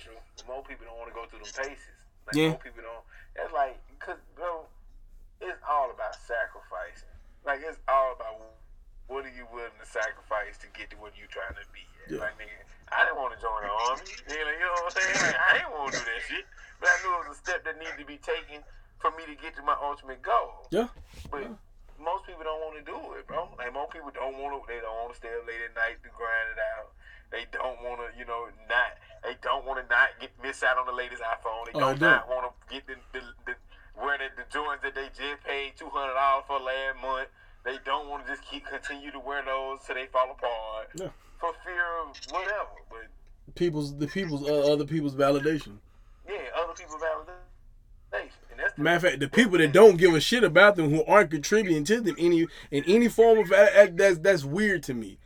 Yeah, 0.00 0.16
true. 0.16 0.48
More 0.48 0.62
people 0.64 0.86
don't 0.88 0.96
want 0.96 1.12
to 1.12 1.16
go 1.16 1.28
through 1.28 1.44
them 1.44 1.52
paces. 1.52 1.92
Like, 2.26 2.36
Yeah. 2.36 2.56
More 2.56 2.62
people 2.64 2.82
don't. 2.82 3.04
That's 3.36 3.52
like, 3.52 3.76
cause 4.00 4.18
bro, 4.34 4.64
it's 5.40 5.60
all 5.68 5.90
about 5.90 6.16
sacrificing. 6.16 7.12
Like 7.44 7.60
it's 7.64 7.78
all 7.88 8.12
about 8.16 8.40
what 9.08 9.24
are 9.24 9.34
you 9.34 9.48
willing 9.50 9.74
to 9.80 9.86
sacrifice 9.88 10.60
to 10.60 10.68
get 10.76 10.90
to 10.92 10.96
what 11.00 11.16
you 11.16 11.26
trying 11.28 11.56
to 11.56 11.66
be. 11.72 11.84
At. 12.06 12.16
Yeah. 12.16 12.20
Like 12.24 12.36
nigga, 12.36 12.56
I 12.92 13.04
didn't 13.04 13.18
want 13.20 13.32
to 13.36 13.40
join 13.40 13.60
the 13.64 13.72
army. 13.72 14.04
You 14.28 14.44
know, 14.44 14.54
you 14.54 14.64
know 14.64 14.76
what 14.84 14.92
I'm 14.92 14.96
saying? 14.96 15.16
Like, 15.20 15.40
I 15.40 15.50
didn't 15.60 15.72
want 15.72 15.92
to 15.92 15.98
do 15.98 16.04
that 16.04 16.22
shit, 16.28 16.46
but 16.78 16.88
I 16.88 16.96
knew 17.02 17.10
it 17.16 17.28
was 17.28 17.36
a 17.36 17.40
step 17.40 17.64
that 17.64 17.76
needed 17.80 17.98
to 17.98 18.06
be 18.08 18.18
taken 18.20 18.60
for 19.00 19.10
me 19.16 19.24
to 19.24 19.34
get 19.40 19.56
to 19.56 19.62
my 19.64 19.76
ultimate 19.80 20.20
goal. 20.20 20.68
Yeah. 20.70 20.92
But 21.32 21.48
most 22.00 22.24
people 22.28 22.44
don't 22.44 22.60
want 22.60 22.76
to 22.80 22.84
do 22.84 22.96
it, 23.16 23.24
bro. 23.28 23.48
Like 23.56 23.72
most 23.72 23.92
people 23.92 24.12
don't 24.12 24.36
want 24.36 24.56
to. 24.56 24.60
They 24.68 24.80
don't 24.80 24.96
want 25.00 25.12
to 25.12 25.18
stay 25.18 25.32
up 25.32 25.44
late 25.48 25.60
at 25.64 25.72
night 25.76 26.00
to 26.04 26.10
grind 26.12 26.48
it 26.52 26.60
out. 26.76 26.92
They 27.30 27.46
don't 27.54 27.78
want 27.86 28.02
to, 28.02 28.08
you 28.18 28.26
know, 28.26 28.50
not. 28.66 28.98
They 29.22 29.36
don't 29.42 29.66
want 29.66 29.82
to 29.82 29.86
not 29.94 30.08
get 30.20 30.30
miss 30.42 30.62
out 30.62 30.78
on 30.78 30.86
the 30.86 30.92
latest 30.92 31.22
iPhone. 31.22 31.66
They 31.66 31.72
Oh, 31.74 31.80
don't 31.94 31.98
don't. 32.00 32.28
want 32.28 32.52
to 32.52 32.74
get 32.74 32.86
the, 32.86 32.94
the, 33.12 33.20
the 33.46 33.54
wear 34.00 34.16
the, 34.18 34.42
the 34.42 34.48
joints 34.52 34.82
that 34.82 34.94
they 34.94 35.08
just 35.08 35.44
paid 35.44 35.72
two 35.76 35.88
hundred 35.90 36.14
dollars 36.14 36.44
for 36.46 36.58
last 36.58 36.96
month. 37.02 37.28
They 37.64 37.76
don't 37.84 38.08
want 38.08 38.24
to 38.26 38.32
just 38.32 38.48
keep 38.48 38.64
continue 38.66 39.10
to 39.12 39.20
wear 39.20 39.44
those 39.44 39.80
till 39.86 39.94
they 39.96 40.06
fall 40.06 40.30
apart 40.30 40.88
Yeah. 40.94 41.08
for 41.38 41.52
fear 41.64 41.84
of 42.02 42.16
whatever. 42.32 42.80
But 42.88 43.54
People's 43.54 43.94
the 43.96 44.06
people's 44.06 44.48
uh, 44.48 44.72
other 44.72 44.84
people's 44.86 45.14
validation. 45.14 45.78
yeah, 46.26 46.36
other 46.56 46.72
people's 46.72 47.02
validation, 47.02 48.30
Matter 48.76 48.96
of 48.96 49.02
fact, 49.02 49.20
the 49.20 49.28
people 49.28 49.58
that 49.58 49.72
don't 49.72 49.96
give 49.96 50.14
a 50.14 50.20
shit 50.20 50.44
about 50.44 50.76
them, 50.76 50.90
who 50.90 51.04
aren't 51.04 51.30
contributing 51.30 51.84
to 51.84 52.00
them 52.00 52.14
any 52.18 52.46
in 52.70 52.84
any 52.86 53.08
form 53.08 53.38
of 53.38 53.48
that's 53.48 54.18
that's 54.18 54.44
weird 54.44 54.82
to 54.84 54.94
me. 54.94 55.18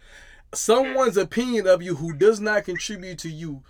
Someone's 0.52 1.16
opinion 1.16 1.66
of 1.66 1.82
you 1.82 1.96
who 1.96 2.12
does 2.12 2.40
not 2.40 2.64
contribute 2.64 3.18
to 3.20 3.28
you 3.28 3.62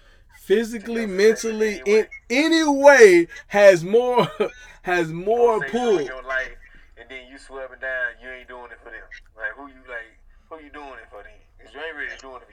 physically, 0.45 1.07
mentally, 1.07 1.81
in 1.87 2.07
any 2.31 2.65
way 2.65 3.27
has 3.49 3.83
more 3.85 4.29
has 4.83 5.13
more 5.13 5.65
pull. 5.69 5.97
life, 5.97 6.57
and 6.99 7.09
then 7.09 7.27
you 7.31 7.39
swear 7.39 7.65
up 7.65 7.73
and 7.73 7.81
down, 7.81 8.11
you 8.23 8.29
ain't 8.31 8.49
doing 8.49 8.71
it 8.71 8.79
for 8.83 8.91
them. 8.91 9.03
Like 9.37 9.53
who 9.57 9.67
you 9.69 9.81
like? 9.89 10.19
Who 10.51 10.65
you 10.65 10.71
doing 10.71 10.99
it 11.03 11.09
for 11.11 11.23
then? 11.23 11.33
'Cause 11.59 11.75
you 11.75 11.81
ain't 11.81 11.97
really 11.97 12.19
doing 12.21 12.37
it 12.37 12.49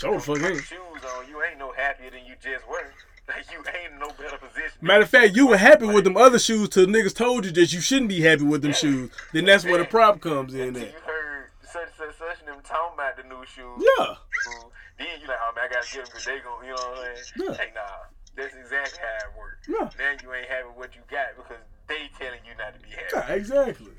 for 0.00 0.08
you. 0.12 0.20
Fuck 0.20 0.50
ain't. 0.50 0.64
Shoes 0.64 0.78
on, 1.16 1.28
you 1.28 1.42
ain't 1.42 1.58
no 1.58 1.72
happier 1.72 2.10
than 2.10 2.24
you 2.26 2.34
just 2.42 2.66
were. 2.68 2.78
Like 3.26 3.50
you 3.50 3.56
ain't 3.80 3.94
in 3.94 3.98
no 3.98 4.08
better 4.08 4.36
position. 4.36 4.76
Matter 4.82 5.04
of 5.04 5.08
fact, 5.08 5.34
you 5.34 5.46
were 5.46 5.56
happy 5.56 5.86
with 5.86 6.04
them 6.04 6.14
other 6.14 6.38
shoes 6.38 6.68
till 6.68 6.84
niggas 6.84 7.14
told 7.16 7.46
you 7.46 7.52
that 7.52 7.72
you 7.72 7.80
shouldn't 7.80 8.10
be 8.10 8.20
happy 8.20 8.42
with 8.44 8.60
them 8.60 8.74
shoes. 8.74 9.10
Then 9.32 9.46
that's 9.46 9.64
where 9.64 9.78
the 9.78 9.86
problem 9.86 10.18
comes 10.20 10.52
in. 10.52 10.76
At. 10.76 10.82
you 10.82 10.98
heard 11.06 11.46
such 11.62 11.88
such 11.96 12.18
such 12.18 12.44
them 12.44 12.56
talking 12.62 12.92
about 12.92 13.16
the 13.16 13.22
new 13.22 13.42
shoes. 13.46 13.82
Yeah. 13.98 14.04
Ooh, 14.12 14.70
then 15.04 15.20
you 15.20 15.28
like, 15.28 15.36
oh 15.36 15.52
man, 15.52 15.68
I 15.68 15.68
gotta 15.68 15.84
get 15.84 16.00
them 16.00 16.08
because 16.08 16.24
they 16.24 16.40
gonna, 16.40 16.64
you 16.64 16.72
know 16.72 16.80
what 16.80 17.04
I'm 17.04 17.12
saying? 17.12 17.28
Yeah. 17.36 17.52
Hey, 17.60 17.70
nah, 17.76 18.08
that's 18.40 18.56
exactly 18.56 19.04
how 19.04 19.28
it 19.28 19.36
works. 19.36 19.68
Yeah. 19.68 19.92
Now 20.00 20.16
you 20.16 20.32
ain't 20.32 20.48
having 20.48 20.72
what 20.80 20.96
you 20.96 21.04
got 21.12 21.36
because 21.36 21.60
they 21.92 22.08
telling 22.16 22.40
you 22.48 22.56
not 22.56 22.72
to 22.72 22.80
be 22.80 22.88
happy. 22.88 23.12
Yeah, 23.12 23.36
exactly. 23.36 23.92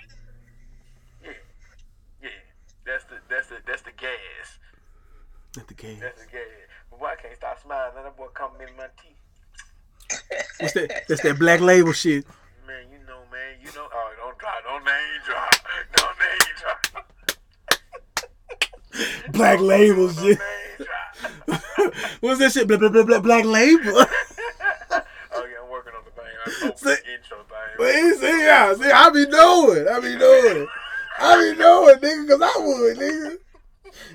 Yeah, 1.21 1.37
yeah. 2.25 2.41
That's 2.89 3.05
the 3.05 3.21
that's 3.29 3.53
the 3.53 3.61
that's 3.69 3.85
the 3.85 3.93
gas. 3.93 4.57
That's 5.53 5.69
the 5.69 5.77
gas. 5.77 6.01
That's 6.01 6.25
the 6.25 6.31
gas. 6.33 6.41
But 6.89 6.97
why 6.97 7.13
I 7.13 7.21
can't 7.21 7.37
stop 7.37 7.61
smiling? 7.61 8.01
That 8.01 8.17
boy 8.17 8.33
coming 8.33 8.65
in 8.65 8.73
my 8.73 8.89
teeth. 8.97 9.21
What's 10.57 10.73
that? 10.73 11.05
That's 11.07 11.21
that 11.21 11.37
black 11.37 11.61
label 11.61 11.93
shit. 11.93 12.25
Man, 12.65 12.89
you 12.89 12.97
know, 13.05 13.21
man, 13.29 13.61
you 13.61 13.69
know. 13.77 13.85
Oh, 13.93 14.09
don't 14.17 14.37
drop, 14.41 14.57
don't 14.65 14.81
name 14.81 15.21
drop, 15.21 15.53
don't 16.01 16.17
name 16.17 16.49
drop. 16.57 17.05
black 19.33 19.59
label 19.59 20.09
shit. 20.09 20.39
name 21.47 21.59
drop. 21.77 21.93
What's 22.21 22.39
that 22.39 22.51
shit? 22.51 22.67
Blah, 22.67 22.77
blah, 22.77 22.89
blah, 22.89 23.03
blah, 23.03 23.19
black 23.19 23.45
label. 23.45 23.93
oh 23.95 24.05
yeah, 24.91 25.61
I'm 25.63 25.69
working 25.69 25.93
on 25.95 26.03
the 26.05 26.11
thing. 26.11 26.33
I'm 26.45 26.77
See- 26.77 26.85
the 26.85 27.13
intro 27.13 27.37
thing. 27.37 27.75
But 27.77 27.91
see, 28.19 28.43
yeah, 28.43 28.73
see, 28.73 28.91
I 28.91 29.09
be 29.09 29.25
knowing, 29.27 29.87
I 29.87 29.99
be 29.99 30.15
knowing, 30.15 30.67
I 31.19 31.51
be 31.53 31.59
knowing, 31.59 31.95
nigga, 31.97 32.29
cause 32.29 32.41
I 32.41 32.59
would, 32.59 32.97
nigga. 32.97 33.37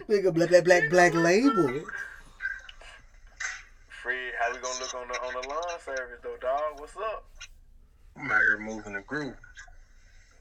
Nigga, 0.09 0.35
black, 0.35 0.49
black, 0.51 0.65
black, 0.65 0.91
black 0.91 1.15
label. 1.15 1.83
Fred, 4.03 4.33
how 4.39 4.53
we 4.53 4.59
gonna 4.59 4.81
look 4.81 4.95
on 4.95 5.09
the 5.09 5.21
on 5.21 5.43
the 5.43 5.49
lawn 5.49 5.81
service 5.85 6.21
though, 6.23 6.37
dog? 6.41 6.79
What's 6.81 6.97
up? 6.97 7.25
I'm 8.17 8.31
out 8.31 8.41
here 8.41 8.59
moving 8.59 8.95
the 8.95 9.01
group. 9.03 9.37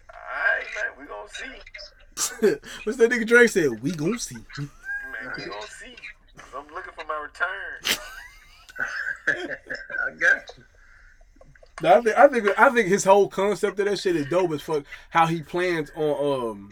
Alright, 0.09 0.67
man, 0.75 0.91
we 0.99 1.05
gonna 1.05 1.29
see. 1.29 2.55
What's 2.83 2.97
that 2.97 3.11
nigga 3.11 3.27
Drake 3.27 3.49
said? 3.49 3.81
We 3.81 3.91
gon' 3.91 4.19
see. 4.19 4.35
Man, 4.35 5.33
we 5.37 5.45
gonna 5.45 5.61
see. 5.67 5.95
'Cause 6.59 6.67
I'm 6.67 6.75
looking 6.75 6.93
for 6.93 7.05
my 7.05 7.17
return. 7.17 7.97
I 10.07 10.11
got 10.19 10.51
you. 10.57 10.63
No, 11.81 11.97
I 11.97 12.01
think 12.01 12.17
I 12.17 12.27
think 12.27 12.59
I 12.59 12.69
think 12.69 12.87
his 12.89 13.03
whole 13.05 13.27
concept 13.29 13.79
of 13.79 13.85
that 13.85 13.99
shit 13.99 14.15
is 14.15 14.27
dope 14.27 14.51
as 14.51 14.61
fuck. 14.61 14.83
How 15.09 15.27
he 15.27 15.41
plans 15.41 15.91
on 15.95 16.43
um 16.49 16.69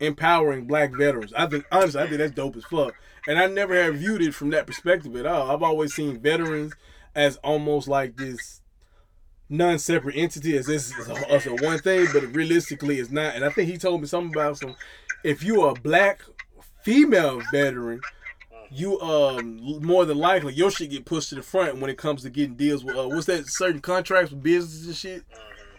empowering 0.00 0.66
black 0.66 0.92
veterans. 0.96 1.32
I 1.32 1.46
think 1.46 1.64
honestly, 1.72 2.00
I 2.00 2.06
think 2.06 2.18
that's 2.18 2.32
dope 2.32 2.56
as 2.56 2.64
fuck. 2.64 2.94
And 3.26 3.38
I 3.38 3.46
never 3.46 3.74
have 3.82 3.96
viewed 3.96 4.22
it 4.22 4.34
from 4.34 4.50
that 4.50 4.66
perspective 4.66 5.16
at 5.16 5.26
all. 5.26 5.50
I've 5.50 5.62
always 5.62 5.94
seen 5.94 6.20
veterans 6.20 6.72
as 7.14 7.36
almost 7.38 7.88
like 7.88 8.16
this 8.16 8.60
non-separate 9.48 10.16
entity, 10.16 10.56
as 10.56 10.66
this 10.66 10.96
is 10.96 11.08
a, 11.08 11.30
as 11.30 11.46
a 11.46 11.54
one 11.54 11.78
thing, 11.78 12.06
but 12.12 12.34
realistically, 12.34 12.98
it's 12.98 13.10
not. 13.10 13.34
And 13.34 13.44
I 13.44 13.50
think 13.50 13.70
he 13.70 13.78
told 13.78 14.00
me 14.02 14.06
something 14.06 14.34
about 14.34 14.58
some. 14.58 14.76
If 15.22 15.42
you 15.42 15.62
are 15.62 15.70
a 15.70 15.80
black 15.80 16.20
female 16.82 17.40
veteran, 17.50 18.00
you 18.74 19.00
um 19.00 19.82
more 19.82 20.04
than 20.04 20.18
likely 20.18 20.52
your 20.52 20.70
shit 20.70 20.90
get 20.90 21.04
pushed 21.04 21.28
to 21.28 21.34
the 21.36 21.42
front 21.42 21.78
when 21.78 21.90
it 21.90 21.96
comes 21.96 22.22
to 22.22 22.30
getting 22.30 22.56
deals 22.56 22.84
with 22.84 22.96
uh, 22.96 23.08
what's 23.08 23.26
that 23.26 23.46
certain 23.46 23.80
contracts 23.80 24.30
with 24.30 24.42
businesses 24.42 24.86
and 24.86 24.96
shit. 24.96 25.24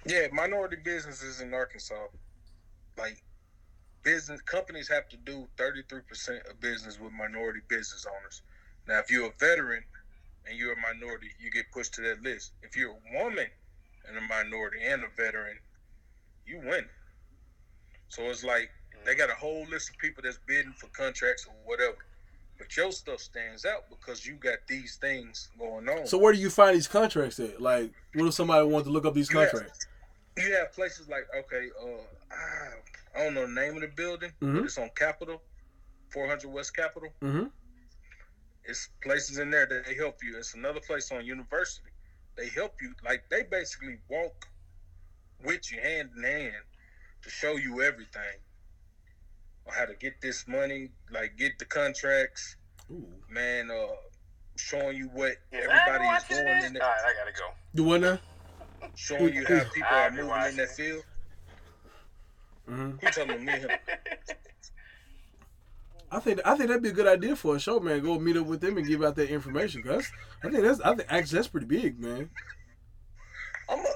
Yeah, 0.05 0.27
minority 0.31 0.77
businesses 0.83 1.41
in 1.41 1.53
Arkansas, 1.53 2.07
like 2.97 3.21
business 4.03 4.39
companies 4.41 4.87
have 4.87 5.09
to 5.09 5.17
do 5.17 5.47
33% 5.57 6.49
of 6.49 6.61
business 6.61 6.99
with 6.99 7.11
minority 7.11 7.61
business 7.67 8.05
owners. 8.05 8.43
Now, 8.87 8.99
if 8.99 9.09
you're 9.09 9.27
a 9.27 9.33
veteran 9.39 9.83
and 10.47 10.57
you're 10.57 10.73
a 10.73 10.79
minority, 10.79 11.31
you 11.39 11.49
get 11.49 11.71
pushed 11.71 11.95
to 11.95 12.01
that 12.01 12.21
list. 12.21 12.51
If 12.61 12.77
you're 12.77 12.91
a 12.91 13.23
woman 13.23 13.47
and 14.07 14.17
a 14.17 14.21
minority 14.21 14.77
and 14.85 15.03
a 15.03 15.07
veteran, 15.17 15.57
you 16.45 16.59
win. 16.59 16.85
So 18.09 18.23
it's 18.23 18.43
like 18.43 18.69
they 19.05 19.15
got 19.15 19.31
a 19.31 19.33
whole 19.33 19.65
list 19.71 19.89
of 19.89 19.97
people 19.97 20.21
that's 20.23 20.39
bidding 20.47 20.73
for 20.73 20.87
contracts 20.87 21.47
or 21.47 21.55
whatever. 21.65 21.97
But 22.57 22.75
your 22.77 22.91
stuff 22.91 23.19
stands 23.19 23.65
out 23.65 23.89
because 23.89 24.25
you 24.25 24.35
got 24.35 24.59
these 24.67 24.95
things 24.95 25.49
going 25.59 25.89
on. 25.89 26.07
So 26.07 26.17
where 26.17 26.31
do 26.33 26.39
you 26.39 26.49
find 26.49 26.75
these 26.75 26.87
contracts 26.87 27.39
at? 27.39 27.61
Like, 27.61 27.91
what 28.13 28.27
if 28.27 28.33
somebody 28.33 28.65
wanted 28.65 28.85
to 28.85 28.89
look 28.91 29.05
up 29.05 29.13
these 29.13 29.31
Yeah. 29.31 29.47
contracts? 29.49 29.87
you 30.37 30.51
have 30.53 30.73
places 30.73 31.07
like 31.07 31.25
okay, 31.33 31.69
uh, 31.81 32.35
I 33.15 33.23
don't 33.23 33.33
know 33.35 33.45
the 33.47 33.53
name 33.53 33.75
of 33.75 33.81
the 33.81 33.87
building, 33.87 34.33
Mhm. 34.41 34.55
but 34.55 34.65
it's 34.65 34.77
on 34.77 34.89
Capitol, 34.89 35.41
400 36.09 36.49
West 36.49 36.75
Capitol. 36.75 37.13
Mm-hmm. 37.21 37.45
It's 38.65 38.89
places 39.01 39.37
in 39.37 39.49
there 39.49 39.65
that 39.65 39.85
they 39.85 39.95
help 39.95 40.21
you. 40.23 40.37
It's 40.37 40.53
another 40.53 40.81
place 40.81 41.09
on 41.11 41.25
University. 41.25 41.87
They 42.35 42.49
help 42.49 42.81
you 42.81 42.93
like 43.03 43.29
they 43.29 43.43
basically 43.43 43.99
walk 44.09 44.49
with 45.41 45.71
you 45.71 45.79
hand 45.79 46.11
in 46.17 46.23
hand 46.23 46.63
to 47.21 47.29
show 47.29 47.55
you 47.55 47.81
everything 47.81 48.39
on 49.67 49.73
how 49.73 49.85
to 49.85 49.93
get 49.95 50.21
this 50.21 50.47
money, 50.47 50.89
like 51.11 51.37
get 51.37 51.57
the 51.59 51.65
contracts, 51.65 52.55
Ooh. 52.91 53.05
man. 53.29 53.69
Uh, 53.71 53.87
showing 54.57 54.95
you 54.95 55.09
what 55.09 55.31
Is 55.31 55.37
everybody 55.51 56.05
is 56.15 56.23
doing 56.29 56.45
this? 56.45 56.65
in 56.69 56.75
it, 56.77 56.81
Alright, 56.81 56.97
I 57.05 57.13
gotta 57.19 57.33
go. 57.37 57.49
Do 57.75 57.83
what 57.83 58.01
now? 58.01 58.19
showing 58.95 59.33
you 59.33 59.43
how 59.45 59.63
people 59.73 59.89
are 59.91 60.03
Ivy 60.05 60.11
moving 60.11 60.19
in 60.25 60.27
watching. 60.29 60.57
that 60.57 60.69
field. 60.69 61.03
Mm-hmm. 62.69 62.91
Who 63.05 63.11
telling 63.11 63.45
me? 63.45 63.51
him? 63.51 63.69
I 66.11 66.19
think 66.19 66.39
I 66.45 66.55
think 66.55 66.69
that'd 66.69 66.83
be 66.83 66.89
a 66.89 66.93
good 66.93 67.07
idea 67.07 67.35
for 67.35 67.55
a 67.55 67.59
show, 67.59 67.79
man. 67.79 68.01
Go 68.01 68.17
meet 68.19 68.37
up 68.37 68.45
with 68.45 68.61
them 68.61 68.77
and 68.77 68.87
give 68.87 69.03
out 69.03 69.15
that 69.15 69.29
information. 69.29 69.83
Cause 69.83 70.09
I 70.43 70.49
think 70.49 70.63
that's 70.63 70.79
I 70.81 70.95
think 70.95 71.07
actually 71.11 71.37
that's 71.37 71.47
pretty 71.49 71.65
big, 71.67 71.99
man. 71.99 72.29
I'm 73.69 73.79
a, 73.79 73.93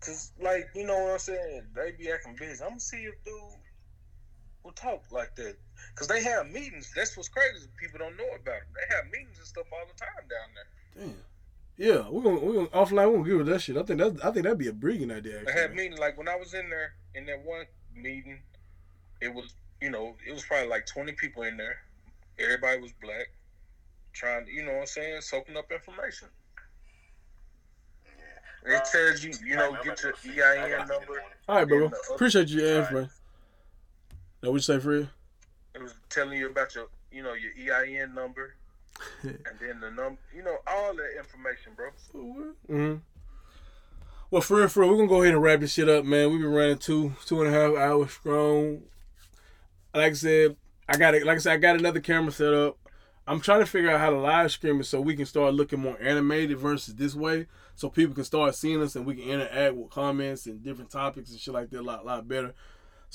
cause 0.00 0.32
like 0.40 0.68
you 0.74 0.84
know 0.86 0.98
what 0.98 1.12
I'm 1.12 1.18
saying. 1.18 1.62
They 1.74 1.92
be 1.92 2.10
acting 2.10 2.34
busy. 2.38 2.62
I'm 2.64 2.70
gonna 2.70 2.80
see 2.80 2.96
if 3.04 3.14
dude 3.24 3.34
will 4.66 4.72
talk 4.72 5.04
like 5.12 5.34
that. 5.36 5.56
Cause 5.94 6.08
they 6.08 6.22
have 6.22 6.50
meetings. 6.50 6.92
That's 6.94 7.16
what's 7.16 7.28
crazy. 7.28 7.66
People 7.80 8.00
don't 8.00 8.16
know 8.16 8.26
about 8.34 8.44
them. 8.44 8.74
They 8.74 8.96
have 8.96 9.04
meetings 9.06 9.38
and 9.38 9.46
stuff 9.46 9.66
all 9.72 9.86
the 9.86 9.98
time 9.98 10.26
down 10.28 10.48
there. 10.54 11.06
Damn. 11.06 11.14
Yeah, 11.78 12.08
we're 12.10 12.22
gonna 12.22 12.40
we're 12.40 12.54
gonna 12.54 12.66
offline. 12.68 13.10
We're 13.10 13.18
gonna 13.18 13.28
give 13.28 13.38
her 13.38 13.52
that 13.52 13.60
shit. 13.60 13.76
I 13.76 13.82
think 13.82 14.00
that 14.00 14.24
I 14.24 14.30
think 14.32 14.44
that'd 14.44 14.58
be 14.58 14.68
a 14.68 14.72
brilliant 14.72 15.12
idea. 15.12 15.44
They 15.44 15.52
have 15.52 15.70
Actually. 15.70 15.76
meetings. 15.76 16.00
Like 16.00 16.18
when 16.18 16.28
I 16.28 16.36
was 16.36 16.54
in 16.54 16.68
there 16.68 16.94
in 17.14 17.26
that 17.26 17.44
one 17.44 17.64
meeting, 17.94 18.40
it 19.20 19.32
was 19.32 19.54
you 19.80 19.90
know 19.90 20.16
it 20.26 20.32
was 20.32 20.42
probably 20.42 20.68
like 20.68 20.86
20 20.86 21.12
people 21.12 21.42
in 21.44 21.56
there. 21.56 21.76
Everybody 22.38 22.80
was 22.80 22.92
black, 23.00 23.28
trying 24.12 24.46
to 24.46 24.52
you 24.52 24.64
know 24.64 24.72
what 24.72 24.80
I'm 24.80 24.86
saying, 24.86 25.20
soaking 25.20 25.56
up 25.56 25.70
information. 25.70 26.28
It 28.64 28.84
tells 28.90 29.22
you 29.22 29.32
you 29.46 29.56
know 29.56 29.76
get 29.84 30.02
your 30.02 30.14
EIN 30.24 30.88
number. 30.88 31.22
All 31.48 31.56
right, 31.56 31.68
bro. 31.68 31.90
Appreciate 32.14 32.48
you, 32.48 32.66
All 32.66 32.80
right. 32.80 32.92
man. 32.92 33.10
Now, 34.46 34.52
what 34.52 34.58
you 34.58 34.62
say, 34.62 34.78
Fred? 34.78 35.08
It 35.74 35.82
was 35.82 35.92
telling 36.08 36.38
you 36.38 36.48
about 36.48 36.72
your, 36.76 36.86
you 37.10 37.24
know, 37.24 37.34
your 37.34 37.50
EIN 37.84 38.14
number, 38.14 38.54
and 39.22 39.40
then 39.60 39.80
the 39.80 39.90
number, 39.90 40.20
you 40.32 40.44
know, 40.44 40.58
all 40.68 40.94
that 40.94 41.18
information, 41.18 41.72
bro. 41.74 41.90
hmm 42.68 42.94
Well, 44.30 44.42
for 44.42 44.58
real, 44.58 44.68
for 44.68 44.82
real, 44.82 44.90
we're 44.90 44.98
gonna 44.98 45.08
go 45.08 45.22
ahead 45.22 45.34
and 45.34 45.42
wrap 45.42 45.58
this 45.58 45.72
shit 45.72 45.88
up, 45.88 46.04
man. 46.04 46.30
We've 46.30 46.40
been 46.40 46.52
running 46.52 46.78
two, 46.78 47.14
two 47.26 47.42
and 47.42 47.52
a 47.52 47.58
half 47.58 47.74
hours 47.76 48.12
strong. 48.12 48.82
Like 49.92 50.12
I 50.12 50.14
said, 50.14 50.54
I 50.88 50.96
got 50.96 51.16
it. 51.16 51.26
Like 51.26 51.38
I 51.38 51.40
said, 51.40 51.54
I 51.54 51.56
got 51.56 51.74
another 51.74 51.98
camera 51.98 52.30
set 52.30 52.54
up. 52.54 52.78
I'm 53.26 53.40
trying 53.40 53.58
to 53.58 53.66
figure 53.66 53.90
out 53.90 53.98
how 53.98 54.10
to 54.10 54.20
live 54.20 54.52
stream 54.52 54.78
it 54.78 54.84
so 54.84 55.00
we 55.00 55.16
can 55.16 55.26
start 55.26 55.54
looking 55.54 55.80
more 55.80 55.98
animated 56.00 56.56
versus 56.58 56.94
this 56.94 57.16
way, 57.16 57.48
so 57.74 57.88
people 57.90 58.14
can 58.14 58.22
start 58.22 58.54
seeing 58.54 58.80
us 58.80 58.94
and 58.94 59.06
we 59.06 59.16
can 59.16 59.24
interact 59.24 59.74
with 59.74 59.90
comments 59.90 60.46
and 60.46 60.62
different 60.62 60.92
topics 60.92 61.32
and 61.32 61.40
shit 61.40 61.52
like 61.52 61.68
that 61.70 61.80
a 61.80 61.82
lot, 61.82 62.06
lot 62.06 62.28
better. 62.28 62.54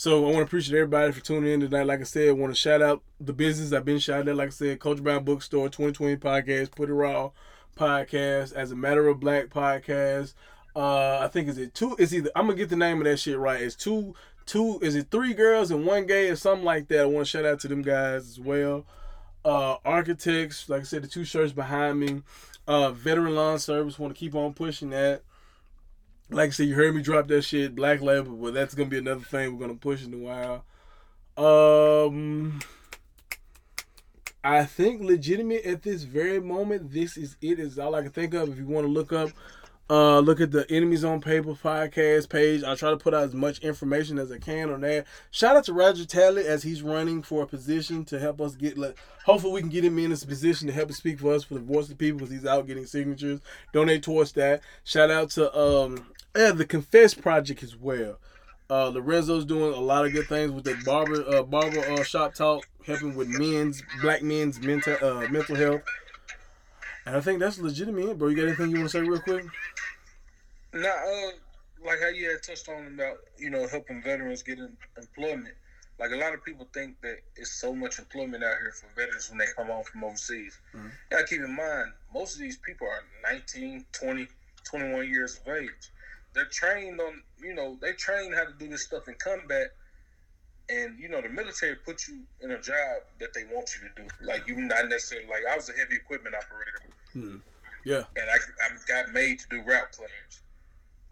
So 0.01 0.17
I 0.17 0.21
want 0.23 0.37
to 0.37 0.41
appreciate 0.41 0.79
everybody 0.79 1.11
for 1.11 1.19
tuning 1.19 1.53
in 1.53 1.59
tonight. 1.59 1.85
Like 1.85 1.99
I 1.99 2.05
said, 2.05 2.29
I 2.29 2.31
want 2.31 2.51
to 2.51 2.59
shout 2.59 2.81
out 2.81 3.03
the 3.19 3.33
business 3.33 3.71
I've 3.71 3.85
been 3.85 3.99
shouting 3.99 4.29
at. 4.29 4.35
Like 4.35 4.47
I 4.47 4.49
said, 4.49 4.79
Coach 4.79 4.97
Brown 5.03 5.23
Bookstore 5.23 5.69
2020 5.69 6.15
podcast, 6.15 6.71
Put 6.71 6.89
It 6.89 6.93
Raw 6.95 7.29
podcast, 7.77 8.51
as 8.53 8.71
a 8.71 8.75
matter 8.75 9.07
of 9.07 9.19
black 9.19 9.49
podcast. 9.49 10.33
Uh, 10.75 11.19
I 11.19 11.27
think 11.27 11.49
is 11.49 11.59
it 11.59 11.75
two? 11.75 11.95
Is 11.99 12.15
either 12.15 12.31
I'm 12.35 12.47
gonna 12.47 12.57
get 12.57 12.69
the 12.69 12.75
name 12.75 12.97
of 12.97 13.03
that 13.03 13.19
shit 13.19 13.37
right. 13.37 13.61
It's 13.61 13.75
two, 13.75 14.15
two. 14.47 14.79
Is 14.81 14.95
it 14.95 15.11
three 15.11 15.35
girls 15.35 15.69
and 15.69 15.85
one 15.85 16.07
gay 16.07 16.29
or 16.29 16.35
something 16.35 16.65
like 16.65 16.87
that? 16.87 17.01
I 17.01 17.05
want 17.05 17.27
to 17.27 17.29
shout 17.29 17.45
out 17.45 17.59
to 17.59 17.67
them 17.67 17.83
guys 17.83 18.27
as 18.27 18.39
well. 18.39 18.87
Uh, 19.45 19.75
architects, 19.85 20.67
like 20.67 20.81
I 20.81 20.85
said, 20.85 21.03
the 21.03 21.09
two 21.09 21.25
shirts 21.25 21.53
behind 21.53 21.99
me. 21.99 22.23
Uh, 22.67 22.89
veteran 22.89 23.35
lawn 23.35 23.59
service. 23.59 23.99
Want 23.99 24.15
to 24.15 24.19
keep 24.19 24.33
on 24.33 24.55
pushing 24.55 24.89
that 24.89 25.21
like 26.31 26.47
I 26.47 26.51
said, 26.51 26.67
you 26.67 26.75
heard 26.75 26.95
me 26.95 27.01
drop 27.01 27.27
that 27.27 27.43
shit, 27.43 27.75
Black 27.75 28.01
Label, 28.01 28.35
but 28.35 28.53
that's 28.53 28.73
gonna 28.73 28.89
be 28.89 28.97
another 28.97 29.21
thing 29.21 29.53
we're 29.53 29.67
gonna 29.67 29.77
push 29.77 30.03
in 30.03 30.13
a 30.13 30.17
while. 30.17 30.63
Um, 31.37 32.59
I 34.43 34.65
think 34.65 35.01
legitimate 35.01 35.65
at 35.65 35.83
this 35.83 36.03
very 36.03 36.39
moment, 36.39 36.91
this 36.91 37.17
is 37.17 37.37
it. 37.41 37.59
Is 37.59 37.77
all 37.77 37.95
I 37.95 38.01
can 38.01 38.11
think 38.11 38.33
of. 38.33 38.49
If 38.49 38.57
you 38.57 38.65
want 38.65 38.87
to 38.87 38.91
look 38.91 39.13
up, 39.13 39.29
uh, 39.89 40.19
look 40.19 40.39
at 40.39 40.51
the 40.51 40.65
Enemies 40.71 41.03
on 41.03 41.19
Paper 41.19 41.53
podcast 41.53 42.29
page. 42.29 42.63
I'll 42.63 42.77
try 42.77 42.91
to 42.91 42.97
put 42.97 43.13
out 43.13 43.23
as 43.23 43.33
much 43.33 43.59
information 43.59 44.17
as 44.17 44.31
I 44.31 44.37
can 44.39 44.71
on 44.71 44.81
that. 44.81 45.05
Shout 45.31 45.57
out 45.57 45.65
to 45.65 45.73
Roger 45.73 46.05
Talley 46.05 46.47
as 46.47 46.63
he's 46.63 46.81
running 46.81 47.21
for 47.21 47.43
a 47.43 47.47
position 47.47 48.05
to 48.05 48.17
help 48.17 48.39
us 48.39 48.55
get. 48.55 48.77
Like, 48.77 48.97
hopefully, 49.25 49.53
we 49.53 49.59
can 49.59 49.69
get 49.69 49.83
him 49.83 49.99
in 49.99 50.11
this 50.11 50.23
position 50.23 50.67
to 50.67 50.73
help 50.73 50.89
us 50.89 50.97
speak 50.97 51.19
for 51.19 51.33
us 51.33 51.43
for 51.43 51.55
the 51.55 51.59
voice 51.59 51.83
of 51.83 51.89
the 51.89 51.95
people 51.95 52.19
because 52.19 52.31
he's 52.31 52.45
out 52.45 52.67
getting 52.67 52.85
signatures. 52.85 53.41
Donate 53.73 54.01
towards 54.01 54.31
that. 54.33 54.61
Shout 54.85 55.11
out 55.11 55.29
to 55.31 55.53
um, 55.55 56.07
yeah, 56.35 56.51
the 56.51 56.65
Confess 56.65 57.13
Project 57.13 57.63
as 57.63 57.75
well. 57.75 58.19
Uh, 58.69 58.87
Lorenzo's 58.87 59.43
doing 59.43 59.73
a 59.73 59.79
lot 59.79 60.05
of 60.05 60.13
good 60.13 60.27
things 60.27 60.51
with 60.51 60.63
the 60.63 60.75
barber 60.85 61.25
uh, 61.27 61.43
barber 61.43 61.79
uh, 61.79 62.03
shop 62.03 62.33
talk, 62.33 62.65
helping 62.85 63.15
with 63.15 63.27
men's 63.27 63.83
black 64.01 64.21
men's 64.23 64.59
mental 64.61 64.95
uh, 65.01 65.27
mental 65.29 65.55
health. 65.55 65.81
And 67.05 67.15
I 67.17 67.21
think 67.21 67.39
that's 67.39 67.59
legitimate, 67.59 68.17
bro. 68.17 68.29
You 68.29 68.37
got 68.37 68.47
anything 68.47 68.69
you 68.71 68.77
want 68.77 68.91
to 68.91 68.97
say 68.97 69.01
real 69.01 69.19
quick? 69.19 69.43
Now, 70.73 70.87
uh, 70.89 71.31
like 71.85 71.99
how 71.99 72.07
you 72.09 72.29
had 72.29 72.43
touched 72.43 72.69
on 72.69 72.87
about, 72.87 73.17
you 73.37 73.49
know, 73.49 73.67
helping 73.67 74.01
veterans 74.01 74.41
get 74.43 74.59
in 74.59 74.77
employment. 74.97 75.55
like 75.99 76.11
a 76.11 76.15
lot 76.15 76.33
of 76.33 76.43
people 76.43 76.67
think 76.73 76.99
that 77.01 77.17
it's 77.35 77.51
so 77.51 77.75
much 77.75 77.99
employment 77.99 78.43
out 78.43 78.55
here 78.59 78.71
for 78.71 78.87
veterans 78.95 79.29
when 79.29 79.37
they 79.37 79.45
come 79.55 79.67
home 79.67 79.83
from 79.83 80.03
overseas. 80.03 80.57
Mhm. 80.73 80.85
You 80.85 80.91
gotta 81.11 81.27
keep 81.27 81.41
in 81.41 81.55
mind, 81.55 81.91
most 82.11 82.33
of 82.35 82.39
these 82.39 82.57
people 82.57 82.87
are 82.87 83.03
19, 83.21 83.85
20, 83.91 84.27
21 84.63 85.07
years 85.09 85.39
of 85.45 85.53
age. 85.53 85.91
They're 86.33 86.45
trained 86.45 86.99
on, 87.01 87.21
you 87.41 87.53
know, 87.53 87.77
they 87.81 87.93
train 87.93 88.31
how 88.33 88.45
to 88.45 88.53
do 88.57 88.67
this 88.69 88.83
stuff 88.83 89.07
in 89.07 89.15
combat. 89.15 89.71
And, 90.69 90.97
you 90.97 91.09
know, 91.09 91.21
the 91.21 91.27
military 91.29 91.75
puts 91.75 92.07
you 92.07 92.21
in 92.39 92.51
a 92.51 92.61
job 92.61 93.03
that 93.19 93.33
they 93.33 93.43
want 93.53 93.69
you 93.75 93.89
to 93.89 94.01
do. 94.03 94.07
Like, 94.25 94.47
you're 94.47 94.57
not 94.57 94.87
necessarily, 94.87 95.27
like, 95.27 95.43
I 95.51 95.55
was 95.55 95.69
a 95.69 95.73
heavy 95.73 95.95
equipment 95.95 96.35
operator 96.35 96.93
Hmm. 97.11 97.37
Yeah. 97.83 98.03
and 98.15 98.29
I, 98.29 98.35
I 98.65 98.69
got 98.87 99.11
made 99.11 99.39
to 99.39 99.47
do 99.49 99.57
route 99.63 99.91
plans. 99.91 100.41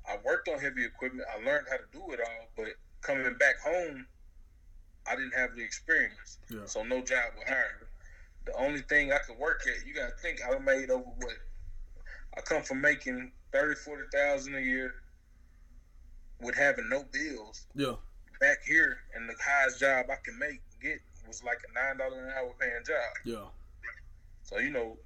I 0.07 0.17
worked 0.23 0.47
on 0.47 0.59
heavy 0.59 0.85
equipment. 0.85 1.27
I 1.29 1.43
learned 1.43 1.67
how 1.69 1.77
to 1.77 1.83
do 1.91 2.13
it 2.13 2.19
all, 2.21 2.47
but 2.55 2.67
coming 3.01 3.33
back 3.37 3.59
home, 3.61 4.05
I 5.05 5.15
didn't 5.15 5.33
have 5.35 5.55
the 5.55 5.63
experience. 5.63 6.37
Yeah. 6.49 6.65
So 6.65 6.83
no 6.83 7.01
job 7.01 7.33
would 7.37 7.47
hire 7.47 7.79
me. 7.81 7.87
The 8.45 8.53
only 8.57 8.81
thing 8.81 9.11
I 9.11 9.17
could 9.17 9.37
work 9.37 9.61
at, 9.67 9.85
you 9.85 9.93
got 9.93 10.09
to 10.09 10.15
think, 10.21 10.39
I 10.47 10.57
made 10.59 10.89
over 10.89 11.03
what? 11.03 11.33
I 12.37 12.41
come 12.41 12.61
from 12.63 12.79
making 12.79 13.31
30, 13.51 13.75
40,000 13.75 14.55
a 14.55 14.61
year 14.61 14.95
with 16.41 16.55
having 16.55 16.89
no 16.89 17.03
bills. 17.11 17.67
Yeah. 17.75 17.95
Back 18.39 18.59
here, 18.65 18.99
and 19.15 19.29
the 19.29 19.35
highest 19.43 19.79
job 19.79 20.05
I 20.09 20.15
can 20.23 20.37
make, 20.39 20.61
get, 20.81 20.99
was 21.27 21.43
like 21.43 21.59
a 21.69 21.77
$9 21.77 22.07
an 22.07 22.33
hour 22.37 22.53
paying 22.59 22.83
job. 22.85 23.13
Yeah. 23.25 23.45
So, 24.43 24.59
you 24.59 24.71
know, 24.71 24.97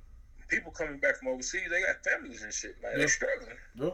people 0.47 0.71
coming 0.71 0.99
back 0.99 1.17
from 1.17 1.29
overseas, 1.29 1.69
they 1.69 1.81
got 1.81 2.03
families 2.03 2.43
and 2.43 2.53
shit, 2.53 2.75
man. 2.81 2.91
Yeah. 2.93 2.97
They're 2.99 3.07
struggling. 3.07 3.57
Yeah. 3.75 3.89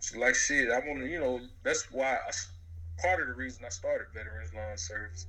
So, 0.00 0.18
like, 0.18 0.34
shit, 0.34 0.70
I 0.70 0.78
want 0.78 1.00
to, 1.00 1.06
you 1.06 1.20
know, 1.20 1.40
that's 1.62 1.90
why 1.92 2.14
I, 2.14 2.30
part 3.02 3.20
of 3.20 3.28
the 3.28 3.34
reason 3.34 3.64
I 3.64 3.68
started 3.68 4.06
Veterans 4.14 4.54
Lawn 4.54 4.76
Service. 4.76 5.26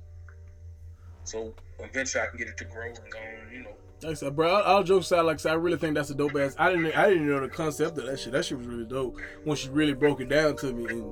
So, 1.24 1.52
eventually 1.78 2.22
I 2.22 2.26
can 2.28 2.38
get 2.38 2.48
it 2.48 2.56
to 2.58 2.64
grow 2.64 2.86
and 2.86 3.10
go 3.10 3.18
on, 3.18 3.52
you 3.52 3.62
know. 3.64 3.74
Like 4.02 4.12
I 4.12 4.14
said, 4.14 4.34
bro, 4.34 4.62
all, 4.62 4.82
jokes 4.82 5.06
aside, 5.06 5.22
like 5.22 5.34
I 5.34 5.38
said, 5.38 5.52
I 5.52 5.56
really 5.56 5.76
think 5.76 5.94
that's 5.94 6.08
a 6.08 6.14
dope 6.14 6.34
ass. 6.36 6.54
I 6.58 6.70
didn't, 6.70 6.96
I 6.96 7.10
didn't 7.10 7.28
know 7.28 7.40
the 7.40 7.48
concept 7.48 7.98
of 7.98 8.06
that 8.06 8.18
shit. 8.18 8.32
That 8.32 8.46
shit 8.46 8.56
was 8.56 8.66
really 8.66 8.86
dope 8.86 9.18
when 9.44 9.56
she 9.56 9.68
really 9.68 9.92
broke 9.92 10.22
it 10.22 10.30
down 10.30 10.56
to 10.56 10.72
me 10.72 10.86
and 10.86 11.04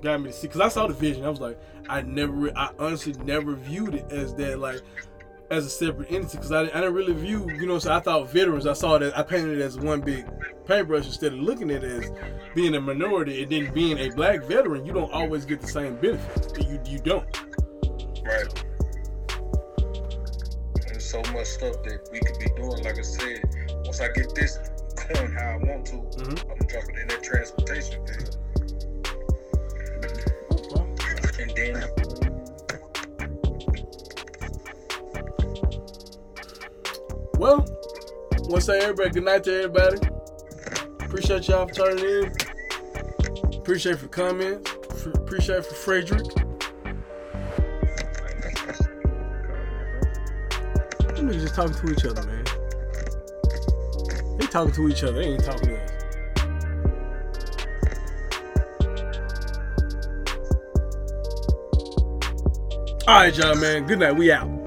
got 0.00 0.20
me 0.20 0.30
to 0.30 0.32
see. 0.32 0.46
Cause 0.46 0.60
I 0.60 0.68
saw 0.68 0.86
the 0.86 0.94
vision, 0.94 1.24
I 1.24 1.28
was 1.28 1.40
like, 1.40 1.58
I 1.88 2.02
never, 2.02 2.56
I 2.56 2.70
honestly 2.78 3.14
never 3.24 3.56
viewed 3.56 3.96
it 3.96 4.12
as 4.12 4.32
that, 4.36 4.60
like, 4.60 4.80
as 5.50 5.66
a 5.66 5.70
separate 5.70 6.12
entity. 6.12 6.38
Cause 6.38 6.52
I, 6.52 6.62
I 6.62 6.66
didn't 6.66 6.94
really 6.94 7.14
view, 7.14 7.50
you 7.50 7.66
know, 7.66 7.80
so 7.80 7.92
I 7.92 7.98
thought 7.98 8.30
veterans. 8.30 8.64
I 8.64 8.74
saw 8.74 8.96
that 8.98 9.18
I 9.18 9.24
painted 9.24 9.58
it 9.58 9.62
as 9.62 9.76
one 9.76 10.00
big 10.00 10.24
paintbrush 10.66 11.06
instead 11.06 11.32
of 11.32 11.40
looking 11.40 11.72
at 11.72 11.82
it 11.82 12.04
as 12.04 12.12
being 12.54 12.76
a 12.76 12.80
minority 12.80 13.42
and 13.42 13.50
then 13.50 13.74
being 13.74 13.98
a 13.98 14.08
black 14.10 14.44
veteran. 14.44 14.86
You 14.86 14.92
don't 14.92 15.10
always 15.10 15.44
get 15.44 15.60
the 15.60 15.66
same 15.66 15.96
benefit. 15.96 16.64
You, 16.64 16.80
you 16.86 16.98
don't. 17.00 17.26
Right. 18.22 18.64
So 21.10 21.20
much 21.32 21.48
stuff 21.48 21.82
that 21.82 22.08
we 22.12 22.20
could 22.20 22.38
be 22.38 22.46
doing. 22.54 22.84
Like 22.84 22.96
I 22.96 23.02
said, 23.02 23.42
once 23.84 24.00
I 24.00 24.06
get 24.12 24.32
this 24.32 24.58
going 25.12 25.32
how 25.32 25.54
I 25.54 25.56
want 25.56 25.84
to, 25.86 25.96
Mhm. 25.96 26.50
I'm 26.52 26.66
dropping 26.68 26.98
in 26.98 27.08
that 27.08 27.20
transportation 27.24 28.06
field. 28.06 28.36
And 29.90 30.04
then 30.04 31.90
Well, 37.38 37.66
want 38.42 38.54
to 38.54 38.60
say 38.60 38.78
everybody 38.78 39.10
good 39.10 39.24
night 39.24 39.42
to 39.44 39.52
everybody. 39.64 39.98
Appreciate 41.00 41.48
y'all 41.48 41.66
for 41.66 41.74
turning 41.74 42.04
in. 42.04 42.32
Appreciate 43.56 43.98
for 43.98 44.06
comments. 44.06 44.70
F- 44.92 45.06
appreciate 45.06 45.66
for 45.66 45.74
Frederick. 45.74 46.39
Niggas 51.30 51.42
just 51.42 51.54
talking 51.54 51.74
to 51.74 51.92
each 51.92 52.04
other, 52.04 52.24
man. 52.24 52.44
They 54.36 54.46
talking 54.46 54.72
to 54.72 54.88
each 54.88 55.04
other. 55.04 55.12
They 55.12 55.28
ain't 55.28 55.44
talking 55.44 55.68
to 55.68 55.76
us. 55.80 55.90
All 63.06 63.14
right, 63.14 63.36
y'all, 63.36 63.54
man. 63.54 63.86
Good 63.86 64.00
night. 64.00 64.16
We 64.16 64.32
out. 64.32 64.59